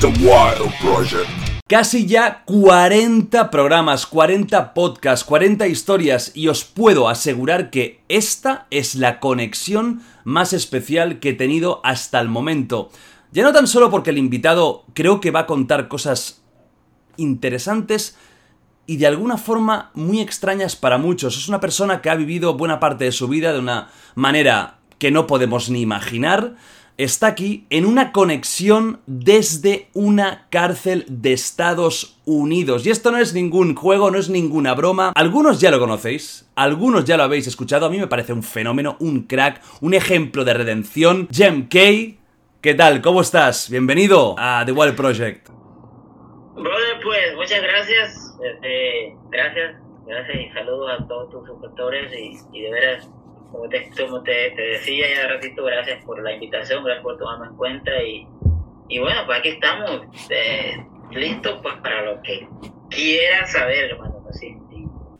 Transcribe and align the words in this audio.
The 0.00 0.06
Wild 0.06 0.72
Project. 0.80 1.28
Casi 1.66 2.06
ya 2.06 2.44
40 2.44 3.50
programas, 3.50 4.06
40 4.06 4.72
podcasts, 4.72 5.24
40 5.24 5.66
historias 5.66 6.30
y 6.36 6.46
os 6.46 6.64
puedo 6.64 7.08
asegurar 7.08 7.70
que 7.70 8.00
esta 8.08 8.68
es 8.70 8.94
la 8.94 9.18
conexión 9.18 10.02
más 10.22 10.52
especial 10.52 11.18
que 11.18 11.30
he 11.30 11.32
tenido 11.32 11.80
hasta 11.82 12.20
el 12.20 12.28
momento. 12.28 12.90
Ya 13.32 13.42
no 13.42 13.52
tan 13.52 13.66
solo 13.66 13.90
porque 13.90 14.10
el 14.10 14.18
invitado 14.18 14.84
creo 14.94 15.20
que 15.20 15.32
va 15.32 15.40
a 15.40 15.46
contar 15.46 15.88
cosas 15.88 16.42
interesantes 17.16 18.16
y 18.86 18.98
de 18.98 19.08
alguna 19.08 19.36
forma 19.36 19.90
muy 19.94 20.20
extrañas 20.20 20.76
para 20.76 20.98
muchos. 20.98 21.36
Es 21.36 21.48
una 21.48 21.58
persona 21.58 22.00
que 22.02 22.10
ha 22.10 22.14
vivido 22.14 22.54
buena 22.54 22.78
parte 22.78 23.02
de 23.02 23.12
su 23.12 23.26
vida 23.26 23.52
de 23.52 23.58
una 23.58 23.90
manera 24.14 24.78
que 24.98 25.10
no 25.10 25.26
podemos 25.26 25.70
ni 25.70 25.80
imaginar 25.80 26.54
está 26.98 27.28
aquí 27.28 27.64
en 27.70 27.86
una 27.86 28.10
conexión 28.10 29.00
desde 29.06 29.86
una 29.94 30.48
cárcel 30.50 31.04
de 31.08 31.32
Estados 31.32 32.20
Unidos. 32.26 32.84
Y 32.84 32.90
esto 32.90 33.12
no 33.12 33.18
es 33.18 33.32
ningún 33.32 33.76
juego, 33.76 34.10
no 34.10 34.18
es 34.18 34.28
ninguna 34.28 34.74
broma. 34.74 35.12
Algunos 35.14 35.60
ya 35.60 35.70
lo 35.70 35.78
conocéis, 35.78 36.50
algunos 36.56 37.04
ya 37.04 37.16
lo 37.16 37.22
habéis 37.22 37.46
escuchado. 37.46 37.86
A 37.86 37.90
mí 37.90 37.98
me 37.98 38.08
parece 38.08 38.32
un 38.32 38.42
fenómeno, 38.42 38.96
un 38.98 39.22
crack, 39.22 39.62
un 39.80 39.94
ejemplo 39.94 40.44
de 40.44 40.54
redención. 40.54 41.28
Jem 41.30 41.68
Kay, 41.68 42.18
¿qué 42.60 42.74
tal? 42.74 43.00
¿Cómo 43.00 43.20
estás? 43.20 43.70
Bienvenido 43.70 44.34
a 44.36 44.64
The 44.66 44.72
Wild 44.72 44.96
Project. 44.96 45.48
Brother, 45.48 47.00
pues 47.04 47.36
muchas 47.36 47.62
gracias. 47.62 48.36
Este, 48.42 49.16
gracias, 49.30 49.76
gracias 50.04 50.36
y 50.36 50.52
saludos 50.52 50.90
a 50.98 51.06
todos 51.06 51.30
tus 51.30 51.46
suscriptores 51.46 52.12
y, 52.12 52.58
y 52.58 52.62
de 52.62 52.70
veras 52.72 53.08
como 53.50 53.68
te, 53.68 53.90
como 53.98 54.22
te, 54.22 54.50
te 54.50 54.62
decía 54.62 55.06
ya 55.14 55.28
ratito, 55.28 55.64
gracias 55.64 56.04
por 56.04 56.22
la 56.22 56.32
invitación, 56.32 56.84
gracias 56.84 57.02
por 57.02 57.18
tomarme 57.18 57.46
en 57.46 57.56
cuenta 57.56 58.02
y, 58.02 58.26
y 58.88 58.98
bueno, 58.98 59.20
pues 59.26 59.38
aquí 59.38 59.48
estamos 59.50 60.02
eh, 60.30 60.76
listos 61.12 61.58
pues, 61.62 61.74
para 61.82 62.02
lo 62.02 62.22
que 62.22 62.46
quieran 62.90 63.48
saber, 63.48 63.90
hermano. 63.90 64.24
Así. 64.28 64.54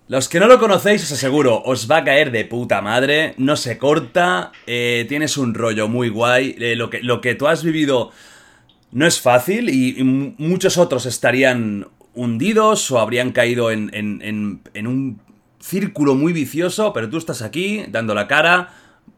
Los 0.07 0.29
que 0.29 0.41
no 0.41 0.47
lo 0.47 0.59
conocéis, 0.59 1.05
os 1.05 1.13
aseguro, 1.13 1.63
os 1.63 1.91
va 1.91 1.99
a 1.99 2.05
caer 2.05 2.31
de 2.31 2.45
puta 2.45 2.81
madre, 2.81 3.35
no 3.37 3.57
se 3.57 3.79
corta, 3.79 4.53
eh, 4.67 5.05
tienes 5.09 5.37
un 5.37 5.55
rollo 5.55 5.89
muy 5.89 6.09
guay, 6.09 6.57
eh, 6.59 6.77
lo, 6.77 6.89
que, 6.89 7.03
lo 7.03 7.21
que 7.21 7.35
tú 7.35 7.47
has 7.47 7.63
vivido 7.63 8.11
no 8.91 9.07
es 9.07 9.21
fácil 9.21 9.69
y, 9.69 10.01
y 10.01 10.05
muchos 10.05 10.79
otros 10.79 11.05
estarían 11.05 11.89
hundidos 12.15 12.91
o 12.91 12.99
habrían 12.99 13.33
caído 13.33 13.71
en, 13.71 13.91
en, 13.93 14.63
en 14.73 14.87
un 14.87 15.21
círculo 15.69 16.15
muy 16.15 16.33
vicioso, 16.33 16.93
pero 16.93 17.11
tú 17.11 17.19
estás 17.19 17.43
aquí 17.43 17.85
dando 17.89 18.15
la 18.15 18.27
cara. 18.27 18.71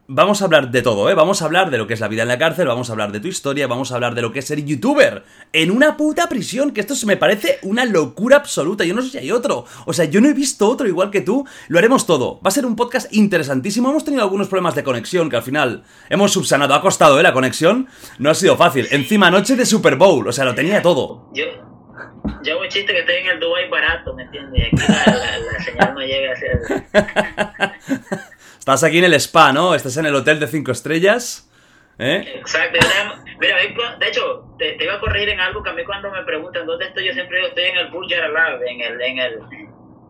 Vamos 0.07 0.41
a 0.41 0.45
hablar 0.45 0.71
de 0.71 0.81
todo, 0.81 1.09
¿eh? 1.09 1.13
Vamos 1.13 1.41
a 1.41 1.45
hablar 1.45 1.71
de 1.71 1.77
lo 1.77 1.87
que 1.87 1.93
es 1.93 2.01
la 2.01 2.09
vida 2.09 2.23
en 2.23 2.27
la 2.27 2.37
cárcel, 2.37 2.67
vamos 2.67 2.89
a 2.89 2.93
hablar 2.93 3.13
de 3.13 3.21
tu 3.21 3.29
historia, 3.29 3.67
vamos 3.67 3.91
a 3.91 3.95
hablar 3.95 4.13
de 4.13 4.21
lo 4.21 4.33
que 4.33 4.39
es 4.39 4.45
ser 4.45 4.61
youtuber 4.65 5.23
en 5.53 5.71
una 5.71 5.95
puta 5.95 6.27
prisión, 6.27 6.71
que 6.71 6.81
esto 6.81 6.95
se 6.95 7.05
me 7.05 7.15
parece 7.15 7.59
una 7.61 7.85
locura 7.85 8.35
absoluta. 8.35 8.83
Yo 8.83 8.93
no 8.93 9.01
sé 9.01 9.11
si 9.11 9.17
hay 9.19 9.31
otro. 9.31 9.63
O 9.85 9.93
sea, 9.93 10.03
yo 10.03 10.19
no 10.19 10.27
he 10.27 10.33
visto 10.33 10.67
otro 10.67 10.85
igual 10.85 11.11
que 11.11 11.21
tú. 11.21 11.45
Lo 11.69 11.77
haremos 11.77 12.05
todo. 12.05 12.41
Va 12.41 12.49
a 12.49 12.51
ser 12.51 12.65
un 12.65 12.75
podcast 12.75 13.13
interesantísimo. 13.13 13.89
Hemos 13.89 14.03
tenido 14.03 14.23
algunos 14.23 14.49
problemas 14.49 14.75
de 14.75 14.83
conexión 14.83 15.29
que 15.29 15.37
al 15.37 15.43
final 15.43 15.83
hemos 16.09 16.33
subsanado. 16.33 16.73
Ha 16.73 16.81
costado, 16.81 17.17
¿eh? 17.17 17.23
La 17.23 17.31
conexión. 17.31 17.87
No 18.19 18.29
ha 18.29 18.33
sido 18.33 18.57
fácil. 18.57 18.89
Encima, 18.91 19.31
noche 19.31 19.55
de 19.55 19.65
Super 19.65 19.95
Bowl. 19.95 20.27
O 20.27 20.33
sea, 20.33 20.43
lo 20.43 20.55
tenía 20.55 20.81
todo. 20.81 21.29
Yo, 21.33 21.45
yo 22.43 22.53
hago 22.53 22.65
chiste 22.67 22.93
que 22.93 22.99
estoy 22.99 23.15
en 23.15 23.27
el 23.27 23.39
Dubai 23.39 23.69
barato, 23.69 24.13
¿me 24.13 24.23
entiendes? 24.23 24.59
Y 24.59 24.65
aquí 24.65 24.91
la, 24.91 25.13
la, 25.13 25.37
la, 25.37 25.59
señal 25.59 25.93
no 25.93 26.01
llega 26.01 26.33
hacia 26.33 26.51
el... 26.51 28.19
Estás 28.59 28.83
aquí 28.83 28.99
en 28.99 29.05
el 29.05 29.13
spa, 29.15 29.51
¿no? 29.51 29.73
Estás 29.73 29.97
en 29.97 30.05
el 30.05 30.15
hotel 30.15 30.39
de 30.39 30.47
cinco 30.47 30.71
estrellas. 30.71 31.49
¿Eh? 31.97 32.35
Exacto. 32.35 32.79
Mira, 33.39 33.57
de 33.99 34.07
hecho, 34.07 34.55
te, 34.57 34.73
te, 34.73 34.83
iba 34.83 34.95
a 34.95 34.99
corregir 34.99 35.29
en 35.29 35.39
algo 35.39 35.63
que 35.63 35.69
a 35.69 35.73
mí 35.73 35.83
cuando 35.83 36.11
me 36.11 36.23
preguntan 36.23 36.65
dónde 36.65 36.85
estoy, 36.85 37.05
yo 37.05 37.13
siempre 37.13 37.37
digo, 37.37 37.49
estoy 37.49 37.63
en 37.65 37.77
el 37.77 37.87
Burj 37.89 38.13
Al 38.13 38.35
Arab, 38.35 38.61
en 38.63 38.81
el, 38.81 39.01
en 39.01 39.19
el, 39.19 39.39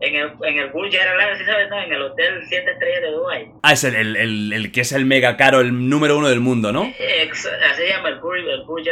en 0.02 0.16
el, 0.16 0.32
en 0.42 0.58
el 0.58 0.70
Burj 0.70 0.94
Arab, 1.00 1.38
¿sí 1.38 1.44
sabes? 1.44 1.70
No, 1.70 1.80
en 1.80 1.92
el 1.92 2.02
hotel 2.02 2.42
7 2.48 2.70
estrellas 2.72 3.02
de 3.02 3.10
Dubai. 3.12 3.52
Ah, 3.62 3.72
es 3.72 3.84
el, 3.84 3.94
el, 3.94 4.16
el, 4.16 4.52
el, 4.52 4.72
que 4.72 4.80
es 4.80 4.92
el 4.92 5.04
mega 5.04 5.36
caro, 5.36 5.60
el 5.60 5.88
número 5.88 6.18
uno 6.18 6.28
del 6.28 6.40
mundo, 6.40 6.72
¿no? 6.72 6.92
Ex 6.98 7.46
así 7.70 7.82
se 7.82 7.88
llama 7.88 8.08
el 8.08 8.18
Burj, 8.20 8.40
el 8.40 8.64
Burj. 8.64 8.84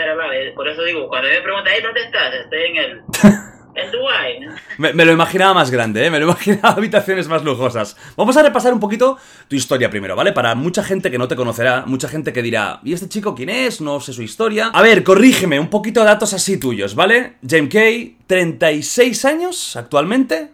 Por 0.54 0.69
eso 0.69 0.84
digo, 0.84 1.09
cuando 1.09 1.28
me 1.28 1.41
preguntan, 1.41 1.72
hey, 1.75 1.82
¿dónde 1.82 2.00
estás? 2.03 2.34
Estoy 2.34 2.62
en 2.62 2.76
el... 2.76 3.00
En 3.72 3.88
Dubai. 3.93 4.41
Me, 4.78 4.93
me, 4.93 5.04
lo 5.04 5.12
imaginaba 5.12 5.54
más 5.54 5.71
grande, 5.71 6.04
¿eh? 6.04 6.10
me 6.10 6.19
lo 6.19 6.25
imaginaba 6.25 6.71
habitaciones 6.76 7.28
más 7.28 7.44
lujosas. 7.44 7.97
Vamos 8.16 8.37
a 8.37 8.42
repasar 8.42 8.72
un 8.72 8.81
poquito 8.81 9.16
tu 9.47 9.54
historia 9.54 9.88
primero, 9.88 10.16
¿vale? 10.16 10.32
Para 10.32 10.56
mucha 10.56 10.82
gente 10.82 11.09
que 11.09 11.19
no 11.19 11.28
te 11.28 11.37
conocerá, 11.37 11.84
mucha 11.87 12.09
gente 12.09 12.32
que 12.32 12.42
dirá, 12.42 12.81
¿y 12.82 12.92
este 12.92 13.09
chico 13.09 13.32
quién 13.32 13.48
es? 13.48 13.81
No 13.81 14.00
sé 14.00 14.12
su 14.12 14.22
historia. 14.22 14.72
A 14.75 14.82
ver, 14.82 15.04
corrígeme, 15.04 15.60
un 15.60 15.71
poquito 15.71 16.00
de 16.00 16.06
datos 16.06 16.34
así 16.34 16.59
tuyos, 16.59 16.97
¿vale? 16.97 17.34
James 17.48 17.72
Kay, 17.72 18.16
36 18.27 19.25
años 19.25 19.77
actualmente. 19.77 20.50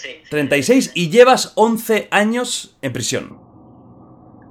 Sí. 0.00 0.16
36 0.30 0.92
y 0.94 1.10
llevas 1.10 1.52
11 1.56 2.08
años 2.10 2.76
en 2.80 2.92
prisión. 2.92 3.38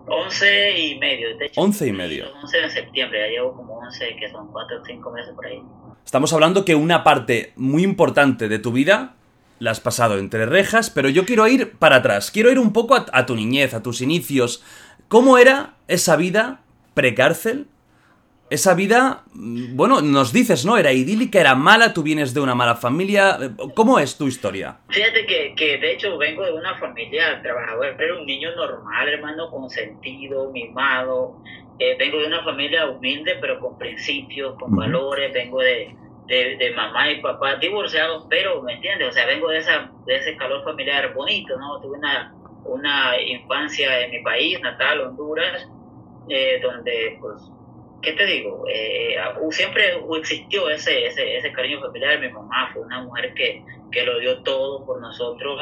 11 0.07 0.79
y 0.79 0.99
medio, 0.99 1.37
de 1.37 1.45
hecho. 1.45 1.61
11 1.61 1.87
y 1.87 1.91
medio. 1.91 2.25
11 2.41 2.57
de 2.57 2.69
septiembre, 2.69 3.19
ya 3.19 3.27
llevo 3.27 3.55
como 3.55 3.77
11, 3.79 4.15
que 4.19 4.29
son 4.29 4.51
4 4.51 4.81
o 4.81 4.85
5 4.85 5.11
meses 5.11 5.33
por 5.35 5.45
ahí. 5.45 5.61
Estamos 6.05 6.33
hablando 6.33 6.65
que 6.65 6.75
una 6.75 7.03
parte 7.03 7.53
muy 7.55 7.83
importante 7.83 8.47
de 8.47 8.59
tu 8.59 8.71
vida 8.71 9.15
la 9.59 9.71
has 9.71 9.79
pasado 9.79 10.17
entre 10.17 10.45
rejas, 10.45 10.89
pero 10.89 11.09
yo 11.09 11.25
quiero 11.25 11.47
ir 11.47 11.73
para 11.77 11.97
atrás. 11.97 12.31
Quiero 12.31 12.51
ir 12.51 12.59
un 12.59 12.73
poco 12.73 12.95
a, 12.95 13.05
a 13.11 13.25
tu 13.25 13.35
niñez, 13.35 13.73
a 13.73 13.83
tus 13.83 14.01
inicios. 14.01 14.63
¿Cómo 15.07 15.37
era 15.37 15.75
esa 15.87 16.15
vida 16.15 16.61
precárcel? 16.93 17.67
Esa 18.49 18.73
vida, 18.73 19.23
bueno, 19.33 20.01
nos 20.01 20.33
dices, 20.33 20.65
¿no? 20.65 20.77
Era 20.77 20.91
idílica, 20.91 21.39
era 21.39 21.53
mala, 21.53 21.93
tú 21.93 22.01
vienes 22.01 22.33
de 22.33 22.41
una 22.41 22.55
mala 22.55 22.75
familia. 22.75 23.37
¿Cómo 23.75 23.99
es 23.99 24.17
tu 24.17 24.27
historia? 24.27 24.79
Fíjate 24.89 25.25
que, 25.27 25.53
que 25.55 25.77
de 25.77 25.93
hecho 25.93 26.17
vengo 26.17 26.43
de 26.43 26.53
una 26.53 26.75
familia 26.79 27.41
trabajadora, 27.43 27.93
pero 27.95 28.19
un 28.19 28.25
niño 28.25 28.55
normal, 28.55 29.07
hermano, 29.07 29.51
consentido, 29.51 30.51
mimado. 30.51 31.37
Eh, 31.77 31.95
vengo 31.99 32.17
de 32.17 32.25
una 32.27 32.43
familia 32.43 32.89
humilde, 32.89 33.37
pero 33.39 33.59
con 33.59 33.77
principios, 33.77 34.57
con 34.57 34.75
valores. 34.75 35.31
Vengo 35.31 35.59
de, 35.59 35.95
de, 36.25 36.57
de, 36.57 36.71
mamá 36.71 37.11
y 37.11 37.21
papá 37.21 37.55
divorciados, 37.55 38.25
pero, 38.29 38.63
¿me 38.63 38.73
entiendes? 38.73 39.09
O 39.09 39.11
sea, 39.11 39.27
vengo 39.27 39.49
de, 39.49 39.59
esa, 39.59 39.91
de 40.07 40.15
ese 40.15 40.35
calor 40.37 40.63
familiar 40.63 41.13
bonito, 41.13 41.55
¿no? 41.57 41.79
Tuve 41.81 41.99
una, 41.99 42.33
una 42.65 43.21
infancia 43.21 44.05
en 44.05 44.11
mi 44.11 44.23
país 44.23 44.59
natal, 44.61 45.01
Honduras, 45.01 45.67
eh, 46.29 46.59
donde, 46.61 47.17
pues, 47.21 47.41
¿qué 48.01 48.13
te 48.13 48.25
digo? 48.25 48.65
Eh, 48.69 49.15
siempre 49.51 49.99
existió 50.17 50.69
ese, 50.69 51.07
ese, 51.07 51.37
ese 51.37 51.51
cariño 51.51 51.81
familiar. 51.81 52.19
Mi 52.19 52.29
mamá 52.29 52.69
fue 52.73 52.83
una 52.83 53.01
mujer 53.03 53.33
que, 53.33 53.63
que 53.91 54.03
lo 54.03 54.19
dio 54.19 54.41
todo 54.43 54.85
por 54.85 55.01
nosotros, 55.01 55.59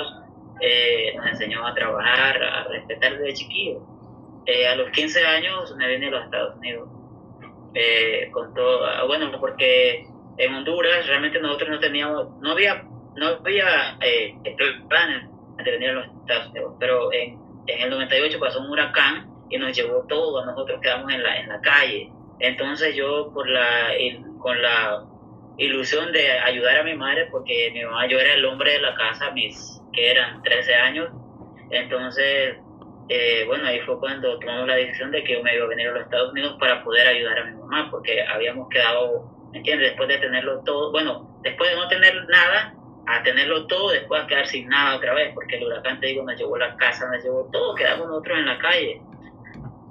eh, 0.62 1.14
nos 1.16 1.28
enseñó 1.28 1.66
a 1.66 1.74
trabajar, 1.74 2.42
a 2.44 2.64
respetar 2.66 3.18
desde 3.18 3.34
chiquillo. 3.34 3.82
Eh, 4.46 4.68
a 4.68 4.76
los 4.76 4.90
15 4.92 5.26
años 5.26 5.76
me 5.76 5.88
vine 5.88 6.08
a 6.08 6.12
los 6.12 6.26
Estados 6.26 6.56
Unidos. 6.58 6.90
Eh, 7.74 8.30
con 8.32 8.54
todo, 8.54 9.08
bueno, 9.08 9.32
porque 9.40 10.08
en 10.38 10.54
Honduras 10.54 11.06
realmente 11.06 11.40
nosotros 11.40 11.70
no 11.70 11.80
teníamos, 11.80 12.30
no 12.40 12.52
había, 12.52 12.84
no 13.16 13.28
había 13.28 13.98
planes 14.88 15.30
de 15.64 15.72
venir 15.72 15.90
a 15.90 15.94
los 15.94 16.06
Estados 16.22 16.50
Unidos, 16.52 16.74
pero 16.80 17.14
en, 17.14 17.38
en 17.68 17.82
el 17.82 17.90
98 17.90 18.40
pasó 18.40 18.62
un 18.62 18.72
huracán 18.72 19.30
y 19.50 19.58
nos 19.58 19.76
llevó 19.76 20.06
todo, 20.08 20.44
nosotros 20.46 20.80
quedamos 20.82 21.12
en 21.14 21.22
la, 21.22 21.40
en 21.40 21.50
la 21.50 21.62
calle 21.62 22.10
entonces 22.40 22.96
yo 22.96 23.32
por 23.34 23.50
la 23.50 23.92
con 24.40 24.62
la 24.62 25.06
ilusión 25.58 26.12
de 26.12 26.32
ayudar 26.40 26.78
a 26.78 26.84
mi 26.84 26.96
madre, 26.96 27.28
porque 27.32 27.72
mi 27.74 27.84
mamá 27.84 28.08
yo 28.08 28.20
era 28.20 28.34
el 28.34 28.46
hombre 28.46 28.74
de 28.74 28.82
la 28.82 28.96
casa, 28.96 29.32
mis 29.32 29.82
que 29.94 30.12
eran 30.12 30.42
13 30.44 30.76
años, 30.76 31.10
entonces 31.72 32.58
eh, 33.10 33.44
bueno 33.48 33.66
ahí 33.66 33.80
fue 33.82 34.00
cuando 34.00 34.38
tomamos 34.40 34.68
la 34.68 34.76
decisión 34.76 35.12
de 35.12 35.24
que 35.24 35.34
yo 35.34 35.44
me 35.44 35.56
iba 35.56 35.66
a 35.66 35.70
venir 35.70 35.88
a 35.88 35.92
los 35.92 36.04
Estados 36.04 36.32
Unidos 36.32 36.58
para 36.60 36.84
poder 36.84 37.08
ayudar 37.08 37.40
a 37.40 37.46
mi 37.46 37.58
mamá, 37.58 37.90
porque 37.90 38.24
habíamos 38.24 38.70
quedado, 38.70 39.32
¿me 39.52 39.60
entiendes? 39.60 39.90
Después 39.90 40.10
de 40.10 40.18
tenerlo 40.20 40.62
todo, 40.64 40.92
bueno, 40.92 41.40
después 41.42 41.70
de 41.70 41.76
no 41.76 41.88
tener 41.88 42.28
nada, 42.28 42.78
a 43.08 43.24
tenerlo 43.24 43.66
todo, 43.68 43.92
después 43.92 44.22
a 44.22 44.28
quedar 44.28 44.46
sin 44.48 44.68
nada 44.68 44.98
otra 44.98 45.14
vez, 45.14 45.34
porque 45.34 45.56
el 45.56 45.64
huracán, 45.64 46.00
te 46.00 46.08
digo, 46.08 46.24
nos 46.24 46.38
llevó 46.38 46.58
la 46.58 46.76
casa, 46.76 47.10
nos 47.10 47.24
llevó 47.24 47.50
todo, 47.52 47.74
quedamos 47.74 48.08
nosotros 48.08 48.38
en 48.38 48.46
la 48.46 48.60
calle. 48.60 49.02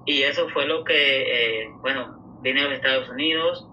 Y 0.04 0.22
eso 0.22 0.49
fue 0.50 0.66
lo 0.66 0.84
que, 0.84 1.62
eh, 1.62 1.69
bueno, 1.81 2.15
vine 2.46 2.60
a 2.60 2.64
los 2.64 2.75
Estados 2.75 3.08
Unidos, 3.08 3.66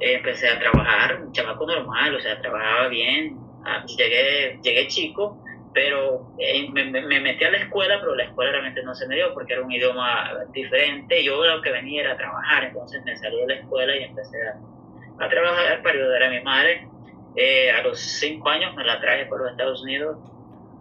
empecé 0.00 0.48
a 0.48 0.58
trabajar, 0.58 1.22
un 1.22 1.32
chamaco 1.32 1.66
normal, 1.66 2.14
o 2.14 2.20
sea, 2.20 2.40
trabajaba 2.40 2.88
bien, 2.88 3.38
ah, 3.64 3.84
llegué, 3.86 4.58
llegué 4.62 4.86
chico, 4.88 5.42
pero 5.72 6.28
eh, 6.38 6.68
me, 6.70 6.84
me, 6.84 7.20
metí 7.20 7.44
a 7.44 7.50
la 7.50 7.58
escuela, 7.58 7.98
pero 8.00 8.14
la 8.14 8.24
escuela 8.24 8.52
realmente 8.52 8.82
no 8.82 8.94
se 8.94 9.06
me 9.06 9.16
dio 9.16 9.32
porque 9.32 9.54
era 9.54 9.62
un 9.62 9.72
idioma 9.72 10.30
diferente. 10.52 11.22
Yo 11.22 11.44
lo 11.44 11.62
que 11.62 11.70
venía 11.70 12.02
era 12.02 12.12
a 12.12 12.16
trabajar, 12.16 12.64
entonces 12.64 13.02
me 13.04 13.16
salí 13.16 13.40
de 13.40 13.46
la 13.46 13.54
escuela 13.54 13.96
y 13.96 14.04
empecé 14.04 14.36
a, 14.42 15.24
a 15.24 15.28
trabajar 15.28 15.82
para 15.82 15.94
ayudar 15.94 16.22
a 16.24 16.30
mi 16.30 16.40
madre. 16.40 16.88
Eh, 17.36 17.70
a 17.70 17.82
los 17.82 18.00
cinco 18.00 18.48
años 18.48 18.74
me 18.74 18.84
la 18.84 19.00
traje 19.00 19.26
por 19.26 19.40
los 19.40 19.50
Estados 19.50 19.82
Unidos. 19.82 20.18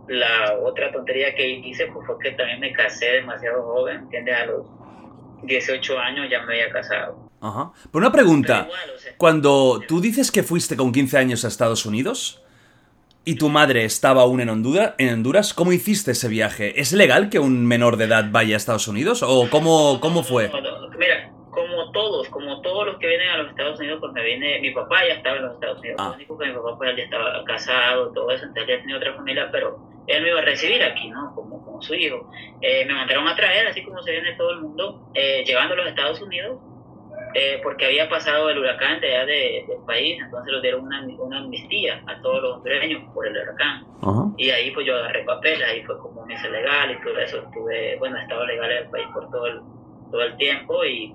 La 0.08 0.58
otra 0.64 0.92
tontería 0.92 1.36
que 1.36 1.48
hice 1.48 1.92
fue 1.92 2.04
que 2.20 2.32
también 2.32 2.60
me 2.60 2.72
casé 2.72 3.12
demasiado 3.12 3.62
joven, 3.64 3.98
¿entiendes? 3.98 4.36
A 4.36 4.46
los 4.46 4.66
18 5.44 6.00
años 6.00 6.30
ya 6.30 6.42
me 6.44 6.54
había 6.54 6.72
casado. 6.72 7.27
Ajá. 7.42 7.72
Pero 7.92 8.06
una 8.06 8.12
pregunta, 8.12 8.68
cuando 9.18 9.82
tú 9.88 10.02
dices 10.02 10.32
que 10.32 10.44
fuiste 10.44 10.76
con 10.76 10.92
15 10.92 11.18
años 11.18 11.46
a 11.46 11.48
Estados 11.48 11.86
Unidos, 11.86 12.42
y 13.28 13.36
tu 13.36 13.50
madre 13.50 13.84
estaba 13.84 14.22
aún 14.22 14.40
en 14.40 14.48
Honduras, 14.48 14.94
en 14.98 15.14
Honduras, 15.14 15.54
¿cómo 15.54 15.74
hiciste 15.74 16.12
ese 16.12 16.30
viaje? 16.30 16.80
¿Es 16.80 16.94
legal 16.94 17.30
que 17.30 17.40
un 17.40 17.66
menor 17.66 17.98
de 17.98 18.06
edad 18.06 18.26
vaya 18.32 18.56
a 18.56 18.58
Estados 18.58 18.88
Unidos 18.88 19.22
o 19.22 19.50
cómo, 19.52 20.00
cómo 20.00 20.24
fue? 20.24 20.50
Mira, 20.98 21.30
como 21.52 21.92
todos, 21.92 22.30
como 22.30 22.62
todos 22.62 22.86
los 22.86 22.98
que 23.00 23.08
vienen 23.08 23.28
a 23.28 23.38
los 23.40 23.50
Estados 23.50 23.80
Unidos, 23.80 23.98
pues 24.00 24.14
me 24.14 24.24
viene, 24.24 24.62
mi 24.62 24.72
papá 24.72 25.06
ya 25.06 25.16
estaba 25.16 25.36
en 25.36 25.44
los 25.44 25.54
Estados 25.56 25.80
Unidos, 25.80 25.98
ah. 26.00 26.08
lo 26.08 26.16
único 26.16 26.38
que 26.38 26.46
mi 26.46 26.54
papá 26.54 26.78
pues 26.78 26.96
ya 26.96 27.04
estaba 27.04 27.44
casado, 27.44 28.14
todo 28.14 28.32
eso, 28.32 28.46
entonces 28.46 28.76
ya 28.76 28.80
tenía 28.80 28.96
otra 28.96 29.14
familia, 29.14 29.50
pero 29.52 29.78
él 30.08 30.24
me 30.24 30.30
iba 30.30 30.40
a 30.40 30.44
recibir 30.44 30.82
aquí, 30.82 31.10
¿no? 31.10 31.36
Como, 31.36 31.66
como 31.66 31.82
su 31.82 31.96
hijo. 31.96 32.32
Eh, 32.62 32.86
me 32.86 32.94
mandaron 32.94 33.28
a 33.28 33.36
traer, 33.36 33.68
así 33.68 33.84
como 33.84 34.02
se 34.04 34.12
viene 34.12 34.36
todo 34.38 34.52
el 34.52 34.62
mundo, 34.62 35.12
eh, 35.14 35.44
llevando 35.46 35.74
a 35.74 35.78
los 35.78 35.88
Estados 35.88 36.22
Unidos, 36.22 36.62
eh, 37.34 37.60
porque 37.64 37.86
había 37.86 38.10
pasado 38.10 38.50
el 38.50 38.58
huracán 38.60 39.00
de 39.00 39.16
allá 39.16 39.26
de, 39.26 39.66
del 39.68 39.80
país, 39.86 40.20
entonces 40.22 40.54
lo 40.54 40.62
dieron 40.62 40.86
una, 40.86 41.06
una, 41.20 41.40
amnistía 41.40 42.02
a 42.08 42.22
todos 42.22 42.42
los 42.42 42.58
hondureños 42.58 43.04
por 43.14 43.28
el 43.28 43.38
huracán. 43.38 43.86
Y 44.38 44.50
ahí 44.50 44.72
pues 44.72 44.86
yo 44.86 44.96
agarré 44.96 45.24
papel, 45.24 45.62
ahí 45.64 45.84
fue 45.84 45.98
como 46.00 46.26
me 46.26 46.36
hice 46.36 46.50
legal 46.50 46.92
y 46.92 47.02
todo 47.04 47.18
eso, 47.20 47.38
estuve, 47.38 47.98
bueno, 47.98 48.18
estaba 48.18 48.46
legal 48.46 48.72
en 48.72 48.78
el 48.78 48.90
país 48.90 49.08
por 49.14 49.30
todo 49.32 49.48
el, 49.48 49.62
todo 50.12 50.22
el 50.22 50.38
tiempo 50.38 50.86
y, 50.86 51.14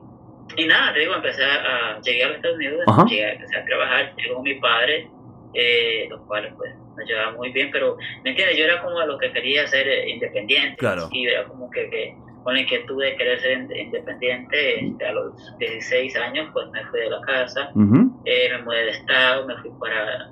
y 0.57 0.67
nada, 0.67 0.93
te 0.93 1.01
digo, 1.01 1.15
empecé 1.15 1.45
a, 1.45 2.01
llegué 2.01 2.25
a 2.25 2.29
los 2.29 2.37
Estados 2.37 2.57
Unidos, 2.57 2.85
llegué, 3.09 3.33
empecé 3.33 3.57
a 3.57 3.65
trabajar, 3.65 4.15
llegó 4.17 4.43
mi 4.43 4.55
padre, 4.55 5.09
eh, 5.55 6.07
los 6.11 6.21
cuales 6.23 6.53
pues 6.57 6.75
me 6.97 7.05
llevaba 7.05 7.33
muy 7.33 7.51
bien, 7.53 7.71
pero, 7.71 7.97
¿me 8.23 8.31
entiendes? 8.31 8.57
Yo 8.57 8.65
era 8.65 8.83
como 8.83 9.01
lo 9.03 9.19
que 9.19 9.33
quería 9.33 9.67
ser 9.67 9.89
eh, 9.89 10.11
independiente. 10.11 10.77
Claro. 10.77 11.09
Y 11.11 11.27
era 11.27 11.45
como 11.45 11.71
que, 11.71 11.89
que 11.91 12.17
con 12.43 12.55
la 12.55 12.61
inquietud 12.61 13.03
de 13.03 13.17
querer 13.17 13.41
ser 13.41 13.77
independiente, 13.77 14.85
este, 14.85 15.07
a 15.07 15.13
los 15.13 15.59
16 15.59 16.17
años 16.17 16.49
pues 16.53 16.69
me 16.71 16.85
fui 16.87 17.01
de 17.01 17.11
la 17.11 17.21
casa, 17.23 17.71
eh, 18.25 18.49
me 18.51 18.63
mudé 18.63 18.85
de 18.85 18.91
estado, 18.91 19.47
me 19.47 19.57
fui 19.59 19.71
para, 19.79 20.31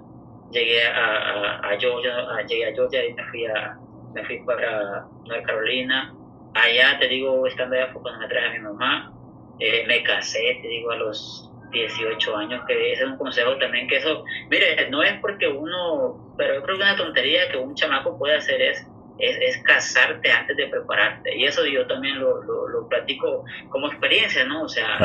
llegué 0.50 0.86
a, 0.86 1.60
a, 1.60 1.78
Georgia, 1.78 2.12
llegué 2.46 2.66
a 2.66 2.74
Georgia 2.74 3.06
y 3.06 3.14
me 3.14 3.24
fui, 3.24 3.46
a, 3.46 3.78
me 4.14 4.24
fui 4.24 4.38
para 4.44 5.06
Nueva 5.26 5.42
Carolina. 5.44 6.14
Allá, 6.54 6.98
te 6.98 7.06
digo, 7.08 7.46
estando 7.46 7.76
allá 7.76 7.92
fue 7.92 8.02
cuando 8.02 8.20
me 8.20 8.28
traje 8.28 8.46
a 8.48 8.52
mi 8.52 8.58
mamá, 8.58 9.12
eh, 9.60 9.84
me 9.86 10.02
casé, 10.02 10.58
te 10.60 10.68
digo, 10.68 10.90
a 10.90 10.96
los 10.96 11.50
18 11.70 12.36
años, 12.36 12.64
que 12.66 12.92
ese 12.92 13.04
es 13.04 13.08
un 13.08 13.16
consejo 13.16 13.56
también 13.58 13.86
que 13.86 13.98
eso, 13.98 14.24
mire, 14.48 14.90
no 14.90 15.02
es 15.02 15.20
porque 15.20 15.46
uno, 15.46 16.34
pero 16.36 16.54
yo 16.54 16.62
creo 16.62 16.76
que 16.76 16.82
una 16.82 16.96
tontería 16.96 17.48
que 17.50 17.56
un 17.56 17.74
chamaco 17.74 18.18
puede 18.18 18.36
hacer 18.36 18.60
es 18.60 18.89
es, 19.20 19.62
casarte 19.62 20.30
antes 20.30 20.56
de 20.56 20.66
prepararte. 20.66 21.36
Y 21.36 21.44
eso 21.44 21.64
yo 21.66 21.86
también 21.86 22.18
lo, 22.18 22.42
lo, 22.42 22.88
platico 22.88 23.44
como 23.68 23.86
experiencia, 23.86 24.44
¿no? 24.44 24.64
O 24.64 24.68
sea, 24.68 24.98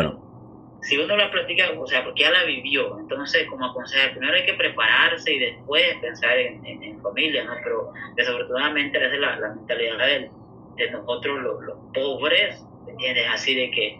si 0.81 0.97
uno 0.97 1.15
la 1.17 1.31
platica, 1.31 1.71
o 1.77 1.87
sea, 1.87 2.03
porque 2.03 2.23
ya 2.23 2.31
la 2.31 2.43
vivió, 2.43 2.99
entonces 2.99 3.47
como 3.47 3.65
aconsejar, 3.65 4.11
primero 4.11 4.33
hay 4.33 4.45
que 4.45 4.53
prepararse 4.53 5.33
y 5.33 5.39
después 5.39 5.83
pensar 6.01 6.37
en, 6.37 6.65
en, 6.65 7.01
familia, 7.01 7.43
¿no? 7.43 7.53
Pero 7.63 7.93
desafortunadamente 8.15 8.97
esa 8.97 9.13
es 9.13 9.19
la, 9.19 9.39
la 9.39 9.49
mentalidad 9.49 9.97
de, 9.97 10.31
de 10.77 10.91
nosotros 10.91 11.41
los, 11.41 11.61
los 11.63 11.77
pobres, 11.93 12.63
¿entiendes? 12.87 13.27
Así 13.31 13.55
de 13.55 13.71
que 13.71 13.99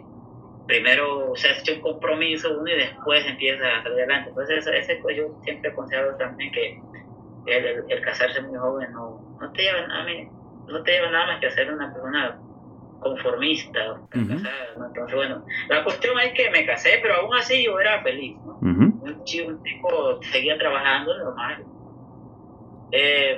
primero 0.66 1.32
se 1.36 1.48
hace 1.48 1.74
un 1.74 1.80
compromiso 1.80 2.58
uno 2.58 2.70
y 2.70 2.76
después 2.76 3.24
empieza 3.26 3.64
a 3.64 3.82
salir 3.82 3.98
adelante. 4.00 4.30
Entonces, 4.30 4.66
ese, 4.66 4.96
pues 4.96 5.16
yo 5.16 5.28
siempre 5.44 5.70
aconsejo 5.70 6.16
también 6.16 6.52
que 6.52 6.80
el, 7.46 7.84
el, 7.88 8.00
casarse 8.02 8.42
muy 8.42 8.58
joven 8.58 8.92
no, 8.92 9.15
no, 9.40 9.52
te 9.52 9.62
lleva 9.62 9.86
nada, 9.86 10.04
no 10.68 10.82
te 10.82 10.90
lleva 10.90 11.10
nada 11.10 11.26
más 11.26 11.40
que 11.40 11.50
ser 11.50 11.72
una 11.72 11.92
persona 11.92 12.38
conformista. 13.00 14.00
Entonces, 14.12 15.14
bueno, 15.14 15.44
la 15.68 15.84
cuestión 15.84 16.18
es 16.20 16.32
que 16.34 16.50
me 16.50 16.66
casé, 16.66 16.98
pero 17.02 17.16
aún 17.16 17.34
así 17.34 17.64
yo 17.64 17.78
era 17.78 18.02
feliz. 18.02 18.36
¿no? 18.44 18.58
un, 18.60 19.24
chico, 19.24 19.50
un 19.50 19.62
tipo 19.62 20.22
seguía 20.22 20.58
trabajando 20.58 21.16
normal. 21.18 21.64
Eh, 22.92 23.36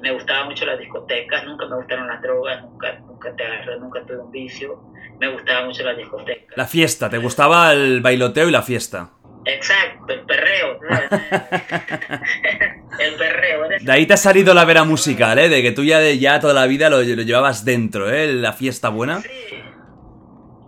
me 0.00 0.12
gustaban 0.12 0.48
mucho 0.48 0.66
las 0.66 0.78
discotecas, 0.78 1.44
nunca 1.44 1.66
me 1.66 1.76
gustaron 1.76 2.06
las 2.06 2.20
drogas, 2.20 2.62
nunca, 2.62 2.98
nunca 3.00 3.34
te 3.34 3.44
agarré, 3.44 3.78
nunca 3.78 4.04
tuve 4.04 4.18
un 4.18 4.30
vicio. 4.30 4.82
Me 5.18 5.32
gustaba 5.32 5.64
mucho 5.64 5.82
las 5.82 5.96
discotecas. 5.96 6.56
La 6.56 6.66
fiesta, 6.66 7.08
¿te 7.08 7.18
gustaba 7.18 7.72
el 7.72 8.00
bailoteo 8.00 8.48
y 8.48 8.52
la 8.52 8.62
fiesta? 8.62 9.10
Exacto, 9.46 10.12
el 10.12 10.20
perreo. 10.22 10.80
el 12.98 13.14
perreo. 13.14 13.68
De 13.80 13.92
ahí 13.92 14.04
te 14.04 14.14
ha 14.14 14.16
salido 14.16 14.52
la 14.54 14.64
vera 14.64 14.82
musical, 14.84 15.38
¿eh? 15.38 15.48
De 15.48 15.62
que 15.62 15.70
tú 15.70 15.84
ya, 15.84 16.00
ya 16.12 16.40
toda 16.40 16.52
la 16.52 16.66
vida 16.66 16.90
lo, 16.90 17.02
llevabas 17.02 17.64
dentro, 17.64 18.10
¿eh? 18.10 18.32
La 18.32 18.52
fiesta 18.52 18.88
buena. 18.88 19.20
Sí. 19.20 19.30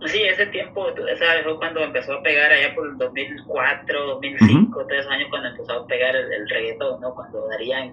Sí, 0.05 0.23
ese 0.23 0.45
tiempo, 0.45 0.87
¿sabes? 0.95 1.43
Fue 1.43 1.57
cuando 1.57 1.81
empezó 1.81 2.13
a 2.13 2.23
pegar 2.23 2.49
allá 2.49 2.73
por 2.73 2.87
el 2.87 2.97
2004, 2.97 4.05
2005, 4.05 4.85
tres 4.87 5.05
años 5.07 5.27
cuando 5.29 5.49
empezó 5.49 5.73
a 5.73 5.87
pegar 5.87 6.15
el, 6.15 6.49
reggaetón, 6.49 7.01
¿no? 7.01 7.13
Cuando 7.13 7.47
darían. 7.49 7.91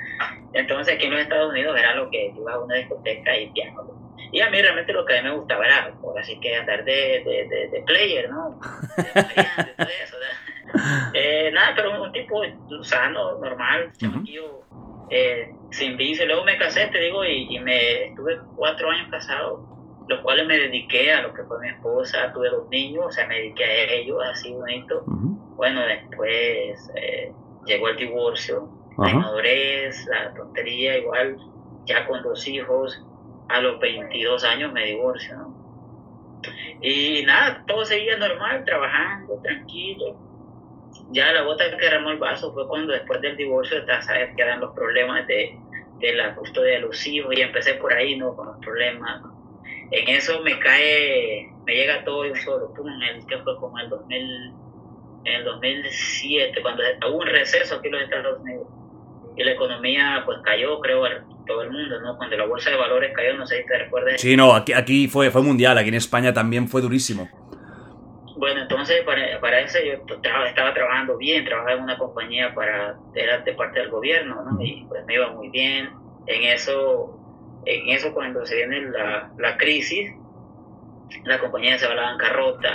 Entonces 0.52 0.94
aquí 0.94 1.06
en 1.06 1.12
los 1.12 1.20
Estados 1.20 1.50
Unidos 1.52 1.78
era 1.78 1.94
lo 1.94 2.10
que 2.10 2.26
iba 2.36 2.52
a 2.52 2.60
una 2.60 2.74
discoteca 2.74 3.38
y 3.38 3.50
piano. 3.52 4.05
Y 4.32 4.40
a 4.40 4.50
mí 4.50 4.60
realmente 4.60 4.92
lo 4.92 5.04
que 5.04 5.18
a 5.18 5.22
mí 5.22 5.28
me 5.28 5.36
gustaba 5.36 5.64
era, 5.64 5.94
por 6.00 6.18
así 6.18 6.38
que 6.40 6.56
andar 6.56 6.84
de, 6.84 7.22
de, 7.24 7.68
de, 7.70 7.82
player, 7.82 8.28
¿no? 8.30 8.58
eh, 11.14 11.50
nada, 11.52 11.72
pero 11.74 12.02
un 12.02 12.12
tipo 12.12 12.42
sano, 12.82 13.38
normal, 13.38 13.92
eh, 15.10 15.54
sin 15.70 15.96
vicio. 15.96 16.26
Luego 16.26 16.44
me 16.44 16.58
casé, 16.58 16.88
te 16.88 16.98
digo, 16.98 17.24
y, 17.24 17.54
y, 17.54 17.60
me 17.60 18.06
estuve 18.06 18.38
cuatro 18.56 18.90
años 18.90 19.08
casado, 19.10 20.04
los 20.08 20.20
cuales 20.20 20.46
me 20.46 20.58
dediqué 20.58 21.12
a 21.12 21.22
lo 21.22 21.32
que 21.32 21.44
fue 21.44 21.60
mi 21.60 21.68
esposa, 21.68 22.32
tuve 22.32 22.50
dos 22.50 22.68
niños, 22.68 23.06
o 23.06 23.10
sea, 23.10 23.26
me 23.26 23.36
dediqué 23.36 23.64
a 23.64 23.92
ellos, 23.92 24.18
así 24.30 24.52
bonito. 24.52 25.04
Bueno, 25.06 25.80
después 25.86 26.90
eh, 26.96 27.32
llegó 27.64 27.88
el 27.88 27.96
divorcio, 27.96 28.68
la 28.98 29.10
inmadurez, 29.10 30.06
la 30.06 30.34
tontería, 30.34 30.98
igual, 30.98 31.36
ya 31.86 32.06
con 32.06 32.22
dos 32.22 32.46
hijos 32.46 33.05
a 33.48 33.60
los 33.60 33.78
22 33.80 34.44
años 34.44 34.72
me 34.72 34.84
divorcio, 34.86 35.36
¿no? 35.36 35.66
Y 36.80 37.24
nada, 37.24 37.64
todo 37.66 37.84
seguía 37.84 38.16
normal, 38.18 38.64
trabajando, 38.64 39.40
tranquilo. 39.42 40.16
Ya 41.10 41.32
la 41.32 41.42
gota 41.42 41.70
que 41.70 41.76
derramó 41.76 42.10
el 42.10 42.18
vaso 42.18 42.52
fue 42.52 42.66
cuando 42.68 42.92
después 42.92 43.20
del 43.20 43.36
divorcio, 43.36 43.78
sabes, 44.02 44.34
quedan 44.36 44.60
los 44.60 44.74
problemas 44.74 45.26
de, 45.26 45.58
de 45.98 46.12
la 46.14 46.34
custodia 46.34 46.74
de 46.74 46.80
los 46.80 47.06
hijos 47.06 47.34
y 47.36 47.40
empecé 47.40 47.74
por 47.74 47.92
ahí, 47.92 48.16
¿no? 48.16 48.34
Con 48.36 48.46
los 48.46 48.58
problemas. 48.58 49.22
En 49.90 50.08
eso 50.08 50.40
me 50.42 50.58
cae, 50.58 51.52
me 51.64 51.74
llega 51.74 52.04
todo 52.04 52.22
un 52.22 52.36
solo, 52.36 52.72
pum, 52.74 52.88
el 53.02 53.26
que 53.26 53.38
fue 53.38 53.56
como 53.56 53.78
el 53.78 53.88
2000, 53.88 54.52
en 55.24 55.34
el 55.34 55.44
2007, 55.44 56.62
cuando 56.62 56.82
hubo 57.08 57.18
un 57.18 57.26
receso 57.26 57.76
aquí 57.76 57.88
en 57.88 57.92
los 57.94 58.02
Estados 58.02 58.40
Unidos 58.40 58.66
y 59.36 59.44
la 59.44 59.52
economía 59.52 60.22
pues 60.24 60.38
cayó, 60.42 60.80
creo, 60.80 61.04
todo 61.46 61.62
el 61.62 61.70
mundo, 61.70 62.00
¿no? 62.00 62.16
Cuando 62.16 62.36
la 62.36 62.46
bolsa 62.46 62.70
de 62.70 62.76
valores 62.76 63.12
cayó, 63.14 63.34
no 63.34 63.46
sé 63.46 63.62
si 63.62 63.66
te 63.66 63.78
recuerdas. 63.78 64.20
Sí, 64.20 64.36
no, 64.36 64.54
aquí, 64.54 64.72
aquí 64.72 65.08
fue, 65.08 65.30
fue 65.30 65.42
mundial, 65.42 65.78
aquí 65.78 65.88
en 65.88 65.94
España 65.94 66.32
también 66.32 66.68
fue 66.68 66.82
durísimo. 66.82 67.28
Bueno, 68.36 68.60
entonces 68.60 69.02
para, 69.04 69.40
para 69.40 69.60
eso 69.60 69.78
yo 69.82 69.94
estaba 70.14 70.74
trabajando 70.74 71.16
bien, 71.16 71.44
trabajaba 71.44 71.76
en 71.76 71.82
una 71.84 71.96
compañía 71.96 72.54
para, 72.54 72.96
era 73.14 73.38
de 73.38 73.54
parte 73.54 73.80
del 73.80 73.88
gobierno, 73.88 74.42
¿no? 74.42 74.62
Y 74.62 74.84
pues 74.88 75.04
me 75.06 75.14
iba 75.14 75.30
muy 75.30 75.48
bien. 75.48 75.90
En 76.26 76.42
eso, 76.42 77.18
en 77.64 77.88
eso 77.88 78.12
cuando 78.12 78.44
se 78.44 78.56
viene 78.56 78.82
la, 78.90 79.30
la 79.38 79.56
crisis, 79.56 80.12
la 81.24 81.38
compañía 81.38 81.78
se 81.78 81.86
va 81.86 81.92
a 81.92 81.96
la 81.96 82.02
bancarrota, 82.02 82.74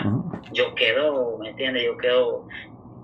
yo 0.51 0.73
quedo, 0.73 1.37
¿me 1.37 1.49
entiendes? 1.49 1.83
Yo 1.83 1.97
quedo, 1.97 2.47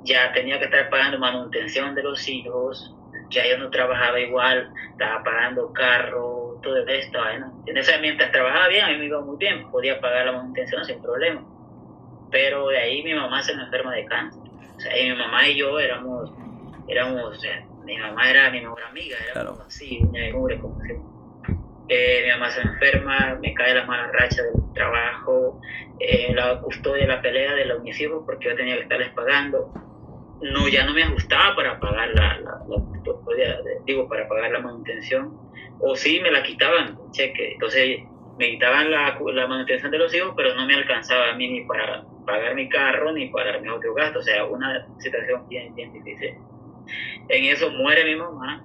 ya 0.03 0.31
tenía 0.33 0.57
que 0.57 0.65
estar 0.65 0.89
pagando 0.89 1.19
manutención 1.19 1.93
de 1.95 2.03
los 2.03 2.27
hijos, 2.27 2.95
ya 3.29 3.47
yo 3.47 3.57
no 3.57 3.69
trabajaba 3.69 4.19
igual, 4.19 4.71
estaba 4.91 5.23
pagando 5.23 5.71
carro, 5.73 6.59
todo 6.61 6.85
esto, 6.87 7.19
¿no? 7.39 7.63
mientras 8.01 8.31
trabajaba 8.31 8.67
bien, 8.67 8.85
a 8.85 8.89
mí 8.89 8.97
me 8.97 9.05
iba 9.05 9.21
muy 9.21 9.37
bien, 9.37 9.69
podía 9.69 9.99
pagar 9.99 10.25
la 10.25 10.33
manutención 10.33 10.83
sin 10.85 11.01
problema. 11.01 11.43
Pero 12.31 12.67
de 12.67 12.77
ahí 12.77 13.03
mi 13.03 13.13
mamá 13.13 13.41
se 13.41 13.55
me 13.55 13.63
enferma 13.63 13.93
de 13.93 14.05
cáncer. 14.05 14.41
O 14.75 14.79
sea, 14.79 14.97
y 14.97 15.09
mi 15.09 15.15
mamá 15.15 15.47
y 15.47 15.55
yo 15.55 15.79
éramos, 15.79 16.31
éramos, 16.87 17.23
o 17.23 17.39
sea, 17.39 17.65
mi 17.83 17.97
mamá 17.97 18.29
era 18.29 18.49
mi 18.51 18.61
mejor 18.61 18.83
amiga, 18.83 19.17
éramos 19.31 19.61
así, 19.61 19.99
una 20.01 20.19
mugre, 20.33 20.59
como 20.59 20.79
si. 20.81 20.93
Eh, 21.89 22.23
mi 22.25 22.31
mamá 22.31 22.51
se 22.51 22.61
enferma, 22.61 23.37
me 23.41 23.53
cae 23.53 23.73
la 23.73 23.85
mala 23.85 24.11
racha 24.11 24.43
del 24.43 24.73
trabajo, 24.73 25.61
eh, 25.99 26.33
la 26.33 26.59
custodia, 26.59 27.07
la 27.07 27.21
pelea 27.21 27.53
de 27.53 27.63
los 27.63 27.81
mis 27.81 27.99
hijos 28.01 28.23
porque 28.25 28.49
yo 28.49 28.55
tenía 28.55 28.75
que 28.75 28.83
estarles 28.83 29.13
pagando. 29.13 29.71
No, 30.41 30.67
ya 30.67 30.85
no 30.85 30.93
me 30.93 31.03
ajustaba 31.03 31.55
para 31.55 31.79
pagar 31.79 32.09
la, 32.09 32.39
la, 32.39 32.59
custodia, 33.03 33.59
digo, 33.85 34.07
para 34.07 34.27
pagar 34.27 34.51
la 34.51 34.59
manutención. 34.59 35.35
O 35.79 35.95
sí, 35.95 36.19
me 36.19 36.31
la 36.31 36.43
quitaban, 36.43 36.97
cheque. 37.11 37.53
Entonces 37.53 37.99
me 38.37 38.51
quitaban 38.51 38.91
la, 38.91 39.19
la 39.33 39.47
manutención 39.47 39.91
de 39.91 39.97
los 39.97 40.13
hijos, 40.13 40.33
pero 40.35 40.53
no 40.55 40.65
me 40.65 40.75
alcanzaba 40.75 41.31
a 41.31 41.35
mí 41.35 41.47
ni 41.47 41.65
para 41.65 42.03
pagar 42.25 42.53
mi 42.55 42.69
carro 42.69 43.11
ni 43.11 43.27
para 43.29 43.59
mis 43.59 43.71
otros 43.71 43.95
gastos. 43.95 44.21
O 44.21 44.25
sea, 44.25 44.45
una 44.45 44.87
situación 44.99 45.47
bien, 45.49 45.73
bien 45.75 45.91
difícil. 45.93 46.35
En 47.29 47.45
eso 47.45 47.69
muere 47.71 48.05
mi 48.05 48.15
mamá 48.15 48.63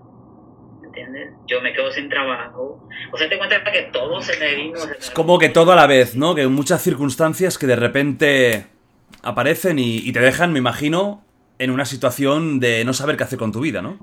¿entiendes? 0.93 1.33
Yo 1.47 1.61
me 1.61 1.73
quedo 1.73 1.91
sin 1.91 2.09
trabajo. 2.09 2.87
O 3.12 3.19
sea, 3.19 3.29
te 3.29 3.38
cuenta 3.38 3.62
que 3.64 3.83
todo 3.93 4.21
se 4.21 4.38
me 4.38 4.55
vino. 4.55 4.79
es 4.99 5.11
como 5.11 5.38
que 5.38 5.49
todo 5.49 5.73
a 5.73 5.76
la 5.76 5.87
vez, 5.87 6.17
¿no? 6.17 6.35
Que 6.35 6.47
muchas 6.47 6.83
circunstancias 6.83 7.59
que 7.59 7.67
de 7.67 7.76
repente 7.76 8.67
aparecen 9.23 9.79
y, 9.79 10.12
te 10.12 10.21
dejan, 10.21 10.52
me 10.52 10.59
imagino, 10.59 11.25
en 11.59 11.71
una 11.71 11.85
situación 11.85 12.61
de 12.61 12.85
no 12.85 12.92
saber 12.92 13.16
qué 13.16 13.25
hacer 13.25 13.38
con 13.38 13.52
tu 13.52 13.61
vida, 13.61 13.82
¿no? 13.82 13.99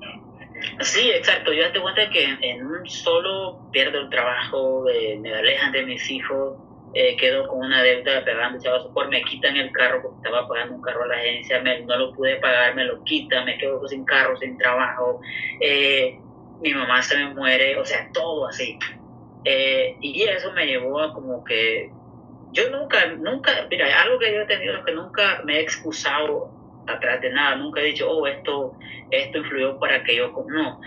Sí, 0.80 1.10
exacto. 1.10 1.52
Yo 1.52 1.70
te 1.72 1.80
cuenta 1.80 2.08
que 2.10 2.24
en, 2.24 2.66
un 2.66 2.88
solo 2.88 3.60
pierdo 3.72 3.98
el 3.98 4.10
trabajo, 4.10 4.88
eh, 4.88 5.18
me 5.20 5.34
alejan 5.34 5.72
de 5.72 5.84
mis 5.84 6.10
hijos, 6.10 6.58
eh, 6.94 7.16
quedo 7.16 7.46
con 7.46 7.60
una 7.60 7.82
deuda 7.82 8.24
pagando 8.24 8.60
chavos 8.60 8.90
por 8.92 9.08
me 9.08 9.22
quitan 9.22 9.56
el 9.56 9.70
carro 9.72 10.02
porque 10.02 10.16
estaba 10.16 10.48
pagando 10.48 10.74
un 10.74 10.82
carro 10.82 11.04
a 11.04 11.08
la 11.08 11.16
agencia, 11.16 11.62
no 11.62 11.96
lo 11.96 12.12
pude 12.12 12.36
pagar, 12.36 12.74
me 12.74 12.84
lo 12.84 13.02
quitan, 13.04 13.44
me 13.44 13.58
quedo 13.58 13.86
sin 13.88 14.04
carro, 14.04 14.36
sin 14.36 14.56
trabajo. 14.58 15.20
Eh, 15.60 16.18
mi 16.60 16.74
mamá 16.74 17.02
se 17.02 17.16
me 17.16 17.34
muere, 17.34 17.78
o 17.78 17.84
sea, 17.84 18.10
todo 18.12 18.48
así. 18.48 18.78
Y 19.44 20.22
eso 20.24 20.52
me 20.52 20.66
llevó 20.66 21.00
a 21.00 21.14
como 21.14 21.42
que 21.44 21.90
yo 22.52 22.68
nunca, 22.70 23.06
nunca, 23.06 23.66
mira, 23.70 24.02
algo 24.02 24.18
que 24.18 24.32
yo 24.32 24.42
he 24.42 24.46
tenido 24.46 24.76
es 24.78 24.84
que 24.84 24.92
nunca 24.92 25.42
me 25.44 25.56
he 25.56 25.60
excusado 25.60 26.59
atrás 26.94 27.20
de 27.20 27.30
nada, 27.30 27.56
nunca 27.56 27.80
he 27.80 27.84
dicho, 27.84 28.10
oh, 28.10 28.26
esto, 28.26 28.74
esto 29.10 29.38
influyó 29.38 29.78
para 29.78 30.02
que 30.02 30.16
yo, 30.16 30.32
no, 30.48 30.80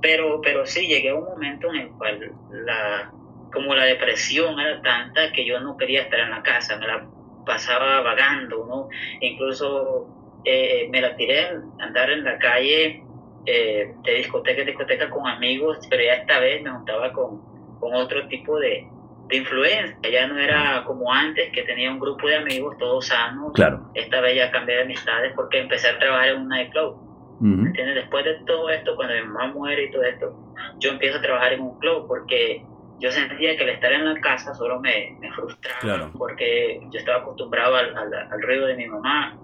pero, 0.00 0.40
pero 0.40 0.66
sí 0.66 0.86
llegué 0.86 1.10
a 1.10 1.14
un 1.14 1.24
momento 1.24 1.68
en 1.72 1.80
el 1.80 1.88
cual 1.90 2.32
la, 2.50 3.12
como 3.52 3.74
la 3.74 3.84
depresión 3.84 4.58
era 4.60 4.80
tanta 4.82 5.32
que 5.32 5.44
yo 5.44 5.60
no 5.60 5.76
quería 5.76 6.02
estar 6.02 6.20
en 6.20 6.30
la 6.30 6.42
casa, 6.42 6.76
me 6.78 6.86
la 6.86 7.06
pasaba 7.44 8.00
vagando, 8.02 8.66
¿no? 8.66 8.88
Incluso 9.20 10.08
eh, 10.44 10.88
me 10.90 11.00
la 11.00 11.16
tiré 11.16 11.48
andar 11.78 12.10
en 12.10 12.24
la 12.24 12.38
calle 12.38 13.02
eh, 13.46 13.94
de 14.02 14.14
discoteca 14.14 14.60
en 14.60 14.66
discoteca 14.66 15.08
con 15.08 15.26
amigos, 15.26 15.78
pero 15.88 16.02
ya 16.02 16.14
esta 16.14 16.40
vez 16.40 16.62
me 16.62 16.70
juntaba 16.70 17.12
con, 17.12 17.40
con 17.78 17.94
otro 17.94 18.26
tipo 18.28 18.58
de, 18.58 18.86
de 19.28 19.36
influencia. 19.36 20.10
Ya 20.10 20.26
no 20.26 20.38
era 20.38 20.84
como 20.84 21.12
antes, 21.12 21.50
que 21.52 21.62
tenía 21.62 21.90
un 21.90 21.98
grupo 21.98 22.26
de 22.28 22.36
amigos 22.36 22.76
todos 22.78 23.06
sanos. 23.06 23.52
Claro. 23.54 23.90
Esta 23.94 24.20
vez 24.20 24.36
ya 24.36 24.50
cambié 24.50 24.76
de 24.76 24.82
amistades 24.82 25.32
porque 25.34 25.60
empecé 25.60 25.88
a 25.88 25.98
trabajar 25.98 26.28
en 26.28 26.42
un 26.42 26.48
nightclub. 26.48 27.06
¿Entiendes? 27.38 27.96
Después 27.96 28.24
de 28.24 28.34
todo 28.46 28.70
esto, 28.70 28.96
cuando 28.96 29.14
mi 29.14 29.20
mamá 29.22 29.52
muere 29.52 29.84
y 29.84 29.90
todo 29.90 30.04
esto, 30.04 30.34
yo 30.78 30.90
empiezo 30.90 31.18
a 31.18 31.20
trabajar 31.20 31.52
en 31.52 31.60
un 31.60 31.78
club 31.78 32.06
porque 32.08 32.64
yo 32.98 33.10
sentía 33.10 33.58
que 33.58 33.64
el 33.64 33.68
estar 33.70 33.92
en 33.92 34.06
la 34.06 34.18
casa 34.20 34.54
solo 34.54 34.80
me, 34.80 35.14
me 35.20 35.30
frustraba. 35.32 35.80
Claro. 35.80 36.10
Porque 36.16 36.80
yo 36.90 36.98
estaba 36.98 37.18
acostumbrado 37.18 37.76
al, 37.76 37.94
al, 37.94 38.14
al 38.14 38.42
ruido 38.42 38.66
de 38.66 38.74
mi 38.74 38.86
mamá 38.86 39.38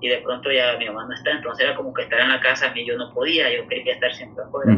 y 0.00 0.08
de 0.08 0.18
pronto 0.18 0.50
ya 0.52 0.76
mi 0.78 0.86
mamá 0.86 1.06
no 1.06 1.14
está, 1.14 1.30
entonces 1.32 1.66
era 1.66 1.76
como 1.76 1.92
que 1.92 2.02
estar 2.02 2.20
en 2.20 2.28
la 2.28 2.40
casa 2.40 2.68
a 2.68 2.72
mí 2.72 2.86
yo 2.86 2.96
no 2.96 3.12
podía, 3.12 3.52
yo 3.54 3.66
quería 3.66 3.94
estar 3.94 4.12
siempre 4.12 4.44
afuera. 4.44 4.76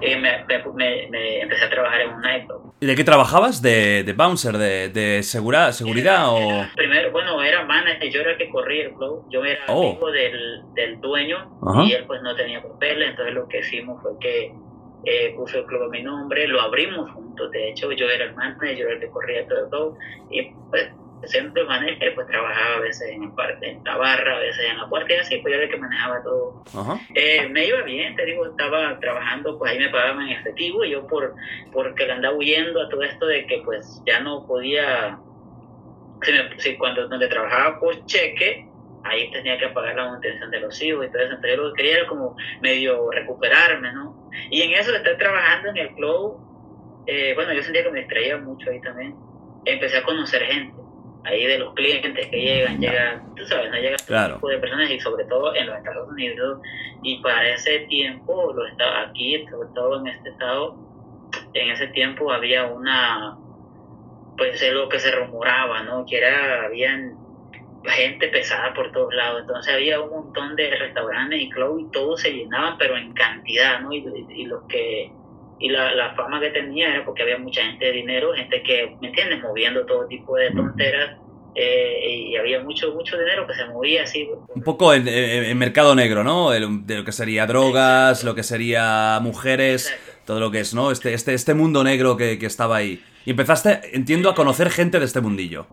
Y 0.00 0.14
me, 0.16 0.44
me, 0.74 1.40
empecé 1.40 1.64
a 1.64 1.70
trabajar 1.70 2.02
en 2.02 2.10
un 2.10 2.20
nightclub. 2.20 2.72
¿Y 2.80 2.86
de 2.86 2.94
qué 2.94 3.04
trabajabas? 3.04 3.60
¿De, 3.60 4.04
de 4.04 4.12
bouncer? 4.12 4.56
¿De, 4.56 4.88
de 4.90 5.22
seguridad, 5.22 5.72
seguridad 5.72 6.28
o...? 6.28 6.66
primero, 6.76 7.10
bueno, 7.10 7.42
era 7.42 7.64
manager, 7.64 8.10
yo 8.10 8.20
era 8.20 8.32
el 8.32 8.38
que 8.38 8.48
corría 8.50 8.86
el 8.86 8.92
club, 8.92 9.24
yo 9.30 9.44
era 9.44 9.60
oh. 9.68 9.90
amigo 9.90 10.10
del, 10.10 10.62
del 10.74 11.00
dueño 11.00 11.58
y 11.84 11.92
él 11.92 12.04
pues 12.06 12.22
no 12.22 12.34
tenía 12.36 12.62
papeles, 12.62 13.10
entonces 13.10 13.34
lo 13.34 13.48
que 13.48 13.60
hicimos 13.60 14.00
fue 14.02 14.12
que 14.20 14.52
eh, 15.04 15.34
puso 15.36 15.58
el 15.58 15.66
club 15.66 15.84
a 15.84 15.88
mi 15.88 16.02
nombre, 16.02 16.46
lo 16.46 16.60
abrimos 16.60 17.10
juntos, 17.10 17.50
de 17.50 17.70
hecho 17.70 17.90
yo 17.92 18.08
era 18.08 18.24
el 18.24 18.34
manager, 18.34 18.76
yo 18.76 18.84
era 18.84 18.94
el 18.94 19.00
que 19.00 19.08
corría 19.08 19.46
todo 19.46 19.58
el 19.58 19.68
club 19.68 19.98
y 20.30 20.50
pues 20.70 20.90
siempre 21.26 21.64
manejé, 21.64 22.12
pues 22.12 22.26
trabajaba 22.26 22.76
a 22.76 22.80
veces 22.80 23.10
en, 23.10 23.34
parte, 23.34 23.70
en 23.70 23.84
la 23.84 23.96
barra, 23.96 24.36
a 24.36 24.40
veces 24.40 24.64
en 24.70 24.78
la 24.78 24.88
puerta 24.88 25.12
y 25.12 25.16
así, 25.16 25.38
pues 25.38 25.52
yo 25.52 25.56
era 25.56 25.64
el 25.64 25.70
que 25.70 25.76
manejaba 25.76 26.22
todo. 26.22 26.64
Eh, 27.14 27.48
me 27.48 27.66
iba 27.66 27.82
bien, 27.82 28.14
te 28.16 28.24
digo, 28.24 28.46
estaba 28.46 28.98
trabajando, 29.00 29.58
pues 29.58 29.72
ahí 29.72 29.78
me 29.78 29.88
pagaban 29.90 30.28
en 30.28 30.38
efectivo 30.38 30.84
y 30.84 30.90
yo 30.90 31.06
por 31.06 31.34
porque 31.72 32.06
le 32.06 32.12
andaba 32.12 32.36
huyendo 32.36 32.80
a 32.80 32.88
todo 32.88 33.02
esto 33.02 33.26
de 33.26 33.46
que 33.46 33.62
pues 33.64 34.02
ya 34.06 34.20
no 34.20 34.46
podía, 34.46 35.18
si, 36.58 36.76
cuando 36.76 37.08
donde 37.08 37.28
trabajaba 37.28 37.80
por 37.80 38.04
cheque, 38.06 38.68
ahí 39.04 39.30
tenía 39.30 39.58
que 39.58 39.68
pagar 39.68 39.96
la 39.96 40.06
manutención 40.06 40.50
de 40.50 40.60
los 40.60 40.80
hijos 40.82 41.06
y 41.06 41.10
todo 41.10 41.22
eso, 41.22 41.34
entonces 41.34 41.56
yo 41.56 41.62
lo 41.62 41.72
que 41.72 41.82
quería 41.82 41.98
era 41.98 42.06
como 42.06 42.36
medio 42.60 43.10
recuperarme, 43.10 43.92
¿no? 43.92 44.30
Y 44.50 44.62
en 44.62 44.72
eso 44.72 44.92
de 44.92 44.98
estar 44.98 45.16
trabajando 45.16 45.70
en 45.70 45.76
el 45.78 45.94
club, 45.94 46.38
eh, 47.06 47.32
bueno, 47.34 47.52
yo 47.52 47.62
sentía 47.62 47.84
que 47.84 47.90
me 47.90 48.00
distraía 48.00 48.36
mucho 48.38 48.70
ahí 48.70 48.80
también, 48.80 49.14
empecé 49.64 49.98
a 49.98 50.02
conocer 50.02 50.42
gente 50.42 50.87
ahí 51.24 51.46
de 51.46 51.58
los 51.58 51.74
clientes 51.74 52.28
que 52.28 52.40
llegan, 52.40 52.80
llegan, 52.80 53.34
tú 53.34 53.44
sabes, 53.46 53.70
no 53.70 53.76
llegan 53.76 53.98
claro. 54.06 54.34
tipo 54.34 54.48
de 54.48 54.58
personas 54.58 54.90
y 54.90 55.00
sobre 55.00 55.24
todo 55.24 55.54
en 55.54 55.66
los 55.66 55.76
Estados 55.76 56.08
Unidos 56.08 56.60
y 57.02 57.20
para 57.22 57.48
ese 57.50 57.80
tiempo, 57.80 58.52
lo 58.52 58.66
está 58.66 59.02
aquí, 59.02 59.44
sobre 59.50 59.68
todo 59.74 60.00
en 60.00 60.08
este 60.08 60.30
estado, 60.30 60.76
en 61.54 61.70
ese 61.70 61.88
tiempo 61.88 62.32
había 62.32 62.66
una, 62.66 63.36
pues 64.36 64.60
es 64.60 64.72
lo 64.72 64.88
que 64.88 64.98
se 64.98 65.10
rumoraba, 65.12 65.82
¿no? 65.82 66.04
Que 66.06 66.18
era, 66.18 66.64
habían 66.64 67.16
gente 67.84 68.28
pesada 68.28 68.74
por 68.74 68.90
todos 68.92 69.14
lados, 69.14 69.42
entonces 69.42 69.72
había 69.72 70.00
un 70.00 70.10
montón 70.10 70.56
de 70.56 70.70
restaurantes 70.70 71.40
y 71.40 71.48
clubs 71.48 71.82
y 71.82 71.90
todos 71.90 72.20
se 72.20 72.32
llenaban, 72.32 72.76
pero 72.78 72.96
en 72.96 73.12
cantidad, 73.12 73.80
¿no? 73.80 73.92
Y, 73.92 74.04
y 74.30 74.46
los 74.46 74.64
que 74.64 75.12
y 75.60 75.68
la, 75.68 75.94
la, 75.94 76.14
fama 76.14 76.40
que 76.40 76.50
tenía 76.50 76.94
era 76.94 77.04
porque 77.04 77.22
había 77.22 77.38
mucha 77.38 77.62
gente 77.64 77.86
de 77.86 77.92
dinero, 77.92 78.32
gente 78.34 78.62
que, 78.62 78.96
¿me 79.00 79.08
entiendes?, 79.08 79.42
moviendo 79.42 79.84
todo 79.86 80.06
tipo 80.06 80.36
de 80.36 80.50
tonteras. 80.50 81.16
Eh, 81.54 82.28
y 82.28 82.36
había 82.36 82.62
mucho 82.62 82.94
mucho 82.94 83.18
dinero 83.18 83.44
que 83.44 83.54
se 83.54 83.64
movía 83.64 84.04
así. 84.04 84.28
Un 84.54 84.62
poco 84.62 84.94
en, 84.94 85.58
mercado 85.58 85.94
negro, 85.96 86.22
¿no? 86.22 86.50
de 86.50 86.60
lo 86.60 87.04
que 87.04 87.10
sería 87.10 87.46
drogas, 87.46 88.22
lo 88.22 88.36
que 88.36 88.44
sería 88.44 89.18
mujeres, 89.20 89.92
todo 90.24 90.38
lo 90.38 90.52
que 90.52 90.60
es, 90.60 90.72
¿no? 90.72 90.92
Este, 90.92 91.14
este, 91.14 91.34
este 91.34 91.54
mundo 91.54 91.82
negro 91.82 92.16
que, 92.16 92.38
que, 92.38 92.46
estaba 92.46 92.76
ahí. 92.76 93.02
Y 93.24 93.30
empezaste, 93.30 93.80
entiendo, 93.92 94.30
a 94.30 94.36
conocer 94.36 94.70
gente 94.70 95.00
de 95.00 95.06
este 95.06 95.20
mundillo. 95.20 95.66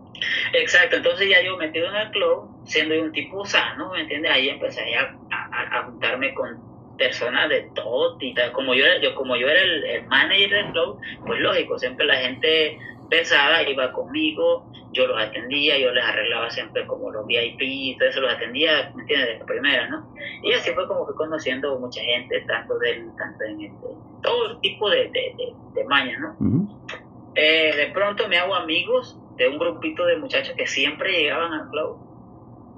Exacto, 0.54 0.96
entonces 0.96 1.28
ya 1.28 1.40
yo 1.44 1.56
metido 1.56 1.88
en 1.88 1.96
el 1.96 2.10
club, 2.10 2.48
siendo 2.64 3.00
un 3.00 3.12
tipo 3.12 3.44
sano, 3.44 3.92
¿me 3.92 4.00
entiendes? 4.00 4.32
Ahí 4.32 4.48
empecé 4.48 4.82
a, 4.96 5.14
a, 5.30 5.78
a 5.78 5.84
juntarme 5.84 6.34
con 6.34 6.75
personas 6.96 7.48
de 7.48 7.70
todo 7.74 8.16
tipo. 8.18 8.40
Como 8.52 8.74
yo, 8.74 8.84
yo, 9.02 9.14
como 9.14 9.36
yo 9.36 9.48
era 9.48 9.60
el, 9.60 10.06
manager 10.06 10.50
del 10.50 10.72
club, 10.72 11.00
pues 11.26 11.40
lógico, 11.40 11.78
siempre 11.78 12.06
la 12.06 12.16
gente 12.16 12.78
pesada 13.08 13.62
iba 13.68 13.92
conmigo, 13.92 14.66
yo 14.92 15.06
los 15.06 15.20
atendía, 15.20 15.78
yo 15.78 15.92
les 15.92 16.04
arreglaba 16.04 16.50
siempre 16.50 16.86
como 16.86 17.10
los 17.10 17.26
VIP 17.26 17.60
y 17.60 17.96
todo 17.98 18.08
eso, 18.08 18.20
los 18.20 18.32
atendía, 18.32 18.92
¿me 18.94 19.02
entiendes? 19.02 19.28
De 19.28 19.38
la 19.38 19.46
primera, 19.46 19.88
¿no? 19.88 20.12
Y 20.42 20.52
así 20.52 20.72
fue 20.72 20.86
como 20.88 21.06
fui 21.06 21.14
conociendo 21.14 21.78
mucha 21.78 22.02
gente, 22.02 22.40
tanto 22.46 22.78
del, 22.78 23.14
tanto 23.16 23.44
en 23.44 23.60
este, 23.60 23.86
todo 24.22 24.58
tipo 24.60 24.90
de, 24.90 25.08
de, 25.10 25.54
de, 25.74 25.84
mañas, 25.84 26.18
¿no? 26.18 26.36
Eh, 27.34 27.74
de 27.76 27.86
pronto 27.88 28.26
me 28.28 28.38
hago 28.38 28.54
amigos 28.54 29.18
de 29.36 29.48
un 29.48 29.58
grupito 29.58 30.06
de 30.06 30.16
muchachos 30.16 30.54
que 30.56 30.66
siempre 30.66 31.12
llegaban 31.12 31.52
al 31.52 31.68
club 31.68 32.05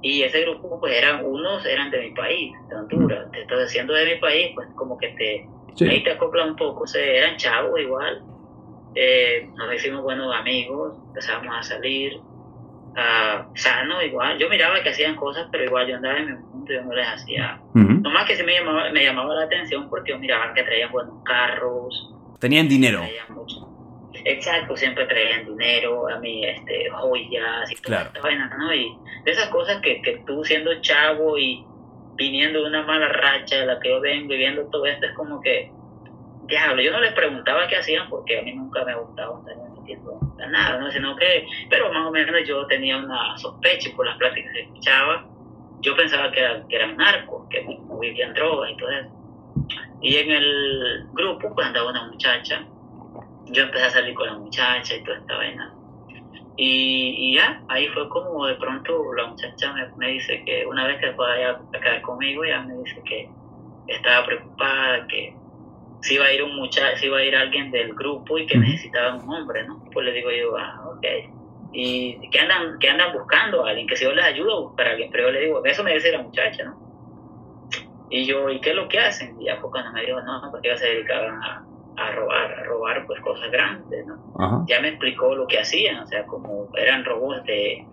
y 0.00 0.22
ese 0.22 0.42
grupo, 0.42 0.78
pues 0.78 0.96
eran 0.96 1.24
unos, 1.24 1.64
eran 1.66 1.90
de 1.90 2.00
mi 2.00 2.10
país, 2.12 2.52
de 2.68 2.76
Honduras. 2.76 3.28
Entonces, 3.32 3.70
siendo 3.70 3.94
de 3.94 4.14
mi 4.14 4.20
país, 4.20 4.52
pues 4.54 4.68
como 4.74 4.96
que 4.96 5.08
te, 5.08 5.86
ahí 5.88 6.02
te 6.02 6.12
acopla 6.12 6.44
un 6.44 6.56
poco. 6.56 6.84
O 6.84 6.86
sea, 6.86 7.04
eran 7.04 7.36
chavos 7.36 7.80
igual. 7.80 8.22
Eh, 8.94 9.48
nos 9.56 9.74
hicimos 9.74 10.02
buenos 10.02 10.34
amigos, 10.34 10.96
empezamos 11.08 11.54
a 11.56 11.62
salir 11.62 12.16
uh, 12.16 13.56
sano 13.56 14.02
igual. 14.02 14.38
Yo 14.38 14.48
miraba 14.48 14.82
que 14.82 14.90
hacían 14.90 15.16
cosas, 15.16 15.48
pero 15.50 15.64
igual 15.64 15.88
yo 15.88 15.96
andaba 15.96 16.18
en 16.18 16.26
mi 16.26 16.32
mundo, 16.32 16.72
yo 16.72 16.82
no 16.82 16.94
les 16.94 17.06
hacía. 17.06 17.60
Nomás 17.74 18.26
que 18.26 18.36
sí 18.36 18.42
me 18.42 18.54
llamaba, 18.54 18.90
me 18.90 19.04
llamaba 19.04 19.34
la 19.34 19.44
atención 19.44 19.88
porque 19.90 20.12
yo 20.12 20.18
miraba 20.18 20.54
que 20.54 20.62
traían 20.62 20.92
buenos 20.92 21.22
carros. 21.24 22.14
Tenían 22.38 22.68
dinero. 22.68 23.00
Traían 23.00 23.34
mucho. 23.34 23.67
Exacto, 24.24 24.76
siempre 24.76 25.06
traían 25.06 25.46
dinero, 25.46 26.08
a 26.08 26.18
mí, 26.18 26.44
este, 26.44 26.90
joyas 26.90 27.70
y 27.70 27.76
toda 27.76 28.02
esta 28.02 28.20
vaina, 28.20 28.48
¿no? 28.58 28.72
Y 28.74 28.96
de 29.24 29.30
esas 29.30 29.48
cosas 29.48 29.80
que, 29.80 30.00
que 30.02 30.22
tú 30.26 30.44
siendo 30.44 30.80
chavo 30.80 31.38
y 31.38 31.64
viniendo 32.14 32.60
de 32.60 32.66
una 32.66 32.82
mala 32.82 33.08
racha 33.08 33.56
de 33.56 33.66
la 33.66 33.78
que 33.80 33.88
yo 33.88 34.00
vengo 34.00 34.34
y 34.34 34.38
viendo 34.38 34.64
todo 34.66 34.86
esto, 34.86 35.06
es 35.06 35.12
como 35.12 35.40
que, 35.40 35.70
diablo, 36.46 36.82
yo 36.82 36.90
no 36.90 37.00
les 37.00 37.12
preguntaba 37.12 37.68
qué 37.68 37.76
hacían 37.76 38.08
porque 38.08 38.38
a 38.38 38.42
mí 38.42 38.52
nunca 38.52 38.84
me 38.84 38.94
gustaba 38.94 39.38
estar 39.38 39.56
metiendo 39.78 40.20
nada, 40.48 40.78
¿no? 40.78 40.90
Sino 40.90 41.16
que, 41.16 41.46
pero 41.70 41.92
más 41.92 42.06
o 42.06 42.10
menos 42.10 42.34
yo 42.46 42.66
tenía 42.66 42.96
una 42.98 43.36
sospecha 43.38 43.90
por 43.94 44.06
las 44.06 44.16
pláticas 44.16 44.52
que 44.52 44.62
escuchaba, 44.62 45.26
yo 45.80 45.96
pensaba 45.96 46.32
que, 46.32 46.40
era, 46.40 46.66
que 46.68 46.76
eran 46.76 46.96
narcos, 46.96 47.48
que 47.48 47.62
movían 47.62 48.34
drogas 48.34 48.70
y 48.72 48.76
todo 48.76 48.90
eso. 48.90 49.10
Y 50.00 50.16
en 50.16 50.30
el 50.30 51.06
grupo, 51.12 51.54
pues 51.54 51.66
andaba 51.66 51.90
una 51.90 52.06
muchacha 52.06 52.64
yo 53.50 53.64
empecé 53.64 53.84
a 53.84 53.90
salir 53.90 54.14
con 54.14 54.26
la 54.26 54.34
muchacha 54.34 54.96
y 54.96 55.02
toda 55.02 55.18
esta 55.18 55.36
vaina. 55.36 55.74
Y, 56.60 57.36
ya, 57.36 57.62
ahí 57.68 57.86
fue 57.88 58.08
como 58.08 58.46
de 58.46 58.56
pronto 58.56 59.14
la 59.14 59.26
muchacha 59.26 59.72
me, 59.96 60.08
dice 60.08 60.42
que 60.44 60.66
una 60.66 60.88
vez 60.88 60.98
que 60.98 61.12
fue 61.12 61.44
a 61.44 61.60
quedar 61.70 62.02
conmigo, 62.02 62.42
ella 62.42 62.62
me 62.62 62.74
dice 62.78 63.00
que 63.04 63.30
estaba 63.86 64.26
preocupada, 64.26 65.06
que 65.06 65.36
si 66.00 66.14
iba 66.14 66.24
a 66.24 66.32
ir 66.32 66.42
un 66.42 66.56
muchacho, 66.56 66.96
si 66.96 67.06
iba 67.06 67.18
a 67.18 67.24
ir 67.24 67.36
alguien 67.36 67.70
del 67.70 67.94
grupo 67.94 68.38
y 68.38 68.46
que 68.46 68.58
necesitaba 68.58 69.14
un 69.14 69.32
hombre, 69.32 69.68
¿no? 69.68 69.84
Pues 69.92 70.06
le 70.06 70.12
digo 70.12 70.30
yo, 70.32 70.56
ah, 70.56 70.82
ok. 70.96 71.06
Y 71.72 72.28
que 72.30 72.40
andan, 72.40 72.76
que 72.80 72.90
andan 72.90 73.12
buscando 73.12 73.64
a 73.64 73.70
alguien, 73.70 73.86
que 73.86 73.94
si 73.94 74.04
yo 74.04 74.12
les 74.12 74.24
ayudo 74.24 74.56
a 74.56 74.60
buscar 74.62 74.88
a 74.88 74.90
alguien, 74.90 75.10
pero 75.12 75.28
yo 75.28 75.30
le 75.30 75.40
digo, 75.42 75.64
eso 75.64 75.84
me 75.84 75.94
dice 75.94 76.10
la 76.10 76.22
muchacha, 76.22 76.64
¿no? 76.64 76.88
Y 78.10 78.24
yo, 78.26 78.50
¿y 78.50 78.60
qué 78.60 78.70
es 78.70 78.76
lo 78.76 78.88
que 78.88 78.98
hacen? 78.98 79.40
Y 79.40 79.44
ya 79.44 79.58
fue 79.58 79.70
cuando 79.70 79.92
me 79.92 80.04
dijo, 80.04 80.20
no, 80.22 80.48
porque 80.50 80.68
ellos 80.68 80.80
se 80.80 80.86
dedicaban 80.86 81.40
a, 81.40 81.67
a 81.98 82.12
robar, 82.12 82.52
a 82.52 82.64
robar 82.64 83.06
pues 83.06 83.20
cosas 83.20 83.50
grandes, 83.50 84.06
¿no? 84.06 84.64
Ya 84.68 84.80
me 84.80 84.88
explicó 84.88 85.34
lo 85.34 85.46
que 85.46 85.58
hacían, 85.58 85.98
o 85.98 86.06
sea, 86.06 86.24
como 86.26 86.68
eran 86.76 87.04
robos 87.04 87.42
de, 87.44 87.84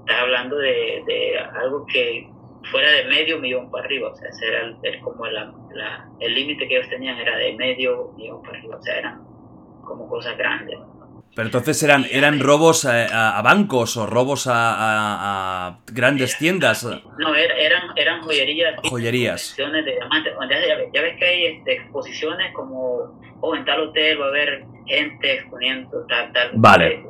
estás 0.00 0.20
hablando 0.20 0.56
de, 0.56 1.02
de 1.06 1.38
algo 1.38 1.86
que 1.86 2.28
fuera 2.70 2.90
de 2.90 3.04
medio 3.04 3.38
millón 3.38 3.70
para 3.70 3.84
arriba, 3.84 4.10
o 4.10 4.16
sea, 4.16 4.28
ese 4.28 4.48
era 4.48 4.74
el, 4.82 5.00
como 5.00 5.26
la, 5.26 5.52
el 6.20 6.34
límite 6.34 6.66
que 6.66 6.76
ellos 6.76 6.88
tenían 6.88 7.18
era 7.18 7.36
de 7.36 7.52
medio 7.54 8.12
millón 8.16 8.42
para 8.42 8.58
arriba, 8.58 8.76
o 8.76 8.82
sea, 8.82 8.98
eran 8.98 9.22
como 9.84 10.08
cosas 10.08 10.36
grandes. 10.36 10.78
Pero 11.34 11.48
entonces 11.48 11.82
eran, 11.82 12.06
eran 12.10 12.40
robos 12.40 12.84
a, 12.84 13.40
bancos 13.42 13.96
o 13.96 14.06
robos 14.06 14.46
a, 14.50 15.78
grandes 15.86 16.36
tiendas. 16.36 16.84
No, 16.84 17.34
eran, 17.34 17.96
eran 17.96 18.20
joyerías. 18.22 18.74
Joyerías. 18.82 19.54
De 19.56 19.82
diamantes. 19.82 20.34
Ya, 20.92 21.02
ves 21.02 21.16
que 21.18 21.24
hay 21.24 21.46
este, 21.46 21.72
exposiciones 21.74 22.52
como, 22.54 23.18
oh, 23.40 23.56
en 23.56 23.64
tal 23.64 23.80
hotel 23.80 24.20
va 24.20 24.26
a 24.26 24.28
haber 24.28 24.64
gente 24.86 25.34
exponiendo 25.34 26.04
tal, 26.06 26.32
tal. 26.32 26.50
Vale. 26.54 27.04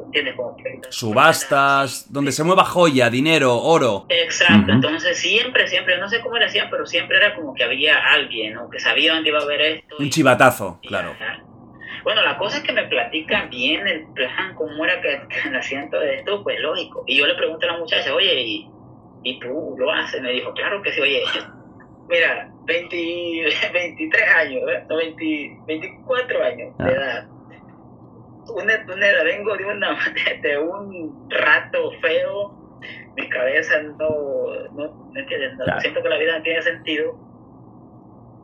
Subastas, 0.90 2.12
donde 2.12 2.32
se 2.32 2.44
mueva 2.44 2.64
joya, 2.64 3.10
dinero, 3.10 3.56
oro. 3.56 4.06
Exacto, 4.08 4.70
entonces 4.70 5.18
siempre, 5.18 5.66
siempre, 5.66 5.98
no 5.98 6.08
sé 6.08 6.20
cómo 6.20 6.36
le 6.36 6.44
hacían, 6.44 6.68
pero 6.70 6.86
siempre 6.86 7.16
era 7.16 7.34
como 7.34 7.54
que 7.54 7.64
había 7.64 7.96
alguien, 8.12 8.54
¿no? 8.54 8.68
Que 8.68 8.78
sabía 8.78 9.14
dónde 9.14 9.30
iba 9.30 9.40
a 9.40 9.42
haber 9.42 9.60
esto. 9.62 9.96
Un 9.98 10.10
chivatazo, 10.10 10.78
claro. 10.82 11.16
Bueno, 12.04 12.23
la 12.23 12.37
cosa 12.37 12.59
es 12.59 12.64
que 12.64 12.73
me 12.73 12.85
platican 12.85 13.49
bien 13.50 13.87
el 13.87 14.06
plan, 14.12 14.54
cómo 14.54 14.85
era 14.85 15.00
que, 15.00 15.21
el 15.47 15.56
asiento 15.56 15.99
de 15.99 16.16
esto, 16.16 16.42
pues 16.42 16.59
lógico. 16.61 17.04
Y 17.06 17.18
yo 17.18 17.26
le 17.26 17.35
pregunto 17.35 17.66
a 17.68 17.73
la 17.73 17.78
muchacha, 17.78 18.14
oye, 18.14 18.40
¿y, 18.40 18.71
y 19.23 19.38
tú 19.38 19.75
lo 19.78 19.90
haces? 19.90 20.21
Me 20.21 20.32
dijo, 20.32 20.52
claro 20.54 20.82
que 20.82 20.92
sí, 20.92 21.00
oye, 21.00 21.23
mira, 22.09 22.50
20, 22.64 22.97
23 23.73 24.28
años, 24.37 24.62
20, 24.88 25.59
24 25.66 26.44
años 26.44 26.78
de 26.78 26.85
ah. 26.85 26.90
edad. 26.90 27.28
Una, 28.49 28.75
una, 28.92 29.23
vengo 29.23 29.56
de, 29.56 29.64
una, 29.64 29.99
de 30.42 30.59
un 30.59 31.30
rato 31.30 31.92
feo, 32.00 32.80
mi 33.16 33.28
cabeza 33.28 33.80
no, 33.82 34.68
no, 34.73 35.11
¿me 35.12 35.21
entiendes? 35.21 35.52
Siento 35.78 36.02
que 36.02 36.09
la 36.09 36.18
vida 36.18 36.38
no 36.38 36.42
tiene 36.42 36.62
sentido 36.62 37.31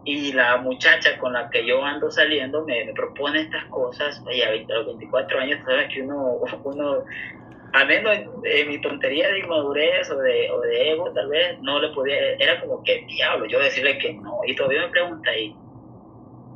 y 0.09 0.33
la 0.33 0.57
muchacha 0.57 1.19
con 1.19 1.35
la 1.35 1.51
que 1.51 1.67
yo 1.67 1.85
ando 1.85 2.11
saliendo 2.11 2.65
me, 2.65 2.91
propone 2.95 3.43
estas 3.43 3.67
cosas, 3.67 4.23
oye, 4.27 4.43
a 4.43 4.53
los 4.53 4.87
24 4.87 5.39
años, 5.39 5.61
sabes 5.67 5.93
que 5.93 6.01
uno, 6.01 6.39
uno 6.65 7.05
al 7.75 7.87
menos 7.87 8.17
en, 8.43 8.69
mi 8.69 8.81
tontería 8.81 9.29
de 9.29 9.41
inmadurez 9.41 10.11
o 10.11 10.17
de, 10.17 10.51
o 10.51 10.63
de 10.63 10.93
ego, 10.93 11.13
tal 11.13 11.29
vez, 11.29 11.61
no 11.61 11.79
le 11.79 11.91
podía, 11.91 12.17
era 12.39 12.59
como 12.59 12.83
que 12.83 13.05
diablo, 13.07 13.45
yo 13.45 13.61
decirle 13.61 13.99
que 13.99 14.15
no, 14.15 14.41
y 14.47 14.57
todavía 14.57 14.81
me 14.81 14.89
pregunta, 14.89 15.37
¿y, 15.37 15.55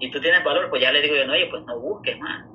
y 0.00 0.11
tú 0.11 0.18
tienes 0.18 0.42
valor? 0.42 0.71
Pues 0.71 0.80
ya 0.80 0.90
le 0.90 1.02
digo 1.02 1.14
yo, 1.14 1.26
no, 1.26 1.35
oye, 1.35 1.47
pues 1.50 1.62
no 1.66 1.78
busques 1.78 2.18
más, 2.18 2.47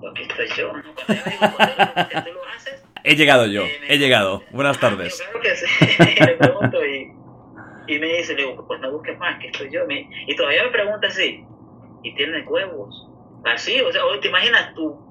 porque 0.00 0.22
estoy 0.22 0.48
yo, 0.56 0.72
¿no? 0.72 0.94
Cuando 0.94 1.22
yo 1.22 1.30
digo, 1.30 2.24
tú 2.24 2.32
lo 2.32 2.44
haces, 2.56 2.82
He 3.04 3.14
llegado 3.14 3.44
yo, 3.44 3.62
eh, 3.62 3.80
he 3.88 3.98
llegado. 3.98 4.42
Buenas 4.52 4.78
ah, 4.78 4.80
tardes. 4.80 5.20
Claro 5.20 5.40
que 5.40 5.54
sí, 5.54 6.02
le 6.26 6.34
pregunto 6.34 6.82
y 6.82 7.12
y 7.88 7.98
me 7.98 8.06
dice, 8.18 8.34
le 8.34 8.44
digo, 8.44 8.66
pues 8.66 8.80
no 8.80 8.92
busques 8.92 9.18
más, 9.18 9.40
que 9.40 9.48
estoy 9.48 9.70
yo. 9.72 9.80
y 9.88 10.36
todavía 10.36 10.64
me 10.64 10.70
pregunta 10.70 11.08
así, 11.08 11.44
¿y 12.02 12.14
tienes 12.14 12.46
huevos? 12.46 13.08
Así, 13.44 13.80
o 13.80 13.90
sea, 13.90 14.02
te 14.20 14.28
imaginas 14.28 14.74
tú 14.74 15.07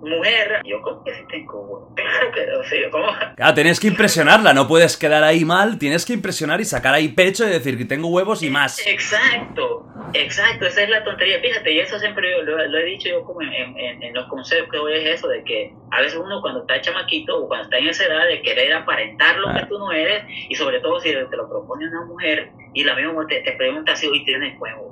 mujer. 0.00 0.62
Yo, 0.64 0.80
¿cómo 0.82 1.04
que 1.04 1.14
si 1.14 1.26
tengo 1.26 1.94
sé, 2.68 2.88
¿cómo? 2.90 3.06
Claro, 3.36 3.54
tienes 3.54 3.80
que 3.80 3.88
impresionarla, 3.88 4.52
no 4.52 4.66
puedes 4.66 4.96
quedar 4.96 5.22
ahí 5.24 5.44
mal, 5.44 5.78
tienes 5.78 6.04
que 6.04 6.12
impresionar 6.12 6.60
y 6.60 6.64
sacar 6.64 6.94
ahí 6.94 7.08
pecho 7.08 7.46
y 7.46 7.50
decir 7.50 7.76
que 7.76 7.84
tengo 7.84 8.08
huevos 8.08 8.42
y 8.42 8.50
más. 8.50 8.84
Exacto, 8.86 9.86
exacto, 10.12 10.66
esa 10.66 10.82
es 10.82 10.88
la 10.88 11.04
tontería. 11.04 11.40
Fíjate, 11.40 11.72
y 11.72 11.80
eso 11.80 11.98
siempre 11.98 12.42
lo, 12.42 12.78
he 12.78 12.84
dicho 12.84 13.08
yo 13.08 13.24
como 13.24 13.42
en, 13.42 13.76
en, 13.78 14.14
los 14.14 14.26
consejos 14.28 14.68
que 14.70 14.76
doy, 14.76 14.94
es 14.94 15.18
eso, 15.18 15.28
de 15.28 15.44
que 15.44 15.72
a 15.90 16.00
veces 16.00 16.18
uno 16.18 16.40
cuando 16.40 16.60
está 16.60 16.80
chamaquito 16.80 17.44
o 17.44 17.48
cuando 17.48 17.64
está 17.64 17.78
en 17.78 17.88
esa 17.88 18.04
edad 18.04 18.26
de 18.26 18.42
querer 18.42 18.72
aparentar 18.72 19.36
lo 19.36 19.52
que 19.54 19.66
tú 19.66 19.78
no 19.78 19.92
eres, 19.92 20.24
y 20.48 20.54
sobre 20.54 20.80
todo 20.80 21.00
si 21.00 21.10
te 21.10 21.36
lo 21.36 21.48
propone 21.48 21.88
una 21.88 22.04
mujer 22.04 22.50
y 22.74 22.84
la 22.84 22.94
misma 22.94 23.26
te, 23.26 23.40
te 23.40 23.52
pregunta 23.52 23.96
si 23.96 24.06
hoy 24.06 24.24
tienes 24.24 24.58
huevos 24.60 24.89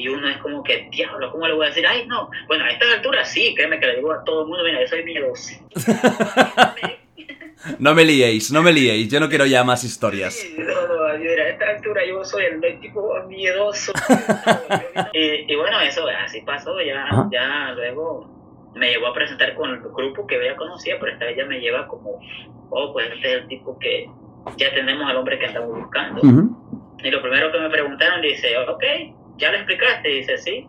y 0.00 0.08
uno 0.08 0.28
es 0.28 0.38
como 0.38 0.62
que, 0.62 0.88
diablo, 0.90 1.30
¿cómo 1.30 1.46
le 1.46 1.54
voy 1.54 1.66
a 1.66 1.68
decir? 1.68 1.86
Ay, 1.86 2.06
no. 2.06 2.30
Bueno, 2.46 2.64
a 2.64 2.70
estas 2.70 2.94
alturas 2.94 3.30
sí, 3.30 3.54
créeme 3.54 3.78
que 3.78 3.86
le 3.86 3.96
digo 3.96 4.12
a 4.12 4.24
todo 4.24 4.42
el 4.42 4.48
mundo, 4.48 4.64
mira, 4.64 4.80
yo 4.80 4.88
soy 4.88 5.04
miedoso. 5.04 5.54
no 7.78 7.94
me 7.94 8.04
liéis, 8.04 8.50
no 8.50 8.62
me 8.62 8.72
liéis, 8.72 9.10
yo 9.10 9.20
no 9.20 9.28
quiero 9.28 9.44
ya 9.44 9.62
más 9.62 9.84
historias. 9.84 10.34
Sí, 10.34 10.56
no, 10.58 10.64
no, 10.64 11.18
mira, 11.18 11.44
a 11.44 11.48
esta 11.48 11.68
altura 11.68 12.02
yo 12.06 12.24
soy 12.24 12.44
el, 12.44 12.80
tipo 12.80 13.14
miedoso. 13.28 13.92
y, 15.12 15.54
bueno, 15.54 15.80
eso 15.80 16.06
así 16.24 16.40
pasó, 16.40 16.80
ya, 16.80 17.06
ya 17.30 17.72
luego 17.74 18.70
me 18.74 18.90
llevó 18.90 19.08
a 19.08 19.12
presentar 19.12 19.54
con 19.54 19.70
el 19.70 19.80
grupo 19.80 20.26
que 20.26 20.42
ya 20.42 20.56
conocía, 20.56 20.96
pero 20.98 21.12
esta 21.12 21.26
vez 21.26 21.36
ya 21.36 21.44
me 21.44 21.60
lleva 21.60 21.86
como, 21.86 22.20
oh, 22.70 22.92
pues 22.94 23.10
este 23.14 23.34
es 23.34 23.42
el 23.42 23.48
tipo 23.48 23.78
que 23.78 24.08
ya 24.56 24.72
tenemos 24.72 25.10
al 25.10 25.16
hombre 25.16 25.38
que 25.38 25.46
andamos 25.46 25.78
buscando. 25.78 26.22
Y 27.02 27.10
lo 27.10 27.22
primero 27.22 27.50
que 27.50 27.58
me 27.58 27.70
preguntaron, 27.70 28.22
dice, 28.22 28.56
ok, 28.58 28.84
¿ya 29.40 29.50
le 29.50 29.58
explicaste? 29.58 30.08
dice, 30.08 30.38
sí. 30.38 30.68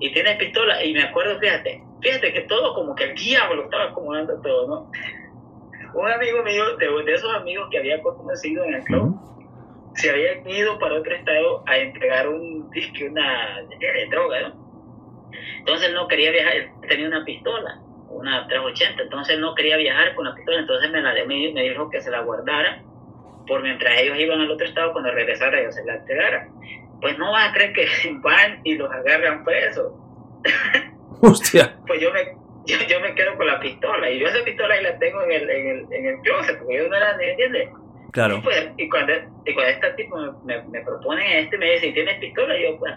Y 0.00 0.12
tienes 0.12 0.36
pistola. 0.36 0.84
Y 0.84 0.92
me 0.92 1.04
acuerdo, 1.04 1.38
fíjate, 1.38 1.82
fíjate 2.02 2.32
que 2.32 2.40
todo 2.42 2.74
como 2.74 2.94
que 2.94 3.04
el 3.04 3.14
diablo 3.14 3.64
estaba 3.64 3.84
acomodando 3.84 4.40
todo, 4.42 4.68
¿no? 4.68 4.90
Un 5.94 6.10
amigo 6.10 6.42
mío, 6.44 6.76
de, 6.76 7.12
esos 7.12 7.34
amigos 7.34 7.68
que 7.70 7.78
había 7.78 8.00
conocido 8.00 8.64
en 8.64 8.74
el 8.74 8.84
club, 8.84 9.18
se 9.94 10.10
había 10.10 10.38
ido 10.48 10.78
para 10.78 10.94
otro 10.94 11.12
estado 11.12 11.64
a 11.66 11.78
entregar 11.78 12.28
un 12.28 12.70
disque, 12.70 13.08
una 13.08 13.60
de, 13.62 14.06
droga, 14.08 14.40
¿no? 14.40 14.70
Entonces 15.58 15.88
él 15.88 15.94
no 15.94 16.06
quería 16.06 16.30
viajar, 16.30 16.56
él 16.56 16.70
tenía 16.88 17.08
una 17.08 17.24
pistola, 17.24 17.80
una 18.08 18.46
380, 18.46 19.02
entonces 19.02 19.34
él 19.34 19.40
no 19.40 19.54
quería 19.54 19.76
viajar 19.76 20.14
con 20.14 20.26
la 20.26 20.34
pistola, 20.34 20.60
entonces 20.60 20.90
me, 20.92 21.00
la, 21.02 21.12
me, 21.26 21.52
me 21.52 21.62
dijo 21.62 21.90
que 21.90 22.00
se 22.00 22.10
la 22.10 22.20
guardara 22.20 22.82
por 23.48 23.62
mientras 23.62 24.00
ellos 24.00 24.16
iban 24.16 24.40
al 24.40 24.50
otro 24.50 24.64
estado, 24.64 24.92
cuando 24.92 25.10
regresara 25.10 25.60
yo 25.60 25.72
se 25.72 25.84
la 25.84 25.96
entregara 25.96 26.48
pues 27.00 27.18
no 27.18 27.32
vas 27.32 27.50
a 27.50 27.52
creer 27.52 27.72
que 27.72 27.86
van 28.20 28.60
y 28.64 28.74
los 28.74 28.90
agarran 28.90 29.44
presos. 29.44 29.92
Hostia. 31.22 31.76
pues 31.86 32.00
yo 32.00 32.10
me, 32.12 32.34
yo, 32.66 33.00
me 33.00 33.14
quedo 33.14 33.36
con 33.36 33.46
la 33.46 33.60
pistola 33.60 34.10
y 34.10 34.20
yo 34.20 34.26
esa 34.26 34.42
pistola 34.42 34.74
ahí 34.74 34.82
la 34.82 34.98
tengo 34.98 35.22
en 35.24 35.32
el, 35.32 35.50
en 35.50 35.66
el, 35.66 35.92
en 35.92 36.06
el 36.06 36.20
closet 36.20 36.58
porque 36.58 36.78
yo 36.78 36.88
no 36.88 36.98
la 36.98 37.10
¿entiendes? 37.20 37.68
Claro. 38.12 38.38
Y, 38.38 38.40
pues, 38.40 38.68
y, 38.76 38.88
cuando, 38.88 39.12
y 39.44 39.54
cuando 39.54 39.72
este 39.72 39.90
tipo 39.92 40.16
me, 40.44 40.62
me, 40.64 40.80
propone 40.80 41.40
este, 41.40 41.56
me 41.58 41.72
dice, 41.74 41.92
¿tienes 41.92 42.18
pistola? 42.18 42.58
Y 42.58 42.62
yo, 42.64 42.78
pues... 42.78 42.94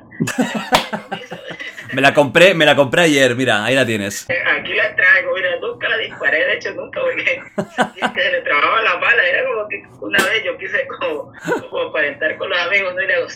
me 1.94 2.02
la 2.02 2.14
compré, 2.14 2.56
me 2.56 2.66
la 2.66 2.76
compré 2.76 3.04
ayer, 3.04 3.36
mira, 3.36 3.64
ahí 3.64 3.76
la 3.76 3.86
tienes. 3.86 4.28
Aquí 4.30 4.74
la 4.74 4.96
traigo, 4.96 5.36
mira, 5.36 5.56
nunca 5.62 5.88
la 5.90 5.98
disparé, 5.98 6.46
de 6.46 6.54
hecho 6.56 6.74
nunca, 6.74 7.00
porque 7.02 7.42
se 7.56 8.32
le 8.32 8.42
trababa 8.42 8.82
la 8.82 8.96
bala, 8.96 9.24
era 9.24 9.48
como 9.48 9.68
que 9.68 9.84
una 10.00 10.24
vez 10.26 10.44
yo 10.46 10.58
quise 10.58 10.88
como, 10.88 11.32
como 11.70 11.82
aparentar 11.90 12.36
con 12.38 12.50
los 12.50 12.60
amigos, 12.60 12.96
¿no? 12.96 13.02
Y 13.02 13.08
le 13.08 13.16
digo, 13.16 13.28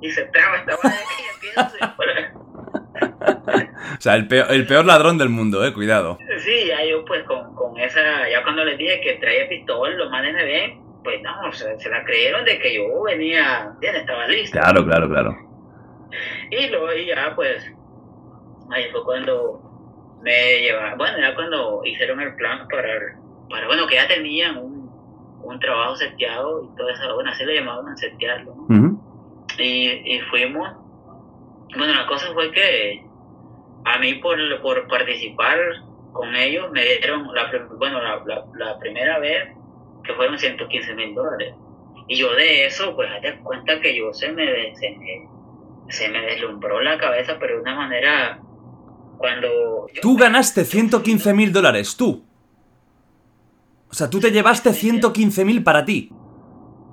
y 0.00 0.10
se 0.10 0.24
traba 0.26 0.56
esta 0.56 0.76
madre 0.82 0.98
y 1.18 1.34
empieza 1.34 1.94
O 3.98 4.00
sea, 4.00 4.14
el 4.14 4.28
peor, 4.28 4.46
el 4.50 4.66
peor 4.66 4.84
ladrón 4.84 5.18
del 5.18 5.28
mundo, 5.28 5.64
eh, 5.64 5.72
cuidado. 5.72 6.18
Sí, 6.38 6.66
ya 6.66 6.84
yo 6.84 7.04
pues 7.04 7.24
con, 7.24 7.54
con 7.54 7.78
esa, 7.78 8.28
ya 8.28 8.42
cuando 8.42 8.64
les 8.64 8.78
dije 8.78 9.00
que 9.00 9.14
traía 9.14 9.48
pistola, 9.48 9.94
los 9.96 10.10
manes 10.10 10.34
me 10.34 10.44
ven, 10.44 10.80
pues 11.02 11.22
no, 11.22 11.52
se, 11.52 11.78
se 11.78 11.88
la 11.88 12.04
creyeron 12.04 12.44
de 12.44 12.58
que 12.58 12.74
yo 12.74 13.02
venía, 13.02 13.72
bien, 13.80 13.96
estaba 13.96 14.26
listo. 14.26 14.58
Claro, 14.58 14.84
claro, 14.84 15.08
claro. 15.08 15.36
Y 16.50 16.68
luego 16.68 16.92
ya 16.92 17.32
pues, 17.34 17.64
ahí 18.70 18.90
fue 18.90 19.04
cuando 19.04 19.62
me 20.22 20.60
llevaron, 20.60 20.98
bueno, 20.98 21.18
ya 21.18 21.34
cuando 21.34 21.82
hicieron 21.84 22.20
el 22.20 22.34
plan 22.36 22.66
para, 22.68 23.18
para 23.48 23.66
bueno, 23.66 23.86
que 23.86 23.94
ya 23.94 24.08
tenían 24.08 24.58
un, 24.58 24.90
un 25.42 25.60
trabajo 25.60 25.96
seteado 25.96 26.64
y 26.64 26.76
todo 26.76 26.88
eso, 26.90 27.14
bueno, 27.14 27.30
así 27.30 27.44
le 27.44 27.54
llamaban 27.54 27.96
setearlo, 27.96 28.54
¿no? 28.68 29.05
Y, 29.58 30.20
fuimos. 30.30 30.70
Bueno, 31.76 31.94
la 31.94 32.06
cosa 32.06 32.32
fue 32.32 32.50
que 32.52 33.04
a 33.84 33.98
mí 33.98 34.14
por, 34.14 34.38
por 34.60 34.86
participar 34.88 35.58
con 36.12 36.34
ellos 36.34 36.70
me 36.72 36.82
dieron, 36.84 37.28
la, 37.34 37.50
bueno, 37.78 38.00
la, 38.00 38.22
la, 38.54 38.78
primera 38.78 39.18
vez 39.18 39.54
que 40.02 40.14
fueron 40.14 40.38
115 40.38 40.94
mil 40.94 41.14
dólares. 41.14 41.54
Y 42.08 42.16
yo 42.16 42.32
de 42.34 42.66
eso, 42.66 42.94
pues 42.94 43.10
hazte 43.10 43.38
cuenta 43.42 43.80
que 43.80 43.96
yo 43.96 44.12
se 44.12 44.32
me, 44.32 44.74
se 44.76 44.90
me, 44.90 45.28
se 45.88 46.08
me 46.08 46.20
deslumbró 46.22 46.80
la 46.80 46.98
cabeza, 46.98 47.36
pero 47.38 47.56
de 47.56 47.62
una 47.62 47.74
manera 47.74 48.40
cuando... 49.18 49.88
Tú 50.00 50.16
ganaste 50.16 50.64
115 50.64 51.34
mil 51.34 51.52
dólares, 51.52 51.96
tú. 51.96 52.24
O 53.90 53.94
sea, 53.94 54.10
tú 54.10 54.20
te 54.20 54.30
llevaste 54.30 54.70
115.000 54.70 55.62
para 55.64 55.84
ti. 55.84 56.10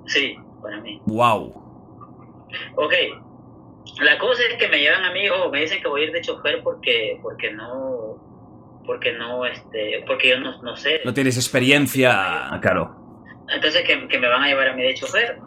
Sí, 0.06 0.36
para 0.62 0.80
mí. 0.80 1.00
Wow. 1.06 1.63
Ok, 2.76 2.94
la 4.00 4.18
cosa 4.18 4.42
es 4.50 4.56
que 4.56 4.68
me 4.68 4.78
llevan 4.78 5.04
a 5.04 5.12
mí, 5.12 5.28
o 5.28 5.50
me 5.50 5.60
dicen 5.60 5.80
que 5.80 5.88
voy 5.88 6.02
a 6.02 6.04
ir 6.04 6.12
de 6.12 6.20
chofer 6.20 6.62
porque, 6.62 7.18
porque 7.22 7.52
no, 7.52 8.18
porque 8.86 9.12
no, 9.12 9.46
este, 9.46 10.02
porque 10.06 10.30
yo 10.30 10.40
no, 10.40 10.60
no 10.62 10.76
sé. 10.76 11.00
No 11.04 11.14
tienes 11.14 11.36
experiencia, 11.36 12.50
claro. 12.60 12.96
Entonces 13.48 13.82
que, 13.84 14.08
que 14.08 14.18
me 14.18 14.28
van 14.28 14.42
a 14.42 14.48
llevar 14.48 14.68
a 14.68 14.72
mí 14.74 14.82
de 14.82 14.94
chofer. 14.94 15.38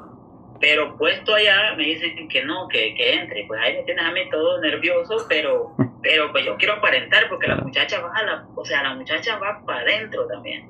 Pero 0.59 0.97
puesto 0.97 1.35
allá 1.35 1.75
me 1.77 1.83
dicen 1.83 2.27
que 2.29 2.43
no, 2.43 2.67
que, 2.67 2.95
que 2.95 3.13
entre. 3.13 3.45
Pues 3.45 3.61
ahí 3.61 3.77
me 3.77 3.83
tienes 3.83 4.03
a 4.03 4.11
mí 4.11 4.21
todo 4.31 4.59
nervioso, 4.59 5.25
pero, 5.29 5.75
pero 6.01 6.31
pues 6.31 6.45
yo 6.45 6.55
quiero 6.57 6.75
aparentar 6.75 7.29
porque 7.29 7.47
la 7.47 7.57
muchacha 7.57 7.99
va 8.01 8.11
a 8.15 8.23
la, 8.23 8.47
o 8.55 8.65
sea, 8.65 8.83
la 8.83 8.95
muchacha 8.95 9.37
va 9.37 9.63
para 9.65 9.81
adentro 9.81 10.25
también. 10.27 10.69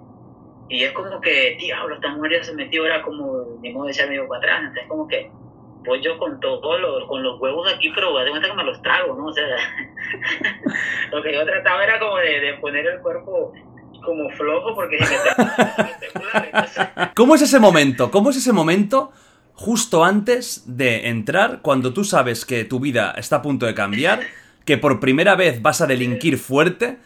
Y 0.69 0.83
es 0.83 0.91
como 0.91 1.21
que, 1.21 1.55
diablo, 1.57 1.95
esta 1.95 2.09
mujer 2.09 2.33
ya 2.33 2.43
se 2.43 2.53
metió, 2.53 2.85
era 2.85 3.01
como, 3.01 3.57
ni 3.61 3.71
modo 3.71 3.85
de 3.85 3.91
echarme 3.91 4.21
para 4.23 4.39
atrás. 4.39 4.59
Entonces 4.59 4.87
como 4.89 5.07
que, 5.07 5.31
pues 5.87 6.03
yo 6.03 6.17
con 6.17 6.39
todo, 6.39 6.77
lo, 6.77 7.07
con 7.07 7.23
los 7.23 7.39
huevos 7.39 7.71
aquí, 7.73 7.89
pero 7.95 8.15
de 8.19 8.29
cuenta 8.29 8.49
que 8.49 8.55
me 8.55 8.63
los 8.63 8.81
trago, 8.81 9.15
¿no? 9.15 9.27
O 9.27 9.33
sea, 9.33 9.45
lo 11.11 11.23
que 11.23 11.33
yo 11.33 11.45
trataba 11.45 11.83
era 11.83 11.97
como 11.97 12.17
de, 12.17 12.39
de 12.41 12.53
poner 12.55 12.85
el 12.85 12.99
cuerpo 12.99 13.53
como 14.03 14.29
flojo 14.31 14.75
porque 14.75 14.97
¿Cómo 17.15 17.35
es 17.35 17.41
ese 17.41 17.59
momento? 17.59 18.11
¿Cómo 18.11 18.29
es 18.29 18.37
ese 18.37 18.53
momento 18.53 19.11
justo 19.53 20.05
antes 20.05 20.63
de 20.67 21.07
entrar, 21.07 21.61
cuando 21.61 21.93
tú 21.93 22.03
sabes 22.03 22.45
que 22.45 22.63
tu 22.63 22.79
vida 22.79 23.13
está 23.17 23.37
a 23.37 23.41
punto 23.41 23.65
de 23.65 23.73
cambiar, 23.73 24.19
que 24.65 24.77
por 24.77 24.99
primera 24.99 25.35
vez 25.35 25.61
vas 25.61 25.81
a 25.81 25.87
delinquir 25.87 26.37
fuerte? 26.37 26.97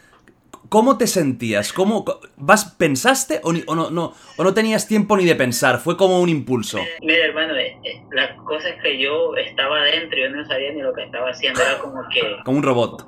¿Cómo 0.71 0.97
te 0.97 1.05
sentías? 1.05 1.73
¿Cómo 1.73 2.05
vas 2.37 2.63
pensaste 2.75 3.41
o, 3.43 3.51
ni- 3.51 3.61
o 3.67 3.75
no, 3.75 3.91
no 3.91 4.13
o 4.37 4.43
no 4.45 4.53
tenías 4.53 4.87
tiempo 4.87 5.17
ni 5.17 5.25
de 5.25 5.35
pensar? 5.35 5.79
Fue 5.79 5.97
como 5.97 6.21
un 6.21 6.29
impulso. 6.29 6.79
Mira, 7.01 7.25
hermano, 7.25 7.57
eh, 7.57 7.75
eh, 7.83 8.01
la 8.11 8.33
cosa 8.37 8.69
es 8.69 8.81
que 8.81 8.97
yo 8.97 9.35
estaba 9.35 9.81
adentro, 9.81 10.17
yo 10.17 10.29
no 10.29 10.45
sabía 10.45 10.71
ni 10.71 10.81
lo 10.81 10.93
que 10.93 11.03
estaba 11.03 11.29
haciendo, 11.31 11.61
era 11.61 11.77
como 11.79 12.01
que... 12.13 12.21
Como 12.45 12.57
un 12.59 12.63
robot. 12.63 13.05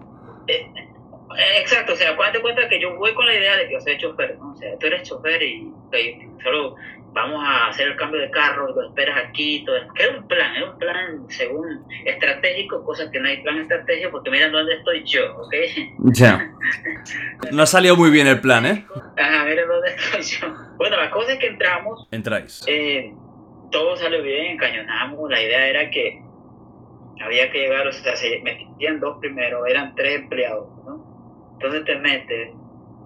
eh, 0.48 0.66
eh, 0.76 1.62
exacto, 1.62 1.94
o 1.94 1.96
sea, 1.96 2.12
acuérdate 2.12 2.42
cuenta 2.42 2.68
que 2.68 2.82
yo 2.82 2.98
voy 2.98 3.14
con 3.14 3.26
la 3.26 3.34
idea 3.34 3.56
de 3.56 3.68
que 3.70 3.74
yo 3.76 3.80
soy 3.80 3.98
chofer, 3.98 4.38
¿no? 4.38 4.52
O 4.52 4.56
sea, 4.58 4.78
tú 4.78 4.88
eres 4.88 5.08
chofer 5.08 5.42
y, 5.42 5.72
y 5.94 6.44
solo 6.44 6.76
vamos 7.14 7.44
a 7.46 7.68
hacer 7.68 7.88
el 7.90 7.96
cambio 7.96 8.20
de 8.22 8.30
carro, 8.32 8.74
lo 8.74 8.88
esperas 8.90 9.18
aquí, 9.26 9.64
todo. 9.66 9.76
Que 9.94 10.04
era 10.04 10.18
un 10.18 10.28
plan, 10.28 10.56
era 10.56 10.72
un 10.72 10.78
plan 10.80 11.30
según 11.30 11.86
estratégico, 12.06 12.84
cosa 12.84 13.10
que 13.12 13.20
no 13.20 13.28
hay 13.28 13.42
plan 13.44 13.60
estratégico 13.60 14.12
porque 14.12 14.32
miren 14.32 14.52
dónde 14.52 14.74
estoy 14.76 15.04
yo, 15.06 15.36
¿ok? 15.38 15.54
Ya. 16.16 16.52
No 17.52 17.64
ha 17.64 17.68
salido 17.68 17.96
muy 17.96 18.10
bien 18.10 18.28
el 18.28 18.42
plan, 18.42 18.66
¿eh? 18.66 18.86
Ajá, 19.18 19.46
miren 19.46 19.68
dónde 19.68 19.90
estoy 19.96 20.22
yo. 20.24 20.48
Bueno, 20.78 20.98
la 20.98 21.10
cosa 21.12 21.34
es 21.34 21.40
que 21.40 21.48
entramos, 21.48 22.08
Entráis. 22.12 22.64
eh, 22.68 23.14
todo 23.72 23.96
salió 23.96 24.22
bien, 24.22 24.54
encañonamos, 24.54 25.30
la 25.30 25.42
idea 25.42 25.68
era 25.68 25.90
que 25.90 26.22
había 27.24 27.50
que 27.52 27.60
llegar, 27.60 27.88
o 27.88 27.92
sea, 27.92 28.16
se 28.16 28.42
metían 28.44 29.00
dos 29.00 29.18
primero, 29.20 29.66
eran 29.66 29.96
tres 29.96 30.22
empleados, 30.22 30.68
¿no? 30.86 31.54
Entonces 31.54 31.86
te 31.86 31.96
metes, 31.98 32.50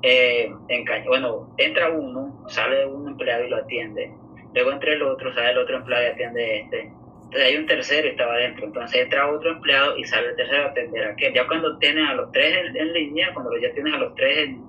eh, 0.01 0.49
enca- 0.69 1.03
bueno, 1.07 1.53
entra 1.57 1.89
uno, 1.91 2.43
sale 2.49 2.86
un 2.86 3.07
empleado 3.10 3.45
y 3.45 3.49
lo 3.49 3.57
atiende, 3.57 4.12
luego 4.53 4.71
entra 4.71 4.93
el 4.93 5.01
otro, 5.03 5.33
sale 5.33 5.51
el 5.51 5.57
otro 5.60 5.77
empleado 5.77 6.03
y 6.05 6.07
atiende 6.07 6.60
este, 6.62 6.81
entonces 7.23 7.43
hay 7.43 7.57
un 7.57 7.65
tercero 7.65 8.07
y 8.07 8.12
estaba 8.12 8.33
adentro, 8.36 8.65
entonces 8.67 9.01
entra 9.01 9.29
otro 9.29 9.51
empleado 9.51 9.97
y 9.97 10.03
sale 10.05 10.29
el 10.29 10.36
tercero 10.38 10.63
a 10.63 10.67
atender 10.67 11.03
a 11.07 11.12
aquel. 11.12 11.33
Ya 11.33 11.45
cuando 11.47 11.77
tienes 11.77 12.07
a 12.10 12.13
los 12.13 12.31
tres 12.31 12.57
en, 12.65 12.77
en 12.77 12.93
línea, 12.93 13.33
cuando 13.33 13.51
ya 13.57 13.73
tienes 13.73 13.93
a 13.93 13.97
los 13.97 14.15
tres, 14.15 14.38
en- 14.49 14.63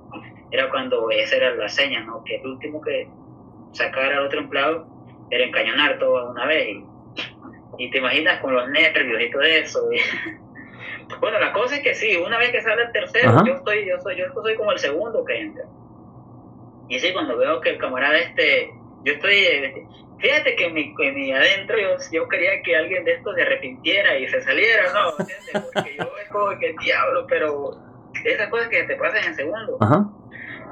era 0.51 0.69
cuando 0.71 1.11
esa 1.11 1.37
era 1.37 1.55
la 1.55 1.69
seña, 1.69 2.01
¿no? 2.05 2.23
Que 2.25 2.37
el 2.37 2.47
último 2.47 2.81
que 2.81 3.07
sacara 3.73 4.19
al 4.19 4.27
otro 4.27 4.41
empleado 4.41 4.87
era 5.31 5.45
encañonar 5.45 5.99
todo 5.99 6.19
a 6.19 6.31
una 6.31 6.47
vez. 6.47 6.69
Y, 6.69 6.85
y 7.79 7.91
te 7.91 7.99
imaginas 7.99 8.41
con 8.41 8.55
los 8.55 8.69
nervios 8.71 9.23
y 9.23 9.31
todo 9.31 9.43
eso. 9.43 9.81
bueno, 11.21 11.39
la 11.39 11.53
cosa 11.53 11.77
es 11.77 11.83
que 11.83 11.95
sí, 11.95 12.17
una 12.17 12.39
vez 12.39 12.51
que 12.51 12.63
sale 12.63 12.83
el 12.83 12.93
tercero, 12.93 13.31
Ajá. 13.31 13.45
yo 13.47 13.55
estoy, 13.55 13.87
yo 13.87 13.99
soy, 14.01 14.17
yo 14.17 14.27
soy 14.33 14.55
como 14.57 14.73
el 14.73 14.79
segundo 14.79 15.25
que 15.25 15.41
entra. 15.41 15.65
Y 16.89 16.99
sí, 16.99 17.13
cuando 17.13 17.37
veo 17.37 17.61
que 17.61 17.71
el 17.71 17.79
camarada 17.79 18.19
este, 18.19 18.71
yo 19.05 19.15
estoy, 19.15 19.87
fíjate 20.19 20.57
que 20.57 20.67
en 20.67 20.75
mi, 20.75 20.95
en 20.99 21.15
mi 21.15 21.33
adentro 21.33 21.79
yo, 21.79 21.97
yo 22.13 22.29
quería 22.29 22.63
que 22.63 22.77
alguien 22.77 23.05
de 23.05 23.13
estos 23.15 23.35
se 23.35 23.43
arrepintiera 23.43 24.19
y 24.19 24.29
se 24.29 24.43
saliera, 24.43 24.93
¿no? 24.93 25.11
¿Entiendes? 25.19 25.71
Porque 25.75 25.97
yo 25.97 26.05
es 26.23 26.29
como 26.31 26.59
que 26.59 26.75
diablo, 26.81 27.27
pero 27.27 27.79
esas 28.25 28.49
cosas 28.49 28.69
que 28.69 28.85
te 28.85 28.97
pasan 28.97 29.25
en 29.25 29.35
segundo. 29.35 29.79
Ajá. 29.81 30.09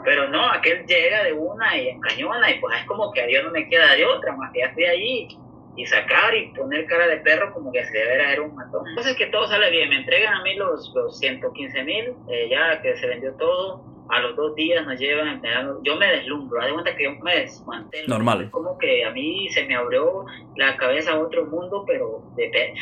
Pero 0.05 0.29
no, 0.29 0.49
aquel 0.53 0.87
llega 0.87 1.25
de 1.25 1.33
una 1.33 1.77
y 1.77 1.89
encañona 1.89 2.51
y 2.51 2.61
pues 2.61 2.79
es 2.79 2.87
como 2.87 3.11
que 3.13 3.23
a 3.23 3.27
Dios 3.27 3.45
no 3.45 3.51
me 3.51 3.69
queda 3.69 3.95
de 3.95 4.05
otra, 4.05 4.37
más 4.37 4.53
que 4.53 4.61
ya 4.61 4.67
estoy 4.67 4.85
allí 4.85 5.39
y 5.77 5.85
sacar 5.87 6.35
y 6.35 6.49
poner 6.53 6.87
cara 6.87 7.07
de 7.07 7.19
perro 7.19 7.53
como 7.53 7.71
que 7.73 7.85
se 7.85 7.97
debería 7.99 8.33
era 8.33 8.43
un 8.43 8.55
matón. 8.55 8.87
Entonces 8.89 9.15
que 9.17 9.27
todo 9.27 9.47
sale 9.47 9.71
bien, 9.71 9.89
me 9.91 9.97
entregan 9.97 10.35
a 10.35 10.43
mí 10.43 10.55
los, 10.55 10.93
los 10.95 11.19
115 11.19 11.83
mil, 11.85 12.15
eh, 12.29 12.49
ya 12.51 12.81
que 12.81 12.97
se 12.97 13.07
vendió 13.07 13.33
todo, 13.35 13.83
a 14.09 14.21
los 14.21 14.37
dos 14.37 14.55
días 14.55 14.87
nos 14.87 14.99
llevan, 14.99 15.41
me 15.41 15.51
dan- 15.51 15.79
yo 15.83 15.97
me 15.97 16.07
deslumbro, 16.07 16.61
haz 16.61 16.67
de 16.69 16.73
cuenta 16.73 16.97
que 16.97 17.05
yo 17.05 17.11
me 17.23 17.37
desmantelo. 17.41 18.09
Normal. 18.09 18.51
Como 18.53 18.79
que 18.79 19.05
a 19.05 19.11
mí 19.11 19.49
se 19.51 19.67
me 19.67 19.75
abrió 19.75 20.25
la 20.55 20.77
cabeza 20.77 21.13
a 21.13 21.19
otro 21.21 21.45
mundo, 21.47 21.85
pero 21.87 22.23
de 22.37 22.49
pe- 22.49 22.75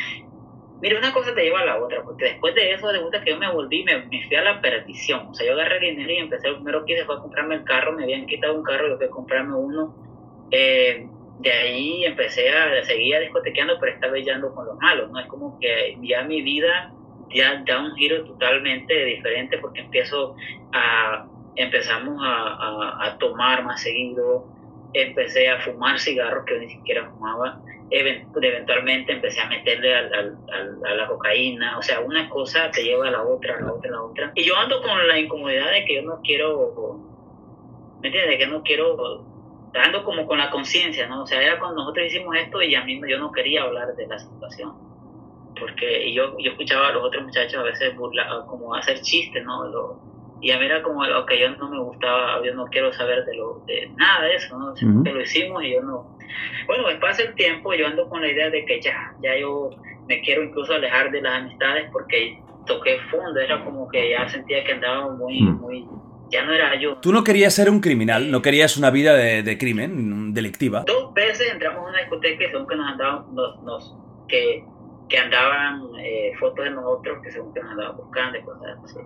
Mira, 0.81 0.99
una 0.99 1.13
cosa 1.13 1.33
te 1.33 1.41
lleva 1.41 1.61
a 1.61 1.65
la 1.65 1.81
otra, 1.81 2.03
porque 2.03 2.25
después 2.25 2.53
de 2.53 2.73
eso, 2.73 2.91
de 2.91 2.99
cuenta 2.99 3.23
que 3.23 3.31
yo 3.31 3.37
me 3.39 3.49
volví, 3.51 3.83
me, 3.85 4.05
me 4.05 4.27
fui 4.27 4.35
a 4.35 4.43
la 4.43 4.61
perdición. 4.61 5.27
O 5.29 5.33
sea, 5.33 5.47
yo 5.47 5.53
agarré 5.53 5.77
el 5.89 5.95
dinero 5.95 6.11
y 6.13 6.17
empecé, 6.17 6.49
lo 6.49 6.57
primero 6.57 6.85
que 6.85 6.93
hice 6.93 7.05
fue 7.05 7.17
comprarme 7.21 7.55
el 7.55 7.63
carro, 7.63 7.93
me 7.93 8.03
habían 8.03 8.27
quitado 8.27 8.55
un 8.55 8.63
carro, 8.63 8.89
yo 8.89 8.97
fui 8.97 9.05
a 9.05 9.09
comprarme 9.09 9.55
uno. 9.55 9.95
Eh, 10.51 11.07
de 11.39 11.51
ahí 11.51 12.05
empecé 12.05 12.49
a 12.49 12.83
seguir 12.85 13.19
discotequeando, 13.19 13.77
pero 13.79 13.91
esta 13.93 14.07
vez 14.07 14.25
ya 14.25 14.35
ando 14.35 14.53
con 14.53 14.65
los 14.65 14.77
malos, 14.77 15.11
¿no? 15.11 15.19
Es 15.19 15.27
como 15.27 15.59
que 15.59 15.97
ya 16.01 16.23
mi 16.23 16.41
vida 16.41 16.93
ya 17.33 17.61
da 17.65 17.79
un 17.81 17.95
giro 17.95 18.23
totalmente 18.25 18.93
diferente 19.05 19.57
porque 19.57 19.81
empiezo 19.81 20.35
a, 20.71 21.25
empezamos 21.55 22.17
a, 22.23 22.47
a, 22.47 23.05
a 23.07 23.17
tomar 23.17 23.63
más 23.63 23.81
seguido, 23.81 24.45
empecé 24.93 25.49
a 25.49 25.59
fumar 25.59 25.99
cigarros 25.99 26.45
que 26.45 26.57
ni 26.59 26.69
siquiera 26.69 27.09
fumaba, 27.11 27.59
Even- 27.91 28.27
eventualmente 28.41 29.11
empecé 29.13 29.41
a 29.41 29.47
meterle 29.47 29.93
al, 29.95 30.11
al- 30.13 30.37
al- 30.51 30.85
a 30.85 30.95
la 30.95 31.07
cocaína, 31.07 31.77
o 31.77 31.81
sea, 31.83 31.99
una 31.99 32.27
cosa 32.29 32.71
te 32.71 32.81
lleva 32.83 33.07
a 33.09 33.11
la 33.11 33.21
otra, 33.23 33.57
a 33.57 33.61
la 33.61 33.73
otra, 33.73 33.89
a 33.89 33.93
la 33.93 34.01
otra. 34.01 34.31
Y 34.35 34.43
yo 34.43 34.57
ando 34.57 34.81
con 34.81 35.07
la 35.07 35.19
incomodidad 35.19 35.69
de 35.71 35.85
que 35.85 35.95
yo 35.95 36.01
no 36.01 36.19
quiero, 36.23 36.99
¿me 38.01 38.07
entiendes? 38.07 38.31
De 38.31 38.37
que 38.39 38.47
no 38.47 38.63
quiero, 38.63 39.23
ando 39.83 40.03
como 40.03 40.25
con 40.25 40.37
la 40.37 40.49
conciencia, 40.49 41.07
¿no? 41.07 41.23
O 41.23 41.27
sea, 41.27 41.41
era 41.41 41.59
cuando 41.59 41.81
nosotros 41.81 42.07
hicimos 42.07 42.35
esto 42.35 42.61
y 42.61 42.75
a 42.75 42.83
mí 42.83 42.99
no- 42.99 43.07
yo 43.07 43.19
no 43.19 43.31
quería 43.31 43.63
hablar 43.63 43.95
de 43.95 44.07
la 44.07 44.17
situación. 44.19 44.73
Porque 45.59 46.07
y 46.07 46.13
yo, 46.13 46.35
yo 46.39 46.51
escuchaba 46.51 46.89
a 46.89 46.91
los 46.91 47.03
otros 47.03 47.23
muchachos 47.23 47.55
a 47.55 47.63
veces 47.63 47.95
burla, 47.95 48.27
como 48.47 48.75
hacer 48.75 48.99
chistes, 49.01 49.43
¿no? 49.45 49.67
Lo- 49.67 49.99
y 50.41 50.51
a 50.51 50.59
mí 50.59 50.65
era 50.65 50.83
como 50.83 51.01
que 51.25 51.39
yo 51.39 51.49
no 51.55 51.69
me 51.69 51.79
gustaba, 51.79 52.45
yo 52.45 52.53
no 52.53 52.65
quiero 52.65 52.91
saber 52.91 53.23
de, 53.25 53.35
lo, 53.35 53.61
de 53.65 53.89
nada 53.95 54.25
de 54.25 54.35
eso, 54.35 54.57
¿no? 54.57 54.71
Ujú. 54.73 55.03
que 55.03 55.11
lo 55.13 55.21
hicimos 55.21 55.63
y 55.63 55.73
yo 55.73 55.81
no, 55.81 56.07
bueno, 56.67 56.83
pues 56.83 56.97
pasa 56.97 57.23
el 57.23 57.33
tiempo, 57.35 57.73
yo 57.73 57.87
ando 57.87 58.07
con 58.09 58.21
la 58.21 58.27
idea 58.29 58.49
de 58.49 58.65
que 58.65 58.81
ya, 58.81 58.95
ya 59.21 59.37
yo 59.37 59.69
me 60.07 60.21
quiero 60.21 60.43
incluso 60.43 60.73
alejar 60.73 61.09
de 61.11 61.21
las 61.21 61.39
amistades 61.41 61.89
porque 61.91 62.37
toqué 62.65 62.99
fondo, 63.09 63.39
era 63.39 63.63
como 63.63 63.87
que 63.87 64.09
ya 64.11 64.27
sentía 64.27 64.63
que 64.65 64.73
andaba 64.73 65.09
muy, 65.15 65.41
muy, 65.41 65.87
ya 66.31 66.43
no 66.45 66.53
era 66.53 66.79
yo. 66.79 66.97
Tú 66.97 67.11
no 67.13 67.23
querías 67.23 67.53
ser 67.53 67.69
un 67.69 67.79
criminal, 67.79 68.31
no 68.31 68.41
querías 68.41 68.77
una 68.77 68.89
vida 68.89 69.13
de, 69.13 69.43
de 69.43 69.57
crimen, 69.57 70.33
delictiva. 70.33 70.83
Dos 70.85 71.13
veces 71.13 71.51
entramos 71.51 71.85
a 71.85 71.89
una 71.89 71.99
discoteca 71.99 72.43
y 72.43 72.47
según 72.49 72.67
que 72.67 72.75
nos 72.75 72.87
andaban, 72.87 73.33
nos, 73.35 73.61
nos- 73.63 73.95
que, 74.27 74.63
que 75.07 75.17
andaban 75.19 75.83
eh, 75.99 76.33
fotos 76.39 76.65
de 76.65 76.71
nosotros, 76.71 77.19
que 77.23 77.31
según 77.31 77.53
que 77.53 77.59
nos 77.61 77.71
andaban 77.71 77.95
buscando 77.97 78.37
y 78.39 78.41
cosas 78.41 78.77
así. 78.83 78.99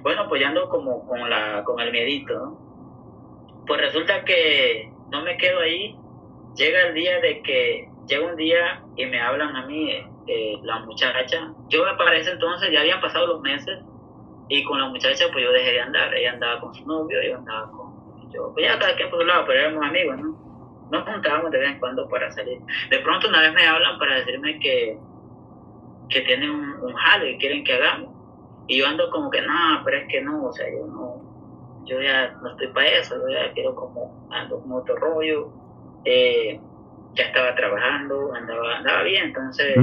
Bueno, 0.00 0.26
pues 0.28 0.40
ya 0.40 0.48
ando 0.48 0.68
como 0.68 1.06
con, 1.06 1.28
la, 1.28 1.62
con 1.64 1.78
el 1.80 1.92
miedito, 1.92 2.32
¿no? 2.34 3.64
Pues 3.66 3.80
resulta 3.80 4.24
que 4.24 4.90
no 5.10 5.22
me 5.22 5.36
quedo 5.36 5.60
ahí, 5.60 5.94
llega 6.56 6.86
el 6.88 6.94
día 6.94 7.20
de 7.20 7.42
que, 7.42 7.88
llega 8.08 8.24
un 8.26 8.36
día 8.36 8.82
y 8.96 9.04
me 9.06 9.20
hablan 9.20 9.54
a 9.56 9.66
mí, 9.66 9.90
eh, 10.28 10.56
la 10.62 10.78
muchacha, 10.80 11.52
yo 11.68 11.84
me 11.84 11.94
parece 11.98 12.30
entonces, 12.30 12.70
ya 12.72 12.80
habían 12.80 13.00
pasado 13.00 13.26
los 13.26 13.40
meses, 13.42 13.78
y 14.48 14.64
con 14.64 14.80
la 14.80 14.88
muchacha 14.88 15.24
pues 15.32 15.44
yo 15.44 15.52
dejé 15.52 15.72
de 15.72 15.80
andar, 15.80 16.14
ella 16.14 16.32
andaba 16.32 16.60
con 16.60 16.74
su 16.74 16.86
novio, 16.86 17.18
yo 17.22 17.36
andaba 17.36 17.70
con, 17.70 18.30
yo, 18.32 18.52
pues 18.52 18.66
ya 18.66 18.78
cada 18.78 18.94
quien 18.96 19.10
por 19.10 19.20
su 19.20 19.26
lado, 19.26 19.44
pero 19.46 19.60
éramos 19.60 19.84
amigos, 19.84 20.18
¿no? 20.18 20.46
Nos 20.90 21.04
juntábamos 21.04 21.50
de 21.50 21.58
vez 21.58 21.70
en 21.70 21.78
cuando 21.80 22.08
para 22.08 22.30
salir. 22.30 22.60
De 22.90 22.98
pronto 23.00 23.28
una 23.28 23.40
vez 23.40 23.52
me 23.54 23.66
hablan 23.66 23.98
para 23.98 24.16
decirme 24.16 24.58
que, 24.60 24.98
que 26.08 26.20
tienen 26.20 26.50
un, 26.50 26.70
un 26.80 26.94
jale 26.94 27.32
que 27.32 27.38
quieren 27.38 27.64
que 27.64 27.72
hagamos. 27.72 28.14
Y 28.68 28.78
yo 28.78 28.86
ando 28.86 29.10
como 29.10 29.30
que, 29.30 29.42
no, 29.42 29.82
pero 29.84 29.96
es 29.98 30.08
que 30.08 30.20
no, 30.22 30.44
o 30.44 30.52
sea, 30.52 30.70
yo 30.70 30.86
no, 30.86 31.82
yo 31.86 32.00
ya 32.00 32.32
no 32.42 32.50
estoy 32.50 32.68
para 32.68 32.86
eso, 32.86 33.16
yo 33.16 33.28
ya 33.28 33.52
quiero 33.52 33.74
como, 33.74 34.28
ando 34.30 34.60
con 34.60 34.72
otro 34.72 34.96
rollo. 34.96 35.50
Eh, 36.04 36.60
ya 37.14 37.24
estaba 37.24 37.54
trabajando, 37.54 38.32
andaba, 38.34 38.76
andaba 38.76 39.02
bien, 39.02 39.26
entonces. 39.26 39.76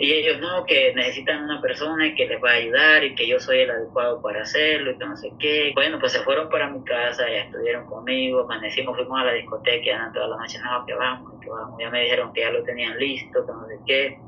Y 0.00 0.14
ellos 0.14 0.40
no, 0.40 0.64
que 0.64 0.94
necesitan 0.94 1.44
una 1.44 1.60
persona 1.60 2.14
que 2.14 2.24
les 2.24 2.42
va 2.42 2.52
a 2.52 2.54
ayudar 2.54 3.04
y 3.04 3.14
que 3.14 3.28
yo 3.28 3.38
soy 3.38 3.58
el 3.58 3.70
adecuado 3.70 4.22
para 4.22 4.40
hacerlo 4.40 4.92
y 4.92 4.96
que 4.96 5.04
no 5.04 5.14
sé 5.14 5.30
qué. 5.38 5.72
Bueno, 5.74 5.98
pues 6.00 6.12
se 6.12 6.20
fueron 6.20 6.48
para 6.48 6.70
mi 6.70 6.82
casa, 6.84 7.28
ya 7.28 7.42
estuvieron 7.42 7.84
conmigo, 7.84 8.40
amanecimos, 8.40 8.96
fuimos 8.96 9.20
a 9.20 9.24
la 9.24 9.34
discoteca, 9.34 9.84
ya 9.84 10.10
toda 10.14 10.28
la 10.28 10.36
noche, 10.38 10.58
no, 10.64 10.86
que 10.86 10.94
vamos, 10.94 11.38
que 11.42 11.50
vamos. 11.50 11.78
Ya 11.78 11.90
me 11.90 12.00
dijeron 12.00 12.32
que 12.32 12.40
ya 12.40 12.50
lo 12.50 12.62
tenían 12.62 12.98
listo, 12.98 13.44
que 13.44 13.52
no 13.52 13.68
sé 13.68 13.78
qué. 13.86 14.18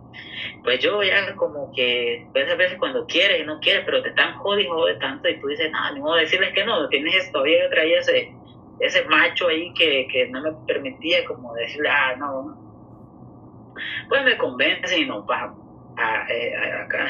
Pues 0.63 0.79
yo 0.81 1.03
ya 1.03 1.35
como 1.37 1.73
que, 1.75 2.27
pues 2.35 2.53
a 2.53 2.57
veces 2.57 2.79
cuando 2.79 3.07
quieres 3.07 3.41
y 3.41 3.47
no 3.47 3.59
quieres, 3.59 3.83
pero 3.87 4.03
te 4.03 4.11
están 4.11 4.35
jodiendo 4.41 4.85
de 4.85 4.97
tanto 4.97 5.27
y 5.27 5.41
tú 5.41 5.47
dices, 5.47 5.71
nada, 5.71 5.93
ni 5.93 6.01
modo 6.01 6.17
de 6.17 6.25
decirles 6.25 6.53
que 6.53 6.67
no, 6.67 6.87
tienes 6.91 7.33
todavía 7.33 7.71
traía 7.71 7.99
ese, 7.99 8.31
ese 8.79 9.07
macho 9.07 9.49
ahí 9.49 9.73
que, 9.73 10.07
que 10.13 10.29
no 10.29 10.43
me 10.43 10.53
permitía 10.67 11.25
como 11.25 11.55
decirle, 11.55 11.89
ah, 11.89 12.15
no, 12.19 12.59
pues 14.11 14.23
me 14.23 14.37
convencen 14.37 15.01
y 15.01 15.07
nos 15.07 15.25
vamos 15.25 15.62
a, 15.97 16.27
eh, 16.29 16.73
acá. 16.85 17.09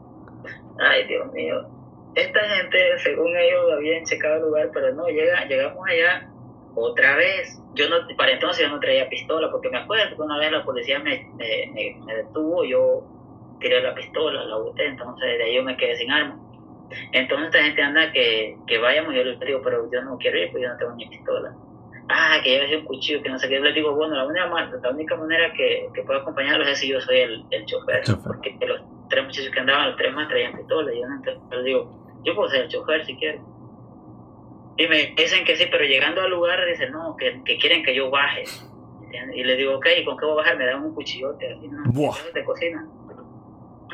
Ay, 0.78 1.06
Dios 1.06 1.32
mío. 1.32 1.66
Esta 2.14 2.40
gente, 2.40 2.98
según 2.98 3.36
ellos, 3.36 3.72
habían 3.72 4.04
checado 4.04 4.36
el 4.36 4.42
lugar, 4.42 4.70
pero 4.72 4.94
no, 4.94 5.06
llega, 5.08 5.44
llegamos 5.46 5.86
allá 5.86 6.28
otra 6.74 7.16
vez. 7.16 7.60
Yo 7.74 7.88
no, 7.88 7.96
para 8.16 8.32
entonces 8.32 8.66
yo 8.66 8.72
no 8.72 8.80
traía 8.80 9.08
pistola, 9.08 9.50
porque 9.50 9.68
me 9.70 9.78
acuerdo 9.78 10.16
que 10.16 10.22
una 10.22 10.38
vez 10.38 10.50
la 10.50 10.64
policía 10.64 10.98
me, 10.98 11.28
me, 11.36 11.96
me, 12.04 12.14
detuvo, 12.14 12.64
yo 12.64 13.04
tiré 13.60 13.82
la 13.82 13.94
pistola, 13.94 14.44
la 14.44 14.56
boté, 14.56 14.86
entonces 14.86 15.38
de 15.38 15.44
ahí 15.44 15.56
yo 15.56 15.62
me 15.62 15.76
quedé 15.76 15.96
sin 15.96 16.10
arma. 16.10 16.38
Entonces 17.12 17.46
esta 17.48 17.62
gente 17.62 17.82
anda 17.82 18.12
que, 18.12 18.56
que 18.66 18.78
vayamos, 18.78 19.14
yo 19.14 19.24
les 19.24 19.40
digo, 19.40 19.60
pero 19.62 19.90
yo 19.90 20.02
no 20.02 20.16
quiero 20.18 20.38
ir, 20.38 20.50
porque 20.50 20.62
yo 20.62 20.70
no 20.70 20.78
tengo 20.78 20.94
ni 20.94 21.08
pistola 21.08 21.54
ah, 22.08 22.40
que 22.42 22.50
lleve 22.50 22.78
un 22.78 22.84
cuchillo, 22.84 23.22
que 23.22 23.28
no 23.28 23.38
sé 23.38 23.48
qué. 23.48 23.56
Yo 23.56 23.60
les 23.60 23.74
digo, 23.74 23.94
bueno, 23.94 24.14
la 24.14 24.26
única, 24.26 24.46
la 24.82 24.90
única 24.90 25.16
manera 25.16 25.52
que, 25.52 25.88
que 25.94 26.02
puedo 26.02 26.20
acompañarlos 26.20 26.68
es 26.68 26.78
si 26.78 26.88
yo 26.88 27.00
soy 27.00 27.18
el, 27.18 27.44
el 27.50 27.64
chofer, 27.66 28.02
porque 28.24 28.56
los 28.66 28.80
tres 29.08 29.24
muchachos 29.24 29.50
que 29.50 29.60
andaban, 29.60 29.88
los 29.88 29.96
tres 29.96 30.12
más 30.14 30.28
traían 30.28 30.56
pistola. 30.56 30.92
Y 30.92 31.00
yo 31.00 31.06
les 31.50 31.64
digo, 31.64 32.20
yo 32.24 32.34
puedo 32.34 32.48
ser 32.48 32.62
el 32.62 32.68
chofer 32.68 33.04
si 33.04 33.16
quiero. 33.16 33.40
Y 34.78 34.86
me 34.88 35.14
dicen 35.16 35.44
que 35.44 35.56
sí, 35.56 35.66
pero 35.70 35.84
llegando 35.84 36.20
al 36.20 36.30
lugar 36.30 36.64
dicen, 36.66 36.92
no, 36.92 37.16
que, 37.16 37.40
que 37.44 37.56
quieren 37.56 37.82
que 37.82 37.94
yo 37.94 38.10
baje. 38.10 38.44
Y 39.34 39.42
les 39.44 39.56
digo, 39.56 39.76
ok, 39.76 39.86
¿y 40.00 40.04
con 40.04 40.18
qué 40.18 40.26
voy 40.26 40.34
a 40.34 40.36
bajar? 40.36 40.58
Me 40.58 40.66
dan 40.66 40.84
un 40.84 40.94
cuchillote, 40.94 41.50
así, 41.52 41.68
¿no? 41.68 41.90
De 42.34 42.44
cocina. 42.44 42.86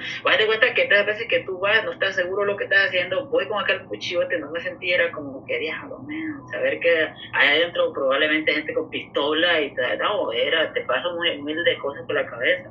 Vas 0.24 0.38
de 0.38 0.46
cuenta 0.46 0.74
que 0.74 0.86
tres 0.86 1.06
veces 1.06 1.26
que 1.28 1.40
tú 1.40 1.58
vas, 1.58 1.84
no 1.84 1.92
estás 1.92 2.14
seguro 2.14 2.42
de 2.42 2.52
lo 2.52 2.56
que 2.56 2.64
estás 2.64 2.88
haciendo, 2.88 3.26
voy 3.26 3.46
con 3.46 3.62
aquel 3.62 3.82
cuchillote, 3.84 4.38
no 4.38 4.50
me 4.50 4.60
sentía 4.60 4.96
era 4.96 5.12
como 5.12 5.44
que 5.46 5.58
diablo, 5.58 5.98
man, 5.98 6.48
saber 6.50 6.80
que 6.80 7.08
hay 7.32 7.48
adentro 7.48 7.92
probablemente 7.92 8.52
gente 8.52 8.74
con 8.74 8.90
pistola 8.90 9.60
y 9.60 9.74
te, 9.74 9.96
no, 9.98 10.32
era, 10.32 10.72
te 10.72 10.82
pasa 10.82 11.08
muy, 11.14 11.40
mil 11.42 11.62
de 11.64 11.78
cosas 11.78 12.04
por 12.06 12.14
la 12.14 12.26
cabeza. 12.26 12.70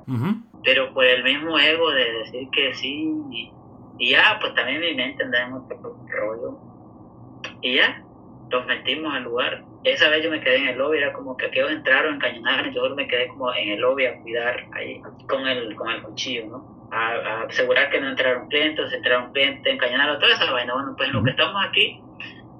Pero 0.64 0.94
por 0.94 1.06
el 1.06 1.24
mismo 1.24 1.58
ego 1.58 1.92
de 1.92 2.12
decir 2.12 2.48
que 2.52 2.74
sí, 2.76 3.12
y, 3.98 4.12
ya, 4.12 4.38
pues 4.40 4.54
también 4.56 4.82
mi 4.82 4.94
mente 4.94 5.24
andaba 5.24 5.48
en 5.48 5.54
otro 5.54 5.98
rollo. 6.08 6.60
Y 7.62 7.76
ya, 7.76 8.04
nos 8.50 8.66
metimos 8.66 9.14
al 9.14 9.24
lugar. 9.24 9.64
Esa 9.84 10.10
vez 10.10 10.24
yo 10.24 10.30
me 10.30 10.42
quedé 10.42 10.58
en 10.58 10.68
el 10.70 10.78
lobby, 10.78 10.98
era 10.98 11.14
como 11.14 11.36
que 11.36 11.48
aquellos 11.48 11.72
entraron, 11.72 12.16
encañonaron, 12.16 12.72
yo 12.72 12.96
me 12.96 13.08
quedé 13.08 13.28
como 13.30 13.52
en 13.54 13.70
el 13.70 13.80
lobby 13.80 14.06
a 14.06 14.20
cuidar 14.22 14.68
ahí 14.74 15.02
con 15.28 15.48
el, 15.48 15.76
con 15.76 15.90
el 15.90 16.04
cuchillo, 16.04 16.46
¿no? 16.48 16.81
A, 16.92 17.44
asegurar 17.44 17.90
que 17.90 18.00
no 18.00 18.10
entraron 18.10 18.48
clientes, 18.50 18.92
entraron 18.94 19.32
clientes, 19.32 19.74
encañonaron, 19.74 20.20
toda 20.20 20.34
esa 20.34 20.52
vaina. 20.52 20.74
Bueno, 20.74 20.94
pues 20.96 21.10
en 21.10 21.16
lo 21.16 21.24
que 21.24 21.32
estamos 21.32 21.66
aquí, 21.66 22.02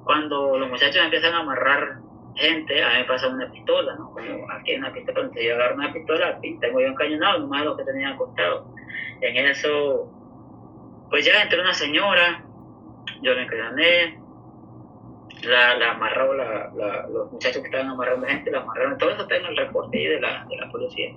cuando 0.04 0.58
los 0.58 0.70
muchachos 0.70 1.04
empiezan 1.04 1.34
a 1.34 1.40
amarrar 1.40 2.00
gente, 2.36 2.84
a 2.84 2.90
mí 2.90 3.00
me 3.00 3.04
pasa 3.06 3.28
una 3.28 3.52
pistola, 3.52 3.96
¿no? 3.96 4.12
Como 4.12 4.52
aquí 4.52 4.72
hay 4.72 4.78
una 4.78 4.94
pistola, 4.94 5.20
entonces 5.22 5.46
yo 5.46 5.56
agarro 5.56 5.76
una 5.76 5.94
pistola, 5.94 6.40
tengo 6.42 6.80
yo 6.80 6.88
encañonado, 6.88 7.40
nomás 7.40 7.66
lo 7.66 7.78
que 7.78 7.84
tenía 7.84 8.10
acostado. 8.10 8.74
En 9.22 9.46
eso, 9.48 10.10
pues 11.10 11.26
ya 11.26 11.42
entró 11.42 11.62
una 11.62 11.74
señora, 11.74 12.44
yo 13.22 13.34
le 13.34 13.44
encañoné, 13.44 14.20
la, 15.44 15.76
la 15.76 15.92
amarró, 15.92 16.34
la, 16.34 16.72
la, 16.76 17.08
los 17.08 17.32
muchachos 17.32 17.62
que 17.62 17.68
estaban 17.68 17.90
amarrando 17.90 18.28
gente, 18.28 18.52
la 18.52 18.62
amarraron, 18.62 18.98
todo 18.98 19.10
eso 19.10 19.24
está 19.24 19.36
en 19.36 19.46
el 19.46 19.58
reporte 19.58 19.98
de 19.98 20.22
la, 20.22 20.46
de 20.50 20.58
la 20.58 20.70
policía. 20.70 21.16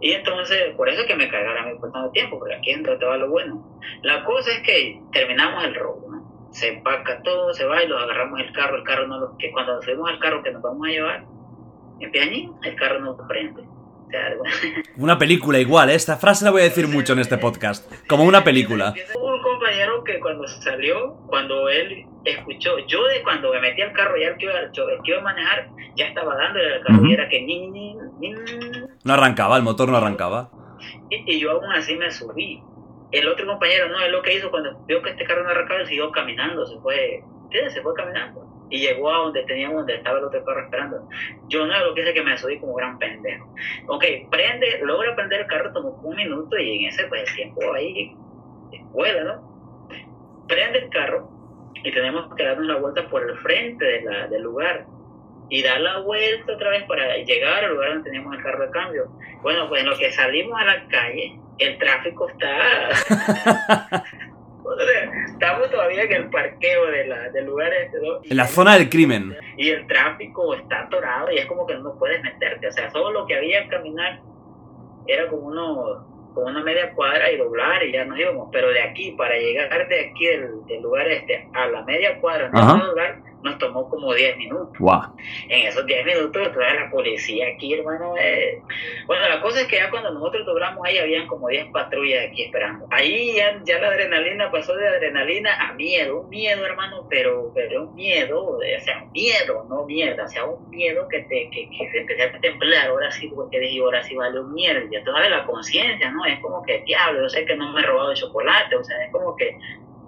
Y 0.00 0.12
entonces, 0.12 0.74
por 0.76 0.88
eso 0.88 1.02
es 1.02 1.06
que 1.06 1.16
me 1.16 1.28
cagaron 1.28 1.64
a 1.64 1.70
mí 1.70 1.78
por 1.78 1.90
tanto 1.92 2.10
tiempo, 2.10 2.38
porque 2.38 2.54
aquí 2.54 2.70
entra 2.70 2.98
todo 2.98 3.16
lo 3.16 3.30
bueno. 3.30 3.80
La 4.02 4.24
cosa 4.24 4.50
es 4.52 4.60
que 4.60 5.00
terminamos 5.12 5.64
el 5.64 5.74
robo, 5.74 6.08
¿no? 6.10 6.48
Se 6.52 6.68
empaca 6.68 7.22
todo, 7.22 7.52
se 7.54 7.64
va 7.64 7.82
y 7.82 7.88
los 7.88 8.02
agarramos 8.02 8.40
el 8.40 8.52
carro, 8.52 8.76
el 8.76 8.84
carro 8.84 9.06
no 9.06 9.18
lo, 9.18 9.36
que 9.38 9.50
cuando 9.52 9.80
subimos 9.82 10.10
al 10.10 10.18
carro 10.18 10.42
que 10.42 10.52
nos 10.52 10.62
vamos 10.62 10.86
a 10.86 10.90
llevar, 10.90 11.24
en 12.00 12.10
pianín, 12.10 12.52
el 12.62 12.76
carro 12.76 13.00
no 13.00 13.16
prende. 13.26 13.62
O 13.62 14.10
sea, 14.10 14.36
Una 14.98 15.18
película 15.18 15.58
igual, 15.58 15.90
¿eh? 15.90 15.94
esta 15.94 16.16
frase 16.16 16.44
la 16.44 16.50
voy 16.50 16.60
a 16.60 16.64
decir 16.64 16.86
mucho 16.86 17.14
en 17.14 17.18
este 17.18 17.38
podcast, 17.38 17.90
como 18.06 18.24
una 18.24 18.44
película. 18.44 18.94
Un 19.20 19.42
compañero 19.42 20.04
que 20.04 20.20
cuando 20.20 20.46
salió, 20.46 21.14
cuando 21.26 21.68
él 21.68 22.06
escuchó, 22.24 22.78
yo 22.86 23.04
de 23.06 23.22
cuando 23.22 23.52
me 23.52 23.60
metí 23.60 23.82
al 23.82 23.92
carro, 23.92 24.16
ya 24.16 24.28
el 24.28 24.36
que 24.36 24.44
iba, 24.44 24.58
el 24.60 24.70
que 24.72 25.10
iba 25.10 25.18
a 25.18 25.24
manejar, 25.24 25.68
ya 25.96 26.06
estaba 26.06 26.36
dándole 26.36 26.74
al 26.74 26.82
carro 26.82 27.06
y 27.06 27.14
era 27.14 27.28
que 27.28 27.42
ni, 27.42 27.68
ni, 27.68 27.94
ni, 28.20 28.34
no 29.06 29.12
arrancaba, 29.14 29.56
el 29.56 29.62
motor 29.62 29.88
no 29.88 29.96
arrancaba. 29.96 30.50
Y, 31.10 31.38
yo 31.38 31.52
aún 31.52 31.72
así 31.72 31.96
me 31.96 32.10
subí. 32.10 32.60
El 33.12 33.28
otro 33.28 33.46
compañero, 33.46 33.88
no, 33.88 34.00
él 34.00 34.10
lo 34.10 34.20
que 34.20 34.34
hizo 34.34 34.50
cuando 34.50 34.76
vio 34.86 35.00
que 35.00 35.10
este 35.10 35.24
carro 35.24 35.44
no 35.44 35.50
arrancaba, 35.50 35.86
siguió 35.86 36.10
caminando, 36.10 36.66
se 36.66 36.76
fue, 36.80 37.22
se 37.52 37.80
fue 37.82 37.94
caminando. 37.94 38.44
Y 38.68 38.80
llegó 38.80 39.12
a 39.12 39.18
donde 39.18 39.44
teníamos, 39.44 39.76
donde 39.76 39.94
estaba 39.94 40.18
el 40.18 40.24
otro 40.24 40.44
carro 40.44 40.64
esperando. 40.64 41.08
Yo 41.46 41.64
no, 41.66 41.84
lo 41.84 41.94
que 41.94 42.02
hice 42.02 42.14
que 42.14 42.22
me 42.24 42.36
subí 42.36 42.58
como 42.58 42.74
gran 42.74 42.98
pendejo. 42.98 43.54
Ok, 43.86 44.04
prende, 44.28 44.80
logra 44.82 45.14
prender 45.14 45.42
el 45.42 45.46
carro, 45.46 45.72
tomó 45.72 45.90
un 46.02 46.16
minuto 46.16 46.58
y 46.58 46.84
en 46.84 46.88
ese 46.88 47.06
pues, 47.06 47.32
tiempo 47.32 47.60
ahí 47.74 48.12
vuela, 48.90 49.22
¿no? 49.22 49.86
Prende 50.48 50.80
el 50.80 50.90
carro 50.90 51.30
y 51.74 51.92
tenemos 51.92 52.34
que 52.34 52.44
darnos 52.44 52.66
la 52.66 52.76
vuelta 52.80 53.08
por 53.08 53.22
el 53.22 53.36
frente 53.38 53.84
del 54.30 54.42
lugar 54.42 54.84
y 55.48 55.62
dar 55.62 55.80
la 55.80 56.00
vuelta 56.00 56.52
otra 56.52 56.70
vez 56.70 56.84
para 56.84 57.16
llegar 57.18 57.64
al 57.64 57.72
lugar 57.72 57.88
donde 57.90 58.04
teníamos 58.04 58.36
el 58.36 58.42
carro 58.42 58.66
de 58.66 58.70
cambio. 58.70 59.04
Bueno, 59.42 59.68
pues 59.68 59.82
en 59.82 59.88
lo 59.88 59.96
que 59.96 60.12
salimos 60.12 60.60
a 60.60 60.64
la 60.64 60.88
calle, 60.88 61.38
el 61.58 61.78
tráfico 61.78 62.28
está... 62.28 64.04
estamos 65.26 65.70
todavía 65.70 66.02
en 66.02 66.12
el 66.12 66.30
parqueo 66.30 66.86
de 66.86 67.06
la, 67.06 67.30
del 67.30 67.46
lugar 67.46 67.72
este, 67.72 67.98
En 68.30 68.36
la 68.36 68.46
zona 68.46 68.76
del 68.76 68.88
crimen. 68.88 69.36
Y 69.56 69.70
el 69.70 69.86
tráfico 69.86 70.54
está 70.54 70.80
atorado 70.82 71.30
y 71.30 71.38
es 71.38 71.46
como 71.46 71.66
que 71.66 71.74
no 71.76 71.96
puedes 71.98 72.22
meterte. 72.22 72.68
O 72.68 72.72
sea, 72.72 72.90
solo 72.90 73.10
lo 73.12 73.26
que 73.26 73.36
había 73.36 73.68
caminar 73.68 74.20
era 75.06 75.28
como 75.28 75.46
uno 75.46 76.32
con 76.34 76.44
una 76.44 76.62
media 76.62 76.92
cuadra 76.92 77.30
y 77.30 77.38
doblar 77.38 77.82
y 77.84 77.92
ya 77.92 78.04
nos 78.04 78.18
íbamos. 78.18 78.48
Pero 78.52 78.68
de 78.68 78.82
aquí, 78.82 79.12
para 79.12 79.36
llegar 79.36 79.88
de 79.88 80.10
aquí 80.10 80.26
del, 80.26 80.82
lugar 80.82 81.08
este 81.08 81.48
a 81.54 81.66
la 81.66 81.82
media 81.82 82.20
cuadra, 82.20 82.50
no 82.50 82.86
lugar, 82.88 83.22
nos 83.46 83.58
tomó 83.58 83.88
como 83.88 84.12
10 84.12 84.36
minutos. 84.36 84.76
En 85.48 85.66
esos 85.66 85.86
10 85.86 86.04
minutos 86.04 86.52
toda 86.52 86.74
la 86.74 86.90
policía 86.90 87.46
aquí, 87.54 87.74
hermano. 87.74 88.14
Eh. 88.18 88.60
Bueno, 89.06 89.28
la 89.28 89.40
cosa 89.40 89.62
es 89.62 89.68
que 89.68 89.76
ya 89.76 89.90
cuando 89.90 90.12
nosotros 90.12 90.44
doblamos 90.44 90.84
ahí, 90.84 90.98
habían 90.98 91.26
como 91.26 91.48
10 91.48 91.66
patrullas 91.72 92.26
aquí 92.28 92.44
esperando. 92.44 92.86
Ahí 92.90 93.36
ya, 93.36 93.60
ya 93.64 93.78
la 93.78 93.88
adrenalina 93.88 94.50
pasó 94.50 94.74
de 94.76 94.88
adrenalina 94.88 95.54
a 95.68 95.72
miedo, 95.74 96.20
un 96.20 96.28
miedo, 96.28 96.64
hermano, 96.66 97.06
pero, 97.08 97.52
pero 97.54 97.84
un 97.84 97.94
miedo, 97.94 98.44
o 98.44 98.60
sea, 98.80 99.02
un 99.02 99.12
miedo, 99.12 99.66
no 99.68 99.84
miedo, 99.84 100.22
o 100.22 100.28
sea, 100.28 100.44
un 100.44 100.68
miedo 100.70 101.06
que 101.08 101.20
te 101.20 101.48
que, 101.50 101.68
que 101.70 101.90
se 101.90 101.98
empecé 101.98 102.22
a 102.24 102.40
temblar, 102.40 102.88
ahora 102.88 103.10
sí, 103.12 103.30
porque 103.34 103.60
dije, 103.60 103.80
ahora 103.80 104.02
sí 104.02 104.14
vale 104.14 104.40
un 104.40 104.52
miedo. 104.52 104.80
Y 104.90 104.96
entonces 104.96 105.30
la 105.30 105.46
conciencia, 105.46 106.10
¿no? 106.10 106.24
Es 106.26 106.40
como 106.40 106.62
que, 106.64 106.80
diablo, 106.80 107.22
yo 107.22 107.28
sé 107.28 107.44
que 107.44 107.56
no 107.56 107.72
me 107.72 107.80
he 107.80 107.84
robado 107.84 108.14
chocolate, 108.14 108.76
o 108.76 108.84
sea, 108.84 109.04
es 109.04 109.12
como 109.12 109.36
que, 109.36 109.56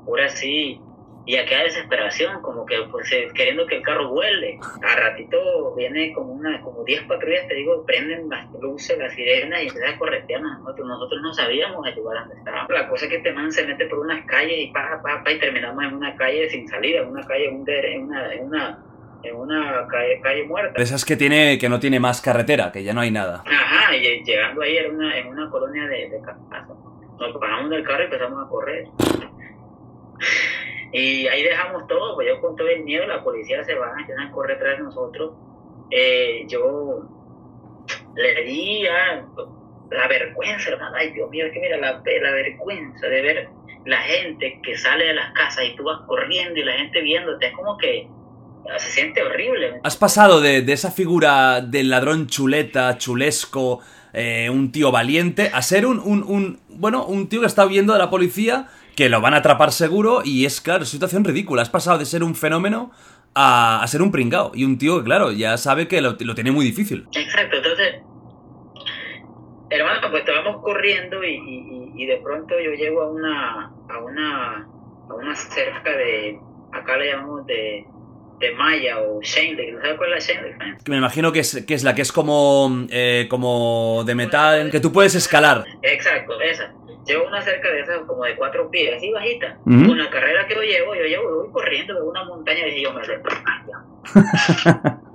ahora 0.07 0.29
sí 0.29 0.81
y 1.29 1.37
aquella 1.37 1.65
desesperación, 1.65 2.41
como 2.41 2.65
que 2.65 2.75
pues, 2.91 3.13
eh, 3.13 3.29
queriendo 3.35 3.67
que 3.67 3.77
el 3.77 3.83
carro 3.83 4.09
vuele. 4.09 4.59
A 4.83 4.97
ratito 4.97 5.75
viene 5.77 6.11
como 6.15 6.33
una 6.33 6.59
como 6.63 6.83
10 6.85 7.03
patrullas, 7.03 7.47
te 7.47 7.55
digo, 7.55 7.85
prenden 7.85 8.31
las 8.31 8.51
luces, 8.59 8.97
las 8.97 9.13
sirenas 9.13 9.63
y 9.63 9.67
empiezan 9.67 9.95
a 9.95 9.99
corretearnos 9.99 10.59
nosotros. 10.61 10.89
Nosotros 10.89 11.21
no 11.21 11.35
sabíamos 11.35 11.87
el 11.87 11.97
lugar 11.97 12.21
donde 12.21 12.37
estábamos. 12.37 12.71
La 12.71 12.89
cosa 12.89 13.05
es 13.05 13.11
que 13.11 13.17
este 13.19 13.33
man 13.35 13.53
se 13.53 13.67
mete 13.67 13.85
por 13.89 13.99
unas 13.99 14.25
calles 14.25 14.57
y 14.59 14.67
pa, 14.69 15.03
pa, 15.03 15.23
pa, 15.23 15.31
y 15.31 15.39
terminamos 15.39 15.85
en 15.85 15.97
una 15.97 16.17
calle 16.17 16.49
sin 16.49 16.67
salida, 16.67 17.03
en 17.03 17.09
una 17.09 17.27
calle, 17.27 17.49
en 17.49 17.57
una, 17.57 18.33
en 18.33 18.45
una, 18.47 18.79
en 19.23 19.37
una 19.37 19.87
calle, 19.87 20.21
calle 20.23 20.45
muerta. 20.45 20.81
Esas 20.81 21.05
que 21.05 21.17
tiene 21.17 21.59
que 21.59 21.69
no 21.69 21.79
tiene 21.79 22.01
más 22.01 22.23
carretera, 22.23 22.73
que 22.73 22.83
ya 22.83 22.95
no 22.95 23.03
hay 23.03 23.11
nada. 23.11 23.45
Ajá, 23.45 23.95
y 23.95 24.25
llegando 24.25 24.63
ahí 24.63 24.79
en 24.79 24.95
una, 24.95 25.19
en 25.19 25.27
una 25.27 25.51
colonia 25.51 25.87
de, 25.89 26.09
de 26.09 26.23
casa. 26.23 26.67
Nos 27.19 27.39
bajamos 27.39 27.69
del 27.69 27.85
carro 27.85 28.01
y 28.01 28.05
empezamos 28.05 28.47
a 28.47 28.49
correr. 28.49 28.87
Y 30.93 31.27
ahí 31.29 31.43
dejamos 31.43 31.87
todo, 31.87 32.15
pues 32.15 32.29
yo 32.29 32.41
con 32.41 32.57
todo 32.57 32.69
el 32.69 32.83
miedo, 32.85 33.07
la 33.07 33.23
policía 33.23 33.63
se 33.65 33.75
va, 33.75 33.93
empiezan 33.99 34.29
a 34.29 34.33
correr 34.33 34.59
tras 34.59 34.81
nosotros. 34.81 35.35
Eh, 35.91 36.45
yo 36.49 37.03
le 38.15 38.43
di 38.43 38.83
la 38.83 40.09
vergüenza, 40.09 40.71
hermano, 40.71 40.97
ay 40.97 41.13
Dios 41.13 41.31
mío, 41.31 41.47
es 41.47 41.53
que 41.53 41.61
mira 41.61 41.77
la, 41.77 42.03
la 42.05 42.31
vergüenza 42.33 43.07
de 43.07 43.23
ver 43.23 43.49
la 43.85 43.99
gente 43.99 44.61
que 44.63 44.77
sale 44.77 45.07
de 45.07 45.15
las 45.15 45.33
casas 45.33 45.65
y 45.65 45.77
tú 45.77 45.85
vas 45.85 46.01
corriendo 46.07 46.59
y 46.59 46.65
la 46.65 46.73
gente 46.73 47.01
viéndote, 47.01 47.47
es 47.47 47.55
como 47.55 47.79
que 47.79 48.09
se 48.77 48.91
siente 48.91 49.23
horrible. 49.23 49.81
Has 49.83 49.97
pasado 49.97 50.41
de, 50.41 50.63
de 50.63 50.73
esa 50.73 50.91
figura 50.91 51.61
del 51.63 51.89
ladrón 51.89 52.27
chuleta, 52.27 52.99
chulesco, 52.99 53.81
eh, 54.13 54.51
un 54.51 54.73
tío 54.73 54.91
valiente, 54.91 55.51
a 55.53 55.63
ser 55.63 55.87
un, 55.87 56.01
un, 56.01 56.23
un, 56.23 56.61
bueno, 56.69 57.07
un 57.07 57.29
tío 57.29 57.41
que 57.41 57.47
está 57.47 57.65
viendo 57.65 57.93
de 57.93 57.99
la 57.99 58.11
policía, 58.11 58.67
que 58.99 59.09
lo 59.09 59.21
van 59.21 59.33
a 59.33 59.37
atrapar 59.37 59.71
seguro, 59.71 60.23
y 60.25 60.45
es, 60.45 60.61
claro, 60.61 60.85
situación 60.85 61.23
ridícula. 61.23 61.63
Has 61.63 61.71
pasado 61.71 61.99
de 61.99 62.05
ser 62.05 62.25
un 62.25 62.35
fenómeno 62.35 62.91
a, 63.33 63.81
a 63.81 63.87
ser 63.87 64.03
un 64.03 64.11
pringao. 64.11 64.51
Y 64.57 64.65
un 64.65 64.77
tío 64.77 64.99
que, 64.99 65.05
claro, 65.05 65.31
ya 65.31 65.57
sabe 65.57 65.87
que 65.87 66.01
lo, 66.01 66.17
lo 66.19 66.35
tiene 66.35 66.51
muy 66.51 66.65
difícil. 66.65 67.07
Exacto, 67.13 67.59
entonces, 67.59 68.03
hermano, 69.71 70.01
pues 70.11 70.25
estábamos 70.27 70.61
corriendo 70.65 71.23
y, 71.23 71.37
y, 71.37 71.93
y 71.95 72.07
de 72.07 72.17
pronto 72.17 72.57
yo 72.59 72.73
llego 72.73 73.03
a 73.03 73.13
una, 73.13 73.71
a 73.89 73.99
una, 74.03 74.69
a 75.09 75.15
una 75.15 75.37
cerca 75.37 75.93
de, 75.93 76.41
acá 76.73 76.97
le 76.97 77.13
llamamos 77.13 77.47
de, 77.47 77.87
de 78.41 78.55
Maya 78.57 78.99
o 78.99 79.23
Shane 79.23 79.75
¿no 79.75 79.81
sabes 79.81 79.97
cuál 79.97 80.15
es 80.15 80.29
la 80.29 80.35
Shane 80.35 80.79
Que 80.85 80.91
me 80.91 80.97
imagino 80.97 81.31
que 81.31 81.39
es, 81.39 81.65
que 81.65 81.75
es 81.75 81.85
la 81.85 81.95
que 81.95 82.03
es 82.03 82.11
como, 82.11 82.85
eh, 82.91 83.29
como 83.31 84.03
de 84.05 84.17
metal, 84.17 84.73
que 84.73 84.81
tú 84.81 84.91
puedes 84.91 85.15
escalar. 85.15 85.65
Exacto, 85.83 86.41
esa. 86.41 86.75
Llevo 87.09 87.27
una 87.27 87.41
cerca 87.41 87.71
de 87.71 87.81
esas 87.81 88.01
como 88.01 88.23
de 88.25 88.37
cuatro 88.37 88.71
pies, 88.71 88.95
así 88.95 89.11
bajita. 89.11 89.57
Con 89.65 89.97
la 89.97 90.11
carrera 90.11 90.47
que 90.47 90.55
yo 90.55 90.63
llevo, 90.63 90.95
yo 90.95 91.05
llevo, 91.05 91.23
yo 91.31 91.43
voy 91.43 91.53
corriendo 91.53 91.95
de 91.95 92.03
una 92.03 92.23
montaña 92.25 92.67
y 92.67 92.71
dije, 92.71 92.83
yo 92.83 92.93
me 92.93 93.01
lo 93.01 93.15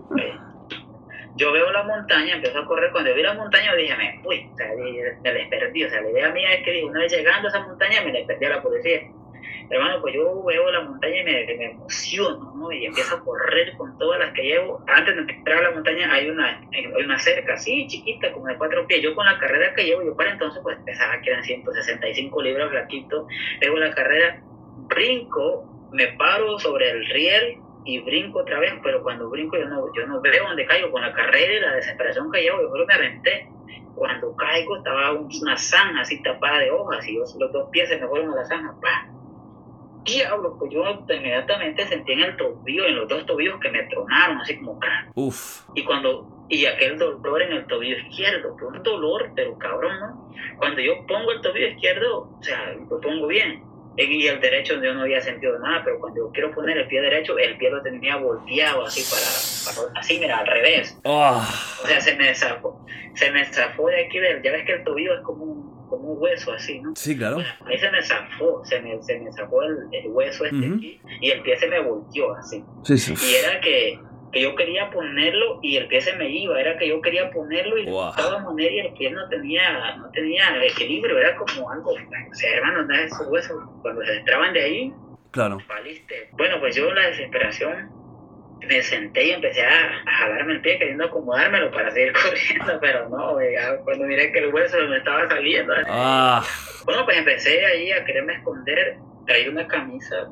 Yo 1.36 1.52
veo 1.52 1.72
la 1.72 1.84
montaña, 1.84 2.36
empiezo 2.36 2.60
a 2.60 2.66
correr. 2.66 2.92
Cuando 2.92 3.14
vi 3.14 3.22
la 3.22 3.36
montaña, 3.36 3.72
yo 3.72 3.78
dije, 3.78 3.96
me 3.96 4.20
fui, 4.24 4.50
o 4.52 4.58
sea, 4.58 4.74
dije, 4.76 5.18
me 5.22 5.34
les 5.34 5.48
perdí. 5.50 5.84
O 5.84 5.90
sea, 5.90 6.02
la 6.02 6.10
idea 6.10 6.32
mía 6.32 6.54
es 6.54 6.64
que 6.64 6.72
dije, 6.72 6.86
una 6.86 7.02
vez 7.02 7.12
llegando 7.12 7.48
a 7.48 7.52
esa 7.52 7.60
montaña, 7.68 8.02
me 8.02 8.12
les 8.12 8.26
perdí 8.26 8.46
a 8.46 8.50
la 8.50 8.62
policía. 8.64 9.02
Hermano, 9.70 10.02
pues 10.02 10.14
yo 10.14 10.44
veo 10.44 10.72
la 10.72 10.82
montaña 10.82 11.22
y 11.22 11.24
me, 11.24 11.58
me 11.58 11.66
emociono, 11.72 12.54
¿no? 12.56 12.72
Y 12.72 12.86
empiezo 12.86 13.16
a 13.16 13.24
correr 13.24 13.76
con 13.78 13.98
todas 13.98 14.20
las 14.20 14.34
que 14.34 14.44
llevo. 14.44 14.84
Antes 14.88 15.16
de 15.16 15.34
entrar 15.34 15.60
a 15.60 15.70
la 15.70 15.72
montaña 15.72 16.14
hay 16.14 16.30
una, 16.30 16.62
hay 16.72 17.04
una 17.04 17.18
cerca 17.20 17.54
así, 17.54 17.88
chiquita, 17.88 18.32
como 18.32 18.48
de 18.48 18.58
cuatro 18.58 18.86
pies. 18.88 19.02
Yo 19.02 19.16
con 19.16 19.26
la 19.26 19.38
carrera 19.40 19.74
que 19.74 19.86
llevo, 19.86 20.04
yo 20.04 20.16
para 20.16 20.32
entonces 20.32 20.62
pues 20.64 20.78
pesaba 20.86 21.22
que 21.22 21.30
eran 21.30 21.44
165 21.44 22.42
libras 22.42 22.70
flaquito. 22.70 23.28
Veo 23.60 23.78
la 23.78 23.92
carrera, 23.92 24.42
brinco, 24.88 25.90
me 25.92 26.08
paro 26.14 26.60
sobre 26.60 26.90
el 26.90 27.06
riel 27.10 27.58
y 27.86 28.00
brinco 28.00 28.40
otra 28.40 28.60
vez, 28.60 28.74
pero 28.84 29.04
cuando 29.04 29.30
brinco 29.30 29.58
yo 29.58 29.68
no, 29.68 29.86
yo 29.94 30.08
no 30.08 30.22
veo 30.22 30.48
dónde 30.48 30.66
caigo. 30.66 30.92
Con 30.92 31.02
la 31.02 31.14
carrera 31.14 31.54
y 31.54 31.60
la 31.60 31.76
desesperación 31.76 32.32
que 32.32 32.42
llevo, 32.42 32.62
yo 32.62 32.70
solo 32.70 32.86
me 32.86 32.94
aventé. 32.94 33.48
Cuando 33.96 34.36
caigo 34.36 34.78
estaba 34.78 35.12
una 35.12 35.58
zanja 35.58 36.02
así 36.02 36.22
tapada 36.24 36.60
de 36.60 36.72
hojas 36.72 37.08
y 37.08 37.16
yo, 37.16 37.24
los 37.40 37.52
dos 37.52 37.70
pies 37.70 37.90
se 37.90 38.00
me 38.00 38.08
fueron 38.08 38.32
a 38.32 38.36
la 38.36 38.46
zanja. 38.46 38.74
¡pah! 38.82 39.13
Diablo, 40.04 40.56
pues 40.58 40.72
yo 40.72 40.84
inmediatamente 41.10 41.88
sentí 41.88 42.14
en 42.14 42.22
el 42.22 42.38
tobillo, 42.38 42.86
en 42.86 42.96
los 42.96 43.08
dos 43.08 43.26
tobillos 43.26 43.60
que 43.60 43.70
me 43.70 43.84
tronaron, 43.84 44.38
así 44.40 44.58
como. 44.58 44.80
Uf. 45.16 45.62
Y 45.76 45.84
cuando, 45.84 46.46
y 46.50 46.66
aquel 46.66 46.98
dolor 46.98 47.42
en 47.42 47.54
el 47.54 47.68
tobillo 47.68 47.98
izquierdo, 47.98 48.56
que 48.58 48.66
un 48.66 48.84
dolor, 48.84 49.32
pero 49.36 49.58
cabrón, 49.58 50.00
¿no? 50.00 50.32
Cuando 50.58 50.82
yo 50.82 51.06
pongo 51.08 51.32
el 51.32 51.42
tobillo 51.42 51.68
izquierdo, 51.68 52.30
o 52.40 52.44
sea, 52.44 52.74
lo 52.90 53.00
pongo 53.00 53.28
bien. 53.28 53.64
Y 53.96 54.26
el 54.26 54.42
derecho 54.42 54.82
yo 54.82 54.94
no 54.96 55.02
había 55.02 55.22
sentido 55.22 55.60
nada, 55.60 55.84
pero 55.84 56.00
cuando 56.00 56.22
yo 56.22 56.32
quiero 56.32 56.52
poner 56.52 56.78
el 56.80 56.88
pie 56.88 57.00
derecho, 57.00 57.38
el 57.38 57.58
pie 57.58 57.70
lo 57.70 57.82
tenía 57.84 58.16
volteado 58.16 58.86
así 58.86 59.04
para, 59.04 59.86
para 59.86 60.00
así, 60.00 60.18
mira, 60.20 60.40
al 60.40 60.48
revés. 60.48 61.00
Oh. 61.04 61.40
O 61.84 61.88
sea, 61.88 62.02
se 62.02 62.16
me 62.16 62.34
zafó, 62.34 62.84
se 63.14 63.30
me 63.30 63.46
zafó 63.46 63.88
de 63.90 64.06
aquí, 64.06 64.18
ya 64.44 64.52
ves 64.52 64.66
que 64.66 64.74
el 64.74 64.84
tobillo 64.84 65.14
es 65.14 65.22
como 65.22 65.44
un, 65.44 65.73
como 65.94 66.14
un 66.14 66.22
hueso 66.22 66.52
así, 66.54 66.80
¿no? 66.80 66.94
Sí, 66.96 67.16
claro. 67.16 67.38
Ahí 67.66 67.78
se 67.78 67.92
me 67.92 68.02
zafó, 68.02 68.64
se 68.66 68.82
me, 68.82 69.02
se 69.04 69.20
me 69.20 69.32
zafó 69.32 69.62
el, 69.64 69.78
el 69.92 70.08
hueso 70.08 70.46
este 70.46 70.66
aquí 70.66 71.00
y 71.22 71.30
el 71.30 71.42
pie 71.44 71.56
se 71.58 71.68
me 71.68 71.80
volteó 71.80 72.34
así. 72.36 72.64
Sí, 72.84 72.98
sí. 72.98 73.14
Y 73.30 73.36
era 73.36 73.62
que, 73.62 74.00
que 74.32 74.42
yo 74.42 74.56
quería 74.56 74.90
ponerlo 74.90 75.60
y 75.62 75.78
el 75.78 75.88
pie 75.88 76.02
se 76.02 76.14
me 76.14 76.28
iba, 76.30 76.60
era 76.60 76.76
que 76.80 76.88
yo 76.88 77.00
quería 77.02 77.30
ponerlo 77.30 77.78
y 77.78 77.86
Wow. 77.86 78.56
de 78.56 78.72
y 78.74 78.80
el 78.80 78.94
pie 78.94 79.12
no 79.12 79.30
tenía, 79.30 79.96
no 79.98 80.10
tenía 80.10 80.44
equilibrio, 80.66 81.18
era 81.20 81.36
como 81.36 81.70
algo, 81.70 81.92
o 81.92 82.34
sea, 82.34 82.56
hermano, 82.56 82.88
de 82.88 83.04
esos 83.04 83.28
huesos, 83.28 83.56
cuando 83.84 84.04
se 84.04 84.16
entraban 84.18 84.54
de 84.54 84.62
ahí, 84.64 84.94
Claro. 85.30 85.60
valiste. 85.68 86.30
Bueno, 86.32 86.60
pues 86.60 86.76
yo 86.76 86.92
la 86.92 87.08
desesperación 87.08 87.92
me 88.68 88.82
senté 88.82 89.28
y 89.28 89.32
empecé 89.32 89.66
a, 89.66 90.02
a 90.06 90.12
jalarme 90.12 90.54
el 90.54 90.62
pie 90.62 90.78
queriendo 90.78 91.06
acomodármelo 91.06 91.72
para 91.72 91.92
seguir 91.92 92.14
corriendo, 92.24 92.80
pero 92.80 93.10
no, 93.10 93.40
ya 93.42 93.78
cuando 93.84 94.06
miré 94.06 94.32
que 94.32 94.40
el 94.40 94.54
hueso 94.54 94.78
me 94.88 94.98
estaba 94.98 95.28
saliendo. 95.28 95.74
Ah. 95.88 96.44
Bueno, 96.86 97.06
pues 97.06 97.18
empecé 97.18 97.66
ahí 97.66 97.92
a 97.92 98.04
quererme 98.06 98.34
esconder, 98.34 98.98
traí 99.26 99.48
una 99.48 99.68
camisa 99.68 100.28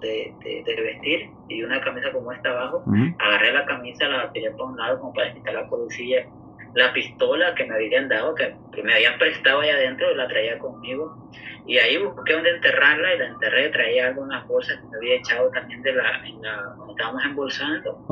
de, 0.00 0.34
de, 0.42 0.62
de 0.64 0.82
vestir 0.82 1.30
y 1.48 1.62
una 1.62 1.80
camisa 1.80 2.10
como 2.12 2.32
esta 2.32 2.50
abajo, 2.50 2.84
agarré 3.18 3.52
la 3.52 3.64
camisa, 3.64 4.06
la 4.06 4.30
tiré 4.32 4.50
para 4.50 4.64
un 4.64 4.76
lado 4.76 5.00
como 5.00 5.14
para 5.14 5.32
quitar 5.32 5.54
la 5.54 5.68
policía, 5.68 6.26
la 6.74 6.92
pistola 6.92 7.54
que 7.54 7.64
me 7.64 7.74
habían 7.74 8.08
dado, 8.08 8.34
que 8.34 8.82
me 8.82 8.94
habían 8.94 9.18
prestado 9.18 9.60
allá 9.60 9.74
adentro, 9.74 10.14
la 10.14 10.28
traía 10.28 10.58
conmigo. 10.58 11.30
Y 11.66 11.78
ahí 11.78 11.96
busqué 11.96 12.34
donde 12.34 12.50
enterrarla 12.50 13.14
y 13.14 13.18
la 13.18 13.26
enterré, 13.26 13.70
traía 13.70 14.08
algunas 14.08 14.46
bolsas 14.46 14.78
que 14.78 14.86
me 14.88 14.96
había 14.98 15.14
echado 15.16 15.50
también 15.50 15.82
de 15.82 15.92
la, 15.94 16.26
en 16.26 16.42
la 16.42 16.74
cuando 16.76 16.90
estábamos 16.90 17.24
embolsando. 17.24 18.04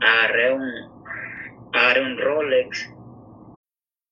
Agarré 0.00 0.52
un, 0.54 0.72
agarré 1.72 2.02
un 2.02 2.18
Rolex. 2.18 2.94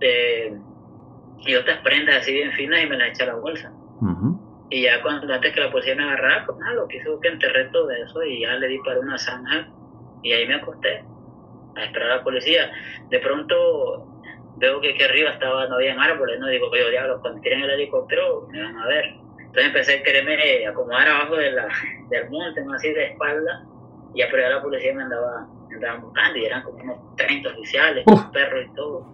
Eh, 0.00 0.56
y 1.38 1.54
otras 1.54 1.78
prendas 1.80 2.18
así 2.18 2.32
bien 2.32 2.52
finas 2.52 2.82
y 2.82 2.86
me 2.86 2.96
las 2.96 3.08
eché 3.08 3.24
a 3.24 3.26
la 3.26 3.34
bolsa. 3.34 3.72
Y 4.70 4.82
ya 4.82 5.02
cuando 5.02 5.32
antes 5.32 5.52
que 5.52 5.60
la 5.60 5.70
policía 5.70 5.94
me 5.94 6.04
agarrara, 6.04 6.44
pues 6.46 6.58
nada, 6.58 6.74
lo 6.74 6.88
que 6.88 6.96
hizo 6.96 7.12
fue 7.12 7.20
que 7.20 7.28
enterré 7.28 7.66
todo 7.66 7.90
eso 7.90 8.22
y 8.22 8.40
ya 8.40 8.54
le 8.54 8.68
di 8.68 8.78
para 8.78 8.98
una 8.98 9.18
zanja 9.18 9.68
y 10.22 10.32
ahí 10.32 10.46
me 10.48 10.54
acosté 10.54 11.04
a 11.76 11.84
esperar 11.84 12.10
a 12.10 12.16
la 12.16 12.24
policía. 12.24 12.72
De 13.08 13.18
pronto 13.20 14.06
veo 14.56 14.80
que 14.80 14.90
aquí 14.90 15.02
arriba 15.02 15.30
estaba, 15.30 15.66
no 15.68 15.76
habían 15.76 16.00
árboles, 16.00 16.38
no 16.40 16.48
digo, 16.48 16.74
yo 16.74 16.90
diablo, 16.90 17.20
cuando 17.20 17.40
tiren 17.40 17.62
el 17.62 17.70
helicóptero 17.70 18.48
me 18.50 18.62
van 18.62 18.76
a 18.78 18.86
ver. 18.86 19.04
Entonces 19.38 19.66
empecé 19.66 19.98
a 19.98 20.02
quererme 20.02 20.66
acomodar 20.66 21.08
abajo 21.08 21.36
de 21.36 21.52
la, 21.52 21.68
del 22.10 22.30
monte, 22.30 22.64
¿no? 22.64 22.74
así 22.74 22.92
de 22.92 23.12
espalda, 23.12 23.64
y 24.14 24.18
ya 24.18 24.28
la 24.28 24.62
policía 24.62 24.94
me 24.94 25.02
andaba, 25.02 25.46
me 25.68 25.74
andaba 25.76 25.98
buscando 25.98 26.38
y 26.38 26.44
eran 26.46 26.62
como 26.62 26.82
unos 26.82 27.16
30 27.16 27.48
oficiales, 27.50 28.04
con 28.04 28.32
perros 28.32 28.64
y 28.64 28.74
todo. 28.74 29.13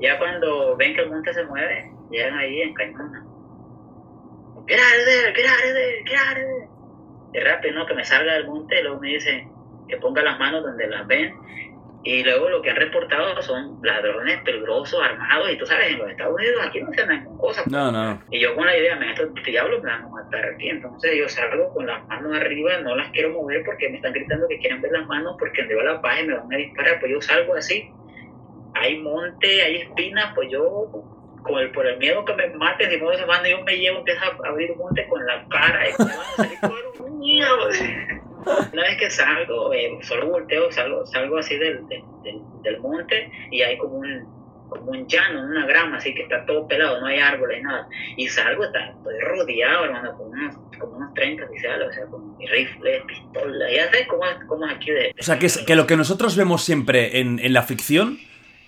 Ya 0.00 0.18
cuando 0.18 0.76
ven 0.76 0.94
que 0.94 1.02
el 1.02 1.10
monte 1.10 1.32
se 1.32 1.44
mueve, 1.44 1.90
llegan 2.10 2.36
ahí 2.38 2.62
en 2.62 2.74
get 4.66 4.80
out 4.80 4.98
of 4.98 5.74
there. 5.74 6.68
Y 7.32 7.40
rápido, 7.40 7.74
¿no? 7.74 7.86
Que 7.86 7.94
me 7.94 8.04
salga 8.04 8.34
del 8.34 8.46
monte, 8.46 8.80
y 8.80 8.82
luego 8.82 9.00
me 9.00 9.08
dicen 9.08 9.50
que 9.88 9.96
ponga 9.98 10.22
las 10.22 10.38
manos 10.38 10.62
donde 10.62 10.86
las 10.88 11.06
ven. 11.06 11.34
Y 12.02 12.22
luego 12.22 12.48
lo 12.48 12.62
que 12.62 12.70
han 12.70 12.76
reportado 12.76 13.42
son 13.42 13.80
ladrones 13.82 14.40
peligrosos, 14.42 15.02
armados. 15.02 15.50
Y 15.50 15.58
tú 15.58 15.66
sabes, 15.66 15.88
en 15.88 15.98
los 15.98 16.08
Estados 16.08 16.34
Unidos 16.36 16.62
aquí 16.64 16.80
no 16.80 16.92
se 16.92 17.02
andan 17.02 17.24
con 17.24 17.36
cosas. 17.36 17.66
No, 17.66 17.90
no. 17.90 18.22
Y 18.30 18.38
yo 18.38 18.54
con 18.54 18.64
la 18.64 18.78
idea, 18.78 18.94
me 18.94 19.10
estos 19.10 19.34
diablos 19.44 19.82
me 19.82 19.90
van 19.90 20.04
a 20.04 20.08
matar 20.08 20.44
aquí. 20.54 20.68
Entonces 20.68 21.16
yo 21.18 21.28
salgo 21.28 21.74
con 21.74 21.84
las 21.84 22.06
manos 22.06 22.36
arriba, 22.36 22.78
no 22.78 22.94
las 22.94 23.10
quiero 23.10 23.32
mover 23.32 23.64
porque 23.64 23.88
me 23.88 23.96
están 23.96 24.12
gritando 24.12 24.46
que 24.46 24.58
quieren 24.58 24.80
ver 24.80 24.92
las 24.92 25.06
manos 25.08 25.34
porque 25.36 25.62
donde 25.62 25.74
veo 25.74 25.84
la 25.84 26.00
paz 26.00 26.20
y 26.22 26.26
me 26.28 26.34
van 26.34 26.54
a 26.54 26.56
disparar. 26.56 27.00
Pues 27.00 27.10
yo 27.10 27.20
salgo 27.20 27.54
así. 27.54 27.90
Hay 28.80 28.98
monte, 28.98 29.62
hay 29.62 29.76
espinas, 29.76 30.32
pues 30.34 30.48
yo 30.50 30.88
con 31.42 31.58
el, 31.60 31.70
por 31.70 31.86
el 31.86 31.98
miedo 31.98 32.24
que 32.24 32.34
me 32.34 32.48
maten, 32.48 32.88
me 32.88 33.16
se 33.16 33.24
van, 33.24 33.44
yo 33.44 33.62
me 33.62 33.76
llevo, 33.78 33.98
empiezo 33.98 34.20
a 34.24 34.48
abrir 34.48 34.72
un 34.72 34.78
monte 34.78 35.06
con 35.08 35.24
la 35.24 35.46
cara 35.48 35.88
y 35.88 35.92
me 35.92 36.04
van 36.04 36.18
a 36.18 36.36
salir 36.36 36.58
todo 36.60 37.04
un 37.06 37.18
miedo. 37.20 37.56
Una 38.72 38.82
vez 38.82 38.96
que 38.98 39.10
salgo, 39.10 39.72
eh, 39.72 39.98
solo 40.02 40.28
volteo, 40.28 40.70
salgo, 40.70 41.04
salgo 41.06 41.38
así 41.38 41.56
del, 41.56 41.86
del, 41.88 42.02
del, 42.62 42.80
monte 42.80 43.30
y 43.50 43.62
hay 43.62 43.76
como 43.78 43.96
un 43.98 44.36
como 44.68 44.90
un 44.90 45.06
llano, 45.06 45.42
una 45.42 45.64
grama, 45.64 45.96
así 45.98 46.12
que 46.12 46.22
está 46.22 46.44
todo 46.44 46.66
pelado, 46.66 47.00
no 47.00 47.06
hay 47.06 47.20
árboles, 47.20 47.62
nada. 47.62 47.88
Y 48.16 48.28
salgo, 48.28 48.64
está, 48.64 48.86
estoy 48.90 49.20
rodeado, 49.20 49.84
hermano, 49.84 50.16
con 50.18 50.26
unos, 50.28 50.56
como 50.78 50.96
unos 50.96 51.14
30 51.14 51.44
oficiales, 51.44 51.88
o 51.88 51.92
sea, 51.92 52.06
con 52.06 52.36
mi 52.36 52.46
rifle, 52.48 53.00
pistola, 53.06 53.70
ya 53.70 53.84
sabes 53.84 54.08
cómo 54.08 54.22
cómo 54.48 54.66
es 54.66 54.74
aquí 54.74 54.90
de... 54.90 55.14
O 55.18 55.22
sea, 55.22 55.38
que, 55.38 55.46
es- 55.46 55.58
que 55.58 55.76
lo 55.76 55.86
que 55.86 55.96
nosotros 55.96 56.36
vemos 56.36 56.64
siempre 56.64 57.20
en, 57.20 57.38
en 57.38 57.52
la 57.52 57.62
ficción 57.62 58.18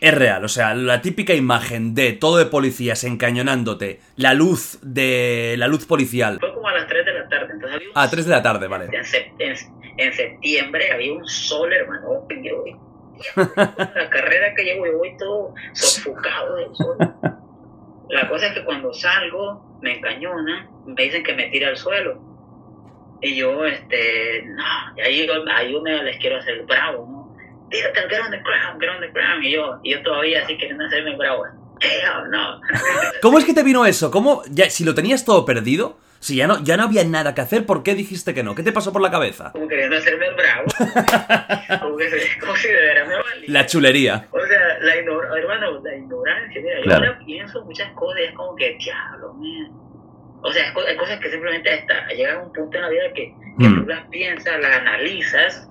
es 0.01 0.14
real. 0.14 0.44
O 0.44 0.49
sea, 0.49 0.74
la 0.74 1.01
típica 1.03 1.34
imagen 1.34 1.94
de 1.94 2.12
todo 2.12 2.38
de 2.38 2.46
policías 2.46 3.05
encañonándote, 3.05 4.01
la 4.16 4.34
luz 4.34 4.78
de 4.82 5.55
la 5.59 5.66
luz 5.68 5.86
policial. 5.86 6.38
Fue 6.40 6.55
como 6.55 6.68
a 6.68 6.74
las 6.74 6.86
3 6.86 7.05
de 7.05 7.12
la 7.14 7.28
tarde. 7.28 7.53
Entonces 7.53 7.76
había 7.76 7.88
un 7.88 7.92
Ah, 7.96 8.09
3 8.11 8.24
de 8.24 8.30
la 8.30 8.42
tarde, 8.42 8.66
vale. 8.68 8.84
en, 8.86 8.94
en- 9.99 10.12
septiembre 10.12 10.92
había 10.92 11.12
un 11.12 11.26
sol, 11.26 11.72
hermano. 11.72 12.26
Yo, 12.42 12.64
la 13.57 14.11
carrera 14.11 14.55
que 14.55 14.62
llevo, 14.64 14.86
yo 14.86 14.99
voy 14.99 15.16
todo 15.16 15.53
sofocado 15.72 16.55
del 16.57 16.74
sol. 16.76 16.96
La 18.11 18.28
cosa 18.28 18.46
es 18.46 18.53
que 18.55 18.64
cuando 18.64 18.92
salgo, 18.92 19.78
me 19.82 19.96
encañona, 19.99 20.70
me 20.86 21.03
dicen 21.03 21.22
que 21.24 21.34
me 21.34 21.49
tira 21.49 21.68
al 21.68 21.76
suelo. 21.76 22.22
Y 23.20 23.34
yo, 23.34 23.66
este, 23.66 24.44
no, 24.46 24.62
y 24.96 25.01
ahí, 25.01 25.28
ahí 25.53 25.72
yo 25.72 25.82
me 25.82 26.01
les 26.05 26.16
quiero 26.18 26.36
hacer 26.38 26.62
bravo, 26.64 27.07
¿no? 27.11 27.18
Tírate, 27.71 28.01
the 28.01 28.09
ground, 28.09 28.83
on 28.85 29.01
the 29.01 29.09
ground. 29.09 29.45
Y 29.45 29.53
yo, 29.53 29.79
y 29.83 29.93
yo 29.93 30.03
todavía 30.03 30.43
así 30.43 30.57
queriendo 30.57 30.85
hacerme 30.85 31.16
bravo. 31.16 31.45
Hell 31.81 32.31
no. 32.31 32.61
¿Cómo 33.23 33.39
es 33.39 33.45
que 33.45 33.55
te 33.55 33.62
vino 33.62 33.85
eso? 33.87 34.11
¿Cómo, 34.11 34.43
ya, 34.51 34.69
si 34.71 34.85
lo 34.85 34.95
tenías 34.95 35.25
todo 35.25 35.45
perdido, 35.45 35.99
si 36.19 36.35
ya 36.35 36.49
no, 36.49 36.61
ya 36.64 36.77
no 36.77 36.83
había 36.85 37.05
nada 37.05 37.35
que 37.35 37.41
hacer, 37.41 37.64
¿por 37.66 37.85
qué 37.85 37.95
dijiste 37.95 38.35
que 38.35 38.43
no? 38.43 38.55
¿Qué 38.57 38.64
te 38.64 38.73
pasó 38.73 38.93
por 38.93 39.01
la 39.01 39.11
cabeza? 39.12 39.53
Como 39.53 39.69
queriendo 39.69 39.97
hacerme 39.97 40.27
bravo. 40.31 40.66
Como, 41.81 41.97
que, 41.97 42.11
se- 42.11 42.39
como 42.41 42.57
si 42.57 42.66
de 42.69 42.75
verdad 42.75 43.07
me 43.07 43.14
valía. 43.14 43.45
La 43.49 43.66
chulería. 43.66 44.27
O 44.33 44.41
sea, 44.47 44.79
la 44.81 44.97
ignorancia, 44.97 45.39
hermano, 45.41 45.81
la 45.85 45.95
ignorancia. 45.97 46.61
Mira, 46.61 46.81
Claro. 46.83 47.05
yo 47.05 47.11
ahora 47.12 47.25
pienso 47.25 47.64
muchas 47.64 47.93
cosas 47.93 48.21
y 48.23 48.25
es 48.25 48.33
como 48.35 48.57
que, 48.57 48.77
diablo, 48.79 49.35
man. 49.35 49.88
O 50.43 50.53
sea, 50.53 50.72
hay 50.86 50.97
cosas 50.97 51.18
que 51.20 51.30
simplemente 51.30 51.70
hasta 51.70 52.09
llegan 52.09 52.36
a 52.36 52.43
un 52.45 52.53
punto 52.53 52.76
en 52.76 52.82
la 52.82 52.89
vida 52.91 53.12
que, 53.14 53.34
que 53.59 53.68
Mm. 53.68 53.82
tú 53.82 53.89
las 53.89 54.07
piensas, 54.07 54.61
las 54.61 54.76
analizas 54.76 55.68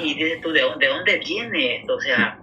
y, 0.00 0.12
y 0.12 0.14
dices 0.14 0.40
tú, 0.42 0.52
¿de 0.52 0.60
dónde, 0.60 0.86
¿de 0.86 0.92
dónde 0.92 1.18
viene 1.18 1.78
esto? 1.78 1.94
O 1.96 2.00
sea, 2.00 2.38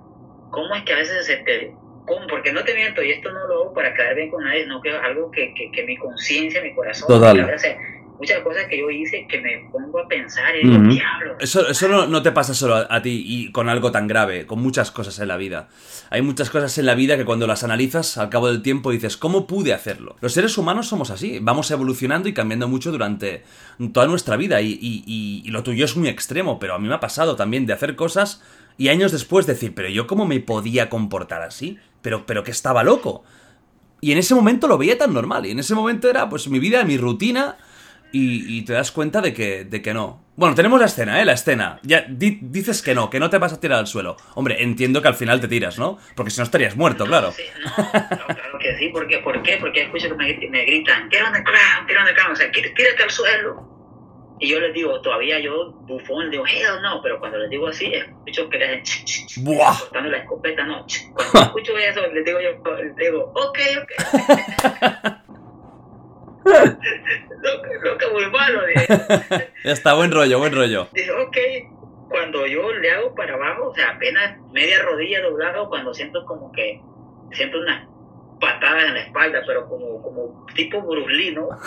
¿cómo 0.52 0.76
es 0.76 0.84
que 0.84 0.94
a 0.94 0.98
veces 0.98 1.26
se 1.26 1.38
te... 1.38 1.74
¿cómo? 2.06 2.28
Porque 2.28 2.52
no 2.52 2.64
te 2.64 2.74
miento, 2.74 3.02
y 3.02 3.12
esto 3.12 3.32
no 3.32 3.48
lo 3.48 3.54
hago 3.56 3.74
para 3.74 3.94
quedar 3.94 4.16
bien 4.16 4.30
con 4.30 4.44
nadie, 4.44 4.64
sino 4.64 4.82
que 4.82 4.90
es 4.90 4.96
algo 4.96 5.32
que, 5.32 5.54
que, 5.54 5.72
que 5.72 5.84
mi 5.84 5.98
conciencia, 5.98 6.62
mi 6.62 6.74
corazón... 6.74 7.08
Total. 7.08 7.54
O 7.54 7.60
sea, 7.60 7.78
muchas 8.20 8.40
cosas 8.42 8.66
que 8.70 8.80
yo 8.80 8.90
hice 8.90 9.28
que 9.30 9.40
me 9.42 9.70
pongo 9.72 10.00
a 10.00 10.08
pensar 10.08 10.56
y 10.56 10.68
digo, 10.68 10.80
Ujú. 10.82 10.90
diablo. 10.94 11.36
Eso, 11.40 11.68
eso 11.68 11.88
no, 11.88 12.08
no 12.08 12.22
te 12.22 12.32
pasa 12.32 12.54
solo 12.54 12.76
a, 12.76 12.88
a 12.90 13.02
ti 13.02 13.24
y 13.26 13.52
con 13.52 13.70
algo 13.70 13.92
tan 13.92 14.08
grave, 14.08 14.46
con 14.46 14.60
muchas 14.62 14.92
cosas 14.92 15.20
en 15.20 15.28
la 15.28 15.38
vida. 15.38 15.70
Hay 16.10 16.22
muchas 16.22 16.50
cosas 16.50 16.78
en 16.78 16.86
la 16.86 16.96
vida 16.96 17.16
que 17.18 17.26
cuando 17.26 17.46
las 17.48 17.64
analizas 17.64 18.18
al 18.18 18.30
cabo 18.30 18.48
del 18.48 18.62
tiempo 18.62 18.92
dices, 18.92 19.18
¿cómo 19.18 19.46
pude 19.48 19.74
hacerlo? 19.74 20.16
Los 20.22 20.34
seres 20.34 20.58
humanos 20.58 20.88
somos 20.88 21.10
así, 21.12 21.40
vamos 21.42 21.70
evolucionando 21.72 22.28
y 22.30 22.34
cambiando 22.34 22.68
mucho 22.68 22.92
durante 22.92 23.44
toda 23.94 24.08
nuestra 24.08 24.36
vida 24.38 24.62
y, 24.62 24.72
y- 24.74 25.04
y- 25.06 25.44
y 25.46 25.52
lo 25.52 25.64
tuyo 25.64 25.86
es 25.86 25.96
muy 25.96 26.10
extremo, 26.10 26.60
pero 26.60 26.74
a 26.76 26.80
mí 26.80 26.88
me 26.88 26.96
ha 26.96 27.00
pasado 27.00 27.36
también 27.36 27.66
de 27.66 27.74
hacer 27.74 27.96
cosas 27.96 28.42
y 28.78 28.90
años 28.90 29.12
después 29.12 29.46
decir, 29.46 29.74
pero 29.76 29.90
yo 29.90 30.08
cómo 30.08 30.26
me 30.26 30.40
podía 30.40 30.90
comportar 30.90 31.42
así, 31.42 31.78
pero, 32.02 32.26
pero 32.26 32.44
que 32.44 32.52
estaba 32.52 32.84
loco. 32.84 33.24
Y 34.02 34.12
en 34.12 34.20
ese 34.20 34.36
momento 34.36 34.68
lo 34.68 34.78
veía 34.78 34.98
tan 34.98 35.14
normal 35.14 35.46
y 35.48 35.52
en 35.52 35.60
ese 35.60 35.74
momento 35.74 36.08
era 36.10 36.30
pues 36.30 36.48
mi 36.48 36.60
vida, 36.60 36.84
mi 36.84 36.98
rutina 36.98 37.58
y, 38.12 38.58
y 38.58 38.62
te 38.66 38.74
das 38.74 38.92
cuenta 38.92 39.22
de 39.22 39.34
que, 39.34 39.64
de 39.66 39.82
que 39.82 39.94
no. 39.94 40.26
Bueno, 40.36 40.54
tenemos 40.54 40.80
la 40.80 40.86
escena, 40.86 41.20
¿eh? 41.20 41.26
La 41.26 41.34
escena. 41.34 41.80
Ya 41.82 42.06
di- 42.08 42.38
dices 42.42 42.82
que 42.84 42.94
no, 42.94 43.10
que 43.10 43.20
no 43.20 43.30
te 43.30 43.40
vas 43.40 43.54
a 43.54 43.60
tirar 43.60 43.80
al 43.80 43.88
suelo. 43.88 44.18
Hombre, 44.36 44.62
entiendo 44.62 45.02
que 45.02 45.08
al 45.08 45.16
final 45.16 45.42
te 45.42 45.48
tiras, 45.48 45.80
¿no? 45.80 45.98
Porque 46.16 46.30
si 46.32 46.38
no 46.40 46.44
estarías 46.44 46.76
muerto, 46.76 47.06
claro. 47.06 47.32
Sí, 47.32 47.42
no, 47.64 47.84
no, 47.84 47.92
claro 48.28 48.60
que 48.60 48.78
sí. 48.78 48.90
¿Por 48.90 49.08
qué? 49.08 49.18
¿Por 49.20 49.42
qué? 49.42 49.58
Porque 49.60 49.82
escucho 49.84 50.10
que 50.10 50.16
me, 50.16 50.50
me 50.50 50.66
gritan, 50.66 51.10
get 51.10 51.24
on 51.26 51.34
the 51.34 51.42
ground, 51.42 51.88
get 51.88 51.98
on 51.98 52.06
the 52.06 52.14
ground. 52.14 52.34
O 52.34 52.36
sea, 52.36 52.52
"Tí- 52.52 52.74
tírate 52.76 53.04
al 53.04 53.10
suelo. 53.10 53.74
Y 54.40 54.50
yo 54.50 54.60
les 54.60 54.72
digo, 54.72 55.02
todavía 55.02 55.40
yo, 55.40 55.72
bufón, 55.88 56.30
digo, 56.30 56.46
hell 56.46 56.80
no. 56.84 57.02
Pero 57.02 57.20
cuando 57.20 57.40
les 57.40 57.50
digo 57.50 57.68
así, 57.70 57.92
escucho 57.92 58.48
que 58.48 58.60
les 58.60 59.38
¡Buah! 59.38 59.80
cortando 59.80 60.10
la 60.12 60.18
escopeta, 60.20 60.64
no. 60.64 60.86
Cuando 61.32 61.42
escucho 61.48 61.76
eso, 61.80 62.02
les 62.14 62.24
digo 62.24 62.38
yo, 62.40 62.76
les 62.84 62.96
digo, 62.96 63.32
ok, 63.34 63.60
ok. 63.82 65.18
lo, 66.66 67.62
que- 67.62 67.80
lo 67.90 67.98
que 67.98 68.08
muy 68.12 68.30
malo, 68.32 68.62
está, 69.64 69.94
buen 69.94 70.12
rollo, 70.12 70.40
buen 70.40 70.54
rollo. 70.54 70.88
Dije, 70.94 71.12
ok, 71.12 71.38
cuando 72.10 72.46
yo 72.48 72.72
le 72.74 72.92
hago 72.92 73.14
para 73.16 73.34
abajo, 73.36 73.70
o 73.70 73.76
sea, 73.76 73.92
apenas 73.92 74.38
media 74.52 74.82
rodilla 74.84 75.22
doblado, 75.22 75.68
cuando 75.70 75.94
siento 75.94 76.26
como 76.26 76.52
que, 76.52 76.82
siento 77.32 77.60
unas 77.60 77.88
patadas 78.40 78.86
en 78.86 78.94
la 78.94 79.00
espalda, 79.02 79.42
pero 79.46 79.68
como, 79.68 80.02
como 80.02 80.46
tipo 80.56 80.82
Bruce 80.82 81.12
Lee, 81.12 81.34
¿no? 81.34 81.50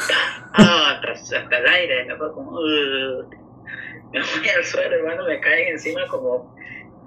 Ah, 0.54 0.98
hasta, 1.04 1.38
hasta 1.38 1.58
el 1.58 1.66
aire, 1.68 2.04
me 2.06 2.16
fue 2.16 2.32
como, 2.32 2.50
"Ugh". 2.52 3.26
me 4.12 4.20
voy 4.20 4.48
al 4.56 4.64
suelo, 4.64 4.96
hermano, 4.96 5.24
me 5.24 5.38
caen 5.40 5.68
encima 5.68 6.06
como, 6.08 6.56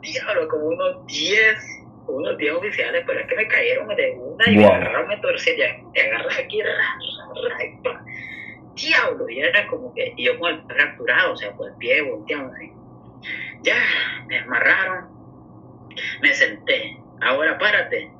diablo, 0.02 0.48
como 0.48 0.66
unos 0.68 1.06
10, 1.08 1.58
como 1.58 1.83
unos 2.08 2.38
10 2.38 2.54
oficiales, 2.54 3.04
pero 3.06 3.20
es 3.20 3.28
que 3.28 3.36
me 3.36 3.48
cayeron 3.48 3.88
de 3.96 4.12
una 4.18 4.50
y 4.50 4.58
me 4.58 4.64
Wow. 4.64 4.74
agarraron, 4.74 5.08
me 5.08 5.18
torcí, 5.18 5.52
ya, 5.58 5.78
me 5.94 6.02
agarras 6.02 6.40
aquí, 6.40 6.62
ra, 6.62 6.70
ra, 6.72 7.50
ra, 7.50 7.64
y 7.66 7.78
pa. 7.84 8.04
diablo, 8.76 9.30
y 9.30 9.40
era 9.40 9.68
como 9.68 9.94
que, 9.94 10.14
y 10.18 10.26
yo 10.26 10.38
con 10.40 10.54
el 10.54 10.62
pie 10.64 10.76
fracturado, 10.76 11.34
o 11.34 11.38
sea, 11.38 11.52
con 11.54 11.70
el 11.72 11.78
pie 11.78 12.02
volteado 12.02 12.52
así. 12.54 12.72
Ya, 13.62 13.76
me 14.28 14.40
amarraron, 14.40 15.06
me 16.22 16.34
senté, 16.34 16.98
ahora 17.22 17.58
párate. 17.58 18.12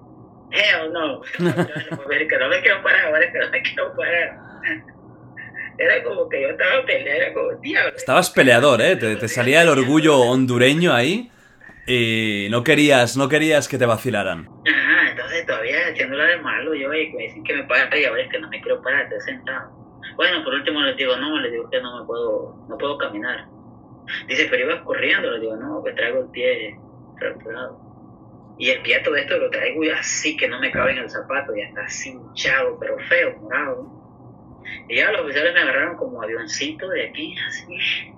Hell 0.52 0.94
no, 0.94 1.22
que 2.28 2.38
no 2.38 2.48
me 2.50 2.62
quiero 2.62 2.84
parar, 2.84 3.06
ahora 3.08 3.32
que 3.32 3.40
no 3.40 3.50
me 3.50 3.62
quiero 3.64 3.96
parar. 3.96 4.38
Era 5.80 6.04
como 6.04 6.30
que 6.30 6.40
yo 6.42 6.50
estaba 6.50 6.86
peleando, 6.86 7.24
era 7.24 7.34
como, 7.34 7.52
diablo. 7.60 7.94
Estabas 7.98 8.30
peleador, 8.30 8.80
¿eh? 8.82 8.96
Te, 8.96 9.16
te 9.16 9.28
salía 9.28 9.64
el 9.64 9.70
orgullo 9.70 10.20
hondureño 10.20 10.94
ahí 10.94 11.32
y 11.86 12.48
no 12.50 12.64
querías, 12.64 13.18
no 13.18 13.28
querías 13.28 13.68
que 13.68 13.78
te 13.78 13.86
vacilaran. 13.86 14.48
Ajá, 14.68 15.10
entonces 15.12 15.46
todavía 15.46 15.88
haciéndolo 15.92 16.24
de 16.24 16.38
malo, 16.38 16.74
yo 16.74 16.94
y 16.94 17.12
me 17.14 17.24
dicen 17.24 17.44
que 17.44 17.54
me 17.54 17.64
pare 17.64 18.02
y 18.02 18.06
ahora 18.06 18.22
es 18.22 18.32
que 18.32 18.40
no 18.40 18.50
me 18.50 18.62
quiero 18.62 18.82
parar, 18.82 19.04
estoy 19.04 19.20
sentado. 19.22 19.70
Bueno, 20.16 20.44
por 20.44 20.54
último 20.54 20.82
les 20.82 20.96
digo, 20.96 21.16
no, 21.18 21.40
les 21.40 21.52
digo 21.52 21.70
que 21.70 21.82
no 21.82 22.00
me 22.00 22.06
puedo, 22.06 22.66
no 22.70 22.78
puedo 22.78 22.98
caminar. 22.98 23.48
Dice, 24.28 24.48
pero 24.50 24.66
ibas 24.66 24.82
corriendo, 24.84 25.32
les 25.32 25.42
digo, 25.42 25.56
no, 25.56 25.84
que 25.84 25.92
traigo 25.94 26.22
el 26.22 26.30
pie 26.30 26.78
fracturado. 27.18 27.80
Y 28.58 28.70
el 28.70 28.82
pie 28.82 29.00
todo 29.00 29.16
esto 29.16 29.38
lo 29.38 29.50
traigo 29.50 29.82
así 29.98 30.38
que 30.38 30.48
no 30.48 30.60
me 30.60 30.72
cabe 30.72 30.92
en 30.92 31.00
el 31.00 31.10
zapato, 31.10 31.56
ya 31.56 31.66
está 31.66 31.82
así 31.86 32.12
hinchado, 32.12 32.78
pero 32.80 32.98
feo, 33.10 33.36
morado. 33.42 34.04
Y 34.88 34.98
ya 34.98 35.12
los 35.12 35.22
oficiales 35.22 35.54
me 35.54 35.62
agarraron 35.62 35.98
como 35.98 36.22
avioncito 36.22 36.88
de 36.90 37.08
aquí, 37.08 37.36
así. 37.48 38.14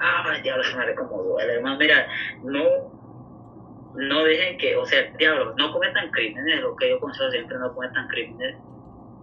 Ah, 0.00 0.38
diablo, 0.42 0.64
se 0.64 0.76
me 0.76 0.94
como 0.94 1.22
duele, 1.22 1.54
hermano. 1.54 1.78
Mira, 1.78 2.08
no, 2.42 3.03
no 3.94 4.24
dejen 4.24 4.58
que, 4.58 4.76
o 4.76 4.84
sea, 4.86 5.02
diablo, 5.18 5.54
no 5.56 5.72
cometan 5.72 6.10
crímenes, 6.10 6.60
lo 6.60 6.76
que 6.76 6.90
yo 6.90 7.00
consejo 7.00 7.30
siempre, 7.30 7.58
no 7.58 7.74
cometan 7.74 8.08
crímenes, 8.08 8.58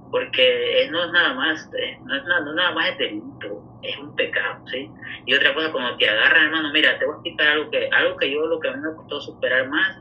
porque 0.09 0.83
es- 0.83 0.91
no 0.91 1.05
es 1.05 1.11
nada 1.11 1.33
más, 1.35 1.69
eh, 1.73 1.99
no 2.03 2.15
es 2.17 2.23
nada, 2.25 2.41
no 2.41 2.51
es 2.51 2.55
nada 2.57 2.71
más 2.73 2.89
el 2.91 2.97
delito, 2.97 3.67
es 3.81 3.97
un 3.99 4.15
pecado, 4.15 4.63
¿sí? 4.67 4.93
Y 5.25 5.33
otra 5.35 5.53
cosa, 5.53 5.71
cuando 5.71 5.97
te 5.97 6.09
agarran, 6.09 6.45
hermano, 6.45 6.71
mira, 6.73 6.99
te 6.99 7.05
voy 7.05 7.13
a 7.15 7.17
explicar 7.17 7.47
algo 7.49 7.71
que, 7.71 7.89
algo 7.91 8.17
que 8.17 8.31
yo, 8.31 8.45
lo 8.47 8.59
que 8.59 8.69
a 8.69 8.73
mí 8.73 8.81
me 8.81 8.95
costó 8.95 9.21
superar 9.21 9.67
más, 9.69 9.97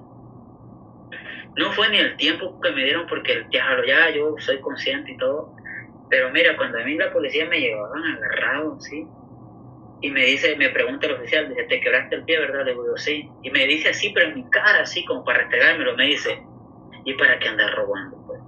no 1.56 1.72
fue 1.72 1.88
ni 1.90 1.98
el 1.98 2.16
tiempo 2.16 2.58
que 2.60 2.70
me 2.72 2.84
dieron, 2.84 3.06
porque 3.06 3.32
el 3.32 3.48
diablo, 3.48 3.84
ya 3.86 4.10
yo 4.10 4.34
soy 4.38 4.60
consciente 4.60 5.12
y 5.12 5.16
todo, 5.16 5.54
pero 6.08 6.30
mira, 6.32 6.56
cuando 6.56 6.78
a 6.78 6.84
mí 6.84 6.96
la 6.96 7.12
policía 7.12 7.46
me 7.46 7.60
llevaban 7.60 8.02
agarrado, 8.04 8.78
¿sí? 8.80 9.12
Y 10.02 10.10
me 10.10 10.24
dice, 10.24 10.56
me 10.56 10.70
pregunta 10.70 11.06
el 11.06 11.14
oficial, 11.14 11.48
dice, 11.48 11.64
¿te 11.64 11.80
quebraste 11.80 12.16
el 12.16 12.24
pie, 12.24 12.38
verdad? 12.40 12.64
Le 12.64 12.72
digo, 12.72 12.96
sí. 12.96 13.28
Y 13.42 13.50
me 13.50 13.66
dice 13.66 13.90
así, 13.90 14.10
pero 14.10 14.28
en 14.28 14.34
mi 14.34 14.48
cara, 14.50 14.80
así, 14.80 15.04
como 15.04 15.24
para 15.24 15.40
restregármelo, 15.40 15.94
me 15.96 16.06
dice, 16.06 16.38
¿y 17.04 17.14
para 17.14 17.38
qué 17.38 17.48
andas 17.48 17.74
robando, 17.74 18.16
pues? 18.26 18.40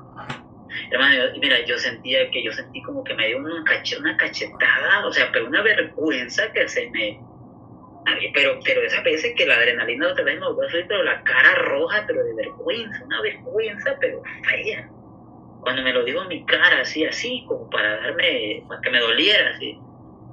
Hermano, 0.91 1.25
mira, 1.41 1.65
yo 1.67 1.77
sentía 1.79 2.31
que 2.31 2.43
yo 2.43 2.53
sentí 2.53 2.83
como 2.83 3.05
que 3.05 3.15
me 3.15 3.27
dio 3.29 3.39
una, 3.39 3.63
cache- 3.65 3.99
una 3.99 4.17
cachetada, 4.17 5.07
o 5.07 5.13
sea, 5.13 5.31
pero 5.33 5.47
una 5.47 5.63
vergüenza 5.63 6.51
que 6.53 6.69
se 6.69 6.91
me... 6.91 7.19
Pero, 8.35 8.59
pero 8.65 8.83
esas 8.83 9.05
veces 9.05 9.35
que 9.37 9.47
la 9.47 9.57
adrenalina 9.57 10.09
otra 10.09 10.25
vez 10.25 10.39
me 10.41 10.47
volvió 10.47 10.67
a 10.67 10.71
subir, 10.71 10.87
pero 10.89 11.03
la 11.05 11.23
cara 11.23 11.55
roja, 11.57 12.05
pero 12.07 12.25
de 12.25 12.35
vergüenza, 12.35 13.05
una 13.05 13.21
vergüenza, 13.23 13.97
pero 14.01 14.23
fea. 14.49 14.89
Cuando 15.61 15.83
me 15.83 15.93
lo 15.93 16.05
dijo 16.05 16.23
en 16.23 16.29
mi 16.29 16.45
cara, 16.45 16.81
así, 16.81 17.05
así, 17.05 17.45
como 17.47 17.69
para 17.71 17.97
darme, 18.01 18.65
para 18.69 18.81
que 18.81 18.91
me 18.91 18.99
doliera, 19.01 19.51
así. 19.51 19.79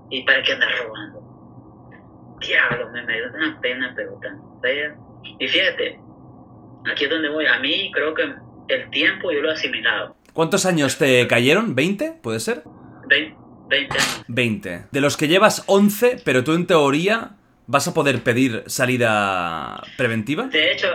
¿Y 0.10 0.24
para 0.24 0.41
qué 0.43 0.53
andas 0.53 0.70
robando? 0.80 2.38
Diablo, 2.39 2.89
me, 2.91 3.03
me 3.03 3.14
dio 3.14 3.28
una 3.34 3.60
pena, 3.62 3.93
pero 3.95 4.20
tan 4.22 4.39
fea. 4.62 4.95
Y 5.39 5.47
fíjate, 5.47 5.99
aquí 6.91 7.03
es 7.05 7.10
donde 7.10 7.30
voy. 7.30 7.45
A 7.45 7.60
mí 7.60 7.91
creo 7.93 8.14
que 8.14 8.24
el 8.70 8.89
tiempo 8.89 9.32
yo 9.32 9.41
lo 9.41 9.49
he 9.49 9.53
asimilado. 9.53 10.16
¿Cuántos 10.34 10.66
años 10.66 10.97
te 10.97 11.28
cayeron? 11.28 11.76
¿20? 11.76 12.22
¿Puede 12.22 12.39
ser? 12.39 12.64
20, 13.07 13.36
20 13.68 13.93
años. 13.93 14.26
20. 14.28 14.86
De 14.91 15.01
los 15.01 15.18
que 15.18 15.28
llevas 15.28 15.64
11, 15.68 16.22
pero 16.24 16.43
tú 16.43 16.53
en 16.53 16.66
teoría 16.68 17.38
vas 17.72 17.88
a 17.88 17.93
poder 17.93 18.24
pedir 18.24 18.63
salida 18.65 19.82
preventiva. 19.95 20.47
De 20.47 20.72
hecho, 20.72 20.88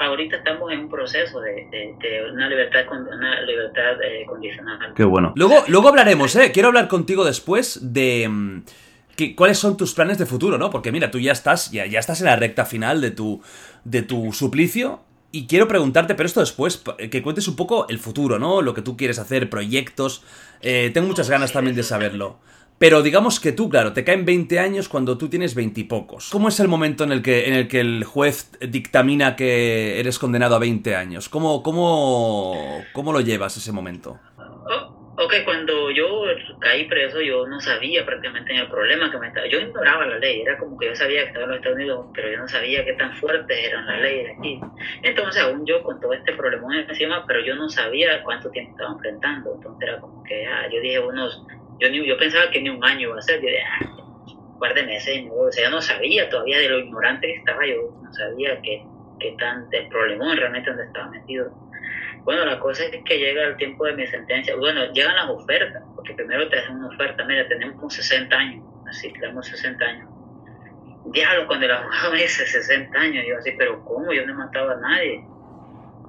ahorita 0.00 0.36
estamos 0.38 0.72
en 0.72 0.80
un 0.80 0.88
proceso 0.90 1.40
de, 1.40 1.52
de- 1.70 1.94
de 2.00 2.32
una 2.32 2.48
libertad, 2.48 2.80
con- 2.88 3.06
una 3.06 3.40
libertad 3.42 3.92
eh, 4.02 4.24
condicional. 4.26 4.92
Qué 4.96 5.04
bueno. 5.04 5.32
Luego, 5.36 5.62
luego 5.68 5.88
hablaremos, 5.88 6.34
¿eh? 6.34 6.50
Quiero 6.52 6.68
hablar 6.68 6.88
contigo 6.88 7.24
después 7.24 7.78
de... 7.92 8.28
mm, 8.28 8.62
que- 9.16 9.36
¿Cuáles 9.36 9.58
son 9.58 9.76
tus 9.76 9.94
planes 9.94 10.18
de 10.18 10.26
futuro, 10.26 10.58
no? 10.58 10.68
Porque 10.70 10.90
mira, 10.90 11.12
tú 11.12 11.20
ya 11.20 11.30
estás, 11.30 11.70
ya, 11.70 11.86
ya 11.86 12.00
estás 12.00 12.20
en 12.20 12.26
la 12.26 12.34
recta 12.36 12.64
final 12.64 13.00
de 13.00 13.12
tu, 13.12 13.40
de 13.84 14.02
tu 14.02 14.32
suplicio. 14.32 15.00
Y 15.32 15.46
quiero 15.46 15.68
preguntarte, 15.68 16.16
pero 16.16 16.26
esto 16.26 16.40
después, 16.40 16.82
que 17.08 17.22
cuentes 17.22 17.46
un 17.46 17.54
poco 17.54 17.86
el 17.88 18.00
futuro, 18.00 18.40
¿no? 18.40 18.62
Lo 18.62 18.74
que 18.74 18.82
tú 18.82 18.96
quieres 18.96 19.20
hacer, 19.20 19.48
proyectos. 19.48 20.24
Eh, 20.60 20.90
tengo 20.92 21.06
muchas 21.06 21.30
ganas 21.30 21.52
también 21.52 21.76
de 21.76 21.84
saberlo. 21.84 22.40
Pero 22.80 23.02
digamos 23.02 23.40
que 23.40 23.52
tú, 23.52 23.68
claro, 23.68 23.92
te 23.92 24.04
caen 24.04 24.24
20 24.24 24.58
años 24.58 24.88
cuando 24.88 25.18
tú 25.18 25.28
tienes 25.28 25.54
20 25.54 25.82
y 25.82 25.84
pocos. 25.84 26.30
¿Cómo 26.30 26.48
es 26.48 26.60
el 26.60 26.68
momento 26.68 27.04
en 27.04 27.12
el 27.12 27.20
que, 27.20 27.46
en 27.46 27.52
el, 27.52 27.68
que 27.68 27.80
el 27.80 28.04
juez 28.04 28.50
dictamina 28.58 29.36
que 29.36 30.00
eres 30.00 30.18
condenado 30.18 30.56
a 30.56 30.58
20 30.60 30.96
años? 30.96 31.28
¿Cómo, 31.28 31.62
cómo, 31.62 32.82
cómo 32.94 33.12
lo 33.12 33.20
llevas 33.20 33.54
ese 33.58 33.70
momento? 33.70 34.18
Oh, 34.38 35.14
ok, 35.22 35.34
cuando 35.44 35.90
yo 35.90 36.24
caí 36.58 36.88
preso, 36.88 37.20
yo 37.20 37.46
no 37.46 37.60
sabía 37.60 38.06
prácticamente 38.06 38.56
el 38.56 38.70
problema 38.70 39.10
que 39.10 39.18
me 39.18 39.28
estaba. 39.28 39.46
Yo 39.46 39.60
ignoraba 39.60 40.06
la 40.06 40.18
ley, 40.18 40.40
era 40.40 40.56
como 40.56 40.78
que 40.78 40.86
yo 40.86 40.96
sabía 40.96 41.20
que 41.20 41.26
estaba 41.26 41.44
en 41.44 41.50
los 41.50 41.58
Estados 41.58 41.76
Unidos, 41.76 42.06
pero 42.14 42.30
yo 42.30 42.38
no 42.38 42.48
sabía 42.48 42.82
qué 42.86 42.94
tan 42.94 43.14
fuertes 43.16 43.58
eran 43.62 43.84
las 43.84 44.00
leyes 44.00 44.38
aquí. 44.38 44.58
Entonces, 45.02 45.42
aún 45.42 45.66
yo 45.66 45.82
con 45.82 46.00
todo 46.00 46.14
este 46.14 46.32
problema 46.32 46.80
encima, 46.80 47.26
pero 47.26 47.44
yo 47.44 47.56
no 47.56 47.68
sabía 47.68 48.22
cuánto 48.22 48.50
tiempo 48.50 48.70
estaba 48.70 48.94
enfrentando. 48.94 49.52
Entonces, 49.54 49.86
era 49.86 50.00
como 50.00 50.24
que, 50.24 50.46
ah, 50.46 50.66
yo 50.72 50.80
dije 50.80 50.98
unos 50.98 51.44
yo, 51.80 51.88
yo 51.88 52.18
pensaba 52.18 52.50
que 52.50 52.60
ni 52.60 52.68
un 52.68 52.84
año 52.84 53.08
iba 53.08 53.18
a 53.18 53.22
ser, 53.22 53.40
yo 53.40 53.48
dije, 53.48 53.62
ah, 53.62 54.00
un 54.60 54.86
meses, 54.86 55.24
o 55.30 55.50
sea, 55.50 55.64
yo 55.64 55.70
no 55.70 55.80
sabía 55.80 56.28
todavía 56.28 56.58
de 56.58 56.68
lo 56.68 56.78
ignorante 56.80 57.26
que 57.26 57.36
estaba, 57.36 57.66
yo 57.66 57.94
no 58.02 58.12
sabía 58.12 58.60
qué, 58.62 58.84
qué 59.18 59.34
tan 59.38 59.66
el 59.72 59.88
problemón 59.88 60.36
realmente 60.36 60.70
donde 60.70 60.84
estaba 60.84 61.10
metido. 61.10 61.50
Bueno, 62.24 62.44
la 62.44 62.58
cosa 62.60 62.84
es 62.84 63.02
que 63.04 63.18
llega 63.18 63.44
el 63.44 63.56
tiempo 63.56 63.86
de 63.86 63.94
mi 63.94 64.06
sentencia, 64.06 64.54
bueno, 64.56 64.92
llegan 64.92 65.16
las 65.16 65.30
ofertas, 65.30 65.82
porque 65.94 66.12
primero 66.12 66.48
te 66.48 66.58
hacen 66.58 66.76
una 66.76 66.88
oferta, 66.88 67.24
mira, 67.24 67.48
tenemos 67.48 67.94
60 67.94 68.36
años, 68.36 68.64
así, 68.86 69.10
tenemos 69.14 69.46
60 69.46 69.84
años. 69.84 70.08
Diablo, 71.06 71.46
cuando 71.46 71.64
el 71.64 71.72
abogado 71.72 72.12
me 72.12 72.22
dice 72.22 72.46
60 72.46 72.98
años, 72.98 73.24
yo 73.26 73.38
así, 73.38 73.52
pero 73.56 73.82
¿cómo? 73.84 74.12
Yo 74.12 74.26
no 74.26 74.32
he 74.32 74.36
matado 74.36 74.70
a 74.70 74.76
nadie. 74.76 75.24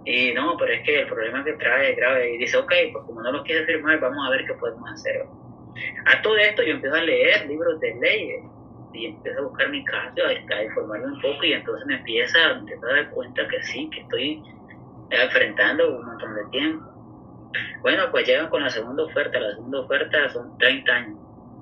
Y 0.04 0.34
no, 0.34 0.58
pero 0.58 0.74
es 0.74 0.84
que 0.84 1.02
el 1.02 1.08
problema 1.08 1.44
que 1.44 1.54
trae 1.54 1.92
es 1.92 1.98
grave. 1.98 2.34
Y 2.34 2.38
dice, 2.38 2.58
ok, 2.58 2.72
pues 2.92 3.06
como 3.06 3.22
no 3.22 3.32
lo 3.32 3.44
quiere 3.44 3.66
firmar, 3.66 4.00
vamos 4.00 4.28
a 4.28 4.32
ver 4.32 4.46
qué 4.46 4.54
podemos 4.56 4.92
hacer. 4.92 5.26
A 6.06 6.22
todo 6.22 6.38
esto 6.38 6.64
yo 6.64 6.74
empiezo 6.74 6.96
a 6.96 7.04
leer 7.04 7.48
libros 7.48 7.80
de 7.80 7.96
leyes 7.96 8.44
y 8.94 9.06
empiezo 9.08 9.40
a 9.40 9.44
buscar 9.44 9.70
mi 9.70 9.84
caso, 9.86 10.16
a, 10.26 10.64
informarme 10.64 11.08
un 11.08 11.22
poco 11.22 11.44
y 11.44 11.54
entonces 11.54 11.86
me 11.88 11.96
empieza, 11.96 12.56
me 12.62 12.74
a 12.74 12.94
dar 12.96 13.10
cuenta 13.12 13.48
que 13.48 13.64
sí, 13.64 13.90
que 13.90 14.02
estoy 14.02 14.44
enfrentando 15.10 15.98
un 15.98 16.06
montón 16.06 16.36
de 16.36 16.46
tiempo. 16.52 16.86
Bueno, 17.82 18.04
pues 18.12 18.28
llegan 18.28 18.50
con 18.50 18.64
la 18.64 18.70
segunda 18.70 19.04
oferta, 19.04 19.40
la 19.40 19.52
segunda 19.52 19.80
oferta 19.80 20.30
son 20.30 20.58
30 20.58 20.92
años. 20.92 21.18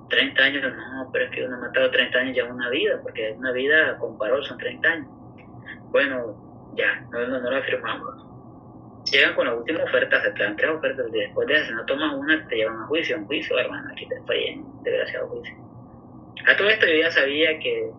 30 0.08 0.42
años, 0.42 0.62
no, 0.76 1.08
pero 1.12 1.26
es 1.26 1.30
que 1.30 1.44
uno 1.44 1.56
ha 1.56 1.60
matado 1.60 1.90
30 1.90 2.18
años 2.18 2.36
ya 2.36 2.44
una 2.44 2.68
vida, 2.68 2.98
porque 3.00 3.32
una 3.38 3.52
vida 3.52 3.96
con 3.98 4.18
parol 4.18 4.44
son 4.44 4.58
30 4.58 4.88
años. 4.88 5.08
Bueno, 5.90 6.72
ya, 6.74 7.00
no, 7.12 7.26
no, 7.28 7.40
no 7.40 7.50
la 7.50 7.62
firmamos 7.62 8.29
llegan 9.10 9.34
con 9.34 9.46
la 9.46 9.54
última 9.54 9.84
oferta, 9.84 10.22
se 10.22 10.30
te 10.32 10.42
dan 10.42 10.56
tres 10.56 10.70
ofertas, 10.70 11.06
y 11.08 11.18
después 11.18 11.48
de 11.48 11.54
eso, 11.54 11.66
si 11.66 11.74
no 11.74 11.84
tomas 11.86 12.14
una, 12.14 12.46
te 12.48 12.56
llevan 12.56 12.82
a 12.82 12.86
juicio, 12.86 13.16
un 13.18 13.26
juicio, 13.26 13.58
hermano, 13.58 13.88
aquí 13.92 14.06
te 14.06 14.48
en 14.48 14.64
desgraciado 14.82 15.28
juicio. 15.28 15.54
A 16.46 16.56
todo 16.56 16.68
esto 16.68 16.86
yo 16.86 16.94
ya 16.94 17.10
sabía 17.10 17.58
que 17.58 17.90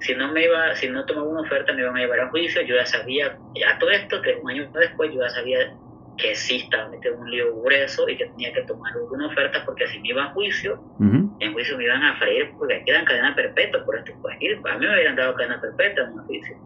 si 0.00 0.14
no 0.14 0.32
me 0.32 0.44
iba, 0.44 0.74
si 0.76 0.88
no 0.88 1.04
tomaba 1.04 1.28
una 1.28 1.40
oferta 1.40 1.72
me 1.72 1.82
iban 1.82 1.96
a 1.96 2.00
llevar 2.00 2.20
a 2.20 2.28
juicio, 2.30 2.62
yo 2.62 2.76
ya 2.76 2.86
sabía, 2.86 3.36
a 3.66 3.78
todo 3.78 3.90
esto, 3.90 4.22
que 4.22 4.36
un 4.36 4.50
año 4.50 4.70
después 4.72 5.12
yo 5.12 5.20
ya 5.20 5.28
sabía 5.30 5.74
que 6.16 6.34
sí 6.34 6.56
estaba 6.56 6.88
metido 6.88 7.14
en 7.14 7.20
un 7.20 7.30
lío 7.30 7.62
grueso 7.62 8.08
y 8.08 8.16
que 8.16 8.26
tenía 8.26 8.52
que 8.52 8.62
tomar 8.62 8.92
una 8.96 9.28
oferta 9.28 9.62
porque 9.64 9.86
si 9.86 10.00
me 10.00 10.08
iba 10.08 10.24
a 10.24 10.30
juicio, 10.32 10.82
en 11.00 11.52
juicio 11.52 11.78
me 11.78 11.84
iban 11.84 12.02
a 12.02 12.18
freír 12.18 12.50
porque 12.58 12.74
aquí 12.74 12.90
dan 12.90 13.04
cadena 13.04 13.34
perpetua 13.34 13.84
por 13.84 13.96
esto. 13.96 14.12
Pues 14.20 14.34
a 14.34 14.78
mí 14.78 14.86
me 14.86 14.92
hubieran 14.92 15.16
dado 15.16 15.34
cadena 15.34 15.60
perpetua 15.60 16.04
en 16.04 16.12
un 16.12 16.26
juicio. 16.26 16.56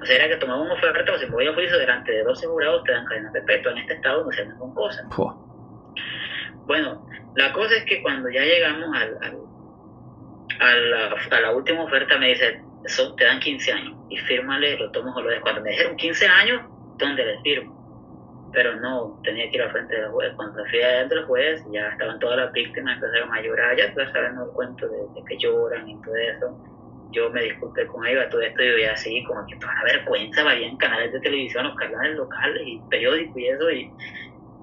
O 0.00 0.06
sea, 0.06 0.16
era 0.16 0.28
que 0.28 0.36
tomaba 0.36 0.62
una 0.62 0.74
oferta 0.74 1.12
o 1.12 1.32
voy 1.32 1.46
a 1.46 1.54
juicio 1.54 1.78
delante 1.78 2.12
de 2.12 2.22
dos 2.22 2.38
asegurados 2.38 2.84
te 2.84 2.92
dan 2.92 3.04
cadena 3.06 3.32
perpetua. 3.32 3.72
En 3.72 3.78
este 3.78 3.94
estado 3.94 4.24
no 4.24 4.32
se 4.32 4.42
andan 4.42 4.58
con 4.58 4.74
cosas. 4.74 5.04
Bueno, 6.66 7.06
la 7.34 7.52
cosa 7.52 7.76
es 7.76 7.84
que 7.84 8.02
cuando 8.02 8.30
ya 8.30 8.42
llegamos 8.42 8.88
al, 8.94 9.18
a, 10.60 10.76
la, 10.76 11.16
a, 11.30 11.40
la, 11.40 11.50
última 11.50 11.82
oferta 11.82 12.18
me 12.18 12.28
dice, 12.28 12.62
eso 12.84 13.14
te 13.16 13.24
dan 13.24 13.40
15 13.40 13.72
años 13.72 13.96
y 14.08 14.18
fírmale, 14.18 14.78
lo 14.78 14.90
tomo 14.92 15.12
o 15.14 15.22
lo 15.22 15.30
dejo. 15.30 15.42
Cuando 15.42 15.62
me 15.62 15.70
dijeron 15.70 15.96
15 15.96 16.26
años, 16.26 16.62
¿dónde 16.96 17.24
le 17.24 17.40
firmo? 17.40 18.50
Pero 18.52 18.76
no, 18.76 19.20
tenía 19.24 19.50
que 19.50 19.56
ir 19.56 19.62
al 19.62 19.72
frente 19.72 19.96
del 19.96 20.10
juez. 20.10 20.32
Cuando 20.36 20.64
fui 20.66 20.80
adentro 20.80 21.18
del 21.18 21.26
juez, 21.26 21.64
ya 21.72 21.88
estaban 21.88 22.18
todas 22.18 22.38
las 22.38 22.52
víctimas, 22.52 22.94
empezaron 22.94 23.34
a 23.34 23.42
llorar, 23.42 23.76
ya 23.76 23.92
tú 23.92 24.00
sabes 24.12 24.30
el 24.30 24.52
cuento 24.54 24.88
de, 24.88 24.98
de 25.14 25.24
que 25.26 25.38
lloran 25.38 25.88
y 25.88 26.00
todo 26.02 26.16
eso 26.16 26.67
yo 27.10 27.30
me 27.30 27.42
disculpé 27.42 27.86
con 27.86 28.06
ella, 28.06 28.28
todo 28.28 28.42
esto 28.42 28.62
yo 28.62 28.74
veía 28.74 28.92
así, 28.92 29.22
como 29.24 29.46
que 29.46 29.56
toda 29.56 29.74
la 29.74 29.84
vergüenza, 29.84 30.44
varían 30.44 30.76
canales 30.76 31.12
de 31.12 31.20
televisión, 31.20 31.64
los 31.64 31.76
canales 31.76 32.16
locales 32.16 32.62
y 32.66 32.80
periódicos 32.90 33.36
y 33.38 33.46
eso, 33.46 33.70
y, 33.70 33.90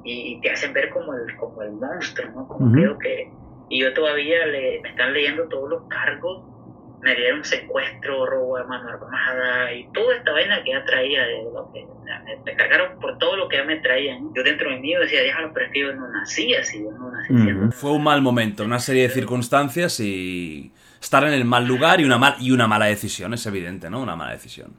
y, 0.04 0.42
te 0.42 0.52
hacen 0.52 0.74
ver 0.74 0.90
como 0.90 1.14
el, 1.14 1.36
como 1.38 1.62
el 1.64 1.72
monstruo, 1.72 2.30
¿no? 2.32 2.48
Como 2.48 2.72
creo 2.72 2.98
que... 3.00 3.32
Y 3.68 3.82
yo 3.82 3.94
todavía 3.94 4.46
le, 4.46 4.80
me 4.82 4.90
están 4.90 5.12
leyendo 5.14 5.48
todos 5.48 5.68
los 5.70 5.88
cargos, 5.88 6.44
me 7.02 7.16
dieron 7.16 7.44
secuestro, 7.44 8.26
robo 8.28 8.58
de 8.58 8.64
mano 8.66 8.90
armada 8.90 9.74
y 9.74 9.88
toda 9.92 10.16
esta 10.16 10.32
vaina 10.32 10.64
que 10.64 10.72
ella 10.72 10.86
traía, 10.86 11.24
de 11.24 11.44
lo 11.52 11.72
que, 11.74 11.86
me, 12.46 12.56
cargaron 12.56 13.00
por 13.00 13.18
todo 13.18 13.38
lo 13.38 13.48
que 13.48 13.58
ella 13.58 13.66
me 13.66 13.78
traían. 13.78 14.32
Yo 14.36 14.44
dentro 14.44 14.70
de 14.70 14.78
mí 14.78 14.94
decía, 14.94 15.22
déjalo, 15.22 15.52
pero 15.54 15.66
es 15.66 15.72
que 15.72 15.80
yo 15.80 15.94
no 15.94 16.08
nací 16.10 16.54
así, 16.54 16.84
yo 16.84 16.92
no 16.92 17.12
nací 17.12 17.34
Fue 17.72 17.92
un 17.92 18.04
mal 18.04 18.22
momento, 18.22 18.64
una 18.64 18.80
serie 18.80 19.04
de 19.04 19.10
circunstancias 19.10 20.00
y 20.00 20.72
estar 21.06 21.24
en 21.24 21.34
el 21.34 21.46
mal 21.46 21.66
lugar 21.66 22.02
y 22.02 22.04
una, 22.04 22.18
mal, 22.18 22.36
y 22.40 22.52
una 22.52 22.68
mala 22.68 22.88
decisión, 22.88 23.34
es 23.34 23.46
evidente, 23.46 23.90
¿no? 23.90 24.02
Una 24.02 24.16
mala 24.16 24.32
decisión. 24.32 24.74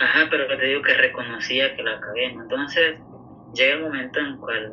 Ajá, 0.00 0.26
pero 0.28 0.46
te 0.48 0.66
digo 0.66 0.82
que 0.82 0.94
reconocía 0.94 1.74
que 1.76 1.82
la 1.82 2.00
cagué. 2.00 2.26
Entonces 2.26 2.98
llega 3.54 3.74
el 3.74 3.82
momento 3.82 4.18
en 4.18 4.26
el 4.26 4.36
cual 4.36 4.72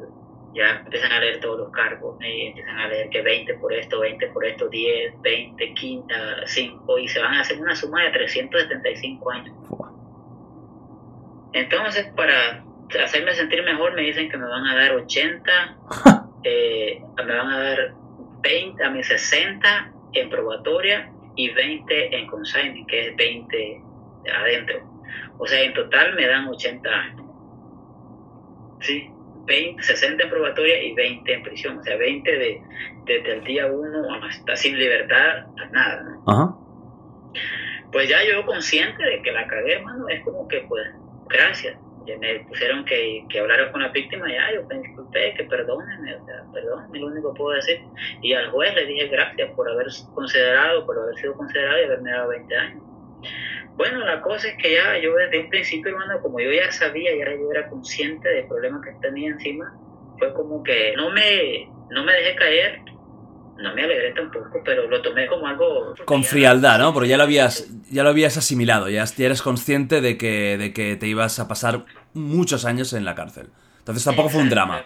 ya 0.55 0.81
empiezan 0.83 1.11
a 1.11 1.19
leer 1.19 1.39
todos 1.39 1.59
los 1.59 1.71
cargos 1.71 2.17
y 2.21 2.47
empiezan 2.47 2.79
a 2.79 2.87
leer 2.87 3.09
que 3.09 3.21
20 3.21 3.53
por 3.55 3.71
esto, 3.73 3.99
20 3.99 4.27
por 4.27 4.43
esto, 4.43 4.67
10, 4.67 5.21
20, 5.21 5.73
15, 5.73 6.15
5 6.45 6.97
y 6.97 7.07
se 7.07 7.19
van 7.19 7.35
a 7.35 7.41
hacer 7.41 7.61
una 7.61 7.75
suma 7.75 8.03
de 8.03 8.09
375 8.09 9.31
años. 9.31 9.55
Entonces, 11.53 12.07
para 12.15 12.65
hacerme 13.03 13.33
sentir 13.35 13.63
mejor, 13.63 13.93
me 13.93 14.01
dicen 14.01 14.29
que 14.29 14.37
me 14.37 14.47
van 14.47 14.65
a 14.65 14.75
dar 14.75 14.93
80, 14.93 15.77
eh, 16.43 17.01
me 17.23 17.35
van 17.35 17.47
a 17.47 17.59
dar 17.59 17.93
20, 18.41 18.83
a 18.83 18.89
mis 18.89 19.07
60 19.07 19.90
en 20.13 20.29
probatoria 20.29 21.11
y 21.35 21.49
20 21.49 22.15
en 22.15 22.27
consignment, 22.27 22.87
que 22.87 23.07
es 23.07 23.15
20 23.15 23.81
adentro. 24.33 24.79
O 25.37 25.47
sea, 25.47 25.61
en 25.61 25.73
total 25.73 26.15
me 26.15 26.27
dan 26.27 26.47
80 26.47 26.89
años. 26.89 27.25
¿Sí? 28.81 29.09
20, 29.45 29.81
60 29.81 30.23
en 30.23 30.29
probatoria 30.29 30.83
y 30.83 30.93
20 30.93 31.33
en 31.33 31.43
prisión. 31.43 31.77
O 31.79 31.83
sea, 31.83 31.97
20 31.97 32.31
de, 32.31 32.61
desde 33.05 33.33
el 33.33 33.43
día 33.43 33.67
1 33.67 34.25
hasta 34.25 34.55
sin 34.55 34.77
libertad 34.77 35.45
a 35.57 35.65
nada. 35.71 36.55
Pues 37.91 38.07
ya 38.07 38.17
yo 38.23 38.45
consciente 38.45 39.03
de 39.03 39.21
que 39.21 39.31
la 39.31 39.47
cagué, 39.47 39.73
hermano, 39.73 40.07
es 40.09 40.23
como 40.23 40.47
que, 40.47 40.61
pues, 40.61 40.87
gracias 41.27 41.75
me 42.05 42.39
pusieron 42.45 42.85
que, 42.85 43.23
que 43.29 43.39
hablara 43.39 43.71
con 43.71 43.81
la 43.81 43.89
víctima, 43.89 44.27
ya 44.29 44.53
yo 44.53 44.65
me 44.67 44.79
disculpé, 44.79 45.33
que 45.35 45.43
perdónenme, 45.45 46.15
o 46.15 46.25
sea, 46.25 46.43
perdónenme, 46.53 46.99
lo 46.99 47.07
único 47.07 47.33
que 47.33 47.37
puedo 47.37 47.55
decir. 47.55 47.81
Y 48.21 48.33
al 48.33 48.49
juez 48.51 48.73
le 48.75 48.85
dije 48.85 49.07
gracias 49.07 49.51
por 49.51 49.69
haber 49.69 49.87
considerado, 50.13 50.85
por 50.85 50.97
haber 50.97 51.15
sido 51.15 51.33
considerado 51.33 51.79
y 51.79 51.83
haberme 51.85 52.11
dado 52.11 52.29
20 52.29 52.55
años. 52.55 52.83
Bueno, 53.75 53.99
la 54.05 54.21
cosa 54.21 54.49
es 54.49 54.57
que 54.57 54.73
ya 54.73 54.97
yo 54.99 55.15
desde 55.15 55.39
un 55.39 55.49
principio, 55.49 55.91
hermano, 55.91 56.21
como 56.21 56.39
yo 56.39 56.51
ya 56.51 56.71
sabía, 56.71 57.15
ya 57.15 57.33
yo 57.33 57.51
era 57.51 57.69
consciente 57.69 58.27
del 58.27 58.47
problema 58.47 58.81
que 58.83 58.91
tenía 59.01 59.29
encima, 59.29 59.73
fue 60.19 60.33
como 60.33 60.61
que 60.63 60.93
no 60.95 61.09
me, 61.09 61.69
no 61.89 62.03
me 62.03 62.13
dejé 62.13 62.35
caer, 62.35 62.81
no 63.57 63.75
me 63.75 63.83
alegré 63.83 64.11
tampoco, 64.13 64.61
pero 64.63 64.87
lo 64.87 65.01
tomé 65.01 65.27
como 65.27 65.47
algo... 65.47 65.93
Con 66.05 66.23
frialdad, 66.23 66.79
¿no? 66.79 66.93
Porque 66.93 67.09
ya 67.09 67.17
lo 67.17 67.23
habías, 67.23 67.67
ya 67.89 68.03
lo 68.03 68.09
habías 68.09 68.37
asimilado, 68.37 68.89
ya, 68.89 69.05
eres 69.17 69.41
consciente 69.41 70.01
de 70.01 70.17
que, 70.17 70.57
de 70.57 70.73
que 70.73 70.95
te 70.95 71.07
ibas 71.07 71.39
a 71.39 71.47
pasar 71.47 71.85
muchos 72.13 72.65
años 72.65 72.93
en 72.93 73.05
la 73.05 73.15
cárcel. 73.15 73.49
Entonces 73.79 74.03
tampoco 74.03 74.29
fue 74.29 74.41
un 74.41 74.49
drama. 74.49 74.85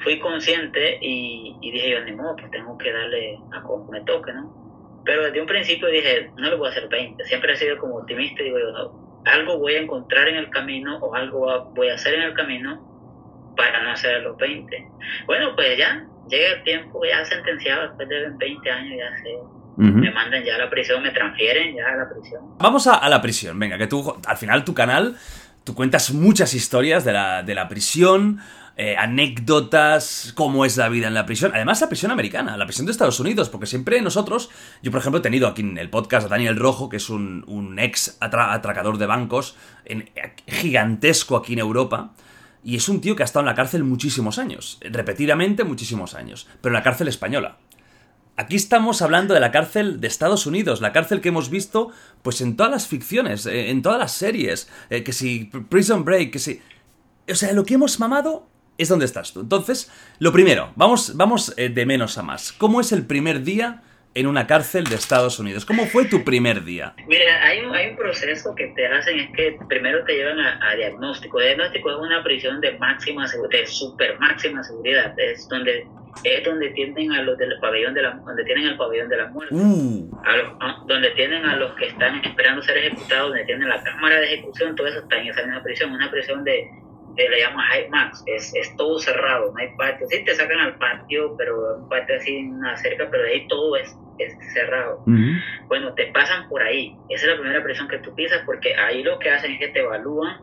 Fui 0.00 0.18
consciente 0.18 0.98
y, 1.00 1.56
dije 1.60 1.90
yo, 1.90 2.04
ni 2.04 2.12
modo, 2.12 2.36
pues 2.36 2.50
tengo 2.50 2.76
que 2.78 2.92
darle 2.92 3.38
a 3.52 3.62
como 3.62 3.90
me 3.90 4.00
toque, 4.02 4.32
¿no? 4.32 5.02
Pero 5.04 5.24
desde 5.24 5.40
un 5.40 5.46
principio 5.46 5.88
dije, 5.88 6.30
no 6.36 6.48
le 6.48 6.56
voy 6.56 6.68
a 6.68 6.70
hacer 6.70 6.88
20. 6.88 7.24
Siempre 7.24 7.52
he 7.52 7.56
sido 7.56 7.78
como 7.78 7.96
optimista 7.96 8.42
y 8.42 8.46
digo 8.46 8.58
yo, 8.58 9.22
algo 9.24 9.58
voy 9.58 9.74
a 9.74 9.80
encontrar 9.80 10.28
en 10.28 10.36
el 10.36 10.50
camino 10.50 10.98
o 10.98 11.14
algo 11.14 11.72
voy 11.74 11.90
a 11.90 11.94
hacer 11.94 12.14
en 12.14 12.22
el 12.22 12.34
camino 12.34 13.54
para 13.56 13.82
no 13.82 13.90
hacer 13.90 14.22
los 14.22 14.36
20. 14.36 14.88
Bueno, 15.26 15.54
pues 15.54 15.76
ya, 15.76 16.06
llega 16.28 16.54
el 16.56 16.62
tiempo, 16.64 17.00
ya 17.04 17.24
sentenciado, 17.24 17.82
después 17.88 18.08
de 18.08 18.30
20 18.38 18.70
años, 18.70 18.98
ya 18.98 19.22
sé. 19.22 19.56
Me 19.78 20.10
mandan 20.10 20.42
ya 20.42 20.54
a 20.54 20.58
la 20.58 20.70
prisión, 20.70 21.02
me 21.02 21.10
transfieren 21.10 21.76
ya 21.76 21.86
a 21.86 21.96
la 21.96 22.08
prisión. 22.08 22.56
Vamos 22.58 22.86
a, 22.86 23.06
la 23.10 23.20
prisión, 23.20 23.58
venga, 23.58 23.76
que 23.76 23.86
tú, 23.86 24.16
al 24.26 24.36
final 24.38 24.64
tu 24.64 24.72
canal, 24.72 25.16
tú 25.64 25.74
cuentas 25.74 26.12
muchas 26.12 26.54
historias 26.54 27.04
de 27.04 27.12
la, 27.12 27.42
de 27.42 27.54
la 27.54 27.68
prisión, 27.68 28.40
eh, 28.78 28.94
anécdotas, 28.98 30.32
cómo 30.34 30.64
es 30.64 30.76
la 30.76 30.88
vida 30.88 31.08
en 31.08 31.14
la 31.14 31.26
prisión. 31.26 31.52
Además, 31.54 31.80
la 31.80 31.88
prisión 31.88 32.10
americana, 32.10 32.56
la 32.56 32.66
prisión 32.66 32.86
de 32.86 32.92
Estados 32.92 33.20
Unidos, 33.20 33.48
porque 33.48 33.66
siempre 33.66 34.00
nosotros, 34.02 34.50
yo 34.82 34.90
por 34.90 35.00
ejemplo 35.00 35.20
he 35.20 35.22
tenido 35.22 35.48
aquí 35.48 35.62
en 35.62 35.78
el 35.78 35.90
podcast 35.90 36.26
a 36.26 36.28
Daniel 36.28 36.56
Rojo, 36.56 36.88
que 36.88 36.96
es 36.96 37.10
un, 37.10 37.44
un 37.46 37.78
ex 37.78 38.18
atracador 38.20 38.98
de 38.98 39.06
bancos, 39.06 39.56
en, 39.84 40.10
gigantesco 40.46 41.36
aquí 41.36 41.54
en 41.54 41.60
Europa. 41.60 42.12
Y 42.66 42.74
es 42.74 42.88
un 42.88 43.00
tío 43.00 43.14
que 43.14 43.22
ha 43.22 43.24
estado 43.24 43.44
en 43.44 43.46
la 43.46 43.54
cárcel 43.54 43.84
muchísimos 43.84 44.38
años, 44.38 44.78
repetidamente 44.80 45.62
muchísimos 45.62 46.14
años, 46.14 46.48
pero 46.60 46.72
en 46.72 46.80
la 46.80 46.82
cárcel 46.82 47.06
española. 47.06 47.58
Aquí 48.36 48.56
estamos 48.56 49.02
hablando 49.02 49.34
de 49.34 49.38
la 49.40 49.52
cárcel 49.52 50.00
de 50.00 50.08
Estados 50.08 50.46
Unidos, 50.46 50.80
la 50.80 50.90
cárcel 50.90 51.20
que 51.20 51.28
hemos 51.28 51.48
visto 51.48 51.92
pues 52.22 52.40
en 52.40 52.56
todas 52.56 52.72
las 52.72 52.88
ficciones, 52.88 53.46
eh, 53.46 53.70
en 53.70 53.82
todas 53.82 54.00
las 54.00 54.10
series, 54.10 54.68
eh, 54.90 55.04
que 55.04 55.12
si 55.12 55.44
Prison 55.44 56.04
Break, 56.04 56.32
que 56.32 56.40
si... 56.40 56.60
O 57.30 57.36
sea, 57.36 57.52
lo 57.52 57.64
que 57.64 57.74
hemos 57.74 58.00
mamado 58.00 58.48
es 58.78 58.88
donde 58.88 59.04
estás 59.04 59.32
tú. 59.32 59.42
Entonces, 59.42 59.88
lo 60.18 60.32
primero, 60.32 60.72
vamos, 60.74 61.16
vamos 61.16 61.54
eh, 61.56 61.68
de 61.68 61.86
menos 61.86 62.18
a 62.18 62.24
más. 62.24 62.50
¿Cómo 62.50 62.80
es 62.80 62.90
el 62.90 63.06
primer 63.06 63.44
día 63.44 63.84
en 64.16 64.26
una 64.26 64.46
cárcel 64.46 64.84
de 64.84 64.94
Estados 64.94 65.38
Unidos? 65.38 65.66
¿Cómo 65.66 65.84
fue 65.86 66.06
tu 66.06 66.24
primer 66.24 66.64
día? 66.64 66.94
Mira, 67.06 67.42
hay 67.44 67.60
un, 67.60 67.74
hay 67.74 67.90
un 67.90 67.96
proceso 67.96 68.54
que 68.54 68.68
te 68.68 68.86
hacen, 68.86 69.20
es 69.20 69.30
que 69.36 69.58
primero 69.68 70.02
te 70.04 70.14
llevan 70.14 70.40
a, 70.40 70.58
a 70.70 70.74
diagnóstico. 70.74 71.38
El 71.38 71.48
diagnóstico 71.48 71.90
es 71.90 71.96
una 71.98 72.22
prisión 72.24 72.60
de 72.62 72.72
máxima 72.78 73.26
seguridad, 73.28 73.60
de 73.60 73.66
super 73.66 74.18
máxima 74.18 74.64
seguridad. 74.64 75.14
Es 75.18 75.46
donde 75.48 75.86
es 76.24 76.42
donde 76.44 76.70
tienen 76.70 77.12
a 77.12 77.20
los 77.20 77.36
del 77.36 77.58
pabellón 77.60 77.92
de 77.92 78.00
la 78.00 78.12
donde 78.24 78.42
tienen 78.44 78.68
el 78.68 78.78
pabellón 78.78 79.10
de 79.10 79.16
la 79.18 79.26
muerte 79.26 79.54
Uh, 79.54 80.10
a 80.24 80.36
los- 80.38 80.52
a- 80.60 80.82
donde 80.86 81.10
tienen 81.10 81.44
a 81.44 81.56
los 81.56 81.74
que 81.74 81.88
están 81.88 82.24
esperando 82.24 82.62
ser 82.62 82.78
ejecutados 82.78 83.28
donde 83.28 83.44
tienen 83.44 83.68
la 83.68 83.82
cámara 83.82 84.18
de 84.20 84.32
ejecución 84.32 84.74
todo 84.74 84.86
eso 84.86 85.00
está 85.00 85.16
en 85.18 85.26
esa 85.28 85.42
misma 85.42 85.62
prisión 85.62 85.92
una 85.92 86.10
prisión 86.10 86.42
de, 86.42 86.70
de 87.16 87.28
le 87.28 87.40
llaman 87.40 87.64
high 87.66 87.88
max 87.88 88.22
es, 88.26 88.54
es 88.54 88.76
todo 88.76 88.98
cerrado 88.98 89.52
no 89.52 89.58
hay 89.58 89.74
patio 89.76 90.06
sí 90.08 90.24
te 90.24 90.34
sacan 90.34 90.58
al 90.58 90.78
patio 90.78 91.34
pero 91.36 91.76
un 91.76 91.88
patio 91.88 92.16
así 92.16 92.50
cerca 92.76 93.08
pero 93.10 93.22
de 93.22 93.32
ahí 93.32 93.48
todo 93.48 93.76
es, 93.76 93.96
es 94.18 94.34
cerrado 94.52 95.02
bueno, 95.68 95.94
te 95.94 96.06
pasan 96.06 96.48
por 96.48 96.62
ahí. 96.62 96.96
Esa 97.08 97.26
es 97.26 97.32
la 97.32 97.40
primera 97.40 97.62
presión 97.62 97.88
que 97.88 97.98
tú 97.98 98.14
pisas 98.14 98.42
porque 98.44 98.74
ahí 98.74 99.02
lo 99.02 99.18
que 99.18 99.30
hacen 99.30 99.52
es 99.52 99.58
que 99.58 99.68
te 99.68 99.80
evalúan 99.80 100.38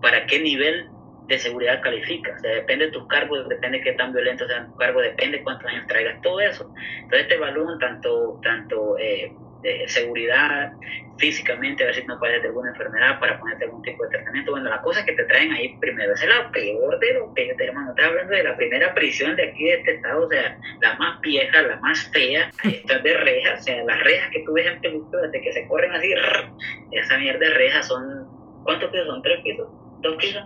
para 0.00 0.26
qué 0.26 0.40
nivel 0.40 0.88
de 1.26 1.38
seguridad 1.38 1.80
calificas. 1.82 2.38
O 2.38 2.40
sea, 2.40 2.54
depende 2.54 2.86
de 2.86 2.92
tus 2.92 3.06
cargos, 3.06 3.48
depende 3.48 3.78
de 3.78 3.84
qué 3.84 3.92
tan 3.92 4.12
violento 4.12 4.46
sea 4.46 4.66
tu 4.66 4.76
cargo, 4.76 5.00
depende 5.00 5.38
de 5.38 5.44
cuántos 5.44 5.68
años 5.70 5.86
traigas, 5.86 6.20
todo 6.22 6.40
eso. 6.40 6.72
Entonces 7.02 7.28
te 7.28 7.34
evalúan 7.34 7.78
tanto, 7.78 8.40
tanto 8.42 8.98
eh, 8.98 9.32
de 9.62 9.88
seguridad 9.88 10.72
físicamente, 11.18 11.82
a 11.82 11.86
ver 11.86 11.94
si 11.94 12.06
no 12.06 12.18
padeces 12.18 12.42
de 12.42 12.48
alguna 12.48 12.70
enfermedad 12.70 13.20
para 13.20 13.38
ponerte 13.38 13.64
algún 13.64 13.82
tipo 13.82 14.04
de 14.04 14.10
tratamiento. 14.10 14.52
Bueno, 14.52 14.70
la 14.70 14.80
cosa 14.80 15.00
es 15.00 15.06
que 15.06 15.12
te 15.12 15.24
traen 15.24 15.52
ahí 15.52 15.76
primero. 15.78 16.14
Esa 16.14 16.24
es 16.24 16.30
la 16.30 16.50
peor 16.50 16.98
de 16.98 17.14
lo 17.14 17.32
que 17.34 17.48
yo 17.48 17.56
te 17.56 17.66
hermano. 17.66 17.90
Estás 17.90 18.06
hablando 18.06 18.34
de 18.34 18.44
la 18.44 18.56
primera 18.56 18.94
prisión 18.94 19.36
de 19.36 19.50
aquí 19.50 19.64
de 19.64 19.74
este 19.74 19.94
estado, 19.96 20.26
o 20.26 20.28
sea, 20.28 20.58
la 20.80 20.94
más 20.94 21.20
vieja, 21.20 21.62
la 21.62 21.76
más 21.76 22.10
fea. 22.12 22.50
Estas 22.64 23.02
de 23.02 23.14
rejas, 23.14 23.60
o 23.60 23.62
sea, 23.62 23.84
las 23.84 24.02
rejas 24.02 24.30
que 24.30 24.42
tú 24.44 24.52
ves 24.54 24.66
en 24.66 24.80
películas 24.80 25.30
de 25.30 25.40
que 25.40 25.52
se 25.52 25.68
corren 25.68 25.92
así, 25.92 26.14
rrr, 26.14 26.50
esa 26.92 27.18
mierda 27.18 27.40
de 27.40 27.54
rejas 27.54 27.86
son. 27.86 28.26
¿Cuántos 28.64 28.90
pisos 28.90 29.06
son? 29.06 29.22
¿Tres 29.22 29.40
pisos? 29.42 29.68
¿Dos 30.00 30.16
pisos? 30.16 30.44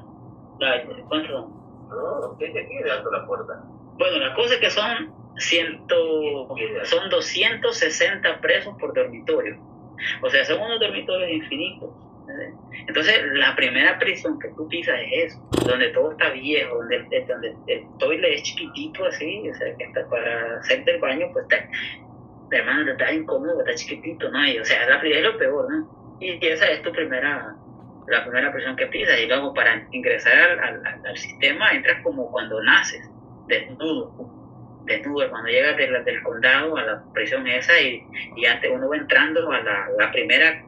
¿Cuántos 1.08 1.30
son? 1.30 1.64
No, 1.88 2.36
tiene 2.38 2.60
aquí 2.60 2.76
de 2.82 2.90
alto 2.90 3.10
la 3.10 3.26
puerta. 3.26 3.60
Bueno, 3.96 4.18
la 4.18 4.34
cosa 4.34 4.54
es 4.54 4.60
que 4.60 4.70
son, 4.70 5.14
ciento, 5.36 6.48
son 6.84 7.08
260 7.10 8.40
presos 8.40 8.74
por 8.78 8.94
dormitorio. 8.94 9.56
O 10.22 10.30
sea, 10.30 10.44
son 10.44 10.60
unos 10.60 10.80
dormitorios 10.80 11.30
infinitos. 11.30 11.90
Entonces, 12.88 13.20
la 13.34 13.54
primera 13.54 13.98
prisión 13.98 14.38
que 14.38 14.48
tú 14.56 14.66
pisas 14.68 14.98
es 15.12 15.32
eso, 15.34 15.48
donde 15.66 15.88
todo 15.90 16.12
está 16.12 16.30
viejo, 16.30 16.76
donde 16.76 16.96
el, 16.96 17.26
donde 17.26 17.54
el 17.68 17.84
toilet 17.98 18.32
es 18.34 18.42
chiquitito 18.42 19.04
así, 19.06 19.48
o 19.48 19.54
sea, 19.54 19.74
que 19.76 19.84
hasta 19.84 20.08
para 20.08 20.58
hacer 20.58 20.84
del 20.84 21.00
baño, 21.00 21.26
pues 21.32 21.44
está, 21.50 21.68
hermano, 22.50 22.92
está 22.92 23.12
incómodo, 23.12 23.60
está 23.60 23.74
chiquitito, 23.74 24.28
¿no? 24.30 24.46
Y, 24.46 24.58
o 24.58 24.64
sea, 24.64 24.84
es 24.84 25.22
lo 25.22 25.38
peor, 25.38 25.70
¿no? 25.70 26.16
Y 26.20 26.44
esa 26.46 26.70
es 26.70 26.82
tu 26.82 26.92
primera, 26.92 27.54
la 28.08 28.24
primera 28.24 28.52
prisión 28.52 28.76
que 28.76 28.86
pisas. 28.86 29.18
Y 29.20 29.26
luego 29.26 29.52
para 29.54 29.86
ingresar 29.92 30.58
al- 30.60 30.84
al- 30.86 31.06
al 31.06 31.16
sistema 31.16 31.70
entras 31.72 32.02
como 32.02 32.30
cuando 32.30 32.62
naces, 32.62 33.08
desnudo. 33.48 34.12
Desnudo, 34.84 35.28
cuando 35.30 35.48
llegas 35.50 35.76
de 35.76 35.90
la- 35.90 36.00
del 36.02 36.22
condado 36.22 36.76
a 36.76 36.82
la 36.84 37.02
prisión 37.12 37.46
esa 37.46 37.78
y, 37.80 38.02
y 38.36 38.46
antes 38.46 38.70
uno 38.72 38.88
va 38.88 38.96
entrando 38.96 39.50
a 39.50 39.60
la, 39.60 39.86
la 39.98 40.10
primera 40.12 40.62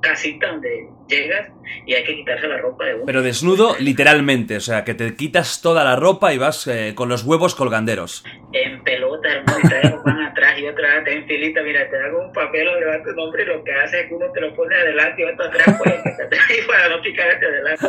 casita 0.00 0.46
donde 0.52 0.86
llegas 1.08 1.48
y 1.84 1.92
hay 1.94 2.04
que 2.04 2.14
quitarse 2.14 2.46
la 2.46 2.58
ropa 2.58 2.84
de 2.84 2.94
uno. 2.94 3.02
Pero 3.06 3.20
desnudo 3.20 3.74
literalmente, 3.80 4.56
o 4.56 4.60
sea, 4.60 4.84
que 4.84 4.94
te 4.94 5.16
quitas 5.16 5.60
toda 5.60 5.82
la 5.82 5.96
ropa 5.96 6.32
y 6.32 6.38
vas 6.38 6.68
eh, 6.68 6.92
con 6.94 7.08
los 7.08 7.24
huevos 7.24 7.56
colganderos. 7.56 8.22
en 8.52 8.80
pelota, 8.84 9.28
hermano, 9.28 10.02
van 10.04 10.22
atrás 10.22 10.56
y 10.60 10.68
otra 10.68 11.00
vez 11.00 11.16
en 11.16 11.26
filita, 11.26 11.62
mira, 11.62 11.90
te 11.90 11.96
hago 11.98 12.26
un 12.26 12.32
papel 12.32 12.66
donde 12.66 12.86
va 12.86 13.02
tu 13.02 13.10
nombre 13.12 13.42
y 13.42 13.46
lo 13.46 13.64
que 13.64 13.72
hace 13.72 14.02
es 14.02 14.06
que 14.08 14.14
uno 14.14 14.26
te 14.32 14.40
lo 14.40 14.54
pone 14.54 14.76
adelante 14.76 15.20
y 15.22 15.24
otro 15.24 15.46
atrás, 15.46 15.76
pues, 15.82 15.94
te 16.04 16.54
y 16.62 16.66
para 16.68 16.88
no 16.90 17.02
picarte 17.02 17.46
adelante. 17.46 17.86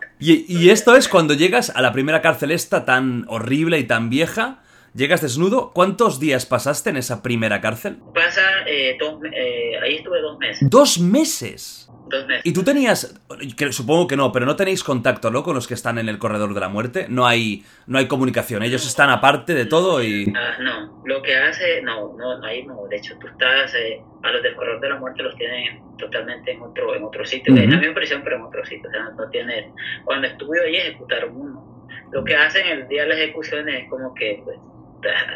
Y, 0.18 0.46
y 0.48 0.70
esto 0.70 0.96
es 0.96 1.08
cuando 1.10 1.34
llegas 1.34 1.68
a 1.76 1.82
la 1.82 1.92
primera 1.92 2.22
cárcel 2.22 2.50
esta 2.50 2.86
tan 2.86 3.26
horrible 3.28 3.78
y 3.78 3.84
tan 3.84 4.08
vieja. 4.08 4.62
Llegas 4.96 5.20
desnudo. 5.20 5.72
¿Cuántos 5.74 6.18
días 6.18 6.46
pasaste 6.46 6.88
en 6.88 6.96
esa 6.96 7.22
primera 7.22 7.60
cárcel? 7.60 7.98
Pasa, 8.14 8.40
eh, 8.66 8.96
dos, 8.98 9.20
eh, 9.30 9.72
ahí 9.82 9.96
estuve 9.96 10.22
dos 10.22 10.38
meses, 10.38 10.70
Dos 10.70 10.98
meses. 10.98 11.90
dos 12.08 12.26
meses. 12.26 12.46
Y 12.46 12.54
tú 12.54 12.62
tenías, 12.64 13.20
que 13.58 13.72
supongo 13.72 14.06
que 14.06 14.16
no, 14.16 14.32
pero 14.32 14.46
no 14.46 14.56
tenéis 14.56 14.82
contacto, 14.82 15.30
¿no? 15.30 15.42
Con 15.42 15.54
los 15.54 15.66
que 15.68 15.74
están 15.74 15.98
en 15.98 16.08
el 16.08 16.18
corredor 16.18 16.54
de 16.54 16.60
la 16.60 16.70
muerte. 16.70 17.06
No 17.10 17.26
hay, 17.26 17.62
no 17.86 17.98
hay 17.98 18.06
comunicación. 18.08 18.62
Ellos 18.62 18.86
están 18.86 19.10
aparte 19.10 19.52
de 19.52 19.66
todo 19.66 20.02
y. 20.02 20.32
Ah, 20.34 20.56
no, 20.62 21.02
lo 21.04 21.20
que 21.20 21.36
hace, 21.36 21.82
no, 21.82 22.14
no, 22.16 22.42
ahí 22.42 22.64
no, 22.64 22.86
de 22.88 22.96
hecho 22.96 23.18
tú 23.20 23.26
estás, 23.26 23.74
eh, 23.74 24.00
a 24.22 24.30
los 24.32 24.42
del 24.42 24.54
corredor 24.56 24.80
de 24.80 24.88
la 24.88 24.96
muerte 24.96 25.22
los 25.22 25.36
tienen 25.36 25.82
totalmente 25.98 26.52
en 26.52 26.62
otro, 26.62 26.94
en 26.94 27.04
otro 27.04 27.22
sitio, 27.26 27.52
Ujú. 27.52 27.62
en 27.62 27.70
la 27.70 27.76
misma 27.76 27.94
prisión 27.94 28.22
pero 28.24 28.36
en 28.36 28.42
otro 28.44 28.64
sitio, 28.64 28.88
o 28.88 28.92
sea, 28.92 29.10
no 29.10 29.28
tiene, 29.28 29.72
cuando 30.06 30.26
estuve 30.26 30.58
ahí 30.64 30.76
ejecutaron 30.76 31.36
uno, 31.36 31.88
lo 32.12 32.24
que 32.24 32.34
hacen 32.34 32.66
el 32.66 32.88
día 32.88 33.02
de 33.02 33.08
las 33.10 33.18
ejecuciones 33.18 33.82
es 33.84 33.90
como 33.90 34.14
que, 34.14 34.40
pues, 34.44 34.56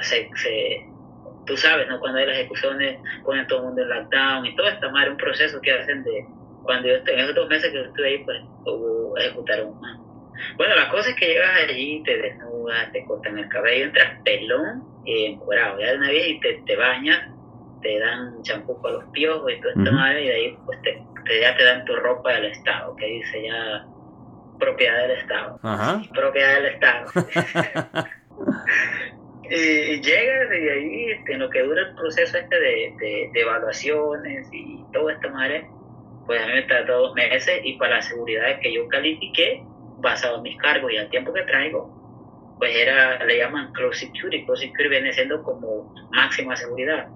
se, 0.02 0.28
se- 0.34 0.86
tú 1.46 1.56
sabes, 1.56 1.88
¿no? 1.88 1.98
Cuando 2.00 2.18
hay 2.18 2.26
las 2.26 2.36
ejecuciones 2.38 2.98
ponen 3.24 3.46
todo 3.46 3.60
el 3.60 3.64
mundo 3.66 3.82
en 3.82 3.88
lockdown 3.88 4.46
y 4.46 4.56
todo 4.56 4.68
esta 4.68 4.88
madre, 4.90 5.10
un 5.10 5.16
proceso 5.16 5.60
que 5.60 5.72
hacen 5.72 6.02
de, 6.04 6.26
cuando 6.62 6.88
yo 6.88 6.94
estoy, 6.94 7.14
en 7.14 7.20
esos 7.20 7.34
dos 7.34 7.48
meses 7.48 7.70
que 7.70 7.76
yo 7.78 7.84
estuve 7.84 8.08
ahí, 8.08 8.24
pues, 8.24 8.40
hubo, 8.66 9.16
ejecutaron 9.18 9.68
uno. 9.78 10.32
Bueno, 10.56 10.74
la 10.74 10.88
cosa 10.88 11.10
es 11.10 11.16
que 11.16 11.26
llegas 11.28 11.50
allí, 11.68 12.02
te 12.04 12.16
desnudas, 12.16 12.90
te 12.92 13.04
cortan 13.04 13.38
el 13.38 13.48
cabello, 13.48 13.86
entras 13.86 14.20
pelón 14.24 14.84
y 15.04 15.26
encuadrado. 15.26 15.80
Ya 15.80 15.90
de 15.92 15.96
una 15.98 16.08
vez 16.08 16.28
y 16.28 16.40
te, 16.40 16.62
te 16.66 16.76
bañas, 16.76 17.28
te 17.82 17.98
dan 17.98 18.42
champú 18.42 18.80
para 18.80 18.94
los 18.94 19.04
piojos 19.12 19.50
y 19.52 19.60
toda 19.60 19.74
esta 19.74 19.90
madre, 19.92 20.24
y 20.24 20.28
de 20.28 20.34
ahí 20.34 20.58
pues 20.66 20.80
te, 20.82 21.02
te- 21.26 21.40
ya 21.40 21.56
te 21.56 21.64
dan 21.64 21.84
tu 21.84 21.94
ropa 21.96 22.32
del 22.32 22.46
Estado, 22.46 22.96
que 22.96 23.06
dice 23.06 23.42
ya 23.46 23.84
propiedad 24.58 25.08
del 25.08 25.18
Estado. 25.18 25.58
Ajá. 25.62 26.02
Propiedad 26.14 26.54
del 26.54 26.66
Estado. 26.66 27.06
y, 29.50 29.54
y 29.54 30.00
llegas 30.00 30.48
y 30.50 30.68
ahí, 30.68 31.10
este, 31.10 31.32
en 31.32 31.40
lo 31.40 31.50
que 31.50 31.62
dura 31.62 31.82
el 31.82 31.94
proceso 31.94 32.38
este 32.38 32.54
de, 32.58 32.94
de, 32.98 33.30
de 33.32 33.40
evaluaciones 33.40 34.48
y 34.52 34.84
toda 34.92 35.12
esta 35.12 35.28
madre, 35.28 35.68
pues 36.26 36.40
a 36.40 36.46
mí 36.46 36.52
me 36.52 36.62
tardó 36.62 37.08
dos 37.08 37.14
meses 37.14 37.60
y 37.64 37.76
para 37.76 37.96
la 37.96 38.02
seguridad 38.02 38.60
que 38.60 38.72
yo 38.72 38.86
califiqué, 38.88 39.64
basado 39.98 40.36
en 40.36 40.42
mis 40.42 40.56
cargos 40.58 40.92
y 40.92 40.96
al 40.96 41.10
tiempo 41.10 41.32
que 41.32 41.42
traigo, 41.42 42.56
pues 42.58 42.76
era, 42.76 43.24
le 43.24 43.38
llaman 43.38 43.72
close 43.72 44.06
security, 44.06 44.44
close 44.44 44.66
security 44.66 44.88
viene 44.88 45.12
siendo 45.12 45.42
como 45.42 45.92
máxima 46.12 46.54
seguridad, 46.56 47.08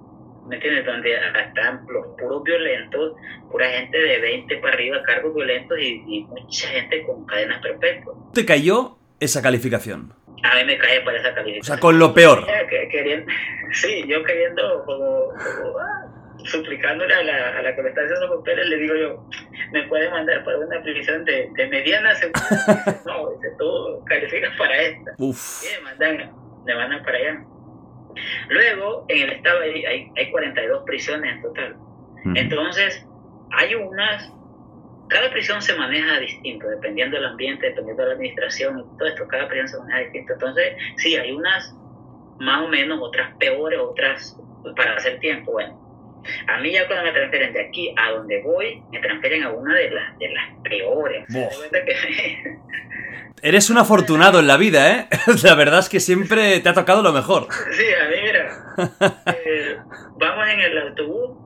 ¿me 0.49 0.57
entiendes? 0.57 0.87
Donde 0.87 1.15
están 1.15 1.87
los 1.89 2.07
puros 2.19 2.43
violentos, 2.43 3.15
pura 3.51 3.69
gente 3.69 3.97
de 3.97 4.19
20 4.19 4.57
para 4.57 4.75
arriba, 4.75 5.03
cargos 5.05 5.35
violentos 5.35 5.79
y, 5.79 6.03
y 6.09 6.25
mucha 6.25 6.69
gente 6.69 7.05
con 7.05 7.25
cadenas 7.27 7.63
perpetuas. 7.63 8.17
Te 8.33 8.45
cayó 8.45 8.97
esa 9.21 9.41
calificación. 9.41 10.24
A 10.45 10.55
mí 10.57 10.65
me 10.65 10.79
cae 10.79 11.01
para 11.01 11.19
esa 11.19 11.31
O 11.31 11.35
calificación. 11.35 11.77
sea, 11.77 11.81
con 11.81 11.99
lo 11.99 12.13
peor. 12.15 12.45
Queriendo- 12.91 13.27
sí, 13.73 14.05
yo 14.07 14.23
queriendo 14.25 14.85
como, 14.85 15.29
como, 15.31 15.79
ah, 15.79 16.07
suplicándole 16.45 17.15
a 17.15 17.23
la, 17.23 17.59
a 17.59 17.63
la 17.63 17.75
que 17.75 17.83
me 17.83 17.89
está 17.89 18.03
haciendo 18.03 18.37
papeles, 18.37 18.67
le 18.69 18.77
digo 18.77 18.95
yo, 18.95 19.29
me 19.73 19.83
puede 19.85 20.11
mandar 20.11 20.45
para 20.45 20.59
una 20.59 20.83
prisión 20.83 21.25
de, 21.25 21.49
de 21.55 21.67
mediana 21.69 22.15
seguridad. 22.15 23.03
No, 23.07 23.31
dice, 23.31 23.49
tú 23.59 24.05
calificas 24.07 24.55
para 24.57 24.77
esta. 24.83 25.13
Uf. 25.19 25.63
Y 25.65 25.77
me 25.83 25.91
mandan, 25.91 26.33
me 26.67 26.75
mandan 26.75 27.03
para 27.05 27.17
allá. 27.19 27.45
Luego, 28.49 29.05
en 29.09 29.23
el 29.23 29.33
estado 29.33 29.61
hay, 29.61 29.85
hay, 29.85 30.11
hay 30.17 30.31
42 30.31 30.83
prisiones 30.85 31.35
en 31.37 31.43
total. 31.43 31.77
Entonces, 32.37 33.07
hay 33.53 33.75
unas, 33.75 34.31
cada 35.09 35.31
prisión 35.31 35.61
se 35.63 35.75
maneja 35.77 36.19
distinto, 36.19 36.69
dependiendo 36.69 37.17
del 37.17 37.27
ambiente, 37.27 37.67
dependiendo 37.69 38.03
de 38.03 38.09
la 38.09 38.15
administración 38.15 38.81
y 38.81 38.99
todo 38.99 39.09
esto, 39.09 39.29
cada 39.29 39.47
prisión 39.49 39.69
se 39.69 39.79
maneja 39.79 39.99
distinto. 40.01 40.33
Entonces, 40.35 40.77
sí, 40.97 41.17
hay 41.17 41.33
unas 41.33 41.75
más 42.41 42.63
o 42.63 42.69
menos, 42.69 42.99
otras 43.01 43.35
peores, 43.39 43.79
otras 43.79 44.37
para 44.77 44.95
hacer 44.97 45.19
tiempo. 45.21 45.53
Bueno, 45.53 45.81
a 46.49 46.59
mí 46.61 46.73
ya 46.73 46.87
cuando 46.87 47.05
me 47.05 47.13
transfieren 47.13 47.53
de 47.53 47.61
aquí 47.67 47.95
a 47.97 48.11
donde 48.13 48.43
voy, 48.43 48.83
me 48.91 48.99
transfieren 49.01 49.43
a 49.45 49.51
una 49.51 49.75
de 49.75 49.91
las, 49.91 50.19
de 50.19 50.29
las 50.31 50.51
peores. 50.63 51.25
Que- 51.29 52.59
Eres 53.43 53.69
un 53.69 53.77
afortunado 53.77 54.41
en 54.41 54.47
la 54.47 54.57
vida, 54.57 54.91
¿eh? 54.91 55.07
La 55.45 55.55
verdad 55.55 55.81
es 55.81 55.91
que 55.91 56.01
siempre 56.01 56.61
te 56.61 56.69
ha 56.71 56.73
tocado 56.73 57.03
lo 57.03 57.13
mejor. 57.13 57.47
Sí, 57.73 57.85
a 57.95 58.09
mí, 58.09 58.17
mira, 58.23 58.65
eh, 59.45 59.77
vamos 60.19 60.49
en 60.49 60.61
el 60.61 60.79
autobús, 60.79 61.37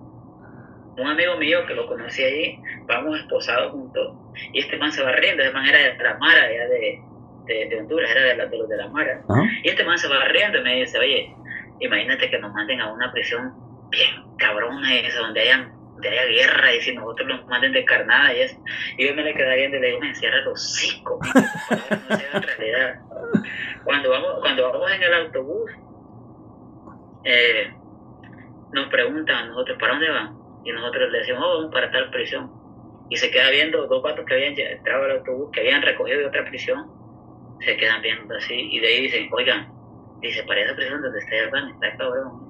un 0.98 1.08
amigo 1.08 1.36
mío 1.36 1.64
que 1.66 1.74
lo 1.74 1.86
conocí 1.86 2.22
allí, 2.24 2.58
vamos 2.86 3.18
esposados 3.20 3.72
juntos, 3.72 4.14
y 4.52 4.60
este 4.60 4.76
man 4.78 4.92
se 4.92 5.02
va 5.02 5.12
riendo, 5.12 5.42
ese 5.42 5.52
man 5.52 5.66
era 5.66 5.78
de 5.96 6.02
la 6.02 6.18
Mara, 6.18 6.42
allá 6.44 6.68
de, 6.68 7.00
de, 7.46 7.66
de 7.68 7.76
Honduras, 7.78 8.10
era 8.10 8.22
de, 8.24 8.36
la- 8.36 8.46
de 8.46 8.58
los 8.58 8.68
de 8.68 8.76
la 8.76 8.88
Mara, 8.88 9.20
y 9.62 9.68
este 9.68 9.84
man 9.84 9.96
se 9.98 10.08
va 10.08 10.24
riendo 10.26 10.58
y 10.58 10.62
me 10.62 10.74
dice, 10.76 10.98
oye, 10.98 11.34
imagínate 11.80 12.28
que 12.30 12.38
nos 12.38 12.52
manden 12.52 12.80
a 12.80 12.92
una 12.92 13.12
prisión 13.12 13.52
bien 13.90 14.10
cabrona 14.38 14.94
esa, 14.96 15.20
donde 15.20 15.40
hayan 15.40 15.72
donde 16.00 16.10
haya 16.10 16.26
guerra 16.26 16.72
y 16.74 16.80
si 16.80 16.94
nosotros 16.94 17.26
nos 17.26 17.46
manden 17.48 17.72
de 17.72 17.84
carnada 17.84 18.32
y 18.32 18.42
eso. 18.42 18.56
Y 18.98 19.08
yo 19.08 19.14
me 19.16 19.22
le 19.24 19.34
quedé 19.34 19.56
viendo 19.56 19.78
y 19.78 19.80
le 19.80 19.86
digo, 19.88 19.98
me 19.98 20.10
encierra 20.10 20.40
los 20.42 20.74
cinco, 20.76 21.18
no 21.24 22.16
sea 22.16 22.30
en 22.34 22.42
realidad. 22.42 23.00
Cuando 23.82 24.10
vamos, 24.10 24.36
cuando 24.40 24.70
vamos 24.70 24.92
en 24.92 25.02
el 25.02 25.14
autobús, 25.14 25.72
eh, 27.24 27.72
nos 28.72 28.88
preguntan 28.90 29.36
a 29.36 29.46
nosotros, 29.46 29.76
¿para 29.80 29.92
dónde 29.94 30.10
van? 30.10 30.37
Y 30.68 30.72
nosotros 30.72 31.10
le 31.10 31.20
decimos, 31.20 31.42
oh, 31.42 31.54
vamos 31.56 31.72
para 31.72 31.90
tal 31.90 32.10
prisión. 32.10 32.50
Y 33.08 33.16
se 33.16 33.30
queda 33.30 33.48
viendo 33.48 33.86
dos 33.86 34.02
patos 34.02 34.26
que 34.26 34.34
habían 34.34 34.52
entrado 34.58 35.04
al 35.04 35.12
autobús, 35.12 35.50
que 35.50 35.60
habían 35.60 35.80
recogido 35.80 36.18
de 36.18 36.26
otra 36.26 36.44
prisión, 36.44 36.90
se 37.64 37.74
quedan 37.78 38.02
viendo 38.02 38.36
así, 38.36 38.68
y 38.70 38.78
de 38.78 38.86
ahí 38.86 39.00
dicen, 39.00 39.30
oigan, 39.32 39.72
dice, 40.20 40.42
para 40.42 40.60
esa 40.60 40.76
prisión 40.76 41.00
donde 41.00 41.18
ustedes 41.20 41.50
van, 41.50 41.70
está 41.70 41.96
cabrón. 41.96 42.48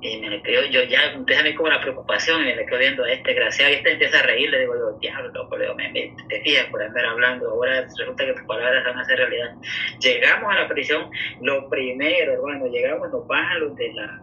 Y 0.00 0.20
me 0.20 0.30
le 0.30 0.40
quedo, 0.42 0.62
yo 0.66 0.84
ya 0.84 1.42
mí 1.42 1.54
como 1.56 1.70
la 1.70 1.80
preocupación, 1.80 2.42
y 2.42 2.44
me 2.44 2.54
le 2.54 2.66
quedo 2.66 2.78
viendo 2.78 3.02
a 3.02 3.10
este 3.10 3.34
graciado, 3.34 3.72
y 3.72 3.74
este 3.74 3.92
empieza 3.94 4.20
a 4.20 4.22
reír, 4.22 4.48
le 4.48 4.60
digo, 4.60 4.74
yo, 4.76 4.96
diablo, 5.00 5.32
loco, 5.32 5.56
le 5.56 5.74
me, 5.74 5.90
me, 5.90 6.14
te 6.28 6.40
fijas 6.42 6.66
por 6.66 6.80
andar 6.80 7.04
hablando, 7.04 7.50
ahora 7.50 7.80
resulta 7.80 8.24
que 8.24 8.34
tus 8.34 8.44
palabras 8.44 8.84
van 8.84 8.96
a 8.96 9.04
ser 9.04 9.18
realidad. 9.18 9.56
Llegamos 9.98 10.54
a 10.54 10.60
la 10.60 10.68
prisión, 10.68 11.10
lo 11.40 11.68
primero, 11.68 12.34
hermano, 12.34 12.68
llegamos, 12.68 13.10
nos 13.10 13.26
bajan 13.26 13.58
los 13.58 13.74
de 13.74 13.92
la, 13.92 14.22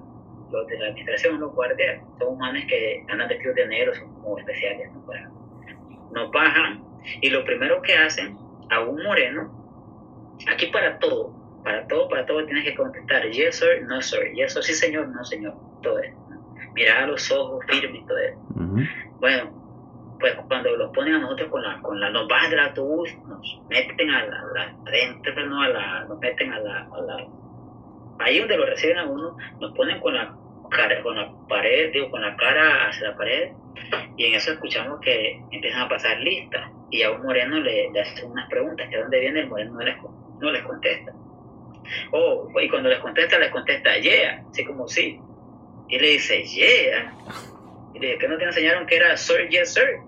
los 0.52 0.68
de 0.68 0.78
la 0.80 0.88
administración, 0.88 1.40
los 1.40 1.54
guardias, 1.54 2.02
son 2.20 2.38
manes 2.38 2.66
que 2.66 3.04
andan 3.10 3.28
vestidos 3.28 3.56
de 3.56 3.68
negro, 3.68 3.96
son 3.96 4.14
como 4.22 4.38
especiales, 4.38 4.92
¿no? 4.94 5.06
Para, 5.06 5.30
nos 6.12 6.32
bajan, 6.32 6.84
y 7.22 7.30
lo 7.30 7.44
primero 7.44 7.82
que 7.82 7.94
hacen, 7.96 8.38
a 8.70 8.82
un 8.82 9.02
moreno, 9.04 9.52
aquí 10.52 10.68
para 10.68 10.98
todo, 11.00 11.34
para 11.64 11.88
todo, 11.88 12.08
para 12.10 12.26
todo 12.26 12.46
tienes 12.46 12.64
que 12.64 12.76
contestar 12.76 13.30
yes 13.30 13.58
sir, 13.58 13.84
no 13.88 14.02
sir, 14.02 14.32
yes 14.34 14.54
sir, 14.54 14.64
sí 14.64 14.74
señor, 14.74 15.08
no 15.10 15.24
señor, 15.24 15.54
todo 15.82 16.00
eso. 16.00 16.18
Mirar 16.74 17.04
a 17.04 17.08
los 17.08 17.32
ojos 17.32 17.64
firmes 17.68 18.02
y 18.02 18.06
todo 18.06 18.18
eso. 18.18 18.40
Bueno, 19.20 20.18
pues 20.20 20.36
cuando 20.48 20.76
los 20.76 20.92
ponen 20.94 21.16
a 21.16 21.20
nosotros 21.20 21.50
con 21.50 21.64
la, 21.64 21.82
con 21.82 22.00
la, 22.00 22.10
nos 22.10 22.28
bajan 22.28 22.50
del 22.50 22.60
autobús, 22.60 23.10
nos 23.28 23.62
meten 23.70 24.10
a 24.10 24.26
la, 24.26 24.44
la 24.54 24.76
adentro, 24.86 25.46
no 25.46 25.62
a 25.62 25.70
la, 25.70 26.06
nos 26.06 26.20
meten 26.20 26.52
a 26.52 26.60
la, 26.60 26.88
a 26.92 27.02
la, 27.02 27.28
ahí 28.20 28.40
donde 28.40 28.58
lo 28.58 28.66
reciben 28.66 28.98
a 28.98 29.06
uno, 29.06 29.38
nos 29.60 29.76
ponen 29.76 30.00
con 30.00 30.16
la 30.16 30.36
cara, 30.70 31.02
con 31.02 31.16
la 31.16 31.32
pared, 31.48 31.92
digo, 31.92 32.10
con 32.10 32.22
la 32.22 32.36
cara 32.36 32.90
hacia 32.90 33.10
la 33.10 33.18
pared, 33.18 33.52
y 34.18 34.26
en 34.26 34.36
eso 34.36 34.54
escuchamos 34.54 35.00
que 35.02 35.42
empiezan 35.52 35.82
a 35.82 35.90
pasar 35.90 36.20
listas, 36.20 36.70
y 36.90 37.04
a 37.04 37.12
un 37.12 37.24
moreno 37.24 37.60
le, 37.60 37.92
le 37.92 38.02
hacen 38.02 38.32
unas 38.32 38.50
preguntas, 38.50 38.88
que 38.90 38.98
dónde 38.98 39.20
viene 39.20 39.42
el 39.42 39.48
moreno 39.48 39.74
no 39.74 39.82
les, 39.82 39.96
no 40.40 40.52
les 40.52 40.64
contesta. 40.64 41.12
Oh, 42.12 42.50
y 42.60 42.70
cuando 42.70 42.90
les 42.90 43.00
contesta, 43.00 43.38
les 43.38 43.52
contesta, 43.52 43.98
yeah, 44.00 44.44
así 44.50 44.66
como 44.66 44.88
sí. 44.88 45.20
Y 45.88 46.00
le 46.00 46.10
dice, 46.10 46.44
yeah. 46.44 47.14
Y 47.94 48.00
le 48.00 48.08
dice, 48.08 48.20
¿qué 48.20 48.28
no 48.28 48.38
te 48.38 48.46
enseñaron 48.46 48.88
que 48.88 48.96
era 48.96 49.16
sir, 49.18 49.48
yes, 49.50 49.74
sir? 49.74 50.00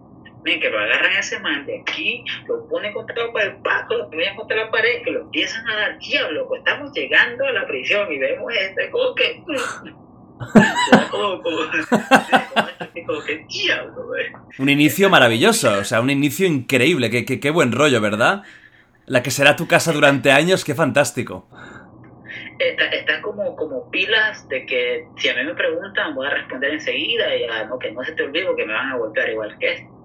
Que 0.47 0.69
lo 0.69 0.79
agarran 0.79 1.11
a 1.11 1.19
ese 1.19 1.39
man 1.41 1.65
de 1.65 1.81
aquí, 1.81 2.23
lo 2.47 2.65
ponen 2.69 2.93
contra 2.93 3.15
el 3.21 3.57
pato, 3.57 3.97
lo 3.97 4.09
ponen 4.09 4.33
contra 4.37 4.55
la 4.55 4.71
pared, 4.71 5.03
que 5.03 5.11
lo 5.11 5.21
empiezan 5.23 5.67
a 5.67 5.75
dar, 5.75 5.99
diablo, 5.99 6.47
pues 6.47 6.59
estamos 6.59 6.93
llegando 6.93 7.45
a 7.45 7.51
la 7.51 7.67
prisión 7.67 8.11
y 8.11 8.17
vemos 8.17 8.53
este, 8.57 8.89
como 8.89 9.13
que... 9.13 9.43
como, 11.11 11.41
como, 11.41 11.57
como 13.05 13.21
que 13.25 13.45
diablo, 13.49 14.05
Un 14.57 14.69
inicio 14.69 15.09
maravilloso, 15.09 15.79
o 15.79 15.83
sea, 15.83 15.99
un 15.99 16.09
inicio 16.09 16.47
increíble, 16.47 17.09
qué, 17.09 17.25
qué, 17.25 17.41
qué 17.41 17.49
buen 17.49 17.73
rollo, 17.73 17.99
¿verdad? 17.99 18.43
La 19.05 19.21
que 19.21 19.31
será 19.31 19.57
tu 19.57 19.67
casa 19.67 19.91
durante 19.91 20.31
años, 20.31 20.63
qué 20.63 20.75
fantástico. 20.75 21.49
Está, 22.59 22.85
está 22.85 23.21
como, 23.21 23.55
como 23.55 23.91
pilas 23.91 24.47
de 24.47 24.65
que 24.65 25.05
si 25.17 25.29
a 25.29 25.35
mí 25.35 25.43
me 25.43 25.53
preguntan 25.53 26.15
voy 26.15 26.25
a 26.25 26.31
responder 26.31 26.73
enseguida 26.73 27.35
y 27.35 27.43
a, 27.43 27.65
no, 27.65 27.77
que 27.77 27.91
no 27.91 28.03
se 28.03 28.13
te 28.13 28.23
olvide 28.23 28.47
que 28.55 28.65
me 28.65 28.73
van 28.73 28.93
a 28.93 28.97
golpear 28.97 29.29
igual 29.29 29.57
que 29.59 29.73
esto. 29.73 29.96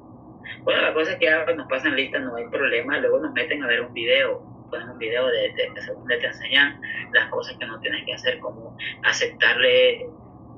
Bueno, 0.62 0.82
la 0.82 0.94
cosa 0.94 1.12
es 1.12 1.18
que 1.18 1.26
ya 1.26 1.44
nos 1.44 1.68
pasan 1.68 1.96
listas, 1.96 2.22
no 2.22 2.36
hay 2.36 2.46
problema, 2.48 2.98
luego 2.98 3.20
nos 3.20 3.32
meten 3.32 3.62
a 3.62 3.66
ver 3.66 3.82
un 3.82 3.92
video, 3.92 4.42
ponen 4.70 4.90
un 4.90 4.98
video 4.98 5.26
de, 5.26 5.52
de, 5.52 5.80
según 5.82 6.06
te 6.08 6.24
enseñan 6.24 6.80
las 7.12 7.28
cosas 7.30 7.56
que 7.58 7.66
no 7.66 7.78
tienes 7.80 8.04
que 8.04 8.14
hacer, 8.14 8.38
como 8.40 8.76
aceptarle 9.04 10.06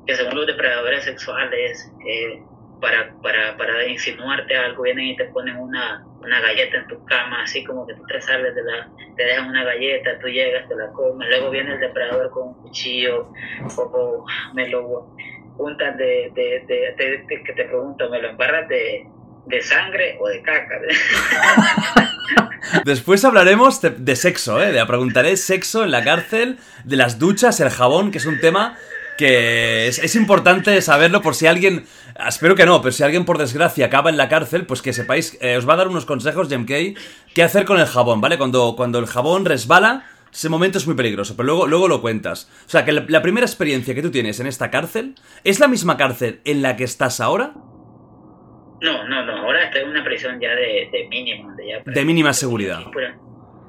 que 0.06 0.14
según 0.14 0.36
los 0.36 0.46
depredadores 0.46 1.04
sexuales, 1.04 1.92
eh, 2.06 2.42
para, 2.80 3.14
para, 3.22 3.56
para 3.56 3.86
insinuarte 3.86 4.54
algo, 4.56 4.82
vienen 4.82 5.06
y 5.06 5.16
te 5.16 5.24
ponen 5.26 5.56
una, 5.56 6.04
una 6.20 6.40
galleta 6.40 6.76
en 6.78 6.86
tu 6.86 7.02
cama, 7.06 7.42
así 7.42 7.64
como 7.64 7.86
que 7.86 7.94
tú 7.94 8.04
te 8.06 8.20
sales 8.20 8.54
de 8.54 8.62
la, 8.62 8.90
te 9.16 9.24
dejan 9.24 9.48
una 9.48 9.64
galleta, 9.64 10.18
tú 10.18 10.28
llegas, 10.28 10.68
te 10.68 10.76
la 10.76 10.88
comes, 10.88 11.28
luego 11.28 11.50
viene 11.50 11.72
el 11.72 11.80
depredador 11.80 12.30
con 12.30 12.48
un 12.48 12.54
cuchillo, 12.62 13.32
o, 13.78 14.26
me 14.52 14.68
lo 14.68 15.08
juntan 15.56 15.96
de, 15.96 16.30
de, 16.34 16.64
de, 16.66 17.24
de, 17.26 17.42
que 17.42 17.52
te 17.54 17.64
pregunto, 17.64 18.10
¿me 18.10 18.20
lo 18.20 18.28
embarras 18.28 18.68
de, 18.68 19.06
de 19.46 19.62
sangre 19.62 20.16
o 20.20 20.28
de 20.28 20.42
caca? 20.42 20.80
Después 22.84 23.24
hablaremos 23.24 23.80
de, 23.80 24.16
sexo, 24.16 24.62
¿eh? 24.62 24.72
de 24.72 24.84
preguntaré 24.86 25.36
sexo 25.36 25.84
en 25.84 25.90
la 25.90 26.02
cárcel, 26.02 26.58
de 26.84 26.96
las 26.96 27.18
duchas, 27.18 27.60
el 27.60 27.70
jabón, 27.70 28.10
que 28.10 28.18
es 28.18 28.26
un 28.26 28.40
tema 28.40 28.76
que 29.18 29.86
es, 29.86 29.98
es, 29.98 30.16
importante 30.16 30.80
saberlo 30.82 31.22
por 31.22 31.36
si 31.36 31.46
alguien, 31.46 31.86
espero 32.26 32.56
que 32.56 32.66
no, 32.66 32.82
pero 32.82 32.90
si 32.90 33.04
alguien 33.04 33.24
por 33.24 33.38
desgracia 33.38 33.86
acaba 33.86 34.10
en 34.10 34.16
la 34.16 34.28
cárcel, 34.28 34.66
pues 34.66 34.82
que 34.82 34.92
sepáis, 34.92 35.38
eh, 35.40 35.56
os 35.56 35.68
va 35.68 35.74
a 35.74 35.76
dar 35.76 35.88
unos 35.88 36.04
consejos, 36.04 36.48
JMK, 36.48 36.98
qué 37.32 37.42
hacer 37.42 37.64
con 37.64 37.78
el 37.78 37.86
jabón, 37.86 38.20
¿vale? 38.20 38.38
Cuando, 38.38 38.74
cuando 38.76 38.98
el 38.98 39.06
jabón 39.06 39.44
resbala, 39.44 40.04
ese 40.34 40.48
momento 40.48 40.78
es 40.78 40.86
muy 40.86 40.96
peligroso, 40.96 41.36
pero 41.36 41.46
luego, 41.46 41.66
luego 41.68 41.88
lo 41.88 42.00
cuentas. 42.00 42.48
O 42.66 42.70
sea, 42.70 42.84
que 42.84 42.90
la, 42.90 43.22
primera 43.22 43.46
experiencia 43.46 43.94
que 43.94 44.02
tú 44.02 44.10
tienes 44.10 44.40
en 44.40 44.48
esta 44.48 44.70
cárcel, 44.70 45.14
¿es 45.44 45.60
la 45.60 45.68
misma 45.68 45.96
cárcel 45.96 46.40
en 46.44 46.60
la 46.60 46.76
que 46.76 46.82
estás 46.82 47.20
ahora? 47.20 47.54
No, 48.84 49.08
no, 49.08 49.24
no, 49.24 49.36
ahora 49.38 49.64
estoy 49.64 49.80
en 49.80 49.88
una 49.88 50.04
prisión 50.04 50.38
ya 50.38 50.54
de, 50.54 50.88
de 50.92 51.08
mínimo. 51.08 51.54
De, 51.56 51.68
ya, 51.68 51.82
de 51.84 52.04
mínima 52.04 52.34
seguridad. 52.34 52.84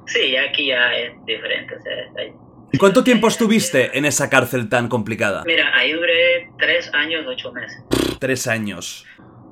Sí, 0.08 0.36
aquí 0.36 0.68
ya 0.68 0.94
es 0.94 1.14
diferente, 1.26 1.76
o 1.76 1.82
sea, 1.82 1.94
está 2.02 2.22
ahí 2.22 2.34
¿Y 2.76 2.78
cuánto 2.78 3.06
tiempo 3.06 3.30
estuviste 3.30 3.98
en 3.98 4.04
esa 4.04 4.30
cárcel 4.30 4.68
tan 4.68 4.90
complicada? 4.90 5.44
Mira, 5.46 5.74
ahí 5.74 5.94
duré 5.94 6.50
tres 6.60 6.94
años, 6.94 7.26
ocho 7.26 7.54
meses. 7.54 7.82
Tres 8.20 8.48
años. 8.48 9.06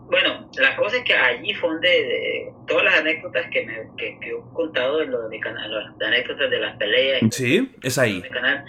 Bueno, 0.07 0.49
la 0.59 0.75
cosa 0.75 0.97
es 0.97 1.05
que 1.05 1.13
allí 1.13 1.53
fue 1.53 1.69
donde 1.69 1.87
de, 1.87 2.51
todas 2.67 2.83
las 2.83 2.95
anécdotas 2.99 3.45
que, 3.49 3.65
me, 3.65 3.75
que, 3.97 4.19
que, 4.19 4.29
he 4.31 4.53
contado 4.53 5.01
en 5.01 5.11
lo 5.11 5.21
de 5.21 5.29
mi 5.29 5.39
canal, 5.39 5.71
las 5.71 6.01
anécdotas 6.05 6.51
de 6.51 6.59
las 6.59 6.75
peleas. 6.75 7.21
Sí, 7.31 7.71
es 7.81 7.97
ahí. 7.97 8.19
De, 8.19 8.27
canal, 8.27 8.65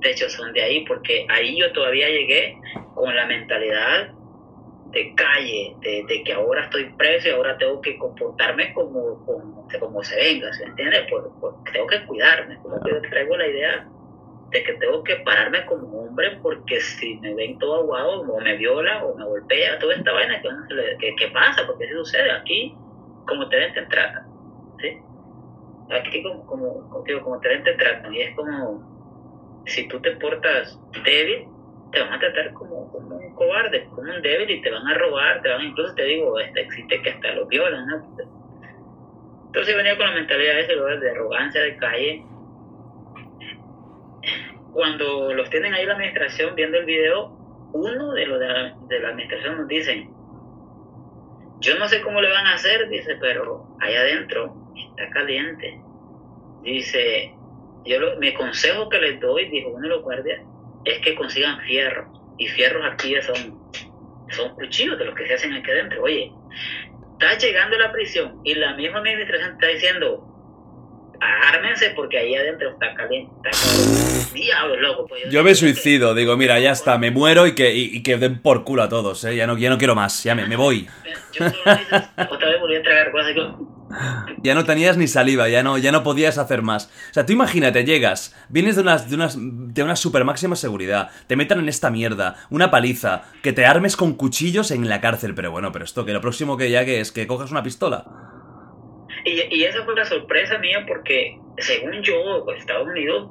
de 0.00 0.10
hecho, 0.10 0.28
son 0.28 0.52
de 0.52 0.62
ahí, 0.62 0.84
porque 0.84 1.24
ahí 1.28 1.56
yo 1.56 1.70
todavía 1.72 2.08
llegué 2.08 2.58
con 2.96 3.14
la 3.14 3.26
mentalidad 3.26 4.12
de 4.92 5.14
calle, 5.14 5.74
de, 5.80 6.04
de, 6.06 6.22
que 6.22 6.32
ahora 6.34 6.64
estoy 6.64 6.84
preso 6.96 7.28
y 7.28 7.32
ahora 7.32 7.56
tengo 7.56 7.80
que 7.80 7.96
comportarme 7.96 8.72
como, 8.74 9.24
como, 9.24 9.66
como 9.80 10.02
se 10.04 10.16
venga, 10.16 10.52
¿se 10.52 10.64
entiende? 10.64 11.06
Por, 11.08 11.32
por, 11.40 11.64
tengo 11.64 11.86
que 11.86 12.04
cuidarme, 12.04 12.58
como 12.58 12.80
que 12.82 12.90
yo 12.90 13.00
traigo 13.02 13.36
la 13.36 13.46
idea 13.46 13.88
de 14.50 14.62
que 14.62 14.74
tengo 14.74 15.02
que 15.02 15.16
pararme 15.16 15.64
como 15.64 16.02
hombre 16.02 16.38
porque 16.42 16.78
si 16.80 17.16
me 17.20 17.34
ven 17.34 17.58
todo 17.58 17.76
aguado 17.76 18.20
o 18.20 18.40
me 18.40 18.54
viola 18.56 19.02
o 19.04 19.16
me 19.16 19.24
golpea, 19.24 19.78
toda 19.78 19.94
esta 19.94 20.12
vaina 20.12 20.42
que, 20.42 21.14
que, 21.16 21.28
pasa, 21.28 21.66
porque 21.66 21.86
si 21.86 21.92
sucede 21.94 22.30
aquí, 22.30 22.76
como 23.26 23.48
te 23.48 23.56
ven 23.56 23.72
te 23.72 23.86
tratan, 23.86 24.26
¿sí? 24.78 24.98
Aquí 25.90 26.22
como, 26.22 26.46
como, 26.46 27.02
digo, 27.06 27.22
como 27.22 27.40
te 27.40 27.48
ven 27.48 27.64
te 27.64 27.72
tratan 27.74 28.14
y 28.14 28.20
es 28.20 28.36
como 28.36 29.62
si 29.64 29.88
tú 29.88 30.00
te 30.00 30.10
portas 30.16 30.78
débil, 31.02 31.48
te 31.92 32.00
van 32.00 32.12
a 32.12 32.18
tratar 32.18 32.52
como, 32.52 32.92
como 32.92 33.21
un 33.32 33.36
cobarde, 33.36 33.84
como 33.86 34.12
un 34.12 34.22
débil 34.22 34.50
y 34.50 34.62
te 34.62 34.70
van 34.70 34.86
a 34.86 34.94
robar, 34.94 35.42
te 35.42 35.48
van, 35.48 35.62
incluso 35.62 35.94
te 35.94 36.04
digo, 36.04 36.38
existe 36.38 37.00
que 37.02 37.10
hasta 37.10 37.32
los 37.32 37.48
violan, 37.48 37.86
¿no? 37.86 38.16
Entonces 39.46 39.76
venía 39.76 39.96
con 39.96 40.06
la 40.06 40.14
mentalidad 40.14 40.54
de 40.54 40.60
ese 40.62 40.74
de 40.74 41.10
arrogancia 41.10 41.60
de 41.60 41.76
calle. 41.76 42.24
Cuando 44.72 45.34
los 45.34 45.50
tienen 45.50 45.74
ahí 45.74 45.84
la 45.84 45.92
administración 45.92 46.54
viendo 46.54 46.78
el 46.78 46.86
video, 46.86 47.36
uno 47.74 48.12
de 48.12 48.26
los 48.26 48.40
de 48.40 49.00
la, 49.00 49.08
administración 49.08 49.58
nos 49.58 49.68
dicen, 49.68 50.10
yo 51.60 51.78
no 51.78 51.86
sé 51.88 52.00
cómo 52.00 52.20
le 52.20 52.30
van 52.30 52.46
a 52.46 52.54
hacer, 52.54 52.88
dice, 52.88 53.16
pero 53.20 53.76
ahí 53.80 53.94
adentro 53.94 54.54
está 54.74 55.10
caliente. 55.10 55.78
Dice, 56.62 57.34
yo 57.84 58.00
lo, 58.00 58.18
mi 58.18 58.32
consejo 58.32 58.88
que 58.88 58.98
les 58.98 59.20
doy, 59.20 59.50
dijo 59.50 59.68
uno 59.68 59.82
de 59.82 59.88
los 59.88 60.02
guardias, 60.02 60.40
es 60.84 60.98
que 61.00 61.14
consigan 61.14 61.60
fierros. 61.60 62.21
Y 62.38 62.46
fierros 62.48 62.84
aquí 62.92 63.14
son, 63.22 63.58
son 64.30 64.54
cuchillos 64.54 64.98
de 64.98 65.04
los 65.04 65.14
que 65.14 65.26
se 65.26 65.34
hacen 65.34 65.52
aquí 65.52 65.70
adentro. 65.70 66.02
Oye, 66.02 66.32
estás 67.12 67.42
llegando 67.42 67.76
a 67.76 67.80
la 67.80 67.92
prisión 67.92 68.40
y 68.44 68.54
la 68.54 68.74
misma 68.74 68.98
administración 68.98 69.52
está 69.52 69.66
diciendo, 69.68 70.31
ármense 71.48 71.90
porque 71.96 72.18
ahí 72.18 72.34
adentro 72.34 72.70
está 72.70 72.94
caliente. 72.94 73.32
Está 73.50 73.68
caliente. 73.68 74.32
Diablo, 74.34 74.76
loco. 74.80 75.06
Pues 75.08 75.22
Yo 75.30 75.44
me 75.44 75.54
suicido, 75.54 76.14
digo, 76.14 76.36
mira, 76.36 76.58
ya 76.58 76.72
está, 76.72 76.98
me 76.98 77.10
muero 77.10 77.46
y 77.46 77.54
que, 77.54 77.74
y, 77.74 77.96
y 77.96 78.02
que 78.02 78.16
den 78.16 78.40
por 78.40 78.64
culo 78.64 78.82
a 78.82 78.88
todos, 78.88 79.22
¿eh? 79.24 79.36
Ya 79.36 79.46
no, 79.46 79.56
ya 79.58 79.70
no 79.70 79.78
quiero 79.78 79.94
más, 79.94 80.22
ya 80.24 80.34
me, 80.34 80.46
me 80.46 80.56
voy. 80.56 80.88
Yo 81.32 81.48
solo 81.48 81.52
hice- 81.80 82.10
otra 82.30 82.48
vez 82.48 82.60
volví 82.60 82.76
a 82.76 82.82
tragar 82.82 83.10
cosas. 83.12 83.28
Digo, 83.34 83.68
Ya 84.42 84.54
no 84.54 84.64
tenías 84.64 84.96
ni 84.96 85.06
saliva, 85.06 85.48
ya 85.50 85.62
no, 85.62 85.76
ya 85.78 85.92
no 85.92 86.02
podías 86.02 86.38
hacer 86.38 86.62
más. 86.62 86.86
O 87.10 87.14
sea, 87.14 87.26
tú 87.26 87.32
imagínate, 87.34 87.84
llegas, 87.84 88.34
vienes 88.48 88.76
de 88.76 88.82
unas, 88.82 89.08
de 89.10 89.14
unas, 89.16 89.36
de 89.38 89.82
una 89.82 89.96
super 89.96 90.24
máxima 90.24 90.56
seguridad, 90.56 91.10
te 91.26 91.36
metan 91.36 91.58
en 91.60 91.68
esta 91.68 91.90
mierda, 91.90 92.36
una 92.50 92.70
paliza, 92.70 93.24
que 93.42 93.52
te 93.52 93.66
armes 93.66 93.96
con 93.96 94.14
cuchillos 94.14 94.70
en 94.70 94.88
la 94.88 95.00
cárcel, 95.02 95.34
pero 95.34 95.50
bueno, 95.50 95.72
pero 95.72 95.84
esto 95.84 96.04
que 96.06 96.12
lo 96.14 96.20
próximo 96.22 96.56
que 96.56 96.70
ya 96.70 96.84
que 96.86 97.00
es 97.00 97.12
que 97.12 97.26
cojas 97.26 97.50
una 97.50 97.62
pistola. 97.62 98.04
Y, 99.24 99.54
y 99.54 99.64
esa 99.64 99.84
fue 99.84 99.94
la 99.94 100.04
sorpresa 100.04 100.58
mía 100.58 100.84
porque, 100.86 101.38
según 101.58 102.02
yo, 102.02 102.44
Estados 102.56 102.88
Unidos, 102.88 103.30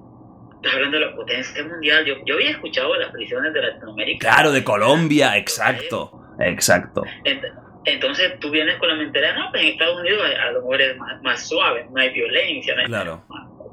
hablando 0.74 1.00
de 1.00 1.06
la 1.06 1.16
potencia 1.16 1.64
mundial, 1.64 2.06
yo, 2.06 2.16
yo 2.26 2.36
había 2.36 2.52
escuchado 2.52 2.94
de 2.94 3.00
las 3.00 3.12
prisiones 3.12 3.54
de 3.54 3.62
Latinoamérica. 3.62 4.30
Claro, 4.30 4.52
de 4.52 4.64
Colombia, 4.64 5.36
exacto, 5.38 6.12
exacto. 6.40 7.04
Ent- 7.26 7.52
Entonces 7.86 8.40
tú 8.40 8.52
vienes 8.52 8.78
con 8.78 8.90
la 8.90 8.96
mentalidad, 8.96 9.36
no, 9.36 9.50
pues 9.52 9.64
en 9.64 9.70
Estados 9.70 10.00
Unidos 10.00 10.22
a, 10.40 10.52
lo 10.52 10.60
mejor 10.62 10.82
es 10.82 10.98
más, 10.98 11.22
más 11.24 11.48
suave, 11.50 11.88
no 11.92 12.00
hay 12.00 12.10
violencia, 12.12 12.76
no 12.76 12.82
hay 12.82 12.88
Claro. 12.88 13.24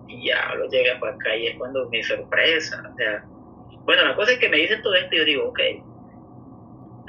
Y 0.08 0.26
ya 0.28 0.54
lo 0.54 0.66
llega 0.70 0.98
para 0.98 1.14
acá 1.14 1.36
y 1.36 1.48
es 1.48 1.56
cuando 1.58 1.86
mi 1.90 2.02
sorpresa. 2.02 2.82
O 2.90 2.96
sea, 2.96 3.22
bueno, 3.84 4.04
la 4.04 4.14
cosa 4.16 4.32
es 4.32 4.38
que 4.38 4.48
me 4.48 4.56
dicen 4.56 4.80
todo 4.82 4.94
esto 4.94 5.14
y 5.14 5.18
yo 5.18 5.24
digo, 5.26 5.48
ok, 5.50 5.60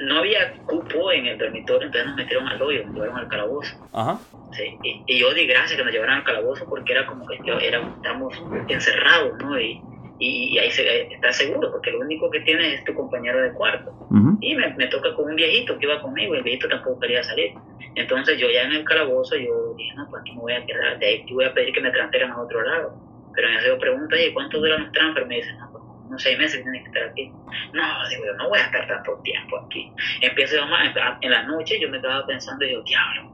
no 0.00 0.18
había 0.18 0.52
cupo 0.66 1.12
en 1.12 1.26
el 1.26 1.38
dormitorio, 1.38 1.86
entonces 1.86 2.06
nos 2.08 2.16
metieron 2.16 2.48
al 2.48 2.60
hoyo, 2.60 2.84
nos 2.86 2.94
llevaron 2.94 3.18
al 3.18 3.28
calabozo. 3.28 3.88
Ajá. 3.92 4.18
Sí, 4.52 4.76
y, 4.82 5.04
y 5.06 5.18
yo 5.18 5.32
di 5.34 5.46
gracias 5.46 5.76
que 5.78 5.84
nos 5.84 5.92
llevaran 5.92 6.18
al 6.18 6.24
calabozo 6.24 6.66
porque 6.68 6.92
era 6.92 7.06
como 7.06 7.26
que 7.26 7.38
yo, 7.44 7.58
era, 7.58 7.80
estamos 7.96 8.34
encerrados, 8.68 9.38
¿no? 9.38 9.60
Y, 9.60 9.80
y, 10.18 10.54
y 10.54 10.58
ahí 10.58 10.70
se, 10.70 11.12
estás 11.12 11.36
seguro, 11.36 11.70
porque 11.70 11.90
lo 11.92 12.00
único 12.00 12.30
que 12.30 12.40
tienes 12.40 12.78
es 12.78 12.84
tu 12.84 12.94
compañero 12.94 13.40
de 13.42 13.52
cuarto. 13.52 13.92
Y 14.40 14.54
me, 14.54 14.74
me 14.74 14.86
toca 14.86 15.14
con 15.14 15.30
un 15.30 15.36
viejito 15.36 15.78
que 15.78 15.86
iba 15.86 16.00
conmigo, 16.00 16.34
y 16.34 16.38
el 16.38 16.44
viejito 16.44 16.68
tampoco 16.68 16.98
quería 17.00 17.22
salir. 17.22 17.52
Entonces 17.94 18.38
yo 18.38 18.48
ya 18.50 18.62
en 18.62 18.72
el 18.72 18.84
calabozo, 18.84 19.36
yo 19.36 19.74
dije, 19.76 19.94
no, 19.96 20.08
pues 20.08 20.22
aquí 20.22 20.32
me 20.32 20.40
voy 20.40 20.52
a 20.54 20.64
quedar, 20.64 20.98
de 20.98 21.06
ahí 21.06 21.26
voy 21.30 21.44
a 21.44 21.52
pedir 21.52 21.74
que 21.74 21.80
me 21.80 21.90
transfieran 21.90 22.32
a 22.32 22.40
otro 22.40 22.62
lado. 22.62 22.94
Pero 23.34 23.48
en 23.48 23.54
eso 23.56 23.66
yo 23.68 23.78
pregunto, 23.78 24.14
oye, 24.14 24.32
¿cuánto 24.32 24.58
duran 24.58 24.82
los 24.82 24.92
transfer? 24.92 25.26
Me 25.26 25.36
dicen, 25.36 25.58
no, 25.58 25.69
unos 26.10 26.22
seis 26.22 26.36
meses 26.36 26.62
tienes 26.62 26.82
que 26.82 26.88
estar 26.88 27.04
aquí. 27.04 27.32
No, 27.72 28.08
digo 28.08 28.26
yo, 28.26 28.34
no 28.34 28.48
voy 28.48 28.58
a 28.58 28.64
estar 28.64 28.86
tanto 28.86 29.20
tiempo 29.22 29.58
aquí. 29.58 29.92
Empiezo 30.20 30.56
yo 30.56 30.66
más, 30.66 30.94
en 31.20 31.30
la 31.30 31.44
noche 31.44 31.78
yo 31.80 31.88
me 31.88 31.98
estaba 31.98 32.26
pensando, 32.26 32.64
y 32.64 32.72
yo, 32.72 32.82
diablo, 32.82 33.30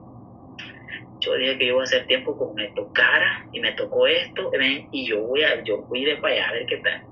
yo 1.20 1.34
dije 1.34 1.58
que 1.58 1.66
yo 1.66 1.72
iba 1.72 1.80
a 1.80 1.84
hacer 1.84 2.06
tiempo 2.06 2.36
como 2.36 2.52
me 2.52 2.68
tocara 2.68 3.46
y 3.52 3.60
me 3.60 3.72
tocó 3.72 4.06
esto 4.06 4.50
y 4.92 5.08
yo 5.08 5.22
voy 5.22 5.42
a 5.42 5.64
yo 5.64 5.82
fui 5.88 6.04
de 6.04 6.16
para 6.18 6.34
allá 6.34 6.48
a 6.48 6.52
ver 6.52 6.66
qué 6.66 6.76
tal 6.76 7.02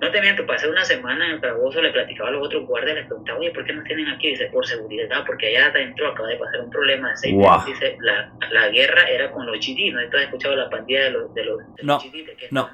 no 0.00 0.10
te 0.10 0.20
miento 0.20 0.46
pasé 0.46 0.68
una 0.68 0.84
semana 0.84 1.26
en 1.26 1.32
el 1.32 1.40
calabozo 1.40 1.80
le 1.82 1.90
platicaba 1.90 2.28
a 2.28 2.32
los 2.32 2.46
otros 2.46 2.66
guardias 2.66 2.96
les 2.96 3.06
preguntaba 3.06 3.38
oye 3.38 3.50
¿por 3.50 3.64
qué 3.64 3.72
nos 3.72 3.84
tienen 3.84 4.08
aquí? 4.08 4.28
dice 4.28 4.46
por 4.52 4.66
seguridad 4.66 5.24
porque 5.26 5.48
allá 5.48 5.66
adentro 5.66 6.08
acaba 6.08 6.28
de 6.28 6.36
pasar 6.36 6.60
un 6.60 6.70
problema 6.70 7.10
de 7.10 7.16
seis 7.16 7.34
meses 7.34 7.66
dice 7.66 7.96
la, 8.00 8.32
la 8.50 8.68
guerra 8.68 9.04
era 9.08 9.30
con 9.30 9.46
los 9.46 9.56
GD 9.58 9.92
¿no? 9.92 10.00
¿tú 10.10 10.16
has 10.16 10.24
escuchado 10.24 10.56
la 10.56 10.68
pandilla 10.70 11.04
de 11.04 11.10
los, 11.10 11.34
de 11.34 11.44
los, 11.44 11.58
de 11.58 11.82
los 11.82 11.84
No, 11.84 11.98
GD 11.98 12.26
de 12.26 12.32
aquí 12.32 12.46
no. 12.50 12.70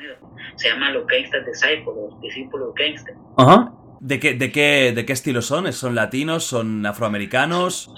Se 0.57 0.69
llaman 0.69 0.95
los 0.95 1.07
Gangster 1.07 1.45
Disciples 1.45 1.85
los 1.87 2.21
discípulos 2.21 2.75
Gangster 2.75 3.15
Ajá. 3.37 3.73
¿De 4.01 4.19
qué, 4.19 4.33
de, 4.33 4.51
qué, 4.51 4.93
¿De 4.95 5.05
qué 5.05 5.13
estilo 5.13 5.43
son? 5.43 5.71
¿Son 5.75 5.95
latinos? 5.95 6.45
¿Son 6.45 6.87
afroamericanos? 6.87 7.93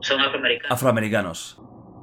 son 0.00 0.20
afroamericanos 0.20 0.72
Afroamericanos. 0.72 1.61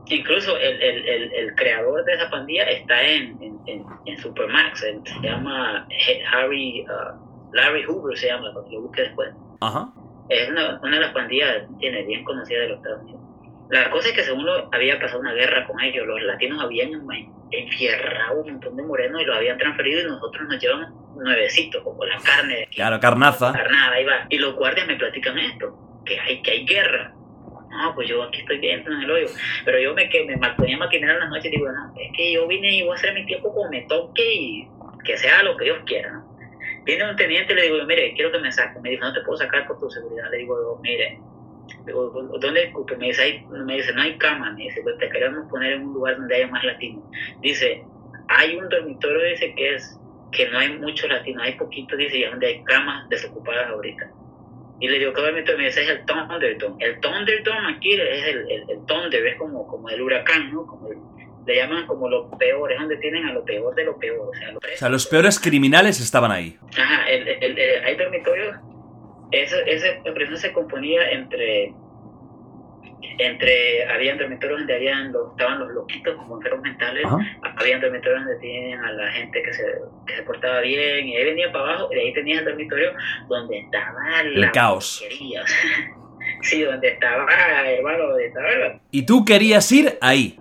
Incluso 0.10 0.58
el, 0.58 0.82
el, 0.82 1.08
el, 1.08 1.34
el 1.34 1.56
creador 1.56 2.04
de 2.06 2.14
esa 2.14 2.30
pandilla 2.30 2.64
está 2.64 3.02
en, 3.02 3.38
en, 3.42 3.60
en, 3.68 3.86
en 4.06 4.18
Supermax, 4.18 4.84
él 4.84 5.02
se 5.06 5.20
llama 5.22 5.88
Harry, 6.34 6.84
uh, 6.90 7.54
Larry 7.54 7.84
Hoover 7.86 8.18
se 8.18 8.28
llama, 8.28 8.50
lo 8.50 8.82
busque 8.82 9.04
después. 9.04 9.30
Ajá. 9.62 9.90
Es 10.30 10.50
una, 10.50 10.80
una 10.82 10.96
de 10.96 11.02
las 11.02 11.14
pandillas 11.14 11.64
tiene, 11.80 12.04
bien 12.04 12.24
conocidas 12.24 12.62
de 12.64 12.70
los 12.70 12.78
Estados 12.78 13.02
Unidos. 13.04 13.22
La 13.70 13.92
cosa 13.92 14.10
es 14.10 14.16
que 14.16 14.24
según 14.24 14.46
lo, 14.46 14.68
había 14.74 15.00
pasado 15.00 15.20
una 15.20 15.34
guerra 15.34 15.68
con 15.68 15.80
ellos, 15.80 16.08
los 16.08 16.22
latinos 16.24 16.60
habían 16.64 16.90
en- 16.92 17.32
enfierrado 17.52 18.42
un 18.42 18.52
montón 18.54 18.78
de 18.78 18.84
morenos 18.84 19.22
y 19.22 19.26
los 19.26 19.36
habían 19.38 19.58
transferido 19.60 20.02
y 20.02 20.06
nosotros 20.06 20.48
nos 20.48 20.60
llevamos 20.60 20.90
nuevecitos, 21.16 21.84
como 21.84 22.04
la 22.06 22.18
carne. 22.18 22.68
Claro, 22.74 23.00
carnaza. 23.00 23.54
Carnada, 23.54 23.94
ahí 23.96 24.06
va. 24.06 24.26
Y 24.30 24.40
los 24.40 24.56
guardias 24.56 24.88
me 24.88 24.96
platican 24.96 25.38
esto, 25.38 25.78
que 26.06 26.20
hay, 26.20 26.42
que 26.42 26.52
hay 26.52 26.66
guerra. 26.66 27.14
No, 27.70 27.94
pues 27.96 28.10
yo 28.10 28.24
aquí 28.24 28.40
estoy 28.40 28.60
bien 28.60 28.84
en 28.86 29.04
el 29.04 29.12
hoyo. 29.12 29.28
Pero 29.66 29.80
yo 29.80 29.94
me, 29.94 30.10
que 30.10 30.26
me 30.26 30.38
ponía 30.56 30.76
a 30.76 30.80
maquinar 30.80 31.12
en 31.12 31.20
la 31.20 31.30
noche 31.30 31.50
y 31.50 31.52
digo, 31.52 31.72
no, 31.72 31.94
es 31.98 32.12
que 32.16 32.32
yo 32.34 32.48
vine 32.48 32.72
y 32.78 32.82
voy 32.84 32.92
a 32.92 32.96
hacer 32.96 33.14
mi 33.14 33.26
tiempo 33.26 33.54
como 33.54 33.70
me 33.70 33.82
toque 33.84 34.24
y 34.34 34.68
que 35.04 35.18
sea 35.18 35.44
lo 35.44 35.56
que 35.56 35.66
Dios 35.66 35.80
quiera, 35.86 36.12
¿no? 36.12 36.26
Viene 36.86 37.10
un 37.10 37.16
teniente 37.16 37.54
y 37.54 37.56
le 37.56 37.62
digo, 37.64 37.86
mire, 37.86 38.14
quiero 38.16 38.32
que 38.32 38.40
me 38.40 38.52
saque. 38.52 38.80
Me 38.80 38.90
dice, 38.92 39.02
no 39.02 39.14
te 39.14 39.22
puedo 39.22 39.38
sacar 39.38 39.68
por 39.68 39.80
tu 39.80 39.90
seguridad. 39.90 40.32
Le 40.32 40.38
digo, 40.40 40.80
mire, 40.82 41.20
¿dónde 42.40 42.64
disculpe? 42.66 42.98
Me 42.98 43.08
dice, 43.08 43.22
"Hay- 43.22 43.46
me 43.46 43.76
dice, 43.76 43.94
no 43.94 44.02
hay 44.02 44.18
cama. 44.18 44.52
Me 44.54 44.64
dice, 44.64 44.82
pues 44.82 44.98
te 44.98 45.10
queremos 45.10 45.48
poner 45.50 45.74
en 45.74 45.84
un 45.88 45.94
lugar 45.94 46.18
donde 46.18 46.36
haya 46.36 46.48
más 46.48 46.64
latinos. 46.64 47.04
Dice, 47.42 47.84
hay 48.28 48.56
un 48.58 48.68
dormitorio, 48.70 49.24
dice, 49.30 49.54
que 49.56 49.76
es 49.76 50.00
que 50.32 50.50
no 50.50 50.60
hay 50.60 50.78
muchos 50.78 51.10
latinos, 51.10 51.44
hay 51.44 51.54
poquitos, 51.56 51.98
dice, 51.98 52.18
y 52.18 52.24
es 52.24 52.32
donde 52.32 52.48
hay 52.48 52.64
camas 52.64 53.08
desocupadas 53.10 53.68
ahorita. 53.70 54.12
Y 54.82 54.88
le 54.88 55.00
digo, 55.00 55.14
¿qué 55.14 55.22
dormitorio? 55.22 55.58
Me 55.58 55.66
dice, 55.66 55.84
es 55.84 55.90
el 55.90 56.06
Thunderdome. 56.06 56.84
El 56.86 57.00
Thunderdome 57.02 57.74
aquí 57.76 57.94
es 57.94 58.26
el, 58.28 58.50
el, 58.52 58.70
el 58.70 58.86
Thunder, 58.88 59.28
es 59.28 59.38
como, 59.38 59.68
como 59.68 59.90
el 59.90 60.02
huracán, 60.02 60.54
¿no? 60.54 60.66
Como 60.66 60.88
el- 60.90 60.98
le 61.46 61.56
llaman 61.56 61.88
como 61.88 62.08
lo 62.08 62.30
peor, 62.38 62.72
es 62.72 62.80
donde 62.80 62.98
tienen 62.98 63.26
a 63.26 63.34
lo 63.34 63.44
peor 63.44 63.74
de 63.74 63.84
lo 63.84 63.98
peor. 63.98 64.30
O 64.30 64.34
sea, 64.36 64.52
lo 64.52 64.58
O 64.60 64.62
sea, 64.76 64.90
los 64.90 65.08
peores 65.08 65.40
criminales 65.40 66.00
estaban 66.00 66.32
ahí. 66.32 66.58
Ajá, 66.78 67.10
el, 67.10 67.28
el- 67.28 67.58
el- 67.58 67.84
hay 67.86 67.96
dormitorios. 67.96 68.56
Ese, 69.32 69.56
ese 69.66 70.02
prisión 70.14 70.38
se 70.38 70.54
componía 70.54 71.10
entre. 71.12 71.74
Entre. 73.18 73.86
Habían 73.90 74.18
dormitorios 74.18 74.60
donde 74.60 74.76
habían 74.76 75.12
los, 75.12 75.32
estaban 75.32 75.60
los 75.60 75.70
loquitos 75.72 76.16
como 76.16 76.38
enfermos 76.38 76.62
mentales. 76.62 77.06
Ajá. 77.06 77.18
Habían 77.58 77.82
dormitorios 77.82 78.26
donde 78.26 78.40
tenían 78.40 78.84
a 78.84 78.92
la 78.92 79.12
gente 79.12 79.42
que 79.44 79.54
se, 79.54 79.64
que 80.08 80.16
se 80.16 80.24
portaba 80.24 80.62
bien. 80.62 81.08
Y 81.08 81.18
ahí 81.18 81.26
venía 81.26 81.52
para 81.52 81.66
abajo. 81.66 81.90
Y 81.94 82.00
ahí 82.00 82.14
tenías 82.14 82.40
el 82.40 82.46
dormitorio 82.46 82.92
donde 83.28 83.60
estaba 83.60 84.22
El 84.22 84.42
la 84.42 84.52
caos. 84.52 85.00
porquería, 85.02 85.44
sí, 86.42 86.64
donde 86.64 86.88
estaba, 86.90 87.26
hermano, 87.66 88.08
donde 88.08 88.28
estaba 88.28 88.80
Y 88.92 89.06
tú 89.06 89.24
querías 89.26 89.72
ir 89.72 89.98
ahí. 90.02 90.40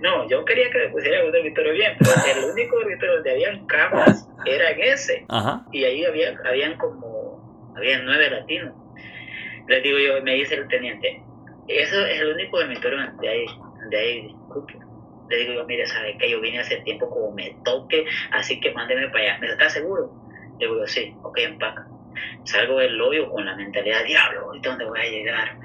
No, 0.00 0.28
yo 0.28 0.44
quería 0.44 0.70
que 0.70 0.78
me 0.78 0.88
pusieran 0.88 1.26
un 1.26 1.32
dormitorio 1.32 1.72
bien, 1.72 1.96
pero 1.98 2.10
el 2.38 2.44
único 2.52 2.78
dormitorio 2.78 3.14
donde 3.14 3.30
habían 3.32 3.66
camas 3.66 4.28
era 4.46 4.70
en 4.70 4.80
ese. 4.80 5.24
Ajá. 5.28 5.64
y 5.72 5.84
ahí 5.84 6.04
había, 6.04 6.38
habían 6.44 6.76
como, 6.78 7.72
habían 7.76 8.04
nueve 8.04 8.30
latinos. 8.30 8.74
Les 9.66 9.82
digo 9.82 9.98
yo, 9.98 10.22
me 10.22 10.34
dice 10.34 10.54
el 10.56 10.68
teniente, 10.68 11.22
eso 11.68 12.06
es 12.06 12.20
el 12.20 12.34
único 12.34 12.58
dormitorio 12.58 12.98
donde 12.98 13.28
hay, 13.28 13.46
donde 13.46 13.98
hay 13.98 14.28
cupo. 14.48 14.72
Le 15.28 15.36
digo 15.38 15.54
yo, 15.54 15.64
mire, 15.64 15.86
sabe 15.86 16.18
que 16.18 16.30
yo 16.30 16.40
vine 16.40 16.60
hace 16.60 16.76
tiempo 16.82 17.08
como 17.08 17.32
me 17.32 17.56
toque, 17.64 18.04
así 18.32 18.60
que 18.60 18.72
mándeme 18.72 19.08
para 19.08 19.24
allá. 19.24 19.38
¿Me 19.38 19.46
está 19.46 19.70
seguro? 19.70 20.12
Le 20.58 20.66
digo 20.66 20.86
sí, 20.86 21.14
ok, 21.22 21.38
empaca. 21.38 21.86
Salgo 22.44 22.78
del 22.78 23.00
hoyo 23.00 23.30
con 23.30 23.44
la 23.44 23.56
mentalidad, 23.56 24.04
diablo, 24.04 24.42
¿ahorita 24.42 24.68
dónde 24.68 24.84
voy 24.84 25.00
a 25.00 25.10
llegar? 25.10 25.58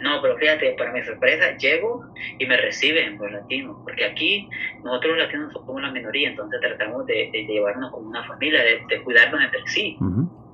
No, 0.00 0.22
pero 0.22 0.36
fíjate, 0.36 0.72
para 0.72 0.92
mi 0.92 1.02
sorpresa, 1.02 1.56
llego 1.56 2.04
y 2.38 2.46
me 2.46 2.56
reciben 2.56 3.18
los 3.18 3.32
latinos, 3.32 3.78
porque 3.82 4.04
aquí 4.04 4.48
nosotros 4.84 5.16
los 5.16 5.26
latinos 5.26 5.52
somos 5.52 5.82
la 5.82 5.90
minoría, 5.90 6.28
entonces 6.28 6.60
tratamos 6.60 7.04
de, 7.06 7.30
llevarnos 7.32 7.90
como 7.90 8.08
una 8.08 8.24
familia, 8.24 8.62
de, 8.62 8.80
de 8.88 9.02
cuidarnos 9.02 9.42
entre 9.42 9.60
sí. 9.66 9.96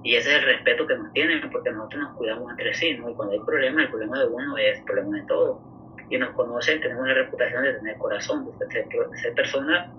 Y 0.04 0.16
ese 0.16 0.30
es 0.30 0.36
el 0.36 0.44
respeto 0.44 0.86
que 0.86 0.96
nos 0.96 1.12
tienen, 1.14 1.50
porque 1.50 1.70
nosotros 1.70 2.02
nos 2.02 2.16
cuidamos 2.16 2.50
entre 2.50 2.74
sí, 2.74 2.94
¿no? 2.94 3.08
Y 3.08 3.14
cuando 3.14 3.32
hay 3.32 3.40
problemas, 3.40 3.84
el 3.84 3.90
problema 3.90 4.18
de 4.20 4.26
uno 4.26 4.58
es 4.58 4.78
el 4.78 4.84
problema 4.84 5.16
de 5.16 5.26
todos. 5.26 5.58
Y 6.10 6.18
nos 6.18 6.30
conocen, 6.34 6.80
tenemos 6.82 7.08
la 7.08 7.14
reputación 7.14 7.64
de 7.64 7.72
tener 7.72 7.96
corazón, 7.96 8.44
de 8.44 8.66
ser, 8.66 8.86
de 8.86 9.32
personas 9.32 9.90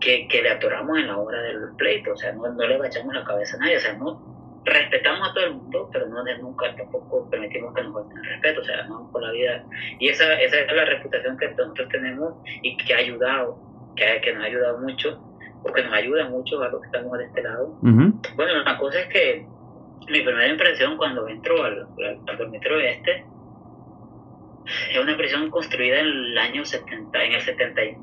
que, 0.00 0.26
que 0.28 0.40
le 0.40 0.50
atoramos 0.50 0.98
en 0.98 1.06
la 1.06 1.18
hora 1.18 1.42
del 1.42 1.58
pleito, 1.76 2.12
o 2.12 2.16
sea, 2.16 2.32
no, 2.32 2.50
no 2.50 2.66
le 2.66 2.78
bachamos 2.78 3.14
la 3.14 3.24
cabeza 3.24 3.56
a 3.56 3.60
nadie, 3.60 3.76
o 3.76 3.80
sea, 3.80 3.92
no 3.92 4.32
respetamos 4.64 5.28
a 5.28 5.34
todo 5.34 5.44
el 5.44 5.54
mundo, 5.54 5.90
pero 5.92 6.06
no 6.06 6.24
de 6.24 6.38
nunca 6.38 6.74
tampoco 6.74 7.28
permitimos 7.28 7.74
que 7.74 7.82
nos 7.82 7.92
falten 7.92 8.18
el 8.18 8.24
respeto, 8.24 8.60
o 8.62 8.64
sea, 8.64 8.84
no 8.84 9.10
por 9.12 9.22
la 9.22 9.32
vida. 9.32 9.64
Y 9.98 10.08
esa, 10.08 10.40
esa 10.40 10.60
es 10.60 10.72
la 10.72 10.86
reputación 10.86 11.36
que 11.36 11.48
nosotros 11.48 11.88
tenemos 11.90 12.34
y 12.62 12.76
que 12.78 12.94
ha 12.94 12.98
ayudado, 12.98 13.58
que, 13.96 14.20
que 14.22 14.32
nos 14.32 14.44
ha 14.44 14.46
ayudado 14.46 14.78
mucho, 14.78 15.31
o 15.64 15.72
que 15.72 15.82
nos 15.82 15.92
ayuda 15.92 16.28
mucho 16.28 16.60
a 16.62 16.68
los 16.68 16.80
que 16.80 16.86
estamos 16.86 17.18
de 17.18 17.24
este 17.24 17.42
lado. 17.42 17.74
Bueno, 18.36 18.62
la 18.64 18.78
cosa 18.78 19.00
es 19.00 19.06
que 19.08 19.46
mi 20.08 20.20
primera 20.20 20.48
impresión 20.48 20.96
cuando 20.96 21.28
entro 21.28 21.62
al, 21.62 21.86
al, 22.28 22.36
dormitorio 22.38 22.80
este 22.80 23.24
es 24.90 24.98
una 24.98 25.16
prisión 25.16 25.50
construida 25.50 26.00
en 26.00 26.06
el 26.06 26.38
año 26.38 26.64
70, 26.64 27.24
en 27.24 27.32
el 27.32 27.40
70, 27.40 27.84
y- 27.84 27.96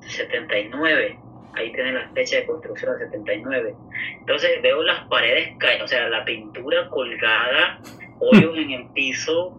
79. 0.00 1.18
Ahí 1.54 1.70
tiene 1.72 1.92
la 1.92 2.08
fecha 2.10 2.36
de 2.36 2.46
construcción 2.46 2.98
del 2.98 3.08
79. 3.10 3.74
Entonces 4.20 4.62
veo 4.62 4.82
las 4.82 5.06
paredes 5.08 5.56
caer, 5.58 5.82
o 5.82 5.86
sea, 5.88 6.08
la 6.08 6.24
pintura 6.24 6.88
colgada, 6.88 7.78
hoyos 8.20 8.56
en 8.56 8.70
el 8.70 8.86
piso, 8.94 9.58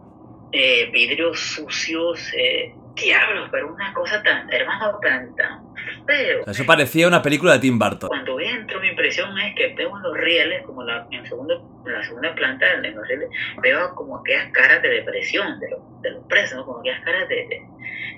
eh, 0.51 0.89
vidrios 0.91 1.39
sucios, 1.39 2.19
eh, 2.35 2.73
diablo, 2.95 3.47
pero 3.51 3.73
una 3.73 3.93
cosa 3.93 4.21
tan, 4.23 4.51
hermano, 4.51 4.99
tan, 5.01 5.35
tan 5.35 5.62
feo. 6.05 6.43
Eso 6.45 6.65
parecía 6.65 7.07
una 7.07 7.21
película 7.21 7.53
de 7.53 7.59
Tim 7.59 7.77
Burton. 7.79 8.09
Cuando 8.09 8.39
entro, 8.39 8.79
mi 8.79 8.89
impresión 8.89 9.37
es 9.39 9.55
que 9.55 9.73
veo 9.75 9.95
en 9.95 10.03
los 10.03 10.17
rieles, 10.17 10.63
como 10.65 10.83
la, 10.83 11.07
en, 11.11 11.25
segundo, 11.25 11.81
en 11.85 11.93
la 11.93 12.03
segunda 12.03 12.33
planta, 12.35 12.65
en 12.73 12.95
los 12.95 13.07
rieles, 13.07 13.29
veo 13.61 13.93
como 13.95 14.17
aquellas 14.19 14.51
caras 14.51 14.81
de 14.81 14.89
depresión 14.89 15.59
de 15.59 15.69
los, 15.71 16.01
de 16.01 16.11
los 16.11 16.25
presos, 16.27 16.57
¿no? 16.57 16.65
como 16.65 16.79
aquellas 16.79 17.01
caras 17.03 17.27
de, 17.29 17.35
de- 17.35 17.61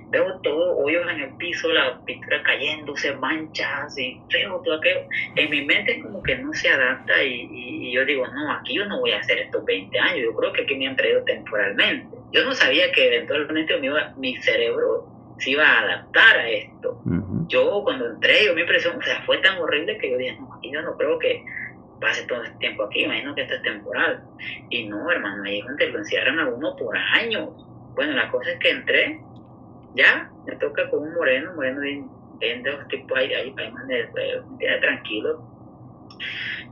Veo 0.07 0.39
todo 0.41 0.77
hoyos 0.77 1.03
en 1.11 1.19
el 1.19 1.36
piso, 1.36 1.67
la 1.73 1.99
pintura 2.05 2.41
cayéndose, 2.43 3.13
manchas, 3.15 3.97
y 3.97 4.21
veo 4.31 4.61
todo 4.63 4.75
aquello. 4.75 5.01
En 5.36 5.49
mi 5.49 5.65
mente 5.65 5.97
es 5.97 6.03
como 6.03 6.21
que 6.21 6.36
no 6.38 6.53
se 6.53 6.69
adapta 6.69 7.21
y, 7.23 7.49
y- 7.51 7.88
y 7.89 7.91
yo 7.91 8.05
digo, 8.05 8.25
no, 8.27 8.51
aquí 8.53 8.75
yo 8.75 8.86
no 8.86 8.99
voy 8.99 9.11
a 9.11 9.19
hacer 9.19 9.39
estos 9.39 9.65
20 9.65 9.99
años, 9.99 10.19
yo 10.23 10.33
creo 10.36 10.53
que 10.53 10.61
aquí 10.61 10.75
me 10.75 10.88
han 10.88 10.95
traído 10.95 11.23
temporalmente. 11.23 12.15
Yo 12.31 12.45
no 12.45 12.53
sabía 12.53 12.91
que 12.91 13.07
eventualmente 13.15 13.73
mi 14.17 14.36
cerebro 14.38 15.07
se 15.38 15.51
iba 15.51 15.63
a 15.63 15.81
adaptar 15.81 16.38
a 16.38 16.49
esto 16.49 17.01
yo 17.47 17.81
cuando 17.83 18.07
entré, 18.07 18.45
yo 18.45 18.55
mi 18.55 18.61
impresión, 18.61 18.97
o 18.97 19.01
sea, 19.01 19.21
fue 19.25 19.38
tan 19.39 19.57
horrible 19.57 19.97
que 19.97 20.11
yo 20.11 20.17
dije, 20.17 20.38
no, 20.39 20.53
aquí 20.55 20.71
yo 20.71 20.81
no 20.81 20.97
creo 20.97 21.19
que 21.19 21.43
pase 21.99 22.25
todo 22.27 22.43
este 22.43 22.57
tiempo 22.57 22.83
aquí, 22.83 23.03
imagino 23.03 23.36
que 23.36 23.43
esto 23.43 23.55
es 23.55 23.61
temporal. 23.61 24.23
Y 24.69 24.88
no, 24.88 25.09
hermano, 25.11 25.43
ahí 25.43 25.59
es 25.59 25.65
donde 25.65 25.89
lo 25.89 25.99
encierran 25.99 26.39
a 26.39 26.49
uno 26.49 26.75
por 26.75 26.97
años. 26.97 27.49
Bueno, 27.95 28.13
la 28.13 28.29
cosa 28.31 28.51
es 28.51 28.59
que 28.59 28.69
entré, 28.69 29.21
ya, 29.95 30.29
me 30.45 30.55
toca 30.57 30.89
con 30.89 31.03
un 31.03 31.13
moreno, 31.13 31.53
moreno 31.53 31.81
bien, 31.81 32.09
bien 32.39 32.63
de 32.63 32.71
los 32.71 32.88
tipos 32.88 33.17
ahí, 33.17 33.33
ahí, 33.33 33.53
ahí 33.57 33.71
man, 33.71 33.88
me 33.88 34.07
tiene 34.57 34.77
tranquilo. 34.79 35.47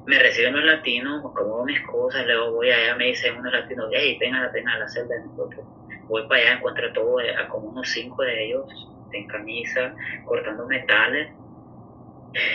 Me 0.05 0.19
reciben 0.19 0.53
los 0.53 0.65
latinos, 0.65 1.21
como 1.33 1.63
mis 1.63 1.79
cosas, 1.81 2.25
luego 2.25 2.51
voy 2.53 2.69
allá, 2.71 2.95
me 2.95 3.05
dicen 3.05 3.37
unos 3.37 3.53
latinos, 3.53 3.89
hey, 3.93 4.17
vengan, 4.19 4.51
vengan 4.51 4.73
a 4.73 4.79
la 4.79 4.89
celda 4.89 5.15
de 5.15 5.25
nosotros. 5.27 5.65
Voy 6.07 6.27
para 6.27 6.41
allá, 6.41 6.53
encuentro 6.53 6.91
todo, 6.93 7.19
eh, 7.21 7.35
a 7.35 7.47
como 7.47 7.69
unos 7.69 7.89
cinco 7.89 8.23
de 8.23 8.45
ellos, 8.45 8.65
en 9.11 9.27
camisa, 9.27 9.93
cortando 10.25 10.65
metales. 10.65 11.31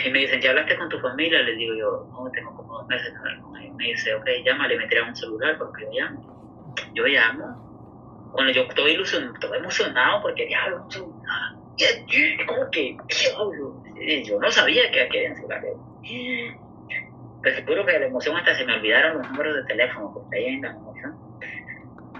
Y 0.05 0.09
me 0.09 0.19
dicen, 0.19 0.41
¿ya 0.41 0.49
hablaste 0.49 0.77
con 0.77 0.89
tu 0.89 0.99
familia? 0.99 1.41
Les 1.41 1.57
digo 1.57 1.73
yo, 1.73 2.07
no, 2.11 2.29
tengo 2.31 2.55
como 2.55 2.79
dos 2.79 2.87
meses 2.87 3.13
ellos. 3.13 3.75
Me 3.75 3.85
dice, 3.85 4.13
ok, 4.13 4.27
llámale, 4.45 4.77
me 4.77 4.87
tiran 4.87 5.09
un 5.09 5.15
celular 5.15 5.57
porque 5.57 5.85
yo 5.85 5.91
llamo. 5.93 6.73
Yo 6.93 7.05
llamo. 7.05 8.29
Bueno, 8.33 8.51
yo 8.51 8.63
estoy 8.63 8.91
ilusionado, 8.91 9.33
estoy 9.33 9.57
emocionado 9.57 10.21
porque 10.21 10.45
diablo, 10.45 10.87
como 12.45 12.69
que, 12.71 12.97
diablo. 13.07 13.83
Y 13.99 14.23
Yo 14.23 14.39
no 14.39 14.51
sabía 14.51 14.91
que 14.91 15.01
había 15.01 15.35
celulares. 15.35 15.73
Te 17.41 17.55
seguro 17.55 17.85
que 17.85 17.93
de 17.93 17.99
la 17.99 18.05
emoción 18.07 18.35
hasta 18.35 18.55
se 18.55 18.65
me 18.65 18.75
olvidaron 18.75 19.17
los 19.19 19.29
números 19.29 19.55
de 19.55 19.63
teléfono, 19.63 20.11
porque 20.13 20.37
ahí 20.37 20.45
en 20.47 20.61
la. 20.61 20.77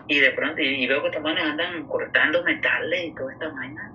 Y 0.09 0.19
de 0.19 0.31
pronto, 0.31 0.59
y, 0.59 0.83
y 0.83 0.87
veo 0.87 1.01
que 1.03 1.09
estos 1.09 1.21
manes 1.21 1.43
andan 1.43 1.85
cortando 1.87 2.43
metales 2.43 3.05
y 3.05 3.13
toda 3.13 3.31
esta 3.31 3.47
vaina. 3.49 3.93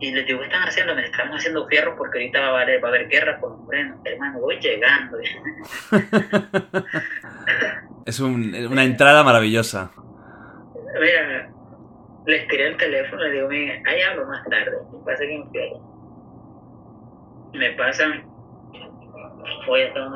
Y 0.00 0.10
les 0.12 0.26
digo, 0.26 0.40
¿qué 0.40 0.46
están 0.46 0.64
haciendo? 0.64 0.94
Me 0.94 1.04
estamos 1.06 1.36
haciendo 1.36 1.66
fierros 1.68 1.94
porque 1.96 2.18
ahorita 2.18 2.50
va 2.50 2.58
a 2.58 2.62
haber, 2.62 2.82
va 2.82 2.88
a 2.88 2.90
haber 2.90 3.08
guerra 3.08 3.38
los 3.40 3.58
morenos. 3.60 3.98
Hermano, 4.04 4.40
voy 4.40 4.58
llegando. 4.60 5.18
Es 8.04 8.20
un- 8.20 8.54
una 8.70 8.84
entrada 8.84 9.24
maravillosa. 9.24 9.90
Mira, 11.00 11.50
les 12.24 12.46
tiré 12.48 12.68
el 12.68 12.76
teléfono 12.76 13.24
y 13.24 13.28
le 13.28 13.34
digo, 13.34 13.48
mira, 13.48 13.74
ahí 13.84 14.00
hablo 14.02 14.26
más 14.26 14.44
tarde. 14.48 14.76
Me 14.92 14.98
pasa 15.04 15.24
que 15.24 15.38
me 17.52 17.58
Me 17.58 17.70
pasan. 17.72 18.24
Voy 19.66 19.80
a 19.80 19.86
estar 19.86 20.08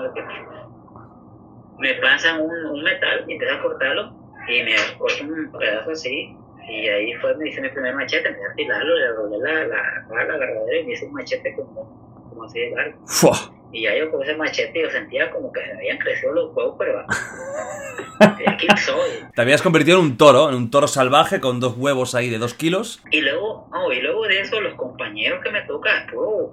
Me 1.78 1.95
pasan 1.95 2.43
un, 2.43 2.66
un 2.66 2.83
metal 2.85 3.24
y 3.26 3.45
a 3.45 3.62
cortarlo 3.62 4.20
y 4.49 4.62
me 4.62 4.74
corto 4.99 5.24
un 5.24 5.53
pedazo 5.59 5.91
así. 5.91 6.36
Y 6.68 6.88
ahí 6.88 7.14
fue, 7.14 7.34
me 7.36 7.49
hice 7.49 7.61
mi 7.61 7.68
primer 7.70 7.95
machete, 7.95 8.28
empecé 8.28 8.47
a 8.47 8.53
afilarlo, 8.53 8.97
le 8.97 9.07
doblé 9.09 9.38
la, 9.38 9.64
la, 9.64 9.76
la, 10.09 10.24
la 10.24 10.34
agarradera 10.34 10.80
y 10.80 10.84
me 10.84 10.93
hice 10.93 11.07
un 11.07 11.12
machete 11.14 11.55
como, 11.55 12.24
como 12.28 12.45
así 12.45 12.61
de 12.61 12.70
largo. 12.70 12.99
¡Fua! 13.07 13.36
Y 13.72 13.82
ya 13.82 13.97
yo 13.97 14.11
con 14.11 14.22
ese 14.22 14.36
machete 14.36 14.82
yo 14.82 14.91
sentía 14.91 15.30
como 15.30 15.53
que 15.53 15.61
me 15.61 15.72
habían 15.72 15.99
crecido 15.99 16.32
los 16.32 16.55
huevos, 16.55 16.74
pero 16.78 17.05
aquí 18.47 18.66
soy. 18.76 19.11
Te 19.34 19.43
habías 19.43 19.62
convertido 19.62 19.99
en 19.99 20.05
un 20.07 20.16
toro, 20.16 20.49
en 20.49 20.57
un 20.57 20.70
toro 20.70 20.88
salvaje 20.88 21.41
con 21.41 21.61
dos 21.61 21.76
huevos 21.76 22.14
ahí 22.14 22.30
de 22.30 22.38
dos 22.38 22.55
kilos. 22.55 23.01
Y 23.11 23.20
luego, 23.20 23.68
no, 23.70 23.93
y 23.93 24.01
luego 24.01 24.26
de 24.26 24.41
eso, 24.41 24.61
los 24.61 24.74
compañeros 24.74 25.41
que 25.43 25.51
me 25.51 25.62
tocan, 25.62 26.07
bro, 26.09 26.53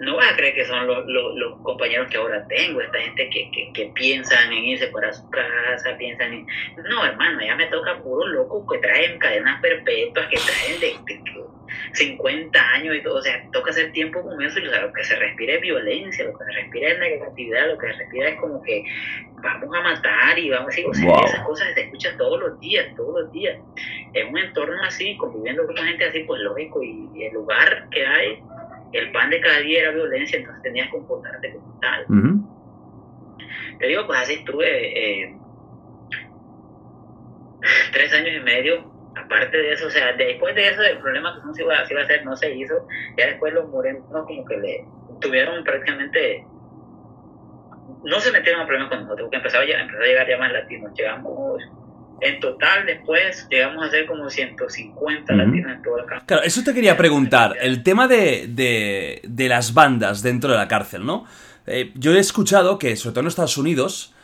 no 0.00 0.16
vas 0.16 0.32
a 0.32 0.36
creer 0.36 0.54
que 0.54 0.64
son 0.64 0.86
los, 0.86 1.04
los, 1.06 1.34
los 1.36 1.60
compañeros 1.62 2.08
que 2.08 2.16
ahora 2.18 2.46
tengo, 2.48 2.80
esta 2.80 2.98
gente 3.00 3.28
que, 3.30 3.50
que, 3.50 3.72
que 3.72 3.86
piensan 3.94 4.52
en 4.52 4.64
irse 4.64 4.86
para 4.88 5.12
su 5.12 5.28
casa, 5.30 5.96
piensan 5.98 6.32
en... 6.32 6.46
No, 6.88 7.04
hermano, 7.04 7.40
ya 7.44 7.56
me 7.56 7.66
toca 7.66 7.98
puro 7.98 8.26
loco 8.26 8.66
que 8.66 8.78
traen 8.78 9.18
cadenas 9.18 9.60
perpetuas, 9.60 10.28
que 10.28 10.36
traen 10.36 10.80
de, 10.80 10.86
de- 11.14 11.18
de 11.22 11.44
50 11.92 12.60
años 12.74 12.94
y 12.96 13.02
todo, 13.02 13.18
o 13.18 13.22
sea, 13.22 13.42
toca 13.52 13.70
hacer 13.70 13.92
tiempo 13.92 14.22
con 14.22 14.40
eso 14.42 14.58
y 14.60 14.66
o 14.66 14.70
sea, 14.70 14.82
lo 14.82 14.92
que 14.92 15.04
se 15.04 15.16
respira 15.16 15.54
es 15.54 15.60
violencia, 15.60 16.24
lo 16.24 16.36
que 16.38 16.44
se 16.44 16.52
respira 16.52 16.90
es 16.92 16.98
negatividad, 16.98 17.66
lo 17.68 17.78
que 17.78 17.86
se 17.88 17.92
respira 17.94 18.28
es 18.30 18.40
como 18.40 18.62
que 18.62 18.84
vamos 19.42 19.74
a 19.76 19.80
matar 19.82 20.38
y 20.38 20.50
vamos 20.50 20.74
a 20.76 20.88
o 20.88 20.94
sea, 20.94 21.08
Wow. 21.08 21.24
esas 21.24 21.46
cosas 21.46 21.74
se 21.74 21.80
escuchan 21.82 22.16
todos 22.16 22.40
los 22.40 22.60
días, 22.60 22.86
todos 22.96 23.22
los 23.22 23.32
días. 23.32 23.58
En 24.14 24.28
un 24.28 24.38
entorno 24.38 24.82
así, 24.84 25.16
conviviendo 25.16 25.66
con 25.66 25.76
gente 25.76 26.04
así, 26.04 26.20
pues 26.20 26.40
lógico, 26.42 26.82
y, 26.82 27.08
y 27.14 27.24
el 27.24 27.34
lugar 27.34 27.88
que 27.90 28.06
hay, 28.06 28.42
el 28.92 29.12
pan 29.12 29.30
de 29.30 29.40
cada 29.40 29.60
día 29.60 29.80
era 29.82 29.90
violencia, 29.92 30.38
entonces 30.38 30.62
tenías 30.62 30.86
que 30.86 30.92
comportarte 30.92 31.52
como 31.52 31.78
tal. 31.80 32.04
Ujú. 32.08 32.58
Te 33.78 33.86
digo, 33.86 34.06
pues 34.06 34.20
así 34.20 34.34
estuve 34.34 35.24
eh, 35.24 35.38
tres 37.92 38.14
años 38.14 38.36
y 38.36 38.40
medio. 38.40 38.98
Aparte 39.16 39.56
de 39.56 39.72
eso, 39.72 39.86
o 39.88 39.90
sea, 39.90 40.12
después 40.12 40.54
de 40.54 40.68
eso, 40.68 40.82
el 40.82 40.98
problema 40.98 41.34
que 41.34 41.46
no 41.46 41.54
se 41.54 41.62
iba, 41.62 41.84
se 41.86 41.92
iba 41.92 42.02
a 42.02 42.04
hacer 42.04 42.24
no 42.24 42.36
se 42.36 42.54
hizo. 42.54 42.86
Ya 43.16 43.26
después 43.26 43.52
los 43.52 43.68
morenos 43.68 44.04
como 44.10 44.44
que 44.44 44.56
le 44.56 44.84
tuvieron 45.20 45.64
prácticamente... 45.64 46.44
No 48.04 48.20
se 48.20 48.30
metieron 48.30 48.62
a 48.62 48.66
problemas 48.66 48.90
con 48.90 49.02
nosotros, 49.02 49.26
porque 49.26 49.36
empezaba 49.38 49.66
ya, 49.66 49.80
empezó 49.80 50.02
a 50.02 50.06
llegar 50.06 50.28
ya 50.28 50.38
más 50.38 50.52
latinos. 50.52 50.92
Llegamos, 50.94 51.62
en 52.20 52.40
total 52.40 52.86
después, 52.86 53.46
llegamos 53.50 53.86
a 53.86 53.90
ser 53.90 54.06
como 54.06 54.28
150 54.28 55.32
Ujú. 55.32 55.42
latinos 55.42 55.72
en 55.72 55.82
todo 55.82 55.98
el 55.98 56.06
campo. 56.06 56.24
Claro, 56.26 56.42
eso 56.42 56.62
te 56.64 56.74
quería 56.74 56.96
preguntar. 56.96 57.56
El 57.60 57.82
tema 57.82 58.08
de, 58.08 58.46
de, 58.48 59.22
de 59.24 59.48
las 59.48 59.74
bandas 59.74 60.22
dentro 60.22 60.50
de 60.50 60.56
la 60.58 60.68
cárcel, 60.68 61.04
¿no? 61.06 61.24
Eh, 61.66 61.92
yo 61.94 62.14
he 62.14 62.18
escuchado 62.18 62.78
que, 62.78 62.96
sobre 62.96 63.12
todo 63.14 63.20
en 63.20 63.26
Estados 63.28 63.58
Unidos, 63.58 64.14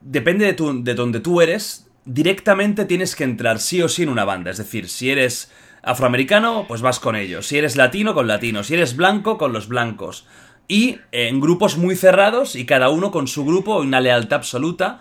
depende 0.00 0.46
de, 0.46 0.52
tu, 0.52 0.82
de 0.84 0.94
donde 0.94 1.20
tú 1.20 1.40
eres, 1.40 1.90
directamente 2.04 2.84
tienes 2.84 3.16
que 3.16 3.24
entrar 3.24 3.58
sí 3.58 3.82
o 3.82 3.88
sí 3.88 4.04
en 4.04 4.08
una 4.08 4.24
banda. 4.24 4.50
Es 4.50 4.58
decir, 4.58 4.88
si 4.88 5.10
eres 5.10 5.52
afroamericano, 5.82 6.64
pues 6.68 6.82
vas 6.82 7.00
con 7.00 7.16
ellos. 7.16 7.46
Si 7.46 7.58
eres 7.58 7.76
latino, 7.76 8.14
con 8.14 8.26
latinos. 8.28 8.68
Si 8.68 8.74
eres 8.74 8.96
blanco, 8.96 9.36
con 9.38 9.52
los 9.52 9.68
blancos. 9.68 10.26
Y 10.68 11.00
eh, 11.12 11.28
en 11.28 11.40
grupos 11.40 11.76
muy 11.76 11.96
cerrados 11.96 12.56
y 12.56 12.66
cada 12.66 12.88
uno 12.88 13.10
con 13.10 13.28
su 13.28 13.44
grupo, 13.44 13.78
una 13.78 14.00
lealtad 14.00 14.38
absoluta. 14.38 15.00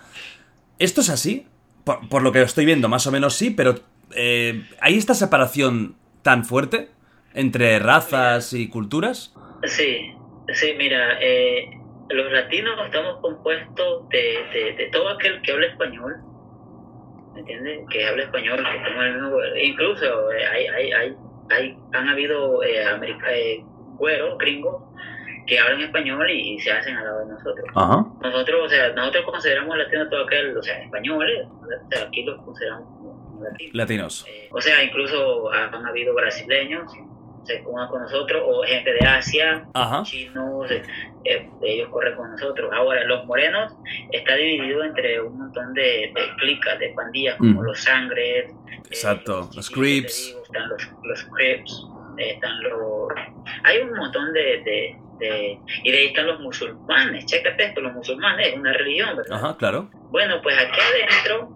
¿Esto 0.80 1.02
es 1.02 1.10
así? 1.10 1.48
Por, 1.86 2.10
por 2.10 2.22
lo 2.24 2.32
que 2.32 2.42
estoy 2.42 2.66
viendo, 2.66 2.90
más 2.90 3.08
o 3.08 3.12
menos 3.12 3.36
sí, 3.36 3.52
pero 3.52 3.76
eh, 4.16 4.64
¿hay 4.82 4.98
esta 4.98 5.14
separación 5.14 5.96
tan 6.24 6.44
fuerte 6.44 6.90
entre 7.34 7.80
razas 7.80 8.54
y 8.54 8.70
culturas? 8.70 9.34
Sí, 9.64 10.12
sí, 10.54 10.74
mira, 10.78 11.18
eh, 11.22 11.70
los 12.10 12.32
latinos 12.32 12.74
estamos 12.86 13.20
compuestos 13.22 14.10
de, 14.10 14.76
de, 14.78 14.90
todo 14.92 15.10
aquel 15.10 15.42
que 15.42 15.52
habla 15.52 15.68
español, 15.68 16.16
¿me 17.34 17.40
entiendes? 17.42 17.80
Que 17.90 18.08
habla 18.08 18.24
español, 18.24 18.58
que 18.58 18.92
en 18.92 18.98
el 19.02 19.14
mismo, 19.22 19.38
incluso 19.64 20.32
eh, 20.32 20.46
hay, 20.48 20.68
hay, 20.68 20.92
hay, 20.92 21.16
hay, 21.52 21.78
han 21.94 22.10
habido 22.10 22.64
eh, 22.64 22.84
america- 22.86 23.34
eh, 23.34 23.64
güeros, 23.98 24.38
gringos, 24.38 24.84
que 25.48 25.60
hablan 25.60 25.82
español 25.82 26.30
y, 26.30 26.60
se 26.60 26.72
hacen 26.72 26.96
al 26.98 27.04
lado 27.06 27.20
de 27.20 27.34
nosotros. 27.34 27.66
Ajá. 27.76 28.06
Nosotros, 28.22 28.66
o 28.66 28.70
sea, 28.70 28.92
nosotros 28.94 29.26
consideramos 29.26 29.78
latinos 29.78 30.10
todo 30.10 30.24
aquel, 30.26 30.58
o 30.58 30.64
sea, 30.64 30.82
españoles, 30.84 31.48
o 31.48 31.90
sea, 31.92 32.04
aquí 32.08 32.24
los 32.24 32.42
consideramos 32.44 32.88
como 32.98 33.44
latinos. 33.44 33.76
Latinos. 33.76 34.26
Eh, 34.28 34.50
o 34.52 34.62
sea, 34.62 34.84
incluso 34.84 35.52
han 35.52 35.86
habido 35.86 36.14
brasileños, 36.16 36.92
se 37.46 37.62
unan 37.66 37.88
con 37.90 38.02
nosotros, 38.02 38.42
o 38.46 38.64
gente 38.64 38.92
de 38.94 39.06
Asia, 39.06 39.66
Ajá. 39.74 40.04
chinos, 40.04 40.70
eh, 40.72 40.82
eh, 41.26 41.50
ellos 41.62 41.90
corren 41.90 42.16
con 42.16 42.32
nosotros. 42.32 42.72
Ahora, 42.74 43.04
los 43.06 43.26
morenos 43.26 43.74
está 44.12 44.36
dividido 44.36 44.84
entre 44.84 45.22
un 45.22 45.38
montón 45.38 45.74
de, 45.74 46.12
de 46.16 46.36
clicas, 46.40 46.80
de 46.80 46.90
pandillas, 46.90 47.36
como 47.38 47.62
Mm. 47.62 47.66
los 47.66 47.80
sangres. 47.80 48.50
eh, 48.50 48.56
Exacto, 48.88 49.50
los 49.56 49.70
digo, 49.72 50.44
Están 50.44 50.70
los, 50.70 50.90
los 51.04 51.28
eh, 51.40 51.64
están 52.18 52.64
los... 52.64 53.10
Hay 53.64 53.80
un 53.80 53.94
montón 53.94 54.32
de, 54.34 54.42
de, 54.64 54.96
de- 55.20 55.60
Y 55.84 55.92
de 55.92 55.98
ahí 55.98 56.06
están 56.08 56.28
los 56.28 56.40
musulmanes. 56.40 57.26
Chécate 57.26 57.66
esto, 57.66 57.82
los 57.82 57.94
musulmanes 57.94 58.48
es 58.50 58.56
una 58.56 58.74
religión, 58.74 59.16
¿verdad? 59.18 59.38
Ajá, 59.38 59.58
claro. 59.58 59.90
Bueno, 60.12 60.42
pues 60.42 60.58
aquí 60.58 60.80
adentro 60.80 61.50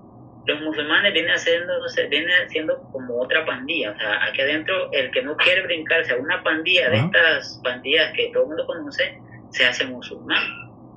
los 0.46 0.62
musulmanes 0.62 1.14
vienen 1.14 1.32
haciendo, 1.34 1.74
vienen 2.10 2.30
haciendo 2.46 2.82
como 2.92 3.22
otra 3.22 3.46
pandilla. 3.46 3.92
O 3.92 3.98
sea, 4.00 4.26
aquí 4.26 4.42
adentro 4.42 4.92
el 4.92 5.12
que 5.12 5.22
no 5.22 5.36
quiere 5.38 5.62
brincarse 5.64 6.14
a 6.14 6.18
una 6.18 6.42
pandilla 6.44 6.90
de 6.90 6.98
estas 6.98 7.60
pandillas 7.64 8.12
que 8.16 8.32
todo 8.34 8.44
el 8.44 8.48
mundo 8.50 8.66
conoce, 8.66 9.18
se 9.52 9.66
hace 9.66 9.86
musulmán. 9.86 10.44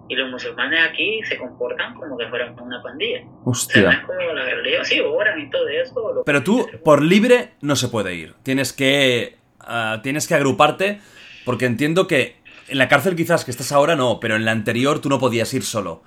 y 0.08 0.14
los 0.14 0.30
musulmanes 0.30 0.78
aquí 0.90 1.20
se 1.24 1.38
comportan 1.38 1.94
como 1.94 2.18
que 2.18 2.26
fueran 2.28 2.58
una 2.60 2.82
pandilla. 2.82 3.22
Hostia. 3.46 3.88
O 3.88 3.90
sea, 3.92 4.02
como 4.02 4.20
la 4.34 4.44
religión, 4.44 4.84
sí, 4.84 5.00
oran 5.00 5.40
y 5.40 5.48
todo 5.48 5.66
eso. 5.68 6.22
Pero 6.26 6.42
tú, 6.42 6.68
por 6.84 7.02
libre, 7.02 7.50
no 7.62 7.76
se 7.76 7.88
puede 7.88 8.14
ir. 8.14 8.34
Tienes 8.42 8.74
que. 8.74 9.36
ah, 9.60 10.00
tienes 10.02 10.28
que 10.28 10.34
agruparte. 10.34 11.00
Porque 11.46 11.64
entiendo 11.64 12.06
que 12.08 12.36
en 12.72 12.78
la 12.78 12.88
cárcel 12.88 13.14
quizás 13.14 13.44
que 13.44 13.50
estás 13.50 13.70
ahora 13.70 13.96
no, 13.96 14.18
pero 14.18 14.34
en 14.34 14.46
la 14.46 14.50
anterior 14.50 15.00
tú 15.00 15.10
no 15.10 15.18
podías 15.18 15.52
ir 15.52 15.62
solo. 15.62 16.02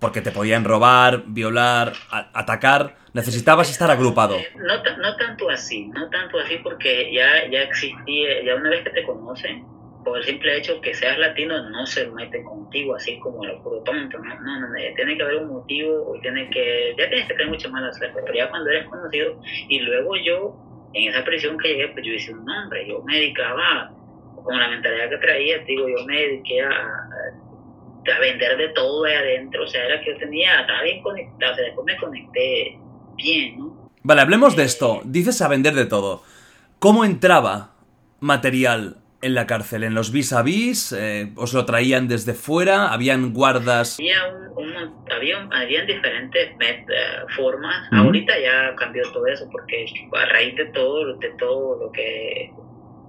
Porque 0.00 0.22
te 0.22 0.30
podían 0.30 0.64
robar, 0.64 1.24
violar, 1.26 1.92
atacar. 2.10 2.96
Necesitabas 3.12 3.70
estar 3.70 3.90
agrupado. 3.90 4.36
Eh, 4.36 4.48
No, 4.56 4.76
no 4.98 5.16
tanto 5.16 5.48
así, 5.50 5.86
no 5.86 6.08
tanto 6.10 6.38
así 6.38 6.56
porque 6.62 7.12
ya, 7.12 7.50
ya 7.50 7.62
existía, 7.62 8.44
ya 8.44 8.56
una 8.56 8.70
vez 8.70 8.84
que 8.84 8.90
te 8.90 9.02
conocen, 9.04 9.64
por 10.04 10.18
el 10.18 10.24
simple 10.24 10.56
hecho 10.56 10.80
que 10.80 10.94
seas 10.94 11.18
latino, 11.18 11.68
no 11.70 11.84
se 11.86 12.06
meten 12.08 12.44
contigo 12.44 12.94
así 12.94 13.18
como 13.18 13.44
lo 13.44 13.62
puro 13.62 13.82
tonto, 13.82 14.18
no, 14.18 14.40
no, 14.40 14.60
no, 14.60 14.74
tiene 14.94 15.16
que 15.16 15.22
haber 15.22 15.36
un 15.36 15.48
motivo, 15.48 16.12
o 16.12 16.20
tiene 16.20 16.48
que, 16.48 16.94
ya 16.96 17.08
tienes 17.08 17.26
que 17.26 17.34
tener 17.34 17.48
mucha 17.48 17.68
mala 17.68 17.92
suerte, 17.92 18.20
pero 18.22 18.34
ya 18.34 18.48
cuando 18.48 18.70
eres 18.70 18.88
conocido, 18.88 19.40
y 19.68 19.80
luego 19.80 20.16
yo, 20.16 20.56
en 20.94 21.10
esa 21.10 21.24
prisión 21.24 21.58
que 21.58 21.68
llegué, 21.68 21.88
pues 21.88 22.06
yo 22.06 22.12
hice 22.12 22.32
un 22.32 22.44
nombre, 22.44 22.86
yo 22.86 23.02
me 23.02 23.16
dedicaba, 23.16 23.90
con 24.46 24.58
la 24.58 24.68
mentalidad 24.68 25.10
que 25.10 25.18
traía, 25.18 25.58
te 25.58 25.66
digo, 25.66 25.88
yo 25.88 26.04
me 26.06 26.16
dediqué 26.16 26.62
a, 26.62 26.68
a, 26.70 28.18
vender 28.20 28.56
de 28.56 28.68
todo 28.70 29.04
ahí 29.04 29.14
adentro, 29.14 29.64
o 29.64 29.66
sea, 29.66 29.84
era 29.84 30.00
que 30.00 30.12
yo 30.12 30.18
tenía, 30.18 30.60
estaba 30.60 30.82
bien 30.82 31.02
conectado, 31.02 31.52
o 31.52 31.56
sea, 31.56 31.64
después 31.64 31.84
me 31.84 31.96
conecté 31.98 32.78
bien, 33.16 33.58
¿no? 33.58 33.90
Vale, 34.02 34.20
hablemos 34.20 34.54
de 34.56 34.62
esto. 34.62 35.00
Dices 35.04 35.42
a 35.42 35.48
vender 35.48 35.74
de 35.74 35.84
todo. 35.86 36.22
¿Cómo 36.78 37.04
entraba 37.04 37.72
material 38.20 38.98
en 39.22 39.34
la 39.34 39.46
cárcel? 39.48 39.82
¿En 39.82 39.94
los 39.94 40.12
vis 40.12 40.32
a 40.32 40.42
vis? 40.42 40.92
Eh, 40.92 41.32
¿Os 41.36 41.52
lo 41.54 41.64
traían 41.64 42.06
desde 42.06 42.32
fuera? 42.34 42.92
¿Habían 42.92 43.32
guardas? 43.32 43.98
Había, 43.98 44.18
un, 44.28 44.64
un 44.64 44.94
había, 45.10 45.38
un- 45.40 45.52
habían 45.52 45.86
diferentes 45.88 46.54
met- 46.56 46.86
eh, 46.88 47.24
formas. 47.34 47.88
Ahorita 47.92 48.32
ya 48.38 48.76
cambió 48.76 49.02
todo 49.12 49.26
eso 49.26 49.48
porque 49.50 49.86
a 50.12 50.26
raíz 50.26 50.54
de 50.54 50.66
todo, 50.66 51.16
de 51.16 51.30
todo 51.30 51.86
lo 51.86 51.90
que 51.90 52.52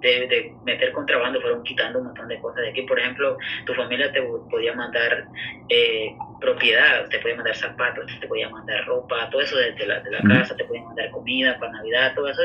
de, 0.01 0.27
de 0.27 0.53
meter 0.63 0.91
contrabando 0.91 1.41
fueron 1.41 1.63
quitando 1.63 1.99
un 1.99 2.05
montón 2.05 2.27
de 2.27 2.39
cosas 2.39 2.63
de 2.63 2.69
aquí. 2.69 2.81
Por 2.83 2.99
ejemplo, 2.99 3.37
tu 3.65 3.73
familia 3.73 4.11
te 4.11 4.21
podía 4.21 4.73
mandar 4.73 5.25
eh, 5.69 6.15
propiedad, 6.39 7.07
te 7.09 7.19
podía 7.19 7.35
mandar 7.35 7.55
zapatos, 7.55 8.05
te 8.19 8.27
podía 8.27 8.49
mandar 8.49 8.85
ropa, 8.85 9.29
todo 9.29 9.41
eso 9.41 9.57
desde 9.57 9.85
la, 9.85 9.99
de 10.01 10.11
la 10.11 10.21
casa, 10.21 10.55
te 10.55 10.65
podía 10.65 10.83
mandar 10.83 11.09
comida 11.11 11.57
para 11.59 11.71
Navidad, 11.73 12.13
todo 12.15 12.29
eso. 12.29 12.41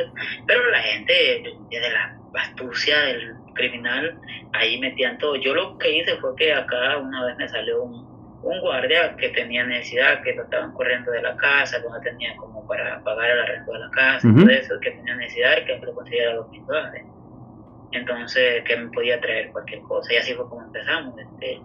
Pero 0.46 0.70
la 0.70 0.80
gente, 0.80 1.42
desde 1.70 1.92
la 1.92 2.16
astucia 2.34 2.98
del 3.00 3.34
criminal, 3.55 4.18
ahí 4.53 4.78
metían 4.78 5.18
todo. 5.18 5.36
Yo 5.36 5.55
lo 5.55 5.78
que 5.78 5.98
hice 5.98 6.16
fue 6.16 6.34
que 6.36 6.53
acá 6.53 6.96
una 6.98 7.26
vez 7.26 7.36
me 7.36 7.48
salió 7.48 7.82
un, 7.82 8.12
un 8.42 8.61
guardia 8.61 9.14
que 9.16 9.28
tenía 9.30 9.64
necesidad, 9.64 10.22
que 10.22 10.34
lo 10.34 10.44
estaban 10.44 10.72
corriendo 10.72 11.12
de 11.12 11.22
la 11.22 11.36
casa, 11.36 11.80
que 11.80 11.88
no 11.88 12.00
tenía 12.00 12.34
como 12.36 12.66
para 12.66 13.03
pagar 13.05 13.30
el 13.30 13.40
arrendo 13.40 13.72
de 13.72 13.78
la 13.78 13.90
casa, 13.90 14.28
Ujú. 14.28 14.40
todo 14.40 14.50
eso, 14.50 14.80
que 14.80 14.90
tenía 14.90 15.14
necesidad 15.16 15.64
que 15.64 15.78
lo 15.78 15.94
consiguiera 15.94 16.34
dos 16.34 16.48
mil 16.50 16.64
dólares. 16.66 17.05
Entonces, 17.93 18.64
que 18.64 18.76
me 18.76 18.90
podía 18.90 19.20
traer 19.20 19.51
cualquier 19.53 19.80
cosa. 19.82 20.12
Y 20.12 20.16
así 20.16 20.34
fue 20.34 20.49
como 20.49 20.62
empezamos. 20.62 21.14
Este, 21.18 21.61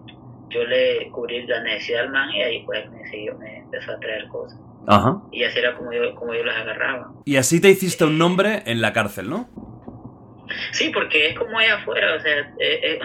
yo 0.50 0.64
le 0.64 1.08
cubrí 1.10 1.46
la 1.46 1.62
necesidad 1.62 2.02
al 2.02 2.10
man 2.10 2.30
y 2.30 2.42
ahí 2.42 2.62
pues 2.64 2.90
me 2.90 3.06
siguió, 3.08 3.36
me 3.38 3.58
empezó 3.58 3.92
a 3.92 4.00
traer 4.00 4.26
cosas. 4.28 4.58
Ajá. 4.86 5.20
Y 5.32 5.44
así 5.44 5.58
era 5.58 5.74
como 5.76 5.92
yo, 5.92 6.14
como 6.14 6.34
yo 6.34 6.44
las 6.44 6.56
agarraba. 6.56 7.12
Y 7.24 7.36
así 7.36 7.60
te 7.60 7.68
hiciste 7.68 8.04
un 8.04 8.16
nombre 8.18 8.62
en 8.66 8.80
la 8.80 8.92
cárcel, 8.92 9.28
¿no? 9.28 9.48
Sí, 10.72 10.90
porque 10.90 11.28
es 11.28 11.38
como 11.38 11.58
allá 11.58 11.76
afuera, 11.76 12.14
o 12.14 12.20
sea, 12.20 12.38
eh, 12.58 12.80
eh, 12.82 12.98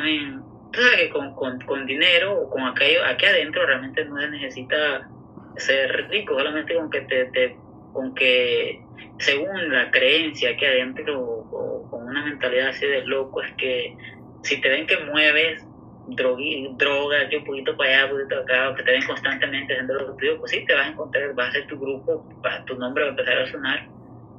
tú 0.72 0.82
sabes 0.82 0.96
que 0.98 1.10
con, 1.10 1.36
con, 1.36 1.60
con 1.62 1.86
dinero 1.86 2.34
o 2.40 2.50
con 2.50 2.64
aquello, 2.66 3.00
aquí 3.06 3.26
adentro 3.26 3.66
realmente 3.66 4.06
no 4.06 4.20
se 4.20 4.30
necesita 4.30 5.10
ser 5.58 6.08
rico, 6.10 6.38
solamente 6.38 6.74
con 6.76 6.90
que 6.90 7.02
te, 7.02 7.26
te- 7.26 7.58
con 7.92 8.16
que 8.16 8.82
según 9.20 9.72
la 9.72 9.92
creencia 9.92 10.52
aquí 10.52 10.66
adentro 10.66 11.22
o, 11.22 11.88
una 12.14 12.26
mentalidad 12.26 12.70
así 12.70 12.86
de 12.86 13.06
loco 13.06 13.42
es 13.42 13.52
que 13.54 13.96
si 14.44 14.62
te 14.62 14.70
ven 14.70 14.88
que 14.88 14.98
mueves 15.06 15.66
drogui, 16.08 16.70
droga, 16.78 17.30
que 17.30 17.38
un 17.38 17.46
poquito 17.46 17.78
para 17.78 17.90
allá, 17.90 18.06
un 18.06 18.20
poquito 18.20 18.40
acá, 18.42 18.76
que 18.76 18.84
te 18.84 18.92
ven 18.92 19.06
constantemente 19.06 19.74
haciendo 19.74 19.94
lo 19.94 20.16
tuyo, 20.16 20.38
pues 20.38 20.52
sí, 20.52 20.66
te 20.66 20.74
vas 20.74 20.88
a 20.88 20.90
encontrar, 20.90 21.34
vas 21.34 21.50
a 21.50 21.52
ser 21.54 21.68
tu 21.68 21.80
grupo, 21.80 22.26
tu 22.66 22.76
nombre 22.76 23.04
va 23.04 23.10
a 23.10 23.12
empezar 23.12 23.38
a 23.38 23.52
sonar 23.52 23.88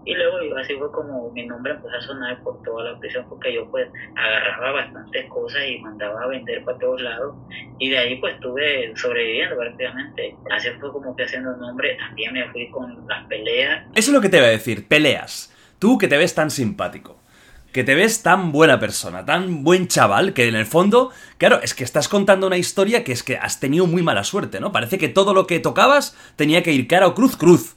y 0.07 0.15
luego 0.15 0.37
así 0.59 0.75
fue 0.75 0.91
como 0.93 1.31
mi 1.31 1.47
nombre 1.47 1.73
empezó 1.73 1.97
a 1.97 2.01
sonar 2.03 2.43
por 2.43 2.63
toda 2.63 2.93
la 2.93 2.99
prisión 2.99 3.25
porque 3.29 3.55
yo 3.55 3.71
pues 3.71 3.89
agarraba 4.17 4.83
bastantes 4.83 5.27
cosas 5.31 5.63
y 5.67 5.79
mandaba 5.79 6.23
a 6.23 6.27
vender 6.27 6.63
para 6.65 6.79
todos 6.79 7.01
lados 7.01 7.35
y 7.79 7.91
de 7.91 7.99
ahí 7.99 8.17
pues 8.17 8.35
estuve 8.35 8.93
sobreviviendo 8.97 9.57
prácticamente. 9.57 10.37
Así 10.51 10.69
fue 10.79 10.93
como 10.93 11.17
que 11.17 11.25
haciendo 11.25 11.57
nombre, 11.57 11.97
también 11.97 12.35
me 12.35 12.49
fui 12.51 12.69
con 12.71 13.07
las 13.09 13.25
peleas. 13.27 13.87
Eso 13.95 14.11
es 14.11 14.15
lo 14.15 14.21
que 14.21 14.29
te 14.29 14.39
iba 14.39 14.47
a 14.47 14.51
decir, 14.51 14.87
peleas. 14.87 15.51
Tú 15.79 15.97
que 15.99 16.09
te 16.09 16.17
ves 16.17 16.35
tan 16.35 16.51
simpático, 16.51 17.17
que 17.75 17.83
te 17.83 17.97
ves 17.97 18.23
tan 18.23 18.53
buena 18.53 18.79
persona, 18.79 19.27
tan 19.27 19.65
buen 19.65 19.89
chaval, 19.89 20.33
que 20.33 20.47
en 20.47 20.55
el 20.55 20.65
fondo, 20.65 21.11
claro, 21.39 21.61
es 21.61 21.75
que 21.75 21.83
estás 21.83 22.07
contando 22.09 22.47
una 22.47 22.57
historia 22.57 23.03
que 23.03 23.11
es 23.11 23.25
que 23.25 23.37
has 23.37 23.59
tenido 23.59 23.89
muy 23.89 24.01
mala 24.01 24.23
suerte, 24.23 24.61
¿no? 24.61 24.71
Parece 24.71 24.97
que 24.97 25.09
todo 25.09 25.35
lo 25.35 25.49
que 25.49 25.59
tocabas 25.59 26.17
tenía 26.37 26.63
que 26.63 26.73
ir 26.73 26.87
cara 26.87 27.09
o 27.09 27.17
cruz, 27.17 27.37
cruz. 27.37 27.75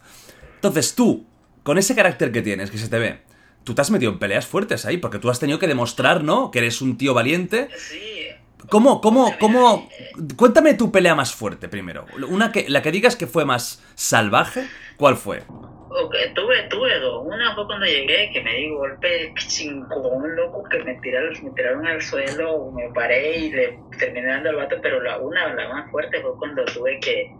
Entonces 0.53 0.93
tú, 0.93 1.25
con 1.63 1.79
ese 1.79 1.95
carácter 1.95 2.31
que 2.31 2.43
tienes, 2.43 2.69
que 2.69 2.77
se 2.77 2.89
te 2.89 2.99
ve, 2.99 3.21
tú 3.63 3.73
te 3.73 3.81
has 3.81 3.89
metido 3.89 4.11
en 4.11 4.19
peleas 4.19 4.45
fuertes 4.45 4.85
ahí, 4.85 4.97
porque 4.97 5.17
tú 5.17 5.31
has 5.31 5.39
tenido 5.39 5.57
que 5.57 5.67
demostrar, 5.67 6.23
¿no? 6.23 6.51
Que 6.51 6.59
eres 6.59 6.79
un 6.83 6.99
tío 6.99 7.15
valiente. 7.15 7.69
Sí, 7.75 8.27
¿Cómo, 8.69 9.01
cómo, 9.01 9.33
cómo? 9.39 9.89
Cuéntame 10.35 10.75
tu 10.75 10.91
pelea 10.91 11.15
más 11.15 11.33
fuerte 11.33 11.69
primero. 11.69 12.05
Una 12.29 12.51
que, 12.51 12.69
la 12.69 12.83
que 12.83 12.91
digas 12.91 13.15
que 13.15 13.25
fue 13.25 13.45
más 13.45 13.81
salvaje, 13.95 14.67
¿cuál 14.95 15.17
fue? 15.17 15.43
Ok, 15.89 16.15
tuve, 16.35 16.63
tuve 16.69 16.99
dos. 16.99 17.23
Una 17.25 17.53
fue 17.55 17.65
cuando 17.65 17.85
llegué 17.85 18.31
que 18.31 18.41
me 18.41 18.53
di 18.53 18.69
golpe 18.69 19.33
chingón, 19.35 20.35
loco, 20.35 20.63
que 20.69 20.83
me 20.83 20.95
tiraron, 20.95 21.33
me 21.43 21.51
tiraron 21.51 21.87
al 21.87 22.01
suelo, 22.01 22.71
me 22.71 22.89
paré 22.93 23.37
y 23.37 23.51
le 23.51 23.79
terminé 23.97 24.27
dando 24.27 24.49
al 24.49 24.55
vato, 24.55 24.77
pero 24.81 25.01
la 25.01 25.17
una, 25.17 25.53
la 25.53 25.69
más 25.69 25.91
fuerte 25.91 26.21
fue 26.21 26.37
cuando 26.37 26.65
tuve 26.65 26.99
que 26.99 27.31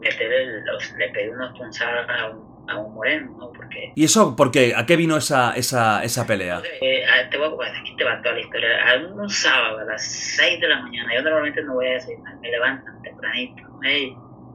meter 0.00 0.32
el, 0.32 0.64
los, 0.64 0.92
le 0.92 1.08
pedí 1.10 1.28
unas 1.28 1.56
punzadas 1.56 2.08
a 2.08 2.30
un, 2.30 2.70
a 2.70 2.78
un 2.78 2.94
moreno, 2.94 3.36
¿no? 3.38 3.52
Porque 3.52 3.92
¿Y 3.94 4.04
eso 4.04 4.36
por 4.36 4.50
qué? 4.50 4.74
¿A 4.76 4.86
qué 4.86 4.96
vino 4.96 5.16
esa, 5.16 5.52
esa, 5.54 6.02
esa 6.04 6.26
pelea? 6.26 6.62
Eh, 6.80 7.04
te 7.30 7.36
voy 7.36 7.48
a, 7.48 7.50
bueno, 7.50 7.78
aquí 7.80 7.96
te 7.96 8.04
va 8.04 8.22
toda 8.22 8.34
la 8.34 8.40
historia. 8.40 8.68
A 8.90 8.96
un, 8.96 9.28
sábado 9.28 9.78
a 9.80 9.84
las 9.84 10.04
6 10.36 10.60
de 10.60 10.68
la 10.68 10.80
mañana, 10.80 11.14
yo 11.14 11.22
normalmente 11.22 11.62
no 11.62 11.74
voy 11.74 11.86
a 11.88 11.92
desayunar, 11.94 12.36
me 12.40 12.50
levantan 12.50 13.02
tempranito. 13.02 13.62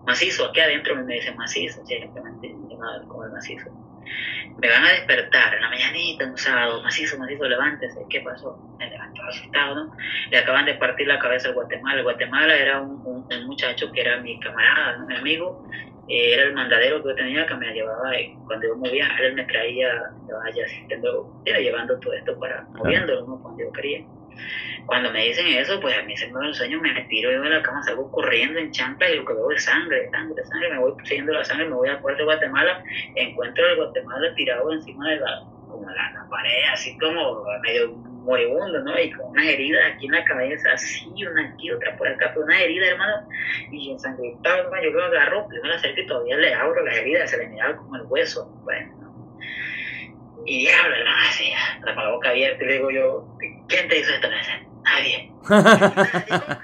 Macizo, 0.05 0.49
aquí 0.49 0.59
adentro 0.59 0.95
me 0.95 1.13
dicen 1.13 1.35
macizo, 1.37 1.81
simplemente 1.85 2.53
como 3.07 3.25
el 3.25 3.31
macizo. 3.31 3.69
Me 4.59 4.69
van 4.69 4.83
a 4.83 4.91
despertar 4.91 5.55
en 5.55 5.61
la 5.61 5.69
mañanita, 5.69 6.25
un 6.25 6.37
sábado, 6.37 6.81
macizo, 6.83 7.17
macizo, 7.17 7.45
levántese. 7.45 8.05
¿Qué 8.09 8.21
pasó? 8.21 8.57
Me 8.77 8.89
levantó 8.89 9.21
asustado, 9.23 9.75
¿no? 9.75 9.95
Le 10.29 10.37
acaban 10.37 10.65
de 10.65 10.75
partir 10.75 11.07
la 11.07 11.19
cabeza 11.19 11.49
al 11.49 11.55
Guatemala. 11.55 11.97
El 11.97 12.03
Guatemala 12.03 12.55
era 12.55 12.81
un, 12.81 13.01
un, 13.05 13.27
un 13.33 13.47
muchacho 13.47 13.91
que 13.91 14.01
era 14.01 14.17
mi 14.17 14.39
camarada, 14.39 14.97
¿no? 14.97 15.07
mi 15.07 15.15
amigo. 15.15 15.65
Eh, 16.09 16.33
era 16.33 16.43
el 16.43 16.53
mandadero 16.53 17.01
que 17.01 17.09
yo 17.09 17.15
tenía 17.15 17.45
que 17.45 17.55
me 17.55 17.73
llevaba 17.73 18.13
eh, 18.13 18.35
cuando 18.45 18.67
yo 18.67 18.75
movía, 18.75 19.07
él 19.21 19.35
me 19.35 19.45
traía, 19.45 20.11
me 20.27 20.33
vaya 20.33 20.65
era 21.45 21.59
llevando 21.59 21.97
todo 21.99 22.11
esto 22.13 22.37
para 22.37 22.63
moviéndolo, 22.73 23.25
¿no? 23.25 23.41
Cuando 23.41 23.63
yo 23.63 23.71
quería. 23.71 24.05
Cuando 24.85 25.11
me 25.11 25.25
dicen 25.25 25.47
eso, 25.47 25.79
pues 25.79 25.97
a 25.97 26.03
mí 26.03 26.15
se 26.17 26.27
me 26.27 26.33
va 26.33 26.47
el 26.47 26.53
sueño, 26.53 26.79
me 26.81 26.93
tiro 27.03 27.31
yo 27.31 27.41
de 27.41 27.49
la 27.49 27.61
cama, 27.61 27.81
salgo 27.83 28.11
corriendo 28.11 28.59
en 28.59 28.71
chancla 28.71 29.09
y 29.09 29.15
lo 29.17 29.25
que 29.25 29.33
veo 29.33 29.51
es 29.51 29.63
sangre, 29.63 30.09
sangre, 30.11 30.43
sangre, 30.45 30.69
me 30.71 30.79
voy 30.79 30.93
siguiendo 31.03 31.33
la 31.33 31.43
sangre, 31.43 31.67
me 31.67 31.75
voy 31.75 31.89
al 31.89 32.01
puerto 32.01 32.19
de 32.19 32.25
Guatemala, 32.25 32.83
encuentro 33.15 33.65
el 33.67 33.77
Guatemala 33.77 34.35
tirado 34.35 34.73
encima 34.73 35.09
de 35.09 35.17
la, 35.17 35.43
como 35.69 35.89
la, 35.89 36.11
la 36.11 36.27
pared, 36.29 36.63
así 36.71 36.97
como 36.97 37.45
medio 37.61 37.95
moribundo, 38.23 38.79
¿no? 38.79 38.99
Y 38.99 39.11
con 39.11 39.27
unas 39.27 39.45
heridas 39.45 39.93
aquí 39.93 40.05
en 40.05 40.11
la 40.13 40.23
cabeza, 40.23 40.71
así, 40.73 41.25
una 41.25 41.49
aquí, 41.49 41.71
otra 41.71 41.95
por 41.97 42.07
acá, 42.07 42.31
pero 42.33 42.45
una 42.45 42.59
herida, 42.59 42.87
hermano, 42.87 43.27
y 43.71 43.91
ensangrentado, 43.91 44.63
hermano, 44.63 44.83
yo 44.83 44.91
lo 44.91 45.03
agarro, 45.03 45.47
la 45.63 45.75
acerco 45.75 46.01
y 46.01 46.07
todavía 46.07 46.37
le 46.37 46.53
abro 46.53 46.83
las 46.83 46.97
heridas, 46.97 47.29
se 47.29 47.37
le 47.37 47.47
miraba 47.47 47.75
como 47.77 47.95
el 47.95 48.03
hueso, 48.03 48.45
bueno, 48.63 48.93
¿no? 49.01 49.37
Y 50.45 50.67
diablo, 50.67 50.95
hermano, 50.95 51.17
así, 51.29 51.53
con 51.81 51.95
la 51.95 52.11
boca 52.11 52.29
abierta, 52.29 52.63
y 52.63 52.67
le 52.67 52.73
digo 52.73 52.91
yo, 52.91 53.32
¿quién 53.67 53.87
te 53.87 53.99
hizo 53.99 54.13
esto? 54.13 54.27
Nadie. 54.83 55.31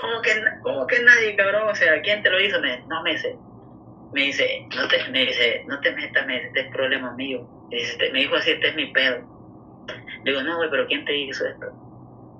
¿Cómo 0.00 0.22
que, 0.22 0.30
¿Cómo 0.62 0.86
que 0.86 1.02
nadie, 1.02 1.36
cabrón? 1.36 1.68
O 1.70 1.74
sea, 1.74 2.00
¿quién 2.02 2.22
te 2.22 2.30
lo 2.30 2.40
hizo? 2.40 2.60
Me, 2.60 2.78
no 2.86 3.02
me 3.02 3.12
dice, 3.12 3.36
me 4.12 4.22
dice, 4.22 4.66
no 4.74 4.88
te, 4.88 5.08
me 5.10 5.26
dice, 5.26 5.64
no 5.66 5.80
te 5.80 5.92
metas, 5.92 6.26
me 6.26 6.34
dice, 6.34 6.46
este 6.48 6.60
es 6.60 6.68
problema 6.72 7.12
mío. 7.14 7.46
Me, 7.70 7.76
dice, 7.76 7.92
"Este- 7.92 8.10
me 8.12 8.20
dijo 8.20 8.36
así, 8.36 8.50
este 8.52 8.68
es 8.68 8.74
mi 8.76 8.86
pedo. 8.92 9.18
Le 10.24 10.30
digo, 10.32 10.42
no, 10.42 10.56
güey, 10.56 10.70
pero 10.70 10.86
¿quién 10.86 11.04
te 11.04 11.16
hizo 11.16 11.46
esto? 11.46 11.66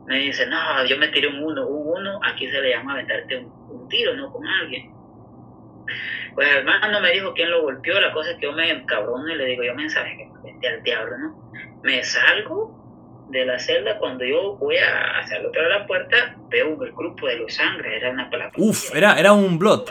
Me 0.06 0.18
dice, 0.18 0.47
no, 0.47 0.84
yo 0.86 0.97
me 0.98 1.09
tiré 1.09 1.28
un 1.28 1.43
uno. 1.43 1.66
Un 1.66 1.98
uno, 1.98 2.20
aquí 2.24 2.48
se 2.48 2.60
le 2.60 2.70
llama 2.70 2.93
aventarte 2.93 3.36
un, 3.38 3.47
un 3.70 3.88
tiro, 3.88 4.14
¿no? 4.14 4.32
Con 4.32 4.47
alguien. 4.47 4.93
Pues 6.34 6.48
hermano 6.55 7.01
me 7.01 7.12
dijo 7.12 7.32
quién 7.34 7.51
lo 7.51 7.62
golpeó. 7.62 8.01
La 8.01 8.12
cosa 8.12 8.30
es 8.30 8.36
que 8.36 8.43
yo 8.47 8.52
me 8.52 8.70
encabrono 8.70 9.28
y 9.28 9.36
le 9.36 9.47
digo, 9.47 9.62
yo 9.64 9.74
me 9.74 9.86
me 9.86 10.52
metí 10.52 10.66
al 10.66 10.82
diablo, 10.82 11.18
¿no? 11.18 11.51
Me 11.82 12.02
salgo 12.05 12.85
de 13.28 13.44
la 13.44 13.59
celda, 13.59 13.98
cuando 13.98 14.24
yo 14.24 14.57
voy 14.57 14.77
a 14.77 15.19
hacia 15.19 15.39
el 15.39 15.47
otro 15.47 15.61
lado 15.62 15.74
de 15.74 15.78
la 15.81 15.86
puerta, 15.86 16.36
veo 16.48 16.82
el 16.82 16.93
grupo 16.93 17.27
de 17.27 17.36
los 17.36 17.53
sangres, 17.55 17.93
era 18.01 18.11
una 18.11 18.31
palabra. 18.31 18.53
Uf, 18.57 18.94
era, 18.94 19.19
era 19.19 19.32
un 19.32 19.59
blot. 19.59 19.90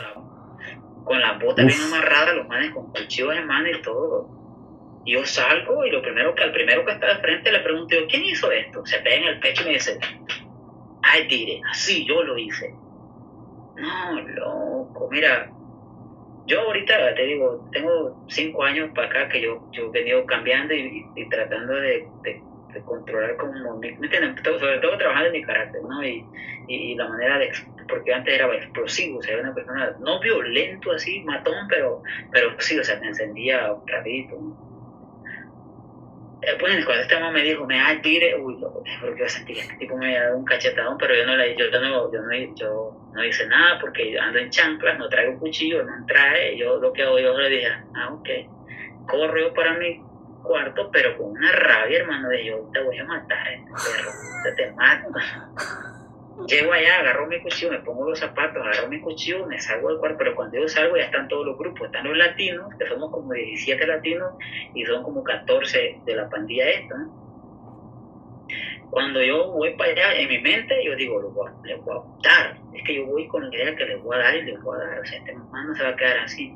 Con 1.04 1.20
las 1.20 1.38
botas 1.40 1.64
Uf. 1.64 1.70
bien 1.76 1.82
amarradas, 1.92 2.34
los 2.36 2.48
manes 2.48 2.70
con 2.72 2.90
cuchillos 2.90 3.36
en 3.36 3.46
mano 3.46 3.68
y 3.68 3.82
todo. 3.82 4.28
Yo 5.04 5.24
salgo 5.24 5.84
y 5.86 5.90
lo 5.90 6.02
primero 6.02 6.34
que 6.34 6.42
al 6.42 6.50
primero 6.52 6.84
que 6.84 6.92
está 6.92 7.08
de 7.14 7.20
frente 7.20 7.52
le 7.52 7.60
pregunto 7.60 7.94
yo, 7.94 8.06
¿quién 8.08 8.24
hizo 8.24 8.50
esto? 8.50 8.84
Se 8.86 8.98
pega 8.98 9.16
en 9.16 9.24
el 9.24 9.38
pecho 9.40 9.62
y 9.62 9.66
me 9.66 9.72
dice, 9.74 9.98
I 11.04 11.22
did 11.28 11.48
it, 11.48 11.62
así 11.70 12.04
yo 12.06 12.22
lo 12.24 12.36
hice. 12.36 12.74
No, 13.76 14.20
loco, 14.20 15.08
mira, 15.10 15.48
yo 16.46 16.60
ahorita 16.62 17.14
te 17.14 17.22
digo, 17.22 17.68
tengo 17.70 18.24
cinco 18.28 18.64
años 18.64 18.90
para 18.94 19.08
acá 19.08 19.28
que 19.28 19.42
yo, 19.42 19.68
yo 19.72 19.86
he 19.88 19.90
venido 19.90 20.24
cambiando 20.26 20.74
y, 20.74 20.80
y- 21.14 21.20
y 21.22 21.28
tratando 21.28 21.74
de, 21.74 22.08
de- 22.22 22.42
controlar 22.84 23.36
como, 23.36 23.78
mi- 23.78 23.96
sobre 24.58 24.78
todo 24.80 24.98
trabajando 24.98 25.26
en 25.28 25.32
mi 25.32 25.42
carácter, 25.42 25.82
¿no? 25.88 26.02
Y, 26.04 26.28
y, 26.66 26.94
la 26.96 27.08
manera 27.08 27.38
de, 27.38 27.50
porque 27.88 28.12
antes 28.14 28.34
era 28.34 28.52
explosivo, 28.54 29.18
o 29.18 29.22
sea, 29.22 29.34
era 29.34 29.42
una 29.44 29.54
persona 29.54 29.94
no 30.00 30.20
violento 30.20 30.92
así, 30.92 31.22
matón, 31.24 31.66
pero, 31.68 32.02
pero 32.30 32.54
sí, 32.60 32.78
o 32.78 32.84
sea, 32.84 32.98
me 33.00 33.08
encendía 33.08 33.68
rapidito, 33.86 34.36
¿no? 34.40 34.58
Eh, 36.42 36.56
Pues 36.60 36.84
cuando 36.84 37.02
este 37.02 37.14
mamá 37.16 37.32
me 37.32 37.42
dijo, 37.42 37.66
me 37.66 37.80
ah, 37.80 37.98
tire, 38.02 38.36
uy, 38.40 38.58
loco, 38.60 38.82
porque 39.00 39.22
yo 39.22 39.28
sentí 39.28 39.54
que 39.54 39.60
este 39.60 39.76
tipo 39.78 39.96
me 39.96 40.06
había 40.06 40.24
dado 40.24 40.38
un 40.38 40.44
cachetadón, 40.44 40.96
pero 40.98 41.14
yo 41.14 41.26
no, 41.26 41.36
le, 41.36 41.56
yo, 41.56 41.64
no, 41.70 42.12
yo, 42.12 42.20
no, 42.22 42.54
yo 42.54 42.98
no 43.12 43.24
hice 43.24 43.46
nada 43.48 43.78
porque 43.80 44.18
ando 44.18 44.38
en 44.38 44.50
chanclas, 44.50 44.98
no 44.98 45.08
traigo 45.08 45.38
cuchillo, 45.38 45.82
no 45.84 45.92
trae, 46.06 46.56
yo 46.58 46.78
lo 46.78 46.92
que 46.92 47.02
hago, 47.02 47.18
yo 47.18 47.36
le 47.38 47.48
dije, 47.48 47.68
ah, 47.94 48.12
ok, 48.14 48.28
corro 49.06 49.52
para 49.54 49.74
mi 49.78 50.05
cuarto, 50.46 50.90
pero 50.92 51.16
con 51.16 51.30
una 51.30 51.52
rabia, 51.52 52.00
hermano, 52.00 52.28
de 52.28 52.44
yo 52.44 52.70
te 52.72 52.82
voy 52.82 52.98
a 52.98 53.04
matar, 53.04 53.46
perro, 53.64 54.10
te, 54.44 54.52
te 54.52 54.72
mato. 54.72 55.08
Llego 56.48 56.70
allá, 56.70 57.00
agarro 57.00 57.26
mi 57.26 57.40
cuchillo, 57.40 57.72
me 57.72 57.78
pongo 57.78 58.10
los 58.10 58.18
zapatos, 58.18 58.62
agarro 58.62 58.88
mi 58.88 59.00
cuchillo, 59.00 59.46
me 59.46 59.58
salgo 59.58 59.88
del 59.88 59.98
cuarto, 59.98 60.18
pero 60.18 60.34
cuando 60.34 60.58
yo 60.58 60.68
salgo 60.68 60.96
ya 60.96 61.04
están 61.04 61.28
todos 61.28 61.46
los 61.46 61.56
grupos, 61.56 61.86
están 61.86 62.06
los 62.06 62.16
latinos, 62.16 62.74
que 62.78 62.86
somos 62.86 63.10
como 63.10 63.32
17 63.32 63.86
latinos 63.86 64.34
y 64.74 64.84
son 64.84 65.02
como 65.02 65.24
14 65.24 66.00
de 66.04 66.14
la 66.14 66.28
pandilla 66.28 66.68
esta. 66.68 66.94
Cuando 68.90 69.22
yo 69.22 69.50
voy 69.50 69.74
para 69.76 69.92
allá, 69.92 70.14
en 70.14 70.28
mi 70.28 70.38
mente, 70.38 70.84
yo 70.84 70.94
digo, 70.94 71.22
les 71.22 71.32
voy, 71.32 71.48
a, 71.48 71.66
les 71.66 71.82
voy 71.82 71.96
a 71.96 72.28
dar, 72.28 72.58
es 72.74 72.84
que 72.84 72.94
yo 72.96 73.06
voy 73.06 73.26
con 73.28 73.48
la 73.48 73.56
idea 73.56 73.74
que 73.74 73.86
les 73.86 74.02
voy 74.02 74.16
a 74.16 74.20
dar 74.20 74.36
y 74.36 74.42
les 74.42 74.62
voy 74.62 74.78
a 74.78 74.84
dar, 74.84 75.00
o 75.00 75.04
sea, 75.06 75.18
este 75.18 75.34
man 75.34 75.66
no 75.68 75.74
se 75.74 75.82
va 75.82 75.88
a 75.88 75.96
quedar 75.96 76.18
así. 76.18 76.54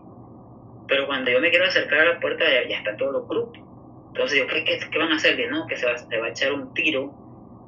Pero 0.87 1.07
cuando 1.07 1.31
yo 1.31 1.41
me 1.41 1.49
quiero 1.51 1.65
acercar 1.65 2.01
a 2.01 2.15
la 2.15 2.21
puerta, 2.21 2.45
ya, 2.45 2.69
ya 2.69 2.77
están 2.77 2.99
todos 2.99 3.13
los 3.13 3.27
grupos. 3.27 3.70
Entonces 4.13 4.39
yo, 4.39 4.47
¿qué, 4.47 4.65
qué, 4.65 4.79
qué 4.91 4.99
van 4.99 5.13
a 5.13 5.17
hacer? 5.17 5.37
Que 5.37 5.49
no, 5.49 5.67
que 5.67 5.77
se 5.77 5.87
va, 5.87 5.97
se 5.97 6.19
va 6.19 6.27
a 6.27 6.31
echar 6.31 6.53
un 6.53 6.73
tiro 6.75 7.13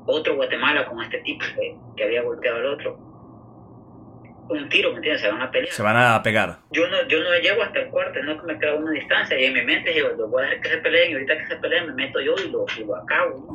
otro 0.07 0.35
Guatemala 0.35 0.85
con 0.87 1.01
este 1.03 1.19
tipo 1.19 1.45
que, 1.57 1.77
que 1.97 2.05
había 2.05 2.23
golpeado 2.23 2.59
al 2.59 2.67
otro. 2.67 2.99
Un 4.49 4.69
tiro, 4.69 4.91
¿me 4.91 4.97
entiendes? 4.97 5.23
Se 5.23 5.31
van 5.31 5.41
a 5.41 5.51
pelear. 5.51 5.73
Se 5.73 5.83
van 5.83 5.97
a 5.97 6.23
pegar. 6.23 6.59
Yo 6.73 6.87
no, 6.89 7.07
yo 7.09 7.21
no 7.23 7.33
llego 7.39 7.63
hasta 7.63 7.79
el 7.81 7.89
cuarto, 7.89 8.21
no 8.23 8.39
que 8.41 8.47
me 8.53 8.59
quedo 8.59 8.73
a 8.73 8.77
una 8.77 8.91
distancia. 8.91 9.39
Y 9.41 9.45
en 9.47 9.55
mi 9.55 9.63
mente 9.63 9.93
digo, 9.93 10.09
lo 10.19 10.29
voy 10.29 10.43
a 10.43 10.47
dejar 10.47 10.61
que 10.63 10.69
se 10.71 10.79
peleen 10.79 11.11
y 11.11 11.15
ahorita 11.15 11.39
que 11.39 11.47
se 11.47 11.57
peleen 11.57 11.87
me 11.87 11.93
meto 11.95 12.21
yo 12.21 12.35
y 12.45 12.51
lo, 12.51 12.67
y 12.77 12.85
lo 12.85 12.97
acabo. 12.97 13.39
¿no? 13.47 13.55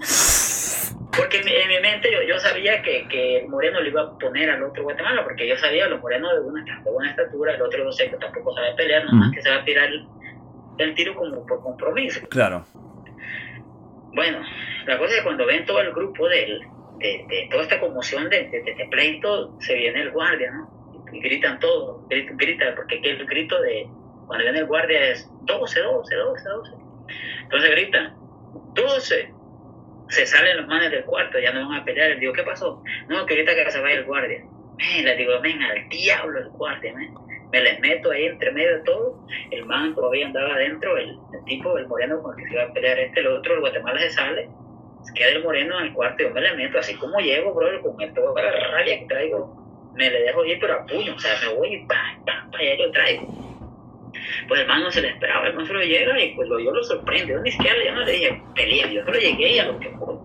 Porque 1.15 1.37
en 1.39 1.45
mi, 1.45 1.51
en 1.51 1.67
mi 1.67 1.79
mente 1.81 2.09
yo, 2.11 2.21
yo 2.23 2.39
sabía 2.39 2.81
que, 2.81 3.07
que 3.09 3.45
moreno 3.49 3.81
le 3.81 3.89
iba 3.89 4.01
a 4.03 4.17
poner 4.17 4.49
al 4.49 4.63
otro 4.63 4.83
Guatemala, 4.83 5.23
porque 5.23 5.47
yo 5.47 5.57
sabía 5.57 5.87
los 5.87 5.99
morenos 5.99 6.31
de 6.33 6.39
una, 6.39 6.63
de 6.63 6.89
buena 6.91 7.09
estatura, 7.11 7.53
el 7.55 7.61
otro 7.61 7.83
no 7.83 7.91
sé 7.91 8.09
que 8.09 8.17
tampoco 8.17 8.55
sabe 8.55 8.73
pelear, 8.75 9.03
nomás 9.05 9.27
Ujú. 9.27 9.35
que 9.35 9.41
se 9.41 9.49
va 9.49 9.57
a 9.57 9.65
tirar 9.65 9.89
el, 10.77 10.93
tiro 10.95 11.15
como 11.15 11.45
por 11.45 11.61
compromiso. 11.61 12.21
Claro. 12.29 12.65
Bueno, 14.13 14.39
la 14.85 14.97
cosa 14.97 15.11
es 15.11 15.17
que 15.19 15.23
cuando 15.23 15.45
ven 15.45 15.65
todo 15.65 15.79
el 15.81 15.91
grupo 15.93 16.27
del- 16.27 16.61
de, 16.97 17.25
de 17.29 17.47
toda 17.51 17.63
esta 17.63 17.79
conmoción 17.79 18.29
de, 18.29 18.49
de, 18.49 18.61
de 18.61 18.87
pleito, 18.89 19.55
se 19.59 19.75
viene 19.75 20.01
el 20.01 20.11
guardia, 20.11 20.51
¿no? 20.51 21.05
Y, 21.13 21.19
gritan 21.19 21.59
todos, 21.59 22.07
gritan, 22.09 22.37
gritan, 22.37 22.75
porque 22.75 22.95
el 23.03 23.25
grito 23.27 23.61
de 23.61 23.87
cuando 24.25 24.43
viene 24.43 24.59
el 24.59 24.65
guardia 24.65 25.09
es 25.11 25.29
12, 25.43 25.79
12, 25.79 26.15
12, 26.15 26.49
12. 26.49 26.71
Entonces 27.43 27.71
gritan, 27.71 28.15
12. 28.73 29.33
Se 30.09 30.25
salen 30.25 30.57
los 30.57 30.67
manes 30.67 30.91
del 30.91 31.03
cuarto, 31.05 31.37
ya 31.39 31.51
no 31.53 31.67
van 31.69 31.81
a 31.81 31.85
pelear. 31.85 32.09
Les 32.11 32.19
digo, 32.19 32.33
¿qué 32.33 32.43
pasó? 32.43 32.81
No, 33.09 33.25
que 33.25 33.33
ahorita 33.35 33.53
que 33.55 33.71
se 33.71 33.81
vaya 33.81 33.99
el 33.99 34.05
guardia. 34.05 34.43
Men, 34.77 35.05
les 35.05 35.17
digo, 35.17 35.33
ven 35.41 35.61
al 35.61 35.87
diablo 35.89 36.39
el 36.39 36.49
guardia, 36.49 36.93
men. 36.93 37.13
Me 37.51 37.61
les 37.61 37.79
meto 37.79 38.11
ahí 38.11 38.25
entre 38.25 38.51
medio 38.51 38.77
de 38.77 38.83
todo. 38.83 39.19
El 39.51 39.65
man 39.65 39.95
todavía 39.95 40.27
andaba 40.27 40.53
adentro, 40.53 40.97
el, 40.97 41.17
el 41.33 41.43
tipo, 41.45 41.77
el 41.77 41.87
moreno 41.87 42.21
con 42.21 42.37
el 42.37 42.43
que 42.43 42.49
se 42.49 42.55
iba 42.55 42.63
a 42.63 42.73
pelear 42.73 42.99
este, 42.99 43.21
el 43.21 43.27
otro, 43.27 43.53
el 43.53 43.59
Guatemala 43.61 43.99
se 43.99 44.09
sale. 44.11 44.49
Se 45.03 45.13
queda 45.13 45.29
el 45.29 45.43
moreno 45.43 45.79
en 45.79 45.87
el 45.87 45.93
cuarto 45.93 46.23
y 46.23 46.25
yo 46.25 46.33
me 46.33 46.41
le 46.41 46.55
meto, 46.55 46.79
así 46.79 46.95
como 46.95 47.19
llego, 47.19 47.53
bro, 47.53 47.81
con 47.81 48.01
el 48.01 48.13
toda 48.13 48.41
la 48.41 48.51
rabia 48.71 48.99
que 48.99 49.05
traigo, 49.05 49.91
me 49.95 50.09
le 50.09 50.21
dejo 50.21 50.43
ir, 50.45 50.59
pero 50.59 50.73
a 50.73 50.85
puño, 50.85 51.15
o 51.15 51.19
sea, 51.19 51.31
me 51.41 51.55
voy 51.55 51.75
y 51.75 51.85
pam, 51.85 52.25
pam, 52.25 52.51
pam, 52.51 52.61
y 52.61 52.77
lo 52.77 52.91
traigo. 52.91 53.47
Pues 54.47 54.61
el 54.61 54.67
man 54.67 54.83
no 54.83 54.91
se 54.91 55.01
le 55.01 55.09
esperaba, 55.09 55.47
el 55.47 55.53
man 55.53 55.65
solo 55.65 55.81
llega 55.81 56.19
y 56.21 56.35
pues 56.35 56.47
lo, 56.49 56.59
yo 56.59 56.71
lo 56.71 56.83
sorprendo, 56.83 57.33
yo 57.33 57.39
ni 57.39 57.51
siquiera 57.51 57.75
yo 57.85 57.93
no 57.93 58.03
le 58.03 58.11
dije 58.11 58.41
pelea, 58.55 58.87
yo 58.91 59.03
solo 59.05 59.17
llegué 59.17 59.55
y 59.55 59.59
a 59.59 59.65
lo 59.65 59.79
que 59.79 59.89
fue. 59.91 60.15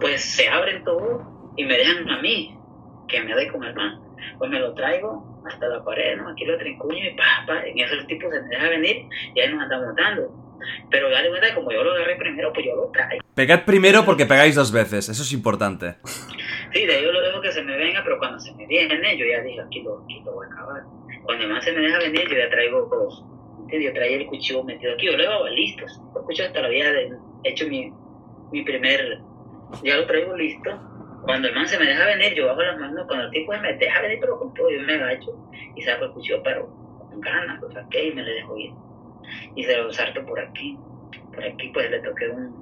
Pues 0.00 0.22
se 0.22 0.48
abren 0.48 0.84
todo 0.84 1.22
y 1.56 1.64
me 1.64 1.76
dejan 1.76 2.08
a 2.08 2.20
mí, 2.20 2.56
que 3.08 3.20
me 3.20 3.32
doy 3.32 3.48
con 3.48 3.64
el 3.64 3.74
man. 3.74 4.00
Pues 4.38 4.50
me 4.50 4.58
lo 4.58 4.74
traigo 4.74 5.42
hasta 5.46 5.68
la 5.68 5.82
pared, 5.84 6.16
¿no? 6.16 6.28
Aquí 6.30 6.44
lo 6.44 6.58
trincuño 6.58 7.04
y 7.04 7.16
pa, 7.16 7.44
pa, 7.46 7.62
en 7.64 7.78
eso 7.78 7.94
el 7.94 8.06
tipo 8.06 8.30
se 8.30 8.40
me 8.42 8.48
deja 8.48 8.68
venir 8.68 9.06
y 9.34 9.40
ahí 9.40 9.52
nos 9.52 9.62
andamos 9.62 9.94
dando. 9.96 10.50
Pero 10.90 11.10
dale 11.10 11.28
cuenta, 11.30 11.54
como 11.54 11.72
yo 11.72 11.82
lo 11.82 11.92
agarré 11.92 12.16
primero, 12.16 12.52
pues 12.52 12.66
yo 12.66 12.76
lo 12.76 12.90
traigo. 12.90 13.24
Pegad 13.34 13.64
primero 13.64 14.04
porque 14.04 14.26
pegáis 14.26 14.54
dos 14.54 14.70
veces, 14.72 15.08
eso 15.08 15.22
es 15.22 15.32
importante. 15.32 15.96
Sí, 16.72 16.86
de 16.86 16.94
ahí 16.94 17.02
yo 17.02 17.12
lo 17.12 17.20
dejo 17.20 17.40
que 17.40 17.50
se 17.50 17.62
me 17.62 17.76
venga, 17.76 18.02
pero 18.04 18.18
cuando 18.18 18.38
se 18.38 18.54
me 18.54 18.66
viene, 18.66 19.16
yo 19.16 19.26
ya 19.26 19.40
dije, 19.42 19.60
aquí 19.60 19.82
lo, 19.82 20.02
aquí 20.04 20.22
lo 20.24 20.32
voy 20.32 20.46
a 20.46 20.52
acabar. 20.52 20.82
Cuando 21.24 21.48
man 21.48 21.62
se 21.62 21.72
me 21.72 21.80
deja 21.80 21.98
venir, 21.98 22.28
yo 22.28 22.36
ya 22.36 22.50
traigo 22.50 22.82
dos. 22.82 23.24
Yo 23.72 23.92
traía 23.92 24.16
el 24.16 24.26
cuchillo 24.26 24.64
metido 24.64 24.92
aquí, 24.94 25.06
yo 25.06 25.12
lo 25.12 25.18
llevaba 25.18 25.50
listo. 25.50 25.84
Lo 26.14 26.20
escucho 26.20 26.44
hasta 26.44 26.68
vida 26.68 26.92
de 26.92 27.10
hecho 27.44 27.68
mi, 27.68 27.92
mi 28.50 28.62
primer, 28.64 29.20
ya 29.84 29.96
lo 29.96 30.06
traigo 30.06 30.36
listo. 30.36 30.70
Cuando 31.22 31.48
el 31.48 31.54
man 31.54 31.68
se 31.68 31.78
me 31.78 31.84
deja 31.86 32.04
venir, 32.06 32.34
yo 32.34 32.46
bajo 32.46 32.62
las 32.62 32.78
manos, 32.78 33.06
cuando 33.06 33.26
el 33.26 33.30
tipo 33.30 33.52
se 33.52 33.60
me 33.60 33.74
deja 33.74 34.00
venir, 34.00 34.18
pero 34.20 34.38
con 34.38 34.54
todo, 34.54 34.70
yo 34.70 34.80
me 34.82 34.94
agacho 34.94 35.32
y 35.76 35.82
saco 35.82 36.06
el 36.06 36.12
cuchillo, 36.12 36.42
pero 36.42 36.68
con 36.98 37.20
ganas, 37.20 37.60
lo 37.60 37.70
saqué 37.70 38.08
y 38.08 38.14
me 38.14 38.22
le 38.22 38.32
dejo 38.32 38.56
ir. 38.56 38.72
Y 39.54 39.64
se 39.64 39.76
lo 39.76 39.92
salto 39.92 40.24
por 40.24 40.40
aquí. 40.40 40.78
Por 41.34 41.44
aquí, 41.44 41.68
pues 41.72 41.90
le 41.90 42.00
toqué 42.00 42.28
un, 42.28 42.54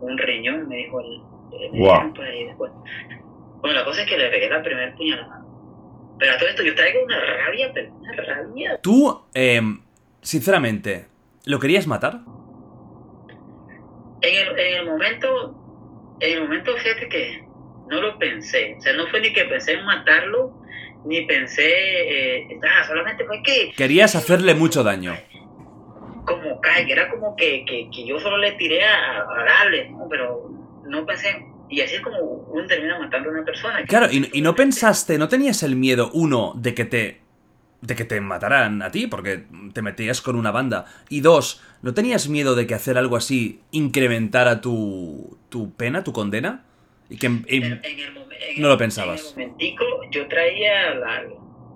un 0.00 0.18
riñón, 0.18 0.68
me 0.68 0.76
dijo 0.76 1.00
el, 1.00 1.20
el 1.60 1.70
Wow. 1.80 2.12
pues, 2.14 2.28
y 2.34 2.44
después. 2.44 2.72
Bueno, 3.60 3.78
la 3.80 3.84
cosa 3.84 4.02
es 4.02 4.08
que 4.08 4.16
le 4.18 4.28
pegué 4.28 4.48
la 4.48 4.62
primera 4.62 4.94
puñalada. 4.94 5.42
Pero 6.18 6.32
a 6.32 6.36
todo 6.38 6.48
esto 6.48 6.62
yo 6.62 6.74
traigo 6.74 7.02
una 7.04 7.18
rabia, 7.20 7.70
pero 7.72 7.92
una 7.94 8.12
rabia. 8.12 8.80
Tú, 8.82 9.22
em, 9.34 9.80
sinceramente, 10.20 11.06
¿lo 11.46 11.58
querías 11.58 11.86
matar? 11.86 12.20
En 14.20 14.48
el, 14.48 14.58
en 14.58 14.74
el 14.80 14.86
momento, 14.86 16.16
en 16.20 16.32
el 16.38 16.42
momento, 16.42 16.76
fíjate 16.76 17.08
que 17.08 17.47
no 17.88 18.00
lo 18.00 18.18
pensé. 18.18 18.76
O 18.78 18.80
sea, 18.80 18.92
no 18.94 19.06
fue 19.08 19.20
ni 19.20 19.32
que 19.32 19.44
pensé 19.44 19.72
en 19.72 19.84
matarlo, 19.84 20.54
ni 21.04 21.22
pensé, 21.26 21.64
eh, 21.66 22.60
ah, 22.62 22.84
solamente 22.86 23.24
fue 23.24 23.42
que 23.42 23.72
Querías 23.76 24.14
hacerle 24.14 24.54
mucho 24.54 24.82
daño. 24.82 25.16
como 26.26 26.60
cae, 26.60 26.90
era 26.90 27.10
como 27.10 27.34
que, 27.36 27.64
que, 27.64 27.88
que 27.94 28.06
yo 28.06 28.18
solo 28.20 28.38
le 28.38 28.52
tiré 28.52 28.84
a, 28.84 29.20
a 29.22 29.44
darle, 29.44 29.88
¿no? 29.90 30.06
pero 30.08 30.50
no 30.86 31.06
pensé. 31.06 31.46
Y 31.70 31.80
así 31.82 31.96
es 31.96 32.00
como 32.00 32.18
uno 32.18 32.66
termina 32.66 32.98
matando 32.98 33.28
a 33.28 33.32
una 33.32 33.44
persona. 33.44 33.84
Claro, 33.84 34.08
y, 34.10 34.30
y 34.32 34.40
no 34.40 34.54
pensaste, 34.54 35.18
no 35.18 35.28
tenías 35.28 35.62
el 35.62 35.76
miedo, 35.76 36.10
uno, 36.14 36.52
de 36.56 36.74
que 36.74 36.84
te. 36.86 37.20
de 37.82 37.94
que 37.94 38.04
te 38.04 38.20
mataran 38.20 38.80
a 38.82 38.90
ti, 38.90 39.06
porque 39.06 39.44
te 39.74 39.82
metías 39.82 40.20
con 40.22 40.36
una 40.36 40.50
banda. 40.50 40.86
Y 41.10 41.20
dos, 41.20 41.62
¿no 41.82 41.92
tenías 41.92 42.28
miedo 42.28 42.54
de 42.54 42.66
que 42.66 42.74
hacer 42.74 42.96
algo 42.96 43.16
así 43.16 43.60
incrementara 43.70 44.60
tu. 44.62 45.38
tu 45.50 45.74
pena, 45.74 46.04
tu 46.04 46.12
condena? 46.12 46.64
Y 47.10 47.16
que. 47.18 47.26
En, 47.26 47.44
el 47.48 47.62
momen- 48.14 48.36
en 48.56 48.62
No 48.62 48.68
lo 48.68 48.78
pensabas. 48.78 49.34
En 49.36 49.42
el 49.42 49.48
momentico 49.48 49.84
yo 50.10 50.26
traía 50.28 50.94
la, 50.94 51.24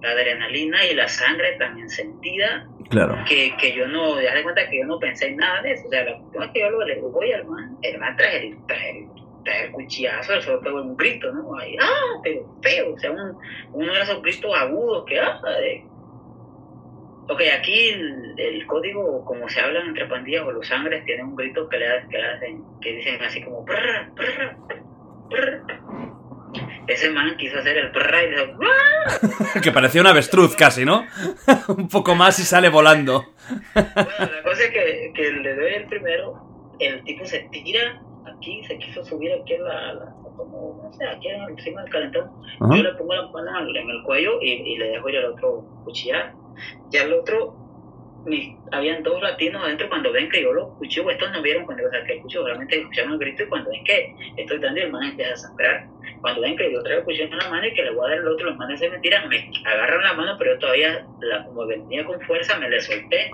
la 0.02 0.10
adrenalina 0.10 0.84
y 0.86 0.94
la 0.94 1.08
sangre 1.08 1.52
tan 1.58 1.78
encendida 1.78 2.68
claro. 2.90 3.16
que, 3.28 3.54
que 3.56 3.72
yo 3.74 3.86
no, 3.88 4.20
ya 4.20 4.34
de 4.34 4.42
cuenta 4.42 4.68
que 4.68 4.78
yo 4.78 4.84
no 4.84 4.98
pensé 4.98 5.28
en 5.28 5.36
nada 5.36 5.62
de 5.62 5.72
eso. 5.72 5.86
O 5.86 5.90
sea, 5.90 6.04
la 6.04 6.18
cuestión 6.18 6.42
es 6.44 6.50
que 6.50 6.60
yo 6.60 6.70
lo 6.70 6.84
le 6.84 7.00
voy 7.00 7.32
al 7.32 7.44
man, 7.46 7.76
el 7.82 7.98
man 7.98 8.16
trae 8.16 8.48
el, 8.48 8.66
trae 8.66 8.90
el, 8.98 9.06
trae 9.44 9.64
el 9.66 9.72
cuchillazo, 9.72 10.34
él 10.34 10.42
solo 10.42 10.60
pegó 10.60 10.82
un 10.82 10.96
grito, 10.96 11.32
¿no? 11.32 11.56
Ahí, 11.58 11.76
ah, 11.80 12.20
pero 12.22 12.44
feo, 12.62 12.94
o 12.94 12.98
sea, 12.98 13.10
un, 13.12 13.36
uno 13.72 13.92
de 13.94 14.00
esos 14.02 14.20
gritos 14.22 14.54
agudos 14.56 15.04
que, 15.06 15.18
ah, 15.18 15.40
de... 15.60 15.84
Ok, 17.28 17.40
aquí 17.56 17.90
el, 17.90 18.34
el 18.36 18.66
código, 18.66 19.24
como 19.24 19.48
se 19.48 19.60
hablan 19.60 19.86
entre 19.88 20.06
pandillas 20.06 20.42
o 20.44 20.50
los 20.52 20.66
sangres, 20.66 21.04
tiene 21.04 21.22
un 21.22 21.36
grito 21.36 21.68
que 21.68 21.78
le, 21.78 21.86
que 22.10 22.18
le 22.18 22.26
hacen, 22.26 22.62
que 22.80 22.92
dicen 22.96 23.22
así 23.22 23.40
como, 23.42 23.64
"Prr, 23.64 24.12
prr, 24.14 24.81
prr". 25.32 25.62
Ese 26.86 27.10
man 27.10 27.36
quiso 27.38 27.58
hacer 27.58 27.78
el 27.78 27.90
prr 27.92 28.14
y 28.26 28.30
dijo, 28.30 28.58
"Ah". 28.62 29.60
que 29.62 29.70
parecía 29.72 30.00
un 30.00 30.06
avestruz 30.08 30.54
casi, 30.56 30.84
¿no? 30.84 31.04
Un 31.68 31.88
poco 31.88 32.14
más 32.14 32.38
y 32.38 32.42
sale 32.42 32.68
volando. 32.68 33.24
Bueno, 33.74 33.90
la 33.94 34.42
cosa 34.42 34.64
es 34.64 34.70
que, 34.70 35.12
que 35.14 35.30
le 35.32 35.54
doy 35.54 35.74
el 35.74 35.86
primero, 35.86 36.72
el 36.78 37.02
tipo 37.04 37.24
se 37.24 37.40
tira 37.50 38.00
aquí, 38.36 38.62
se 38.66 38.76
quiso 38.78 39.04
subir 39.04 39.32
aquí 39.32 39.54
en 39.54 39.64
la, 39.64 39.94
la- 39.94 40.14
como, 40.36 40.80
no 40.82 40.92
sé, 40.92 41.06
aquí 41.06 41.28
encima 41.28 41.82
del 41.82 41.90
calentón. 41.92 42.30
Yo 42.60 42.82
le 42.82 42.92
pongo 42.94 43.14
la 43.14 43.28
mano 43.28 43.60
en 43.60 43.66
el, 43.68 43.76
en 43.76 43.90
el 43.90 44.02
cuello 44.02 44.40
y, 44.42 44.50
y 44.50 44.78
le 44.78 44.88
dejo 44.88 45.08
ir 45.08 45.18
al 45.18 45.26
otro 45.26 45.64
cuchillar. 45.84 46.34
Y 46.90 46.96
al 46.98 47.12
otro, 47.12 47.56
habían 48.70 49.02
dos 49.02 49.20
latinos 49.20 49.62
adentro 49.62 49.88
cuando 49.88 50.12
ven 50.12 50.28
que 50.28 50.42
yo 50.42 50.52
lo 50.52 50.74
cuchillo, 50.78 51.10
estos 51.10 51.32
no 51.32 51.42
vieron 51.42 51.64
cuando 51.64 51.90
saqué 51.90 52.14
el 52.14 52.22
cuchillo, 52.22 52.46
realmente 52.46 52.78
escucharon 52.78 53.12
el 53.12 53.18
grito 53.18 53.42
y 53.42 53.46
cuando 53.46 53.70
ven 53.70 53.84
que 53.84 54.14
estoy 54.36 54.58
dando 54.58 54.80
el 54.80 54.92
man 54.92 55.02
empieza 55.04 55.32
a 55.32 55.36
sangrar. 55.36 55.86
Cuando 56.20 56.40
ven 56.40 56.56
que 56.56 56.72
yo 56.72 56.82
traigo 56.82 57.04
cuchillo 57.04 57.24
en 57.24 57.38
la 57.38 57.48
mano 57.48 57.66
y 57.66 57.74
que 57.74 57.82
le 57.82 57.90
voy 57.90 58.06
a 58.06 58.10
dar 58.10 58.18
el 58.18 58.28
otro, 58.28 58.46
los 58.46 58.56
manes 58.56 58.78
se 58.78 58.88
me 58.88 58.98
tiran, 59.00 59.28
me 59.28 59.50
agarran 59.64 60.02
la 60.02 60.12
mano, 60.14 60.36
pero 60.38 60.54
yo 60.54 60.58
todavía, 60.58 61.06
la, 61.20 61.44
como 61.44 61.66
venía 61.66 62.04
con 62.04 62.20
fuerza, 62.22 62.58
me 62.58 62.68
le 62.68 62.80
solté. 62.80 63.30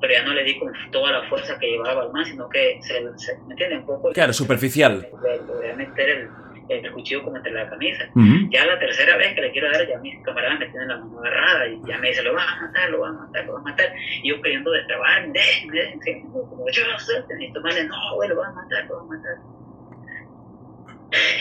Pero 0.00 0.14
ya 0.14 0.22
no 0.22 0.32
le 0.32 0.44
di 0.44 0.58
con 0.58 0.72
toda 0.90 1.12
la 1.12 1.28
fuerza 1.28 1.58
que 1.58 1.72
llevaba 1.72 2.04
al 2.04 2.10
man, 2.10 2.24
sino 2.24 2.48
que 2.48 2.78
se, 2.80 2.94
se 3.16 3.36
¿me 3.46 3.52
entiendes? 3.52 3.80
Un 3.80 3.86
poco. 3.86 4.12
Claro, 4.12 4.32
superficial. 4.32 5.06
Le, 5.22 5.36
le 5.36 5.42
voy 5.42 5.68
a 5.68 5.74
meter 5.74 6.08
el, 6.08 6.28
el 6.70 6.92
cuchillo 6.92 7.22
como 7.24 7.36
entre 7.36 7.52
la 7.52 7.68
camisa. 7.68 8.08
Ya 8.50 8.66
la 8.66 8.78
tercera 8.78 9.16
vez 9.16 9.34
que 9.34 9.40
le 9.40 9.52
quiero 9.52 9.70
dar, 9.70 9.86
ya 9.86 9.98
mis 9.98 10.22
camaradas 10.24 10.60
me 10.60 10.66
tienen 10.66 10.88
la 10.88 10.96
mano 10.98 11.18
agarrada 11.18 11.68
y 11.68 11.80
ya 11.86 11.98
me 11.98 12.08
dice, 12.08 12.22
lo 12.22 12.34
vas 12.34 12.46
a 12.46 12.60
matar, 12.62 12.90
lo 12.90 13.00
vas 13.00 13.10
a 13.10 13.14
matar, 13.14 13.46
lo 13.46 13.52
vas 13.54 13.60
a 13.60 13.70
matar. 13.70 13.92
Y 14.22 14.28
yo 14.28 14.40
queriendo 14.40 14.70
destrabarme, 14.70 15.32
déjenme, 15.32 16.22
como 16.32 16.64
yo 16.70 16.82
no 16.90 16.98
sé, 16.98 17.24
estos 17.40 17.62
manes, 17.62 17.88
no, 17.88 18.14
güey, 18.14 18.28
lo 18.28 18.36
vas 18.36 18.48
a 18.48 18.52
matar, 18.52 18.84
lo 18.86 18.96
vas 18.96 19.04
a 19.04 19.16
matar. 19.16 19.36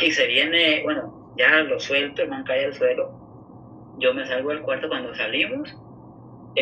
Y 0.02 0.12
se 0.12 0.28
viene, 0.28 0.82
bueno, 0.84 1.34
ya 1.38 1.62
lo 1.62 1.80
suelto, 1.80 2.24
el 2.24 2.30
man 2.30 2.44
cae 2.44 2.66
al 2.66 2.74
suelo. 2.74 3.12
Yo 4.00 4.14
me 4.14 4.26
salgo 4.26 4.50
del 4.50 4.62
cuarto 4.62 4.88
cuando 4.88 5.14
salimos. 5.16 5.76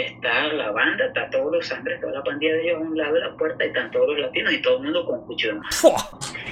Está 0.05 0.47
la 0.53 0.71
banda, 0.71 1.05
está 1.07 1.29
todos 1.29 1.51
los 1.51 1.65
sangres, 1.65 1.99
toda 1.99 2.13
la 2.13 2.23
pandilla 2.23 2.53
de 2.53 2.63
ellos 2.63 2.75
a 2.77 2.79
un 2.79 2.95
lado 2.97 3.15
de 3.15 3.21
la 3.21 3.35
puerta 3.35 3.63
y 3.63 3.67
están 3.69 3.89
todos 3.89 4.09
los 4.09 4.19
latinos 4.19 4.53
y 4.53 4.61
todo 4.61 4.77
el 4.77 4.83
mundo 4.83 5.05
con 5.05 5.25
cuchillo. 5.25 5.59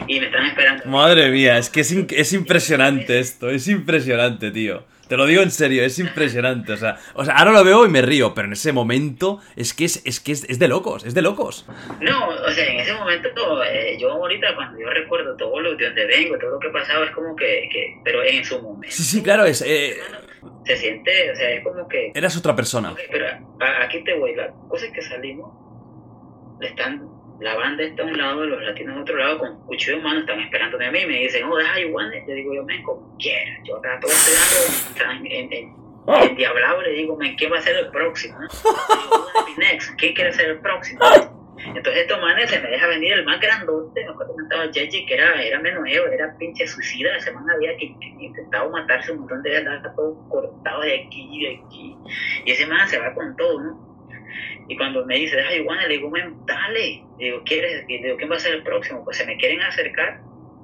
Y 0.08 0.20
me 0.20 0.26
están 0.28 0.46
esperando. 0.48 0.84
Madre 0.86 1.30
mía, 1.30 1.58
es 1.58 1.70
que 1.70 1.82
es, 1.82 1.92
in- 1.92 2.08
es 2.10 2.34
impresionante 2.34 3.20
esto, 3.20 3.50
es 3.50 3.68
impresionante, 3.68 4.52
tío. 4.52 4.84
Te 5.08 5.18
lo 5.18 5.28
digo 5.28 5.44
en 5.44 5.52
serio, 5.52 5.84
es 5.84 6.00
impresionante. 6.00 6.72
O 6.74 6.78
sea, 6.78 6.98
o 7.14 7.24
sea, 7.24 7.36
ahora 7.36 7.52
lo 7.52 7.64
veo 7.64 7.86
y 7.86 7.90
me 7.90 8.02
río, 8.02 8.34
pero 8.34 8.48
en 8.48 8.54
ese 8.54 8.72
momento 8.74 9.40
es 9.56 9.76
que 9.76 9.86
es, 9.86 10.02
es 10.04 10.20
que 10.20 10.32
es, 10.32 10.46
es 10.50 10.58
de 10.58 10.68
locos, 10.68 11.06
es 11.06 11.14
de 11.14 11.22
locos. 11.22 11.68
No, 12.02 12.30
o 12.30 12.50
sea, 12.50 12.66
en 12.66 12.80
ese 12.80 12.94
momento, 12.96 13.64
eh, 13.64 13.96
yo 14.02 14.12
ahorita 14.12 14.56
cuando 14.56 14.80
yo 14.80 14.90
recuerdo 14.90 15.36
todo 15.38 15.60
lo 15.60 15.76
de 15.76 15.86
donde 15.86 16.08
vengo, 16.08 16.40
todo 16.40 16.50
lo 16.52 16.60
que 16.60 16.70
pasaba, 16.70 17.06
es 17.06 17.12
como 17.12 17.36
que, 17.36 17.70
que 17.72 17.96
pero 18.04 18.24
en 18.24 18.44
su 18.44 18.60
momento. 18.60 18.88
Sí, 18.96 19.04
sí, 19.04 19.22
claro, 19.22 19.46
es, 19.46 19.62
eh, 19.62 19.98
Se 20.66 20.78
siente, 20.78 21.32
o 21.32 21.36
sea, 21.36 21.50
es 21.52 21.64
como 21.64 21.88
que... 21.88 22.12
eras 22.16 22.36
otra 22.38 22.56
persona. 22.56 22.92
Ok, 22.92 23.00
pero 23.12 23.26
a- 23.28 23.84
aquí 23.84 24.04
te 24.04 24.14
voy, 24.18 24.36
la 24.36 24.52
cosa 24.68 24.86
es 24.88 24.92
que 24.94 25.02
salimos, 25.02 25.52
están, 26.62 27.08
la 27.40 27.56
banda 27.56 27.84
está 27.84 28.04
a 28.04 28.06
un 28.06 28.18
lado, 28.18 28.46
los 28.46 28.62
latinos 28.64 28.98
a 28.98 29.02
otro 29.02 29.16
lado, 29.18 29.40
con 29.40 29.60
cuchillo 29.66 29.98
en 29.98 30.04
mano, 30.04 30.20
están 30.22 30.40
esperándome 30.40 30.86
a 30.88 30.92
mí, 30.92 31.06
me 31.06 31.20
dicen, 31.20 31.44
oh, 31.46 31.58
deja 31.58 31.80
igual, 31.80 32.10
le 32.10 32.34
digo 32.34 32.54
yo, 32.54 32.64
men, 32.64 32.82
como 32.84 33.16
quieras, 33.18 33.60
yo 33.64 33.78
acá 33.78 34.00
todo 34.02 34.12
esperando, 34.12 35.26
en, 35.26 35.32
en, 35.32 35.54
en, 35.54 35.76
en 36.30 36.36
diablado, 36.36 36.82
le 36.82 36.92
digo, 36.92 37.16
men, 37.18 37.36
¿quién 37.36 37.52
va 37.52 37.58
a 37.58 37.62
ser 37.62 37.76
el 37.76 37.90
próximo? 37.90 38.38
no? 38.40 38.48
Le 38.48 38.48
digo, 39.04 39.16
"Who 39.16 39.26
wanna 39.36 39.46
be 39.58 39.66
next? 39.66 39.96
¿Quién 39.98 40.14
quiere 40.14 40.34
ser 40.34 40.50
el 40.52 40.60
próximo? 40.60 41.00
Entonces 41.68 42.04
estos 42.04 42.22
manes 42.22 42.50
se 42.50 42.60
me 42.60 42.70
deja 42.70 42.88
venir 42.88 43.14
el 43.14 43.26
más 43.26 43.40
grandote, 43.40 44.04
me 44.04 44.12
acuerdo 44.12 44.36
que 44.36 44.44
estaba 44.44 44.66
JJ, 44.68 45.06
que 45.08 45.14
era, 45.14 45.42
era 45.42 45.60
menueo, 45.60 46.08
era 46.08 46.36
pinche 46.38 46.68
suicida, 46.68 47.16
ese 47.18 47.32
man 47.32 47.50
había 47.50 47.76
que, 47.78 47.96
que 48.00 48.08
intentado 48.20 48.70
matarse 48.70 49.12
un 49.12 49.20
montón 49.20 49.42
de 49.42 49.50
veces, 49.50 49.68
todo 49.96 50.30
cortado 50.30 50.82
de 50.82 51.02
aquí 51.02 51.28
y 51.32 51.44
de 51.44 51.62
aquí, 51.66 51.98
y 52.46 52.52
ese 52.52 52.68
man 52.68 52.88
se 52.88 53.00
va 53.00 53.14
con 53.14 53.36
todo, 53.36 53.62
¿no? 53.62 53.96
Y 54.68 54.78
cuando 54.78 55.06
me 55.06 55.16
dice, 55.16 55.36
deja 55.36 55.56
iguana, 55.56 55.88
le 55.88 55.96
digo, 55.96 56.10
men, 56.10 56.46
dale, 56.46 57.04
digo, 57.18 57.42
¿quieres? 57.46 57.86
Le 57.88 58.00
digo, 58.00 58.18
¿quién 58.18 58.32
va 58.32 58.36
a 58.36 58.40
ser 58.40 58.56
el 58.56 58.64
próximo? 58.64 59.04
Pues 59.04 59.18
se 59.18 59.26
me 59.26 59.38
quieren 59.38 59.62
acercar, 59.62 60.22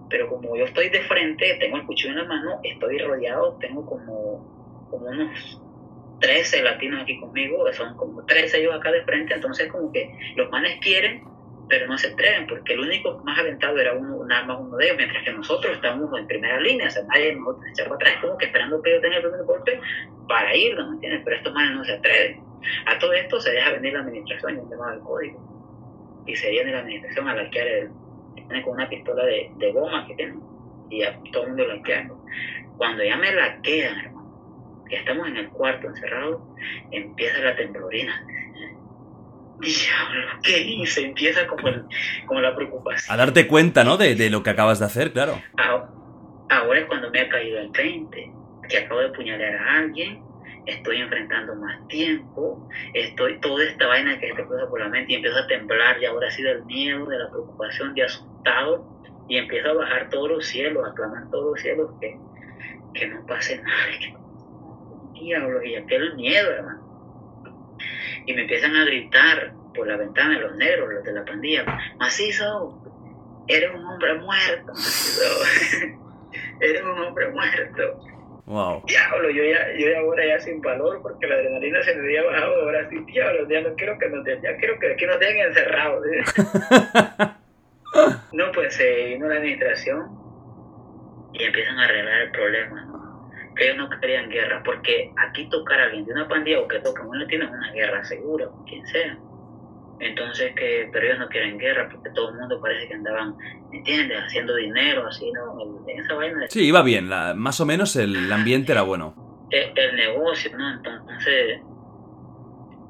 pero 0.10 0.28
como 0.28 0.56
yo 0.56 0.66
estoy 0.66 0.90
de 0.90 1.02
frente, 1.02 1.58
tengo 1.60 1.78
el 1.78 1.86
cuchillo 1.86 2.12
en 2.12 2.18
la 2.18 2.26
mano, 2.26 2.60
estoy 2.64 2.98
rodeado, 2.98 3.58
tengo 3.60 3.86
como, 3.86 4.88
como 4.90 5.06
unos 5.06 5.62
13 6.22 6.64
latinos 6.64 7.02
aquí 7.02 7.20
conmigo, 7.20 7.72
son 7.74 7.98
como 7.98 8.24
13 8.26 8.62
ellos 8.62 8.76
acá 8.76 8.92
de 8.92 9.04
frente, 9.04 9.34
entonces 9.34 9.70
como 9.72 9.92
que 9.92 10.10
los 10.36 10.50
manes 10.50 10.80
quieren, 10.80 11.24
pero 11.68 11.88
no 11.88 11.98
se 11.98 12.08
atreven, 12.08 12.48
porque 12.48 12.74
el 12.74 12.82
único 12.82 13.18
más 13.26 13.40
aventado 13.40 13.80
era 13.80 13.94
uno, 13.94 14.26
nada 14.26 14.44
más 14.46 14.60
uno 14.60 14.78
de 14.78 14.86
ellos, 14.86 14.98
mientras 14.98 15.24
que 15.24 15.32
nosotros 15.32 15.74
estamos 15.76 16.18
en 16.20 16.28
primera 16.28 16.60
línea, 16.60 16.88
o 16.88 16.92
sea, 16.92 17.04
nadie 17.04 17.34
nosotros 17.34 17.66
se 17.74 17.84
para 17.84 17.96
atrás, 17.96 18.18
como 18.22 18.38
que 18.38 18.46
esperando 18.46 18.82
que 18.82 18.92
yo 18.92 19.02
tenga 19.02 19.16
el 19.18 19.24
primer 19.24 19.44
golpe 19.44 19.80
para 20.28 20.56
irnos, 20.56 20.90
¿me 20.90 20.96
entiendes? 20.96 21.22
Pero 21.24 21.38
estos 21.38 21.54
manes 21.54 21.76
no 21.76 21.84
se 21.86 21.94
atreven. 21.94 22.44
A 22.86 23.00
todo 23.00 23.14
esto 23.14 23.40
se 23.40 23.52
deja 23.52 23.72
venir 23.72 23.94
la 23.94 24.02
administración, 24.02 24.58
yo 24.58 24.70
tengo 24.70 24.90
el 24.90 25.00
código, 25.00 26.24
y 26.28 26.36
se 26.36 26.52
viene 26.52 26.72
la 26.72 26.80
administración 26.80 27.28
a 27.28 27.36
laquear 27.36 27.68
el, 27.68 27.90
viene 28.36 28.64
con 28.64 28.74
una 28.74 28.90
pistola 28.90 29.26
de, 29.26 29.72
goma 29.74 30.06
que 30.08 30.16
tienen, 30.16 30.40
y 30.90 31.04
a 31.04 31.18
todo 31.32 31.44
el 31.44 31.50
mundo 31.50 31.68
laqueando. 31.68 32.22
Cuando 32.78 33.04
ya 33.04 33.16
me 33.16 33.34
laquean, 33.34 33.98
hermano, 33.98 34.21
estamos 34.92 35.28
en 35.28 35.38
el 35.38 35.50
cuarto 35.50 35.88
encerrados, 35.88 36.42
empieza 36.92 37.40
la 37.40 37.56
temblorina. 37.56 38.24
Diablo, 39.60 40.40
¿qué 40.44 40.58
hice? 40.60 41.06
Empieza 41.06 41.46
como, 41.48 41.68
el- 41.68 41.86
como 42.26 42.42
la 42.42 42.56
preocupación. 42.56 43.14
A 43.14 43.18
darte 43.18 43.48
cuenta, 43.48 43.84
¿no? 43.84 43.98
De, 43.98 44.16
de 44.16 44.30
lo 44.30 44.42
que 44.44 44.50
acabas 44.50 44.80
de 44.80 44.86
hacer, 44.86 45.14
claro. 45.14 45.40
Ah, 45.58 45.88
Ahora 46.50 46.80
es 46.80 46.86
cuando 46.88 47.10
me 47.12 47.22
ha 47.22 47.30
caído 47.30 47.60
el 47.60 47.70
20, 47.70 48.32
que 48.68 48.78
acabo 48.78 49.00
de 49.00 49.10
puñalar 49.12 49.56
a 49.56 49.78
alguien, 49.78 50.22
estoy 50.66 50.98
enfrentando 51.02 51.56
más 51.56 51.88
tiempo, 51.88 52.68
estoy 52.94 53.40
toda 53.40 53.64
esta 53.64 53.88
vaina 53.88 54.20
que 54.20 54.34
te 54.34 54.44
cruza 54.46 54.68
por 54.68 54.82
la 54.82 54.90
mente 54.90 55.14
y 55.14 55.16
empiezo 55.16 55.38
a 55.38 55.48
temblar 55.48 56.02
y 56.02 56.06
ahora 56.06 56.30
sí 56.30 56.42
del 56.44 56.66
miedo, 56.66 57.06
de 57.06 57.20
la 57.20 57.30
preocupación, 57.30 57.94
de 57.94 58.04
asustado 58.04 58.86
y 59.30 59.38
empiezo 59.38 59.70
a 59.70 59.74
bajar 59.76 60.10
todos 60.10 60.28
los 60.30 60.46
cielos, 60.46 60.86
a 60.86 60.94
clamar 60.94 61.30
todos 61.32 61.52
los 61.52 61.62
cielos 61.62 61.90
que, 62.02 62.18
que 62.96 63.08
no 63.08 63.26
pase 63.26 63.62
nada, 63.62 63.86
que 63.98 64.12
no- 64.12 64.21
diablo, 65.24 65.64
y 65.64 65.76
aquel 65.76 66.16
miedo, 66.16 66.52
hermano. 66.52 67.78
Y 68.26 68.34
me 68.34 68.42
empiezan 68.42 68.76
a 68.76 68.86
gritar 68.86 69.54
por 69.74 69.88
la 69.88 69.98
ventana 69.98 70.40
los 70.40 70.56
negros, 70.56 70.94
los 70.94 71.04
de 71.04 71.14
la 71.14 71.26
pandilla, 71.26 71.66
macizo, 71.98 72.78
eres 73.48 73.74
un 73.74 73.86
hombre 73.86 74.16
muerto, 74.16 74.74
macizo. 74.74 75.24
eres 76.62 76.84
un 76.84 77.00
hombre 77.00 77.30
muerto. 77.30 78.00
Wow. 78.46 78.84
Diablo, 78.86 79.30
yo 79.30 79.44
ya, 79.44 79.72
yo 79.78 79.90
ya 79.90 80.00
ahora 80.00 80.26
ya 80.26 80.40
sin 80.40 80.62
valor 80.62 81.02
porque 81.02 81.28
la 81.28 81.36
adrenalina 81.36 81.82
se 81.84 81.96
me 81.96 82.02
había 82.02 82.24
bajado, 82.24 82.64
ahora 82.64 82.90
sí, 82.90 83.00
diablo, 83.06 83.48
ya 83.48 83.62
no 83.62 83.76
quiero 83.76 83.98
que 83.98 84.10
nos 84.10 84.26
den, 84.26 84.42
ya 84.42 84.58
quiero 84.58 84.78
que 84.80 84.92
aquí 84.92 85.06
nos 85.06 85.20
den 85.20 85.38
encerrados. 85.38 86.04
no, 88.34 88.52
pues 88.52 88.76
se 88.76 89.06
vino 89.06 89.28
la 89.28 89.36
administración 89.36 90.10
y 91.34 91.46
empiezan 91.46 91.80
a 91.80 91.86
arreglar 91.86 92.22
el 92.22 92.32
problema, 92.32 92.86
¿no? 92.86 92.91
Ellos 93.64 93.78
no 93.78 93.90
querían 94.00 94.30
guerra, 94.30 94.62
porque 94.64 95.12
aquí 95.18 95.48
tocar 95.50 95.80
a 95.80 95.84
alguien 95.86 96.06
de 96.06 96.14
una 96.14 96.28
pandilla 96.28 96.60
o 96.62 96.68
que 96.68 96.80
toquen 96.80 97.06
un 97.06 97.20
latino 97.20 97.46
es 97.46 97.52
una 97.52 97.72
guerra 97.74 98.04
segura, 98.04 98.48
con 98.48 98.64
quien 98.66 98.86
sea. 98.88 99.18
Entonces, 100.00 100.54
que, 100.56 100.90
pero 100.92 101.06
ellos 101.06 101.20
no 101.20 101.28
quieren 101.30 101.60
guerra 101.60 101.88
porque 101.92 102.10
todo 102.16 102.30
el 102.32 102.38
mundo 102.40 102.60
parece 102.60 102.88
que 102.88 102.96
andaban, 102.96 103.36
¿me 103.70 103.78
entiendes? 103.78 104.18
Haciendo 104.26 104.56
dinero, 104.56 105.06
así, 105.06 105.32
¿no? 105.32 105.86
Esa 105.88 106.16
vaina 106.16 106.40
de 106.40 106.48
Sí, 106.50 106.66
iba 106.66 106.82
bien, 106.82 107.08
la- 107.08 107.36
más 107.36 107.60
o 107.62 107.66
menos 107.68 107.96
el 107.96 108.32
ambiente 108.34 108.72
era 108.72 108.82
bueno. 108.82 109.14
el, 109.52 109.78
el 109.78 109.96
negocio, 109.96 110.58
¿no? 110.58 110.74
Entonces, 110.74 111.60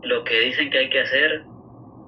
lo 0.03 0.23
que 0.23 0.39
dicen 0.39 0.69
que 0.69 0.77
hay 0.77 0.89
que 0.89 1.02
hacer, 1.02 1.43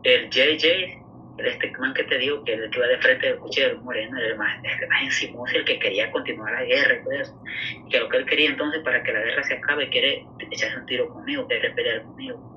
el 0.04 0.30
JJ, 0.30 1.03
este 1.38 1.72
man 1.80 1.94
que 1.94 2.04
te 2.04 2.18
digo, 2.18 2.44
que 2.44 2.54
el 2.54 2.70
que 2.70 2.80
va 2.80 2.88
de 2.88 2.98
frente 3.00 3.28
del 3.28 3.38
cuchillo 3.38 3.70
del 3.70 3.82
moreno, 3.82 4.18
el 4.20 4.38
más, 4.38 4.64
el 4.64 4.88
más 4.88 5.04
encimoso, 5.04 5.56
el 5.56 5.66
que 5.66 5.80
quería 5.80 6.12
continuar 6.12 6.54
la 6.54 6.64
guerra 6.64 6.96
y 6.96 7.04
todo 7.04 7.14
eso, 7.14 7.44
que 7.90 8.00
lo 8.00 8.10
que 8.10 8.18
él 8.18 8.26
quería 8.26 8.50
entonces 8.50 8.82
para 8.84 9.02
que 9.04 9.12
la 9.12 9.22
guerra 9.22 9.44
se 9.44 9.56
acabe, 9.56 9.90
quiere 9.90 10.26
echarse 10.52 10.78
un 10.78 10.86
tiro 10.86 11.10
conmigo, 11.10 11.48
quiere 11.48 11.72
pelear 11.72 12.04
conmigo. 12.04 12.54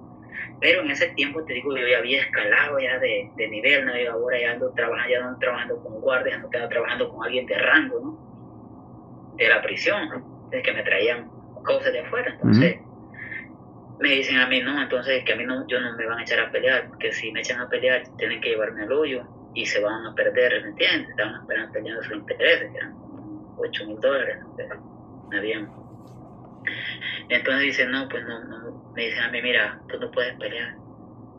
Pero 0.60 0.82
en 0.82 0.90
ese 0.90 1.08
tiempo, 1.08 1.44
te 1.44 1.54
digo, 1.54 1.76
yo 1.76 1.86
ya 1.86 1.98
había 1.98 2.20
escalado 2.20 2.78
ya 2.78 2.98
de, 2.98 3.30
de 3.36 3.48
nivel, 3.48 3.84
¿no? 3.84 3.96
Y 3.96 4.06
ahora 4.06 4.40
ya 4.40 4.52
ando 4.52 4.72
trabajando, 4.72 5.10
ya 5.10 5.24
ando 5.24 5.38
trabajando 5.38 5.82
con 5.82 6.00
guardias, 6.00 6.36
ando 6.36 6.48
trabajando 6.68 7.08
con 7.10 7.24
alguien 7.24 7.46
de 7.46 7.58
rango, 7.58 8.00
¿no? 8.00 9.36
De 9.36 9.48
la 9.48 9.60
prisión, 9.62 10.08
¿no? 10.08 10.36
que 10.50 10.72
me 10.72 10.82
traían 10.82 11.28
cosas 11.64 11.92
de 11.92 12.00
afuera. 12.00 12.30
Entonces, 12.32 12.78
me 14.00 14.10
dicen 14.10 14.38
a 14.38 14.46
mí, 14.46 14.60
no, 14.60 14.80
entonces 14.82 15.24
que 15.24 15.32
a 15.32 15.36
mí 15.36 15.44
no, 15.44 15.66
yo 15.66 15.80
no 15.80 15.96
me 15.96 16.06
van 16.06 16.18
a 16.18 16.22
echar 16.22 16.40
a 16.40 16.50
pelear, 16.50 16.88
porque 16.88 17.12
si 17.12 17.32
me 17.32 17.40
echan 17.40 17.60
a 17.60 17.68
pelear, 17.68 18.02
tienen 18.18 18.40
que 18.40 18.50
llevarme 18.50 18.82
al 18.82 18.92
hoyo 18.92 19.24
y 19.54 19.64
se 19.66 19.80
van 19.80 20.04
a 20.06 20.14
perder, 20.14 20.62
¿me 20.62 20.68
entiendes? 20.70 21.08
Estaban 21.10 21.40
esperando 21.40 21.72
peleando 21.72 22.02
sus 22.02 22.12
intereses, 22.16 22.70
que 22.72 22.76
eran 22.78 22.94
8 23.58 23.86
mil 23.86 24.00
dólares, 24.00 24.36
me 25.30 25.38
habían. 25.38 25.70
Entonces 27.28 27.62
dicen, 27.62 27.90
no, 27.90 28.08
pues 28.08 28.24
no, 28.24 28.44
no, 28.44 28.92
me 28.94 29.06
dicen 29.06 29.22
a 29.22 29.30
mí, 29.30 29.40
mira, 29.42 29.80
tú 29.88 29.98
no 29.98 30.10
puedes 30.10 30.34
pelear. 30.38 30.74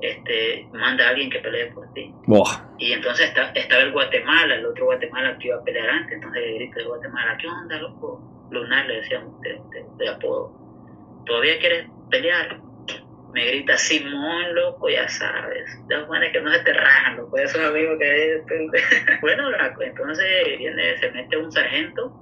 Este, 0.01 0.67
manda 0.73 1.05
a 1.05 1.09
alguien 1.09 1.29
que 1.29 1.39
pelee 1.39 1.71
por 1.71 1.91
ti. 1.93 2.13
Buah. 2.27 2.67
Y 2.77 2.91
entonces 2.93 3.27
está, 3.29 3.49
estaba 3.51 3.81
el 3.81 3.91
Guatemala, 3.91 4.55
el 4.55 4.65
otro 4.65 4.85
Guatemala 4.85 5.37
que 5.39 5.47
iba 5.47 5.57
a 5.57 5.63
pelear 5.63 5.89
antes. 5.89 6.13
Entonces 6.15 6.41
le 6.43 6.53
grito 6.55 6.79
de 6.79 6.85
Guatemala, 6.85 7.37
¿qué 7.41 7.47
onda, 7.47 7.77
loco? 7.79 8.47
Lunar 8.51 8.85
le 8.85 8.97
decíamos 8.97 9.39
de, 9.41 9.49
de- 9.71 9.85
de 9.97 10.09
apodo. 10.09 10.53
¿Todavía 11.25 11.57
quieres 11.59 11.87
pelear? 12.09 12.67
me 13.37 13.45
grita 13.45 13.77
Simón, 13.77 14.55
loco, 14.55 14.89
ya 14.89 15.07
sabes. 15.07 15.87
De 15.87 15.95
las 15.95 16.09
maneras 16.09 16.33
que 16.33 16.41
no 16.41 16.51
se 16.51 16.59
te 16.61 16.73
rajan, 16.73 17.17
loco, 17.17 17.37
esos 17.37 17.61
amigos 17.61 17.99
que 17.99 18.41
Bueno, 19.21 19.43
entonces 19.81 20.57
viene, 20.57 20.97
se 20.97 21.11
mete 21.11 21.37
un 21.37 21.51
sargento, 21.51 22.13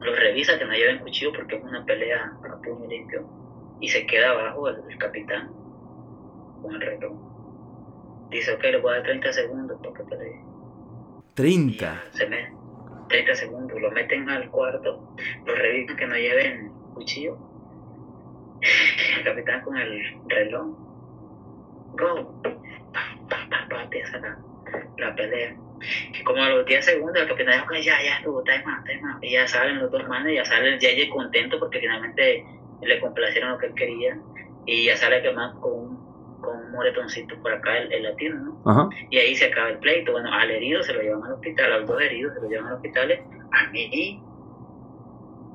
lo 0.00 0.14
revisa 0.14 0.56
que 0.56 0.64
no 0.64 0.72
lleven 0.72 1.00
cuchillo 1.00 1.32
porque 1.32 1.56
es 1.56 1.62
una 1.64 1.84
pelea 1.84 2.32
a 2.44 2.62
puño 2.62 2.86
limpio, 2.86 3.28
y 3.80 3.88
se 3.88 4.06
queda 4.06 4.30
abajo 4.30 4.68
el, 4.68 4.98
capitán 4.98 5.50
con 6.62 6.74
el 6.76 6.80
reloj. 6.80 7.18
Dice, 8.30 8.52
ok, 8.52 8.62
le 8.62 8.76
voy 8.78 8.92
a 8.92 8.96
dar 8.96 9.02
30 9.04 9.32
segundos 9.32 9.80
para 9.82 9.94
que 9.94 10.04
pelee. 10.04 10.40
30. 11.34 12.04
Se 12.12 12.28
me, 12.28 12.52
30 13.08 13.34
segundos, 13.34 13.80
lo 13.80 13.90
meten 13.90 14.28
al 14.28 14.48
cuarto, 14.50 15.16
lo 15.44 15.54
revisan 15.56 15.96
que 15.96 16.06
no 16.06 16.14
lleven 16.14 16.70
cuchillo 16.94 17.49
el 19.18 19.24
capitán 19.24 19.62
con 19.62 19.76
el 19.76 20.16
reloj. 20.28 20.76
Go. 21.92 22.42
Pa, 23.28 23.82
empieza 23.82 24.18
la, 24.18 24.38
la, 24.98 25.14
pelea. 25.14 25.56
Y 26.12 26.22
como 26.24 26.42
a 26.42 26.50
los 26.50 26.66
10 26.66 26.84
segundos 26.84 27.22
el 27.22 27.28
capitán 27.28 27.54
dijo 27.54 27.68
que 27.68 27.82
ya, 27.82 28.02
ya 28.02 28.16
estuvo, 28.16 28.42
time 28.42 28.64
out, 28.66 28.84
time 28.84 29.12
out. 29.12 29.24
Y 29.24 29.32
ya 29.32 29.46
salen 29.46 29.78
los 29.78 29.90
dos 29.90 30.06
manes, 30.08 30.34
ya 30.34 30.44
sale 30.44 30.74
el 30.74 30.78
Yeye 30.78 31.08
contento 31.08 31.58
porque 31.58 31.80
finalmente 31.80 32.44
le 32.82 33.00
complacieron 33.00 33.52
lo 33.52 33.58
que 33.58 33.66
él 33.66 33.74
quería. 33.74 34.18
Y 34.66 34.86
ya 34.86 34.96
sale 34.96 35.22
que 35.22 35.32
más 35.32 35.54
con 35.56 35.72
un, 35.72 36.40
con 36.40 36.56
un 36.56 36.72
moretoncito 36.72 37.40
por 37.42 37.52
acá, 37.52 37.78
el, 37.78 38.02
latino, 38.02 38.58
¿no? 38.64 38.90
Y 39.10 39.18
ahí 39.18 39.34
se 39.34 39.46
acaba 39.46 39.70
el 39.70 39.78
pleito. 39.78 40.12
Bueno, 40.12 40.32
al 40.32 40.50
herido 40.50 40.82
se 40.82 40.92
lo 40.92 41.00
llevan 41.00 41.24
al 41.24 41.32
hospital, 41.32 41.72
a 41.72 41.78
los 41.78 41.88
dos 41.88 42.00
heridos 42.02 42.34
se 42.34 42.40
lo 42.42 42.48
llevan 42.48 42.66
al 42.66 42.74
hospital. 42.74 43.22
A 43.52 43.70
mí 43.70 44.22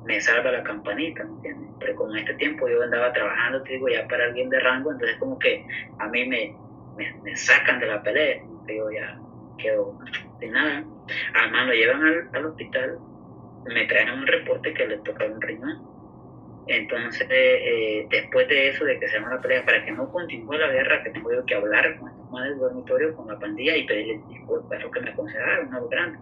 me 0.06 0.20
salva 0.20 0.52
la 0.52 0.62
campanita, 0.62 1.24
¿me 1.24 1.30
entiendes? 1.30 1.70
Pero 1.80 1.96
con 1.96 2.16
este 2.16 2.34
tiempo 2.34 2.68
yo 2.68 2.82
andaba 2.82 3.12
trabajando, 3.12 3.62
te 3.62 3.74
digo, 3.74 3.88
ya 3.88 4.06
para 4.06 4.24
alguien 4.24 4.48
de 4.48 4.60
rango, 4.60 4.92
entonces 4.92 5.16
como 5.18 5.38
que 5.38 5.66
a 5.98 6.08
mí 6.08 6.26
me, 6.26 6.56
me, 7.22 7.36
sacan 7.36 7.80
de 7.80 7.86
la 7.86 8.02
pelea, 8.02 8.42
yo 8.68 8.90
ya 8.90 9.18
quedo 9.58 9.98
sin 10.40 10.52
nada. 10.52 10.84
Además 11.34 11.66
lo 11.66 11.72
llevan 11.74 12.02
al, 12.02 12.28
al 12.32 12.46
hospital, 12.46 12.98
me 13.66 13.86
traen 13.86 14.10
un 14.10 14.26
reporte 14.26 14.72
que 14.72 14.86
le 14.86 14.98
toca 14.98 15.26
un 15.26 15.40
riñón. 15.40 15.96
Entonces, 16.68 17.28
eh, 17.30 18.06
después 18.10 18.48
de 18.48 18.68
eso, 18.68 18.84
de 18.84 18.98
que 18.98 19.06
se 19.06 19.18
llama 19.18 19.36
la 19.36 19.40
pelea, 19.40 19.64
para 19.64 19.84
que 19.84 19.92
no 19.92 20.10
continúe 20.10 20.54
la 20.54 20.68
guerra, 20.68 21.02
que 21.02 21.10
tengo 21.10 21.32
yo 21.32 21.44
que 21.44 21.54
hablar 21.54 21.96
con 21.98 22.08
estos 22.08 22.42
del 22.42 22.58
dormitorio, 22.58 23.16
con 23.16 23.28
la 23.28 23.38
pandilla 23.38 23.76
y 23.76 23.86
pedirle 23.86 24.20
disculpas, 24.28 24.78
es 24.78 24.84
lo 24.84 24.90
que 24.90 25.00
me 25.00 25.14
consideraron 25.14 25.72
algo 25.72 25.88
grande. 25.88 26.18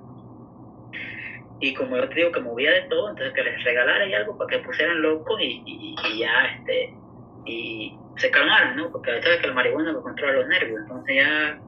Y 1.60 1.72
como 1.74 1.96
yo 1.96 2.08
te 2.08 2.14
digo 2.16 2.32
que 2.32 2.40
movía 2.40 2.72
de 2.72 2.82
todo, 2.82 3.10
entonces 3.10 3.32
que 3.32 3.42
les 3.42 3.62
regalara 3.62 4.06
y 4.06 4.14
algo 4.14 4.36
para 4.36 4.50
que 4.50 4.64
pusieran 4.64 5.00
locos 5.00 5.40
y, 5.40 5.62
y, 5.64 6.18
ya 6.18 6.46
este 6.56 6.92
y 7.46 7.96
se 8.16 8.30
calmaran, 8.30 8.76
¿no? 8.76 8.90
Porque 8.90 9.10
a 9.10 9.14
veces 9.14 9.38
que 9.40 9.46
el 9.46 9.54
marihuana 9.54 9.92
lo 9.92 10.02
controla 10.02 10.34
los 10.34 10.48
nervios, 10.48 10.80
entonces 10.82 11.16
ya 11.16 11.58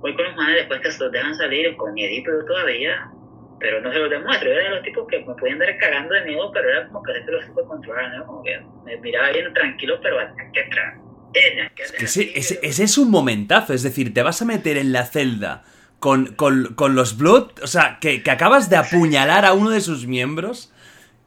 voy 0.00 0.14
con 0.14 0.24
los 0.24 0.36
manes 0.36 0.56
después 0.56 0.80
que 0.80 0.90
se 0.90 1.04
los 1.04 1.12
dejan 1.12 1.34
salir 1.36 1.76
con 1.76 1.94
miedito 1.94 2.30
todavía, 2.46 3.10
pero 3.60 3.80
no 3.80 3.92
se 3.92 3.98
los 3.98 4.10
demuestro, 4.10 4.48
yo 4.48 4.54
era 4.54 4.64
de 4.64 4.74
los 4.76 4.82
tipos 4.82 5.06
que 5.08 5.18
me 5.20 5.34
podían 5.34 5.58
dar 5.58 5.76
cagando 5.78 6.14
de 6.14 6.22
miedo, 6.22 6.50
pero 6.52 6.68
era 6.68 6.86
como 6.88 7.02
que 7.02 7.12
se 7.12 7.30
los 7.30 7.44
supe 7.46 7.62
controlar, 7.64 8.16
¿no? 8.16 8.26
Como 8.26 8.42
que 8.42 8.60
me 8.84 8.96
miraba 8.98 9.30
bien 9.30 9.52
tranquilo, 9.54 9.98
pero 10.02 10.18
hasta 10.18 10.50
que 10.52 10.60
atrás. 10.60 10.98
Es 11.34 11.92
que 11.92 12.04
ese, 12.04 12.38
ese, 12.38 12.58
ese 12.62 12.84
es 12.84 12.98
un 12.98 13.10
momentazo, 13.10 13.72
es 13.72 13.82
decir, 13.82 14.12
te 14.12 14.22
vas 14.22 14.42
a 14.42 14.44
meter 14.44 14.76
en 14.76 14.92
la 14.92 15.04
celda 15.04 15.64
con, 16.02 16.34
con, 16.34 16.74
con 16.74 16.96
los 16.96 17.16
Blood, 17.16 17.52
o 17.62 17.68
sea, 17.68 17.98
que, 18.00 18.24
que, 18.24 18.32
acabas 18.32 18.68
de 18.68 18.76
apuñalar 18.76 19.44
a 19.44 19.52
uno 19.52 19.70
de 19.70 19.80
sus 19.80 20.08
miembros, 20.08 20.72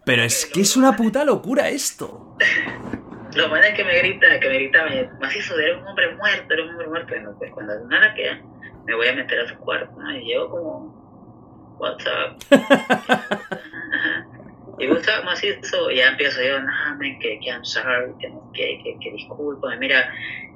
pero 0.03 0.21
es 0.21 0.45
que 0.45 0.59
es 0.59 0.75
una 0.75 0.97
puta 0.97 1.23
locura 1.23 1.69
esto. 1.69 2.35
Lo 3.35 3.47
malo 3.47 3.63
es 3.63 3.73
que 3.73 3.85
me 3.85 3.97
grita, 3.99 4.37
que 4.37 4.49
me 4.49 4.55
grita, 4.55 4.83
me, 4.83 5.09
hizo 5.33 5.57
eres 5.57 5.77
un 5.77 5.87
hombre 5.87 6.13
muerto, 6.17 6.53
eres 6.53 6.65
un 6.65 6.71
hombre 6.71 6.87
muerto. 6.87 7.15
No, 7.21 7.37
pues 7.37 7.53
cuando 7.53 7.73
nada 7.87 8.13
queda, 8.15 8.41
me 8.85 8.95
voy 8.95 9.07
a 9.07 9.13
meter 9.13 9.39
a 9.39 9.47
su 9.47 9.55
cuarto, 9.55 9.97
¿no? 9.97 10.13
Y 10.13 10.25
llevo 10.25 10.49
como, 10.49 11.77
WhatsApp. 11.79 12.41
y 14.79 14.87
gusta 14.87 15.21
macizo, 15.21 15.89
y 15.89 15.97
ya 15.97 16.09
empiezo 16.09 16.43
yo, 16.43 16.59
no, 16.59 16.99
que, 16.99 17.39
que 17.39 17.49
I'm 17.49 17.63
sorry, 17.63 18.11
que, 18.19 18.29
que, 18.53 18.81
que, 18.83 18.97
que 18.99 19.11
disculpa, 19.11 19.73
mira, 19.77 20.13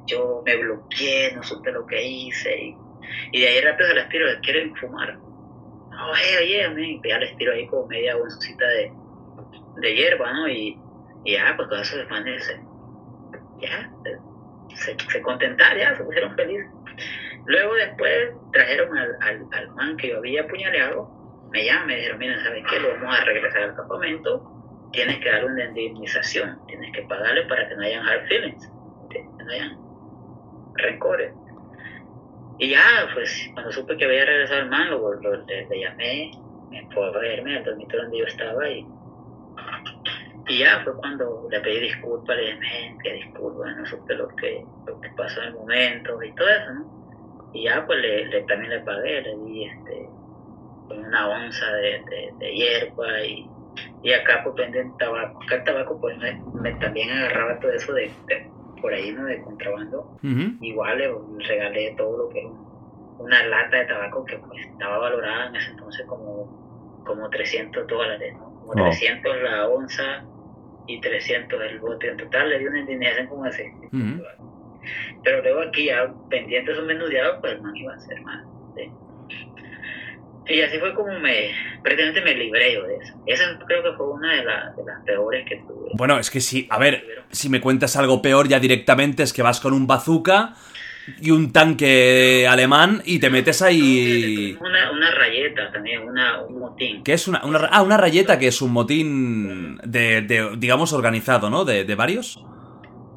yo 0.07 0.43
me 0.45 0.57
bloqueé, 0.57 1.33
no 1.35 1.43
supe 1.43 1.71
lo 1.71 1.85
que 1.85 2.05
hice, 2.05 2.57
y 2.57 2.75
y 3.31 3.41
de 3.41 3.48
ahí 3.48 3.61
rápido 3.61 3.90
se 3.90 3.95
las 3.95 4.10
tiro, 4.10 4.26
quieren 4.41 4.76
fumar. 4.76 5.18
Oye, 6.11 6.38
oye, 6.40 6.64
a 6.64 7.07
ya 7.07 7.19
les 7.19 7.36
tiro 7.38 7.53
ahí 7.53 7.68
como 7.68 7.88
media 7.88 8.15
bolsita 8.15 8.65
de, 8.65 8.91
de 9.77 9.95
hierba, 9.95 10.31
¿no? 10.34 10.48
Y, 10.48 10.77
y 11.26 11.34
ya, 11.34 11.53
pues 11.56 11.68
todo 11.69 11.81
eso 11.81 11.98
desvanece. 11.98 12.60
Ya, 13.60 13.91
se, 14.76 14.95
se 14.98 15.22
contentaron, 15.22 15.80
ya, 15.80 15.95
se 15.95 16.03
pusieron 16.03 16.36
felices. 16.36 16.68
Luego 17.45 17.73
después 17.76 18.31
trajeron 18.53 18.98
al, 18.98 19.18
al, 19.22 19.48
al 19.52 19.69
man 19.72 19.98
que 19.98 20.10
yo 20.10 20.18
había 20.18 20.44
apuñaleado, 20.44 21.10
me 21.52 21.65
llaman, 21.65 21.88
me 21.88 21.95
dijeron, 21.95 22.19
mira, 22.19 22.44
¿sabes 22.44 22.64
qué? 22.69 22.80
Lo 22.80 22.90
vamos 22.91 23.19
a 23.19 23.26
regresar 23.26 23.64
al 23.64 23.76
campamento, 23.76 24.90
tienes 24.91 25.19
que 25.19 25.30
darle 25.30 25.48
una 25.48 25.65
indemnización, 25.65 26.60
tienes 26.68 26.91
que 26.94 27.02
pagarle 27.03 27.45
para 27.48 27.68
que 27.68 27.76
no 27.76 27.81
hayan 27.84 28.07
hard 28.07 28.27
feelings, 28.27 28.72
que 29.10 29.23
no 29.23 29.52
hayan 29.52 29.77
rencores. 30.76 31.34
Y 32.60 32.72
ya, 32.72 33.10
pues, 33.14 33.49
cuando 33.53 33.72
supe 33.72 33.95
que 33.95 34.03
había 34.03 34.26
regresado 34.26 34.60
el 34.61 34.69
man, 34.69 34.90
lo, 34.90 35.14
le, 35.45 35.80
llamé, 35.80 36.31
me 36.69 36.86
fue 36.94 37.07
a 37.07 37.11
verme 37.11 37.57
al 37.57 37.64
dormitorio 37.64 38.03
donde 38.03 38.18
yo 38.18 38.26
estaba 38.26 38.69
y, 38.69 38.86
y 40.49 40.57
ya 40.60 40.81
fue 40.84 40.94
cuando 40.98 41.48
le 41.49 41.60
pedí 41.61 41.80
disculpas, 41.80 42.36
le 42.36 42.56
dije, 42.56 42.98
que 43.02 43.14
disculpas, 43.14 43.77
no 43.77 43.86
supe 43.86 44.14
lo 44.14 44.27
que, 44.36 44.65
lo 44.86 44.99
que 44.99 45.10
pasó 45.11 45.41
en 45.41 45.48
el 45.48 45.53
momento 45.53 46.22
y 46.22 46.34
todo 46.34 46.49
eso, 46.49 46.73
¿no? 46.73 47.49
Y 47.53 47.64
ya, 47.64 47.86
pues, 47.88 47.99
le, 48.02 48.41
también 48.41 48.72
le 48.72 48.80
pagué, 48.81 49.22
le 49.22 49.38
di 49.38 49.64
este, 49.64 50.10
una 50.90 51.30
onza 51.30 51.65
de, 51.76 52.34
de, 52.40 52.53
hierba 52.53 53.23
y, 53.23 53.49
y 54.03 54.11
acá, 54.11 54.41
pues, 54.44 54.56
venden 54.56 54.98
tabaco. 54.98 55.41
Acá 55.44 55.56
el 55.56 55.64
tabaco, 55.64 56.02
pues, 56.02 56.18
me, 56.18 56.73
también 56.73 57.10
agarraba 57.10 57.57
todo 57.61 57.72
eso 57.72 57.94
de 57.94 58.11
por 58.81 58.93
ahí, 58.93 59.11
¿no? 59.11 59.26
De 59.26 59.41
contrabando. 59.41 60.18
Igual 60.61 60.97
le 60.97 61.14
regalé 61.47 61.93
todo 61.97 62.18
lo 62.18 62.30
que 62.30 62.47
una 63.19 63.45
lata 63.47 63.77
de 63.77 63.85
tabaco 63.85 64.23
que 64.26 64.38
pues, 64.38 64.65
estaba 64.65 64.97
valorada 64.97 65.47
en 65.47 65.56
ese 65.56 65.72
entonces 65.72 66.06
como, 66.07 67.03
como 67.06 67.30
300 67.30 67.88
dólares, 67.88 68.34
¿no? 68.38 68.61
Como 68.61 68.73
300 68.73 69.41
la 69.43 69.68
onza 69.68 70.23
y 70.88 71.01
300 71.01 71.61
el 71.61 71.80
bote. 71.80 72.10
En 72.10 72.18
total 72.18 72.49
le 72.49 72.60
di 72.60 72.68
una 72.68 72.80
indemnización 72.80 73.27
como 73.27 73.45
ese. 73.45 73.73
Pero 75.23 75.41
luego 75.41 75.61
aquí 75.61 75.85
ya 75.85 76.14
pendientes 76.30 76.77
o 76.80 76.84
menudeados, 76.84 77.39
pues 77.41 77.61
no 77.61 77.76
iba 77.76 77.93
a 77.93 77.99
ser 77.99 78.22
más. 78.22 78.45
Y 80.49 80.61
así 80.61 80.80
fue 80.80 80.93
como 80.95 81.17
me, 81.19 81.51
prácticamente 81.84 82.21
me 82.21 82.34
libré 82.34 82.73
yo 82.73 82.84
de 82.84 82.95
eso. 82.95 83.13
Esa 83.27 83.59
creo 83.67 83.84
que 83.84 83.95
fue 83.95 84.09
una 84.09 84.34
de, 84.34 84.41
de, 84.41 84.45
las 84.45 85.03
peores 85.05 85.45
que 85.47 85.57
tuve. 85.57 85.91
Bueno, 85.93 86.17
es 86.19 86.31
que 86.31 86.41
sí, 86.41 86.67
a 86.69 86.80
ver, 86.80 87.03
si 87.30 87.49
me 87.49 87.61
cuentas 87.61 87.95
algo 87.95 88.21
peor 88.21 88.47
ya 88.47 88.59
directamente 88.59 89.23
es 89.23 89.31
que 89.31 89.43
vas 89.43 89.59
con 89.59 89.73
un 89.73 89.85
bazooka 89.85 90.55
y 91.21 91.31
un 91.31 91.51
tanque 91.51 92.47
alemán 92.49 93.01
y 93.05 93.19
te 93.19 93.30
metes 93.30 93.61
ahí... 93.61 94.57
Una, 94.59 94.91
una 94.91 95.11
rayeta 95.11 95.71
también, 95.71 96.01
una, 96.01 96.41
un 96.41 96.59
motín. 96.59 97.03
¿Qué 97.03 97.13
es 97.13 97.27
una, 97.27 97.45
una, 97.45 97.69
ah, 97.71 97.81
una 97.81 97.97
rayeta 97.97 98.39
que 98.39 98.47
es 98.47 98.61
un 98.61 98.71
motín 98.71 99.77
de, 99.84 100.21
de 100.21 100.55
digamos, 100.57 100.93
organizado, 100.93 101.49
¿no? 101.49 101.65
De, 101.65 101.84
de 101.84 101.95
varios 101.95 102.43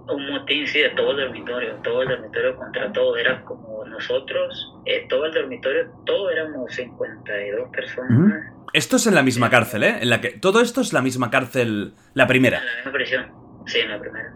un 0.08 0.30
motín, 0.30 0.66
sí, 0.66 0.80
de 0.80 0.90
todo 0.90 1.12
el 1.12 1.18
dormitorio, 1.18 1.74
todo 1.82 2.02
el 2.02 2.08
dormitorio 2.08 2.56
contra 2.56 2.92
todo, 2.92 3.16
era 3.16 3.42
como 3.42 3.84
nosotros, 3.84 4.74
eh, 4.84 5.06
todo 5.08 5.26
el 5.26 5.32
dormitorio, 5.32 5.90
todo 6.04 6.30
éramos 6.30 6.72
52 6.74 7.70
personas. 7.70 8.52
Esto 8.72 8.96
es 8.96 9.06
en 9.06 9.14
la 9.14 9.22
misma 9.22 9.50
cárcel, 9.50 9.82
¿eh? 9.82 9.98
En 10.00 10.10
la 10.10 10.20
que, 10.20 10.30
todo 10.30 10.60
esto 10.60 10.80
es 10.80 10.92
la 10.92 11.02
misma 11.02 11.30
cárcel, 11.30 11.94
la 12.14 12.26
primera. 12.26 12.58
En 12.58 12.66
la 12.66 12.74
misma 12.76 12.92
prisión, 12.92 13.32
sí, 13.66 13.80
en 13.80 13.90
la 13.90 14.00
primera. 14.00 14.32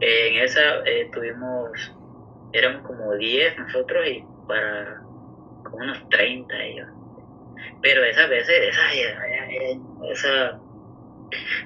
en 0.00 0.42
esa 0.42 0.60
eh, 0.86 1.10
tuvimos, 1.12 1.94
éramos 2.52 2.86
como 2.86 3.14
10 3.14 3.58
nosotros 3.58 4.06
y 4.06 4.24
para 4.46 5.02
como 5.64 5.76
unos 5.76 6.08
30 6.08 6.62
ellos. 6.62 6.88
Pero 7.80 8.04
esas 8.04 8.28
veces, 8.28 8.68
esa, 8.68 8.92
esa 10.10 10.60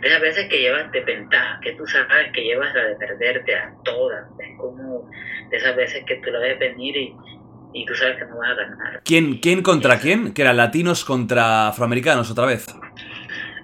de 0.00 0.08
esas 0.08 0.20
veces 0.20 0.48
que 0.48 0.60
llevas 0.60 0.90
de 0.92 1.00
ventaja, 1.00 1.58
que 1.62 1.72
tú 1.72 1.86
sabes 1.86 2.32
que 2.32 2.42
llevas 2.42 2.74
la 2.74 2.84
de 2.84 2.96
perderte 2.96 3.54
a 3.54 3.72
todas. 3.84 4.26
Es 4.38 4.56
como 4.58 5.08
de 5.50 5.56
esas 5.56 5.76
veces 5.76 6.04
que 6.06 6.16
tú 6.16 6.30
la 6.30 6.40
ves 6.40 6.58
venir 6.58 6.96
y, 6.96 7.16
y 7.72 7.84
tú 7.84 7.94
sabes 7.94 8.16
que 8.16 8.24
no 8.26 8.38
vas 8.38 8.50
a 8.50 8.54
ganar. 8.54 9.02
¿Quién, 9.04 9.38
quién 9.38 9.62
contra 9.62 9.98
quién? 9.98 10.32
Que 10.32 10.42
eran 10.42 10.56
latinos 10.56 11.04
contra 11.04 11.68
afroamericanos 11.68 12.30
otra 12.30 12.46
vez. 12.46 12.66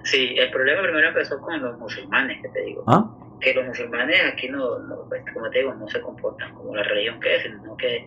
Sí, 0.03 0.35
el 0.37 0.51
problema 0.51 0.81
primero 0.83 1.07
empezó 1.07 1.39
con 1.39 1.61
los 1.61 1.77
musulmanes, 1.79 2.41
que 2.41 2.49
te 2.49 2.61
digo. 2.61 2.83
¿Ah? 2.87 3.09
Que 3.39 3.53
los 3.53 3.65
musulmanes 3.65 4.21
aquí 4.31 4.49
no, 4.49 4.79
no 4.79 5.07
pues, 5.07 5.23
como 5.33 5.49
te 5.49 5.59
digo, 5.59 5.73
no 5.73 5.87
se 5.87 6.01
comportan 6.01 6.53
como 6.53 6.75
la 6.75 6.83
religión 6.83 7.19
que 7.19 7.35
es, 7.35 7.43
sino 7.43 7.75
que 7.77 8.05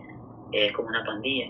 es 0.51 0.71
como 0.73 0.89
una 0.89 1.03
pandilla. 1.03 1.47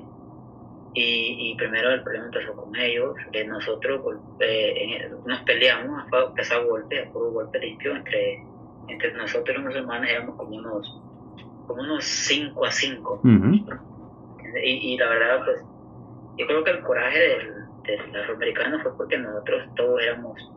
Y, 1.00 1.54
primero 1.58 1.92
el 1.92 2.02
problema 2.02 2.26
empezó 2.26 2.56
con 2.56 2.76
ellos, 2.76 3.16
que 3.32 3.46
nosotros 3.46 4.02
eh, 4.40 5.12
nos 5.26 5.42
peleamos, 5.42 6.04
a 6.12 6.34
pesar 6.34 6.66
golpe, 6.66 7.04
a 7.04 7.12
puro 7.12 7.32
golpe 7.32 7.60
limpio 7.60 7.96
entre 7.96 8.44
entre 8.88 9.14
nosotros 9.14 9.58
los 9.58 9.66
musulmanes 9.66 10.12
éramos 10.12 10.36
como 10.38 10.56
unos, 10.56 11.02
como 11.68 11.82
unos 11.82 12.04
5 12.04 12.66
a 12.66 12.72
5. 12.72 13.22
y, 14.64 14.94
y 14.94 14.98
la 14.98 15.10
verdad, 15.10 15.46
pues, 15.46 15.62
yo 16.38 16.48
creo 16.48 16.64
que 16.64 16.72
el 16.72 16.82
coraje 16.82 17.20
del, 17.20 17.54
del 17.84 18.22
afroamericano 18.22 18.80
fue 18.82 18.96
porque 18.96 19.18
nosotros 19.18 19.64
todos 19.76 20.02
éramos 20.02 20.52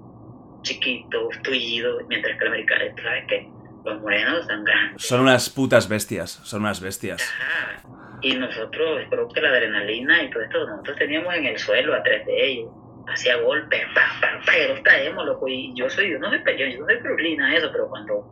chiquitos, 0.62 1.42
tullidos, 1.42 2.04
mientras 2.08 2.38
que 2.38 2.44
el 2.44 2.48
americano, 2.48 2.84
¿sabes 3.02 3.24
qué? 3.28 3.50
Los 3.84 4.00
morenos 4.00 4.46
son 4.46 4.64
grandes. 4.64 5.02
Son 5.02 5.20
unas 5.20 5.50
putas 5.50 5.88
bestias, 5.88 6.30
son 6.30 6.62
unas 6.62 6.80
bestias. 6.80 7.20
Ajá. 7.22 7.99
Y 8.22 8.34
nosotros, 8.34 9.02
creo 9.08 9.28
que 9.28 9.40
la 9.40 9.48
adrenalina 9.50 10.22
y 10.22 10.30
todo 10.30 10.42
esto, 10.42 10.66
nosotros 10.66 10.96
teníamos 10.98 11.34
en 11.34 11.46
el 11.46 11.58
suelo 11.58 11.94
a 11.94 12.02
tres 12.02 12.26
de 12.26 12.46
ellos. 12.46 12.70
Hacía 13.08 13.36
golpes, 13.36 13.80
pa, 13.94 14.02
pa, 14.20 14.40
pa, 14.44 14.58
y 14.58 14.68
los 14.68 14.82
traemos, 14.82 15.24
loco. 15.26 15.48
Y 15.48 15.72
yo 15.74 15.88
soy, 15.88 16.10
yo 16.12 16.18
no 16.18 16.28
soy 16.30 16.38
yo 16.58 16.78
no 16.78 16.86
soy 16.86 16.96
Brulina, 17.02 17.56
eso, 17.56 17.68
pero 17.72 17.88
cuando 17.88 18.24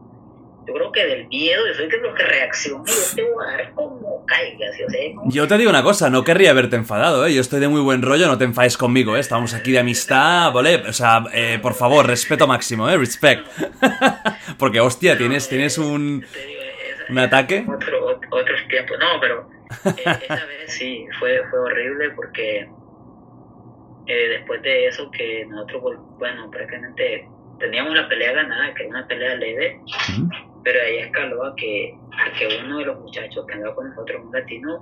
yo 0.66 0.74
creo 0.74 0.92
que 0.92 1.06
del 1.06 1.26
miedo, 1.28 1.66
yo 1.66 1.72
soy 1.74 1.88
de 1.88 1.98
los 1.98 2.14
que 2.14 2.22
reacciona 2.24 2.84
y 2.86 2.90
yo 2.92 3.16
te 3.16 3.22
voy 3.32 3.44
a 3.44 3.50
dar 3.56 3.72
como 3.72 4.26
caiga, 4.26 4.66
¿sí? 4.76 4.82
o 4.84 4.90
sea, 4.90 5.14
como- 5.16 5.30
Yo 5.32 5.48
te 5.48 5.56
digo 5.58 5.70
una 5.70 5.82
cosa, 5.82 6.10
no 6.10 6.22
querría 6.22 6.52
verte 6.52 6.76
enfadado, 6.76 7.26
¿eh? 7.26 7.34
Yo 7.34 7.40
estoy 7.40 7.58
de 7.60 7.68
muy 7.68 7.80
buen 7.80 8.02
rollo, 8.02 8.26
no 8.26 8.36
te 8.36 8.44
enfades 8.44 8.76
conmigo, 8.76 9.16
¿eh? 9.16 9.20
Estamos 9.20 9.54
aquí 9.54 9.72
de 9.72 9.78
amistad, 9.78 10.52
¿vale? 10.52 10.76
O 10.86 10.92
sea, 10.92 11.24
eh, 11.32 11.58
por 11.62 11.72
favor, 11.74 12.06
respeto 12.06 12.46
máximo, 12.46 12.88
¿eh? 12.90 12.98
Respect. 12.98 13.46
Porque, 14.58 14.80
hostia, 14.80 15.16
tienes, 15.16 15.48
tienes 15.48 15.78
un... 15.78 16.24
¿Un 17.10 17.18
ataque? 17.18 17.64
Otro, 17.66 18.06
ot- 18.20 18.26
otros 18.30 18.60
tiempos, 18.68 18.98
no, 19.00 19.18
pero 19.20 19.48
esa 19.70 20.46
vez 20.46 20.72
sí, 20.72 21.06
fue, 21.18 21.42
fue 21.50 21.58
horrible 21.58 22.10
porque 22.10 22.68
eh, 24.06 24.28
después 24.30 24.62
de 24.62 24.86
eso 24.86 25.10
que 25.10 25.44
nosotros, 25.46 25.98
bueno, 26.18 26.50
prácticamente 26.50 27.28
teníamos 27.58 27.94
la 27.94 28.08
pelea 28.08 28.32
ganada, 28.32 28.72
que 28.74 28.84
era 28.84 28.90
una 28.90 29.06
pelea 29.06 29.34
leve, 29.36 29.80
pero 30.64 30.80
ahí 30.80 30.98
escaló 30.98 31.44
a 31.44 31.56
que, 31.56 31.94
a 32.12 32.32
que 32.38 32.60
uno 32.64 32.78
de 32.78 32.86
los 32.86 33.00
muchachos 33.00 33.46
que 33.46 33.54
andaba 33.54 33.74
con 33.74 33.90
nosotros, 33.90 34.22
un 34.24 34.32
latino, 34.32 34.78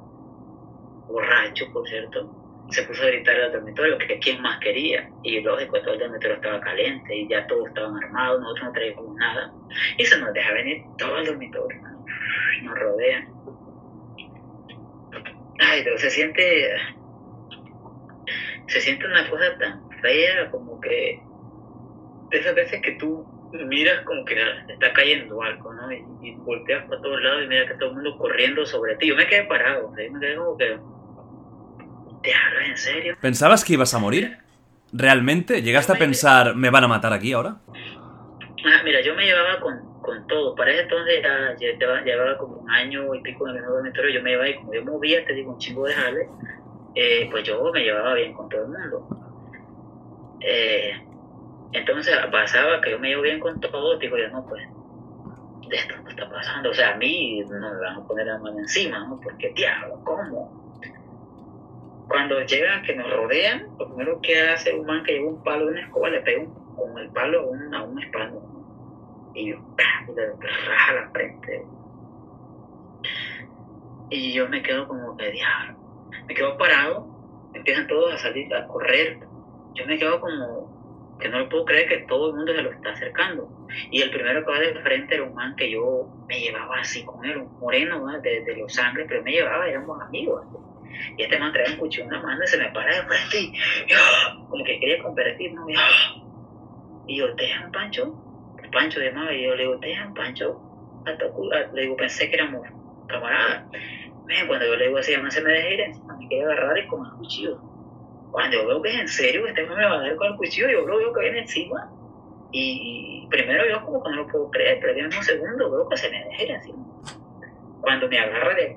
borracho, 1.09 1.67
por 1.73 1.89
cierto, 1.89 2.31
se 2.71 2.83
puso 2.83 3.03
a 3.03 3.07
gritar 3.07 3.37
al 3.41 3.53
dormitorio 3.53 3.99
que 3.99 4.19
quién 4.19 4.41
más 4.43 4.59
quería. 4.61 5.09
Y 5.23 5.41
lógico, 5.41 5.81
todo 5.81 5.95
el 5.95 6.01
dormitorio 6.01 6.37
estaba 6.37 6.61
caliente 6.61 7.15
y 7.15 7.29
ya 7.29 7.47
todos 7.47 7.69
estaban 7.69 7.97
armados, 8.03 8.41
nosotros 8.41 8.67
no 8.67 8.73
traíamos 8.73 9.15
nada. 9.17 9.53
Y 9.99 10.05
se 10.05 10.19
nos 10.19 10.33
deja 10.33 10.53
venir 10.53 10.85
todo 10.99 11.19
el 11.19 11.27
dormitorio, 11.27 11.81
nos 12.63 12.79
rodean. 12.79 13.36
Ay, 15.59 15.83
pero 15.85 15.99
se 15.99 16.11
siente. 16.11 16.77
Se 18.69 18.81
siente 18.81 19.07
una 19.07 19.29
cosa 19.31 19.57
tan 19.59 19.89
fea 20.01 20.51
como 20.51 20.81
que. 20.81 21.21
De 22.31 22.39
esas 22.39 22.55
veces 22.55 22.83
que 22.83 22.93
tú 22.93 23.25
miras 23.53 24.05
como 24.05 24.25
que 24.25 24.37
está 24.69 24.93
cayendo 24.93 25.41
algo, 25.41 25.73
¿no? 25.73 25.93
Y, 25.93 26.05
y 26.23 26.35
volteas 26.37 26.85
para 26.89 27.01
todos 27.01 27.23
lados 27.23 27.45
y 27.45 27.47
miras 27.47 27.69
que 27.69 27.75
todo 27.75 27.91
el 27.91 27.95
mundo 27.95 28.19
corriendo 28.19 28.67
sobre 28.67 28.97
ti. 28.97 29.09
Yo 29.09 29.17
me 29.17 29.27
quedé 29.27 29.45
parado, 29.45 29.93
yo 29.97 30.13
me 30.13 30.21
quedé 30.21 30.37
como 30.37 30.57
que. 30.57 30.79
¿Te 32.23 32.35
hablas 32.35 32.69
en 32.69 32.77
serio? 32.77 33.17
¿Pensabas 33.21 33.65
que 33.65 33.75
ibas 33.75 33.95
a 33.95 33.99
morir? 33.99 34.39
¿Realmente? 34.93 35.63
¿Llegaste 35.63 35.93
a 35.93 35.97
pensar, 35.97 36.57
me 36.57 36.71
van 36.71 36.85
a 36.85 36.89
matar 36.89 37.13
aquí 37.13 37.33
ahora? 37.33 37.57
Ah, 37.69 38.83
mira, 38.85 39.01
yo 39.01 39.15
me 39.15 39.25
llevaba 39.25 39.61
con, 39.61 39.96
con 40.07 40.27
todo. 40.29 40.55
Para 40.55 40.71
ese 40.71 40.83
entonces 40.83 41.23
ya, 41.23 41.55
llevaba, 42.05 42.39
como 42.39 42.59
un 42.59 42.71
año 42.71 43.15
y 43.15 43.21
pico 43.21 43.49
en 43.49 43.57
el 43.57 43.61
mismo 43.61 43.75
dormitorio. 43.75 44.11
Yo 44.15 44.23
me 44.23 44.31
llevaba 44.31 44.49
y 44.49 44.55
como 44.55 44.73
yo 44.73 44.85
movía, 44.85 45.25
te 45.27 45.35
digo, 45.35 45.53
un 45.53 45.59
chingo 45.59 45.85
de 45.85 45.93
jale, 45.93 46.29
eh, 46.95 47.29
pues 47.31 47.45
yo 47.45 47.71
me 47.73 47.81
llevaba 47.81 48.15
bien 48.15 48.33
con 48.33 48.49
todo 48.49 48.63
el 48.63 48.69
mundo. 48.69 49.09
Eh, 50.41 50.93
entonces 51.73 52.17
pasaba 52.31 52.81
que 52.81 52.93
yo 52.93 52.99
me 52.99 53.09
llevo 53.09 53.23
bien 53.23 53.41
con 53.41 53.61
todo, 53.61 53.99
digo 53.99 54.17
yo, 54.17 54.29
no, 54.29 54.47
pues, 54.47 54.63
de 55.69 55.77
esto 55.77 55.97
no 56.01 56.09
está 56.09 56.31
pasando. 56.31 56.71
O 56.71 56.75
sea, 56.75 56.95
a 56.95 56.97
mí 56.97 57.41
no 57.41 57.75
me 57.75 57.81
van 57.81 57.97
a 57.97 58.07
poner 58.07 58.27
la 58.27 58.39
mano 58.39 58.61
encima, 58.61 59.01
¿no? 59.01 59.21
Porque, 59.21 59.53
diablo, 59.55 60.01
¿cómo? 60.05 60.65
Cuando 62.09 62.41
llegan, 62.43 62.83
que 62.83 62.95
nos 62.95 63.11
rodean, 63.11 63.67
lo 63.81 63.89
primero 63.89 64.21
que 64.23 64.41
hace 64.41 64.73
un 64.73 64.87
man 64.87 65.03
que 65.03 65.15
lleva 65.15 65.31
un 65.31 65.43
palo 65.43 65.67
de 65.67 65.73
una 65.73 65.81
escoba, 65.81 66.09
le 66.09 66.21
pega 66.21 66.45
con 66.77 66.97
el 66.97 67.11
palo 67.11 67.41
a 67.41 67.47
un, 67.47 67.75
a 67.75 67.83
un. 67.83 68.01
Y 69.37 69.51
y 69.51 69.53
le 70.15 70.33
raja 70.67 70.95
la 70.95 71.11
frente. 71.11 71.63
Y 74.09 74.33
yo 74.33 74.49
me 74.49 74.63
quedo 74.63 74.89
como 74.89 75.17
que 75.17 75.31
diablo. 75.31 75.77
Me 76.27 76.35
quedo 76.35 76.57
parado, 76.57 77.07
empiezan 77.53 77.87
todos 77.87 78.15
a 78.15 78.19
salir, 78.19 78.53
a 78.55 78.67
correr. 78.67 79.21
Yo 79.75 79.87
me 79.87 79.99
quedo 79.99 80.21
como 80.21 81.17
que 81.21 81.29
no 81.29 81.41
lo 81.41 81.49
puedo 81.49 81.65
creer 81.67 81.89
que 81.89 81.99
todo 82.09 82.31
el 82.31 82.37
mundo 82.37 82.55
se 82.55 82.63
lo 82.63 82.71
está 82.71 82.91
acercando. 82.93 83.49
Y 83.91 84.01
el 84.01 84.11
primero 84.11 84.45
que 84.45 84.51
va 84.51 84.59
de 84.59 84.81
frente 84.81 85.15
era 85.15 85.25
un 85.25 85.35
man 85.35 85.55
que 85.57 85.71
yo 85.71 86.09
me 86.29 86.41
llevaba 86.41 86.79
así 86.79 87.05
con 87.05 87.25
él, 87.25 87.39
un 87.39 87.59
moreno 87.59 87.99
¿no? 87.99 88.21
de, 88.21 88.43
de 88.43 88.57
los 88.57 88.73
sangres, 88.73 89.07
pero 89.09 89.23
me 89.23 89.33
llevaba, 89.33 89.69
éramos 89.69 90.01
amigos. 90.01 90.47
Y 91.19 91.23
este 91.23 91.39
man 91.39 91.53
trae 91.53 91.73
un 91.73 91.79
cuchillo 91.79 92.05
en 92.05 92.13
la 92.13 92.23
mano 92.23 92.43
y 92.43 92.47
se 92.47 92.57
me 92.57 92.71
para 92.71 92.95
de 92.95 93.03
frente 93.03 93.39
y 93.39 93.53
¡ah! 93.95 94.47
como 94.49 94.65
que 94.65 94.81
quería 94.81 95.03
convertirme. 95.03 95.75
Y, 97.07 97.13
y 97.13 97.19
yo, 97.19 97.35
¿te 97.35 97.43
dejan 97.43 97.71
Pancho? 97.71 98.26
Pancho 98.77 99.01
de 99.01 99.07
y 99.09 99.43
yo 99.43 99.55
le 99.55 99.63
digo, 99.63 99.79
¿te 99.79 99.87
dejan 99.87 100.13
Pancho? 100.13 100.61
Le 101.73 101.81
digo, 101.81 101.97
pensé 101.97 102.29
que 102.29 102.35
éramos 102.35 102.61
camaradas. 103.09 103.65
Men, 104.27 104.47
cuando 104.47 104.67
yo 104.67 104.77
le 104.77 104.89
digo 104.89 104.99
así, 104.99 105.15
además 105.15 105.33
se 105.33 105.41
me 105.41 105.51
deja 105.51 105.71
ir 105.71 105.81
encima, 105.81 106.15
me 106.19 106.29
quiere 106.29 106.45
agarrar 106.45 106.77
y 106.77 106.87
con 106.87 107.07
el 107.07 107.13
cuchillo. 107.13 107.59
Cuando 108.31 108.59
yo 108.59 108.69
veo 108.69 108.83
que 108.83 108.91
es 108.91 109.01
en 109.01 109.09
serio, 109.09 109.47
este 109.47 109.65
man 109.65 109.79
me 109.79 109.87
va 109.87 109.95
a 109.95 110.01
dar 110.01 110.17
con 110.17 110.27
el 110.27 110.37
cuchillo, 110.37 110.69
yo 110.69 110.87
lo 110.87 110.99
veo 110.99 111.11
que 111.15 111.21
viene 111.21 111.39
encima. 111.39 111.91
Y, 112.53 113.27
primero 113.31 113.65
yo 113.67 113.83
como 113.83 114.03
que 114.05 114.11
no 114.11 114.17
lo 114.17 114.27
puedo 114.27 114.51
creer, 114.51 114.79
pero 114.83 114.99
en 114.99 115.07
un 115.07 115.13
segundo 115.25 115.71
veo 115.71 115.89
que 115.89 115.97
se 115.97 116.11
me 116.11 116.23
deja 116.25 116.43
ir 116.43 116.51
encima. 116.51 116.85
Cuando 117.81 118.09
me 118.09 118.19
agarra 118.19 118.55
de... 118.57 118.77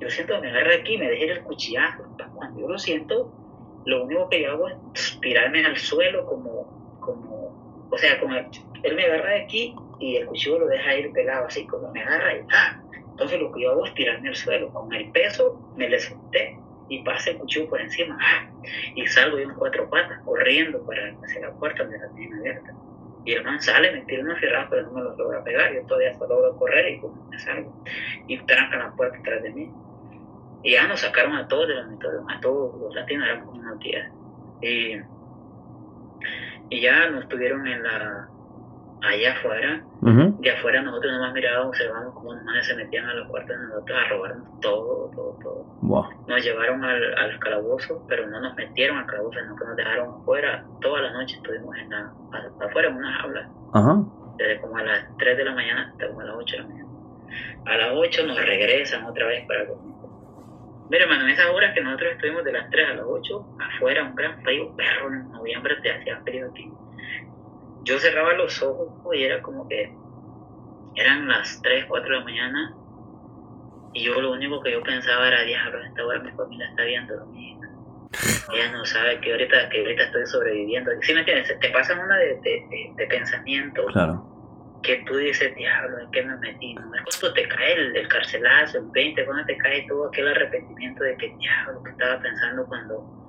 Yo 0.00 0.10
siento 0.10 0.34
que 0.34 0.40
me 0.40 0.50
agarra 0.50 0.74
aquí 0.80 0.94
y 0.94 0.98
me 0.98 1.08
deja 1.08 1.24
ir 1.26 1.30
el 1.30 1.42
cuchillazo. 1.44 2.02
Cuando 2.34 2.60
yo 2.60 2.68
lo 2.68 2.78
siento, 2.78 3.32
lo 3.84 4.02
único 4.02 4.28
que 4.28 4.42
yo 4.42 4.50
hago 4.50 4.68
es 4.68 5.18
tirarme 5.20 5.64
al 5.64 5.76
suelo 5.76 6.26
como, 6.26 6.98
como, 6.98 7.88
o 7.88 7.98
sea, 7.98 8.14
el- 8.14 8.50
él 8.82 8.94
me 8.94 9.04
agarra 9.04 9.30
de 9.30 9.42
aquí 9.42 9.74
y 9.98 10.16
el 10.16 10.26
cuchillo 10.26 10.60
lo 10.60 10.66
deja 10.66 10.96
ir 10.96 11.12
pegado 11.12 11.46
así, 11.46 11.66
como 11.66 11.90
me 11.92 12.02
agarra 12.02 12.36
y 12.36 12.40
¡ah! 12.52 12.82
Entonces 13.10 13.40
lo 13.40 13.50
que 13.52 13.62
yo 13.62 13.70
hago 13.70 13.86
es 13.86 13.94
tirarme 13.94 14.28
al 14.28 14.36
suelo, 14.36 14.72
con 14.72 14.92
el 14.92 15.10
peso 15.10 15.58
me 15.76 15.88
le 15.88 15.98
solté 15.98 16.58
y 16.88 17.02
pasa 17.02 17.30
el 17.30 17.38
cuchillo 17.38 17.68
por 17.68 17.80
encima 17.80 18.18
¡ah! 18.20 18.48
y 18.94 19.06
salgo 19.06 19.38
yo 19.38 19.44
en 19.44 19.54
cuatro 19.54 19.88
patas 19.88 20.20
corriendo 20.24 20.84
para 20.84 21.14
hacia 21.24 21.40
la 21.40 21.52
puerta 21.52 21.82
donde 21.82 21.98
la 21.98 22.08
tienen 22.14 22.38
abierta. 22.38 22.74
Y 23.26 23.32
el 23.32 23.42
man 23.42 23.60
sale, 23.60 23.90
me 23.90 24.02
tira 24.02 24.22
una 24.22 24.36
fierrada, 24.36 24.68
pero 24.70 24.82
no 24.82 24.92
me 24.92 25.02
lo 25.02 25.16
logra 25.16 25.42
pegar. 25.42 25.74
Yo 25.74 25.84
todavía 25.86 26.14
solo 26.14 26.36
logro 26.36 26.56
correr 26.58 26.92
y 26.92 27.00
como 27.00 27.26
me 27.28 27.36
salgo. 27.40 27.74
Y 28.28 28.38
trancan 28.46 28.78
la 28.78 28.92
puerta 28.92 29.16
detrás 29.16 29.42
de 29.42 29.50
mí. 29.50 29.72
Y 30.62 30.72
ya 30.72 30.86
nos 30.86 31.00
sacaron 31.00 31.34
a 31.34 31.48
todos 31.48 31.66
del 31.66 31.78
dormitorio, 31.78 32.24
a 32.28 32.40
todos 32.40 32.80
los 32.80 32.94
latinos, 32.94 33.26
eran 33.26 33.44
como 33.44 33.60
unos 33.60 33.80
10. 33.80 34.06
Y, 34.62 35.00
y 36.70 36.80
ya 36.80 37.10
nos 37.10 37.28
tuvieron 37.28 37.66
en 37.66 37.82
la, 37.82 38.28
allá 39.08 39.32
afuera. 39.32 39.84
De 40.40 40.50
afuera 40.50 40.82
nosotros 40.82 41.12
nomás 41.12 41.32
mirábamos, 41.32 41.68
observamos 41.68 42.14
cómo 42.14 42.32
los 42.34 42.44
manes 42.44 42.66
se 42.66 42.74
metían 42.76 43.06
a 43.06 43.14
los 43.14 43.28
cuartos 43.28 43.56
de 43.58 43.66
nosotros 43.66 43.98
a 43.98 44.08
robarnos 44.08 44.60
todo, 44.60 45.10
todo, 45.14 45.38
todo. 45.42 45.64
Nos 46.28 46.44
llevaron 46.44 46.84
al, 46.84 47.18
al 47.18 47.38
calabozo, 47.38 48.04
pero 48.08 48.26
no 48.26 48.40
nos 48.40 48.54
metieron 48.54 48.98
al 48.98 49.06
calabozo, 49.06 49.38
sino 49.40 49.56
que 49.56 49.64
nos 49.64 49.76
dejaron 49.76 50.14
afuera. 50.20 50.64
Toda 50.80 51.00
la 51.02 51.12
noche 51.12 51.36
estuvimos 51.36 51.76
en 51.76 51.90
la, 51.90 52.12
afuera 52.60 52.88
en 52.88 52.96
una 52.96 53.12
jaula, 53.14 53.48
Ajá. 53.72 53.96
desde 54.36 54.60
como 54.60 54.76
a 54.76 54.82
las 54.82 55.16
3 55.18 55.36
de 55.36 55.44
la 55.44 55.54
mañana 55.54 55.88
hasta 55.90 56.08
como 56.08 56.20
a 56.20 56.24
las 56.24 56.36
8 56.36 56.56
de 56.56 56.62
la 56.62 56.68
mañana. 56.68 56.88
A 57.66 57.76
las 57.76 57.90
8 57.94 58.26
nos 58.26 58.36
regresan 58.38 59.04
otra 59.04 59.26
vez 59.26 59.46
para 59.46 59.66
comer. 59.66 59.96
Mira, 60.88 61.02
hermano, 61.02 61.24
en 61.24 61.30
esas 61.30 61.46
horas 61.50 61.74
que 61.74 61.80
nosotros 61.80 62.12
estuvimos 62.12 62.44
de 62.44 62.52
las 62.52 62.70
3 62.70 62.90
a 62.90 62.94
las 62.94 63.04
8, 63.08 63.46
afuera 63.58 64.04
un 64.04 64.14
gran 64.14 64.40
frío, 64.42 64.72
perro, 64.76 65.08
en 65.12 65.28
noviembre 65.32 65.74
te 65.82 65.90
hacía 65.90 66.20
frío 66.20 66.46
aquí. 66.48 66.70
Yo 67.86 67.98
cerraba 67.98 68.34
los 68.34 68.62
ojos 68.62 68.88
y 69.14 69.22
era 69.24 69.40
como 69.42 69.66
que 69.68 69.90
eran 70.96 71.28
las 71.28 71.60
3, 71.62 71.86
4 71.88 72.10
de 72.10 72.18
la 72.18 72.24
mañana 72.24 72.74
y 73.94 74.02
yo 74.04 74.20
lo 74.20 74.32
único 74.32 74.60
que 74.62 74.72
yo 74.72 74.82
pensaba 74.82 75.28
era, 75.28 75.42
diablo, 75.42 75.78
a 75.82 75.86
esta 75.86 76.04
hora 76.04 76.18
mi 76.20 76.30
familia 76.32 76.68
está 76.68 76.82
dormida. 77.14 77.68
Ella 78.52 78.72
no 78.72 78.84
sabe 78.84 79.20
que 79.20 79.32
ahorita, 79.32 79.68
que 79.70 79.78
ahorita 79.80 80.02
estoy 80.04 80.26
sobreviviendo. 80.26 80.90
¿Sí 81.02 81.12
me 81.14 81.20
entiendes? 81.20 81.58
Te 81.60 81.68
pasan 81.70 81.98
una 82.00 82.16
de, 82.16 82.26
de, 82.40 82.66
de, 82.70 82.92
de 82.96 83.06
pensamientos 83.06 83.86
Claro. 83.92 84.24
que 84.82 84.96
tú 85.06 85.16
dices, 85.16 85.54
diablo, 85.56 85.98
¿en 86.00 86.10
qué 86.10 86.22
me 86.22 86.36
metí? 86.38 86.74
¿No? 86.74 86.92
Es 86.94 87.02
cuando 87.20 87.34
te 87.34 87.48
cae 87.48 87.72
el, 87.74 87.96
el 87.96 88.08
carcelazo, 88.08 88.78
el 88.78 88.90
20, 88.90 89.24
cuando 89.26 89.44
te 89.46 89.56
cae 89.58 89.86
todo 89.88 90.08
aquel 90.08 90.28
arrepentimiento 90.28 91.04
de 91.04 91.16
que, 91.16 91.34
diablo, 91.38 91.82
que 91.84 91.90
estaba 91.90 92.20
pensando 92.20 92.66
cuando, 92.66 93.25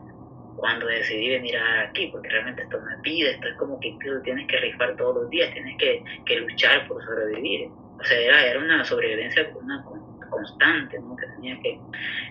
cuando 0.57 0.87
decidí 0.87 1.29
venir 1.29 1.57
a 1.57 1.83
aquí, 1.83 2.07
porque 2.11 2.29
realmente 2.29 2.63
esto 2.63 2.79
me 2.81 2.97
pide, 3.03 3.31
esto 3.31 3.49
es 3.49 3.57
como 3.57 3.79
que 3.79 3.97
tú 4.03 4.21
tienes 4.23 4.47
que 4.47 4.57
rifar 4.59 4.97
todos 4.97 5.15
los 5.23 5.29
días, 5.31 5.53
tienes 5.53 5.77
que, 5.79 6.03
que 6.25 6.37
luchar 6.37 6.87
por 6.87 7.03
sobrevivir. 7.03 7.73
O 7.99 8.05
sea, 8.05 8.19
era, 8.19 8.45
era 8.45 8.59
una 8.59 8.85
sobrevivencia 8.85 9.49
una 9.55 9.83
con- 9.85 10.03
constante, 10.29 10.99
¿no? 11.01 11.15
Que 11.17 11.27
tenía 11.35 11.59
que, 11.61 11.83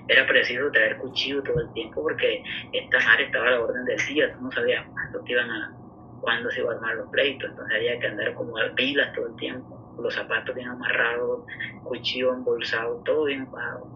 era 0.09 0.27
preciso 0.27 0.71
traer 0.73 0.99
cuchillo 0.99 1.43
todo 1.45 1.61
el 1.61 1.73
tiempo 1.73 2.03
porque 2.03 2.43
esta 2.73 3.01
madre 3.01 3.25
estaba 3.27 3.49
a 3.49 3.53
la 3.53 3.63
orden 3.63 3.85
del 3.85 3.99
día, 4.09 4.33
tú 4.35 4.43
no 4.43 4.51
sabías 4.53 4.85
cuándo 4.93 5.23
te 5.25 5.33
iban 5.33 5.51
a, 5.51 5.77
cuándo 6.21 6.51
se 6.51 6.61
iban 6.61 6.75
a 6.75 6.77
armar 6.79 6.97
los 6.97 7.11
pleitos, 7.11 7.51
entonces 7.51 7.77
había 7.77 7.99
que 8.01 8.09
andar 8.09 8.35
como 8.35 8.59
a 8.59 8.75
pilas 8.75 9.13
todo 9.15 9.29
el 9.29 9.37
tiempo. 9.37 9.83
los 9.99 10.15
zapatos 10.15 10.55
bien 10.55 10.69
amarrados, 10.69 11.45
cuchillo 11.83 12.35
embolsado, 12.35 13.03
todo 13.05 13.25
bien 13.25 13.51
pago. 13.51 13.96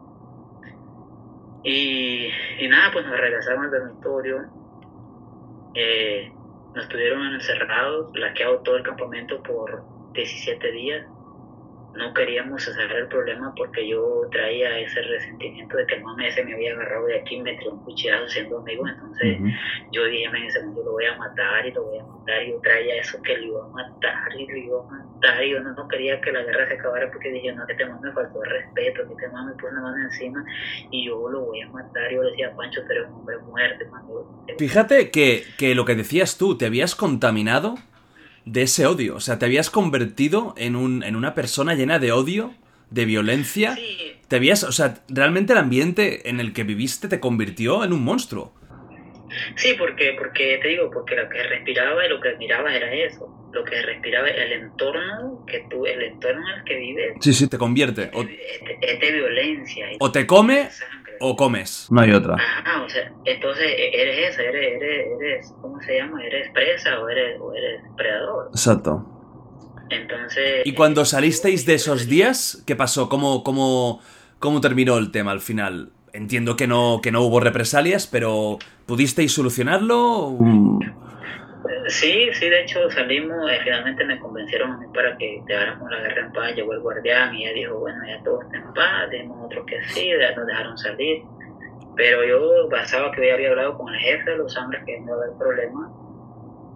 Y, 1.63 2.31
y 2.59 2.69
nada, 2.69 2.91
pues 2.93 3.07
nos 3.07 3.19
regresamos 3.19 3.65
al 3.67 3.71
dormitorio. 3.71 4.45
Eh, 5.75 6.33
nos 6.75 6.89
tuvieron 6.89 7.35
encerrados, 7.35 8.11
laqueado 8.17 8.61
todo 8.61 8.77
el 8.77 8.83
campamento 8.83 9.43
por 9.43 9.83
17 10.13 10.73
días 10.73 11.07
no 11.95 12.15
queríamos 12.15 12.67
hacer 12.67 12.91
el 12.93 13.09
problema 13.09 13.53
porque 13.57 13.87
yo 13.89 14.23
traía 14.31 14.79
ese 14.79 15.03
resentimiento 15.03 15.77
de 15.77 15.87
que 15.87 15.97
el 15.97 16.03
mame 16.03 16.29
ese 16.29 16.45
me 16.45 16.55
había 16.55 16.73
agarrado 16.73 17.07
de 17.07 17.21
aquí 17.21 17.37
y 17.37 17.43
me 17.43 17.57
tiró 17.57 17.73
un 17.73 17.85
cuchillazo 17.85 18.29
siendo 18.29 18.59
amigo. 18.59 18.87
Entonces 18.87 19.39
yo 19.93 20.05
dije, 20.05 20.25
en 20.25 20.37
ese 20.37 20.61
momento 20.61 20.85
lo 20.85 20.93
voy 20.93 21.07
a 21.07 21.17
matar 21.17 21.67
y 21.67 21.73
lo 21.73 21.85
voy 21.85 21.99
a 21.99 22.05
matar. 22.05 22.43
Y 22.43 22.51
yo 22.51 22.61
traía 22.61 22.97
eso 22.97 23.21
que 23.23 23.37
lo 23.39 23.45
iba 23.45 23.65
a 23.65 23.69
matar 23.69 24.35
y 24.39 24.47
lo 24.47 24.57
iba 24.57 24.81
a 24.81 24.83
matar. 24.85 25.45
Y 25.45 25.51
yo 25.51 25.61
no, 25.61 25.89
quería 25.89 26.21
que 26.21 26.33
la 26.33 26.43
guerra 26.43 26.69
se 26.69 26.75
acabara 26.75 27.11
porque 27.11 27.31
dije, 27.31 27.53
no, 27.53 27.67
que 27.67 27.75
te 27.75 27.85
mame 27.85 28.09
me 28.09 28.13
faltó 28.13 28.43
el 28.45 28.51
respeto, 28.51 29.09
que 29.09 29.15
te 29.17 29.29
mame 29.33 29.51
me 29.51 29.57
puso 29.57 29.69
una 29.69 29.83
mano 29.83 30.05
encima 30.05 30.45
y 30.91 31.07
yo 31.07 31.29
lo 31.29 31.47
voy 31.47 31.61
a 31.61 31.69
matar. 31.71 32.13
Y 32.13 32.15
yo 32.15 32.23
le 32.23 32.31
decía, 32.31 32.55
Pancho, 32.55 32.83
pero 32.87 33.09
un 33.09 33.15
hombre 33.15 33.39
muerte, 33.39 33.87
Fíjate 34.59 35.11
que, 35.11 35.45
que 35.59 35.75
lo 35.75 35.85
que 35.85 35.95
decías 35.95 36.39
tú, 36.39 36.57
te 36.57 36.67
habías 36.67 36.95
contaminado 36.95 37.77
de 38.45 38.63
ese 38.63 38.87
odio. 38.87 39.17
O 39.17 39.21
sea, 39.21 39.39
te 39.39 39.47
habías 39.47 39.71
convertido 39.71 40.55
en, 40.57 40.77
un, 40.77 41.03
en 41.03 41.17
una 41.17 41.35
persona 41.35 41.75
llena 41.75 41.99
de 41.99 42.13
odio, 42.13 42.55
de 42.91 43.05
violencia. 43.05 43.79
Te 44.29 44.37
habías, 44.37 44.63
o 44.65 44.73
sea, 44.73 45.03
realmente 45.09 45.53
el 45.53 45.59
ambiente 45.59 46.29
en 46.29 46.41
el 46.41 46.53
que 46.53 46.65
viviste 46.65 47.09
te 47.09 47.21
convirtió 47.21 47.85
en 47.85 47.93
un 47.93 48.05
monstruo. 48.05 48.55
Sí, 49.57 49.75
porque, 49.79 50.15
porque 50.19 50.59
te 50.61 50.69
digo, 50.69 50.91
porque 50.91 51.15
lo 51.15 51.29
que 51.29 51.43
respiraba 51.43 52.05
y 52.05 52.09
lo 52.09 52.21
que 52.21 52.37
miraba 52.37 52.75
era 52.75 52.93
eso. 52.93 53.37
Lo 53.53 53.65
que 53.65 53.83
respiraba, 53.83 54.29
el 54.29 54.53
entorno 54.53 55.45
que 55.47 55.67
tú, 55.69 55.85
el 55.87 56.03
entorno 56.03 56.41
en 56.53 56.59
el 56.59 56.65
que 56.65 56.77
vives. 56.77 57.13
Sí, 57.21 57.33
sí, 57.33 57.49
te 57.49 57.59
convierte. 57.59 58.11
Es 58.81 59.01
de, 59.01 59.13
violencia. 59.13 59.87
O 59.99 60.13
te 60.13 60.27
come 60.27 60.69
o 61.21 61.37
comes. 61.37 61.87
No 61.91 62.01
hay 62.01 62.13
otra. 62.13 62.37
Ah, 62.65 62.83
o 62.85 62.89
sea, 62.89 63.13
entonces 63.25 63.67
e, 63.67 64.03
eres 64.03 64.33
eso, 64.33 64.41
eres, 64.41 64.83
eres, 64.83 65.07
eres, 65.21 65.55
¿cómo 65.61 65.81
se 65.83 65.99
llama? 65.99 66.25
Eres 66.25 66.51
presa 66.53 66.99
o 67.01 67.09
eres, 67.09 67.39
o 67.41 67.55
eres 67.55 67.83
predador. 67.97 68.49
Exacto. 68.49 69.07
Entonces... 69.91 70.63
¿Y 70.65 70.75
cuando 70.75 71.05
salisteis 71.05 71.67
de 71.67 71.75
esos 71.75 72.07
días, 72.07 72.63
qué 72.67 72.77
pasó? 72.77 73.09
¿Cómo, 73.09 73.45
cómo, 73.45 74.01
cómo 74.39 74.61
terminó 74.61 74.97
el 74.99 75.11
tema 75.11 75.33
al 75.33 75.41
final? 75.41 75.93
Entiendo 76.13 76.57
que 76.57 76.67
no, 76.67 77.01
que 77.03 77.13
no 77.13 77.23
hubo 77.23 77.41
represalias, 77.41 78.07
pero 78.07 78.59
¿pudisteis 78.87 79.33
solucionarlo? 79.33 80.39
Sí, 81.89 82.29
sí, 82.33 82.49
de 82.49 82.63
hecho 82.63 82.91
salimos, 82.91 83.51
eh, 83.51 83.59
finalmente 83.63 84.05
me 84.05 84.19
convencieron 84.19 84.93
para 84.93 85.17
que 85.17 85.43
dejáramos 85.47 85.91
la 85.91 86.01
guerra 86.01 86.27
en 86.27 86.33
paz, 86.33 86.55
llegó 86.55 86.73
el 86.73 86.81
guardián 86.81 87.35
y 87.35 87.45
ella 87.45 87.55
dijo, 87.55 87.79
bueno, 87.79 87.99
ya 88.07 88.23
todo 88.23 88.43
está 88.43 88.57
en 88.57 88.73
paz, 88.73 89.11
dimos 89.11 89.45
otro 89.45 89.67
que 89.67 89.83
sí, 89.85 90.11
nos 90.37 90.47
dejaron 90.47 90.79
salir. 90.79 91.23
Pero 91.97 92.25
yo 92.25 92.69
basaba 92.69 93.11
que 93.13 93.33
había 93.33 93.51
hablado 93.51 93.77
con 93.77 93.93
el 93.93 94.01
jefe 94.01 94.31
de 94.31 94.39
los 94.39 94.57
hombres 94.57 94.83
que 94.87 95.01
no 95.01 95.15
había 95.15 95.37
problema 95.37 95.93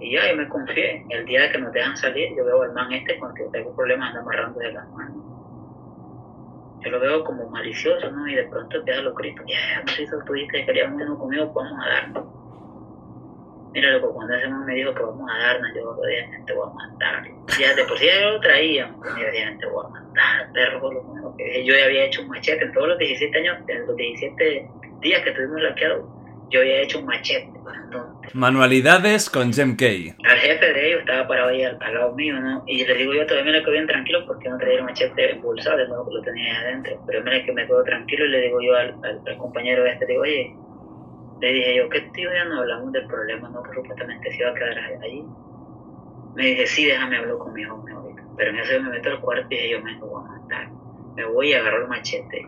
y 0.01 0.13
ya, 0.13 0.31
yo 0.31 0.37
me 0.37 0.49
confié. 0.49 1.07
El 1.09 1.25
día 1.25 1.51
que 1.51 1.59
nos 1.59 1.73
dejan 1.73 1.97
salir, 1.97 2.37
yo 2.37 2.45
veo 2.45 2.63
al 2.63 2.73
man 2.73 2.93
este 2.93 3.19
con 3.19 3.31
el 3.31 3.37
que 3.37 3.45
tengo 3.53 3.75
problemas 3.75 4.09
anda 4.09 4.21
amarrando 4.21 4.61
de 4.61 4.73
las 4.73 4.89
manos. 4.91 5.25
Yo 6.81 6.91
lo 6.91 7.01
veo 7.01 7.25
como 7.25 7.49
malicioso, 7.49 8.11
¿no? 8.11 8.29
Y 8.29 8.35
de 8.35 8.45
pronto 8.45 8.77
empieza 8.77 9.01
los 9.01 9.15
gritos, 9.15 9.47
ya, 9.47 9.81
no 9.81 9.89
sé 9.93 10.07
si 10.07 10.27
tú 10.27 10.33
dijiste 10.35 10.59
que 10.59 10.67
querías 10.67 10.93
uno 10.93 11.19
conmigo, 11.19 11.51
vamos 11.55 11.79
a 11.83 11.89
darnos 11.89 12.44
Mira, 13.75 13.91
loco, 13.91 14.15
cuando 14.15 14.35
ese 14.35 14.49
man 14.49 14.65
me 14.65 14.75
dijo 14.75 14.95
que 14.95 15.03
vamos 15.03 15.29
a 15.29 15.37
darnos, 15.37 15.71
yo 15.75 15.83
lo 15.83 16.07
dije, 16.07 16.29
te 16.47 16.53
voy 16.53 16.69
a 16.71 16.75
matar. 16.75 17.25
Ya 17.59 17.75
de 17.75 17.85
por 17.85 17.99
sí 17.99 18.07
yo 18.07 18.31
lo 18.31 18.41
traía, 18.41 18.87
me 18.87 19.25
decía, 19.25 19.57
te 19.59 19.67
voy 19.67 19.85
a 19.85 19.89
matar, 19.89 20.53
perro, 20.53 20.81
por 20.81 20.95
lo 20.95 21.03
menos 21.03 21.35
que 21.37 21.65
Yo 21.65 21.75
ya 21.75 21.87
había 21.87 22.05
hecho 22.05 22.23
un 22.23 22.29
machete 22.29 22.65
en 22.65 22.73
todos 22.73 22.89
los 22.89 22.99
17 22.99 23.37
años, 23.37 23.59
en 23.67 23.87
los 23.87 23.97
17 23.97 24.69
días 25.01 25.23
que 25.23 25.31
estuvimos 25.31 25.61
laqueados, 25.61 26.05
yo 26.51 26.61
había 26.61 26.83
hecho 26.83 27.01
un 27.01 27.07
machete. 27.07 27.51
Manualidades 28.33 29.29
con 29.31 29.53
Jem 29.53 29.77
K. 29.77 29.85
Al 30.25 30.39
jefe 30.39 30.73
de 30.73 30.89
ellos 30.89 31.01
estaba 31.01 31.29
parado 31.29 31.51
ahí 31.51 31.63
al, 31.63 31.79
lado 31.79 32.15
mío, 32.15 32.41
¿no? 32.41 32.63
Y 32.67 32.85
le 32.85 32.95
digo 32.95 33.13
yo, 33.13 33.27
todavía 33.27 33.53
me 33.53 33.59
le 33.59 33.61
quedo 33.63 33.73
bien 33.73 33.87
tranquilo 33.87 34.25
porque 34.27 34.49
no 34.49 34.59
traía 34.59 34.79
el 34.79 34.85
machete 34.85 35.33
impulsado, 35.33 35.79
de 35.79 35.89
nuevo 35.89 36.09
que 36.09 36.15
lo 36.15 36.23
tenía 36.23 36.59
ahí 36.59 36.65
adentro. 36.65 37.01
Pero 37.07 37.23
mira 37.23 37.45
que 37.45 37.53
me 37.53 37.67
quedo 37.67 37.85
tranquilo 37.85 38.25
y 38.27 38.29
le 38.31 38.41
digo 38.43 38.61
yo 38.61 38.77
al, 38.77 38.95
al, 39.05 39.37
compañero 39.37 39.87
este, 39.87 40.07
digo, 40.07 40.23
oye, 40.23 40.55
le 41.41 41.53
dije 41.53 41.77
yo, 41.77 41.89
¿qué 41.89 42.01
tío 42.13 42.33
ya 42.33 42.45
no 42.45 42.61
hablamos 42.61 42.93
del 42.93 43.07
problema, 43.07 43.49
no? 43.49 43.63
Que 43.63 43.75
supuestamente 43.75 44.31
se 44.31 44.39
iba 44.39 44.51
a 44.51 44.55
quedar 44.55 44.79
allí. 45.03 45.25
Me 46.35 46.47
dice, 46.47 46.67
sí, 46.67 46.87
déjame 46.87 47.17
hablar 47.19 47.39
con 47.39 47.53
mi 47.53 47.63
hijo 47.63 47.85
ahorita. 47.93 48.23
Pero 48.37 48.51
en 48.51 48.59
eso 48.59 48.81
me 48.83 48.91
meto 48.91 49.11
al 49.11 49.21
cuarto 49.21 49.47
y 49.51 49.57
dije, 49.57 49.71
yo 49.71 49.81
me 49.83 49.97
voy 49.99 50.23
a 50.23 50.29
matar. 50.29 50.69
Me 51.15 51.25
voy 51.25 51.51
y 51.51 51.55
agarro 51.55 51.83
el 51.83 51.89
machete. 51.89 52.47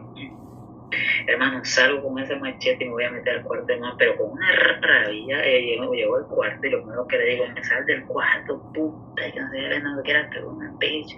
Hermano, 1.26 1.64
salgo 1.64 2.02
con 2.02 2.18
ese 2.18 2.36
machete 2.36 2.84
y 2.84 2.88
me 2.88 2.92
voy 2.92 3.04
a 3.04 3.10
meter 3.10 3.38
al 3.38 3.42
cuarto, 3.44 3.72
hermano, 3.72 3.94
pero 3.98 4.16
con 4.16 4.30
una 4.30 4.52
rabia. 4.80 5.44
Eh, 5.44 5.62
llego, 5.62 6.16
al 6.16 6.26
cuarto 6.26 6.66
y 6.66 6.70
lo 6.70 6.82
primero 6.82 7.06
que 7.06 7.18
le 7.18 7.24
digo, 7.26 7.44
me 7.54 7.64
sal 7.64 7.84
del 7.86 8.04
cuarto, 8.04 8.60
puta, 8.72 9.28
yo 9.28 9.42
no 9.42 9.50
sé, 9.50 9.80
no 9.80 10.02
quiero 10.02 10.20
hacer 10.20 10.44
una 10.44 10.72
bitch. 10.78 11.16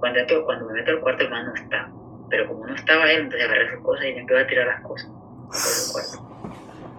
Cuando, 0.00 0.20
cuando 0.44 0.66
me 0.66 0.74
meto 0.74 0.90
al 0.90 1.00
cuarto, 1.00 1.24
hermano, 1.24 1.48
no 1.48 1.54
está. 1.54 1.90
Pero 2.28 2.48
como 2.48 2.66
no 2.66 2.74
estaba 2.74 3.10
él, 3.10 3.22
entonces 3.22 3.48
agarré 3.48 3.70
sus 3.70 3.80
cosas 3.82 4.06
y 4.06 4.12
le 4.12 4.20
empecé 4.20 4.40
a 4.40 4.46
tirar 4.46 4.66
las 4.66 4.80
cosas 4.82 5.10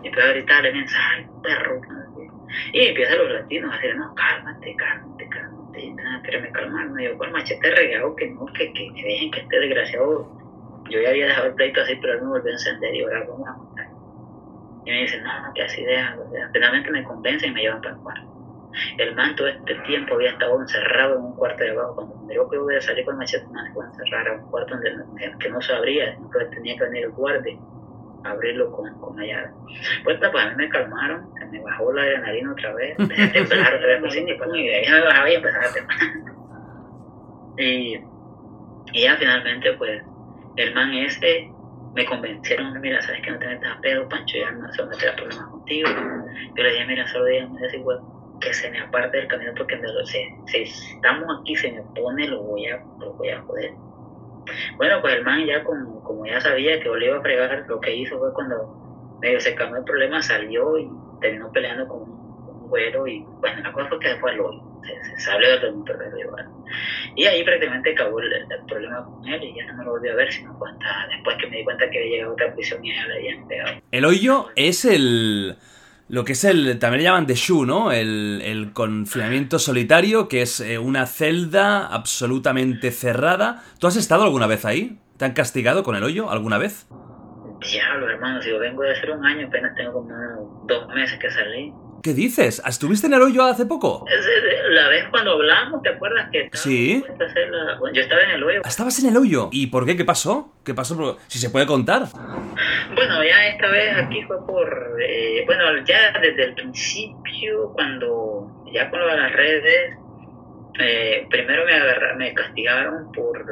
y 0.03 0.07
empieza 0.07 0.29
a 0.29 0.31
gritarle, 0.33 0.73
mensaje, 0.73 1.27
perro. 1.41 1.81
Y 2.71 2.87
empiezan 2.87 3.17
los 3.17 3.31
latinos 3.31 3.73
a 3.73 3.75
decir, 3.77 3.95
no, 3.95 4.13
cálmate, 4.13 4.75
cálmate, 4.75 5.29
cálmate. 5.29 5.93
Nada, 5.93 6.21
quererme 6.21 6.51
calmar. 6.51 6.89
Me 6.89 7.03
digo, 7.03 7.17
con 7.17 7.27
el 7.27 7.33
machete 7.33 7.71
regado, 7.71 8.15
que 8.15 8.29
no, 8.29 8.45
que, 8.47 8.71
que 8.73 8.91
me 8.91 9.01
dejen 9.01 9.31
que 9.31 9.39
este 9.39 9.59
desgraciado. 9.59 10.29
Yo 10.89 11.01
ya 11.01 11.09
había 11.09 11.27
dejado 11.27 11.47
el 11.47 11.53
pleito 11.55 11.81
así, 11.81 11.95
pero 11.95 12.13
él 12.13 12.21
me 12.21 12.27
volvió 12.27 12.49
a 12.49 12.53
encender 12.53 12.93
y 12.93 13.03
ahora 13.03 13.25
vamos 13.27 13.47
a 13.47 13.53
montar. 13.53 13.87
Y 14.85 14.91
me 14.91 15.01
dicen, 15.01 15.23
no, 15.23 15.47
no, 15.47 15.53
que 15.53 15.63
así 15.63 15.83
déjalo. 15.83 16.25
Finalmente 16.51 16.91
me 16.91 17.03
convencen 17.03 17.51
y 17.51 17.53
me 17.53 17.61
llevan 17.61 17.81
para 17.81 17.95
el 17.95 18.01
cuarto. 18.01 18.29
El 18.97 19.15
man 19.15 19.35
todo 19.35 19.47
este 19.47 19.75
tiempo 19.85 20.15
había 20.15 20.31
estado 20.31 20.59
encerrado 20.59 21.15
en 21.15 21.21
un 21.25 21.35
cuarto 21.35 21.63
de 21.63 21.71
abajo. 21.71 21.95
Cuando 21.95 22.15
me 22.17 22.33
dijo 22.33 22.49
que 22.49 22.57
voy 22.57 22.75
a 22.75 22.81
salir 22.81 23.05
con 23.05 23.15
el 23.15 23.19
machete, 23.19 23.47
me 23.47 23.63
dejó 23.63 23.83
encerrar 23.83 24.27
en 24.27 24.39
un 24.41 24.51
cuarto 24.51 24.75
donde, 24.75 25.37
que 25.39 25.49
no 25.49 25.61
sabría, 25.61 26.13
entonces 26.13 26.49
tenía 26.51 26.75
que 26.75 26.83
venir 26.83 27.03
el 27.05 27.11
guardia 27.11 27.57
abrirlo 28.23 28.71
con, 28.71 28.99
con 28.99 29.17
la 29.17 29.25
llave. 29.25 29.49
Pues, 30.03 30.17
pues 30.19 30.45
a 30.45 30.49
mí 30.49 30.55
me 30.55 30.69
calmaron, 30.69 31.29
se 31.37 31.45
me 31.45 31.61
bajó 31.61 31.91
la 31.93 32.03
adrenalina 32.03 32.51
otra 32.51 32.73
vez, 32.73 32.95
empecé 32.97 33.23
a 33.23 33.31
temblar 33.31 33.73
otra 33.75 33.87
vez, 33.87 34.15
y 34.15 34.33
pues, 34.33 34.49
ahí 34.51 34.91
me 34.91 35.01
bajaba 35.01 35.29
y 35.29 35.35
empezaba 35.35 35.65
a 35.65 35.73
temblar. 35.73 35.99
Y, 37.55 37.99
y 38.93 39.03
ya 39.03 39.15
finalmente, 39.15 39.73
pues, 39.73 40.01
el 40.55 40.73
man 40.73 40.91
ese 40.91 41.51
me 41.93 42.03
convencieron, 42.05 42.81
mira, 42.81 42.99
sabes 43.03 43.21
que 43.21 43.29
no 43.29 43.37
te 43.37 43.47
metas 43.47 43.77
a 43.77 43.81
pedo, 43.81 44.09
Pancho, 44.09 44.37
ya 44.39 44.51
no 44.51 44.73
se 44.73 44.81
va 44.81 44.87
a 44.87 44.91
meter 44.91 45.09
a 45.09 45.15
problemas 45.15 45.45
contigo. 45.49 45.89
Yo 46.55 46.63
le 46.63 46.71
dije, 46.71 46.85
mira, 46.87 47.07
solo 47.07 47.25
dígame 47.25 47.67
ese 47.67 47.77
huevo 47.77 48.23
que 48.43 48.53
se 48.53 48.69
me 48.71 48.79
aparte 48.79 49.17
del 49.17 49.27
camino 49.27 49.53
porque 49.55 49.75
me 49.77 49.87
lo 49.87 50.05
sé. 50.05 50.35
Si 50.47 50.63
estamos 50.63 51.39
aquí, 51.39 51.55
se 51.55 51.71
me 51.71 51.81
pone, 51.95 52.27
lo 52.27 52.41
voy 52.41 52.67
a, 52.67 52.83
lo 52.99 53.13
voy 53.13 53.29
a 53.29 53.41
joder. 53.41 53.71
Bueno, 54.77 55.01
pues 55.01 55.15
el 55.15 55.23
man 55.23 55.45
ya 55.45 55.63
como, 55.63 56.03
como 56.03 56.25
ya 56.25 56.39
sabía 56.41 56.79
que 56.79 56.89
Oliva 56.89 57.21
fregar, 57.21 57.65
lo 57.67 57.79
que 57.79 57.95
hizo 57.95 58.17
fue 58.19 58.33
cuando 58.33 59.17
medio 59.21 59.39
se 59.39 59.55
calmó 59.55 59.77
el 59.77 59.83
problema, 59.83 60.21
salió 60.21 60.77
y 60.77 60.89
terminó 61.21 61.51
peleando 61.51 61.87
con 61.87 62.01
un, 62.01 62.23
güero 62.69 63.05
y 63.05 63.23
bueno, 63.39 63.61
la 63.61 63.71
cosa 63.71 63.89
fue 63.89 63.99
que 63.99 64.07
después 64.09 64.35
lo 64.35 64.49
se, 64.83 65.03
se 65.03 65.19
salió 65.19 65.47
del 65.51 65.61
dormitorio 65.61 66.35
Y 67.15 67.25
ahí 67.25 67.43
prácticamente 67.43 67.91
acabó 67.91 68.19
el, 68.19 68.31
problema 68.67 69.05
con 69.05 69.27
él 69.27 69.43
y 69.43 69.55
ya 69.55 69.65
no 69.67 69.77
me 69.77 69.83
lo 69.83 69.91
volví 69.91 70.09
a 70.09 70.15
ver, 70.15 70.31
sino 70.31 70.51
hasta 70.51 71.07
después 71.09 71.37
que 71.39 71.47
me 71.47 71.57
di 71.57 71.63
cuenta 71.65 71.89
que 71.89 71.99
había 71.99 72.11
llegado 72.11 72.31
a 72.31 72.33
otra 72.33 72.53
prisión 72.53 72.83
y 72.83 72.95
ya 72.95 73.05
le. 73.07 73.83
El 73.91 74.05
hoyo 74.05 74.47
es 74.55 74.85
el 74.85 75.57
lo 76.13 76.23
que 76.23 76.33
es 76.33 76.43
el, 76.43 76.77
también 76.77 76.99
le 76.99 77.03
llaman 77.05 77.25
de 77.25 77.33
Shu, 77.33 77.65
¿no? 77.65 77.91
El, 77.91 78.69
confinamiento 78.73 79.57
solitario, 79.57 80.27
que 80.27 80.43
es 80.43 80.59
eh, 80.59 80.77
una 80.77 81.07
celda 81.07 81.87
absolutamente 81.87 82.91
cerrada. 82.91 83.63
¿Tú 83.79 83.87
has 83.87 83.95
estado 83.95 84.21
alguna 84.21 84.45
vez 84.45 84.63
ahí? 84.63 84.99
¿Te 85.17 85.25
han 85.25 85.33
castigado 85.33 85.81
con 85.81 85.95
el 85.95 86.03
hoyo 86.03 86.29
alguna 86.29 86.59
vez? 86.59 86.85
Diablo, 87.61 88.07
hermano, 88.11 88.43
si 88.43 88.51
yo 88.51 88.59
vengo 88.59 88.83
de 88.83 88.91
hacer 88.91 89.09
un 89.09 89.25
año, 89.25 89.47
apenas 89.47 89.73
tengo 89.75 89.91
como 89.93 90.65
dos 90.67 90.87
meses 90.89 91.17
que 91.17 91.31
salí. 91.31 91.73
¿Qué 92.03 92.13
dices? 92.13 92.61
¿Estuviste 92.67 93.07
en 93.07 93.13
el 93.13 93.21
hoyo 93.21 93.43
hace 93.45 93.65
poco? 93.65 94.05
La 94.71 94.89
vez 94.89 95.05
cuando 95.09 95.31
hablamos, 95.31 95.81
¿te 95.81 95.87
acuerdas 95.89 96.29
que 96.33 96.49
Sí. 96.51 97.01
yo 97.01 98.01
estaba 98.01 98.21
en 98.23 98.31
el 98.31 98.43
hoyo. 98.43 98.61
¿Estabas 98.65 98.99
en 99.01 99.09
el 99.09 99.15
hoyo? 99.15 99.47
¿Y 99.53 99.67
por 99.67 99.85
qué? 99.85 99.95
¿Qué 99.95 100.03
pasó? 100.03 100.51
¿Qué 100.65 100.73
pasó? 100.73 101.17
Si 101.27 101.39
se 101.39 101.49
puede 101.49 101.65
contar. 101.65 102.07
Bueno, 102.93 103.23
ya 103.23 103.47
esta 103.47 103.69
vez 103.69 103.95
aquí 103.95 104.21
fue 104.23 104.45
por... 104.45 104.97
Eh, 105.01 105.43
bueno, 105.45 105.63
ya 105.85 106.19
desde 106.19 106.43
el 106.43 106.55
principio, 106.55 107.71
cuando... 107.73 108.51
Ya 108.73 108.89
con 108.89 108.99
lo 108.99 109.07
de 109.07 109.17
las 109.17 109.31
redes, 109.31 109.97
eh, 110.79 111.25
primero 111.29 111.65
me, 111.65 111.73
agarraron, 111.73 112.17
me 112.17 112.33
castigaron 112.33 113.11
por 113.13 113.45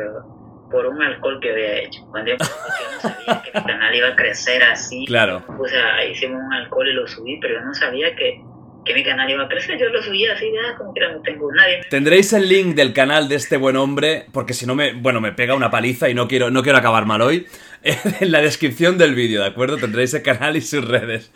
por 0.71 0.85
un 0.87 1.01
alcohol 1.01 1.39
que 1.41 1.51
había 1.51 1.81
hecho. 1.81 2.01
Cuando 2.09 2.31
yo, 2.31 2.37
no 2.37 2.99
sabía 2.99 3.41
que 3.43 3.57
el 3.57 3.63
canal 3.63 3.95
iba 3.95 4.07
a 4.07 4.15
crecer 4.15 4.63
así. 4.63 5.05
Claro. 5.05 5.43
O 5.59 5.67
sea, 5.67 6.05
hicimos 6.05 6.41
un 6.43 6.53
alcohol 6.53 6.87
y 6.87 6.93
lo 6.93 7.07
subí, 7.07 7.37
pero 7.39 7.55
yo 7.55 7.61
no 7.61 7.73
sabía 7.73 8.15
que 8.15 8.41
que 8.85 8.93
mi 8.93 9.03
canal 9.03 9.29
iba 9.29 9.43
a 9.43 9.47
crecer. 9.47 9.77
Yo 9.79 9.89
lo 9.89 10.01
subía 10.01 10.33
así, 10.33 10.51
ah, 10.57 10.75
como 10.77 10.93
que 10.93 11.01
no 11.01 11.21
tengo 11.21 11.51
nadie. 11.51 11.81
Tendréis 11.89 12.33
el 12.33 12.49
link 12.49 12.75
del 12.75 12.93
canal 12.93 13.29
de 13.29 13.35
este 13.35 13.57
buen 13.57 13.75
hombre, 13.75 14.25
porque 14.31 14.53
si 14.53 14.65
no 14.65 14.75
me, 14.75 14.93
bueno, 14.93 15.21
me 15.21 15.31
pega 15.31 15.55
una 15.55 15.71
paliza 15.71 16.09
y 16.09 16.13
no 16.13 16.27
quiero, 16.27 16.49
no 16.49 16.63
quiero 16.63 16.77
acabar 16.77 17.05
mal 17.05 17.21
hoy, 17.21 17.47
en 17.83 18.31
la 18.31 18.41
descripción 18.41 18.97
del 18.97 19.15
vídeo, 19.15 19.41
¿de 19.41 19.47
acuerdo? 19.47 19.77
Tendréis 19.77 20.13
el 20.13 20.23
canal 20.23 20.55
y 20.57 20.61
sus 20.61 20.85
redes. 20.87 21.31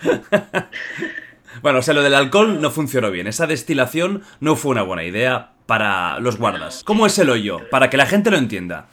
bueno, 1.62 1.80
o 1.80 1.82
sea, 1.82 1.94
lo 1.94 2.04
del 2.04 2.16
alcohol 2.16 2.62
no 2.62 2.72
funcionó 2.72 3.12
bien. 3.12 3.28
Esa 3.28 3.48
destilación 3.48 4.24
no 4.40 4.56
fue 4.56 4.72
una 4.72 4.84
buena 4.84 5.04
idea 5.04 5.52
para 5.66 6.20
los 6.20 6.38
guardas. 6.38 6.84
¿Cómo 6.84 7.06
es 7.06 7.18
el 7.20 7.30
hoyo? 7.30 7.60
Para 7.70 7.90
que 7.90 7.98
la 7.98 8.06
gente 8.06 8.32
lo 8.32 8.38
entienda. 8.38 8.88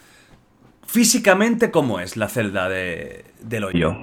Físicamente, 0.93 1.71
¿cómo 1.71 2.01
es 2.01 2.19
la 2.19 2.29
celda 2.29 2.69
de, 2.69 3.25
del 3.41 3.65
hoyo? 3.65 3.95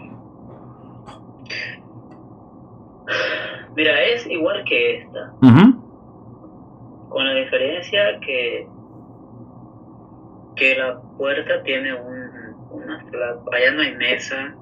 Mira, 3.76 4.02
es 4.06 4.26
igual 4.26 4.64
que 4.68 4.98
esta, 4.98 5.32
con 7.10 7.26
la 7.28 7.34
diferencia 7.36 8.20
que 8.22 8.68
que 10.56 10.76
la 10.78 11.00
puerta 11.16 11.62
tiene 11.62 11.94
un, 11.94 12.56
una 12.72 12.98
allá 12.98 13.72
no 13.72 13.82
hay 13.82 13.96
mesa, 13.96 14.56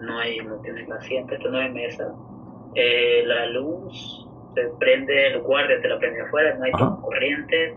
no 0.00 0.18
hay 0.18 0.36
no 0.40 0.56
tiene 0.60 0.86
asiento, 0.92 1.34
esto 1.34 1.50
no 1.50 1.60
hay 1.60 1.70
mesa. 1.70 2.12
Eh, 2.74 3.22
la 3.24 3.46
luz 3.46 4.28
se 4.54 4.68
prende, 4.78 5.28
el 5.28 5.40
guardia 5.40 5.80
te 5.80 5.88
la 5.88 5.98
prende 5.98 6.20
afuera, 6.20 6.56
no 6.58 6.64
hay 6.64 6.72
corriente, 6.72 7.74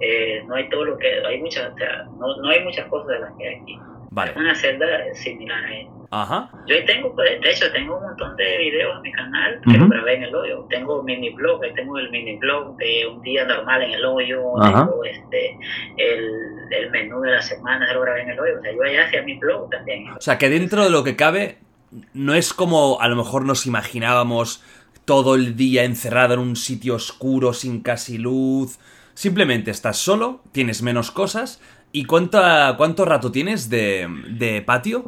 eh, 0.00 0.42
no 0.46 0.54
hay 0.54 0.68
todo 0.68 0.84
lo 0.84 0.98
que 0.98 1.24
hay 1.26 1.40
muchas, 1.40 1.72
o 1.72 1.76
sea, 1.76 2.04
no, 2.18 2.36
no 2.36 2.48
hay 2.48 2.62
muchas 2.64 2.86
cosas 2.86 3.08
de 3.08 3.18
las 3.20 3.32
que 3.36 3.48
hay 3.48 3.54
aquí. 3.56 3.78
Vale. 4.10 4.32
Una 4.34 4.54
celda 4.54 4.86
similar 5.12 5.62
a. 5.64 5.96
Ajá. 6.10 6.50
Yo 6.66 6.76
ahí 6.76 6.86
tengo, 6.86 7.14
pues, 7.14 7.38
de 7.40 7.50
hecho, 7.50 7.70
tengo 7.72 7.98
un 7.98 8.02
montón 8.04 8.34
de 8.36 8.58
videos 8.58 8.96
en 8.96 9.02
mi 9.02 9.12
canal 9.12 9.60
que 9.62 9.76
lo 9.76 9.88
grabé 9.88 10.14
en 10.14 10.22
el 10.22 10.34
hoyo. 10.34 10.66
Tengo 10.70 11.02
mini 11.02 11.30
blog, 11.30 11.62
ahí 11.62 11.74
tengo 11.74 11.98
el 11.98 12.10
mini 12.10 12.36
blog 12.38 12.76
de 12.76 13.06
un 13.06 13.20
día 13.20 13.44
normal 13.44 13.82
en 13.82 13.90
el 13.90 14.04
hoyo, 14.04 14.58
Ajá. 14.62 14.86
tengo 14.86 15.04
este, 15.04 15.58
el, 15.98 16.30
el 16.70 16.90
menú 16.90 17.20
de 17.20 17.32
la 17.32 17.42
semana, 17.42 17.92
lo 17.92 18.00
grabé 18.02 18.22
en 18.22 18.30
el 18.30 18.40
hoyo. 18.40 18.58
O 18.58 18.62
sea, 18.62 18.72
yo 18.72 18.82
allá 18.82 19.06
hacía 19.06 19.22
mi 19.22 19.36
blog 19.36 19.68
también. 19.68 20.08
O 20.10 20.20
sea, 20.20 20.38
que 20.38 20.48
dentro 20.48 20.84
de 20.84 20.90
lo 20.90 21.04
que 21.04 21.16
cabe, 21.16 21.58
no 22.14 22.34
es 22.34 22.54
como 22.54 23.00
a 23.00 23.08
lo 23.08 23.16
mejor 23.16 23.44
nos 23.44 23.66
imaginábamos 23.66 24.64
todo 25.04 25.34
el 25.34 25.56
día 25.56 25.84
encerrado 25.84 26.34
en 26.34 26.40
un 26.40 26.56
sitio 26.56 26.94
oscuro, 26.94 27.52
sin 27.52 27.82
casi 27.82 28.16
luz. 28.16 28.78
Simplemente 29.16 29.70
estás 29.70 29.96
solo, 29.96 30.42
tienes 30.52 30.82
menos 30.82 31.10
cosas. 31.10 31.62
¿Y 31.90 32.04
cuánta, 32.04 32.74
cuánto 32.76 33.06
rato 33.06 33.32
tienes 33.32 33.70
de, 33.70 34.06
de 34.28 34.60
patio? 34.60 35.04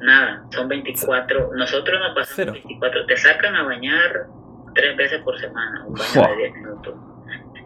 Nada, 0.00 0.46
son 0.50 0.68
24. 0.68 1.50
Nosotros 1.56 1.98
nos 1.98 2.14
pasamos 2.14 2.36
Cero. 2.36 2.52
24. 2.52 3.06
Te 3.06 3.16
sacan 3.16 3.56
a 3.56 3.64
bañar 3.64 4.28
tres 4.76 4.96
veces 4.96 5.20
por 5.22 5.36
semana, 5.40 5.86
un 5.88 5.94
baño 5.94 6.04
Fua. 6.04 6.28
de 6.28 6.36
10 6.36 6.54
minutos. 6.54 6.94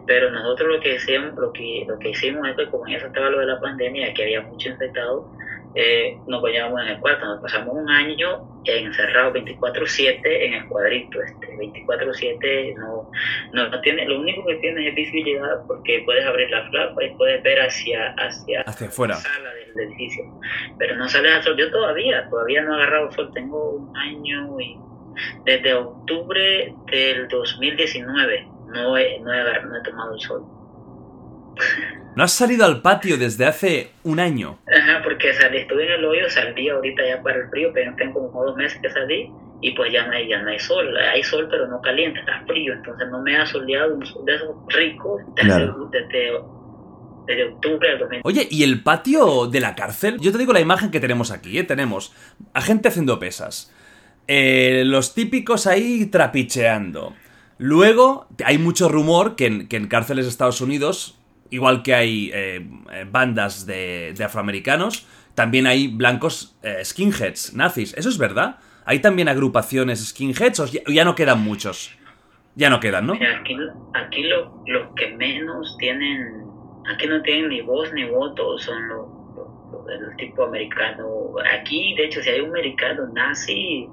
Pero 0.07 0.31
nosotros 0.31 0.77
lo 0.77 0.79
que 0.81 0.95
hicimos, 0.95 1.35
lo 1.35 1.53
que, 1.53 1.85
lo 1.87 1.99
que 1.99 2.09
hicimos 2.09 2.47
es 2.49 2.55
que 2.55 2.67
como 2.71 2.87
ya 2.87 2.99
se 2.99 3.05
estaba 3.05 3.29
lo 3.29 3.37
de 3.37 3.45
la 3.45 3.59
pandemia, 3.59 4.15
que 4.15 4.23
había 4.23 4.41
mucho 4.41 4.69
infectado, 4.69 5.31
eh, 5.75 6.17
nos 6.25 6.41
bañábamos 6.41 6.81
en 6.81 6.87
el 6.87 6.99
cuarto. 6.99 7.27
Nos 7.27 7.39
pasamos 7.39 7.75
un 7.75 7.87
año 7.87 8.52
encerrados 8.65 9.33
24-7 9.33 10.21
en 10.23 10.53
el 10.53 10.67
cuadrito. 10.67 11.21
Este, 11.21 11.47
24-7 11.57 12.75
no, 12.75 13.09
no, 13.53 13.69
no 13.69 13.81
tiene, 13.81 14.05
lo 14.05 14.19
único 14.19 14.45
que 14.45 14.55
tienes 14.55 14.89
es 14.89 14.95
visibilidad 14.95 15.65
porque 15.67 16.01
puedes 16.05 16.25
abrir 16.25 16.49
la 16.49 16.69
flapa 16.69 17.03
y 17.03 17.15
puedes 17.15 17.41
ver 17.43 17.61
hacia, 17.61 18.13
hacia, 18.17 18.61
Hacia 18.61 18.87
afuera. 18.87 19.15
la 19.15 19.19
sala 19.21 19.49
del, 19.53 19.87
edificio. 19.87 20.23
Pero 20.77 20.95
no 20.95 21.07
sales 21.07 21.35
al 21.35 21.43
sol. 21.43 21.57
Yo 21.57 21.71
todavía, 21.71 22.27
todavía 22.29 22.61
no 22.61 22.73
he 22.73 22.75
agarrado 22.75 23.11
sol. 23.11 23.31
Tengo 23.33 23.71
un 23.71 23.97
año 23.97 24.59
y 24.59 24.77
desde 25.45 25.73
octubre 25.73 26.73
del 26.91 27.27
2019 27.27 28.47
no 28.67 28.97
he, 28.97 29.19
no 29.19 29.33
he, 29.33 29.61
no 29.63 29.77
he 29.77 29.83
tomado 29.83 30.13
el 30.13 30.19
sol. 30.19 30.43
¿No 32.15 32.23
has 32.23 32.31
salido 32.33 32.65
al 32.65 32.81
patio 32.81 33.17
desde 33.17 33.45
hace 33.45 33.91
un 34.03 34.19
año? 34.19 34.59
Ajá, 34.67 35.01
porque 35.03 35.33
salí, 35.33 35.57
estuve 35.57 35.85
en 35.85 35.91
el 35.93 36.05
hoyo, 36.05 36.29
salí 36.29 36.69
ahorita 36.69 37.01
ya 37.07 37.21
para 37.23 37.37
el 37.41 37.49
frío, 37.49 37.71
pero 37.73 37.93
tengo 37.95 38.29
como 38.31 38.45
dos 38.45 38.55
meses 38.55 38.79
que 38.81 38.89
salí 38.91 39.29
y 39.61 39.71
pues 39.71 39.91
ya 39.91 40.05
no 40.05 40.13
hay, 40.13 40.27
ya 40.29 40.41
no 40.41 40.49
hay 40.49 40.59
sol. 40.59 40.95
Hay 40.97 41.23
sol, 41.23 41.47
pero 41.49 41.67
no 41.67 41.81
caliente, 41.81 42.19
está 42.19 42.43
frío, 42.45 42.73
entonces 42.73 43.07
no 43.09 43.21
me 43.21 43.35
ha 43.37 43.45
soleado 43.45 43.95
un 43.95 44.05
sol 44.05 44.23
de 44.25 44.35
esos 44.35 44.55
ricos 44.69 45.21
desde, 45.35 45.47
Claro. 45.49 45.89
desde, 45.91 46.31
desde 47.25 47.43
octubre 47.53 47.89
del 47.89 47.99
2019. 47.99 48.21
Oye, 48.25 48.47
¿y 48.51 48.63
el 48.63 48.83
patio 48.83 49.47
de 49.47 49.59
la 49.59 49.73
cárcel? 49.73 50.17
Yo 50.19 50.31
te 50.31 50.37
digo 50.37 50.53
la 50.53 50.59
imagen 50.59 50.91
que 50.91 50.99
tenemos 50.99 51.31
aquí, 51.31 51.57
¿eh? 51.57 51.63
Tenemos 51.63 52.13
a 52.53 52.61
gente 52.61 52.89
haciendo 52.89 53.17
pesas. 53.19 53.73
eh, 54.27 54.83
los 54.85 55.13
típicos 55.15 55.65
ahí 55.67 56.05
trapicheando. 56.05 57.13
Luego, 57.57 58.27
hay 58.45 58.57
mucho 58.57 58.87
rumor 58.89 59.35
que 59.35 59.45
en, 59.47 59.67
que 59.67 59.77
en 59.77 59.87
cárceles 59.87 60.25
de 60.25 60.29
Estados 60.29 60.61
Unidos, 60.61 61.17
igual 61.53 61.83
que 61.83 61.93
hay 61.93 62.31
eh, 62.33 62.67
eh, 62.91 63.05
bandas 63.09 63.65
de, 63.65 64.13
de 64.17 64.23
afroamericanos, 64.23 65.07
también 65.35 65.67
hay 65.67 65.87
blancos 65.87 66.55
eh, 66.63 66.83
skinheads, 66.83 67.53
nazis. 67.53 67.93
¿Eso 67.97 68.09
es 68.09 68.17
verdad? 68.17 68.57
¿Hay 68.85 68.99
también 68.99 69.27
agrupaciones 69.29 70.05
skinheads 70.05 70.59
o 70.59 70.65
ya, 70.67 71.05
no 71.05 71.15
quedan 71.15 71.41
muchos? 71.41 71.91
Ya 72.55 72.69
no 72.69 72.79
quedan, 72.79 73.07
¿no? 73.07 73.13
Aquí, 73.93 74.23
lo- 74.23 74.61
los 74.67 74.93
que 74.95 75.09
menos 75.15 75.75
tienen, 75.79 76.43
aquí 76.93 77.07
no 77.07 77.21
tienen 77.21 77.49
ni 77.49 77.61
voz 77.61 77.91
ni 77.93 78.05
voto, 78.05 78.57
son 78.59 78.87
los, 78.87 79.07
los 79.71 79.85
del 79.87 80.15
tipo 80.17 80.43
americano. 80.45 81.05
Aquí, 81.59 81.95
de 81.95 82.05
hecho, 82.05 82.21
si 82.21 82.29
hay 82.29 82.41
un 82.41 82.49
americano 82.49 83.07
nazi, 83.13 83.87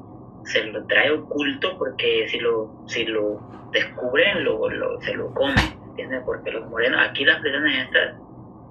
se 0.44 0.64
lo 0.64 0.84
trae 0.86 1.10
oculto 1.10 1.76
porque 1.78 2.26
si 2.28 2.38
lo, 2.38 2.84
si 2.86 3.04
lo 3.04 3.40
descubren, 3.72 4.44
lo, 4.44 4.68
lo- 4.68 5.00
se 5.00 5.14
lo 5.14 5.32
comen, 5.32 5.56
¿entiendes? 6.00 6.22
Porque 6.24 6.50
los 6.50 6.68
morenos, 6.68 7.00
aquí 7.08 7.24
las 7.24 7.40
prisiones 7.40 7.86
estas 7.86 8.16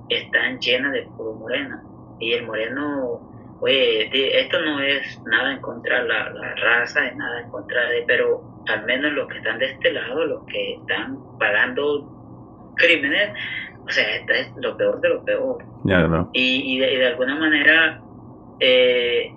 están 0.10 0.60
llenas 0.60 0.94
de 0.94 1.04
puro 1.18 1.34
moreno. 1.34 2.18
Y 2.20 2.34
el 2.34 2.46
moreno, 2.46 3.58
oye, 3.62 4.40
esto 4.40 4.60
no 4.62 4.80
es 4.82 5.22
nada 5.26 5.54
en 5.54 5.62
contra 5.62 6.02
de 6.02 6.08
la, 6.08 6.30
la 6.32 6.56
raza, 6.56 7.08
es 7.08 7.16
nada 7.16 7.42
en 7.42 7.50
contra 7.50 7.90
de, 7.90 8.04
pero 8.08 8.42
al 8.68 8.86
menos 8.86 9.14
los 9.14 9.28
que 9.28 9.38
están 9.38 9.60
de 9.60 9.72
este 9.72 9.92
lado, 9.92 10.26
los 10.26 10.46
que 10.46 10.74
están 10.74 11.18
pagando 11.38 12.74
crímenes, 12.76 13.32
o 13.86 13.92
sea, 13.92 14.16
esto 14.16 14.34
es 14.34 14.52
lo 14.58 14.76
peor 14.78 15.00
de 15.02 15.10
lo 15.10 15.24
peor. 15.24 15.64
No. 15.84 16.30
Y, 16.34 16.76
y 16.76 16.80
de, 16.80 16.94
y 16.94 16.98
de 16.98 17.08
alguna 17.08 17.36
manera 17.36 18.02
eh, 18.60 19.34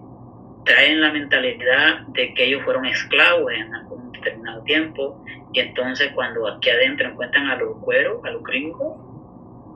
traen 0.65 1.01
la 1.01 1.13
mentalidad 1.13 2.01
de 2.09 2.35
que 2.35 2.45
ellos 2.45 2.63
fueron 2.65 2.85
esclavos 2.87 3.53
en 3.53 3.75
algún 3.75 4.13
determinado 4.13 4.63
tiempo 4.65 5.22
y 5.53 5.61
entonces 5.61 6.11
cuando 6.15 6.47
aquí 6.49 6.71
adentro 6.71 7.09
encuentran 7.09 7.49
a 7.49 7.57
los 7.57 7.77
cueros, 7.79 8.25
a 8.25 8.31
los 8.31 8.43
gringos, 8.43 8.97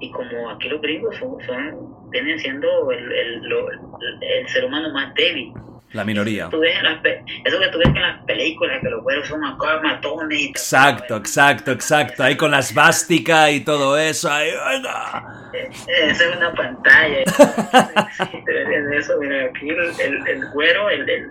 y 0.01 0.11
como 0.11 0.51
aquí 0.51 0.69
los 0.69 0.81
gringos 0.81 1.16
son, 1.16 1.39
son 1.47 2.11
vienen 2.11 2.39
siendo 2.39 2.90
el, 2.93 3.12
el, 3.12 3.43
lo- 3.48 3.70
el- 3.70 4.48
ser 4.48 4.65
humano 4.65 4.90
más 4.93 5.12
débil. 5.15 5.53
La 5.93 6.05
minoría. 6.05 6.51
Las 6.82 6.98
pe- 7.01 7.23
eso 7.44 7.59
que 7.59 7.69
tú 7.69 7.78
ves 7.78 7.89
en 7.89 8.03
las 8.03 8.23
películas, 8.24 8.81
que 8.82 8.90
los 8.90 9.03
güeros 9.03 9.27
son 9.28 9.43
acá 9.44 9.81
matones 9.82 10.39
y. 10.39 10.47
Exacto, 10.48 11.16
exacto, 11.16 11.70
exacto. 11.70 12.23
Ahí 12.24 12.36
con 12.36 12.51
la 12.51 12.61
svástica 12.61 13.51
y 13.51 13.61
todo 13.61 13.97
eso. 13.97 14.31
Ahí, 14.31 14.51
venga. 14.51 15.51
Esa 15.86 16.24
es 16.31 16.36
una 16.36 16.53
pantalla. 16.53 17.19
¿Entiendes 18.32 19.05
eso? 19.05 19.15
Mira, 19.20 19.44
aquí 19.47 19.69
el, 19.70 19.78
el, 19.78 20.28
el 20.28 20.51
güero, 20.51 20.90
el, 20.90 21.09
el, 21.09 21.28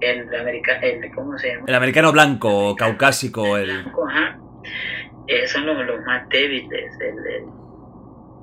el, 0.00 0.20
el, 0.20 0.28
el 0.28 0.40
americano, 0.40 0.78
el, 0.82 1.14
¿cómo 1.14 1.38
se 1.38 1.52
llama? 1.54 1.64
El 1.66 1.74
americano 1.74 2.12
blanco, 2.12 2.74
caucásico, 2.76 3.56
el... 3.56 3.66
blanco, 3.66 4.08
ajá. 4.08 4.38
Eh, 5.26 5.46
son 5.48 5.66
los, 5.66 5.86
los 5.86 6.04
más 6.04 6.28
débiles, 6.28 6.92
el, 7.00 7.18
el, 7.26 7.44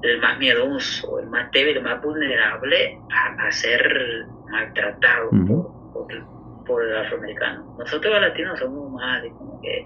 el 0.04 0.22
más 0.22 0.38
miedoso, 0.40 1.20
el 1.20 1.28
más 1.28 1.52
débil, 1.52 1.78
el 1.78 1.84
más 1.84 2.02
vulnerable 2.02 3.00
a, 3.12 3.48
a 3.48 3.52
ser 3.52 4.26
maltratado 4.50 5.30
por, 5.30 5.94
por, 5.94 6.66
por 6.66 6.84
el 6.84 6.98
afroamericano. 6.98 7.76
Nosotros 7.78 8.12
los 8.14 8.22
latinos 8.22 8.60
somos 8.60 8.92
más 8.92 9.22
como 9.38 9.62
que 9.62 9.86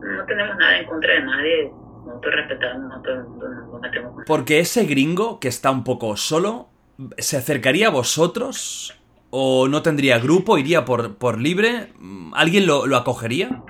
no 0.00 0.24
tenemos 0.26 0.56
nada 0.56 0.78
en 0.78 0.86
contra 0.86 1.12
de 1.14 1.22
nadie, 1.22 1.72
nosotros 2.06 2.34
respetamos, 2.34 2.88
nosotros 2.88 3.28
no 3.38 3.66
no 3.72 3.78
metemos 3.78 4.24
Porque 4.26 4.60
ese 4.60 4.84
gringo 4.84 5.40
que 5.40 5.48
está 5.48 5.70
un 5.70 5.84
poco 5.84 6.16
solo, 6.16 6.68
¿se 7.18 7.36
acercaría 7.36 7.88
a 7.88 7.90
vosotros? 7.90 8.98
¿O 9.38 9.68
no 9.68 9.82
tendría 9.82 10.18
grupo? 10.18 10.56
¿Iría 10.56 10.86
por, 10.86 11.18
por 11.18 11.38
libre? 11.38 11.88
¿Alguien 12.32 12.66
lo, 12.66 12.86
lo 12.86 12.96
acogería? 12.96 13.62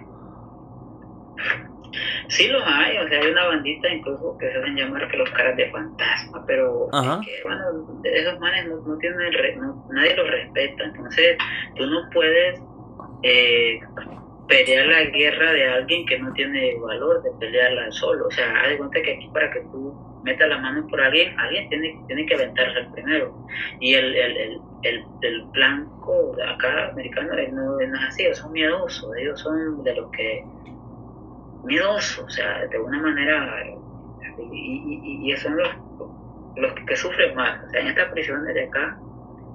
Sí 2.28 2.46
los 2.46 2.62
hay, 2.64 2.96
o 2.98 3.08
sea, 3.08 3.20
hay 3.20 3.30
una 3.32 3.46
bandita 3.46 3.88
incluso 3.88 4.36
que 4.38 4.48
se 4.48 4.58
hacen 4.58 4.76
llamar 4.76 5.08
que 5.10 5.16
los 5.16 5.28
caras 5.30 5.56
de 5.56 5.68
fantasma, 5.72 6.44
pero 6.46 6.88
Ajá. 6.92 7.20
es 7.20 7.26
que, 7.26 7.42
bueno, 7.42 8.00
esos 8.04 8.38
manes 8.38 8.68
no, 8.68 8.76
no 8.86 8.96
tienen, 8.98 9.32
re- 9.32 9.56
no- 9.56 9.84
nadie 9.92 10.14
los 10.16 10.30
respeta, 10.30 10.84
entonces 10.84 11.36
tú 11.76 11.86
no 11.86 12.10
puedes 12.12 12.60
eh, 13.24 13.80
pelear 14.46 14.86
la 14.86 15.02
guerra 15.04 15.52
de 15.52 15.68
alguien 15.68 16.06
que 16.06 16.18
no 16.20 16.32
tiene 16.34 16.76
valor 16.80 17.22
de 17.24 17.30
pelearla 17.40 17.90
solo, 17.90 18.26
o 18.28 18.30
sea, 18.30 18.60
haz 18.62 18.68
de 18.70 18.76
cuenta 18.78 19.02
que 19.02 19.14
aquí 19.14 19.28
para 19.32 19.50
que 19.52 19.60
tú 19.72 19.94
meta 20.26 20.46
la 20.48 20.58
mano 20.58 20.86
por 20.88 21.00
alguien, 21.00 21.38
alguien 21.38 21.68
tiene, 21.68 22.02
tiene 22.08 22.26
que 22.26 22.34
aventarse 22.34 22.80
el 22.80 22.92
primero. 22.92 23.46
Y 23.80 23.94
el, 23.94 24.14
el, 24.14 24.36
el, 24.36 24.60
el, 24.82 25.04
el 25.22 25.42
blanco 25.52 26.34
de 26.36 26.44
acá, 26.44 26.88
americano, 26.90 27.30
no, 27.52 27.80
él 27.80 27.90
no 27.90 27.96
es 27.96 28.04
así, 28.08 28.24
ellos 28.24 28.38
son 28.38 28.52
miedosos, 28.52 29.16
ellos 29.16 29.40
son 29.40 29.84
de 29.84 29.94
los 29.94 30.10
que 30.10 30.44
miedosos, 31.64 32.24
o 32.24 32.28
sea, 32.28 32.66
de 32.66 32.78
una 32.78 33.00
manera, 33.00 33.64
y, 34.52 35.22
y, 35.24 35.32
y, 35.32 35.36
son 35.36 35.56
los, 35.56 35.68
los 36.56 36.74
que 36.86 36.96
sufren 36.96 37.34
más, 37.34 37.64
o 37.64 37.70
sea, 37.70 37.80
en 37.80 37.88
estas 37.88 38.12
prisiones 38.12 38.52
de 38.52 38.64
acá, 38.64 38.98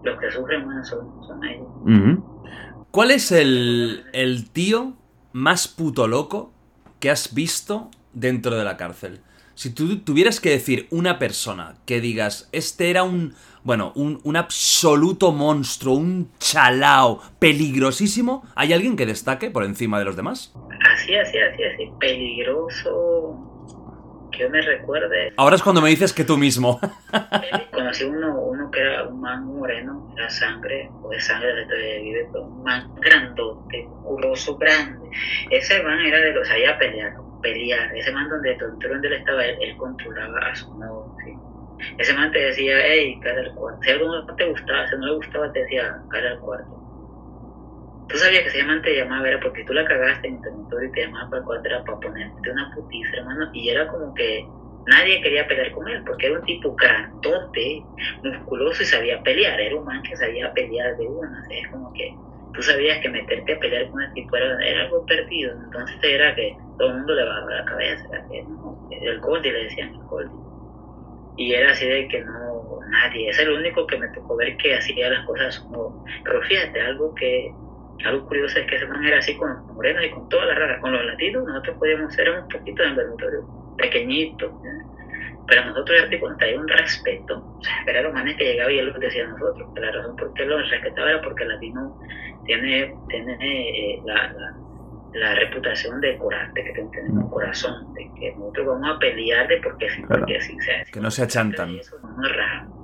los 0.03 0.19
que 0.19 0.31
sufren 0.31 0.65
más 0.65 0.87
son, 0.87 1.23
son 1.27 1.43
ellos. 1.43 1.67
¿Cuál 2.91 3.11
es 3.11 3.31
el, 3.31 4.05
el 4.13 4.49
tío 4.51 4.93
más 5.33 5.67
puto 5.67 6.07
loco 6.07 6.51
que 6.99 7.09
has 7.09 7.33
visto 7.33 7.89
dentro 8.13 8.55
de 8.55 8.63
la 8.63 8.77
cárcel? 8.77 9.19
Si 9.61 9.69
tú 9.71 9.99
tuvieras 9.99 10.39
que 10.39 10.49
decir 10.49 10.87
una 10.89 11.19
persona 11.19 11.75
que 11.85 12.01
digas, 12.01 12.49
este 12.51 12.89
era 12.89 13.03
un, 13.03 13.35
bueno, 13.63 13.91
un, 13.93 14.19
un 14.23 14.35
absoluto 14.35 15.31
monstruo, 15.31 15.93
un 15.93 16.31
chalao 16.39 17.21
peligrosísimo, 17.37 18.43
¿hay 18.55 18.73
alguien 18.73 18.95
que 18.95 19.05
destaque 19.05 19.51
por 19.51 19.63
encima 19.63 19.99
de 19.99 20.05
los 20.05 20.15
demás? 20.15 20.51
Así, 20.91 21.15
así, 21.15 21.37
así, 21.37 21.63
así, 21.63 21.91
peligroso, 21.99 23.37
que 24.31 24.39
yo 24.39 24.49
me 24.49 24.63
recuerde. 24.63 25.31
Ahora 25.37 25.57
es 25.57 25.61
cuando 25.61 25.79
me 25.79 25.89
dices 25.89 26.11
que 26.11 26.23
tú 26.23 26.39
mismo. 26.39 26.79
Conocí 27.71 28.03
uno, 28.03 28.35
uno 28.41 28.71
que 28.71 28.79
era 28.79 29.03
un 29.09 29.21
man 29.21 29.45
moreno, 29.45 30.11
era 30.17 30.27
sangre, 30.31 30.89
o 31.03 31.09
de 31.09 31.21
sangre 31.21 31.53
de 31.53 31.61
donde 31.61 32.01
vive, 32.01 32.27
pero 32.31 32.45
un 32.45 32.63
man 32.63 32.95
grandote, 32.95 33.83
musculoso, 33.83 34.57
grande. 34.57 35.07
Ese 35.51 35.83
man 35.83 35.99
era 35.99 36.17
de 36.17 36.33
los, 36.33 36.47
sabía 36.47 36.79
pelear, 36.79 37.13
pelear. 37.41 37.95
Ese 37.95 38.11
man 38.11 38.29
donde, 38.29 38.57
donde, 38.57 39.07
él 39.07 39.13
estaba, 39.13 39.45
él, 39.45 39.57
él 39.61 39.77
controlaba 39.77 40.39
a 40.39 40.55
su 40.55 40.71
modo, 40.73 41.15
¿sí? 41.23 41.33
Ese 41.97 42.13
man 42.13 42.31
te 42.31 42.39
decía, 42.39 42.75
hey, 42.83 43.19
cara 43.21 43.41
al 43.41 43.53
cuarto. 43.55 43.79
Si 43.81 43.91
algo 43.91 44.07
no 44.07 44.35
te 44.35 44.45
gustaba, 44.45 44.87
si 44.87 44.95
no 44.97 45.07
le 45.07 45.15
gustaba, 45.15 45.51
te 45.51 45.61
decía, 45.61 46.01
cara 46.09 46.31
al 46.31 46.39
cuarto. 46.39 46.77
Tú 48.07 48.17
sabías 48.17 48.43
que 48.43 48.49
ese 48.49 48.63
man 48.63 48.81
te 48.81 48.95
llamaba, 48.95 49.27
era 49.27 49.39
porque 49.39 49.63
tú 49.63 49.73
la 49.73 49.85
cagaste 49.85 50.27
en 50.27 50.35
y 50.35 50.91
te 50.91 51.05
llamaba 51.05 51.29
para 51.29 51.39
el 51.39 51.45
cuarto, 51.45 51.69
era 51.69 51.83
para 51.83 51.99
ponerte 51.99 52.51
una 52.51 52.71
putiza, 52.75 53.17
hermano. 53.17 53.49
Y 53.53 53.69
era 53.69 53.87
como 53.87 54.13
que 54.13 54.45
nadie 54.87 55.21
quería 55.21 55.47
pelear 55.47 55.71
con 55.71 55.87
él, 55.87 56.03
porque 56.05 56.27
era 56.27 56.39
un 56.39 56.45
tipo 56.45 56.75
grandote, 56.75 57.83
musculoso 58.23 58.83
y 58.83 58.85
sabía 58.85 59.21
pelear. 59.23 59.59
Era 59.59 59.75
un 59.75 59.85
man 59.85 60.03
que 60.03 60.15
sabía 60.15 60.53
pelear 60.53 60.97
de 60.97 61.07
una. 61.07 61.43
Es 61.49 61.67
como 61.69 61.93
que 61.93 62.13
tú 62.53 62.61
sabías 62.61 62.99
que 63.01 63.09
meterte 63.09 63.53
a 63.53 63.59
pelear 63.59 63.89
con 63.89 64.01
ese 64.01 64.13
tipo 64.13 64.35
era, 64.35 64.65
era 64.65 64.81
algo 64.83 65.05
perdido. 65.05 65.53
Entonces 65.65 65.97
era 66.03 66.35
que 66.35 66.55
todo 66.77 66.89
el 66.89 66.97
mundo 66.97 67.15
le 67.15 67.25
bajaba 67.25 67.51
la 67.51 67.65
cabeza. 67.65 68.05
Era 68.11 68.27
que, 68.27 68.43
no, 68.43 68.89
el 68.91 69.19
Goldie 69.19 69.51
le 69.51 69.63
decían 69.63 69.89
el 69.89 70.03
Goldie. 70.03 70.41
Y 71.37 71.53
era 71.53 71.71
así 71.71 71.87
de 71.87 72.07
que 72.07 72.21
no, 72.21 72.79
nadie. 72.89 73.29
Es 73.29 73.39
el 73.39 73.51
único 73.51 73.87
que 73.87 73.97
me 73.97 74.07
tocó 74.09 74.35
ver 74.35 74.57
que 74.57 74.75
hacía 74.75 75.09
las 75.09 75.25
cosas. 75.25 75.65
Pero 76.23 76.41
fíjate, 76.43 76.81
algo 76.81 77.13
que 77.15 77.51
algo 78.05 78.25
curioso 78.25 78.59
es 78.59 78.65
que 78.67 78.75
ese 78.75 78.87
man 78.87 79.05
era 79.05 79.19
así 79.19 79.35
con 79.37 79.49
los 79.49 79.63
morenos 79.67 80.03
y 80.03 80.09
con 80.09 80.27
todas 80.29 80.47
las 80.47 80.57
raras. 80.57 80.81
Con 80.81 80.91
los 80.91 81.05
latinos 81.05 81.43
nosotros 81.45 81.77
podíamos 81.77 82.13
ser 82.13 82.29
un 82.29 82.47
poquito 82.47 82.83
en 82.83 82.95
dormitorio, 82.95 83.47
pequeñito. 83.77 84.61
Pero 85.51 85.65
nosotros 85.65 85.97
era 85.99 86.09
tipo, 86.09 86.29
hay 86.39 86.53
un 86.53 86.65
respeto. 86.65 87.37
O 87.59 87.61
sea, 87.61 87.73
era 87.85 88.01
los 88.03 88.13
manes 88.13 88.37
que 88.37 88.45
llegaba 88.45 88.71
y 88.71 88.79
él 88.79 88.85
lo 88.85 88.97
decía 88.99 89.25
a 89.25 89.27
nosotros. 89.27 89.69
Que 89.75 89.81
la 89.81 89.91
razón 89.91 90.15
por 90.15 90.33
qué 90.33 90.45
lo 90.45 90.57
respetaba 90.59 91.09
era 91.09 91.21
porque 91.21 91.43
el 91.43 91.49
latino 91.49 91.99
tiene, 92.45 92.95
tiene 93.09 93.35
eh, 93.95 94.01
la, 94.05 94.31
la, 94.31 94.55
la, 95.13 95.35
reputación 95.35 95.99
de 95.99 96.17
corazón, 96.17 96.53
de 96.53 96.63
que 96.63 96.71
tenemos 96.71 97.29
corazón, 97.29 97.93
de 97.95 98.09
que 98.17 98.33
nosotros 98.37 98.65
vamos 98.65 98.95
a 98.95 98.99
pelear 98.99 99.45
de 99.49 99.57
porque 99.57 99.89
sí, 99.89 100.01
Claro. 100.03 100.21
porque 100.21 100.39
sí. 100.39 100.55
O 100.57 100.61
sea, 100.61 100.85
Que 100.85 100.99
no 101.01 101.11
se 101.11 101.23
achantan. 101.23 101.75
eso 101.75 101.99
no 101.99 102.29
raro. 102.29 102.81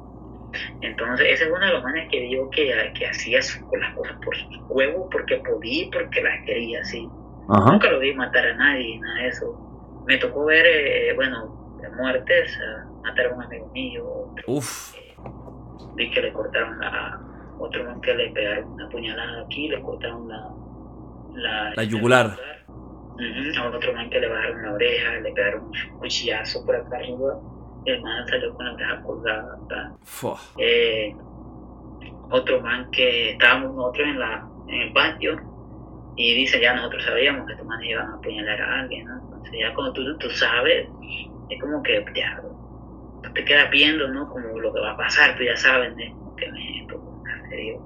Entonces, 0.82 1.26
ese 1.30 1.44
es 1.46 1.50
uno 1.50 1.66
de 1.66 1.72
los 1.72 1.84
manes 1.84 2.10
que 2.12 2.20
vio 2.20 2.50
que, 2.50 2.92
que 3.00 3.08
hacía 3.08 3.38
las 3.38 3.94
cosas 3.96 4.18
por 4.26 4.36
sus 4.36 4.58
huevos, 4.68 5.08
porque 5.10 5.38
podía 5.38 5.84
y 5.84 5.90
porque 5.90 6.22
las 6.22 6.44
quería. 6.46 6.82
Ajá. 7.50 7.72
Nunca 7.72 7.92
lo 7.92 8.00
vi 8.00 8.14
matar 8.14 8.46
a 8.46 8.56
nadie, 8.56 9.00
nada 9.00 9.22
de 9.22 9.28
eso. 9.30 10.04
Me 10.06 10.18
tocó 10.18 10.46
ver, 10.46 10.66
eh, 10.66 11.14
bueno, 11.16 11.67
de 11.82 11.90
muertes, 11.90 12.58
a 12.60 12.86
matar 13.02 13.28
a 13.28 13.36
un 13.36 13.44
amigo 13.44 13.68
mío, 13.74 14.06
otro, 14.32 14.44
Uf. 14.48 14.96
vi 15.96 16.10
que 16.12 16.22
le 16.22 16.34
cortaron 16.34 16.80
la, 16.80 17.20
otro 17.60 17.84
man 17.84 18.02
que 18.02 18.14
le 18.14 18.30
pegaron 18.30 18.72
una 18.72 18.90
puñalada 18.90 19.44
aquí, 19.44 19.68
le 19.68 19.82
cortaron 19.82 20.28
la, 20.28 20.50
la, 21.34 21.74
La 21.76 21.84
yugular. 21.84 22.38
A 23.58 23.68
otro 23.70 23.94
man 23.94 24.10
que 24.12 24.20
le 24.20 24.28
bajaron 24.30 24.62
la 24.62 24.74
oreja, 24.74 25.20
le 25.22 25.32
pegaron 25.32 25.66
un 25.66 26.00
cuchillazo 26.00 26.64
por 26.66 26.76
acá 26.76 26.98
arriba, 26.98 27.40
el 27.86 28.02
man 28.02 28.28
salió 28.28 28.54
con 28.54 28.66
la 28.66 28.74
oreja 28.74 29.02
colgada. 29.02 29.58
Eh, 30.58 31.16
otro 32.30 32.62
man 32.62 32.90
que 32.92 33.32
estábamos 33.32 33.74
nosotros 33.76 34.08
en, 34.08 34.20
la, 34.20 34.48
en 34.68 34.82
el 34.82 34.94
patio 34.94 35.40
y 36.16 36.34
dice 36.34 36.60
ya 36.60 36.74
nosotros 36.76 37.04
sabíamos 37.06 37.46
que 37.46 37.54
estos 37.54 37.68
manes 37.68 37.90
iban 37.90 38.10
a 38.10 38.16
apuñalar 38.16 38.62
a 38.62 38.80
alguien, 38.82 39.06
¿no? 39.06 39.16
Entonces 39.24 39.56
ya 39.60 39.74
cuando 39.74 39.94
tú, 39.94 40.18
tú 40.18 40.30
sabes, 40.32 40.88
es 41.50 41.62
como 41.62 41.82
que 41.84 42.04
ya, 42.16 42.42
te 43.34 43.46
quedas 43.46 43.70
viendo, 43.72 44.08
¿no? 44.08 44.28
Como 44.30 44.60
lo 44.60 44.74
que 44.74 44.80
va 44.80 44.92
a 44.92 44.98
pasar, 44.98 45.36
tú 45.38 45.44
ya 45.44 45.56
sabes, 45.56 45.96
¿no? 45.96 46.18
Como 46.18 46.36
que 46.36 46.48
serio. 47.50 47.80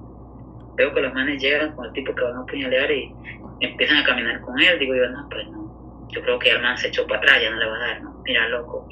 Veo 0.76 0.94
que 0.94 1.00
los 1.02 1.14
manes 1.14 1.40
llegan 1.42 1.74
con 1.76 1.86
el 1.86 1.92
tipo 1.92 2.14
que 2.14 2.22
van 2.24 2.36
a 2.36 2.40
apuñalar 2.40 2.90
y 2.90 3.12
empiezan 3.60 3.98
a 3.98 4.04
caminar 4.04 4.40
con 4.40 4.58
él, 4.60 4.78
digo 4.78 4.94
yo, 4.94 5.08
no, 5.10 5.28
pues 5.30 5.46
no, 5.48 6.08
yo 6.10 6.22
creo 6.22 6.38
que 6.38 6.50
el 6.50 6.62
man 6.62 6.76
se 6.78 6.88
echó 6.88 7.06
para 7.06 7.20
atrás, 7.20 7.42
ya 7.42 7.50
no 7.50 7.58
le 7.58 7.66
va 7.66 7.76
a 7.76 7.80
dar, 7.80 8.02
¿no? 8.02 8.22
Mira, 8.24 8.48
loco, 8.48 8.88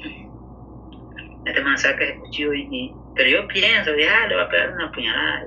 este 1.45 1.61
man 1.61 1.77
saca 1.77 2.03
el 2.03 2.19
cuchillo 2.19 2.53
y, 2.53 2.61
y- 2.71 2.93
pero 3.15 3.29
yo 3.29 3.47
pienso, 3.47 3.91
ya 3.97 4.27
le 4.27 4.35
va 4.35 4.43
a 4.43 4.49
pegar 4.49 4.71
una 4.73 4.91
puñalada. 4.91 5.43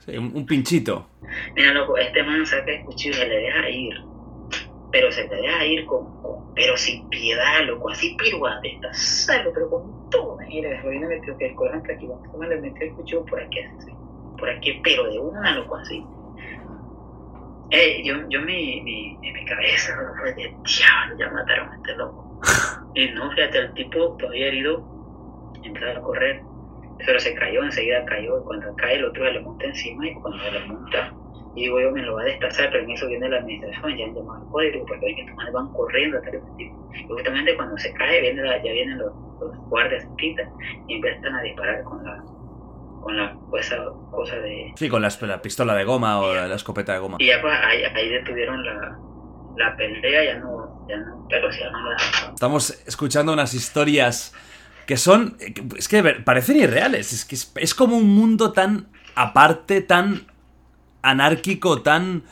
Sí, 0.00 0.16
un, 0.16 0.32
un 0.34 0.44
pinchito. 0.46 1.06
Mira, 1.54 1.72
loco, 1.72 1.96
este 1.96 2.22
man 2.22 2.44
saca 2.44 2.70
el 2.72 2.84
cuchillo 2.84 3.14
y 3.16 3.18
se 3.18 3.28
le 3.28 3.36
deja 3.38 3.68
ir. 3.70 3.94
Pero 4.92 5.10
se 5.12 5.26
le 5.28 5.36
deja 5.36 5.64
ir 5.64 5.86
con, 5.86 6.20
con- 6.20 6.39
pero 6.54 6.76
sin 6.76 7.08
piedad, 7.08 7.64
loco, 7.66 7.90
así 7.90 8.16
piruate, 8.16 8.74
está 8.74 8.92
salo, 8.92 9.52
pero 9.52 9.70
con 9.70 10.10
todo. 10.10 10.38
Mira, 10.48 10.80
el 10.80 11.00
me 11.00 11.06
metió 11.06 11.36
que 11.38 11.46
el 11.46 11.56
que 11.56 11.92
aquí, 11.92 12.08
me 12.38 12.48
le 12.48 12.60
metió 12.60 12.86
el 12.86 12.92
cuchillo 12.94 13.24
por 13.24 13.40
aquí, 13.40 13.60
así, 13.60 13.92
por 14.38 14.50
aquí, 14.50 14.80
pero 14.82 15.10
de 15.10 15.18
una, 15.18 15.54
loco, 15.54 15.76
así. 15.76 16.04
Eh, 17.70 18.02
yo, 18.04 18.16
yo 18.28 18.40
mi, 18.40 18.80
mi, 18.80 19.16
en 19.22 19.46
cabeza, 19.46 19.96
loco, 20.02 20.24
de 20.24 20.34
diablo, 20.34 21.18
ya 21.18 21.30
mataron 21.30 21.70
a 21.70 21.76
este 21.76 21.94
loco. 21.96 22.40
Y 22.94 23.08
no, 23.10 23.30
fíjate, 23.30 23.58
el 23.58 23.74
tipo 23.74 24.16
todavía 24.16 24.48
herido, 24.48 24.84
entraba 25.62 25.98
a 25.98 26.02
correr, 26.02 26.42
pero 27.06 27.20
se 27.20 27.34
cayó, 27.34 27.62
enseguida 27.62 28.04
cayó, 28.04 28.40
y 28.40 28.44
cuando 28.44 28.74
cae 28.76 28.96
el 28.96 29.04
otro 29.04 29.24
se 29.24 29.32
le 29.32 29.40
monta 29.40 29.66
encima 29.66 30.08
y 30.08 30.14
cuando 30.14 30.38
se 30.42 30.50
le 30.50 30.60
monta, 30.66 31.14
y 31.56 31.62
digo 31.62 31.80
yo 31.80 31.90
me 31.90 32.02
lo 32.02 32.14
va 32.14 32.22
a 32.22 32.24
destazar, 32.26 32.70
pero 32.70 32.84
en 32.84 32.90
eso 32.90 33.06
viene 33.08 33.28
la 33.28 33.38
administración, 33.38 33.96
ya 33.96 34.04
han 34.06 34.14
llamado 34.14 34.42
al 34.44 34.48
código, 34.50 34.84
porque 34.86 35.06
ven 35.06 35.14
que 35.16 35.22
estos 35.22 35.36
manes 35.36 35.52
van 35.52 35.72
corriendo 35.72 36.18
hasta 36.18 36.30
el 36.30 36.40
tipo. 36.56 36.90
Y 36.94 37.06
justamente 37.08 37.56
cuando 37.56 37.76
se 37.78 37.92
cae, 37.94 38.20
viene 38.20 38.42
la- 38.42 38.62
ya 38.62 38.72
vienen 38.72 38.98
los, 38.98 39.12
los 39.40 39.56
guardias 39.68 40.02
cerquita 40.04 40.42
y 40.88 40.94
empiezan 40.94 41.34
a 41.34 41.42
disparar 41.42 41.82
con 41.84 42.04
la 42.04 42.22
con 43.02 43.16
la 43.16 43.34
pues, 43.48 43.66
esa 43.66 43.78
cosa 44.10 44.36
de 44.36 44.72
Sí, 44.76 44.88
con 44.90 45.00
la, 45.00 45.08
la 45.22 45.40
pistola 45.40 45.74
de 45.74 45.84
goma 45.84 46.20
o 46.20 46.34
la, 46.34 46.46
la 46.46 46.54
escopeta 46.54 46.92
de 46.92 46.98
goma. 46.98 47.16
y 47.18 47.26
ya 47.28 47.40
pues 47.40 47.54
ahí, 47.64 47.82
ahí 47.82 48.10
detuvieron 48.10 48.62
la, 48.62 48.98
la 49.56 49.76
pelea 49.76 50.24
ya 50.24 50.38
no 50.38 50.86
ya 50.88 50.98
no 50.98 51.26
pero 51.28 51.50
sí 51.50 51.60
ya 51.60 51.70
no 51.70 51.90
la 51.90 51.96
Estamos 52.34 52.70
escuchando 52.86 53.32
unas 53.32 53.54
historias 53.54 54.34
que 54.86 54.96
son. 54.96 55.36
Es 55.78 55.88
que 55.88 56.02
parecen 56.02 56.58
irreales. 56.58 57.12
Es 57.12 57.24
que 57.24 57.34
es, 57.36 57.52
es 57.56 57.74
como 57.74 57.96
un 57.96 58.08
mundo 58.14 58.52
tan 58.52 58.88
aparte, 59.14 59.80
tan 59.82 60.26
anárquico, 61.02 61.82
tan. 61.82 62.22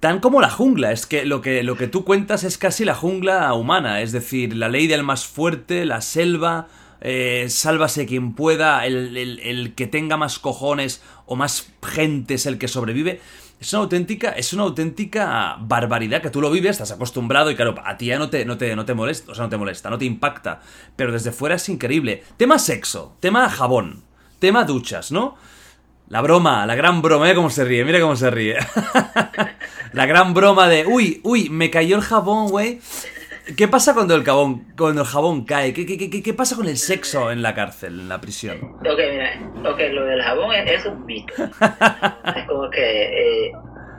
tan 0.00 0.20
como 0.20 0.40
la 0.40 0.50
jungla. 0.50 0.92
Es 0.92 1.06
que 1.06 1.24
lo 1.24 1.40
que, 1.40 1.62
lo 1.62 1.76
que 1.76 1.86
tú 1.88 2.04
cuentas 2.04 2.44
es 2.44 2.58
casi 2.58 2.84
la 2.84 2.94
jungla 2.94 3.52
humana. 3.54 4.00
Es 4.00 4.12
decir, 4.12 4.56
la 4.56 4.68
ley 4.68 4.86
del 4.86 5.02
más 5.02 5.26
fuerte, 5.26 5.84
la 5.84 6.00
selva. 6.00 6.68
eh, 7.02 7.46
sálvase 7.48 8.04
quien 8.04 8.34
pueda, 8.34 8.84
el, 8.84 9.16
el- 9.16 9.38
el 9.40 9.74
que 9.74 9.86
tenga 9.86 10.18
más 10.18 10.38
cojones 10.38 11.02
o 11.24 11.34
más 11.34 11.72
gente 11.82 12.34
es 12.34 12.44
el 12.44 12.58
que 12.58 12.68
sobrevive. 12.68 13.20
Es 13.58 13.72
una 13.72 13.82
auténtica, 13.82 14.30
es 14.32 14.52
una 14.52 14.64
auténtica 14.64 15.56
barbaridad 15.60 16.20
que 16.20 16.28
tú 16.30 16.42
lo 16.42 16.50
vives, 16.50 16.72
estás 16.72 16.92
acostumbrado 16.92 17.50
y 17.50 17.56
claro, 17.56 17.74
a 17.86 17.96
ti 17.96 18.06
ya 18.06 18.18
no 18.18 18.28
te, 18.28 18.44
no 18.44 18.58
te, 18.58 18.76
no 18.76 18.84
te 18.84 18.92
molesta, 18.94 19.32
o 19.32 19.34
sea, 19.34 19.44
no 19.44 19.50
te 19.50 19.56
molesta, 19.56 19.88
no 19.90 19.96
te 19.96 20.04
impacta, 20.06 20.60
pero 20.96 21.10
desde 21.12 21.32
fuera 21.32 21.54
es 21.56 21.68
increíble. 21.70 22.22
Tema 22.36 22.58
sexo, 22.58 23.16
tema 23.20 23.48
jabón, 23.48 24.02
tema 24.38 24.64
duchas, 24.64 25.10
¿no? 25.10 25.36
La 26.10 26.20
broma, 26.22 26.66
la 26.66 26.74
gran 26.74 27.02
broma, 27.02 27.22
mira 27.24 27.36
cómo 27.36 27.50
se 27.50 27.64
ríe, 27.64 27.84
mira 27.84 28.00
cómo 28.00 28.16
se 28.16 28.30
ríe. 28.30 28.56
la 29.92 30.06
gran 30.06 30.34
broma 30.34 30.68
de, 30.68 30.84
uy, 30.84 31.20
uy, 31.22 31.48
me 31.50 31.70
cayó 31.70 31.94
el 31.96 32.02
jabón, 32.02 32.48
güey. 32.48 32.80
¿Qué 33.56 33.68
pasa 33.68 33.94
cuando 33.94 34.16
el 34.16 34.24
jabón, 34.24 34.64
cuando 34.76 35.02
el 35.02 35.06
jabón 35.06 35.44
cae? 35.44 35.72
¿Qué, 35.72 35.86
qué, 35.86 35.96
qué, 36.10 36.20
qué 36.22 36.34
pasa 36.34 36.56
con 36.56 36.66
el 36.66 36.76
sexo 36.78 37.30
en 37.30 37.42
la 37.42 37.54
cárcel, 37.54 38.00
en 38.00 38.08
la 38.08 38.20
prisión? 38.20 38.58
Ok, 38.80 38.98
mira, 39.10 39.70
ok, 39.70 39.78
lo 39.92 40.04
del 40.04 40.20
jabón 40.20 40.52
es, 40.52 40.80
es 40.80 40.86
un 40.86 41.06
mito. 41.06 41.32
es 41.38 42.44
como 42.48 42.68
que 42.70 43.46
eh, 43.46 43.52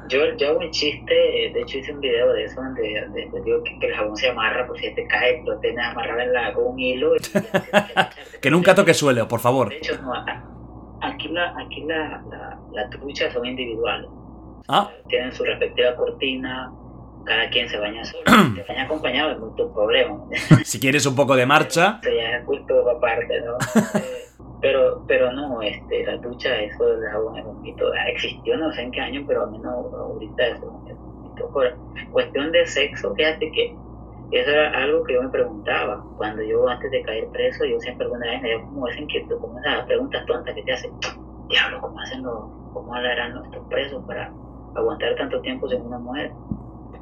yo, 0.09 0.19
yo 0.37 0.49
hago 0.49 0.59
un 0.59 0.71
chiste, 0.71 1.13
de 1.53 1.61
hecho 1.61 1.77
hice 1.77 1.93
un 1.93 2.01
video 2.01 2.33
de 2.33 2.43
eso 2.43 2.61
donde, 2.61 3.01
donde 3.05 3.41
digo 3.45 3.63
que, 3.63 3.79
que 3.79 3.87
el 3.87 3.95
jabón 3.95 4.17
se 4.17 4.29
amarra, 4.29 4.67
pues 4.67 4.81
si 4.81 4.93
te 4.93 5.07
cae, 5.07 5.41
lo 5.45 5.57
tienes 5.59 5.85
amarrado 5.85 6.19
en 6.19 6.33
la, 6.33 6.53
con 6.53 6.65
un 6.73 6.79
hilo. 6.79 7.15
y- 7.15 7.19
Que 8.41 8.51
nunca 8.51 8.75
toque 8.75 8.93
suelo, 8.93 9.27
por 9.29 9.39
favor. 9.39 9.69
De 9.69 9.77
hecho, 9.77 9.97
no, 10.01 10.11
aquí, 11.01 11.27
la, 11.29 11.53
aquí 11.59 11.83
la, 11.85 12.23
la, 12.29 12.59
las 12.71 12.89
truchas 12.89 13.33
son 13.33 13.45
individuales. 13.45 14.09
Ah, 14.67 14.89
Tienen 15.07 15.31
su 15.33 15.43
respectiva 15.43 15.95
cortina, 15.95 16.71
cada 17.25 17.49
quien 17.49 17.67
se 17.69 17.77
baña 17.79 18.03
solo. 18.05 18.23
Te 18.55 18.63
baña 18.63 18.83
acompañado 18.83 19.31
es 19.31 19.39
mucho 19.39 19.71
problema. 19.73 20.19
si 20.63 20.79
quieres 20.79 21.05
un 21.05 21.15
poco 21.15 21.35
de 21.35 21.45
marcha. 21.45 21.99
Eso 22.01 22.11
ya 22.15 22.37
es 22.37 22.45
justo 22.45 22.89
aparte, 22.89 23.41
¿no? 23.41 23.57
Pero, 24.61 25.03
pero 25.07 25.31
no, 25.33 25.59
este, 25.63 26.05
la 26.05 26.17
ducha, 26.17 26.55
eso 26.55 26.85
del 26.85 27.09
jabón 27.09 27.35
es 27.35 27.43
un 27.43 27.63
mito. 27.63 27.83
Ah, 27.97 28.07
Existió 28.09 28.55
no 28.57 28.71
sé 28.71 28.83
en 28.83 28.91
qué 28.91 29.01
año, 29.01 29.23
pero 29.27 29.41
a 29.41 29.47
mí 29.47 29.57
no, 29.57 29.71
ahorita 29.71 30.47
eso 30.49 30.83
es 30.87 30.93
un 30.93 31.23
mito. 31.23 31.51
Cuestión 32.11 32.51
de 32.51 32.67
sexo, 32.67 33.11
fíjate 33.15 33.51
que 33.53 33.75
eso 34.39 34.51
era 34.51 34.69
algo 34.71 35.03
que 35.03 35.13
yo 35.13 35.23
me 35.23 35.29
preguntaba. 35.29 36.03
Cuando 36.17 36.41
yo, 36.43 36.67
antes 36.67 36.89
de 36.91 37.01
caer 37.03 37.27
preso, 37.29 37.65
yo 37.65 37.79
siempre 37.79 38.05
alguna 38.05 38.25
vez 38.27 38.41
me 38.41 38.49
dio 38.49 38.61
como 38.61 38.87
esa 38.87 38.99
inquietud, 38.99 39.39
como 39.39 39.59
esas 39.59 39.85
preguntas 39.85 40.25
tontas 40.25 40.55
que 40.55 40.63
te 40.63 40.71
hacen. 40.71 40.91
Diablo, 41.49 41.81
¿cómo 41.81 41.99
hacen 41.99 42.23
los, 42.23 42.45
cómo 42.73 42.93
harán 42.93 43.43
estos 43.43 43.67
presos 43.67 44.03
para 44.05 44.31
aguantar 44.75 45.15
tanto 45.15 45.41
tiempo 45.41 45.67
sin 45.67 45.81
una 45.81 45.99
mujer? 45.99 46.31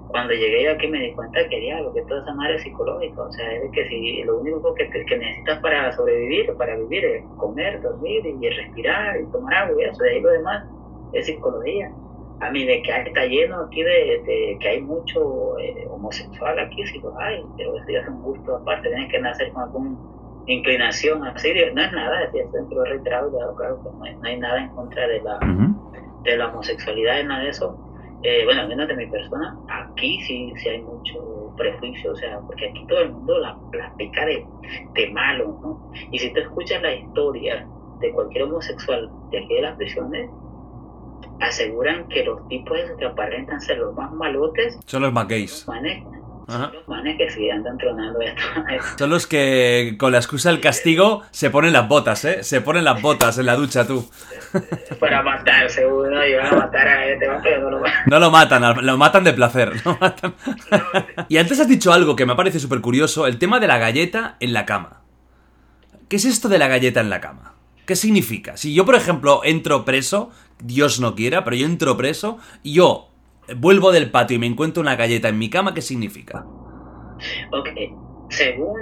cuando 0.09 0.33
llegué 0.33 0.67
aquí 0.67 0.87
me 0.87 0.99
di 0.99 1.13
cuenta 1.13 1.47
que 1.47 1.59
diablo, 1.59 1.93
que 1.93 2.01
toda 2.03 2.21
esa 2.21 2.33
madre 2.33 2.55
es 2.55 2.63
psicológica, 2.63 3.21
o 3.21 3.31
sea, 3.31 3.53
es 3.53 3.71
que 3.71 3.87
si 3.89 4.23
lo 4.23 4.39
único 4.39 4.73
que, 4.73 4.89
que 4.89 5.17
necesitas 5.17 5.59
para 5.59 5.91
sobrevivir, 5.91 6.51
para 6.57 6.75
vivir, 6.75 7.05
es 7.05 7.23
comer, 7.37 7.79
dormir 7.81 8.25
y 8.25 8.49
respirar 8.49 9.21
y 9.21 9.25
tomar 9.31 9.53
agua 9.53 9.75
y 9.79 9.85
eso, 9.85 10.03
de 10.03 10.09
ahí 10.09 10.21
lo 10.21 10.31
demás 10.31 10.65
es 11.13 11.27
psicología. 11.27 11.91
A 12.41 12.51
mí 12.51 12.65
de 12.65 12.81
que 12.81 12.91
está 12.91 13.25
lleno 13.25 13.63
aquí 13.65 13.83
de, 13.83 14.21
de 14.25 14.57
que 14.59 14.67
hay 14.69 14.81
mucho 14.81 15.57
eh, 15.59 15.85
homosexual 15.89 16.57
aquí, 16.57 16.85
sí 16.87 16.99
lo 16.99 17.17
hay, 17.19 17.43
pero 17.57 17.75
eso 17.75 17.85
ya 17.89 17.99
es 17.99 18.07
un 18.07 18.21
gusto 18.21 18.55
aparte, 18.55 18.87
tienes 18.87 19.11
que 19.11 19.19
nacer 19.19 19.51
con 19.51 19.63
alguna 19.63 19.97
inclinación 20.47 21.23
así, 21.25 21.53
no 21.75 21.81
es 21.81 21.91
nada, 21.91 22.23
es 22.23 22.31
cierto, 22.31 22.57
lo 22.71 22.85
he 22.85 22.89
reiterado, 22.89 23.55
claro, 23.55 23.83
que 23.83 23.89
no 23.97 24.03
hay, 24.03 24.15
no 24.15 24.23
hay 24.23 24.37
nada 24.39 24.63
en 24.63 24.69
contra 24.69 25.07
de 25.07 25.21
la, 25.21 25.37
de 26.23 26.37
la 26.37 26.47
homosexualidad, 26.47 27.23
nada 27.25 27.43
de 27.43 27.49
eso. 27.49 27.77
Eh, 28.23 28.43
bueno, 28.45 28.61
al 28.61 28.67
menos 28.67 28.87
de 28.87 28.95
mi 28.95 29.05
persona, 29.07 29.57
aquí 29.69 30.19
sí, 30.21 30.51
sí 30.57 30.69
hay 30.69 30.81
mucho 30.81 31.53
prejuicio, 31.55 32.11
o 32.11 32.15
sea, 32.15 32.39
porque 32.39 32.69
aquí 32.69 32.85
todo 32.87 33.01
el 33.01 33.11
mundo 33.11 33.37
la, 33.39 33.57
la 33.73 33.93
pica 33.95 34.25
de, 34.25 34.45
de 34.93 35.09
malo, 35.11 35.57
¿no? 35.61 35.91
Y 36.11 36.19
si 36.19 36.33
tú 36.33 36.39
escuchas 36.41 36.81
la 36.81 36.93
historia 36.95 37.67
de 37.99 38.11
cualquier 38.11 38.43
homosexual 38.45 39.09
de 39.29 39.39
aquí 39.39 39.53
de 39.53 39.61
las 39.61 39.77
prisiones, 39.77 40.29
aseguran 41.41 42.07
que 42.07 42.23
los 42.23 42.47
tipos 42.47 42.77
que 42.97 43.05
aparentan 43.05 43.59
ser 43.61 43.77
los 43.79 43.95
más 43.95 44.11
malotes, 44.11 44.77
Son 44.85 45.01
los 45.01 45.13
manes, 45.13 45.65
Ajá. 46.47 46.71
los 46.73 46.87
manes 46.87 47.15
que 47.17 47.29
sí 47.29 47.49
andan 47.49 47.77
tronando 47.77 48.19
esto. 48.21 48.41
Son 48.97 49.09
los 49.09 49.27
que 49.27 49.95
con 49.99 50.11
la 50.11 50.17
excusa 50.17 50.49
del 50.49 50.59
castigo 50.61 51.21
se 51.31 51.49
ponen 51.51 51.73
las 51.73 51.87
botas, 51.87 52.25
¿eh? 52.25 52.43
Se 52.43 52.61
ponen 52.61 52.83
las 52.83 53.01
botas 53.01 53.37
en 53.37 53.45
la 53.45 53.55
ducha, 53.55 53.85
tú. 53.85 54.09
para 54.99 55.21
matarse 55.21 55.85
uno 55.85 56.25
y 56.25 56.33
van 56.33 56.47
a 56.47 56.51
matar 56.57 56.87
a 56.87 57.05
este, 57.07 57.27
pero 57.43 57.61
no 57.61 57.69
lo 57.69 57.79
van 57.81 57.91
No 58.07 58.19
lo 58.19 58.31
matan, 58.31 58.85
lo 58.85 58.97
matan 58.97 59.23
de 59.23 59.33
placer. 59.33 59.73
lo 59.85 59.97
matan. 60.01 60.33
Y 61.27 61.37
antes 61.37 61.59
has 61.59 61.67
dicho 61.67 61.93
algo 61.93 62.15
que 62.15 62.25
me 62.25 62.35
parece 62.35 62.59
súper 62.59 62.81
curioso, 62.81 63.27
el 63.27 63.37
tema 63.37 63.59
de 63.59 63.67
la 63.67 63.77
galleta 63.77 64.35
en 64.39 64.53
la 64.53 64.65
cama. 64.65 65.01
¿Qué 66.09 66.15
es 66.15 66.25
esto 66.25 66.49
de 66.49 66.57
la 66.57 66.67
galleta 66.67 66.99
en 67.01 67.11
la 67.11 67.21
cama? 67.21 67.53
¿Qué 67.89 67.95
significa? 67.95 68.55
Si 68.55 68.75
yo, 68.75 68.85
por 68.85 68.93
ejemplo, 68.93 69.41
entro 69.43 69.83
preso, 69.83 70.29
Dios 70.63 70.99
no 70.99 71.15
quiera, 71.15 71.43
pero 71.43 71.55
yo 71.55 71.65
entro 71.65 71.97
preso 71.97 72.37
y 72.61 72.73
yo 72.75 73.09
vuelvo 73.57 73.91
del 73.91 74.11
patio 74.11 74.35
y 74.35 74.39
me 74.39 74.45
encuentro 74.45 74.79
una 74.81 74.95
galleta 74.95 75.27
en 75.27 75.39
mi 75.39 75.49
cama, 75.49 75.73
¿qué 75.73 75.81
significa? 75.81 76.45
Ok, 77.51 77.67
según 78.29 78.77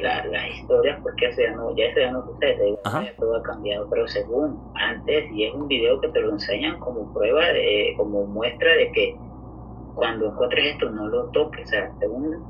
la- 0.00 0.24
las 0.24 0.48
historias, 0.48 0.98
porque 1.02 1.26
eso 1.26 1.42
ya 1.42 1.52
no, 1.52 1.76
ya 1.76 1.84
eso 1.84 2.00
ya 2.00 2.10
no 2.10 2.24
sucede, 2.24 2.74
ya 3.02 3.14
todo 3.18 3.36
ha 3.36 3.42
cambiado, 3.42 3.86
pero 3.90 4.06
según 4.08 4.64
antes, 4.72 5.30
y 5.30 5.44
es 5.44 5.52
un 5.54 5.68
video 5.68 6.00
que 6.00 6.08
te 6.08 6.20
lo 6.22 6.32
enseñan 6.32 6.78
como 6.78 7.12
prueba, 7.12 7.48
de, 7.52 7.92
como 7.98 8.26
muestra 8.26 8.72
de 8.76 8.90
que 8.92 9.20
cuando 9.94 10.28
encuentres 10.28 10.72
esto 10.74 10.90
no 10.90 11.08
lo 11.08 11.30
toques, 11.32 11.66
o 11.66 11.70
sea, 11.70 11.92
según 12.00 12.46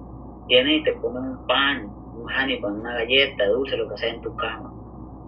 viene 0.48 0.76
y 0.76 0.84
te 0.84 0.94
pone 0.94 1.20
un 1.20 1.44
pan, 1.46 1.96
un 2.12 2.26
honey 2.32 2.60
pan, 2.60 2.74
una 2.80 2.94
galleta, 2.94 3.48
dulce, 3.48 3.76
lo 3.76 3.88
que 3.88 3.98
sea 3.98 4.10
en 4.10 4.22
tu 4.22 4.34
cama. 4.36 4.75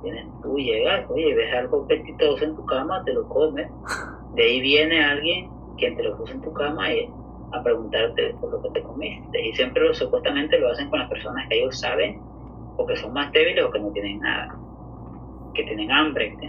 Tienes, 0.03 0.27
tú 0.43 0.57
llegas, 0.57 1.09
oye, 1.11 1.35
ves 1.35 1.55
algo 1.55 1.85
apetitoso 1.85 2.45
en 2.45 2.55
tu 2.55 2.65
cama, 2.67 3.03
te 3.05 3.13
lo 3.13 3.29
comes, 3.29 3.69
de 4.35 4.43
ahí 4.43 4.61
viene 4.61 5.05
alguien 5.05 5.51
quien 5.77 5.97
te 5.97 6.03
lo 6.03 6.17
puso 6.17 6.35
en 6.35 6.43
tu 6.43 6.53
cama 6.53 6.93
y 6.93 7.09
a 7.53 7.63
preguntarte 7.63 8.35
por 8.41 8.53
lo 8.53 8.63
que 8.63 8.81
te 8.81 8.83
comiste. 8.83 9.41
Y 9.41 9.53
siempre 9.55 9.83
supuestamente 9.95 10.59
lo 10.59 10.71
hacen 10.71 10.91
con 10.91 10.99
las 10.99 11.09
personas 11.09 11.49
que 11.49 11.59
ellos 11.59 11.79
saben 11.79 12.21
o 12.77 12.87
que 12.87 12.97
son 12.97 13.13
más 13.13 13.33
débiles 13.33 13.65
o 13.65 13.71
que 13.71 13.81
no 13.81 13.91
tienen 13.93 14.21
nada, 14.21 14.55
que 15.55 15.65
tienen 15.65 15.91
hambre, 15.91 16.37
que. 16.41 16.49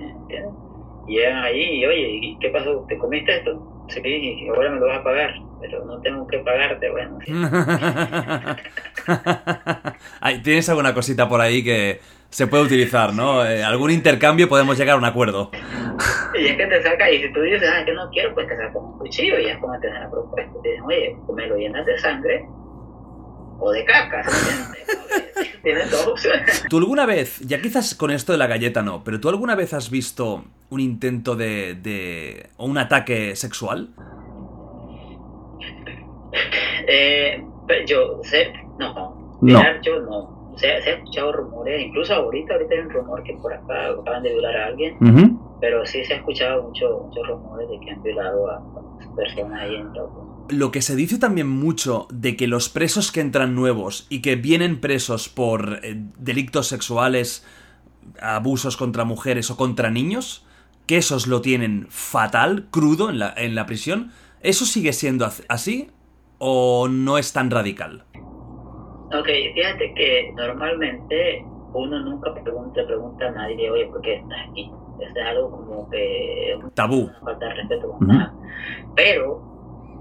Y 1.08 1.14
llegan 1.14 1.44
allí 1.44 1.64
y 1.64 1.86
oye, 1.86 2.20
¿y 2.22 2.38
qué 2.38 2.50
pasó? 2.50 2.86
¿Te 2.88 2.98
comiste 2.98 3.38
esto? 3.38 3.86
Sí, 3.88 4.02
y 4.04 4.48
ahora 4.50 4.70
me 4.70 4.80
lo 4.80 4.86
vas 4.86 5.00
a 5.00 5.04
pagar, 5.04 5.34
pero 5.60 5.84
no 5.86 6.00
tengo 6.02 6.28
que 6.28 6.38
pagarte, 6.40 6.92
bueno. 6.92 7.18
¿Tienes 10.44 10.70
alguna 10.70 10.94
cosita 10.94 11.28
por 11.28 11.42
ahí 11.42 11.64
que 11.64 12.00
se 12.30 12.48
puede 12.48 12.64
utilizar, 12.64 13.14
no? 13.14 13.46
Eh, 13.46 13.64
algún 13.64 13.92
intercambio 13.92 14.48
podemos 14.48 14.78
llegar 14.78 14.96
a 14.96 14.98
un 14.98 15.06
acuerdo. 15.06 15.52
Y 16.40 16.46
es 16.48 16.58
que 16.58 16.66
te 16.68 16.84
saca, 16.84 17.10
y 17.12 17.22
si 17.24 17.34
tú 17.34 17.42
dices, 17.42 17.68
ah, 17.74 17.84
que 17.84 17.92
no 17.94 18.10
quiero, 18.12 18.34
pues 18.34 18.48
te 18.48 18.56
saca 18.56 18.78
un 18.78 18.98
cuchillo 19.00 19.40
y 19.40 19.48
es 19.48 19.58
como 19.58 19.80
te 19.80 19.88
dan 19.88 20.04
la 20.04 20.10
propuesta. 20.12 20.52
Te 20.62 20.70
dicen, 20.70 20.84
oye, 20.86 21.18
me 21.36 21.48
lo 21.48 21.58
llenas 21.58 21.86
de 21.86 21.98
sangre 21.98 22.46
o 23.60 23.72
de 23.72 23.84
caca. 23.84 24.24
Tienes 25.64 25.92
dos 25.92 26.08
opciones. 26.08 26.64
¿Tú 26.70 26.78
alguna 26.78 27.06
vez, 27.06 27.40
ya 27.42 27.62
quizás 27.62 27.94
con 27.96 28.12
esto 28.12 28.32
de 28.32 28.38
la 28.38 28.48
galleta 28.48 28.82
no, 28.82 29.04
pero 29.04 29.20
tú 29.20 29.28
alguna 29.28 29.56
vez 29.56 29.74
has 29.74 29.90
visto 29.90 30.46
un 30.70 30.80
intento 30.80 31.36
de, 31.36 31.74
de 31.76 32.48
o 32.58 32.66
un 32.66 32.78
ataque 32.78 33.36
sexual? 33.36 33.90
Eh, 36.88 37.44
yo 37.88 38.20
sé, 38.24 38.54
no, 38.80 39.38
No. 39.42 39.62
yo 39.82 40.00
no. 40.02 40.39
Se, 40.60 40.82
se 40.84 40.90
ha 40.90 40.94
escuchado 40.96 41.32
rumores, 41.32 41.82
incluso 41.86 42.14
ahorita, 42.14 42.54
ahorita 42.54 42.74
hay 42.76 42.80
un 42.82 42.90
rumor 42.90 43.24
que 43.24 43.34
por 43.42 43.54
acá 43.54 43.88
acaban 44.00 44.24
de 44.24 44.30
violar 44.32 44.56
a 44.58 44.66
alguien, 44.68 44.98
pero 45.62 45.86
sí 45.86 46.04
se 46.06 46.14
ha 46.14 46.18
escuchado 46.18 46.64
mucho- 46.64 47.04
muchos 47.08 47.28
rumores 47.28 47.70
de 47.70 47.80
que 47.80 47.92
han 47.92 48.04
violado 48.04 48.52
a 48.52 48.62
personas 49.16 49.62
ahí 49.62 49.76
en 49.76 49.94
Loco. 49.94 50.48
Lo 50.50 50.72
que 50.72 50.82
se 50.82 50.96
dice 50.96 51.18
también 51.20 51.48
mucho 51.48 52.08
de 52.12 52.36
que 52.36 52.48
los 52.48 52.70
presos 52.70 53.12
que 53.12 53.22
entran 53.22 53.56
nuevos 53.56 54.08
y 54.10 54.22
que 54.22 54.36
vienen 54.36 54.82
presos 54.82 55.30
por 55.30 55.80
eh, 55.84 55.96
delitos 56.18 56.68
sexuales, 56.68 57.46
abusos 58.22 58.76
contra 58.78 59.04
mujeres 59.06 59.52
o 59.52 59.58
contra 59.58 59.90
niños, 59.92 60.46
que 60.88 60.98
esos 60.98 61.28
lo 61.28 61.42
tienen 61.42 61.86
fatal, 61.90 62.66
crudo 62.72 63.10
en 63.10 63.20
la, 63.20 63.34
en 63.38 63.54
la 63.56 63.66
prisión, 63.68 64.12
¿eso 64.42 64.66
sigue 64.66 64.92
siendo 64.94 65.26
as- 65.26 65.44
así 65.50 65.92
o 66.40 66.88
no 66.90 67.18
es 67.18 67.32
tan 67.32 67.52
radical? 67.52 68.06
Ok, 69.12 69.28
fíjate 69.56 69.94
que 69.96 70.34
normalmente 70.36 71.46
uno 71.74 72.00
nunca 72.00 72.34
pregunta, 72.34 72.86
pregunta 72.86 73.28
a 73.28 73.32
nadie, 73.32 73.70
oye, 73.70 73.88
¿por 73.88 74.02
qué 74.02 74.16
estás 74.16 74.38
aquí? 74.50 74.72
Es 75.00 75.26
algo 75.26 75.50
como 75.52 75.90
que 75.90 76.52
es 76.52 76.58
Tabú. 76.76 77.10
falta 77.24 77.48
de 77.48 77.54
respeto 77.56 77.88
con 77.90 77.98
Ujú. 77.98 78.06
nada. 78.08 78.36
Pero, 78.96 79.42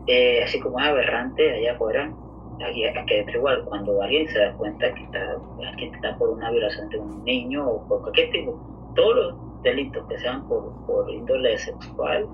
eh, 0.07 0.43
así 0.43 0.61
como 0.61 0.79
es 0.81 0.87
aberrante 0.87 1.51
allá 1.53 1.73
afuera, 1.73 2.13
aquí, 2.61 2.85
aquí 2.85 3.15
adentro 3.15 3.39
igual, 3.39 3.65
cuando 3.65 4.03
alguien 4.03 4.29
se 4.29 4.39
da 4.39 4.53
cuenta 4.55 4.93
que 4.93 5.05
está, 5.05 5.37
que 5.79 5.87
está 5.87 6.19
por 6.19 6.31
una 6.31 6.51
violación 6.51 6.89
de 6.89 6.99
un 6.99 7.25
niño 7.25 7.67
o 7.67 7.87
por 7.89 8.03
cualquier 8.03 8.31
tipo, 8.31 8.59
todos 8.95 9.15
los 9.17 9.63
delitos 9.63 10.07
que 10.09 10.19
sean 10.19 10.47
por, 10.49 10.75
por 10.87 11.11
índole 11.11 11.57
sexual, 11.59 12.29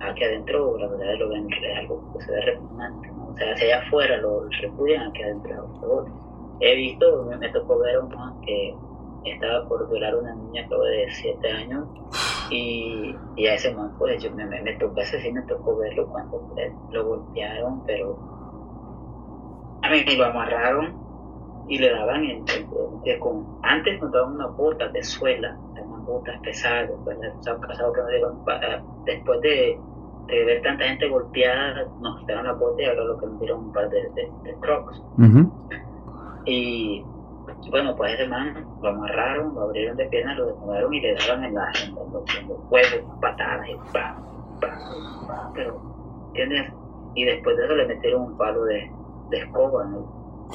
aquí 0.00 0.24
adentro 0.24 0.78
la 0.78 0.88
verdad 0.88 1.14
lo 1.18 1.28
ven 1.30 1.48
es 1.52 1.78
algo 1.78 2.02
que 2.12 2.24
se 2.24 2.32
ve 2.32 2.40
repugnante. 2.42 3.13
O 3.34 3.38
sea, 3.38 3.56
si 3.56 3.64
allá 3.66 3.78
afuera 3.80 4.16
lo 4.18 4.42
repudian, 4.62 5.08
aquí 5.08 5.22
adentro 5.22 5.72
peor. 5.80 6.14
He 6.58 6.74
visto, 6.76 7.24
me, 7.26 7.36
me 7.38 7.50
tocó 7.50 7.78
ver 7.80 7.96
a 7.96 8.00
un 8.00 8.08
man 8.10 8.38
que 8.42 8.80
estaba 9.22 9.66
por 9.68 9.88
violar 9.90 10.14
a 10.14 10.18
una 10.18 10.34
niña 10.36 10.66
creo 10.68 10.82
de 10.82 11.06
7 11.10 11.50
años 11.50 11.88
y, 12.48 13.24
y 13.34 13.46
a 13.46 13.54
ese 13.54 13.74
man 13.74 13.94
pues 13.98 14.22
yo 14.22 14.32
me, 14.34 14.46
me, 14.46 14.62
me 14.62 14.74
tocó, 14.76 15.00
ese 15.00 15.20
sí 15.20 15.32
me 15.32 15.42
tocó 15.44 15.76
verlo 15.78 16.08
cuando 16.08 16.44
pues, 16.54 16.78
lo 16.90 17.06
golpearon, 17.06 17.84
pero 17.84 18.22
a 19.82 19.90
mí 19.90 20.04
me 20.06 20.16
lo 20.16 20.24
amarraron 20.26 21.00
y 21.66 21.78
le 21.78 21.90
daban 21.90 22.24
en, 22.24 22.44
en- 22.48 22.68
con, 23.20 23.52
antes 23.62 24.00
nos 24.00 24.12
daban 24.12 24.34
unas 24.34 24.56
botas 24.56 24.92
de 24.92 25.02
suela, 25.04 25.60
unas 25.76 26.04
botas 26.04 26.40
pesadas, 26.42 26.90
de 27.04 27.28
estar 27.28 27.60
casado 27.60 27.92
que 27.92 28.02
nos 28.02 28.10
eh, 28.62 28.84
después 29.06 29.40
de, 29.42 29.84
de 30.26 30.44
ver 30.44 30.62
tanta 30.62 30.84
gente 30.84 31.08
golpeada, 31.08 31.86
nos 32.00 32.20
quitaron 32.20 32.46
las 32.46 32.58
botas 32.58 32.80
y 32.80 32.84
ahora 32.84 33.04
lo 33.04 33.18
que 33.18 33.26
nos 33.26 33.40
dieron 33.40 33.58
un 33.60 33.72
par 33.72 33.88
de, 33.90 34.02
de, 34.10 34.30
de 34.42 34.54
crocs. 34.60 35.02
Y 36.46 37.04
bueno, 37.70 37.94
pues 37.96 38.14
ese 38.14 38.26
man 38.28 38.66
lo 38.82 38.88
amarraron, 38.88 39.54
lo 39.54 39.62
abrieron 39.62 39.96
de 39.96 40.06
piernas, 40.06 40.36
lo 40.38 40.46
desnudaron 40.46 40.94
y 40.94 41.00
le 41.00 41.14
daban 41.14 41.44
en, 41.44 41.54
la, 41.54 41.72
en, 41.82 41.94
los, 41.94 42.38
en 42.38 42.48
los 42.48 42.58
huevos 42.70 43.18
patadas 43.20 43.68
y 43.68 43.74
pa, 43.92 44.16
pa, 44.60 44.78
pa, 45.26 45.50
pero 45.54 45.80
¿entiendes? 46.28 46.72
Y 47.14 47.24
después 47.24 47.56
de 47.56 47.64
eso 47.64 47.74
le 47.74 47.86
metieron 47.86 48.22
un 48.22 48.36
palo 48.36 48.64
de, 48.64 48.90
de 49.30 49.38
escoba, 49.38 49.84
¿no? 49.84 50.48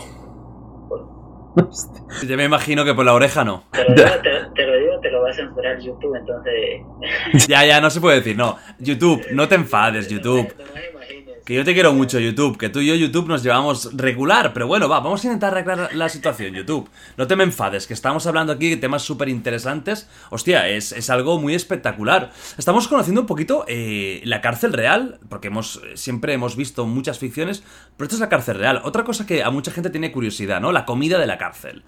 Yo 2.27 2.37
me 2.37 2.45
imagino 2.45 2.85
que 2.85 2.93
por 2.93 3.05
la 3.05 3.13
oreja 3.13 3.43
no. 3.43 3.63
Te 3.71 3.83
lo, 3.83 3.95
digo, 3.95 4.09
te, 4.21 4.29
te 4.55 4.65
lo 4.65 4.79
digo, 4.79 4.99
te 5.01 5.11
lo 5.11 5.21
va 5.21 5.29
a 5.29 5.33
censurar 5.33 5.79
YouTube, 5.79 6.15
entonces... 6.15 7.47
Ya, 7.47 7.65
ya, 7.65 7.81
no 7.81 7.89
se 7.89 7.99
puede 7.99 8.17
decir, 8.17 8.37
no. 8.37 8.57
YouTube, 8.79 9.25
no 9.31 9.47
te 9.47 9.55
enfades, 9.55 10.07
YouTube. 10.07 10.53
No 10.57 10.63
me 10.73 10.89
imagino. 10.89 11.18
Que 11.49 11.55
yo 11.55 11.65
te 11.65 11.73
quiero 11.73 11.93
mucho, 11.93 12.19
YouTube. 12.19 12.59
Que 12.59 12.69
tú 12.69 12.79
y 12.79 12.85
yo, 12.85 12.93
YouTube, 12.93 13.27
nos 13.27 13.41
llevamos 13.41 13.89
regular. 13.97 14.53
Pero 14.53 14.67
bueno, 14.67 14.87
va, 14.87 14.99
vamos 14.99 15.23
a 15.23 15.25
intentar 15.25 15.51
arreglar 15.51 15.95
la 15.95 16.07
situación, 16.07 16.53
YouTube. 16.53 16.87
No 17.17 17.25
te 17.25 17.35
me 17.35 17.43
enfades, 17.43 17.87
que 17.87 17.95
estamos 17.95 18.27
hablando 18.27 18.53
aquí 18.53 18.69
de 18.69 18.77
temas 18.77 19.01
súper 19.01 19.29
interesantes. 19.29 20.07
Hostia, 20.29 20.69
es, 20.69 20.91
es 20.91 21.09
algo 21.09 21.41
muy 21.41 21.55
espectacular. 21.55 22.31
Estamos 22.59 22.87
conociendo 22.87 23.21
un 23.21 23.25
poquito 23.25 23.65
eh, 23.67 24.21
la 24.25 24.41
cárcel 24.41 24.73
real, 24.73 25.19
porque 25.27 25.47
hemos 25.47 25.81
siempre 25.95 26.33
hemos 26.33 26.55
visto 26.55 26.85
muchas 26.85 27.17
ficciones, 27.17 27.63
pero 27.97 28.05
esto 28.05 28.17
es 28.17 28.21
la 28.21 28.29
cárcel 28.29 28.59
real. 28.59 28.81
Otra 28.83 29.03
cosa 29.03 29.25
que 29.25 29.41
a 29.41 29.49
mucha 29.49 29.71
gente 29.71 29.89
tiene 29.89 30.11
curiosidad, 30.11 30.61
¿no? 30.61 30.71
La 30.71 30.85
comida 30.85 31.17
de 31.17 31.25
la 31.25 31.39
cárcel. 31.39 31.81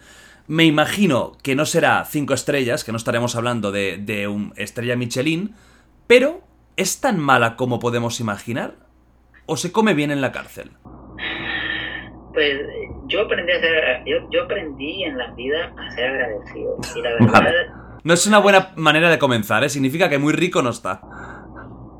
Me 0.48 0.66
imagino 0.66 1.38
que 1.44 1.54
no 1.54 1.68
será 1.68 2.04
cinco 2.06 2.34
estrellas, 2.34 2.84
que 2.84 2.94
no 2.94 2.98
estaremos 2.98 3.36
hablando 3.36 3.72
de, 3.72 4.00
de 4.00 4.28
un 4.28 4.54
estrella 4.56 4.96
Michelin, 4.96 5.54
pero 6.08 6.42
¿es 6.78 7.00
tan 7.00 7.20
mala 7.20 7.58
como 7.58 7.78
podemos 7.78 8.20
imaginar? 8.20 8.90
¿O 9.52 9.58
se 9.58 9.70
come 9.74 9.94
bien 9.94 10.12
en 10.12 10.22
la 10.22 10.32
cárcel? 10.32 10.72
Pues 12.34 12.58
yo 13.08 13.24
aprendí 13.24 13.52
a 13.52 13.60
ser, 13.60 14.02
yo, 14.06 14.20
yo 14.30 14.44
aprendí 14.44 15.04
en 15.04 15.18
la 15.18 15.30
vida 15.32 15.74
a 15.78 15.92
ser 15.92 16.06
agradecido. 16.08 16.78
Y 16.96 17.02
la 17.02 17.10
verdad, 17.20 17.34
Vale. 17.34 17.68
No 18.06 18.14
es 18.14 18.26
una 18.26 18.40
buena 18.40 18.72
manera 18.78 19.10
de 19.10 19.20
comenzar, 19.20 19.62
¿eh? 19.66 19.68
Significa 19.68 20.08
que 20.08 20.18
muy 20.20 20.32
rico 20.32 20.62
no 20.62 20.70
está. 20.70 21.02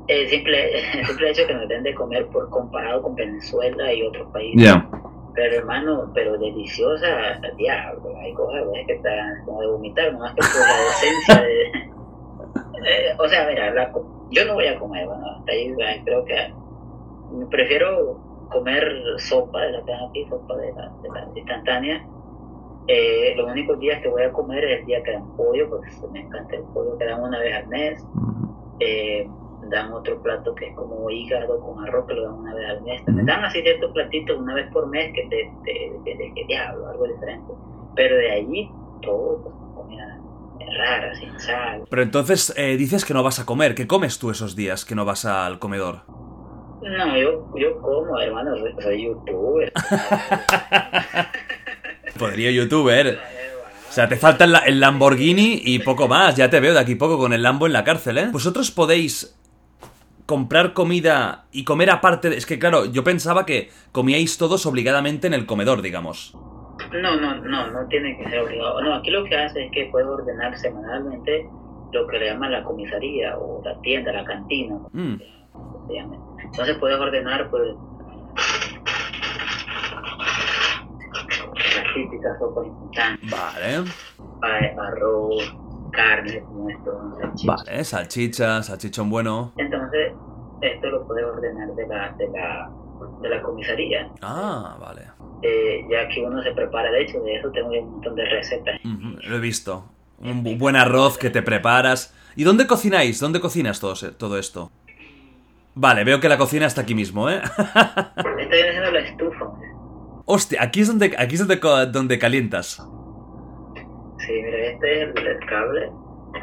el 0.08 0.30
simple, 0.30 0.78
el 1.00 1.04
simple 1.06 1.30
hecho 1.30 1.46
que 1.46 1.52
nos 1.52 1.68
den 1.68 1.82
de 1.82 1.94
comer 1.94 2.26
por 2.28 2.48
comparado 2.48 3.02
con 3.02 3.14
Venezuela 3.16 3.92
y 3.92 4.00
otros 4.00 4.32
países. 4.32 4.62
Ya. 4.62 4.88
Pero 5.34 5.56
hermano, 5.56 6.10
pero 6.14 6.38
deliciosa, 6.38 7.38
diablo, 7.58 8.16
hay 8.18 8.32
cosas 8.32 8.64
güey, 8.64 8.86
que 8.86 8.94
están 8.94 9.44
como 9.44 9.60
de 9.60 9.66
vomitar, 9.66 10.10
más 10.18 10.34
que 10.34 10.40
por 10.40 10.58
la 10.58 10.84
decencia 10.84 11.42
de... 11.42 11.92
Eh, 12.84 13.14
o 13.16 13.28
sea, 13.28 13.46
mira, 13.46 13.72
la 13.72 13.92
yo 14.30 14.44
no 14.44 14.54
voy 14.54 14.66
a 14.66 14.76
comer, 14.76 15.06
bueno, 15.06 15.24
hasta 15.38 15.52
ahí 15.52 15.68
eh, 15.68 16.02
creo 16.04 16.24
que 16.24 16.52
prefiero 17.50 18.20
comer 18.50 18.92
sopa 19.18 19.60
de 19.62 19.72
la 19.72 19.78
aquí, 20.08 20.26
sopa 20.28 20.56
de 20.56 20.72
la, 20.72 20.92
de 21.02 21.08
la 21.08 21.28
instantánea. 21.34 22.06
Eh, 22.88 23.34
los 23.36 23.50
únicos 23.50 23.78
días 23.78 24.00
que 24.02 24.08
voy 24.08 24.22
a 24.22 24.32
comer 24.32 24.64
es 24.64 24.80
el 24.80 24.86
día 24.86 25.02
que 25.02 25.12
dan 25.12 25.36
pollo, 25.36 25.68
porque 25.70 25.88
me 26.12 26.20
encanta 26.20 26.56
el 26.56 26.62
pollo 26.74 26.98
que 26.98 27.04
dan 27.06 27.22
una 27.22 27.38
vez 27.38 27.54
al 27.56 27.68
mes. 27.68 28.04
Eh, 28.80 29.28
dan 29.70 29.92
otro 29.92 30.20
plato 30.20 30.54
que 30.56 30.66
es 30.66 30.74
como 30.74 31.08
hígado 31.08 31.60
con 31.60 31.86
arroz 31.86 32.06
que 32.08 32.14
lo 32.14 32.24
dan 32.24 32.34
una 32.34 32.54
vez 32.54 32.68
al 32.68 32.82
mes. 32.82 33.02
Me 33.06 33.22
dan 33.22 33.44
así 33.44 33.62
ciertos 33.62 33.92
platitos 33.92 34.36
una 34.38 34.54
vez 34.54 34.66
por 34.72 34.88
mes 34.88 35.12
que 35.14 35.22
te, 35.28 35.50
te, 35.64 35.92
te- 36.04 36.16
te- 36.16 36.32
que 36.34 36.44
diablo, 36.46 36.88
algo 36.88 37.06
diferente. 37.06 37.52
Pero 37.94 38.16
de 38.16 38.30
allí 38.32 38.70
todo, 39.02 39.40
pues, 39.42 39.54
comida 39.74 40.18
rara, 40.78 41.14
sin 41.14 41.38
sal. 41.38 41.84
Pero 41.88 42.02
entonces 42.02 42.52
eh, 42.56 42.76
dices 42.76 43.04
que 43.04 43.14
no 43.14 43.22
vas 43.22 43.38
a 43.38 43.46
comer. 43.46 43.74
¿Qué 43.74 43.86
comes 43.86 44.18
tú 44.18 44.30
esos 44.30 44.56
días 44.56 44.84
que 44.84 44.94
no 44.94 45.04
vas 45.04 45.24
al 45.24 45.58
comedor? 45.60 46.00
No, 46.82 47.16
yo, 47.16 47.48
yo 47.56 47.80
como, 47.80 48.18
hermano, 48.20 48.56
soy, 48.56 48.72
soy 48.80 49.04
youtuber. 49.04 49.72
Podría 52.18 52.50
youtuber. 52.50 53.18
O 53.88 53.92
sea, 53.92 54.08
te 54.08 54.16
falta 54.16 54.44
el, 54.44 54.52
la- 54.52 54.58
el 54.60 54.80
Lamborghini 54.80 55.60
y 55.64 55.78
poco 55.80 56.08
más. 56.08 56.36
Ya 56.36 56.48
te 56.50 56.60
veo 56.60 56.72
de 56.74 56.80
aquí 56.80 56.94
poco 56.94 57.18
con 57.18 57.32
el 57.32 57.42
Lambo 57.42 57.66
en 57.66 57.72
la 57.72 57.84
cárcel, 57.84 58.18
¿eh? 58.18 58.28
Vosotros 58.32 58.70
podéis 58.70 59.38
comprar 60.26 60.72
comida 60.72 61.44
y 61.52 61.64
comer 61.64 61.90
aparte 61.90 62.30
de... 62.30 62.36
Es 62.36 62.46
que 62.46 62.58
claro, 62.58 62.86
yo 62.86 63.04
pensaba 63.04 63.44
que 63.44 63.70
comíais 63.92 64.38
todos 64.38 64.64
obligadamente 64.66 65.26
en 65.26 65.34
el 65.34 65.46
comedor, 65.46 65.82
digamos. 65.82 66.34
No, 66.92 67.16
no, 67.16 67.36
no, 67.36 67.70
no 67.70 67.86
tiene 67.88 68.16
que 68.16 68.28
ser 68.30 68.40
obligado. 68.40 68.80
No, 68.82 68.94
aquí 68.94 69.10
lo 69.10 69.24
que 69.24 69.36
hace 69.36 69.66
es 69.66 69.70
que 69.72 69.88
puedes 69.90 70.08
ordenar 70.08 70.56
semanalmente 70.58 71.46
lo 71.92 72.06
que 72.06 72.18
le 72.18 72.26
llaman 72.26 72.52
la 72.52 72.62
comisaría 72.64 73.36
o 73.38 73.62
la 73.64 73.78
tienda, 73.82 74.12
la 74.12 74.24
cantina. 74.24 74.76
Mm. 74.92 75.14
como 75.52 75.86
se 75.86 75.94
llame. 75.94 76.16
Entonces 76.44 76.76
puedes 76.78 76.98
ordenar 76.98 77.48
pues 77.50 77.62
las 81.76 81.94
típicas 81.94 82.38
sopas 82.38 82.66
instantáneas, 82.66 83.84
Vale. 84.40 84.74
arroz, 84.78 85.54
carne, 85.92 86.40
como 86.42 86.68
esto, 86.70 87.16
salchicha. 87.20 87.52
Vale, 87.54 87.84
salchicha, 87.84 88.62
salchichón 88.62 89.10
bueno. 89.10 89.52
Entonces, 89.56 90.12
esto 90.60 90.86
lo 90.90 91.06
puedes 91.06 91.24
ordenar 91.24 91.68
de 91.74 91.86
la, 91.86 92.12
de 92.18 92.28
la, 92.28 92.70
de 93.20 93.28
la 93.28 93.42
comisaría. 93.42 94.08
Ah, 94.22 94.76
vale. 94.80 95.02
Eh, 95.42 95.84
ya 95.90 96.08
que 96.08 96.20
uno 96.22 96.42
se 96.42 96.52
prepara, 96.52 96.90
de 96.90 97.02
hecho, 97.02 97.20
de 97.20 97.34
eso 97.36 97.50
tengo 97.50 97.68
un 97.70 97.92
montón 97.92 98.14
de 98.14 98.24
recetas. 98.24 98.76
Ujú, 98.84 99.16
Lo 99.28 99.36
he 99.36 99.40
visto. 99.40 99.84
Un 100.18 100.44
bu- 100.44 100.56
buen 100.58 100.76
arroz 100.76 101.18
que 101.18 101.30
te 101.30 101.42
preparas. 101.42 102.14
¿Y 102.36 102.44
dónde 102.44 102.66
cocináis? 102.66 103.18
¿Dónde 103.20 103.40
cocinas 103.40 103.80
todo, 103.80 103.94
todo 104.16 104.38
esto? 104.38 104.70
Vale, 105.74 106.04
veo 106.04 106.20
que 106.20 106.28
la 106.28 106.36
cocina 106.38 106.66
está 106.66 106.82
aquí 106.82 106.94
mismo, 106.94 107.30
¿eh? 107.30 107.40
Estoy 108.38 108.60
haciendo 108.60 108.90
la 108.90 109.00
estufa. 109.00 109.46
Hostia, 110.26 110.62
aquí 110.62 110.80
es 110.82 110.88
donde, 110.88 111.14
aquí 111.18 111.34
es 111.34 111.46
donde, 111.46 111.56
donde 111.90 112.18
calientas. 112.18 112.76
Sí, 114.18 114.32
mira, 114.42 114.58
este 114.66 115.02
es 115.02 115.08
el, 115.16 115.26
el 115.26 115.38
cable. 115.46 115.90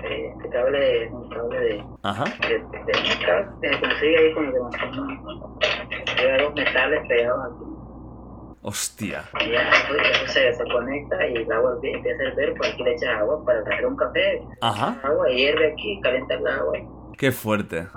Eh, 0.03 0.33
Este 0.37 0.49
cable 0.49 1.03
es 1.05 1.11
un 1.11 1.29
cable 1.29 1.59
de, 1.59 1.83
Ajá. 2.03 2.23
de, 2.47 2.57
de 2.59 3.01
metal 3.09 3.49
que 3.61 3.69
se 3.73 3.79
consigue 3.79 4.17
ahí 4.17 4.33
con 4.33 4.45
el 4.45 4.51
de 4.51 6.43
dos 6.43 6.53
metales 6.55 7.07
pegados 7.07 7.45
aquí. 7.45 7.65
Hostia. 8.61 9.23
Y 9.45 9.51
ya 9.51 9.69
pues, 9.87 10.01
eso 10.11 10.27
se, 10.33 10.53
se 10.53 10.63
conecta 10.71 11.25
y 11.27 11.35
el 11.37 11.51
agua 11.51 11.75
empie- 11.75 11.95
empieza 11.95 12.23
a 12.23 12.27
hervir. 12.27 12.53
Por 12.57 12.65
aquí 12.67 12.83
le 12.83 12.91
echas 12.93 13.09
agua 13.19 13.43
para 13.45 13.59
hacer 13.61 13.85
un 13.85 13.95
café. 13.95 14.41
Ajá. 14.61 14.97
Agua 15.03 15.29
hierve 15.29 15.71
aquí, 15.71 15.99
calienta 16.03 16.33
el 16.33 16.47
agua. 16.47 16.77
Qué 17.17 17.31
fuerte. 17.31 17.87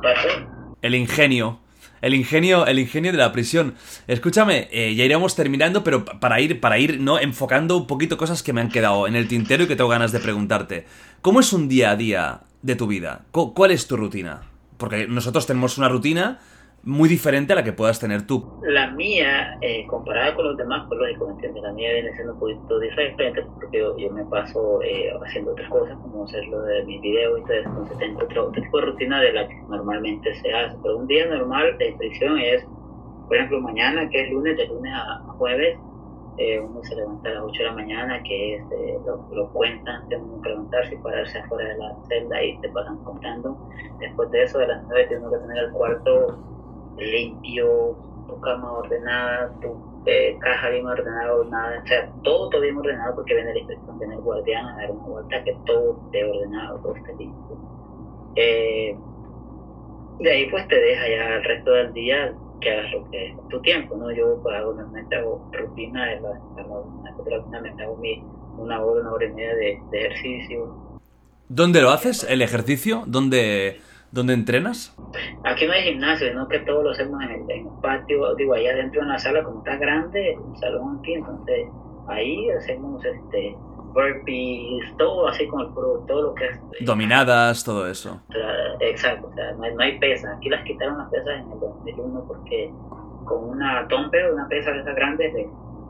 El 0.83 0.95
ingenio. 0.95 1.61
El 2.01 2.15
ingenio, 2.15 2.67
el 2.67 2.81
ingenio 2.81 3.13
de 3.13 3.19
la 3.19 3.31
prisión. 3.33 3.75
Escúchame, 4.09 4.69
eh, 4.73 4.95
ya 4.97 5.05
iremos 5.05 5.37
terminando, 5.37 5.85
pero 5.85 6.05
pa- 6.05 6.19
para 6.19 6.41
ir, 6.41 6.59
para 6.61 6.79
ir, 6.79 6.99
¿no? 7.01 7.21
Enfocando 7.21 7.77
un 7.77 7.87
poquito 7.87 8.17
cosas 8.17 8.43
que 8.43 8.53
me 8.53 8.61
han 8.61 8.71
quedado 8.71 9.07
en 9.07 9.15
el 9.15 9.29
tintero 9.29 9.63
y 9.65 9.69
que 9.69 9.77
tengo 9.77 9.89
ganas 9.89 10.11
de 10.11 10.19
preguntarte. 10.19 10.85
¿Cómo 11.23 11.39
es 11.39 11.53
un 11.53 11.69
día 11.69 11.93
a 11.93 11.97
día 11.97 12.41
de 12.63 12.75
tu 12.75 12.89
vida? 12.89 13.25
Cu- 13.31 13.55
¿Cuál 13.55 13.71
es 13.71 13.87
tu 13.87 13.97
rutina? 13.97 14.43
Porque 14.79 15.07
nosotros 15.07 15.47
tenemos 15.47 15.79
una 15.79 15.89
rutina 15.89 16.41
muy 16.85 17.09
diferente 17.09 17.53
a 17.53 17.57
la 17.57 17.65
que 17.65 17.73
puedas 17.73 18.01
tener 18.01 18.27
tú. 18.27 18.45
La 18.63 18.91
mía, 18.91 19.57
eh, 19.61 19.87
comparada 19.87 20.35
con 20.35 20.47
los 20.47 20.57
demás, 20.57 20.85
pues 20.89 21.01
lógico, 21.01 21.27
¿me 21.27 21.33
entiendes? 21.35 21.63
La 21.63 21.73
mía 21.73 21.93
viene 21.93 22.13
siendo 22.15 22.33
un 22.33 22.41
poquito 22.41 22.79
diferente 22.81 23.45
porque 23.61 23.79
yo, 23.79 24.11
me 24.11 24.25
paso 24.25 24.83
eh, 24.83 25.13
haciendo 25.25 25.53
otras 25.53 25.69
cosas, 25.69 25.97
como 25.99 26.25
hacer 26.25 26.45
lo 26.47 26.63
de 26.63 26.85
mis 26.85 27.01
videos 27.01 27.41
y 27.41 27.43
todo 27.43 27.57
entonces 27.57 28.09
otro, 28.17 28.51
tipo 28.51 28.79
de 28.79 28.87
rutina 28.87 29.21
de 29.21 29.33
la 29.33 29.49
que 29.49 29.55
normalmente 29.69 30.35
se 30.35 30.53
hace. 30.53 30.77
Pero 30.83 30.99
un 30.99 31.07
día 31.07 31.27
normal 31.27 31.79
de 31.79 31.95
prisión 31.99 32.39
es, 32.39 32.67
por 33.29 33.37
ejemplo, 33.37 33.61
mañana, 33.61 34.09
que 34.09 34.25
es 34.25 34.31
lunes, 34.31 34.57
de 34.57 34.67
lunes 34.67 34.93
a 34.95 35.23
jueves, 35.39 35.79
eh, 36.39 36.59
uno 36.59 36.83
se 36.83 36.97
levanta 36.97 37.29
a 37.29 37.35
las 37.35 37.43
8 37.45 37.59
de 37.59 37.65
la 37.65 37.75
mañana, 37.75 38.23
que 38.23 38.55
es, 38.55 38.63
eh, 38.73 38.99
lo, 39.07 39.29
lo 39.33 39.49
cuentan, 39.53 40.09
tiene 40.09 40.25
uno 40.25 40.41
que 40.41 40.49
levantarse 40.49 40.95
y 40.95 40.99
pararse 40.99 41.39
afuera 41.39 41.69
de 41.69 41.79
la 41.79 41.95
celda 42.09 42.43
y 42.43 42.59
te 42.59 42.69
pasan 42.71 42.97
contando. 43.05 43.57
Después 44.01 44.31
de 44.31 44.43
eso, 44.43 44.59
de 44.59 44.69
las 44.69 44.83
9 44.85 45.07
tiene 45.09 45.27
uno 45.27 45.33
que 45.33 45.47
tener 45.47 45.65
el 45.65 45.71
cuarto 45.73 46.39
limpio, 46.99 47.97
tu 48.27 48.41
cama 48.41 48.73
ordenada, 48.73 49.53
tu 49.61 49.93
eh, 50.07 50.37
caja 50.41 50.71
bien 50.71 50.87
ordenada, 50.87 51.35
ordenada, 51.35 51.83
o 51.83 51.87
sea, 51.87 52.11
todo, 52.23 52.49
todo 52.49 52.61
bien 52.61 52.77
ordenado 52.77 53.15
porque 53.15 53.35
viene 53.35 53.53
la 53.53 53.59
inspección, 53.61 53.99
viene 53.99 54.15
el 54.15 54.21
guardián 54.21 54.67
a 54.67 54.77
dar 54.77 54.91
una 54.91 55.05
vuelta 55.05 55.45
que 55.45 55.57
todo 55.67 56.01
esté 56.07 56.25
ordenado, 56.25 56.79
todo 56.81 56.97
esté 56.97 57.15
limpio. 57.17 57.57
Eh, 58.37 58.97
de 60.21 60.31
ahí 60.31 60.51
pues 60.51 60.67
te 60.69 60.77
deja 60.77 61.09
ya 61.09 61.35
el 61.37 61.45
resto 61.45 61.71
del 61.73 61.93
día 61.93 62.35
que 62.61 62.71
hagas 62.71 62.93
lo 62.93 63.11
que 63.11 63.27
es 63.27 63.49
tu 63.49 63.61
tiempo, 63.61 63.97
¿no? 63.97 64.11
Yo 64.13 64.41
pues, 64.43 64.55
hago, 64.57 64.73
normalmente 64.73 65.17
hago 65.17 65.51
rutina, 65.53 66.07
de 66.07 66.21
la, 66.21 67.61
me 67.61 67.83
hago 67.83 67.97
mi, 67.97 68.25
una 68.57 68.83
hora, 68.83 69.01
una 69.01 69.13
hora 69.13 69.25
y 69.25 69.33
media 69.33 69.55
de, 69.55 69.79
de 69.91 70.07
ejercicio. 70.07 70.93
¿Dónde 71.49 71.83
lo 71.83 71.91
haces? 71.91 72.25
¿El 72.25 72.41
ejercicio? 72.41 73.03
¿Dónde, 73.07 73.81
dónde 74.13 74.35
entrenas? 74.35 74.95
Aquí 75.45 75.67
no 75.67 75.73
hay 75.73 75.83
gimnasio, 75.83 76.33
no 76.35 76.47
que 76.47 76.61
todo 76.61 76.83
lo 76.85 76.91
hacemos 76.91 77.21
en 77.23 77.31
el, 77.31 77.41
en 77.51 77.67
el 77.67 77.73
patio, 77.83 78.35
digo, 78.37 78.55
allá 78.55 78.75
dentro 78.77 79.03
en 79.03 79.09
la 79.09 79.19
sala, 79.19 79.43
como 79.43 79.59
está 79.59 79.77
grande, 79.77 80.39
un 80.39 80.57
salón 80.59 80.99
aquí, 81.01 81.15
entonces 81.15 81.67
ahí 82.07 82.51
hacemos 82.51 83.05
este 83.05 83.57
burpees, 83.95 84.97
todo 84.97 85.29
así 85.29 85.47
con 85.49 85.61
el 85.63 85.69
puro, 85.75 86.03
todo 86.09 86.23
lo 86.23 86.35
que 86.35 86.47
es... 86.47 86.57
eh, 86.57 86.85
Dominadas, 86.85 87.63
todo 87.63 87.87
eso. 87.87 88.23
Exacto, 88.81 89.29
o 89.29 89.35
sea, 89.35 89.53
no 89.53 89.65
hay, 89.65 89.75
no 89.75 89.83
hay 89.83 89.99
pesas, 89.99 90.35
aquí 90.37 90.49
las 90.49 90.65
quitaron 90.65 90.99
las 90.99 91.11
pesas 91.11 91.41
en 91.41 91.53
el 91.53 91.61
2001 91.61 92.25
porque 92.27 92.73
con 93.25 93.51
una 93.51 93.87
tompe, 93.89 94.33
una 94.33 94.49
pesa 94.49 94.71
de 94.73 94.81
esas 94.81 94.95
grandes, 94.95 95.35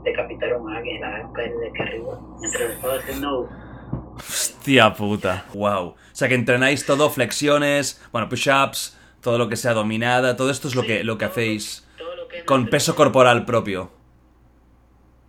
decapitaron 0.02 0.68
a 0.68 0.78
alguien, 0.78 1.00
la 1.00 1.30
caer 1.32 1.56
de 1.58 1.68
aquí 1.68 1.82
arriba, 1.82 2.18
mientras 2.40 2.70
estaba 2.70 2.94
haciendo... 2.94 3.48
Hostia 4.16 4.94
puta. 4.94 5.44
Wow. 5.54 5.86
O 5.88 5.96
sea 6.12 6.28
que 6.28 6.34
entrenáis 6.34 6.84
todo, 6.86 7.10
flexiones, 7.10 8.00
bueno, 8.12 8.28
push-ups, 8.28 8.98
todo 9.20 9.38
lo 9.38 9.48
que 9.48 9.56
sea 9.56 9.72
dominada, 9.72 10.36
todo 10.36 10.50
esto 10.50 10.68
es 10.68 10.74
lo 10.74 10.82
Sí, 10.82 10.88
que, 10.88 11.04
lo 11.04 11.18
que 11.18 11.24
hacéis 11.24 11.86
lo 11.98 12.28
que 12.28 12.44
con 12.44 12.66
peso 12.68 12.94
corporal 12.94 13.44
propio. 13.44 13.90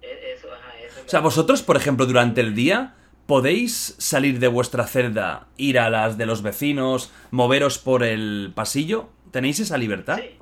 E- 0.01 0.33
Eso, 0.33 0.47
ajá, 0.51 0.73
eso 0.85 0.99
es 0.99 1.05
O 1.05 1.09
sea, 1.09 1.19
vosotros, 1.21 1.61
por 1.63 1.77
ejemplo, 1.77 2.05
durante 2.05 2.41
el 2.41 2.53
día, 2.55 2.95
¿podéis 3.25 3.95
salir 3.97 4.39
de 4.39 4.47
vuestra 4.47 4.85
celda, 4.85 5.47
ir 5.57 5.79
a 5.79 5.89
las 5.89 6.17
de 6.17 6.25
los 6.25 6.41
vecinos, 6.41 7.11
moveros 7.31 7.77
por 7.79 8.03
el 8.03 8.51
pasillo? 8.55 9.09
¿Tenéis 9.31 9.59
esa 9.59 9.77
libertad? 9.77 10.17
Sí. 10.17 10.37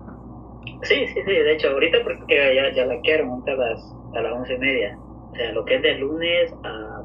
Sí, 0.84 0.96
sí, 1.08 1.14
sí, 1.14 1.32
de 1.32 1.54
hecho, 1.54 1.70
ahorita 1.70 2.00
porque 2.04 2.56
ya, 2.56 2.76
ya 2.76 2.86
la 2.88 3.00
quiero 3.02 3.26
a 3.46 3.52
las, 3.52 3.80
a 4.16 4.22
las 4.22 4.34
once 4.34 4.56
y 4.56 4.58
media. 4.58 4.98
O 4.98 5.36
sea, 5.36 5.52
lo 5.52 5.64
que 5.64 5.76
es 5.76 5.82
de 5.84 5.94
lunes 6.00 6.52
a, 6.64 7.02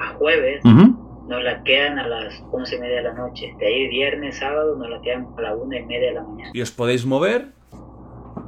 a 0.00 0.14
jueves, 0.14 0.64
Ujú. 0.64 1.26
nos 1.28 1.42
la 1.42 1.62
quedan 1.62 1.98
a 1.98 2.08
las 2.08 2.42
once 2.50 2.76
y 2.76 2.80
media 2.80 2.96
de 2.96 3.02
la 3.04 3.12
noche. 3.14 3.54
De 3.58 3.66
ahí 3.66 3.88
viernes, 3.88 4.38
sábado, 4.38 4.76
nos 4.76 4.88
la 4.90 5.00
quedan 5.02 5.28
a 5.36 5.40
la 5.42 5.54
una 5.54 5.78
y 5.78 5.84
media 5.84 6.08
de 6.08 6.14
la 6.14 6.22
mañana. 6.22 6.50
¿Y 6.54 6.60
os 6.62 6.70
podéis 6.70 7.04
mover? 7.06 7.48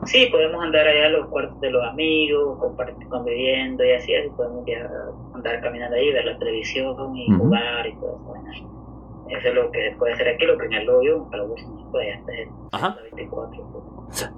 Sí, 0.05 0.27
podemos 0.33 0.61
andar 0.65 0.89
allá 0.89 1.07
a 1.07 1.11
los 1.11 1.29
cuartos 1.29 1.61
de 1.61 1.71
los 1.71 1.85
amigos, 1.85 2.59
compartir, 2.59 3.07
conviviendo 3.09 3.85
y 3.85 3.93
así, 3.93 4.13
así 4.15 4.29
podemos 4.37 4.65
ya 4.67 4.91
andar 5.33 5.61
caminando 5.61 5.97
ahí, 5.97 6.13
ver 6.13 6.25
la 6.25 6.37
televisión 6.39 7.17
y 7.17 7.31
jugar 7.31 7.87
y 7.87 7.95
todo 7.95 8.17
eso. 8.17 8.25
bueno. 8.25 8.73
Eso 9.29 9.49
es 9.49 9.55
lo 9.55 9.71
que 9.71 9.91
se 9.91 9.97
puede 9.97 10.13
hacer 10.15 10.29
aquí, 10.29 10.45
lo 10.45 10.59
que 10.59 10.67
en 10.67 10.73
el 10.75 10.91
hoyo, 10.91 11.25
para 11.31 11.45
se 11.45 11.67
puede 11.91 12.13
hacer. 12.15 12.49
Ajá. 12.73 12.97
24. 13.15 13.63
Pues 14.09 14.31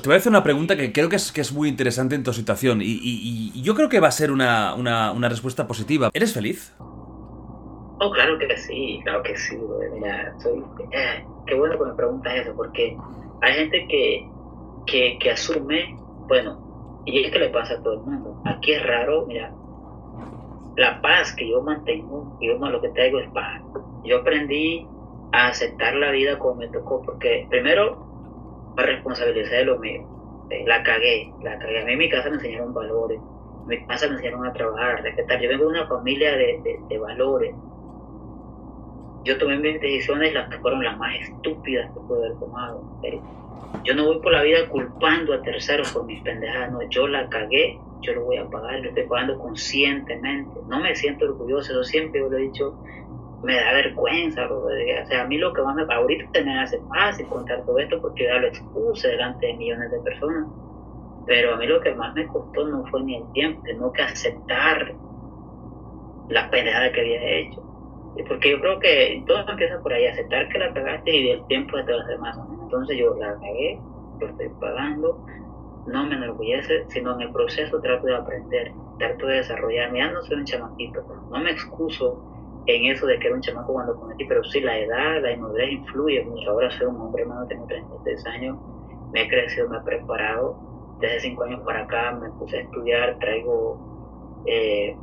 te 0.00 0.08
voy 0.08 0.14
a 0.14 0.18
hacer 0.18 0.30
una 0.30 0.42
pregunta 0.42 0.76
que 0.76 0.92
creo 0.92 1.08
que 1.08 1.16
es, 1.16 1.32
que 1.32 1.40
es 1.42 1.52
muy 1.52 1.68
interesante 1.68 2.14
en 2.14 2.22
tu 2.22 2.32
situación 2.32 2.80
y, 2.82 3.60
yo 3.62 3.74
creo 3.74 3.88
que 3.88 4.00
va 4.00 4.08
a 4.08 4.12
ser 4.12 4.30
una, 4.30 4.74
una- 4.74 5.12
una 5.12 5.28
respuesta 5.28 5.66
positiva. 5.66 6.10
¿Eres 6.14 6.32
feliz? 6.32 6.72
Oh, 8.00 8.10
claro 8.10 8.38
que 8.38 8.56
sí, 8.56 9.00
claro 9.04 9.22
que 9.22 9.36
sí. 9.36 9.56
Mira, 9.94 10.34
soy. 10.42 10.60
eh, 10.90 11.24
qué 11.46 11.54
bueno 11.54 11.78
que 11.78 11.84
me 11.84 11.94
preguntas 11.94 12.34
eso, 12.34 12.54
porque 12.56 12.96
hay 13.40 13.52
gente 13.54 13.86
que, 13.88 15.18
que, 15.20 15.30
asume, 15.30 15.96
bueno, 16.28 17.02
y 17.06 17.24
es 17.24 17.32
que 17.32 17.38
le 17.38 17.50
pasa 17.50 17.74
a 17.74 17.82
todo 17.82 17.94
el 17.94 18.00
mundo. 18.00 18.40
Aquí 18.44 18.72
es 18.72 18.82
raro, 18.84 19.26
mira, 19.26 19.52
la 20.76 21.00
paz 21.00 21.34
que 21.36 21.48
yo 21.48 21.62
mantengo, 21.62 22.36
yo 22.40 22.54
lo 22.58 22.80
que 22.80 22.88
traigo 22.90 23.20
es 23.20 23.30
paz. 23.30 23.62
Yo 24.04 24.18
aprendí 24.18 24.86
a 25.32 25.48
aceptar 25.48 25.94
la 25.94 26.10
vida 26.10 26.38
como 26.38 26.56
me 26.56 26.68
tocó, 26.68 27.02
porque 27.02 27.46
primero 27.50 28.11
me 28.76 28.82
responsabilicé 28.84 29.56
de 29.56 29.64
lo 29.64 29.78
mío. 29.78 30.02
Eh, 30.48 30.64
La 30.66 30.82
cagué, 30.82 31.34
la 31.40 31.58
cagué. 31.58 31.80
A 31.82 31.84
mí 31.84 31.92
en 31.92 31.98
mi 31.98 32.08
casa 32.10 32.28
me 32.30 32.36
enseñaron 32.36 32.74
valores, 32.74 33.20
en 33.66 33.70
mi 33.70 33.86
casa 33.86 34.06
me 34.08 34.14
enseñaron 34.14 34.46
a 34.46 34.52
trabajar, 34.52 34.92
a 34.98 35.02
respetar. 35.02 35.40
Yo 35.40 35.48
vengo 35.48 35.64
de 35.64 35.70
una 35.70 35.86
familia 35.88 36.32
de, 36.36 36.60
de- 36.64 36.84
de 36.88 36.98
valores. 36.98 37.56
Yo 39.24 39.38
tomé 39.38 39.58
mis 39.58 39.80
decisiones 39.80 40.32
las 40.34 40.48
que 40.48 40.58
fueron 40.58 40.84
las 40.84 40.96
más 40.98 41.14
estúpidas 41.16 41.92
que 41.94 42.00
pude 42.00 42.26
haber 42.26 42.38
tomado. 42.38 42.88
serio. 43.00 43.24
Yo 43.84 43.94
no 43.94 44.06
voy 44.06 44.20
por 44.20 44.32
la 44.32 44.42
vida 44.42 44.68
culpando 44.68 45.34
a 45.34 45.42
terceros 45.42 45.92
por 45.92 46.06
mis 46.06 46.22
pendejadas, 46.22 46.72
no, 46.72 46.80
yo 46.90 47.08
la 47.08 47.28
cagué, 47.28 47.84
yo 48.02 48.14
lo 48.14 48.24
voy 48.24 48.36
a 48.38 48.48
pagar, 48.48 48.80
lo 48.80 48.88
estoy 48.90 49.06
pagando 49.08 49.38
conscientemente. 49.38 50.60
No 50.66 50.80
me 50.80 50.94
siento 50.96 51.26
orgulloso, 51.26 51.74
yo 51.74 51.82
siempre 51.84 52.20
lo 52.20 52.36
he 52.36 52.42
dicho, 52.42 52.80
me 53.42 53.56
da 53.56 53.72
vergüenza, 53.72 54.46
o 54.50 54.68
sea, 55.06 55.22
a 55.22 55.26
mí 55.26 55.36
lo 55.36 55.52
que 55.52 55.62
más 55.62 55.74
me 55.74 55.82
ahorita 55.92 56.42
me 56.42 56.60
hace 56.60 56.80
fácil 56.88 57.26
contar 57.26 57.64
todo 57.64 57.78
esto 57.78 58.00
porque 58.00 58.24
ya 58.24 58.36
lo 58.38 58.46
expuse 58.46 59.08
delante 59.08 59.46
de 59.46 59.54
millones 59.54 59.90
de 59.90 60.00
personas, 60.00 60.46
pero 61.26 61.54
a 61.54 61.56
mí 61.56 61.66
lo 61.66 61.80
que 61.80 61.94
más 61.94 62.14
me 62.14 62.26
costó 62.26 62.66
no 62.68 62.84
fue 62.86 63.02
ni 63.02 63.16
el 63.16 63.32
tiempo, 63.32 63.60
sino 63.64 63.92
que 63.92 64.02
aceptar 64.02 64.94
la 66.28 66.50
pendejada 66.50 66.92
que 66.92 67.00
había 67.00 67.22
hecho. 67.22 67.62
Porque 68.28 68.50
yo 68.50 68.60
creo 68.60 68.78
que 68.78 69.24
todo 69.26 69.48
empieza 69.48 69.80
por 69.80 69.92
ahí, 69.92 70.06
aceptar 70.06 70.48
que 70.48 70.58
la 70.58 70.72
cagaste 70.72 71.10
y 71.10 71.30
el 71.30 71.46
tiempo 71.46 71.76
de 71.76 71.84
te 71.84 71.92
va 71.92 72.00
a 72.00 72.02
hacer 72.02 72.18
más 72.18 72.36
o 72.36 72.44
menos. 72.44 72.64
Entonces 72.64 72.98
yo 72.98 73.14
la 73.14 73.34
cagué, 73.34 73.80
lo 74.20 74.28
estoy 74.28 74.48
pagando, 74.60 75.24
no 75.86 76.06
me 76.06 76.16
enorgullece, 76.16 76.84
sino 76.88 77.14
en 77.14 77.22
el 77.22 77.32
proceso 77.32 77.80
trato 77.80 78.06
de 78.06 78.14
aprender, 78.14 78.72
trato 78.98 79.26
de 79.26 79.36
desarrollarme. 79.36 79.98
Ya 79.98 80.10
no 80.10 80.22
soy 80.22 80.38
un 80.38 80.44
chamaquito, 80.44 81.02
no 81.30 81.40
me 81.40 81.50
excuso 81.50 82.31
en 82.66 82.86
eso 82.86 83.06
de 83.06 83.18
que 83.18 83.26
era 83.26 83.34
un 83.36 83.42
chamaco 83.42 83.72
cuando 83.72 83.94
cometí, 83.96 84.24
pero 84.26 84.42
sí 84.44 84.60
la 84.60 84.78
edad, 84.78 85.20
la 85.22 85.32
inmadurez 85.32 85.72
influye 85.72 86.24
mucho. 86.24 86.50
Ahora 86.50 86.70
soy 86.70 86.86
un 86.86 87.00
hombre, 87.00 87.22
hermano, 87.22 87.46
tengo 87.48 87.66
36 87.66 88.26
años, 88.26 88.56
me 89.12 89.22
he 89.22 89.28
crecido, 89.28 89.68
me 89.68 89.78
he 89.78 89.80
preparado. 89.80 90.56
Desde 91.00 91.20
5 91.20 91.42
años 91.44 91.60
para 91.64 91.82
acá 91.82 92.12
me 92.12 92.30
puse 92.38 92.58
a 92.58 92.60
estudiar, 92.60 93.18
traigo 93.18 94.42
eh, 94.46 94.96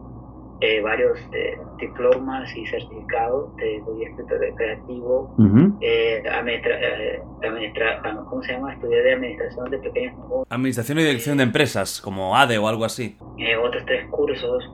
eh, 0.62 0.82
varios 0.82 1.18
eh, 1.34 1.58
diplomas 1.78 2.54
y 2.56 2.66
certificados 2.68 3.54
de, 3.58 3.78
escritor 3.78 4.40
creativo, 4.56 5.36
eh, 5.82 6.24
administra, 6.32 6.76
eh, 6.82 7.22
administra- 7.42 8.02
¿cómo 8.30 8.42
se 8.44 8.54
llama? 8.54 8.74
Estudié 8.74 9.02
de 9.04 9.14
administración 9.14 9.70
de 9.72 9.78
pequeños 9.80 10.18
negocios, 10.18 10.48
Administración 10.50 11.00
y 11.00 11.04
dirección 11.04 11.38
de 11.38 11.44
empresas, 11.44 12.02
como 12.02 12.36
ADE 12.36 12.58
o 12.58 12.68
algo 12.68 12.86
así. 12.86 13.18
eh, 13.38 13.56
otros 13.58 13.84
tres 13.86 14.06
cursos 14.10 14.70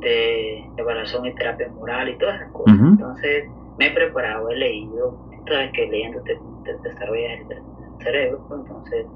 de 0.00 0.64
evaluación 0.76 1.26
y 1.26 1.34
terapia 1.34 1.68
moral 1.68 2.08
y 2.08 2.18
todas 2.18 2.36
esas 2.36 2.52
cosas. 2.52 2.76
Entonces, 2.92 3.48
me 3.78 3.86
he 3.86 3.90
preparado, 3.90 4.48
he 4.50 4.56
leído, 4.56 5.16
sabes 5.48 5.72
que 5.72 5.86
leyendo 5.86 6.20
te, 6.22 6.38
te 6.64 6.88
desarrollas 6.88 7.40
el, 7.40 7.52
el 7.52 8.04
cerebro, 8.04 8.44
pues, 8.48 8.60
entonces, 8.60 9.06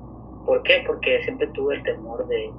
¿por 0.47 0.63
qué? 0.63 0.83
Porque 0.87 1.23
siempre 1.25 1.47
tuve 1.49 1.77
el 1.77 1.83
temor 1.83 2.27
de, 2.29 2.51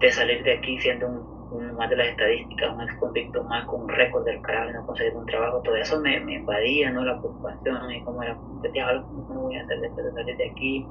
de 0.00 0.10
salir 0.10 0.42
de 0.44 0.54
aquí 0.54 0.78
siendo 0.80 1.06
un, 1.08 1.38
un 1.50 1.74
más 1.76 1.88
de 1.90 1.96
las 1.96 2.08
estadísticas, 2.08 2.74
un 2.74 2.82
ex 2.82 2.94
convicto 2.98 3.42
más 3.44 3.64
con 3.66 3.82
un 3.82 3.88
récord 3.88 4.24
del 4.24 4.40
carajo 4.42 4.70
y 4.70 4.72
no 4.74 4.86
conseguir 4.86 5.14
un 5.14 5.26
trabajo, 5.26 5.60
todo 5.62 5.76
eso 5.76 5.98
me, 6.00 6.20
me 6.20 6.34
invadía, 6.34 6.90
¿no? 6.90 7.04
La 7.04 7.18
preocupación 7.18 7.90
y 7.90 8.02
cómo 8.02 8.22
era, 8.22 8.36
¿qué 8.62 8.68
diablos, 8.70 9.04
cómo 9.06 9.34
me 9.34 9.40
voy 9.40 9.56
a 9.56 9.62
hacer 9.64 9.80
después 9.80 10.06
de 10.06 10.12
salir 10.12 10.36
de 10.36 10.50
aquí? 10.50 10.86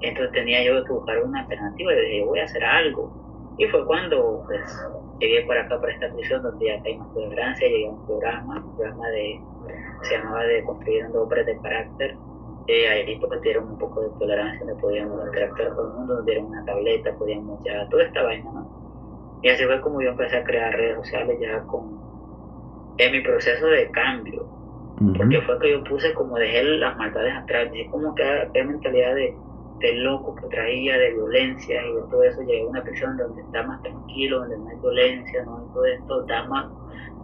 Entonces 0.00 0.32
tenía 0.32 0.62
yo 0.64 0.84
que 0.84 0.92
buscar 0.92 1.22
una 1.22 1.40
alternativa 1.40 1.92
y 1.92 2.00
dije, 2.00 2.24
voy 2.24 2.38
a 2.38 2.44
hacer 2.44 2.64
algo. 2.64 3.10
Y 3.58 3.66
fue 3.66 3.84
cuando 3.84 4.44
pues, 4.46 4.88
llegué 5.18 5.42
para 5.46 5.62
acá, 5.62 5.80
para 5.80 5.92
esta 5.92 6.12
prisión, 6.12 6.42
donde 6.42 6.66
ya 6.66 6.80
hay 6.84 6.98
más 6.98 7.12
tolerancia, 7.12 7.68
llegué 7.68 7.86
a 7.86 7.90
un 7.90 8.06
programa, 8.06 8.64
un 8.64 8.76
programa 8.76 9.08
de, 9.08 9.40
se 10.02 10.18
llamaba 10.18 10.44
de 10.44 10.64
construyendo 10.64 11.22
hombres 11.22 11.46
de 11.46 11.58
carácter. 11.58 12.16
Eh, 12.66 12.88
ahí 12.88 13.18
pues 13.18 13.40
dieron 13.40 13.68
un 13.68 13.78
poco 13.78 14.02
de 14.02 14.10
tolerancia, 14.18 14.66
donde 14.66 14.80
podíamos 14.80 15.26
interactuar 15.26 15.74
con 15.74 15.86
el 15.86 15.92
mundo, 15.94 16.14
nos 16.16 16.26
dieron 16.26 16.46
una 16.46 16.64
tableta, 16.66 17.14
podíamos 17.16 17.64
ya, 17.64 17.88
toda 17.88 18.04
esta 18.04 18.22
vaina, 18.22 18.50
¿no? 18.52 19.38
Y 19.42 19.48
así 19.48 19.64
fue 19.64 19.80
como 19.80 20.02
yo 20.02 20.10
empecé 20.10 20.36
a 20.36 20.44
crear 20.44 20.74
redes 20.74 20.96
sociales 20.96 21.38
ya 21.40 21.60
con, 21.62 21.98
en 22.98 23.12
mi 23.12 23.20
proceso 23.20 23.66
de 23.68 23.90
cambio, 23.90 24.46
porque 25.16 25.40
fue 25.42 25.58
que 25.60 25.70
yo 25.70 25.84
puse 25.84 26.12
como 26.12 26.36
dejé 26.36 26.62
las 26.64 26.96
maldades 26.96 27.34
atrás, 27.36 27.70
dije 27.70 27.88
como 27.90 28.14
que 28.14 28.24
qué 28.52 28.64
mentalidad 28.64 29.14
de, 29.14 29.34
de 29.78 29.92
loco 29.94 30.34
que 30.36 30.46
traía, 30.48 30.98
de 30.98 31.12
violencia 31.12 31.86
y 31.86 31.92
de 31.94 32.00
todo 32.10 32.22
eso, 32.24 32.40
llegué 32.42 32.62
a 32.62 32.66
una 32.66 32.82
prisión 32.82 33.16
donde 33.16 33.42
está 33.42 33.62
más 33.62 33.80
tranquilo, 33.82 34.40
donde 34.40 34.58
no 34.58 34.68
hay 34.68 34.76
violencia, 34.76 35.44
no 35.44 35.58
hay 35.58 35.72
todo 35.72 35.84
esto, 35.84 36.22
da 36.22 36.44
más 36.48 36.66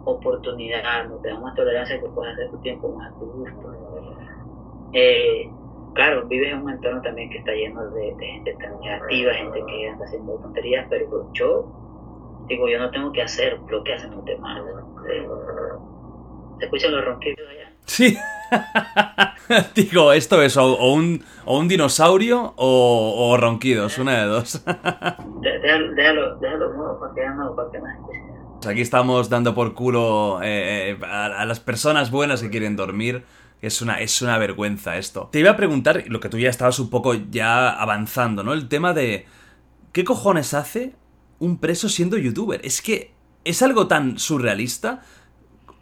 oportunidad, 0.05 1.07
no 1.09 1.17
te 1.17 1.29
da 1.29 1.39
más 1.39 1.55
tolerancia 1.55 1.99
que 1.99 2.07
puedas 2.07 2.33
hacer 2.33 2.49
tu 2.51 2.57
tiempo 2.59 2.89
más 2.89 3.11
a 3.11 3.19
tu 3.19 3.25
gusto. 3.25 3.73
Eh, 4.93 5.49
claro, 5.93 6.25
vives 6.27 6.53
en 6.53 6.61
un 6.61 6.71
entorno 6.71 7.01
también 7.01 7.29
que 7.29 7.39
está 7.39 7.51
lleno 7.51 7.89
de, 7.89 8.15
gente 8.19 8.55
tan 8.55 8.79
negativa, 8.79 9.33
gente 9.33 9.63
que 9.67 9.89
anda 9.89 10.05
haciendo 10.05 10.37
tonterías, 10.37 10.87
pero 10.89 11.29
yo 11.33 11.65
digo, 12.47 12.69
yo 12.69 12.79
no 12.79 12.91
tengo 12.91 13.11
que 13.11 13.23
hacer 13.23 13.59
lo 13.67 13.83
que 13.83 13.93
hacen 13.93 14.11
los 14.11 14.23
demás. 14.23 14.61
Eh, 15.09 15.27
¿Se 16.59 16.65
escuchan 16.65 16.91
los 16.93 17.03
ronquidos 17.03 17.49
allá? 17.49 17.74
Sí. 17.85 18.17
Digo, 19.75 20.13
esto 20.13 20.41
es 20.41 20.57
o, 20.57 20.73
o 20.73 20.93
un, 20.93 21.23
o 21.45 21.57
un 21.59 21.67
dinosaurio 21.67 22.53
o, 22.57 23.29
o 23.29 23.37
ronquidos, 23.37 23.97
una 23.97 24.19
de 24.21 24.25
dos. 24.25 24.63
Déjalo, 24.65 25.93
déjalo, 25.93 26.35
déjalo 26.37 26.73
nuevo 26.73 26.99
para 26.99 27.13
que 27.13 27.29
no, 27.29 27.55
para 27.55 27.71
que 27.71 27.79
no 27.79 27.89
escuchen. 27.89 28.71
Aquí 28.71 28.81
estamos 28.81 29.29
dando 29.29 29.53
por 29.53 29.73
culo 29.73 30.41
eh, 30.41 30.91
eh, 30.91 31.05
a, 31.05 31.25
a 31.25 31.45
las 31.45 31.59
personas 31.59 32.09
buenas 32.09 32.41
que 32.41 32.49
quieren 32.49 32.75
dormir. 32.75 33.23
Es 33.61 33.81
una, 33.81 33.99
es 33.99 34.21
una 34.21 34.37
vergüenza 34.37 34.97
esto. 34.97 35.29
Te 35.31 35.39
iba 35.39 35.51
a 35.51 35.57
preguntar, 35.57 36.03
lo 36.07 36.19
que 36.19 36.29
tú 36.29 36.37
ya 36.37 36.49
estabas 36.49 36.79
un 36.79 36.89
poco 36.89 37.13
ya 37.13 37.69
avanzando, 37.69 38.43
¿no? 38.43 38.53
El 38.53 38.67
tema 38.67 38.93
de... 38.93 39.25
¿Qué 39.91 40.03
cojones 40.03 40.53
hace 40.53 40.95
un 41.39 41.57
preso 41.57 41.89
siendo 41.89 42.17
youtuber? 42.17 42.59
Es 42.63 42.81
que 42.81 43.13
es 43.43 43.61
algo 43.61 43.87
tan 43.87 44.19
surrealista. 44.19 45.03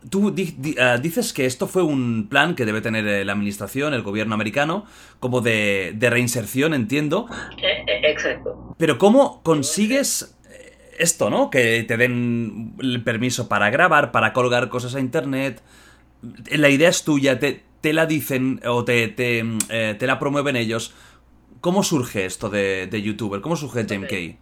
Tú 0.10 0.32
di- 0.32 0.56
di- 0.58 0.76
ah, 0.80 0.98
dices 0.98 1.32
que 1.34 1.46
esto 1.46 1.68
fue 1.68 1.84
un 1.84 2.28
plan 2.30 2.56
que 2.56 2.66
debe 2.66 2.82
tener 2.82 3.08
eh, 3.08 3.24
la 3.26 3.34
administración, 3.34 3.94
el 3.94 4.02
gobierno 4.02 4.34
americano, 4.34 4.86
como 5.20 5.42
de, 5.42 5.94
de 5.96 6.10
reinserción, 6.10 6.74
entiendo. 6.74 7.28
Eh, 7.62 7.84
eh, 7.88 8.02
exacto. 8.12 8.76
Pero 8.78 8.98
¿cómo 8.98 9.42
consigues 9.44 10.36
eh, 10.52 10.78
esto, 11.00 11.30
no? 11.30 11.50
Que 11.50 11.84
te 11.84 11.96
den 11.98 12.74
el 12.82 13.04
permiso 13.04 13.48
para 13.48 13.70
grabar, 13.70 14.12
para 14.12 14.34
colgar 14.34 14.70
cosas 14.70 14.96
a 14.96 15.00
internet. 15.00 15.62
La 16.52 16.70
idea 16.70 16.90
es 16.90 17.04
tuya, 17.04 17.40
te, 17.40 17.64
te 17.82 17.94
la 17.94 18.06
dicen 18.06 18.60
o 18.66 18.84
te, 18.86 19.08
te, 19.10 19.44
eh, 19.70 19.96
te 19.98 20.08
la 20.08 20.20
promueven 20.20 20.56
ellos. 20.56 20.94
¿Cómo 21.62 21.82
surge 21.84 22.26
esto 22.26 22.50
de, 22.50 22.88
de 22.88 23.02
youtuber? 23.02 23.40
¿Cómo 23.40 23.56
surge 23.56 23.86
James 23.88 24.10
Kay? 24.10 24.38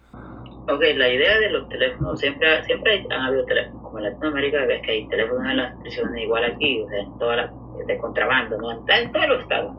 Ok, 0.68 0.80
la 0.94 1.08
idea 1.08 1.38
de 1.40 1.50
los 1.50 1.68
teléfonos, 1.68 2.20
siempre, 2.20 2.62
siempre 2.64 3.04
han 3.10 3.20
habido 3.20 3.44
teléfonos, 3.46 3.82
como 3.82 3.98
en 3.98 4.04
Latinoamérica 4.04 4.64
ves 4.66 4.82
que 4.82 4.92
hay 4.92 5.08
teléfonos 5.08 5.50
en 5.50 5.56
las 5.56 5.76
prisiones 5.80 6.22
igual 6.22 6.44
aquí, 6.44 6.82
o 6.82 6.88
sea, 6.88 7.00
en 7.00 7.18
todas 7.18 7.36
las, 7.36 7.86
de 7.86 7.98
contrabando, 7.98 8.58
¿no? 8.58 8.70
En, 8.70 9.12
todos 9.12 9.28
los 9.28 9.42
estados 9.42 9.76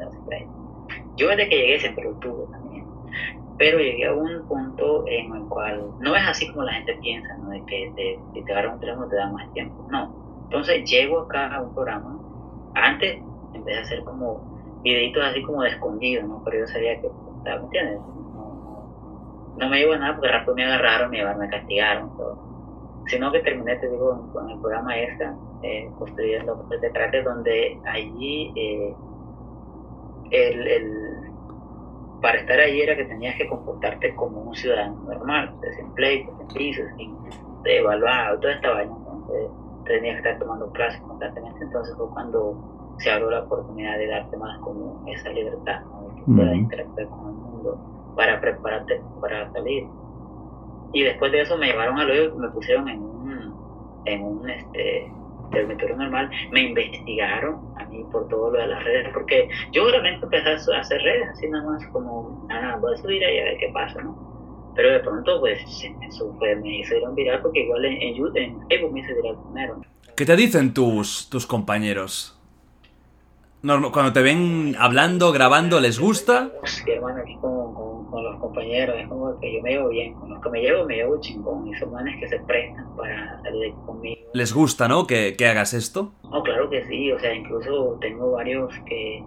Yo 1.15 1.29
desde 1.29 1.47
que 1.47 1.57
llegué 1.57 1.79
siempre 1.79 2.03
lo 2.03 2.11
tuve 2.19 2.51
también. 2.51 2.85
Pero 3.57 3.79
llegué 3.79 4.07
a 4.07 4.13
un 4.13 4.45
punto 4.47 5.05
en 5.07 5.33
el 5.33 5.43
cual 5.43 5.85
no 6.01 6.15
es 6.15 6.27
así 6.27 6.51
como 6.51 6.63
la 6.63 6.73
gente 6.73 6.97
piensa, 7.01 7.37
¿no? 7.37 7.49
De 7.49 7.63
que 7.65 7.91
te, 7.95 8.41
te 8.41 8.51
agarran 8.51 8.73
un 8.73 8.79
teléfono 8.81 9.07
te 9.07 9.15
da 9.15 9.31
más 9.31 9.53
tiempo. 9.53 9.87
No. 9.89 10.13
Entonces 10.45 10.83
llego 10.89 11.21
acá 11.21 11.55
a 11.55 11.61
un 11.61 11.73
programa. 11.73 12.19
Antes, 12.75 13.21
vez 13.63 13.75
de 13.75 13.81
hacer 13.81 14.03
como 14.03 14.81
videitos 14.83 15.23
así 15.23 15.41
como 15.43 15.61
de 15.63 15.69
escondido, 15.69 16.23
¿no? 16.23 16.41
Pero 16.43 16.59
yo 16.59 16.67
sabía 16.67 16.99
que, 16.99 17.09
¿me 17.45 17.53
entiendes? 17.53 17.99
No, 19.57 19.69
me 19.69 19.79
llevo 19.79 19.93
a 19.93 19.97
nada 19.97 20.15
porque 20.15 20.31
rápido 20.31 20.55
me 20.55 20.65
agarraron, 20.65 21.11
me, 21.11 21.35
me 21.35 21.49
castigaron, 21.49 22.15
todo. 22.17 22.53
Sino 23.07 23.31
que 23.31 23.39
terminé, 23.41 23.75
te 23.77 23.89
digo, 23.89 24.29
con 24.31 24.49
el 24.49 24.59
programa 24.59 24.95
esta, 24.97 25.35
eh, 25.61 25.89
construyendo 25.97 26.55
de 26.69 26.89
trate, 26.89 27.21
donde 27.21 27.79
allí 27.85 28.53
eh, 28.55 28.95
el, 30.31 30.67
el, 30.67 31.13
para 32.21 32.39
estar 32.39 32.59
allí 32.59 32.81
era 32.81 32.95
que 32.95 33.05
tenías 33.05 33.35
que 33.35 33.47
comportarte 33.47 34.15
como 34.15 34.41
un 34.41 34.55
ciudadano 34.55 34.95
normal, 35.03 35.53
sin 35.75 35.91
pleitos, 35.93 36.33
sin 36.37 36.47
pisos, 36.47 36.85
sin 36.97 37.15
evaluado, 37.65 38.39
toda 38.39 38.53
esta 38.53 38.71
vaina, 38.71 38.93
entonces 38.97 39.49
tenías 39.85 40.21
que 40.21 40.29
estar 40.29 40.39
tomando 40.39 40.71
clases 40.71 41.01
constantemente, 41.01 41.63
entonces 41.63 41.95
fue 41.97 42.09
cuando 42.09 42.95
se 42.97 43.11
abrió 43.11 43.29
la 43.29 43.41
oportunidad 43.41 43.97
de 43.97 44.07
darte 44.07 44.37
más 44.37 44.57
como 44.59 45.03
esa 45.07 45.29
libertad, 45.29 45.81
de 45.81 46.15
que 46.15 46.31
puedas 46.31 46.55
interactuar 46.55 47.07
con 47.07 47.19
el 47.27 47.33
mundo 47.33 48.02
para 48.15 48.39
prepararte 48.39 49.01
para 49.21 49.51
salir 49.51 49.85
y 50.93 51.01
después 51.01 51.31
de 51.31 51.41
eso 51.41 51.57
me 51.57 51.67
llevaron 51.67 51.99
al 51.99 52.09
hoyo, 52.09 52.35
me 52.35 52.49
pusieron 52.49 52.87
en 52.87 52.99
un, 52.99 54.03
en 54.05 54.23
un 54.23 54.49
este, 54.49 55.11
dormitorio 55.51 55.97
normal, 55.97 56.29
me 56.51 56.61
investigaron 56.61 57.73
a 57.79 57.85
mí 57.85 58.05
por 58.11 58.27
todo 58.29 58.51
lo 58.51 58.59
de 58.59 58.67
las 58.67 58.83
redes, 58.83 59.09
porque 59.11 59.49
yo 59.71 59.89
realmente 59.89 60.23
empecé 60.23 60.49
a 60.49 60.79
hacer 60.79 61.01
redes, 61.01 61.29
así 61.29 61.49
nada 61.49 61.65
más 61.65 61.85
como, 61.87 62.47
ah, 62.51 62.77
voy 62.79 62.93
a 62.93 62.97
subir 62.97 63.23
ahí 63.23 63.39
a 63.39 63.43
ver 63.45 63.57
qué 63.57 63.71
pasa, 63.73 64.01
¿no? 64.01 64.71
Pero 64.75 64.91
de 64.91 64.99
pronto, 64.99 65.39
pues, 65.39 65.59
eso 66.07 66.35
fue, 66.37 66.55
me 66.55 66.77
hicieron 66.79 67.13
viral, 67.15 67.41
porque 67.41 67.61
igual 67.61 67.85
en, 67.85 67.93
en, 68.01 68.37
en 68.37 68.67
Facebook 68.67 68.93
me 68.93 68.99
hice 68.99 69.13
viral 69.15 69.37
primero. 69.43 69.81
¿Qué 70.15 70.25
te 70.25 70.35
dicen 70.35 70.73
tus, 70.73 71.27
tus 71.29 71.47
compañeros? 71.47 72.39
cuando 73.65 74.11
te 74.11 74.21
ven 74.21 74.75
hablando, 74.77 75.31
grabando, 75.31 75.79
¿les 75.79 75.97
gusta? 75.97 76.51
Sí, 76.65 76.91
hermano, 76.91 77.21
aquí 77.21 77.37
con, 77.39 77.73
con, 78.23 78.31
los 78.31 78.41
compañeros, 78.41 78.95
es 78.99 79.07
como 79.07 79.39
que 79.39 79.53
yo 79.53 79.61
me 79.61 79.71
llevo 79.71 79.89
bien, 79.89 80.13
con 80.13 80.29
los 80.29 80.41
que 80.41 80.49
me 80.49 80.61
llevo, 80.61 80.85
me 80.85 80.95
llevo 80.95 81.19
chingón, 81.19 81.67
y 81.67 81.73
son 81.75 81.91
manes 81.91 82.19
que 82.19 82.27
se 82.27 82.39
prestan 82.39 82.95
para 82.95 83.41
salir 83.41 83.73
conmigo. 83.85 84.21
¿Les 84.33 84.53
gusta, 84.53 84.87
no, 84.87 85.05
que, 85.05 85.35
que 85.37 85.47
hagas 85.47 85.73
esto? 85.73 86.13
No, 86.31 86.41
claro 86.43 86.69
que 86.69 86.85
sí, 86.85 87.11
o 87.11 87.19
sea, 87.19 87.33
incluso 87.33 87.97
tengo 88.01 88.31
varios 88.31 88.73
que, 88.85 89.23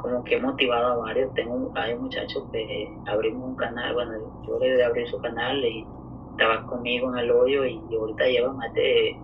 como 0.00 0.22
que 0.24 0.36
he 0.36 0.40
motivado 0.40 0.92
a 0.92 0.96
varios, 0.96 1.32
tengo, 1.34 1.72
hay 1.74 1.94
muchachos 1.96 2.44
que 2.52 2.88
abrimos 3.06 3.48
un 3.48 3.56
canal, 3.56 3.94
bueno, 3.94 4.12
yo 4.46 4.58
le 4.58 4.76
de 4.76 4.84
abrir 4.84 5.08
su 5.08 5.18
canal 5.20 5.64
y 5.64 5.86
estaba 6.32 6.66
conmigo 6.66 7.12
en 7.12 7.18
el 7.18 7.30
hoyo 7.30 7.64
y 7.64 7.80
ahorita 7.94 8.26
lleva 8.26 8.52
más 8.52 8.72
de 8.74 9.16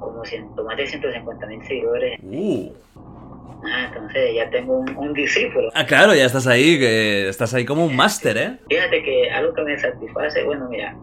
como 0.00 0.24
ciento, 0.24 0.64
más 0.64 0.76
de 0.76 0.86
150 0.86 1.46
mil 1.46 1.62
seguidores. 1.64 2.18
Uh. 2.22 2.72
Ah, 3.64 3.86
entonces 3.88 4.34
ya 4.34 4.48
tengo 4.50 4.78
un, 4.78 5.12
discípulo. 5.12 5.70
Ah, 5.74 5.84
claro, 5.86 6.14
ya 6.14 6.26
estás 6.26 6.46
ahí, 6.46 6.78
que 6.78 7.28
estás 7.28 7.52
ahí 7.54 7.64
como 7.64 7.84
un 7.84 7.94
máster, 7.94 8.36
¿eh? 8.36 8.58
Fíjate 8.68 9.02
que 9.02 9.30
algo 9.30 9.52
que 9.52 9.62
me 9.62 9.78
satisface, 9.78 10.44
bueno, 10.44 10.68
mira, 10.68 10.96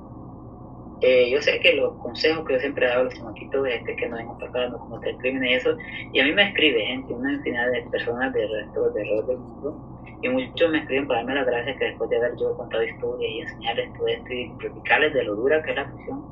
eh, 1.01 1.29
yo 1.29 1.41
sé 1.41 1.59
que 1.59 1.73
los 1.73 1.93
consejos 1.99 2.45
que 2.45 2.53
yo 2.53 2.59
siempre 2.59 2.85
he 2.85 2.89
dado 2.89 3.01
a 3.01 3.03
los 3.05 3.13
chamaquitos 3.13 3.67
es 3.67 3.83
que 3.83 4.09
no 4.09 4.17
vengan 4.17 4.37
para 4.51 4.69
no 4.69 4.79
cometer 4.79 5.15
crimen 5.17 5.45
y 5.45 5.53
eso, 5.53 5.77
y 6.11 6.19
a 6.19 6.23
mí 6.23 6.31
me 6.31 6.49
escribe 6.49 6.85
gente, 6.85 7.13
una 7.13 7.33
infinidad 7.33 7.71
de 7.71 7.81
personas 7.91 8.33
del 8.33 8.49
resto 8.51 8.89
del 8.91 9.25
del 9.27 9.37
mundo, 9.37 9.97
y 10.23 10.29
muchos 10.29 10.71
me 10.71 10.79
escriben 10.79 11.07
para 11.07 11.19
darme 11.19 11.35
las 11.35 11.45
gracias 11.45 11.77
que 11.77 11.85
después 11.85 12.09
de 12.09 12.17
haber 12.17 12.35
yo 12.37 12.57
contado 12.57 12.83
historias 12.83 13.31
y 13.31 13.39
enseñarles 13.41 13.93
todo 13.93 14.07
esto 14.07 14.33
y 14.33 14.51
predicarles 14.57 15.13
de 15.13 15.23
lo 15.23 15.35
dura 15.35 15.61
que 15.61 15.69
es 15.71 15.75
la 15.75 15.93
prisión, 15.93 16.25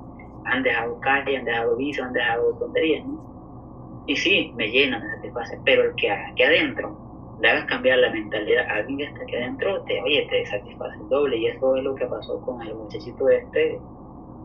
han 0.45 0.63
dejado 0.63 0.99
calle, 0.99 1.37
han 1.37 1.45
dejado 1.45 1.75
vicio, 1.75 2.03
han 2.03 2.13
dejado 2.13 2.57
tonterías, 2.57 3.05
¿no? 3.05 3.34
Y 4.07 4.15
sí, 4.15 4.51
me 4.55 4.67
llena, 4.69 4.99
me 4.99 5.09
satisface, 5.15 5.59
pero 5.65 5.83
el 5.83 5.95
que 5.95 6.11
aquí 6.11 6.43
adentro 6.43 6.97
le 7.41 7.49
hagas 7.49 7.65
cambiar 7.65 7.99
la 7.99 8.11
mentalidad 8.11 8.65
a 8.69 8.75
alguien 8.75 8.97
que 8.97 9.03
está 9.05 9.23
aquí 9.23 9.35
adentro, 9.35 9.81
te, 9.83 10.01
oye, 10.01 10.27
te 10.29 10.45
satisface 10.45 10.97
el 10.97 11.09
doble. 11.09 11.37
Y 11.37 11.47
eso 11.47 11.75
es 11.75 11.83
lo 11.83 11.95
que 11.95 12.05
pasó 12.05 12.39
con 12.41 12.61
el 12.61 12.75
muchachito 12.75 13.29
este, 13.29 13.79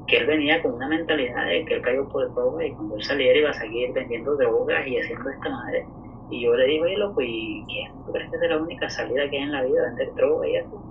que 0.06 0.16
él 0.16 0.26
venía 0.26 0.60
con 0.62 0.74
una 0.74 0.88
mentalidad 0.88 1.46
de 1.46 1.64
que 1.64 1.74
él 1.74 1.82
cayó 1.82 2.08
por 2.08 2.24
el 2.24 2.66
y 2.66 2.72
cuando 2.72 2.96
él 2.96 3.02
saliera 3.02 3.38
iba 3.38 3.50
a 3.50 3.54
seguir 3.54 3.92
vendiendo 3.92 4.34
drogas 4.36 4.86
y 4.86 4.98
haciendo 4.98 5.30
esta 5.30 5.50
madre. 5.50 5.86
Y 6.30 6.42
yo 6.42 6.54
le 6.54 6.66
digo, 6.66 6.84
oye, 6.84 6.96
loco, 6.96 7.20
¿y 7.22 7.64
qué? 7.68 7.90
¿Tú 8.06 8.12
crees 8.12 8.30
que 8.30 8.36
es 8.36 8.50
la 8.50 8.58
única 8.58 8.88
salida 8.88 9.28
que 9.28 9.36
hay 9.36 9.42
en 9.42 9.52
la 9.52 9.62
vida, 9.62 9.82
vender 9.82 10.14
droga 10.14 10.48
y 10.48 10.56
eso? 10.56 10.82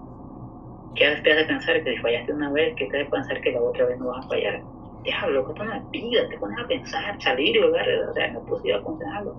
¿Qué 0.95 1.05
te 1.23 1.31
hace 1.31 1.45
pensar 1.45 1.83
que 1.83 1.95
si 1.95 1.97
fallaste 1.97 2.33
una 2.33 2.51
vez, 2.51 2.75
qué 2.75 2.85
te 2.87 3.01
hace 3.01 3.09
pensar 3.09 3.41
que 3.41 3.51
la 3.51 3.61
otra 3.61 3.85
vez 3.85 3.99
no 3.99 4.07
vas 4.07 4.25
a 4.25 4.29
fallar? 4.29 4.61
Diablo, 5.03 5.45
que 5.45 5.51
esto 5.51 5.63
no 5.63 5.73
es 5.73 5.91
vida, 5.91 6.29
te 6.29 6.37
pones 6.37 6.59
a 6.59 6.67
pensar, 6.67 7.21
salir 7.21 7.55
y 7.55 7.59
o 7.59 8.13
sea, 8.13 8.31
no 8.31 8.41
puedo 8.45 8.65
ir 8.65 8.73
a 8.73 8.77
aconsejarlo. 8.77 9.35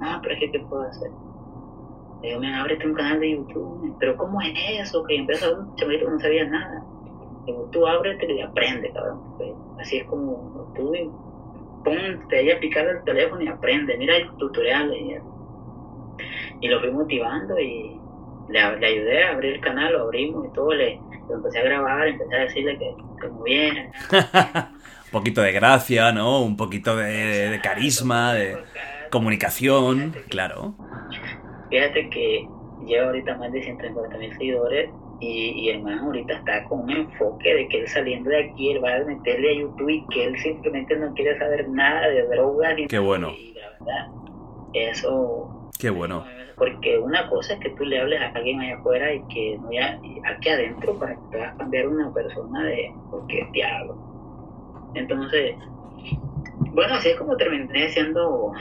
No, 0.00 0.20
pero 0.22 0.34
es 0.34 0.40
que, 0.40 0.50
¿qué 0.50 0.58
puedo 0.60 0.82
hacer? 0.82 1.10
Digo, 2.22 2.40
me 2.40 2.54
ábrete 2.54 2.86
un 2.86 2.94
canal 2.94 3.20
de 3.20 3.32
YouTube, 3.32 3.96
pero 4.00 4.16
¿cómo 4.16 4.40
es 4.40 4.52
eso? 4.80 5.04
Que 5.04 5.16
empieza 5.16 5.50
un 5.50 5.74
chavalito 5.76 6.06
que 6.06 6.12
no 6.12 6.20
sabía 6.20 6.44
nada. 6.46 6.84
Digo, 7.46 7.68
tú 7.70 7.86
ábrete 7.86 8.32
y 8.32 8.40
aprende, 8.40 8.90
cabrón. 8.92 9.20
Pues, 9.36 9.52
así 9.78 9.98
es 9.98 10.04
como 10.04 10.72
tú 10.74 10.92
ponte 11.84 12.36
ahí 12.36 12.50
a 12.50 12.58
picar 12.58 12.86
el 12.86 13.04
teléfono 13.04 13.42
y 13.42 13.48
aprende, 13.48 13.96
mira 13.98 14.16
el 14.16 14.30
tutoriales 14.38 14.98
y, 14.98 15.16
y 16.60 16.68
lo 16.68 16.80
fui 16.80 16.90
motivando 16.90 17.58
y 17.60 18.00
le, 18.48 18.78
le, 18.78 18.86
ayudé 18.86 19.24
a 19.24 19.32
abrir 19.32 19.54
el 19.54 19.60
canal, 19.60 19.92
lo 19.92 20.02
abrimos 20.04 20.46
y 20.46 20.52
todo, 20.54 20.72
le, 20.72 20.98
empecé 21.32 21.58
a 21.58 21.62
grabar, 21.62 22.08
empecé 22.08 22.34
a 22.34 22.40
decirle 22.40 22.78
que, 22.78 22.94
que 23.20 23.28
muy 23.28 23.50
bien. 23.50 23.90
un 24.12 25.10
poquito 25.10 25.42
de 25.42 25.52
gracia, 25.52 26.12
¿no? 26.12 26.42
Un 26.42 26.56
poquito 26.56 26.96
de, 26.96 27.58
carisma, 27.62 28.34
de 28.34 28.58
comunicación, 29.10 30.14
claro. 30.28 30.74
Fíjate 31.70 32.10
que 32.10 32.48
lleva 32.86 33.06
ahorita 33.06 33.36
más 33.38 33.52
de 33.52 33.62
150 33.62 34.18
mil 34.18 34.32
seguidores 34.36 34.90
y, 35.20 35.52
y 35.56 35.70
el 35.70 35.82
man 35.82 36.00
ahorita 36.00 36.34
está 36.34 36.64
con 36.64 36.80
un 36.80 36.90
enfoque 36.90 37.54
de 37.54 37.68
que 37.68 37.80
él 37.80 37.88
saliendo 37.88 38.30
de 38.30 38.44
aquí, 38.44 38.72
él 38.72 38.84
va 38.84 38.96
a 38.96 39.04
meterle 39.04 39.50
a 39.50 39.60
YouTube 39.60 39.88
y 39.88 40.06
que 40.08 40.24
él 40.24 40.38
simplemente 40.40 40.96
no 40.96 41.14
quiere 41.14 41.38
saber 41.38 41.68
nada 41.68 42.08
de 42.08 42.26
drogas. 42.26 42.74
Qué 42.88 42.98
bueno. 42.98 43.30
Y 43.30 43.54
la 43.54 43.70
verdad, 43.70 44.08
eso 44.74 45.63
Qué 45.78 45.90
bueno. 45.90 46.24
Porque 46.56 46.98
una 46.98 47.28
cosa 47.28 47.54
es 47.54 47.60
que 47.60 47.70
tú 47.70 47.84
le 47.84 48.00
hables 48.00 48.20
a 48.20 48.28
alguien 48.28 48.60
allá 48.60 48.76
afuera 48.76 49.12
y 49.12 49.22
que 49.28 49.58
no 49.60 49.68
haya 49.68 49.98
aquí 50.24 50.48
adentro 50.48 50.98
para 50.98 51.14
que 51.14 51.20
puedas 51.30 51.54
cambiar 51.56 51.88
una 51.88 52.12
persona 52.12 52.64
de 52.64 52.92
porque 53.10 53.40
es 53.40 53.52
diablo. 53.52 53.96
Entonces, 54.94 55.56
bueno, 56.72 56.94
así 56.94 57.08
es 57.08 57.16
como 57.16 57.36
terminé 57.36 57.86
haciendo 57.86 58.52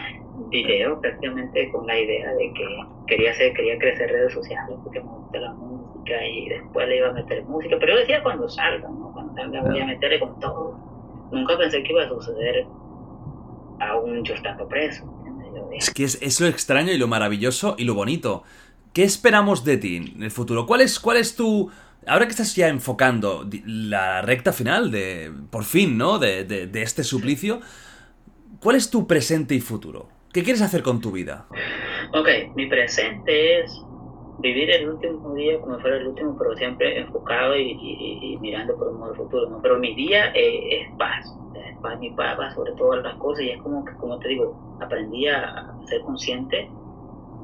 videos 0.49 0.99
prácticamente 0.99 1.71
con 1.71 1.85
la 1.85 1.99
idea 1.99 2.33
de 2.33 2.51
que 2.53 2.65
quería 3.07 3.31
hacer, 3.31 3.53
quería 3.53 3.77
crecer 3.77 4.09
redes 4.11 4.33
sociales 4.33 4.75
porque 4.83 4.99
me 4.99 5.09
gusta 5.09 5.39
la 5.39 5.53
música 5.53 6.25
y 6.25 6.49
después 6.49 6.87
le 6.87 6.97
iba 6.97 7.09
a 7.09 7.13
meter 7.13 7.43
música, 7.45 7.77
pero 7.79 7.93
yo 7.93 7.99
decía 7.99 8.23
cuando 8.23 8.49
salga, 8.49 8.89
¿no? 8.89 9.11
Cuando 9.13 9.33
salga 9.35 9.61
voy 9.61 9.79
a 9.79 9.85
meterle 9.85 10.19
con 10.19 10.39
todo. 10.39 10.77
Nunca 11.31 11.57
pensé 11.57 11.83
que 11.83 11.91
iba 11.91 12.03
a 12.03 12.09
suceder 12.09 12.65
aún 13.79 14.23
yo 14.23 14.33
estando 14.33 14.67
preso. 14.67 15.05
Es 15.77 15.91
que 15.91 16.03
es, 16.03 16.39
lo 16.39 16.47
extraño 16.47 16.91
y 16.91 16.97
lo 16.97 17.07
maravilloso 17.07 17.75
y 17.77 17.83
lo 17.85 17.93
bonito. 17.93 18.43
¿Qué 18.93 19.03
esperamos 19.03 19.63
de 19.63 19.77
ti 19.77 19.95
en 19.97 20.23
el 20.23 20.31
futuro? 20.31 20.65
¿Cuál 20.65 20.81
es, 20.81 20.99
cuál 20.99 21.17
es 21.17 21.35
tu... 21.35 21.71
Ahora 22.05 22.25
que 22.25 22.31
estás 22.31 22.55
ya 22.55 22.67
enfocando 22.67 23.49
la 23.65 24.21
recta 24.21 24.51
final 24.51 24.91
de, 24.91 25.31
por 25.49 25.63
fin, 25.63 25.97
¿no? 25.97 26.19
De, 26.19 26.43
de, 26.43 26.81
este 26.81 27.03
suplicio, 27.03 27.61
¿cuál 28.59 28.75
es 28.75 28.89
tu 28.89 29.07
presente 29.07 29.55
y 29.55 29.61
futuro? 29.61 30.09
¿Qué 30.33 30.43
quieres 30.43 30.61
hacer 30.61 30.83
con 30.83 30.99
tu 30.99 31.11
vida? 31.11 31.47
Ok, 32.13 32.55
mi 32.55 32.67
presente 32.67 33.61
es 33.61 33.71
vivir 34.39 34.69
el 34.71 34.89
último 34.89 35.33
día 35.33 35.59
como 35.61 35.79
fuera 35.79 35.97
el 35.97 36.07
último, 36.07 36.35
pero 36.37 36.55
siempre 36.55 36.99
enfocado 36.99 37.55
y, 37.57 38.37
mirando 38.41 38.75
por 38.75 38.89
un 38.89 38.99
modo 38.99 39.15
futuro, 39.15 39.49
¿no? 39.49 39.61
Pero 39.61 39.77
mi 39.77 39.93
día 39.95 40.31
es 40.33 40.89
paz, 40.97 41.37
es 41.55 41.77
paz, 41.79 41.99
mi 41.99 42.09
paz 42.11 42.53
sobre 42.53 42.73
todas 42.73 43.03
las 43.03 43.15
cosas 43.17 43.45
y 43.45 43.49
es 43.51 43.61
como 43.61 43.85
que, 43.85 43.93
como 43.93 44.19
te 44.19 44.29
digo, 44.29 44.55
aprendí 44.81 45.27
a 45.27 45.73
ser 45.85 46.01
consciente, 46.01 46.69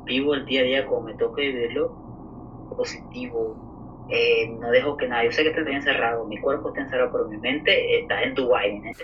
vivo 0.05 0.33
el 0.33 0.45
día 0.45 0.61
a 0.61 0.63
día 0.63 0.85
como 0.85 1.01
me 1.01 1.13
toca 1.15 1.41
vivirlo, 1.41 1.95
positivo, 2.75 3.55
eh, 4.11 4.47
no 4.59 4.71
dejo 4.71 4.97
que 4.97 5.07
nada, 5.07 5.23
yo 5.23 5.31
sé 5.31 5.43
que 5.43 5.49
estoy 5.49 5.73
encerrado, 5.73 6.25
mi 6.25 6.37
cuerpo 6.39 6.69
está 6.69 6.81
encerrado, 6.81 7.11
pero 7.11 7.27
mi 7.27 7.37
mente 7.37 7.99
está 7.99 8.23
en 8.23 8.33
Dubai. 8.33 8.81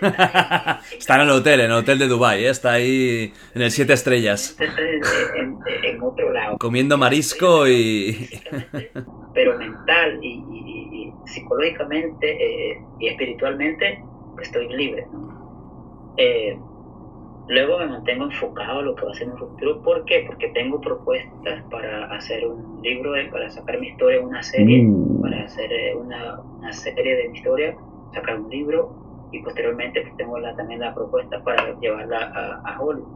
Está, 0.98 1.16
en, 1.16 1.20
el 1.22 1.30
hotel, 1.30 1.60
en 1.60 1.66
el 1.66 1.72
hotel 1.72 1.98
de 1.98 2.08
Dubai, 2.08 2.44
¿eh? 2.44 2.50
está 2.50 2.72
ahí 2.72 3.32
en 3.54 3.62
el 3.62 3.70
siete 3.70 3.92
estrellas. 3.92 4.56
En, 4.60 6.02
otro 6.02 6.32
lado. 6.32 6.58
Comiendo 6.58 6.98
marisco 6.98 7.66
y... 7.66 8.28
Pero 9.34 9.58
mental 9.58 10.18
y, 10.22 11.12
psicológicamente 11.26 12.30
eh, 12.30 12.80
y 13.00 13.08
espiritualmente 13.08 14.02
estoy 14.40 14.68
libre. 14.68 15.06
Luego 17.48 17.78
me 17.78 17.86
mantengo 17.86 18.24
enfocado 18.24 18.80
en 18.80 18.86
lo 18.86 18.94
que 18.96 19.04
va 19.04 19.12
a 19.12 19.14
ser 19.14 19.28
mi 19.28 19.36
futuro. 19.38 19.80
¿Por 19.82 20.04
qué? 20.04 20.24
Porque 20.26 20.48
tengo 20.48 20.80
propuestas 20.80 21.62
para 21.70 22.06
hacer 22.12 22.44
un 22.46 22.80
libro, 22.82 23.14
eh, 23.16 23.28
para 23.30 23.48
sacar 23.50 23.78
mi 23.80 23.88
historia 23.88 24.18
en 24.18 24.24
una 24.24 24.42
serie, 24.42 24.82
Mm. 24.82 25.20
para 25.22 25.44
hacer 25.44 25.72
eh, 25.72 25.94
una, 25.94 26.40
una 26.40 26.72
serie 26.72 27.16
de 27.16 27.28
mi 27.28 27.38
historia, 27.38 27.76
sacar 28.12 28.40
un 28.40 28.50
libro 28.50 29.28
y 29.32 29.40
posteriormente 29.42 30.00
pues, 30.02 30.16
tengo 30.16 30.38
la, 30.38 30.56
también 30.56 30.80
la 30.80 30.92
propuesta 30.94 31.42
para 31.44 31.78
llevarla 31.80 32.18
a, 32.64 32.72
a 32.74 32.80
Hollywood. 32.80 33.06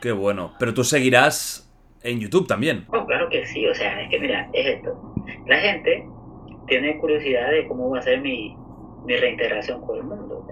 Qué 0.00 0.12
bueno. 0.12 0.52
Pero 0.58 0.72
tú 0.74 0.84
seguirás 0.84 1.64
en 2.02 2.18
YouTube 2.20 2.46
también. 2.46 2.86
Oh, 2.92 3.04
claro 3.06 3.28
que 3.28 3.44
sí, 3.46 3.66
o 3.66 3.74
sea, 3.74 4.00
es 4.02 4.08
que 4.10 4.18
mira, 4.18 4.48
es 4.52 4.66
esto. 4.76 5.14
La 5.46 5.56
gente 5.58 6.06
tiene 6.66 6.98
curiosidad 6.98 7.50
de 7.50 7.66
cómo 7.66 7.90
va 7.90 7.98
a 7.98 8.02
ser 8.02 8.20
mi, 8.20 8.56
mi 9.04 9.16
reintegración 9.16 9.80
con 9.82 9.98
el 9.98 10.04
mundo. 10.04 10.46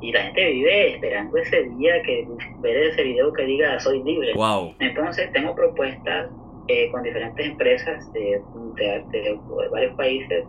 Y 0.00 0.12
la 0.12 0.22
gente 0.22 0.50
vive 0.50 0.94
esperando 0.94 1.36
ese 1.38 1.62
día 1.64 2.02
que 2.02 2.26
ver 2.60 2.76
ese 2.76 3.02
video 3.04 3.32
que 3.32 3.44
diga 3.44 3.78
soy 3.80 4.02
libre. 4.02 4.32
Wow. 4.34 4.74
Entonces 4.80 5.32
tengo 5.32 5.54
propuestas 5.54 6.30
eh, 6.68 6.90
con 6.90 7.02
diferentes 7.02 7.46
empresas 7.46 8.12
de, 8.12 8.40
de- 8.76 9.04
de- 9.12 9.20
de 9.22 9.68
varios 9.70 9.94
países 9.96 10.44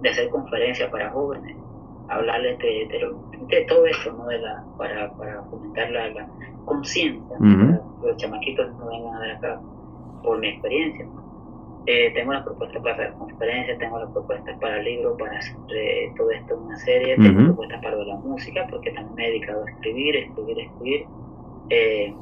de 0.00 0.08
hacer 0.08 0.28
conferencias 0.30 0.90
para 0.90 1.10
jóvenes, 1.10 1.56
hablarles 2.08 2.58
de, 2.58 2.86
de, 2.90 2.98
lo- 3.00 3.22
de 3.46 3.60
todo 3.66 3.86
esto, 3.86 4.12
¿no? 4.12 4.26
de 4.26 4.38
la, 4.38 4.64
para, 4.76 5.10
para 5.16 5.42
fomentar 5.44 5.90
la, 5.90 6.08
la 6.08 6.28
conciencia, 6.64 7.36
que 8.02 8.06
los 8.08 8.16
chamaquitos 8.16 8.72
no 8.78 8.86
vengan 8.88 9.14
a 9.14 9.20
ver 9.20 9.30
acá 9.32 9.60
por 10.22 10.38
mi 10.38 10.48
experiencia. 10.48 11.04
¿no? 11.06 11.29
Eh, 11.86 12.12
tengo 12.14 12.32
las 12.32 12.44
propuestas 12.44 12.82
para 12.82 12.94
hacer 12.94 13.12
conferencias, 13.14 13.78
tengo 13.78 13.98
las 13.98 14.10
propuestas 14.10 14.58
para 14.60 14.82
libros, 14.82 15.16
para 15.18 15.38
hacer 15.38 15.56
eh, 15.74 16.12
todo 16.16 16.30
esto 16.30 16.54
en 16.54 16.60
una 16.60 16.76
serie, 16.76 17.16
tengo 17.16 17.38
Ujú. 17.38 17.46
propuestas 17.46 17.82
para 17.82 17.96
la 17.96 18.16
música, 18.16 18.66
porque 18.70 18.90
también 18.90 19.14
me 19.14 19.26
he 19.26 19.30
dedicado 19.30 19.64
a 19.64 19.70
escribir, 19.70 20.16
escribir, 20.16 20.58
escribir. 20.60 21.04
Eh, 21.70 22.14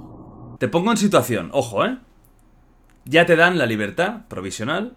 Te 0.59 0.69
pongo 0.69 0.91
en 0.93 0.97
situación, 0.97 1.51
ojo, 1.53 1.85
¿eh? 1.85 1.99
Ya 3.05 3.27
te 3.27 3.37
dan 3.37 3.59
la 3.59 3.67
libertad 3.67 4.27
provisional. 4.29 4.97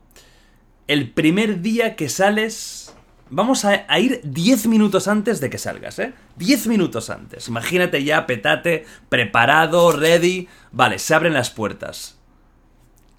El 0.87 1.11
primer 1.11 1.61
día 1.61 1.95
que 1.95 2.09
sales... 2.09 2.95
Vamos 3.33 3.63
a, 3.63 3.85
a 3.87 3.99
ir 3.99 4.19
10 4.25 4.67
minutos 4.67 5.07
antes 5.07 5.39
de 5.39 5.49
que 5.49 5.57
salgas, 5.57 5.97
¿eh? 5.99 6.13
10 6.35 6.67
minutos 6.67 7.09
antes. 7.09 7.47
Imagínate 7.47 8.03
ya, 8.03 8.25
petate, 8.27 8.83
preparado, 9.07 9.93
ready. 9.93 10.49
Vale, 10.73 10.99
se 10.99 11.15
abren 11.15 11.33
las 11.33 11.49
puertas. 11.49 12.20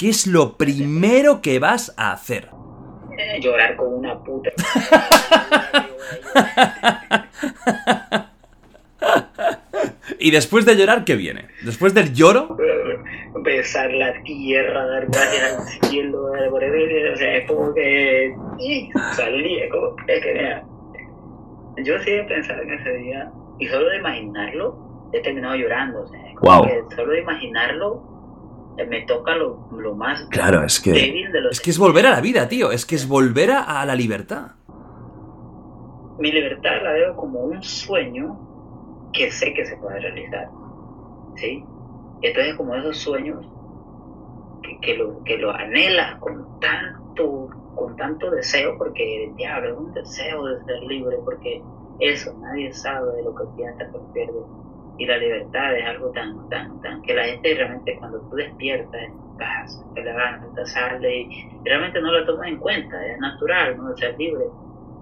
¿Qué 0.03 0.09
es 0.09 0.27
lo 0.27 0.57
primero 0.57 1.41
que 1.41 1.61
vas 1.61 1.95
a 1.97 2.11
hacer? 2.11 2.49
eh, 3.17 3.41
llorar 3.41 3.77
con 3.77 3.95
una 3.95 4.21
puta. 4.21 4.51
Y 10.19 10.31
después 10.31 10.65
de 10.65 10.77
llorar, 10.77 11.05
¿qué 11.05 11.17
viene? 11.17 11.47
Después 11.65 11.95
del 11.95 12.13
lloro, 12.13 12.57
Besar 13.45 13.93
la 13.93 14.13
tierra, 14.25 14.87
dar 14.87 15.07
gracias 15.07 15.53
al 15.83 15.89
cielo, 15.89 16.29
dar 16.31 16.51
por 16.51 16.63
el- 16.63 17.13
o 17.13 17.17
sea, 17.17 17.37
es 17.37 17.49
como 17.49 17.73
que 17.75 18.35
sí, 18.59 18.91
salí, 19.13 19.59
es 19.61 19.71
como 19.71 19.97
es 20.07 20.23
que 20.23 20.33
mira, 20.35 20.65
yo 21.85 21.99
sí 22.01 22.11
he 22.11 22.25
pensado 22.25 22.63
en 22.63 22.73
ese 22.73 22.93
día 22.99 23.31
y 23.59 23.67
solo 23.69 23.89
de 23.89 23.97
imaginarlo 23.99 25.09
he 25.13 25.21
terminado 25.23 25.57
llorando, 25.57 26.03
o 26.03 26.07
sea, 26.09 26.21
como 26.37 26.67
que 26.67 26.83
solo 26.95 27.13
de 27.13 27.21
imaginarlo 27.21 28.12
me 28.89 29.03
toca 29.03 29.35
lo, 29.37 29.69
lo 29.73 29.95
más 29.95 30.23
Claro, 30.31 30.65
es 30.65 30.81
que- 30.81 30.93
débil 30.93 31.31
de 31.33 31.41
los 31.43 31.53
es 31.53 31.61
que 31.61 31.71
es 31.71 31.79
volver 31.79 32.07
a 32.07 32.11
la 32.11 32.21
vida, 32.21 32.49
tío. 32.49 32.71
Es 32.73 32.87
que 32.87 32.95
es 32.95 33.07
volver 33.09 33.51
a, 33.53 33.81
a 33.81 33.87
la 33.87 33.95
libertad. 33.95 34.53
mi 36.19 36.31
libertad 36.31 36.83
la 36.83 36.93
veo 36.93 37.17
como 37.17 37.41
un 37.41 37.63
sueño 37.63 38.39
que 39.13 39.31
sé 39.31 39.53
que 39.55 39.65
se 39.67 39.77
puede 39.77 40.01
realizar. 40.01 40.49
¿Sí? 41.37 41.65
Entonces, 42.23 42.55
como 42.57 42.75
esos 42.77 42.97
sueños 42.99 43.45
que, 44.63 44.79
que 44.81 44.95
lo, 44.97 45.23
que 45.25 45.37
lo 45.39 45.51
anhelas 45.51 46.19
con 46.21 46.61
tanto, 46.61 47.49
con 47.75 47.97
tanto 47.97 48.31
deseo, 48.31 48.79
porque 48.79 49.33
diablo 49.37 49.69
es 49.71 49.77
un 49.79 49.93
deseo 49.93 50.45
de 50.47 50.65
ser 50.65 50.83
libre, 50.85 51.17
porque 51.25 51.61
eso, 51.99 52.33
nadie 52.41 52.73
sabe 52.73 53.17
de 53.17 53.23
lo 53.25 53.35
que 53.35 53.45
piensa 53.57 53.85
que 53.91 53.99
pierde. 54.15 54.39
Y 54.97 55.07
la 55.07 55.17
libertad 55.17 55.77
es 55.77 55.85
algo 55.87 56.11
tan, 56.11 56.49
tan, 56.49 56.81
tan, 56.81 57.03
que 57.03 57.15
la 57.15 57.25
gente 57.25 57.55
realmente 57.55 57.97
cuando 57.99 58.21
tú 58.29 58.37
despiertas 58.37 59.03
en 59.03 59.19
tu 59.19 59.37
casa, 59.37 59.85
te 59.95 60.03
levantas, 60.03 60.71
sales 60.71 61.13
y 61.13 61.31
realmente 61.65 62.01
no 62.01 62.13
lo 62.13 62.27
tomas 62.27 62.49
en 62.49 62.59
cuenta, 62.59 63.05
es 63.07 63.19
natural, 63.19 63.77
no 63.77 63.97
ser 63.97 64.17
libre. 64.19 64.45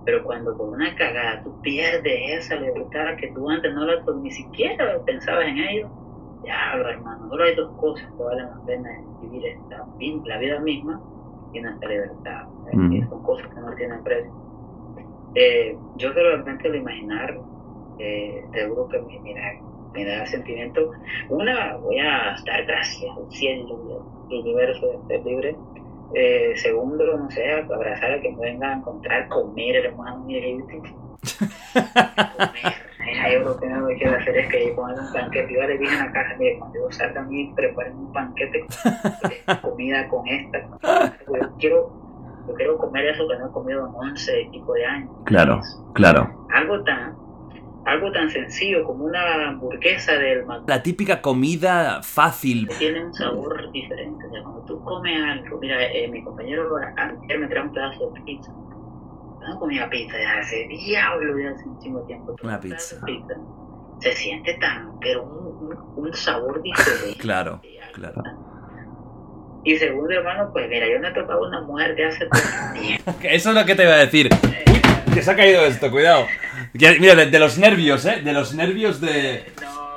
Pero 0.04 0.24
cuando 0.24 0.56
por 0.56 0.70
una 0.70 0.94
cagada 0.94 1.42
tú 1.42 1.60
pierdes 1.60 2.44
esa 2.44 2.56
libertad 2.56 3.16
que 3.18 3.32
tú 3.34 3.50
antes 3.50 3.72
no 3.74 3.84
la 3.84 4.02
ni 4.22 4.30
siquiera 4.30 4.98
pensabas 5.04 5.46
en 5.46 5.58
ello, 5.58 5.90
diablo 6.42 6.88
hermano, 6.88 7.28
solo 7.28 7.44
hay 7.44 7.54
dos 7.54 7.76
cosas 7.76 8.08
que 8.16 8.22
valen 8.22 8.46
la 8.46 8.60
pena 8.64 8.88
vivir 9.20 9.46
esta, 9.46 9.86
la 10.24 10.38
vida 10.38 10.60
misma 10.60 11.02
y 11.52 11.60
nuestra 11.60 11.88
libertad. 11.88 12.44
Ujú. 12.72 12.92
Y 12.92 13.02
son 13.02 13.22
cosas 13.22 13.46
que 13.52 13.60
no 13.60 13.74
tienen 13.74 14.02
precio. 14.02 14.32
Eh, 15.34 15.76
yo 15.94 16.12
creo 16.12 16.24
realmente 16.24 16.68
el 16.68 16.76
imaginar, 16.76 17.38
eh, 17.98 18.42
seguro 18.52 18.88
que 18.88 18.98
me 19.00 19.34
da, 19.34 19.69
me 19.92 20.04
da 20.04 20.26
sentimiento. 20.26 20.90
Una, 21.28 21.76
voy 21.76 21.98
a 21.98 22.36
dar 22.46 22.64
gracias 22.66 23.16
al 23.16 23.30
cielo, 23.32 23.78
al 24.30 24.34
universo 24.38 25.02
de 25.08 25.18
libre. 25.22 25.56
Eh, 26.14 26.52
segundo, 26.56 27.16
no 27.16 27.30
sé, 27.30 27.52
abrazar 27.52 28.12
a 28.12 28.20
que 28.20 28.30
me 28.32 28.40
venga 28.40 28.70
a 28.70 28.76
encontrar, 28.78 29.28
comer, 29.28 29.76
hermano, 29.86 30.24
yo 30.28 30.38
tengo- 30.66 30.82
comer. 30.82 32.72
Hay 33.24 33.34
algo 33.34 33.56
que 33.58 33.66
no 33.66 33.86
me 33.86 33.96
quiero 33.96 34.16
hacer 34.16 34.36
es 34.36 34.48
que 34.50 34.72
poner 34.74 34.98
un 34.98 35.12
banquete. 35.12 35.52
Yo 35.54 35.62
le 35.62 35.78
dije 35.78 35.92
en 35.92 35.98
la 36.06 36.12
casa, 36.12 36.36
mire, 36.38 36.58
cuando 36.58 36.78
yo 36.80 36.90
salga 36.92 37.20
a 37.20 37.24
mí, 37.24 37.52
preparen 37.56 37.96
un 37.96 38.12
banquete 38.12 38.64
con 39.46 39.56
comida 39.70 40.08
con 40.08 40.26
esta. 40.28 40.62
con 40.62 40.78
esta. 40.82 41.16
Yo 41.26 41.56
quiero, 41.58 41.92
yo 42.48 42.54
quiero 42.54 42.78
comer 42.78 43.06
eso 43.06 43.26
que 43.28 43.36
no 43.38 43.48
he 43.48 43.52
comido 43.52 43.86
en 43.88 43.94
11 43.94 44.42
y 44.42 44.48
pico 44.50 44.72
de 44.74 44.84
años. 44.86 45.10
Claro, 45.24 45.60
claro. 45.94 46.46
Algo 46.52 46.82
tan, 46.84 47.16
algo 47.86 48.12
tan 48.12 48.30
sencillo 48.30 48.84
como 48.84 49.04
una 49.04 49.48
hamburguesa 49.48 50.12
del 50.12 50.40
McDonald's 50.40 50.68
La 50.68 50.82
típica 50.82 51.20
comida 51.22 52.02
fácil. 52.02 52.68
tiene 52.78 53.04
un 53.04 53.14
sabor 53.14 53.70
diferente. 53.72 54.26
O 54.26 54.30
sea, 54.30 54.42
cuando 54.42 54.60
tú 54.66 54.82
comes 54.84 55.16
algo, 55.22 55.58
mira, 55.58 55.82
eh, 55.86 56.08
mi 56.08 56.22
compañero 56.22 56.76
ayer 56.76 57.38
me 57.38 57.46
trajo 57.48 57.66
un 57.68 57.72
pedazo 57.72 58.10
de 58.10 58.20
pizza. 58.22 58.52
Yo 58.52 59.48
no 59.48 59.58
comía 59.58 59.88
pizza 59.88 60.16
de 60.16 60.26
hace 60.26 60.66
diablo, 60.68 61.34
de 61.34 61.48
hace 61.48 61.64
de 61.64 62.06
tiempo. 62.06 62.36
Una 62.42 62.60
pizza. 62.60 62.96
Se 64.00 64.12
siente 64.12 64.54
tan, 64.60 64.98
pero 65.00 65.24
un, 65.24 65.68
un, 65.68 66.04
un 66.06 66.14
sabor 66.14 66.62
diferente. 66.62 67.18
Claro, 67.20 67.60
claro. 67.92 68.22
Y 69.62 69.76
segundo, 69.76 70.10
hermano, 70.14 70.50
pues 70.52 70.68
mira, 70.70 70.86
yo 70.90 70.98
me 71.00 71.08
he 71.08 71.12
tocado 71.12 71.46
una 71.46 71.60
mujer 71.62 71.94
de 71.94 72.06
hace 72.06 72.26
tiempo. 72.80 73.14
Eso 73.22 73.50
es 73.50 73.54
lo 73.54 73.64
que 73.66 73.74
te 73.74 73.82
iba 73.84 73.92
a 73.92 73.98
decir. 73.98 74.28
Uy, 74.32 74.80
que 75.12 75.22
se 75.22 75.30
ha 75.30 75.36
caído 75.36 75.62
esto, 75.66 75.90
cuidado. 75.90 76.24
Mira, 76.72 77.14
de, 77.14 77.26
de 77.26 77.38
los 77.38 77.58
nervios, 77.58 78.04
¿eh? 78.06 78.20
De 78.22 78.32
los 78.32 78.54
nervios 78.54 79.00
de, 79.00 79.44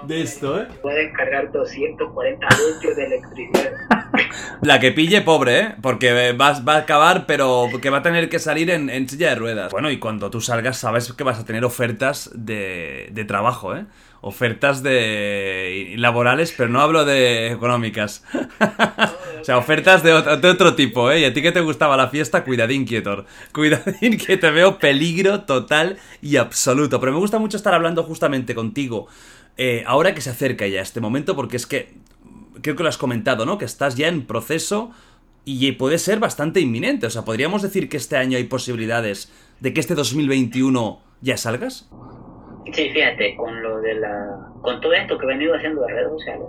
de 0.07 0.21
esto, 0.21 0.61
¿eh? 0.61 0.67
Puedes 0.81 1.13
cargar 1.15 1.51
240 1.51 2.47
voltios 2.47 2.95
de 2.95 3.05
electricidad. 3.05 3.71
La 4.61 4.79
que 4.79 4.91
pille, 4.91 5.21
pobre, 5.21 5.59
¿eh? 5.59 5.75
Porque 5.81 6.33
va, 6.33 6.59
va 6.61 6.75
a 6.75 6.79
acabar, 6.79 7.25
pero 7.25 7.67
que 7.81 7.89
va 7.89 7.99
a 7.99 8.01
tener 8.01 8.29
que 8.29 8.39
salir 8.39 8.69
en, 8.71 8.89
en 8.89 9.07
silla 9.07 9.29
de 9.29 9.35
ruedas. 9.35 9.71
Bueno, 9.71 9.91
y 9.91 9.99
cuando 9.99 10.29
tú 10.31 10.41
salgas, 10.41 10.77
sabes 10.77 11.11
que 11.13 11.23
vas 11.23 11.39
a 11.39 11.45
tener 11.45 11.63
ofertas 11.63 12.31
de, 12.33 13.09
de 13.11 13.25
trabajo, 13.25 13.75
¿eh? 13.75 13.85
Ofertas 14.25 14.81
de 14.83 15.95
laborales, 15.97 16.53
pero 16.55 16.69
no 16.69 16.79
hablo 16.79 17.03
de 17.03 17.51
económicas. 17.51 18.23
o 19.41 19.43
sea, 19.43 19.57
ofertas 19.57 20.01
de 20.01 20.13
otro, 20.13 20.37
de 20.37 20.49
otro 20.49 20.75
tipo, 20.75 21.11
¿eh? 21.11 21.19
Y 21.19 21.25
a 21.25 21.33
ti 21.33 21.41
que 21.41 21.51
te 21.51 21.59
gustaba 21.59 21.97
la 21.97 22.07
fiesta, 22.07 22.45
cuidadín, 22.45 22.85
Quietor. 22.85 23.25
Cuidadín, 23.53 24.17
que 24.17 24.37
te 24.37 24.49
veo 24.49 24.79
peligro 24.79 25.41
total 25.41 25.97
y 26.21 26.37
absoluto. 26.37 27.01
Pero 27.01 27.11
me 27.11 27.19
gusta 27.19 27.37
mucho 27.37 27.57
estar 27.57 27.73
hablando 27.73 28.03
justamente 28.03 28.55
contigo. 28.55 29.07
eh, 29.57 29.83
ahora 29.85 30.15
que 30.15 30.21
se 30.21 30.29
acerca 30.29 30.65
ya 30.67 30.81
este 30.81 31.01
momento, 31.01 31.35
porque 31.35 31.57
es 31.57 31.67
que 31.67 31.93
creo 32.61 32.77
que 32.77 32.83
lo 32.83 32.89
has 32.89 32.97
comentado, 32.97 33.45
¿no? 33.45 33.57
Que 33.57 33.65
estás 33.65 33.95
ya 33.95 34.07
en 34.07 34.25
proceso 34.25 34.91
y 35.45 35.73
puede 35.73 35.99
ser 35.99 36.19
bastante 36.19 36.61
inminente. 36.61 37.07
O 37.07 37.09
sea, 37.09 37.25
podríamos 37.25 37.61
decir 37.61 37.89
que 37.89 37.97
este 37.97 38.15
año 38.15 38.37
hay 38.37 38.45
posibilidades 38.45 39.31
de 39.59 39.73
que 39.73 39.81
este 39.81 39.95
2021 39.95 41.01
ya 41.21 41.37
salgas. 41.37 41.89
Sí, 42.72 42.90
fíjate, 42.90 43.35
con 43.35 43.61
lo 43.61 43.81
de 43.81 43.95
la, 43.95 44.49
con 44.61 44.80
todo 44.80 44.94
esto 44.94 45.18
que 45.18 45.26
he 45.26 45.27
venido 45.27 45.56
haciendo 45.56 45.81
de 45.81 45.94
redes 45.94 46.11
sociales, 46.11 46.48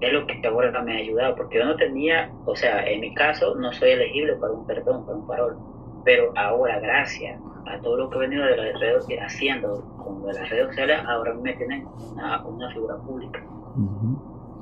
es 0.00 0.12
lo 0.12 0.26
que 0.26 0.40
ahora 0.46 0.82
me 0.82 0.94
ha 0.94 0.98
ayudado, 0.98 1.36
porque 1.36 1.58
yo 1.58 1.64
no 1.64 1.76
tenía, 1.76 2.30
o 2.44 2.54
sea, 2.54 2.86
en 2.86 3.00
mi 3.00 3.14
caso 3.14 3.54
no 3.54 3.72
soy 3.72 3.90
elegible 3.90 4.34
para 4.36 4.52
un 4.52 4.66
perdón, 4.66 5.04
para 5.06 5.18
un 5.18 5.26
parol, 5.26 5.56
pero 6.04 6.32
ahora 6.36 6.78
gracias 6.80 7.40
a 7.66 7.78
todo 7.80 7.96
lo 7.96 8.10
que 8.10 8.16
he 8.16 8.20
venido 8.20 8.44
de 8.44 8.56
las 8.56 8.80
redes 8.80 9.06
haciendo 9.20 9.84
con 9.98 10.20
lo 10.20 10.28
de 10.28 10.34
las 10.34 10.50
redes 10.50 10.68
sociales, 10.68 11.00
ahora 11.06 11.34
me 11.34 11.52
tienen 11.54 11.82
como 11.84 12.12
una, 12.12 12.44
una 12.44 12.72
figura 12.72 12.96
pública, 12.96 13.44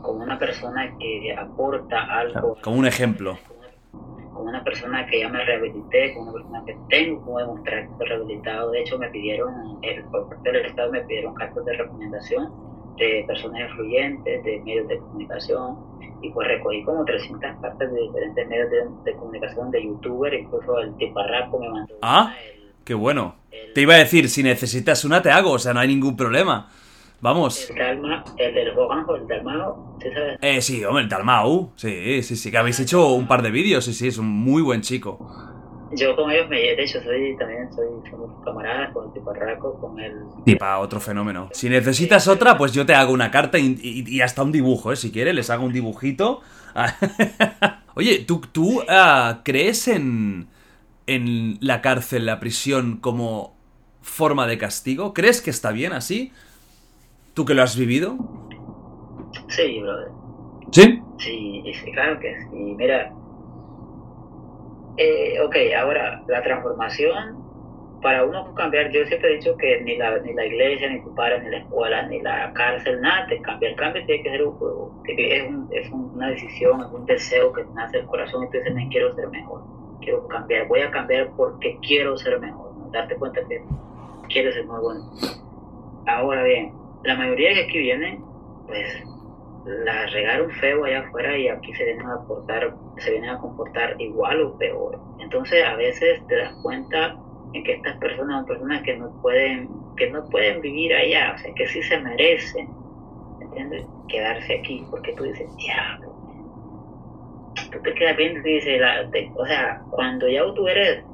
como 0.02 0.22
una 0.22 0.38
persona 0.38 0.94
que 0.98 1.34
aporta 1.38 2.04
algo. 2.18 2.56
Como 2.62 2.76
un 2.76 2.86
ejemplo. 2.86 3.38
Como 4.36 4.50
una 4.50 4.62
persona 4.62 5.06
que 5.06 5.20
ya 5.20 5.28
me 5.28 5.42
rehabilité, 5.44 6.12
como 6.14 6.30
una 6.30 6.32
persona 6.34 6.64
que 6.66 6.76
tengo 6.90 7.22
como 7.22 7.38
demostrar 7.38 7.86
que 7.86 7.92
estoy 7.92 8.06
rehabilitado. 8.08 8.70
De 8.70 8.80
hecho, 8.80 8.98
me 8.98 9.08
pidieron, 9.08 9.78
el, 9.82 10.04
por 10.04 10.28
parte 10.28 10.52
del 10.52 10.66
Estado 10.66 10.92
me 10.92 11.00
pidieron 11.02 11.34
cartas 11.34 11.64
de 11.64 11.72
recomendación 11.72 12.52
de 12.98 13.24
personas 13.26 13.70
influyentes, 13.70 14.44
de 14.44 14.60
medios 14.60 14.88
de 14.88 14.98
comunicación, 14.98 15.76
y 16.22 16.30
pues 16.30 16.48
recogí 16.48 16.82
como 16.84 17.04
300 17.04 17.56
partes 17.60 17.92
de 17.92 18.00
diferentes 18.00 18.48
medios 18.48 18.70
de, 19.04 19.12
comunicación, 19.14 19.70
de 19.70 19.84
youtuber, 19.84 20.34
incluso 20.34 20.78
el 20.78 20.94
Tiparraco 20.96 21.58
me 21.58 21.68
mandó. 21.68 21.94
Ah, 22.02 22.34
qué 22.84 22.94
bueno. 22.94 23.36
te 23.74 23.80
iba 23.80 23.94
a 23.94 23.98
decir, 23.98 24.28
si 24.28 24.42
necesitas 24.42 25.04
una 25.04 25.22
te 25.22 25.30
hago, 25.30 25.52
o 25.52 25.58
sea, 25.58 25.74
no 25.74 25.80
hay 25.80 25.88
ningún 25.88 26.16
problema. 26.16 26.68
Vamos. 27.20 27.70
El, 27.70 27.76
Dalma, 27.76 28.24
el 28.36 28.54
del 28.54 28.68
el 28.68 29.26
Dalmao, 29.26 29.98
¿sí 30.02 30.08
sabes? 30.12 30.38
Eh, 30.42 30.60
sí, 30.60 30.84
hombre, 30.84 31.04
el 31.04 31.08
Dalmau. 31.08 31.72
Sí, 31.76 32.22
sí, 32.22 32.36
sí, 32.36 32.50
que 32.50 32.58
habéis 32.58 32.78
hecho 32.80 33.12
un 33.12 33.26
par 33.26 33.42
de 33.42 33.50
vídeos, 33.50 33.84
sí, 33.84 33.94
sí, 33.94 34.08
es 34.08 34.18
un 34.18 34.28
muy 34.28 34.62
buen 34.62 34.82
chico. 34.82 35.18
Yo 35.92 36.16
con 36.16 36.30
ellos, 36.30 36.48
me, 36.48 36.56
de 36.56 36.82
hecho, 36.82 37.00
soy 37.02 37.36
también, 37.38 37.72
soy, 37.72 37.86
somos 38.10 38.44
camaradas 38.44 38.92
con 38.92 39.06
el 39.06 39.12
Tiparraco, 39.12 39.78
con 39.80 39.98
el... 40.00 40.14
Tipa, 40.44 40.78
otro 40.78 41.00
fenómeno. 41.00 41.48
Si 41.52 41.68
necesitas 41.68 42.26
otra, 42.26 42.58
pues 42.58 42.72
yo 42.72 42.84
te 42.84 42.94
hago 42.94 43.12
una 43.12 43.30
carta 43.30 43.58
y, 43.58 44.20
hasta 44.20 44.42
un 44.42 44.52
dibujo, 44.52 44.92
¿eh? 44.92 44.96
Si 44.96 45.12
quieres, 45.12 45.34
les 45.34 45.48
hago 45.48 45.64
un 45.64 45.72
dibujito. 45.72 46.40
Oye, 47.94 48.24
¿tú, 48.26 48.42
tú 48.52 48.82
ah, 48.88 49.40
crees 49.44 49.86
en, 49.88 50.48
en 51.06 51.56
la 51.60 51.80
cárcel, 51.80 52.26
la 52.26 52.40
prisión, 52.40 52.96
como 52.96 53.56
forma 54.02 54.46
de 54.46 54.58
castigo? 54.58 55.14
¿Crees 55.14 55.40
que 55.40 55.50
está 55.50 55.70
bien 55.70 55.92
así? 55.92 56.32
¿Tú 57.36 57.44
que 57.44 57.52
lo 57.52 57.62
has 57.62 57.76
vivido? 57.76 58.16
Sí, 59.48 59.78
brother. 59.82 60.08
¿Sí? 60.72 61.02
Sí, 61.18 61.62
sí 61.74 61.92
claro 61.92 62.18
que 62.18 62.34
sí. 62.34 62.74
Mira, 62.78 63.12
eh, 64.96 65.38
ok, 65.44 65.54
ahora 65.78 66.22
la 66.28 66.42
transformación, 66.42 67.36
para 68.00 68.24
uno 68.24 68.54
cambiar, 68.54 68.90
yo 68.90 69.04
siempre 69.04 69.32
he 69.32 69.36
dicho 69.36 69.54
que 69.58 69.82
ni 69.82 69.98
la, 69.98 70.18
ni 70.20 70.32
la 70.32 70.46
iglesia, 70.46 70.88
ni 70.88 71.02
tu 71.02 71.14
padre, 71.14 71.42
ni 71.42 71.50
la 71.50 71.58
escuela, 71.58 72.06
ni 72.08 72.22
la 72.22 72.54
cárcel, 72.54 73.02
nada 73.02 73.26
te 73.26 73.38
cambia. 73.42 73.68
El 73.68 73.76
cambio 73.76 74.06
tiene 74.06 74.22
que 74.22 74.30
ser 74.30 74.42
un 74.42 74.54
juego, 74.54 75.02
es, 75.06 75.46
un, 75.46 75.68
es 75.72 75.90
una 75.92 76.30
decisión, 76.30 76.80
es 76.80 76.90
un 76.90 77.04
deseo 77.04 77.52
que 77.52 77.64
nace 77.74 77.98
del 77.98 78.06
corazón 78.06 78.44
y 78.44 78.46
tú 78.46 78.56
dices, 78.56 78.74
me 78.74 78.88
quiero 78.88 79.14
ser 79.14 79.28
mejor, 79.28 79.60
quiero 80.00 80.26
cambiar, 80.28 80.68
voy 80.68 80.80
a 80.80 80.90
cambiar 80.90 81.30
porque 81.36 81.76
quiero 81.86 82.16
ser 82.16 82.40
mejor, 82.40 82.72
darte 82.92 83.14
cuenta 83.16 83.46
que 83.46 83.62
quiero 84.30 84.50
ser 84.52 84.64
más 84.64 84.80
bueno. 84.80 85.04
Ahora 86.06 86.42
bien, 86.42 86.85
la 87.06 87.14
mayoría 87.14 87.54
que 87.54 87.64
aquí 87.64 87.78
vienen, 87.78 88.22
pues 88.66 89.02
la 89.64 90.06
regaron 90.06 90.50
feo 90.52 90.84
allá 90.84 91.00
afuera 91.00 91.36
y 91.36 91.48
aquí 91.48 91.72
se 91.74 91.84
vienen 91.84 92.06
a 92.06 92.22
portar, 92.26 92.74
se 92.98 93.10
vienen 93.10 93.30
a 93.30 93.38
comportar 93.38 94.00
igual 94.00 94.40
o 94.42 94.58
peor. 94.58 94.98
Entonces 95.20 95.64
a 95.64 95.74
veces 95.76 96.24
te 96.26 96.36
das 96.36 96.52
cuenta 96.62 97.16
en 97.52 97.64
que 97.64 97.72
estas 97.74 97.96
personas 97.98 98.38
son 98.38 98.46
personas 98.46 98.82
que 98.82 98.96
no 98.96 99.10
pueden, 99.22 99.68
que 99.96 100.10
no 100.10 100.28
pueden 100.30 100.60
vivir 100.60 100.94
allá, 100.94 101.34
o 101.34 101.38
sea 101.38 101.54
que 101.54 101.66
sí 101.68 101.82
se 101.82 101.98
merecen, 101.98 102.68
¿entiendes? 103.40 103.86
Quedarse 104.08 104.58
aquí, 104.58 104.84
porque 104.90 105.12
tú 105.14 105.24
dices, 105.24 105.48
diablo, 105.56 106.14
tú 107.72 107.80
te 107.82 107.94
quedas 107.94 108.16
bien 108.16 108.36
y 108.36 108.40
dices, 108.40 108.80
o 109.34 109.46
sea, 109.46 109.80
cuando 109.90 110.28
ya 110.28 110.42
tú 110.54 110.68
eres 110.68 111.04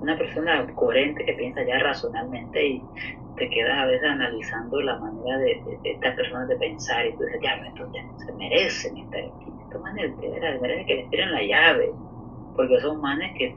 una 0.00 0.16
persona 0.16 0.66
coherente 0.74 1.24
que 1.24 1.32
piensa 1.34 1.62
ya 1.64 1.78
razonalmente 1.78 2.66
y 2.66 2.82
te 3.40 3.48
quedas 3.48 3.78
a 3.78 3.86
veces 3.86 4.06
analizando 4.06 4.82
la 4.82 4.98
manera 4.98 5.38
de, 5.38 5.62
estas 5.82 6.14
personas 6.14 6.46
de 6.46 6.56
pensar 6.56 7.06
y 7.06 7.16
tú 7.16 7.24
dices, 7.24 7.40
ya, 7.42 7.56
no 7.56 8.18
se 8.18 8.32
merecen 8.34 8.98
estar 8.98 9.20
aquí. 9.20 9.46
Estos 9.64 9.80
manes 9.80 10.20
de 10.20 10.28
veras 10.28 10.60
merecen 10.60 10.86
que 10.86 10.94
les 10.96 11.10
tiren 11.10 11.32
la 11.32 11.42
llave, 11.42 11.90
porque 12.54 12.78
son 12.80 13.00
manes 13.00 13.32
que 13.38 13.56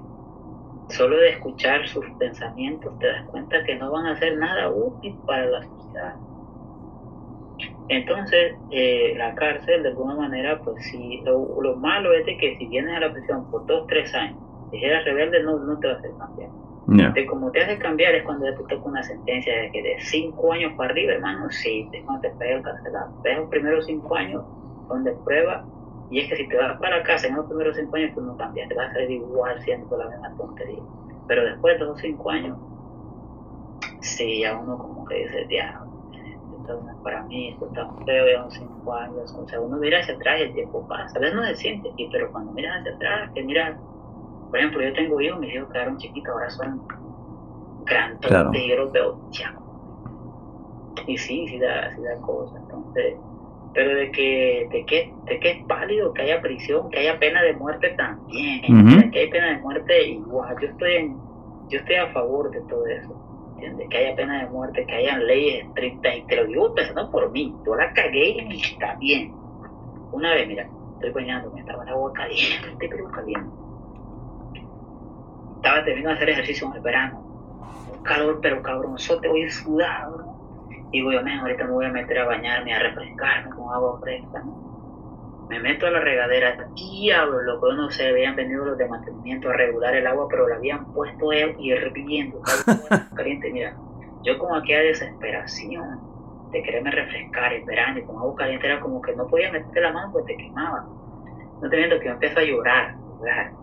solo 0.87 1.17
de 1.17 1.31
escuchar 1.31 1.85
sus 1.87 2.05
pensamientos 2.17 2.97
te 2.99 3.07
das 3.07 3.25
cuenta 3.25 3.61
que 3.65 3.75
no 3.75 3.91
van 3.91 4.05
a 4.05 4.11
hacer 4.13 4.37
nada 4.37 4.69
útil 4.69 5.15
para 5.25 5.45
la 5.47 5.63
sociedad. 5.63 6.15
Entonces, 7.89 8.55
eh, 8.71 9.13
la 9.17 9.35
cárcel, 9.35 9.83
de 9.83 9.89
alguna 9.89 10.15
manera, 10.15 10.61
pues 10.61 10.81
sí, 10.85 11.21
lo, 11.25 11.75
malo 11.75 12.13
es 12.13 12.25
de 12.25 12.37
que 12.37 12.55
si 12.57 12.67
vienes 12.67 12.95
a 12.95 13.01
la 13.01 13.11
prisión 13.11 13.51
por 13.51 13.65
dos, 13.65 13.85
tres 13.87 14.13
años, 14.15 14.37
si 14.71 14.77
eres 14.77 15.03
rebelde, 15.03 15.43
no, 15.43 15.59
no 15.59 15.77
te 15.79 15.87
va 15.87 15.93
a 15.93 15.97
hacer 15.97 16.11
cambiar. 16.17 16.62
De 16.93 17.25
como 17.25 17.51
te 17.51 17.61
hace 17.61 17.77
cambiar 17.79 18.13
es 18.13 18.23
cuando 18.23 18.45
ya 18.45 18.55
te 18.55 18.63
toca 18.63 18.87
una 18.87 19.01
sentencia 19.03 19.61
de 19.61 19.71
que 19.71 19.81
de 19.81 19.95
5 19.99 20.53
años 20.53 20.73
para 20.77 20.91
arriba, 20.91 21.13
hermano, 21.13 21.49
sí, 21.49 21.87
te, 21.91 22.03
te 22.21 22.29
pega 22.37 22.57
el 22.57 22.63
cancelado. 22.63 23.11
Ves 23.23 23.37
los 23.37 23.49
primeros 23.49 23.85
5 23.85 24.15
años 24.15 24.43
donde 24.87 25.13
prueba, 25.25 25.65
y 26.09 26.19
es 26.19 26.29
que 26.29 26.35
si 26.35 26.47
te 26.47 26.57
vas 26.57 26.79
para 26.79 27.01
casa 27.03 27.27
en 27.27 27.35
los 27.35 27.45
primeros 27.47 27.75
5 27.75 27.95
años, 27.95 28.13
tú 28.13 28.21
no 28.21 28.37
cambias, 28.37 28.69
te 28.69 28.75
vas 28.75 28.91
a 28.91 28.93
salir 28.93 29.11
igual 29.11 29.59
siendo 29.61 29.97
la 29.97 30.07
misma 30.07 30.35
tontería. 30.37 30.83
Pero 31.27 31.45
después 31.45 31.79
de 31.79 31.85
esos 31.85 31.99
5 31.99 32.29
años, 32.29 32.57
sí, 34.01 34.41
ya 34.41 34.57
uno 34.57 34.77
como 34.77 35.05
que 35.05 35.15
dice, 35.15 35.47
ya, 35.49 35.81
esto 36.59 36.81
no 36.81 36.91
es 36.91 36.97
para 37.03 37.23
mí, 37.23 37.49
esto 37.49 37.65
está 37.67 37.89
feo, 38.05 38.25
ya 38.27 38.41
son 38.43 38.51
5 38.51 38.93
años. 38.93 39.35
O 39.37 39.47
sea, 39.47 39.59
uno 39.59 39.77
mira 39.77 39.99
hacia 39.99 40.15
atrás 40.15 40.39
y 40.39 40.43
el 40.43 40.53
tiempo 40.53 40.87
pasa. 40.87 41.17
A 41.17 41.21
veces 41.21 41.35
no 41.35 41.45
se 41.45 41.55
siente 41.55 41.89
aquí, 41.91 42.07
pero 42.11 42.31
cuando 42.31 42.51
miras 42.51 42.79
hacia 42.79 42.95
atrás, 42.95 43.31
que 43.33 43.43
miras 43.43 43.77
por 44.53 44.59
ejemplo, 44.59 44.83
yo 44.83 44.93
tengo 44.93 45.19
hijos, 45.19 45.39
mis 45.39 45.55
hijos 45.55 45.67
quedaron 45.71 45.97
chiquitos, 45.97 46.31
ahora 46.31 46.47
son 46.51 46.83
grandes, 47.85 48.19
claro. 48.19 48.51
yo 48.53 48.75
los 48.75 48.91
veo 48.91 49.19
Y 51.07 51.17
sí, 51.17 51.47
sí 51.47 51.57
da, 51.57 51.91
sí 51.95 52.03
da 52.03 52.15
cosas. 52.21 52.61
Entonces, 52.61 53.15
pero 53.73 53.95
de 53.95 54.11
que, 54.11 54.67
de 54.71 54.85
que, 54.85 55.11
de 55.25 55.39
que 55.39 55.49
es 55.49 55.65
pálido, 55.65 56.13
que 56.13 56.21
haya 56.21 56.39
prisión, 56.39 56.91
que 56.91 56.99
haya 56.99 57.17
pena 57.17 57.41
de 57.41 57.53
muerte 57.53 57.95
también, 57.97 59.09
que 59.09 59.21
hay 59.21 59.29
pena 59.31 59.55
de 59.55 59.57
muerte 59.57 60.07
igual. 60.09 60.55
Yo 60.61 60.67
estoy 60.67 60.93
en, 60.97 61.17
yo 61.69 61.79
estoy 61.79 61.95
a 61.95 62.13
favor 62.13 62.51
de 62.51 62.61
todo 62.69 62.85
eso. 62.85 63.11
¿entiendes? 63.55 63.89
Que 63.89 63.97
haya 63.97 64.15
pena 64.15 64.43
de 64.43 64.51
muerte, 64.51 64.85
que 64.85 64.93
hayan 64.93 65.25
leyes 65.25 65.65
estrictas, 65.65 66.15
y 66.15 66.21
te 66.27 66.35
lo 66.35 66.45
digo 66.45 66.75
pensando 66.75 67.09
por 67.09 67.31
mí, 67.31 67.55
yo 67.65 67.75
la 67.75 67.91
cagué 67.93 68.37
y 68.51 68.61
está 68.61 68.93
bien. 68.97 69.33
Una 70.11 70.35
vez, 70.35 70.47
mira, 70.47 70.69
estoy 70.93 71.09
bañándome, 71.09 71.61
estaba 71.61 71.81
en 71.81 71.89
agua 71.89 72.13
caliente, 72.13 72.87
pero 72.87 73.09
caliente 73.09 73.62
estaba 75.63 75.85
terminando 75.85 76.09
de 76.09 76.15
hacer 76.17 76.29
ejercicio 76.29 76.67
en 76.67 76.73
el 76.73 76.81
verano. 76.81 77.19
Un 77.95 78.03
calor, 78.03 78.39
pero 78.41 78.61
cabronzote, 78.61 79.29
voy 79.29 79.49
sudado. 79.49 80.35
Y 80.91 80.97
digo, 80.97 81.13
yo, 81.13 81.19
ahorita 81.19 81.63
me 81.63 81.71
voy 81.71 81.85
a 81.85 81.89
meter 81.89 82.19
a 82.19 82.25
bañarme, 82.25 82.73
a 82.73 82.79
refrescarme 82.79 83.49
con 83.51 83.73
agua 83.73 83.97
fresca. 84.01 84.43
Me 85.49 85.59
meto 85.59 85.87
a 85.87 85.91
la 85.91 86.01
regadera, 86.01 86.67
diablo, 86.75 87.41
lo 87.43 87.61
que 87.61 87.75
no 87.75 87.89
se 87.91 88.09
habían 88.09 88.35
venido 88.35 88.65
los 88.65 88.77
de 88.77 88.89
mantenimiento 88.89 89.49
a 89.49 89.53
regular 89.53 89.95
el 89.95 90.05
agua, 90.05 90.27
pero 90.29 90.49
la 90.49 90.55
habían 90.55 90.85
puesto 90.93 91.31
hirviendo, 91.31 92.41
caliente. 93.15 93.49
Mira, 93.49 93.73
yo 94.23 94.37
como 94.37 94.55
aquella 94.55 94.81
desesperación 94.81 96.01
de 96.51 96.61
quererme 96.61 96.91
refrescar 96.91 97.53
en 97.53 97.65
verano 97.65 97.99
y 97.99 98.03
con 98.03 98.17
agua 98.17 98.35
caliente 98.35 98.67
era 98.67 98.81
como 98.81 99.01
que 99.01 99.15
no 99.15 99.27
podía 99.27 99.49
meter 99.49 99.81
la 99.81 99.93
mano 99.93 100.11
porque 100.11 100.35
te 100.35 100.43
quemaba. 100.43 100.85
No 101.61 101.69
te 101.69 101.77
que 101.77 102.05
yo 102.05 102.11
empiezo 102.11 102.39
a 102.39 102.43
llorar 102.43 103.02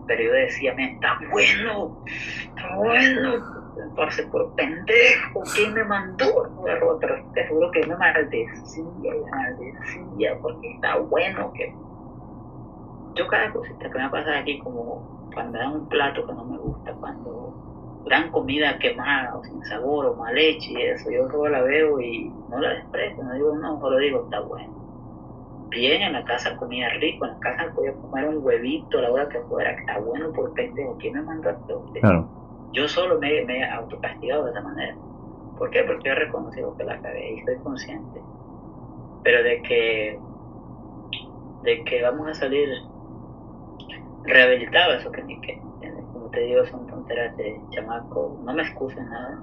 pero 0.07 0.23
yo 0.23 0.31
decía, 0.33 0.73
me 0.73 0.93
está 0.93 1.19
bueno, 1.29 2.03
está 2.05 2.75
bueno. 2.75 3.61
Entonces, 3.77 4.25
por 4.27 4.53
pendejo, 4.55 5.41
¿quién 5.55 5.73
me 5.73 5.83
mandó? 5.83 6.49
Pero 6.63 6.99
te 7.33 7.47
juro 7.47 7.71
que 7.71 7.85
me 7.85 7.95
maldecía, 7.95 8.83
me 9.01 9.31
maldecía, 9.31 10.37
porque 10.41 10.73
está 10.73 10.97
bueno 10.97 11.51
que. 11.53 11.73
Yo 13.15 13.27
cada 13.27 13.51
cosita 13.51 13.89
que 13.89 13.99
me 13.99 14.09
pasa 14.09 14.39
aquí, 14.39 14.59
como 14.59 15.29
cuando 15.33 15.57
dan 15.57 15.73
un 15.73 15.89
plato 15.89 16.25
que 16.25 16.33
no 16.33 16.45
me 16.45 16.57
gusta, 16.57 16.93
cuando 16.93 17.53
dan 18.09 18.31
comida 18.31 18.77
quemada 18.79 19.35
o 19.35 19.43
sin 19.43 19.63
sabor 19.65 20.05
o 20.07 20.15
mal 20.15 20.37
hecha 20.37 20.71
y 20.71 20.81
eso, 20.81 21.11
yo 21.11 21.29
solo 21.29 21.49
la 21.49 21.61
veo 21.61 21.99
y 21.99 22.31
no 22.49 22.59
la 22.59 22.69
desprecio, 22.69 23.23
no 23.23 23.33
digo 23.33 23.55
no, 23.55 23.79
solo 23.79 23.97
digo 23.97 24.23
está 24.23 24.39
bueno 24.39 24.80
bien, 25.71 26.01
en 26.01 26.13
la 26.13 26.23
casa 26.25 26.55
comía 26.57 26.89
rico, 26.99 27.25
en 27.25 27.31
la 27.31 27.39
casa 27.39 27.71
podía 27.73 27.93
comer 27.93 28.27
un 28.27 28.45
huevito 28.45 28.99
a 28.99 29.01
la 29.01 29.11
hora 29.11 29.29
que 29.29 29.39
fuera, 29.41 29.73
que 29.75 29.81
está 29.81 29.99
bueno 29.99 30.31
por 30.33 30.53
pendejo, 30.53 30.97
¿quién 30.99 31.13
me 31.13 31.21
mandó 31.23 31.49
a 31.49 31.57
claro. 31.99 32.29
Yo 32.73 32.87
solo 32.87 33.19
me, 33.19 33.43
me 33.45 33.59
he 33.59 33.69
autocastigado 33.69 34.45
de 34.45 34.51
esa 34.51 34.61
manera. 34.61 34.95
¿Por 35.57 35.69
qué? 35.71 35.83
Porque 35.83 36.09
he 36.09 36.15
reconocido 36.15 36.75
que 36.77 36.83
la 36.83 37.01
cagué 37.01 37.33
y 37.33 37.39
estoy 37.39 37.57
consciente. 37.57 38.21
Pero 39.23 39.43
de 39.43 39.61
que, 39.61 40.19
de 41.63 41.83
que 41.83 42.01
vamos 42.01 42.27
a 42.27 42.33
salir 42.33 42.69
rehabilitados, 44.23 45.01
eso 45.01 45.11
que 45.11 45.23
ni 45.23 45.39
que, 45.41 45.59
como 46.13 46.29
te 46.29 46.41
digo, 46.41 46.65
son 46.65 46.87
tonteras 46.87 47.35
de 47.37 47.59
chamaco, 47.69 48.39
no 48.43 48.53
me 48.53 48.61
excusen 48.61 49.09
nada. 49.09 49.39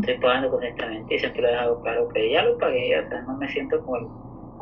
Estoy 0.00 0.18
pagando 0.18 0.50
correctamente 0.50 1.14
y 1.14 1.18
siempre 1.18 1.42
lo 1.42 1.48
he 1.48 1.50
dejado 1.50 1.80
claro 1.82 2.08
que 2.08 2.30
ya 2.30 2.44
lo 2.44 2.56
pagué, 2.58 2.96
o 2.98 3.08
sea, 3.08 3.22
no 3.22 3.36
me 3.36 3.48
siento 3.48 3.84
como 3.84 3.96
el 3.96 4.06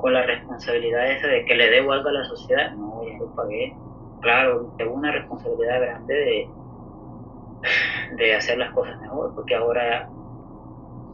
con 0.02 0.12
la 0.12 0.22
responsabilidad 0.26 1.10
esa 1.12 1.28
de 1.28 1.44
que 1.44 1.54
le 1.54 1.70
debo 1.70 1.92
algo 1.92 2.08
a 2.08 2.12
la 2.12 2.24
sociedad. 2.24 2.72
No, 2.72 3.02
ya 3.06 3.16
lo 3.18 3.34
pagué. 3.34 3.74
Claro, 4.20 4.74
tengo 4.76 4.94
una 4.94 5.12
responsabilidad 5.12 5.80
grande 5.80 6.14
de, 6.14 6.48
de 8.16 8.34
hacer 8.34 8.58
las 8.58 8.72
cosas 8.74 9.00
mejor, 9.00 9.32
porque 9.34 9.54
ahora 9.54 10.10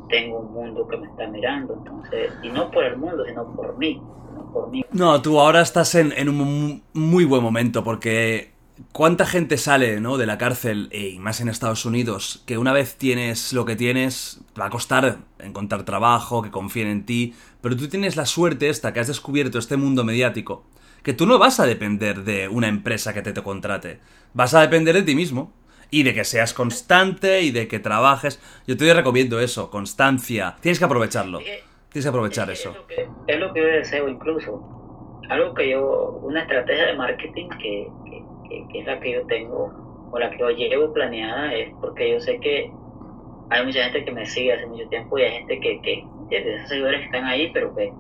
tengo 0.09 0.39
un 0.41 0.53
mundo 0.53 0.89
que 0.89 0.97
me 0.97 1.07
está 1.07 1.27
mirando, 1.29 1.75
entonces, 1.75 2.33
y 2.43 2.49
no 2.49 2.71
por 2.71 2.85
el 2.85 2.97
mundo, 2.97 3.25
sino 3.27 3.55
por 3.55 3.77
mí. 3.77 4.03
No, 4.35 4.53
por 4.53 4.71
mí. 4.71 4.85
no 4.93 5.21
tú 5.21 5.39
ahora 5.39 5.61
estás 5.61 5.95
en, 5.95 6.13
en 6.13 6.29
un 6.31 6.83
muy 6.95 7.25
buen 7.25 7.43
momento, 7.43 7.85
porque 7.85 8.53
¿Cuánta 8.93 9.27
gente 9.27 9.57
sale 9.57 10.01
¿no? 10.01 10.19
de 10.19 10.27
la 10.27 10.39
cárcel, 10.39 10.89
y 10.93 11.19
más 11.19 11.41
en 11.41 11.49
Estados 11.49 11.85
Unidos, 11.85 12.43
que 12.47 12.59
una 12.59 12.73
vez 12.73 12.97
tienes 12.97 13.53
lo 13.53 13.65
que 13.65 13.77
tienes, 13.77 14.41
va 14.59 14.67
a 14.67 14.71
costar 14.71 15.19
encontrar 15.41 15.85
trabajo, 15.85 16.43
que 16.43 16.51
confíen 16.51 16.89
en 16.89 17.05
ti, 17.05 17.35
pero 17.61 17.77
tú 17.77 17.89
tienes 17.89 18.17
la 18.17 18.27
suerte 18.27 18.69
esta, 18.69 18.93
que 18.93 19.01
has 19.01 19.09
descubierto 19.09 19.59
este 19.59 19.77
mundo 19.77 20.05
mediático, 20.05 20.65
que 21.03 21.13
tú 21.13 21.27
no 21.27 21.39
vas 21.39 21.59
a 21.59 21.67
depender 21.67 22.23
de 22.25 22.49
una 22.49 22.69
empresa 22.69 23.13
que 23.13 23.23
te, 23.23 23.33
te 23.33 23.43
contrate, 23.43 23.99
vas 24.33 24.55
a 24.55 24.61
depender 24.61 24.95
de 24.95 25.03
ti 25.03 25.15
mismo. 25.15 25.53
Y 25.91 26.03
de 26.03 26.13
que 26.13 26.25
seas 26.25 26.53
constante 26.53 27.41
y 27.41 27.51
de 27.51 27.67
que 27.67 27.79
trabajes. 27.79 28.39
Yo 28.67 28.77
te 28.77 28.93
recomiendo 28.93 29.41
eso, 29.41 29.71
constancia. 29.71 30.57
Tienes 30.61 30.79
que 30.79 30.85
aprovecharlo. 30.85 31.39
Tienes 31.39 32.05
que 32.05 32.09
aprovechar 32.09 32.51
es, 32.51 32.61
eso. 32.61 32.73
Es 32.73 32.77
lo, 32.77 32.87
que, 32.87 33.33
es 33.33 33.41
lo 33.41 33.53
que 33.55 33.61
yo 33.61 33.67
deseo 33.67 34.07
incluso. 34.07 35.21
Algo 35.31 35.55
que 35.55 35.71
yo, 35.71 36.21
una 36.23 36.43
estrategia 36.43 36.89
de 36.89 36.95
marketing 36.95 37.49
que, 37.59 37.89
que, 38.05 38.18
que, 38.49 38.81
es 38.81 38.87
la 38.87 39.01
que 39.01 39.13
yo 39.13 39.27
tengo 39.27 39.73
o 40.11 40.19
la 40.19 40.31
que 40.31 40.39
yo 40.39 40.51
llevo 40.51 40.93
planeada 40.93 41.55
es 41.55 41.73
porque 41.81 42.11
yo 42.13 42.21
sé 42.21 42.39
que 42.41 42.71
hay 43.51 43.65
mucha 43.65 43.85
gente 43.85 44.05
que 44.05 44.13
me 44.13 44.27
sigue 44.27 44.53
hace 44.53 44.67
mucho 44.67 44.89
tiempo 44.89 45.19
y 45.19 45.23
hay 45.23 45.33
gente 45.39 45.61
que, 45.61 45.81
que 45.81 46.05
esos 46.31 46.69
seguidores 46.69 47.01
que 47.01 47.07
están 47.07 47.25
ahí, 47.25 47.51
pero 47.53 47.75
que 47.75 47.93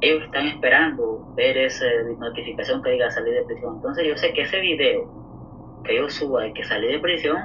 ellos 0.00 0.24
están 0.24 0.46
esperando 0.46 1.24
ver 1.34 1.56
esa 1.56 1.84
notificación 2.18 2.82
que 2.82 2.90
diga 2.90 3.10
salir 3.10 3.34
de 3.34 3.44
prisión. 3.44 3.76
Entonces 3.76 4.06
yo 4.06 4.16
sé 4.16 4.32
que 4.32 4.42
ese 4.42 4.60
video 4.60 5.08
que 5.84 5.96
yo 5.96 6.08
suba 6.08 6.42
de 6.42 6.52
que 6.52 6.64
salí 6.64 6.88
de 6.88 6.98
prisión, 6.98 7.38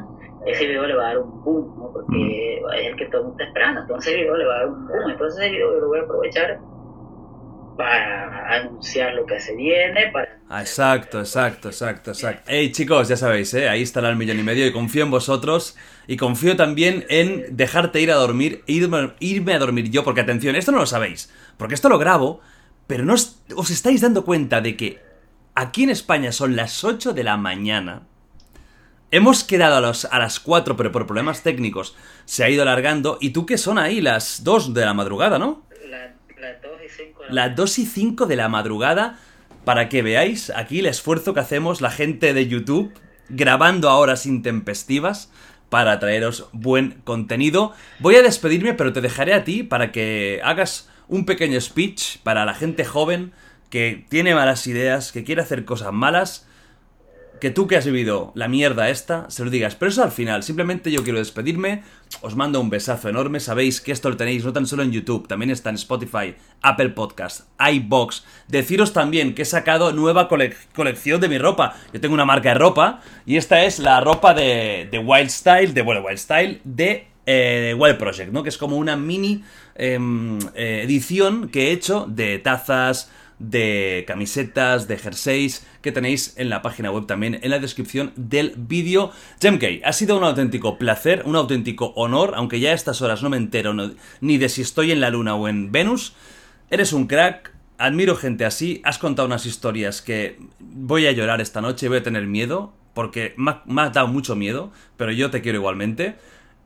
ese 0.45 0.65
video 0.65 0.87
le 0.87 0.95
va 0.95 1.03
a 1.03 1.07
dar 1.07 1.19
un 1.19 1.43
boom, 1.43 1.75
¿no? 1.77 1.91
Porque 1.91 2.61
es 2.77 2.87
el 2.87 2.95
que 2.95 3.05
todo 3.07 3.21
el 3.21 3.27
mundo 3.27 3.43
está 3.43 3.49
esperando. 3.49 3.81
Entonces 3.81 4.13
ese 4.13 4.21
video 4.21 4.37
le 4.37 4.45
va 4.45 4.55
a 4.55 4.57
dar 4.59 4.67
un 4.69 4.87
boom. 4.87 5.09
Entonces 5.09 5.39
ese 5.39 5.51
video 5.51 5.73
yo 5.73 5.79
lo 5.81 5.87
voy 5.87 5.99
a 5.99 6.03
aprovechar 6.03 6.59
para 7.75 8.55
anunciar 8.55 9.13
lo 9.13 9.25
que 9.25 9.39
se 9.39 9.55
viene, 9.55 10.11
para... 10.11 10.39
Ah, 10.49 10.61
exacto, 10.61 11.19
exacto, 11.19 11.69
exacto, 11.69 12.11
exacto. 12.11 12.43
Hey 12.47 12.71
chicos, 12.71 13.07
ya 13.07 13.17
sabéis, 13.17 13.53
¿eh? 13.53 13.69
ahí 13.69 13.81
estará 13.81 14.09
el 14.09 14.15
millón 14.15 14.39
y 14.39 14.43
medio 14.43 14.65
y 14.65 14.71
confío 14.71 15.03
en 15.03 15.11
vosotros 15.11 15.77
y 16.07 16.17
confío 16.17 16.55
también 16.55 17.05
en 17.09 17.55
dejarte 17.55 18.01
ir 18.01 18.11
a 18.11 18.15
dormir, 18.15 18.63
irme, 18.67 19.13
irme 19.19 19.53
a 19.53 19.59
dormir 19.59 19.89
yo, 19.89 20.03
porque 20.03 20.21
atención, 20.21 20.55
esto 20.55 20.71
no 20.71 20.79
lo 20.79 20.85
sabéis, 20.85 21.33
porque 21.57 21.75
esto 21.75 21.89
lo 21.89 21.97
grabo, 21.97 22.41
pero 22.87 23.05
no 23.05 23.13
os, 23.13 23.41
os 23.55 23.69
estáis 23.69 24.01
dando 24.01 24.25
cuenta 24.25 24.61
de 24.61 24.75
que 24.75 24.99
aquí 25.55 25.83
en 25.83 25.89
España 25.89 26.31
son 26.31 26.55
las 26.55 26.83
8 26.83 27.13
de 27.13 27.23
la 27.23 27.37
mañana 27.37 28.03
Hemos 29.13 29.43
quedado 29.43 29.75
a, 29.75 29.81
los, 29.81 30.05
a 30.05 30.19
las 30.19 30.39
4, 30.39 30.77
pero 30.77 30.93
por 30.93 31.05
problemas 31.05 31.43
técnicos 31.43 31.97
se 32.23 32.45
ha 32.45 32.49
ido 32.49 32.61
alargando. 32.61 33.17
¿Y 33.19 33.31
tú 33.31 33.45
qué 33.45 33.57
son 33.57 33.77
ahí? 33.77 33.99
Las 33.99 34.45
2 34.45 34.73
de 34.73 34.85
la 34.85 34.93
madrugada, 34.93 35.37
¿no? 35.37 35.65
Las 35.89 36.61
2 36.61 36.70
y 36.70 36.70
5 36.95 37.23
de 37.23 37.27
la 37.29 37.47
Las 37.47 37.55
2 37.55 37.79
y 37.79 37.85
5 37.85 38.25
de 38.25 38.35
la 38.35 38.49
madrugada. 38.49 39.19
Para 39.65 39.89
que 39.89 40.01
veáis 40.01 40.51
aquí 40.55 40.79
el 40.79 40.87
esfuerzo 40.87 41.33
que 41.33 41.39
hacemos 41.39 41.81
la 41.81 41.91
gente 41.91 42.33
de 42.33 42.47
YouTube 42.47 42.93
grabando 43.29 43.89
a 43.89 43.97
horas 43.97 44.25
intempestivas 44.25 45.31
para 45.69 45.99
traeros 45.99 46.49
buen 46.51 47.01
contenido. 47.03 47.73
Voy 47.99 48.15
a 48.15 48.23
despedirme, 48.23 48.73
pero 48.73 48.91
te 48.91 49.01
dejaré 49.01 49.33
a 49.33 49.43
ti 49.43 49.63
para 49.63 49.91
que 49.91 50.41
hagas 50.43 50.89
un 51.07 51.25
pequeño 51.25 51.61
speech 51.61 52.17
para 52.23 52.43
la 52.45 52.53
gente 52.53 52.85
joven 52.85 53.31
que 53.69 54.05
tiene 54.09 54.35
malas 54.35 54.67
ideas, 54.67 55.11
que 55.11 55.23
quiere 55.23 55.41
hacer 55.41 55.63
cosas 55.63 55.93
malas 55.93 56.47
que 57.41 57.49
tú 57.49 57.65
que 57.65 57.75
has 57.75 57.85
vivido 57.85 58.31
la 58.35 58.47
mierda 58.47 58.89
esta, 58.89 59.29
se 59.31 59.43
lo 59.43 59.49
digas. 59.49 59.73
Pero 59.73 59.89
eso 59.89 60.03
al 60.03 60.11
final, 60.11 60.43
simplemente 60.43 60.91
yo 60.91 61.03
quiero 61.03 61.17
despedirme, 61.17 61.81
os 62.21 62.35
mando 62.35 62.61
un 62.61 62.69
besazo 62.69 63.09
enorme, 63.09 63.39
sabéis 63.39 63.81
que 63.81 63.91
esto 63.91 64.11
lo 64.11 64.15
tenéis 64.15 64.45
no 64.45 64.53
tan 64.53 64.67
solo 64.67 64.83
en 64.83 64.91
YouTube, 64.91 65.27
también 65.27 65.49
está 65.49 65.71
en 65.71 65.75
Spotify, 65.75 66.35
Apple 66.61 66.89
Podcast, 66.89 67.49
iBox. 67.59 68.23
Deciros 68.47 68.93
también 68.93 69.33
que 69.33 69.41
he 69.41 69.45
sacado 69.45 69.91
nueva 69.91 70.29
colección 70.29 71.19
de 71.19 71.29
mi 71.29 71.39
ropa. 71.39 71.75
Yo 71.91 71.99
tengo 71.99 72.13
una 72.13 72.25
marca 72.25 72.49
de 72.49 72.55
ropa 72.55 73.01
y 73.25 73.37
esta 73.37 73.65
es 73.65 73.79
la 73.79 73.99
ropa 74.01 74.35
de, 74.35 74.87
de 74.91 74.99
Wild 74.99 75.31
Style, 75.31 75.73
de 75.73 75.81
bueno, 75.81 76.01
Wild 76.01 76.19
Style, 76.19 76.61
de 76.63 77.07
eh, 77.25 77.75
Wild 77.75 77.97
Project, 77.97 78.31
¿no? 78.31 78.43
Que 78.43 78.49
es 78.49 78.57
como 78.57 78.77
una 78.77 78.95
mini 78.95 79.43
em, 79.73 80.37
eh, 80.53 80.81
edición 80.83 81.49
que 81.49 81.69
he 81.69 81.71
hecho 81.71 82.05
de 82.07 82.37
tazas, 82.37 83.11
de 83.41 84.03
camisetas, 84.07 84.87
de 84.87 84.97
jerseys 84.97 85.65
que 85.81 85.91
tenéis 85.91 86.33
en 86.37 86.49
la 86.49 86.61
página 86.61 86.91
web 86.91 87.07
también 87.07 87.39
en 87.41 87.49
la 87.49 87.59
descripción 87.59 88.13
del 88.15 88.53
vídeo. 88.55 89.11
Jemkey, 89.41 89.81
ha 89.83 89.93
sido 89.93 90.17
un 90.17 90.23
auténtico 90.23 90.77
placer, 90.77 91.23
un 91.25 91.35
auténtico 91.35 91.87
honor, 91.95 92.33
aunque 92.35 92.59
ya 92.59 92.71
a 92.71 92.73
estas 92.73 93.01
horas 93.01 93.23
no 93.23 93.29
me 93.29 93.37
entero 93.37 93.73
ni 94.21 94.37
de 94.37 94.49
si 94.49 94.61
estoy 94.61 94.91
en 94.91 95.01
la 95.01 95.09
luna 95.09 95.35
o 95.35 95.47
en 95.47 95.71
Venus. 95.71 96.13
Eres 96.69 96.93
un 96.93 97.07
crack, 97.07 97.51
admiro 97.77 98.15
gente 98.15 98.45
así, 98.45 98.81
has 98.85 98.99
contado 98.99 99.25
unas 99.25 99.45
historias 99.45 100.01
que 100.01 100.37
voy 100.59 101.07
a 101.07 101.11
llorar 101.11 101.41
esta 101.41 101.61
noche, 101.61 101.89
voy 101.89 101.97
a 101.97 102.03
tener 102.03 102.27
miedo, 102.27 102.73
porque 102.93 103.33
me 103.37 103.55
me 103.65 103.81
ha 103.81 103.89
dado 103.89 104.07
mucho 104.07 104.35
miedo, 104.35 104.71
pero 104.97 105.11
yo 105.11 105.31
te 105.31 105.41
quiero 105.41 105.57
igualmente. 105.57 106.15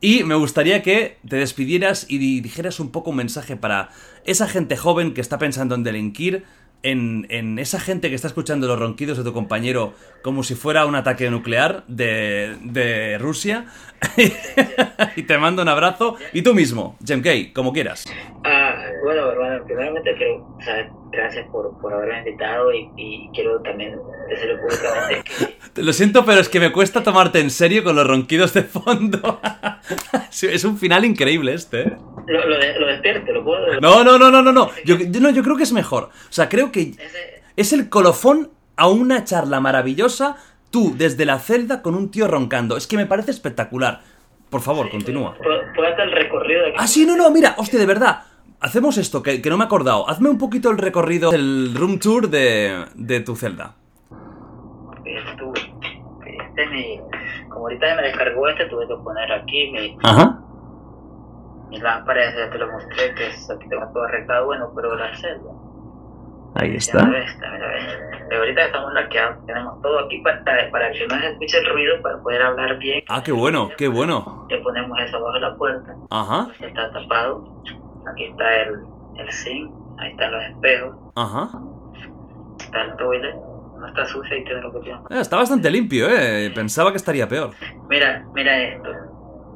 Y 0.00 0.24
me 0.24 0.34
gustaría 0.34 0.82
que 0.82 1.18
te 1.26 1.36
despidieras 1.36 2.04
y 2.08 2.40
dijeras 2.40 2.80
un 2.80 2.90
poco 2.90 3.10
un 3.10 3.16
mensaje 3.16 3.56
para 3.56 3.88
esa 4.24 4.46
gente 4.46 4.76
joven 4.76 5.14
que 5.14 5.22
está 5.22 5.38
pensando 5.38 5.74
en 5.74 5.84
delinquir, 5.84 6.44
en, 6.82 7.58
esa 7.58 7.80
gente 7.80 8.08
que 8.08 8.14
está 8.14 8.28
escuchando 8.28 8.66
los 8.66 8.78
ronquidos 8.78 9.18
de 9.18 9.24
tu 9.24 9.32
compañero 9.32 9.94
como 10.22 10.42
si 10.42 10.54
fuera 10.54 10.86
un 10.86 10.94
ataque 10.94 11.30
nuclear 11.30 11.84
de, 11.86 13.16
Rusia. 13.20 13.66
y 15.16 15.22
te 15.22 15.38
mando 15.38 15.62
un 15.62 15.68
abrazo. 15.68 16.16
Y 16.32 16.42
tú 16.42 16.54
mismo, 16.54 16.96
Jemkey, 17.04 17.52
como 17.52 17.72
quieras. 17.72 18.04
Ah, 18.44 18.74
bueno, 19.02 19.30
hermano, 19.30 19.64
primeramente 19.64 20.14
quiero, 20.16 20.58
gracias 21.10 21.46
por, 21.50 21.78
por 21.80 21.92
haberme 21.92 22.18
invitado 22.18 22.72
y, 22.72 23.30
quiero 23.34 23.60
también 23.62 23.98
decirlo 24.28 24.60
públicamente 24.60 25.24
que... 25.74 25.82
Lo 25.82 25.92
siento, 25.92 26.24
pero 26.24 26.40
es 26.40 26.48
que 26.48 26.60
me 26.60 26.72
cuesta 26.72 27.02
tomarte 27.02 27.40
en 27.40 27.50
serio 27.50 27.84
con 27.84 27.96
los 27.96 28.06
ronquidos 28.06 28.54
de 28.54 28.62
fondo. 28.62 29.40
es 30.30 30.64
un 30.64 30.78
final 30.78 31.04
increíble 31.04 31.52
este. 31.54 31.82
¿eh? 31.82 31.96
Lo, 32.26 32.48
lo, 32.48 32.86
despierto, 32.86 33.32
lo 33.32 33.44
puedo... 33.44 33.80
No, 33.80 34.02
no, 34.02 34.18
no, 34.18 34.30
no, 34.30 34.42
no, 34.42 34.52
no. 34.52 34.70
Yo, 34.84 34.96
no, 35.20 35.30
yo 35.30 35.42
creo 35.42 35.56
que 35.56 35.64
es 35.64 35.72
mejor. 35.72 36.04
O 36.04 36.32
sea, 36.32 36.48
creo 36.48 36.72
que 36.72 36.94
es 37.56 37.72
el 37.72 37.88
colofón 37.88 38.50
a 38.76 38.88
una 38.88 39.24
charla 39.24 39.60
maravillosa, 39.60 40.36
tú 40.70 40.94
desde 40.96 41.24
la 41.24 41.38
celda 41.38 41.82
con 41.82 41.94
un 41.94 42.10
tío 42.10 42.26
roncando. 42.26 42.76
Es 42.76 42.86
que 42.86 42.96
me 42.96 43.06
parece 43.06 43.30
espectacular. 43.30 44.00
Por 44.50 44.60
favor, 44.60 44.90
continúa. 44.90 45.36
¿Puedo 45.36 45.92
hacer 45.92 46.08
el 46.08 46.12
recorrido 46.12 46.62
de 46.62 46.68
aquí? 46.68 46.76
Ah, 46.78 46.86
sí, 46.86 47.04
no, 47.04 47.16
no, 47.16 47.30
mira, 47.30 47.54
hostia, 47.58 47.78
de 47.78 47.86
verdad. 47.86 48.22
Hacemos 48.60 48.98
esto, 48.98 49.22
que, 49.22 49.40
no 49.48 49.56
me 49.56 49.64
he 49.64 49.66
acordado. 49.66 50.08
Hazme 50.08 50.30
un 50.30 50.38
poquito 50.38 50.70
el 50.70 50.78
recorrido 50.78 51.30
del 51.30 51.74
room 51.74 51.98
tour 51.98 52.28
de, 52.28 52.86
de 52.94 53.20
tu 53.20 53.36
celda. 53.36 53.74
Este 55.04 56.66
mi... 56.66 57.00
Como 57.48 57.66
ahorita 57.66 57.94
me 57.96 58.02
descargó 58.02 58.48
este, 58.48 58.66
tuve 58.66 58.86
que 58.88 58.94
poner 58.96 59.32
aquí 59.32 59.70
mi... 59.72 59.96
Ajá 60.02 60.42
mi 61.68 61.78
lámpara 61.78 62.34
ya 62.34 62.50
te 62.50 62.58
lo 62.58 62.70
mostré, 62.70 63.14
que 63.14 63.26
es, 63.28 63.50
aquí 63.50 63.68
tengo 63.68 63.86
todo 63.92 64.04
arreglado, 64.04 64.46
bueno, 64.46 64.70
pero 64.74 64.94
la 64.96 65.14
celda. 65.16 65.50
Ahí 66.54 66.76
está. 66.76 67.04
Mira 67.04 67.24
esta, 67.24 67.50
mira 67.50 67.76
esta. 67.76 68.36
ahorita 68.36 68.64
estamos 68.64 68.94
laqueados, 68.94 69.46
tenemos 69.46 69.82
todo 69.82 69.98
aquí 69.98 70.18
para, 70.20 70.42
para 70.70 70.90
que 70.90 71.06
no 71.06 71.18
se 71.18 71.28
escuche 71.28 71.58
el 71.58 71.66
ruido, 71.66 72.02
para 72.02 72.18
poder 72.22 72.42
hablar 72.42 72.78
bien. 72.78 73.02
Ah, 73.08 73.22
qué 73.22 73.32
bueno, 73.32 73.70
qué 73.76 73.88
bueno. 73.88 74.46
Le 74.48 74.58
ponemos 74.58 74.98
eso 75.00 75.18
abajo 75.18 75.34
de 75.34 75.40
la 75.40 75.56
puerta. 75.56 75.94
Ajá. 76.10 76.48
Está 76.60 76.90
tapado. 76.92 77.62
Aquí 78.10 78.24
está 78.24 78.56
el, 78.62 78.80
el 79.16 79.32
zinc, 79.32 79.70
ahí 79.98 80.10
están 80.12 80.32
los 80.32 80.44
espejos. 80.44 80.96
Ajá. 81.14 81.48
Está 82.60 82.82
el 82.82 82.96
toilet. 82.96 83.34
No 83.78 83.86
está 83.88 84.06
sucio 84.06 84.36
y 84.38 84.44
tiene 84.44 84.62
lo 84.62 84.72
que 84.72 84.80
tiene. 84.80 84.98
Eh, 85.10 85.20
está 85.20 85.36
bastante 85.36 85.70
limpio, 85.70 86.08
eh. 86.08 86.50
Pensaba 86.54 86.90
que 86.90 86.96
estaría 86.96 87.28
peor. 87.28 87.50
Mira, 87.88 88.24
mira 88.34 88.58
esto 88.58 88.88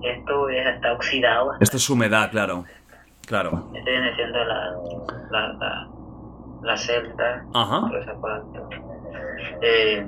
esto 0.02 0.48
está 0.48 0.92
oxidado. 0.92 1.52
Esto 1.60 1.76
es 1.76 1.90
humedad, 1.90 2.30
claro. 2.30 2.64
Claro. 3.26 3.70
Esto 3.74 3.90
viene 3.90 4.14
siendo 4.14 4.44
la, 4.44 4.76
la, 5.30 5.52
la, 5.54 5.88
la 6.62 6.76
celda, 6.76 7.44
Ajá. 7.54 7.90
Eh, 9.62 10.06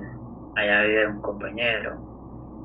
allá 0.56 0.82
vive 0.82 1.06
un 1.06 1.22
compañero. 1.22 2.12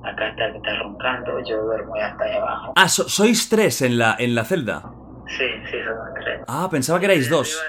Acá 0.04 0.30
está 0.30 0.52
que 0.52 0.58
está 0.58 0.76
roncando, 0.80 1.40
yo 1.44 1.64
duermo 1.64 1.96
ya 1.98 2.08
hasta 2.08 2.24
allá 2.24 2.38
abajo. 2.38 2.74
Ah, 2.76 2.88
¿sois 2.88 3.50
tres 3.50 3.82
en 3.82 3.98
la, 3.98 4.16
en 4.18 4.36
la 4.36 4.46
celda? 4.46 4.84
Sí, 5.28 5.46
sí, 5.70 5.78
somos 5.86 6.14
tres. 6.24 6.42
Ah, 6.48 6.68
pensaba 6.70 7.00
que 7.00 7.06
erais 7.06 7.30
dos. 7.30 7.62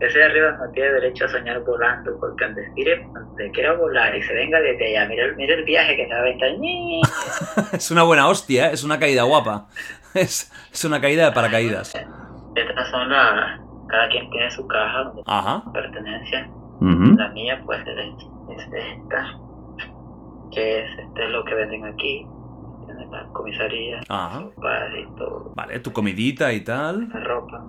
Ese 0.00 0.18
de 0.18 0.24
arriba 0.24 0.50
no 0.52 0.70
tiene 0.72 0.92
derecho 0.92 1.24
a 1.24 1.28
soñar 1.28 1.60
volando, 1.60 2.18
porque 2.18 2.44
donde, 2.44 2.68
tire, 2.74 3.06
donde 3.12 3.50
quiera 3.52 3.72
volar 3.74 4.14
y 4.14 4.22
se 4.22 4.34
venga 4.34 4.60
desde 4.60 4.88
allá, 4.96 5.08
mira, 5.08 5.24
mira 5.36 5.54
el 5.54 5.64
viaje 5.64 5.96
que 5.96 6.06
se 6.06 6.12
va 6.14 6.20
a 6.20 6.28
estar. 6.28 6.50
es 7.72 7.90
una 7.90 8.02
buena 8.02 8.28
hostia, 8.28 8.68
¿eh? 8.70 8.74
es 8.74 8.84
una 8.84 8.98
caída 8.98 9.22
guapa. 9.22 9.66
Es, 10.14 10.52
es 10.72 10.84
una 10.84 11.00
caída 11.00 11.24
de 11.24 11.32
paracaídas. 11.32 11.92
Estas 12.54 12.90
son 12.90 13.08
las. 13.08 13.60
Cada 13.88 14.08
quien 14.08 14.30
tiene 14.30 14.50
su 14.50 14.66
caja 14.66 15.04
donde 15.04 15.22
Ajá. 15.26 15.62
pertenencia. 15.72 16.48
Uh 16.80 17.16
La 17.16 17.28
mía, 17.30 17.60
pues, 17.64 17.80
es, 17.80 17.96
es 18.56 18.66
esta, 18.72 19.38
que 20.52 20.80
es, 20.80 20.98
este 20.98 21.24
es 21.24 21.30
lo 21.30 21.44
que 21.44 21.54
venden 21.54 21.84
aquí. 21.84 22.26
En 22.98 23.10
la 23.10 23.26
comisaría, 23.32 24.00
Ajá. 24.08 24.42
y 24.96 25.16
todo. 25.16 25.52
Vale, 25.56 25.80
tu 25.80 25.92
comidita 25.92 26.52
y 26.52 26.60
tal. 26.62 27.08
La 27.08 27.20
ropa. 27.24 27.64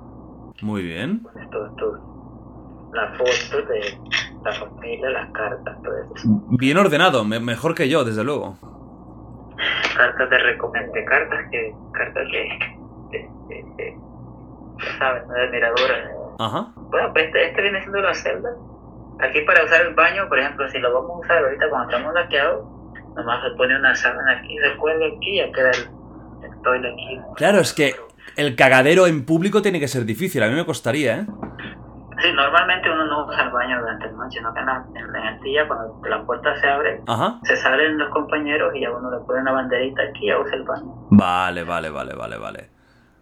Muy 0.62 0.84
bien. 0.84 1.22
Pues, 1.24 1.50
todo 1.50 1.66
esto 1.68 2.12
la 2.94 3.10
foto 3.18 3.68
de 3.68 4.00
la 4.44 4.52
familia, 4.54 5.10
las 5.10 5.30
cartas, 5.32 5.78
todo 5.84 5.94
eso. 6.16 6.30
Bien 6.58 6.78
ordenado, 6.78 7.26
me- 7.26 7.40
mejor 7.42 7.76
que 7.76 7.90
yo, 7.90 8.06
desde 8.06 8.24
luego. 8.24 8.58
Cartas 9.98 10.30
de 10.30 10.38
recomendación, 10.38 11.06
cartas 11.06 11.40
que, 11.52 11.74
cartas 11.94 12.24
de, 12.32 12.50
de, 13.12 13.30
de, 13.50 13.64
de- 13.78 13.98
ya 14.80 14.98
sabes, 15.00 15.28
¿no? 15.28 15.34
de 15.34 15.44
admiradora. 15.48 16.12
Ajá. 16.40 16.68
Bueno, 16.76 17.12
pues 17.14 17.26
este, 17.26 17.48
este 17.50 17.62
viene 17.62 17.80
siendo 17.82 18.00
la 18.02 18.14
celda. 18.14 18.50
Aquí 19.22 19.42
para 19.42 19.64
usar 19.64 19.82
el 19.86 19.94
baño, 19.96 20.28
por 20.30 20.40
ejemplo, 20.40 20.68
si 20.70 20.80
lo 20.80 20.94
vamos 20.94 21.12
a 21.12 21.20
usar 21.20 21.44
ahorita 21.44 21.70
cuando 21.70 21.90
estamos 21.90 22.14
laqueados, 22.14 22.66
nomás 23.16 23.44
se 23.44 23.52
pone 23.56 23.78
una 23.78 23.96
sábana 23.96 24.40
aquí, 24.40 24.58
se 24.58 24.78
cuelga 24.78 25.06
aquí 25.08 25.30
y 25.30 25.38
ya 25.38 25.52
queda 25.52 25.72
el, 25.72 26.50
el 26.52 26.62
toile 26.64 26.92
aquí. 26.94 27.20
Claro, 27.36 27.60
es 27.60 27.74
que 27.74 27.96
el 28.36 28.56
cagadero 28.56 29.08
en 29.08 29.26
público 29.26 29.62
tiene 29.62 29.80
que 29.80 29.88
ser 29.88 30.06
difícil, 30.06 30.44
a 30.44 30.48
mí 30.48 30.56
me 30.56 30.66
costaría, 30.66 31.20
¿eh? 31.20 31.26
Sí, 32.22 32.32
normalmente 32.34 32.90
uno 32.90 33.06
no 33.08 33.26
usa 33.28 33.44
el 33.44 33.50
baño 33.52 33.78
durante 33.80 34.06
la 34.06 34.14
noche, 34.14 34.42
no 34.42 34.54
que 34.54 34.60
en, 34.62 34.66
la- 34.66 34.86
en, 34.96 35.16
en 35.16 35.26
el 35.36 35.42
día 35.42 35.68
cuando 35.68 36.02
la 36.08 36.26
puerta 36.26 36.56
se 36.62 36.68
abre, 36.68 37.02
Ajá. 37.08 37.40
se 37.44 37.58
salen 37.58 37.98
los 37.98 38.10
compañeros 38.10 38.74
y 38.74 38.82
ya 38.82 38.92
uno 38.92 39.12
le 39.12 39.18
pone 39.26 39.42
una 39.42 39.52
banderita 39.52 40.02
aquí 40.04 40.26
y 40.26 40.28
ya 40.28 40.40
usa 40.40 40.56
el 40.56 40.64
baño. 40.64 41.08
Vale, 41.12 41.64
vale, 41.66 41.90
vale, 41.90 42.16
vale, 42.16 42.38
vale. 42.38 42.70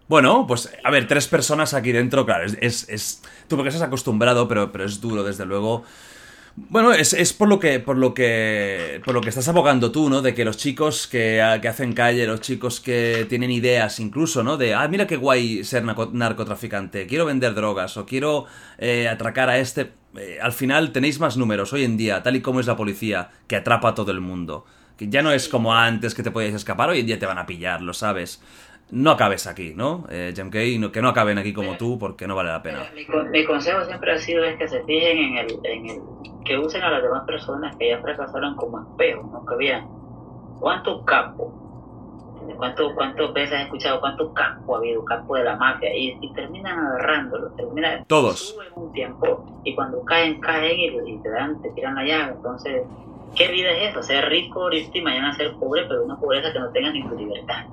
Bueno, 0.06 0.44
pues 0.46 0.72
a 0.84 0.90
ver, 0.90 1.08
tres 1.08 1.26
personas 1.26 1.74
aquí 1.74 1.90
dentro, 1.90 2.24
claro, 2.24 2.44
es... 2.44 2.56
es, 2.60 2.88
es- 2.88 3.22
tú 3.48 3.56
porque 3.56 3.70
estás 3.70 3.82
acostumbrado, 3.82 4.46
pero, 4.46 4.70
pero 4.70 4.84
es 4.84 5.00
duro, 5.00 5.24
desde 5.24 5.44
luego. 5.44 5.82
Bueno, 6.56 6.92
es, 6.92 7.12
es 7.14 7.32
por 7.32 7.48
lo 7.48 7.58
que 7.58 7.80
por 7.80 7.96
lo 7.96 8.14
que 8.14 9.00
por 9.04 9.12
lo 9.12 9.20
que 9.20 9.28
estás 9.28 9.48
abogando 9.48 9.90
tú, 9.90 10.08
¿no? 10.08 10.22
De 10.22 10.34
que 10.34 10.44
los 10.44 10.56
chicos 10.56 11.08
que, 11.08 11.42
que 11.60 11.68
hacen 11.68 11.94
calle, 11.94 12.26
los 12.28 12.40
chicos 12.42 12.80
que 12.80 13.26
tienen 13.28 13.50
ideas 13.50 13.98
incluso, 13.98 14.44
¿no? 14.44 14.56
De, 14.56 14.72
ah, 14.72 14.86
mira 14.86 15.08
qué 15.08 15.16
guay 15.16 15.64
ser 15.64 15.82
narco- 15.82 16.12
narcotraficante, 16.12 17.08
quiero 17.08 17.24
vender 17.24 17.54
drogas 17.54 17.96
o 17.96 18.06
quiero 18.06 18.46
eh, 18.78 19.08
atracar 19.08 19.50
a 19.50 19.58
este... 19.58 19.92
Eh, 20.16 20.38
al 20.40 20.52
final 20.52 20.92
tenéis 20.92 21.18
más 21.18 21.36
números 21.36 21.72
hoy 21.72 21.82
en 21.82 21.96
día, 21.96 22.22
tal 22.22 22.36
y 22.36 22.40
como 22.40 22.60
es 22.60 22.66
la 22.68 22.76
policía, 22.76 23.30
que 23.48 23.56
atrapa 23.56 23.88
a 23.88 23.94
todo 23.96 24.12
el 24.12 24.20
mundo. 24.20 24.64
Que 24.96 25.08
ya 25.08 25.22
no 25.22 25.32
es 25.32 25.48
como 25.48 25.74
antes 25.74 26.14
que 26.14 26.22
te 26.22 26.30
podías 26.30 26.54
escapar, 26.54 26.88
hoy 26.88 27.00
en 27.00 27.06
día 27.06 27.18
te 27.18 27.26
van 27.26 27.38
a 27.38 27.46
pillar, 27.46 27.82
lo 27.82 27.92
sabes. 27.94 28.40
No 28.90 29.10
acabes 29.10 29.46
aquí, 29.46 29.72
¿no? 29.74 30.04
Eh, 30.10 30.32
Kay, 30.50 30.78
no, 30.78 30.92
que 30.92 31.02
no 31.02 31.08
acaben 31.08 31.38
aquí 31.38 31.52
como 31.52 31.76
tú 31.76 31.98
porque 31.98 32.26
no 32.26 32.36
vale 32.36 32.50
la 32.50 32.62
pena. 32.62 32.80
Mi, 32.94 33.04
con- 33.06 33.30
mi 33.30 33.44
consejo 33.44 33.84
siempre 33.84 34.12
ha 34.12 34.18
sido 34.18 34.44
es 34.44 34.56
que 34.56 34.68
se 34.68 34.82
fijen 34.84 35.18
en 35.18 35.36
el, 35.38 35.58
en 35.64 35.86
el 35.90 36.00
que 36.44 36.58
usen 36.58 36.82
a 36.82 36.90
las 36.90 37.02
demás 37.02 37.24
personas 37.24 37.74
que 37.76 37.88
ya 37.90 37.98
fracasaron 38.00 38.54
como 38.56 38.80
espejo, 38.82 39.28
¿no? 39.32 39.44
Que 39.46 39.56
vean 39.56 39.86
cuántos 40.60 41.02
capos, 41.04 41.48
cuántos 42.56 42.92
cuántas 42.92 43.32
veces 43.32 43.58
he 43.58 43.62
escuchado 43.62 44.00
cuántos 44.00 44.32
capos 44.32 44.74
ha 44.76 44.78
habido, 44.78 45.04
capos 45.04 45.38
de 45.38 45.44
la 45.44 45.56
mafia, 45.56 45.94
y, 45.96 46.16
y 46.20 46.32
terminan 46.34 46.78
agarrándolo, 46.78 47.48
terminan 47.52 48.04
Todos. 48.06 48.50
suben 48.50 48.68
un 48.76 48.92
tiempo 48.92 49.44
y 49.64 49.74
cuando 49.74 50.04
caen, 50.04 50.40
caen 50.40 50.78
y, 50.78 51.10
y 51.12 51.18
te 51.18 51.30
dan, 51.30 51.60
te 51.62 51.70
tiran 51.70 51.94
la 51.94 52.04
llave, 52.04 52.32
entonces, 52.36 52.82
¿qué 53.34 53.48
vida 53.48 53.70
es 53.70 53.90
eso? 53.90 54.02
Ser 54.02 54.28
rico 54.28 54.62
ahorita 54.62 54.98
y 54.98 55.00
mañana 55.02 55.34
ser 55.34 55.54
pobre, 55.54 55.84
pero 55.88 56.04
una 56.04 56.16
pobreza 56.16 56.52
que 56.52 56.58
no 56.60 56.68
tenga 56.68 56.92
ni 56.92 57.02
tu 57.02 57.16
libertad. 57.16 57.64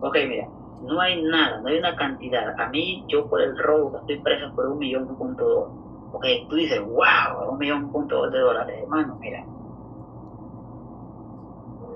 Ok, 0.00 0.16
mira, 0.28 0.48
no 0.82 1.00
hay 1.00 1.22
nada, 1.22 1.60
no 1.60 1.68
hay 1.68 1.78
una 1.78 1.96
cantidad. 1.96 2.58
A 2.60 2.68
mí, 2.68 3.04
yo 3.08 3.28
por 3.28 3.40
el 3.42 3.56
robo 3.58 3.98
estoy 3.98 4.18
preso 4.20 4.54
por 4.54 4.68
un 4.68 4.78
millón 4.78 5.16
punto 5.16 5.44
dos. 5.44 5.68
Ok, 6.12 6.24
tú 6.48 6.56
dices, 6.56 6.80
wow, 6.80 7.50
un 7.50 7.58
millón 7.58 7.90
punto 7.90 8.16
dos 8.16 8.32
de 8.32 8.38
dólares, 8.38 8.78
hermano, 8.82 9.16
mira. 9.20 9.44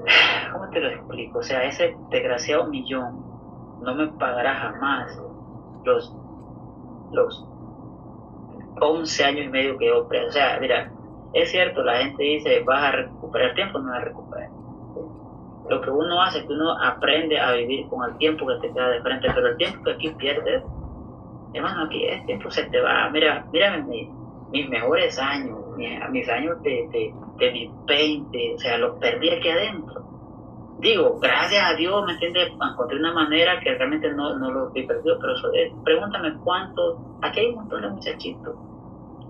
¿Cómo 0.52 0.68
te 0.70 0.80
lo 0.80 0.88
explico? 0.88 1.38
O 1.38 1.42
sea, 1.42 1.64
ese 1.64 1.96
desgraciado 2.10 2.66
millón 2.66 3.24
no 3.82 3.94
me 3.94 4.08
pagará 4.08 4.54
jamás 4.54 5.20
los, 5.84 6.14
los 7.12 7.46
11 8.80 9.24
años 9.24 9.46
y 9.46 9.48
medio 9.48 9.78
que 9.78 9.86
yo 9.86 10.08
preso. 10.08 10.28
O 10.28 10.32
sea, 10.32 10.58
mira, 10.60 10.90
es 11.32 11.50
cierto, 11.50 11.82
la 11.82 11.98
gente 11.98 12.22
dice, 12.22 12.62
vas 12.64 12.82
a 12.84 12.92
recuperar 12.92 13.54
tiempo, 13.54 13.78
no 13.78 13.90
vas 13.90 14.02
a 14.02 14.04
recuperar. 14.04 14.50
Lo 15.68 15.80
que 15.80 15.90
uno 15.90 16.22
hace 16.22 16.40
es 16.40 16.46
que 16.46 16.52
uno 16.52 16.76
aprende 16.80 17.38
a 17.40 17.52
vivir 17.52 17.88
con 17.88 18.08
el 18.08 18.16
tiempo 18.18 18.46
que 18.46 18.56
te 18.68 18.72
queda 18.72 18.90
de 18.90 19.02
frente, 19.02 19.30
pero 19.34 19.48
el 19.48 19.56
tiempo 19.56 19.80
que 19.84 19.92
aquí 19.92 20.14
pierdes, 20.16 20.64
hermano, 21.52 21.84
aquí 21.84 22.04
el 22.06 22.24
tiempo 22.26 22.50
se 22.50 22.64
te 22.64 22.80
va. 22.80 23.10
Mira, 23.10 23.46
mírame 23.52 23.84
mi- 23.84 24.14
mis 24.52 24.68
mejores 24.68 25.18
años, 25.18 25.58
mi- 25.76 25.98
mis 26.10 26.28
años 26.28 26.60
de, 26.62 26.88
de, 26.92 27.16
de 27.38 27.52
mis 27.52 27.74
20, 27.86 28.54
o 28.54 28.58
sea, 28.58 28.78
los 28.78 28.98
perdí 28.98 29.30
aquí 29.30 29.48
adentro. 29.48 30.06
Digo, 30.76 31.18
gracias 31.20 31.64
a 31.64 31.74
Dios, 31.76 32.04
¿me 32.06 32.12
entiendes? 32.14 32.50
Encontré 32.60 32.98
una 32.98 33.12
manera 33.14 33.60
que 33.60 33.74
realmente 33.74 34.12
no, 34.12 34.38
no 34.38 34.50
lo 34.52 34.70
vi 34.72 34.86
perdido, 34.86 35.18
pero 35.20 35.34
pregúntame 35.84 36.38
cuántos, 36.42 37.00
aquí 37.20 37.40
hay 37.40 37.46
un 37.48 37.56
montón 37.56 37.82
de 37.82 37.90
muchachitos 37.90 38.56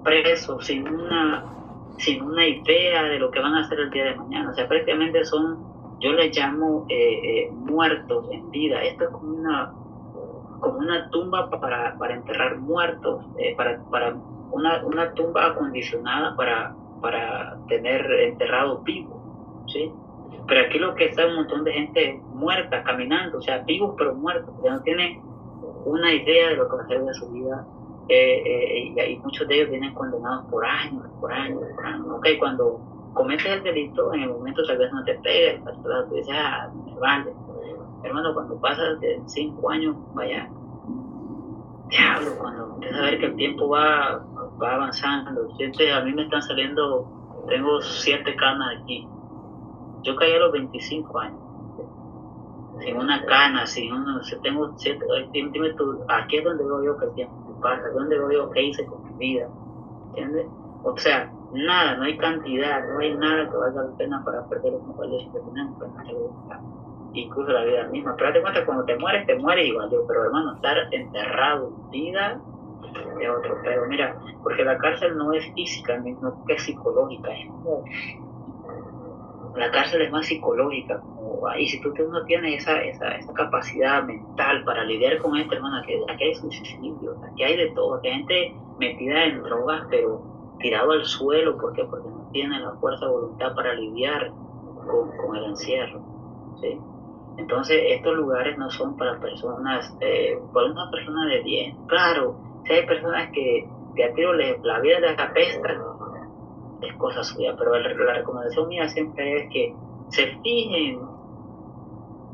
presos 0.03 0.65
sin 0.67 0.89
una, 0.89 1.49
sin 1.97 2.23
una 2.23 2.47
idea 2.47 3.05
de 3.05 3.19
lo 3.19 3.31
que 3.31 3.41
van 3.41 3.55
a 3.55 3.61
hacer 3.61 3.81
el 3.81 3.91
día 3.91 4.05
de 4.05 4.17
mañana. 4.17 4.51
O 4.51 4.55
sea, 4.55 4.69
prácticamente 4.69 5.25
son, 5.25 5.72
yo 6.03 6.13
les 6.13 6.37
llamo 6.37 6.85
eh, 6.89 7.21
eh, 7.23 7.51
muertos 7.53 8.27
en 8.33 8.51
vida. 8.51 8.83
Esto 8.83 9.05
es 9.05 9.11
como 9.11 9.35
una, 9.35 9.73
como 10.61 10.79
una 10.79 11.09
tumba 11.11 11.49
para, 11.49 11.97
para 11.97 12.15
enterrar 12.15 12.59
muertos, 12.59 13.25
eh, 13.39 13.55
para, 13.57 13.81
para 13.85 14.17
una, 14.51 14.85
una 14.85 15.13
tumba 15.15 15.47
acondicionada 15.47 16.37
para, 16.37 16.75
para 17.01 17.57
tener 17.69 18.05
enterrados 18.11 18.83
vivos. 18.83 19.17
¿sí? 19.69 19.93
Pero 20.49 20.67
aquí 20.67 20.79
lo 20.79 20.95
que 20.97 21.07
está 21.07 21.23
es 21.23 21.29
un 21.31 21.37
montón 21.37 21.63
de 21.65 21.73
gente 21.73 22.21
muerta, 22.35 22.83
caminando, 22.83 23.39
o 23.39 23.43
sea, 23.43 23.59
vivos 23.59 23.95
pero 23.97 24.15
muertos, 24.15 24.53
que 24.61 24.71
no 24.71 24.83
tienen 24.83 25.23
una 25.85 26.13
idea 26.13 26.49
de 26.49 26.57
lo 26.57 26.69
que 26.69 26.77
va 26.77 26.83
a 26.83 26.85
hacer 26.85 27.05
de 27.05 27.15
su 27.15 27.31
vida. 27.31 27.65
eh, 28.09 28.43
eh, 28.45 28.95
y, 28.97 29.13
y 29.13 29.19
muchos 29.19 29.47
de 29.47 29.55
ellos 29.55 29.71
vienen 29.71 29.95
condenados 29.95 30.45
por 30.51 30.67
años, 30.67 31.05
por 31.21 31.33
años, 31.33 31.63
por 31.77 31.87
años. 31.87 32.07
Ok, 32.11 32.27
cuando 32.41 32.81
cometes 33.15 33.47
el 33.47 33.63
delito, 33.63 34.13
en 34.15 34.23
el 34.23 34.31
momento 34.31 34.63
tal 34.67 34.79
vez 34.79 34.93
no 34.93 35.05
te 35.05 35.13
vez 35.13 35.61
tú 36.09 36.15
dices, 36.15 36.35
ah, 36.37 36.71
me 36.85 36.99
vale. 36.99 37.33
Hermano, 38.03 38.35
cuando 38.35 38.61
pasas 38.61 39.01
de 39.01 39.21
cinco 39.27 39.71
años, 39.71 39.97
vaya, 40.15 40.49
diablo, 41.89 42.37
cuando 42.39 42.75
empiezas 42.75 42.99
a 42.99 43.03
ver 43.03 43.21
que 43.21 43.27
el 43.27 43.37
tiempo 43.37 43.69
va, 43.69 44.25
va 44.61 44.75
avanzando, 44.75 45.55
siente, 45.57 45.93
a 45.93 46.01
mí 46.03 46.13
me 46.13 46.23
están 46.23 46.43
saliendo, 46.43 47.07
tengo 47.49 47.81
siete 47.81 48.35
canas 48.37 48.79
aquí. 48.83 49.07
Yo 50.03 50.17
caí 50.17 50.33
a 50.33 50.39
los 50.39 50.53
25 50.53 51.19
años, 51.21 51.41
sin 52.81 52.97
una 52.97 53.25
cana, 53.25 53.67
sin 53.67 53.93
una, 53.93 54.17
o 54.19 54.23
sea, 54.25 54.41
tengo 54.41 54.73
siete, 54.77 55.05
ay, 55.17 55.29
dime, 55.33 55.51
dime 55.53 55.73
tú, 55.75 56.01
aquí 56.09 56.39
es 56.39 56.45
donde 56.45 56.65
veo 56.65 56.83
yo 56.83 56.99
que 56.99 57.05
el 57.05 57.15
tiempo 57.15 57.61
pasa, 57.63 57.89
donde 57.91 58.19
veo 58.19 58.33
yo 58.33 58.51
qué 58.51 58.63
hice 58.65 58.85
con 58.87 59.05
mi 59.05 59.13
vida, 59.19 59.49
¿entiendes? 60.09 60.47
O 60.83 60.97
sea, 60.97 61.31
nada, 61.53 61.97
no 61.97 62.05
hay 62.05 62.17
cantidad, 62.17 62.87
no 62.89 62.99
hay 62.99 63.15
nada 63.15 63.49
que 63.51 63.57
valga 63.57 63.83
la 63.85 63.97
pena 63.97 64.25
para 64.25 64.45
perder 64.49 64.73
los 64.73 64.97
valores 64.97 65.29
que 65.33 65.39
tenemos, 65.39 65.79
pues, 65.79 65.91
incluso 67.15 67.53
la 67.53 67.65
vida 67.65 67.89
misma. 67.89 68.15
Pero 68.17 68.29
date 68.29 68.43
cuenta, 68.43 68.67
cuando 68.67 68.85
te 68.85 68.97
mueres, 68.97 69.27
te 69.27 69.37
mueres 69.37 69.67
igual. 69.67 69.91
Yo, 69.91 70.07
pero 70.07 70.25
hermano, 70.25 70.55
estar 70.55 70.77
enterrado 70.91 71.69
en 71.69 71.91
vida 71.91 72.41
es 73.21 73.29
otro. 73.29 73.59
Pero 73.63 73.87
mira, 73.87 74.17
porque 74.43 74.65
la 74.65 74.79
cárcel 74.79 75.17
no 75.17 75.33
es 75.33 75.45
física, 75.55 75.99
no 75.99 76.45
que 76.47 76.55
es 76.55 76.63
psicológica, 76.63 77.31
es. 77.33 77.49
La 79.55 79.71
cárcel 79.71 80.01
es 80.01 80.11
más 80.11 80.25
psicológica, 80.25 81.03
y 81.59 81.69
si 81.69 81.79
tú 81.83 81.93
no 82.09 82.25
tienes 82.25 82.63
esa, 82.63 82.83
esa, 82.83 83.17
esa 83.17 83.33
capacidad 83.35 84.03
mental 84.03 84.65
para 84.65 84.83
lidiar 84.85 85.19
con 85.19 85.37
esto, 85.37 85.55
hermano, 85.55 85.77
aquí, 85.77 85.93
aquí 86.09 86.25
hay 86.25 86.35
suicidio, 86.35 87.17
aquí 87.23 87.43
hay 87.43 87.57
de 87.57 87.71
todo, 87.73 87.97
aquí 87.97 88.09
hay 88.09 88.15
gente 88.15 88.55
metida 88.79 89.25
en 89.25 89.43
drogas, 89.43 89.87
pero 89.91 90.32
tirado 90.63 90.93
al 90.93 91.05
suelo, 91.05 91.59
¿por 91.59 91.75
qué? 91.75 91.85
Porque 91.85 92.09
no 92.09 92.29
tiene 92.33 92.59
la 92.61 92.73
fuerza 92.73 93.07
voluntad 93.07 93.55
para 93.55 93.75
lidiar 93.75 94.33
con, 94.87 95.37
el 95.37 95.45
encierro, 95.45 96.01
¿sí? 96.61 96.79
Entonces, 97.37 97.83
estos 97.89 98.15
lugares 98.15 98.57
no 98.59 98.71
son 98.71 98.97
para 98.97 99.19
personas, 99.19 99.95
eh, 100.01 100.39
para 100.53 100.67
una 100.67 100.91
persona 100.91 101.27
de 101.27 101.43
bien. 101.43 101.77
Claro, 101.87 102.37
si 102.65 102.73
hay 102.73 102.87
personas 102.87 103.31
que 103.33 103.69
de 103.95 104.05
a 104.05 104.15
tiro 104.15 104.33
la 104.33 104.81
vida 104.81 105.01
les 105.01 105.19
apesta, 105.19 105.69
es 106.81 106.95
cosa 106.97 107.23
suya, 107.23 107.55
pero 107.57 107.77
la 107.79 108.15
recomendación 108.15 108.69
mía 108.69 108.89
siempre 108.89 109.45
es 109.45 109.51
que 109.53 109.75
se 110.09 110.27
fijen, 110.43 111.01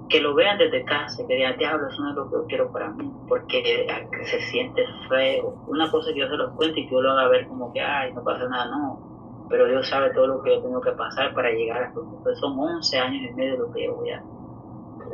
que 0.09 0.20
lo 0.20 0.35
vean 0.35 0.59
desde 0.59 0.85
casa, 0.85 1.27
que 1.27 1.35
digan, 1.35 1.57
diablo, 1.59 1.89
eso 1.89 2.03
no 2.03 2.11
es 2.11 2.17
lo 2.17 2.31
que 2.31 2.37
yo 2.37 2.47
quiero 2.47 2.73
para 2.73 2.91
mí, 2.91 3.12
porque 3.28 3.87
se 4.25 4.41
siente 4.43 4.85
feo. 5.09 5.55
Una 5.67 5.91
cosa 5.91 6.12
que 6.12 6.20
yo 6.20 6.28
se 6.28 6.37
los 6.37 6.53
cuente 6.55 6.81
y 6.81 6.87
que 6.87 6.93
yo 6.93 7.03
lo 7.03 7.12
haga 7.12 7.28
ver 7.28 7.47
como 7.47 7.73
que, 7.73 7.81
ay, 7.81 8.12
no 8.12 8.23
pasa 8.23 8.49
nada, 8.49 8.67
no. 8.67 9.47
Pero 9.49 9.67
Dios 9.67 9.89
sabe 9.89 10.11
todo 10.11 10.27
lo 10.27 10.43
que 10.43 10.51
yo 10.51 10.62
tengo 10.62 10.81
que 10.81 10.93
pasar 10.93 11.33
para 11.35 11.51
llegar 11.51 11.83
a 11.83 11.87
esto. 11.87 12.03
Entonces, 12.03 12.39
son 12.39 12.59
11 12.59 12.99
años 12.99 13.31
y 13.31 13.35
medio 13.35 13.57
lo 13.57 13.73
que 13.73 13.85
yo 13.85 13.95
voy 13.95 14.11
a 14.11 14.23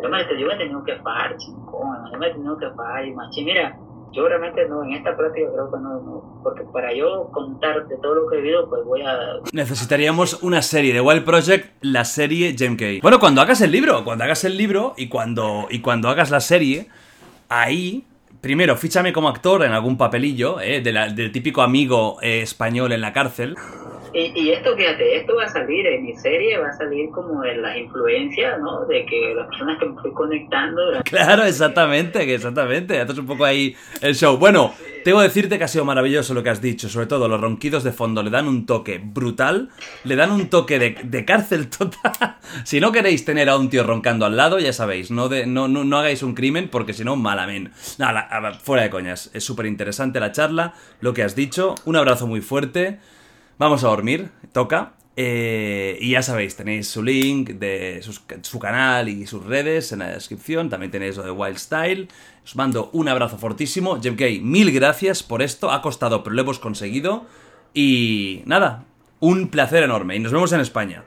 yo 0.02 0.08
me, 0.08 0.20
he 0.20 0.56
tenido 0.58 0.84
que 0.84 0.96
fajar, 0.96 1.36
chingón, 1.36 2.10
yo 2.12 2.18
me 2.18 2.26
he 2.26 2.32
tenido 2.32 2.58
que 2.58 2.70
fajar 2.70 3.06
y 3.06 3.14
machín. 3.14 3.46
Mira, 3.46 3.78
yo 4.14 4.28
realmente 4.28 4.66
no, 4.68 4.84
en 4.84 4.92
esta 4.92 5.16
práctica 5.16 5.48
creo 5.52 5.70
que 5.70 5.78
no, 5.80 6.40
porque 6.42 6.62
para 6.72 6.94
yo 6.94 7.28
contarte 7.32 7.96
todo 8.02 8.14
lo 8.14 8.26
que 8.28 8.36
he 8.38 8.40
vivido, 8.42 8.68
pues 8.68 8.84
voy 8.84 9.02
a... 9.02 9.16
Necesitaríamos 9.52 10.42
una 10.42 10.62
serie 10.62 10.92
de 10.94 11.00
Wild 11.00 11.24
Project, 11.24 11.74
la 11.82 12.04
serie 12.04 12.54
Gem 12.56 12.76
K. 12.76 12.84
Bueno, 13.02 13.18
cuando 13.18 13.40
hagas 13.40 13.60
el 13.60 13.70
libro, 13.72 14.04
cuando 14.04 14.24
hagas 14.24 14.44
el 14.44 14.56
libro 14.56 14.94
y 14.96 15.08
cuando, 15.08 15.66
y 15.70 15.80
cuando 15.80 16.08
hagas 16.08 16.30
la 16.30 16.40
serie, 16.40 16.88
ahí, 17.48 18.04
primero, 18.40 18.76
fíchame 18.76 19.12
como 19.12 19.28
actor 19.28 19.64
en 19.64 19.72
algún 19.72 19.96
papelillo, 19.96 20.60
¿eh? 20.60 20.80
de 20.80 20.92
la- 20.92 21.08
del 21.08 21.32
típico 21.32 21.62
amigo 21.62 22.18
eh, 22.22 22.42
español 22.42 22.92
en 22.92 23.00
la 23.00 23.12
cárcel. 23.12 23.56
Y, 24.14 24.32
y 24.40 24.52
esto, 24.52 24.76
fíjate, 24.76 25.16
esto 25.16 25.34
va 25.34 25.44
a 25.44 25.48
salir 25.48 25.86
en 25.86 26.04
mi 26.04 26.14
serie, 26.14 26.56
va 26.56 26.68
a 26.68 26.72
salir 26.72 27.10
como 27.10 27.42
de 27.42 27.56
las 27.56 27.76
influencias, 27.76 28.60
¿no? 28.60 28.86
De 28.86 29.04
que 29.06 29.34
las 29.34 29.48
personas 29.48 29.78
que 29.80 29.86
me 29.86 30.00
fui 30.00 30.12
conectando. 30.12 30.82
Claro, 31.04 31.42
exactamente, 31.44 32.32
exactamente. 32.32 33.00
Haces 33.00 33.18
un 33.18 33.26
poco 33.26 33.44
ahí 33.44 33.74
el 34.00 34.14
show. 34.14 34.36
Bueno, 34.36 34.72
tengo 35.02 35.18
que 35.18 35.24
decirte 35.24 35.58
que 35.58 35.64
ha 35.64 35.68
sido 35.68 35.84
maravilloso 35.84 36.32
lo 36.32 36.44
que 36.44 36.50
has 36.50 36.62
dicho, 36.62 36.88
sobre 36.88 37.06
todo 37.06 37.26
los 37.26 37.40
ronquidos 37.40 37.82
de 37.82 37.90
fondo 37.90 38.22
le 38.22 38.30
dan 38.30 38.46
un 38.46 38.66
toque 38.66 39.00
brutal, 39.02 39.70
le 40.04 40.14
dan 40.14 40.30
un 40.30 40.48
toque 40.48 40.78
de, 40.78 40.96
de 41.02 41.24
cárcel 41.24 41.68
total. 41.68 42.36
si 42.64 42.78
no 42.80 42.92
queréis 42.92 43.24
tener 43.24 43.48
a 43.48 43.56
un 43.56 43.68
tío 43.68 43.82
roncando 43.82 44.26
al 44.26 44.36
lado, 44.36 44.60
ya 44.60 44.72
sabéis, 44.72 45.10
no, 45.10 45.28
de, 45.28 45.46
no, 45.46 45.66
no, 45.66 45.82
no 45.82 45.98
hagáis 45.98 46.22
un 46.22 46.34
crimen 46.34 46.68
porque 46.70 46.92
si 46.92 47.04
no, 47.04 47.16
malamente. 47.16 47.72
Nada, 47.98 48.28
fuera 48.62 48.84
de 48.84 48.90
coñas, 48.90 49.30
es 49.34 49.42
súper 49.42 49.66
interesante 49.66 50.20
la 50.20 50.30
charla, 50.30 50.74
lo 51.00 51.12
que 51.12 51.24
has 51.24 51.34
dicho. 51.34 51.74
Un 51.84 51.96
abrazo 51.96 52.28
muy 52.28 52.40
fuerte. 52.40 53.00
Vamos 53.58 53.84
a 53.84 53.88
dormir, 53.88 54.30
toca. 54.52 54.94
Eh, 55.16 55.96
y 56.00 56.10
ya 56.10 56.22
sabéis, 56.22 56.56
tenéis 56.56 56.88
su 56.88 57.00
link 57.02 57.50
de 57.50 58.02
su 58.42 58.58
canal 58.58 59.08
y 59.08 59.26
sus 59.26 59.44
redes 59.44 59.92
en 59.92 60.00
la 60.00 60.08
descripción. 60.08 60.68
También 60.70 60.90
tenéis 60.90 61.16
lo 61.16 61.22
de 61.22 61.30
Wild 61.30 61.58
Style. 61.58 62.08
Os 62.44 62.56
mando 62.56 62.90
un 62.92 63.08
abrazo 63.08 63.38
fortísimo. 63.38 64.00
Jeff 64.02 64.16
Gay, 64.16 64.40
mil 64.40 64.72
gracias 64.72 65.22
por 65.22 65.40
esto. 65.42 65.70
Ha 65.70 65.82
costado, 65.82 66.24
pero 66.24 66.34
lo 66.34 66.42
hemos 66.42 66.58
conseguido. 66.58 67.26
Y 67.72 68.42
nada, 68.44 68.84
un 69.20 69.48
placer 69.48 69.82
enorme. 69.84 70.16
Y 70.16 70.18
nos 70.18 70.32
vemos 70.32 70.52
en 70.52 70.60
España. 70.60 71.04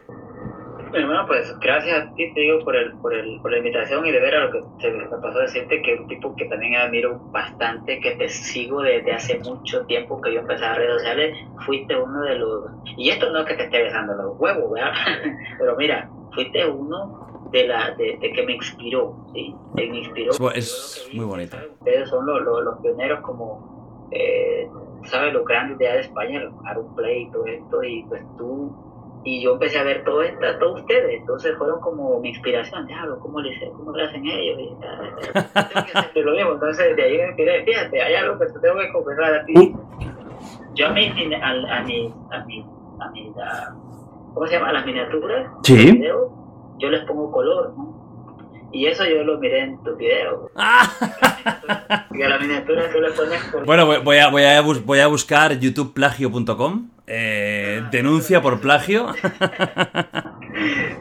Bueno, 0.90 1.26
pues 1.28 1.58
gracias 1.60 2.04
a 2.04 2.14
ti, 2.14 2.34
te 2.34 2.40
digo, 2.40 2.60
por, 2.64 2.76
el, 2.76 2.94
por, 2.94 3.14
el, 3.14 3.40
por 3.42 3.52
la 3.52 3.58
invitación 3.58 4.06
y 4.06 4.12
de 4.12 4.20
ver 4.20 4.36
a 4.36 4.46
lo 4.46 4.52
que 4.52 4.64
se 4.82 4.92
me 4.92 5.06
pasó 5.06 5.40
a 5.40 5.42
decirte, 5.42 5.82
que 5.82 5.96
un 5.96 6.08
tipo 6.08 6.36
que 6.36 6.46
también 6.46 6.76
admiro 6.76 7.20
bastante, 7.32 8.00
que 8.00 8.12
te 8.12 8.30
sigo 8.30 8.82
desde 8.82 9.12
hace 9.12 9.40
mucho 9.40 9.86
tiempo 9.86 10.22
que 10.22 10.34
yo 10.34 10.40
empecé 10.40 10.66
a 10.66 10.76
redes 10.76 10.94
sociales, 11.02 11.38
fuiste 11.66 11.96
uno 11.96 12.22
de 12.24 12.36
los... 12.36 12.66
Y 12.98 13.10
esto 13.10 13.30
no 13.32 13.40
es 13.40 13.46
que 13.46 13.56
te 13.56 13.64
esté 13.64 13.84
besando 13.84 14.14
los 14.14 14.40
huevos, 14.40 14.72
¿verdad? 14.72 14.94
Pero 15.60 15.76
mira, 15.76 16.10
fuiste 16.34 16.66
uno 16.66 17.50
de 17.52 17.68
la 17.68 17.92
de, 17.92 18.18
que 18.20 18.44
me 18.44 18.54
inspiró, 18.54 19.16
¿sí? 19.34 19.56
me 19.76 19.86
inspiró. 19.86 20.32
Es, 20.54 21.10
muy 21.14 21.26
bonito. 21.26 21.58
Ustedes 21.80 22.10
son 22.10 22.26
los, 22.26 22.42
los, 22.42 22.64
los 22.64 22.80
pioneros 22.80 23.22
como... 23.22 24.08
Eh, 24.12 24.70
¿sabes? 25.04 25.34
Los 25.34 25.46
grandes 25.46 25.78
de 25.78 26.00
España, 26.00 26.42
los 26.42 26.54
Aaron 26.66 26.96
Play 26.96 27.24
y 27.24 27.32
todo 27.32 27.46
esto, 27.46 27.84
y 27.84 28.04
pues 28.04 28.24
tú 28.38 28.87
y 29.28 29.42
yo 29.42 29.54
empecé 29.54 29.78
a 29.78 29.84
ver 29.84 30.06
todo 30.06 30.22
esto, 30.22 30.40
todos 30.58 30.80
ustedes, 30.80 31.20
entonces 31.20 31.54
fueron 31.58 31.82
como 31.82 32.18
mi 32.22 32.30
inspiración, 32.30 32.88
diablo, 32.88 33.20
¿cómo 33.20 33.42
le, 33.42 33.60
cómo 33.72 33.92
le 33.92 34.06
hacen 34.06 34.26
ellos? 34.26 34.58
Y, 36.16 36.20
lo 36.22 36.32
mismo, 36.32 36.54
entonces 36.54 36.96
de 36.96 37.04
ahí 37.04 37.18
me 37.18 37.28
inspiré, 37.28 37.66
fíjate, 37.66 38.02
hay 38.02 38.16
algo 38.16 38.40
que 38.40 38.46
te 38.46 38.60
tengo 38.60 38.80
que 38.80 38.90
confesar 38.94 39.34
a 39.34 39.46
ti. 39.46 39.54
Uh. 39.58 39.78
Yo 40.76 40.88
a 40.88 40.92
mi, 40.92 41.08
a, 41.36 41.50
a 41.50 41.84
mi, 41.84 42.14
a 42.32 42.46
mi, 42.46 42.66
a 43.02 43.10
mi, 43.10 43.34
¿cómo 44.34 44.48
se 44.48 44.54
llama? 44.54 44.70
A 44.70 44.74
las 44.74 44.86
miniaturas 44.86 45.52
¿Sí? 45.64 45.92
video, 45.92 46.32
yo 46.78 46.90
les 46.90 47.04
pongo 47.04 47.30
color, 47.30 47.74
¿no? 47.76 48.70
Y 48.72 48.86
eso 48.86 49.04
yo 49.04 49.26
lo 49.26 49.40
miré 49.40 49.60
en 49.60 49.84
tu 49.84 49.94
video. 49.98 50.52
y 52.12 52.22
a 52.22 52.30
la 52.30 52.40
miniatura 52.40 52.90
tú 52.94 53.02
le 53.02 53.12
pones 53.12 53.44
color. 53.52 53.66
Bueno, 53.66 53.86
voy 54.04 54.18
a, 54.20 54.30
voy 54.30 54.44
a, 54.44 54.62
voy 54.62 55.00
a 55.00 55.08
buscar 55.08 55.60
youtubeplagio.com 55.60 56.97
eh, 57.08 57.84
denuncia 57.90 58.42
por 58.42 58.60
plagio. 58.60 59.08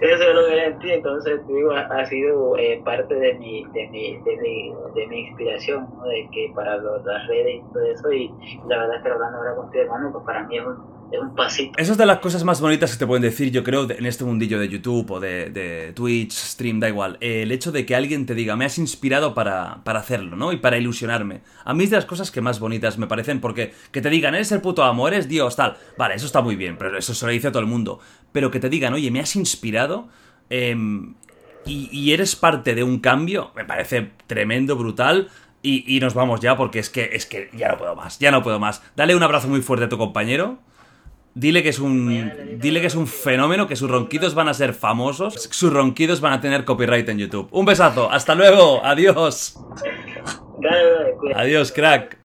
Eso 0.01 0.33
lo 0.35 0.79
que 0.81 0.95
entonces 0.95 1.41
digo, 1.49 1.73
ha, 1.73 2.05
sido 2.07 2.57
eh, 2.59 2.81
parte 2.85 3.15
de 3.15 3.35
mi, 3.35 3.65
de 3.73 3.89
mi, 3.89 4.19
de 4.19 4.37
mi, 4.37 4.75
de 4.95 5.07
mi 5.07 5.21
inspiración, 5.29 5.89
¿no? 5.97 6.05
de 6.05 6.29
que 6.31 6.53
para 6.55 6.77
las 6.77 7.27
redes 7.27 7.57
y 7.57 7.73
todo 7.73 7.85
eso, 7.85 8.13
y 8.13 8.33
la 8.69 8.79
verdad 8.79 8.97
es 8.97 9.03
que 9.03 9.09
hablando 9.11 9.39
ahora 9.39 9.55
contigo, 9.57 9.85
hermano, 9.85 10.13
pues 10.13 10.25
para 10.25 10.45
mí 10.45 10.59
es 10.59 10.67
un, 10.67 10.75
es 10.75 10.96
un. 11.13 11.37
Eso 11.77 11.93
es 11.93 11.99
de 11.99 12.07
las 12.07 12.19
cosas 12.19 12.45
más 12.45 12.61
bonitas 12.61 12.93
que 12.93 12.99
te 12.99 13.07
pueden 13.07 13.23
decir, 13.23 13.51
yo 13.51 13.63
creo, 13.63 13.89
en 13.91 14.07
este 14.07 14.25
mundillo 14.25 14.59
de 14.59 14.69
YouTube 14.69 15.11
o 15.11 15.21
de, 15.21 15.51
de 15.51 15.93
Twitch, 15.93 16.33
stream, 16.33 16.81
da 16.81 16.89
igual. 16.89 17.17
el 17.21 17.53
hecho 17.53 17.73
de 17.73 17.87
que 17.87 17.95
alguien 17.95 18.27
te 18.27 18.35
diga, 18.35 18.57
me 18.57 18.65
has 18.65 18.79
inspirado 18.79 19.35
para, 19.35 19.83
para, 19.85 20.01
hacerlo, 20.01 20.37
¿no? 20.37 20.53
Y 20.53 20.57
para 20.57 20.79
ilusionarme. 20.79 21.43
A 21.65 21.75
mí 21.75 21.85
es 21.85 21.91
de 21.91 21.97
las 21.97 22.07
cosas 22.07 22.31
que 22.31 22.41
más 22.41 22.59
bonitas 22.59 22.99
me 22.99 23.07
parecen, 23.07 23.41
porque 23.41 23.73
que 23.93 24.01
te 24.01 24.11
digan, 24.11 24.35
eres 24.35 24.53
el 24.53 24.61
puto 24.61 24.85
amo, 24.85 25.09
eres 25.09 25.29
Dios, 25.29 25.57
tal. 25.57 25.77
Vale, 25.97 26.15
eso 26.15 26.27
está 26.27 26.41
muy 26.41 26.57
bien, 26.57 26.77
pero 26.79 26.97
eso 26.97 27.15
se 27.15 27.27
lo 27.27 27.33
dice 27.33 27.49
a 27.49 27.53
todo 27.53 27.61
el 27.61 27.69
mundo. 27.69 28.01
Pero 28.33 28.51
que 28.51 28.61
te 28.61 28.69
digan, 28.69 28.95
oye, 28.95 29.11
me 29.11 29.21
has 29.21 29.37
inspirado. 29.37 30.09
Em, 30.51 31.15
y, 31.65 31.89
y, 31.91 32.13
eres 32.13 32.37
parte 32.37 32.75
de 32.75 32.85
un 32.85 33.01
cambio, 33.01 33.51
me 33.57 33.65
parece 33.65 34.13
tremendo, 34.27 34.77
brutal. 34.77 35.29
Y, 35.63 35.97
y, 35.97 35.99
nos 35.99 36.15
vamos 36.15 36.41
ya 36.41 36.57
porque 36.57 36.79
es 36.79 36.91
que, 36.91 37.11
es 37.13 37.27
que 37.27 37.51
ya 37.53 37.69
no 37.69 37.79
puedo 37.79 37.97
más, 37.97 38.21
ya 38.21 38.31
no 38.31 38.43
puedo 38.43 38.61
más. 38.61 38.83
Dale 38.95 39.17
un 39.17 39.23
abrazo 39.23 39.49
muy 39.49 39.63
fuerte 39.63 39.87
a 39.87 39.89
tu 39.89 39.99
compañero. 39.99 40.59
Dile 41.39 41.63
que 41.63 41.69
es 41.69 41.79
un. 41.79 42.59
Dile 42.59 42.81
que 42.81 42.87
es 42.87 42.95
un 42.95 43.07
fenómeno, 43.07 43.69
que 43.69 43.77
sus 43.77 43.91
ronquidos 43.91 44.35
van 44.35 44.49
a 44.49 44.55
ser 44.55 44.73
famosos. 44.73 45.35
Sus 45.35 45.71
ronquidos 45.71 46.23
van 46.23 46.33
a 46.33 46.41
tener 46.41 46.65
copyright 46.65 47.07
en 47.11 47.19
YouTube. 47.19 47.49
Un 47.51 47.67
besazo, 47.67 48.11
hasta 48.11 48.35
luego, 48.35 48.83
adiós. 48.83 49.55
Adiós, 51.35 51.73
crack. 51.73 52.19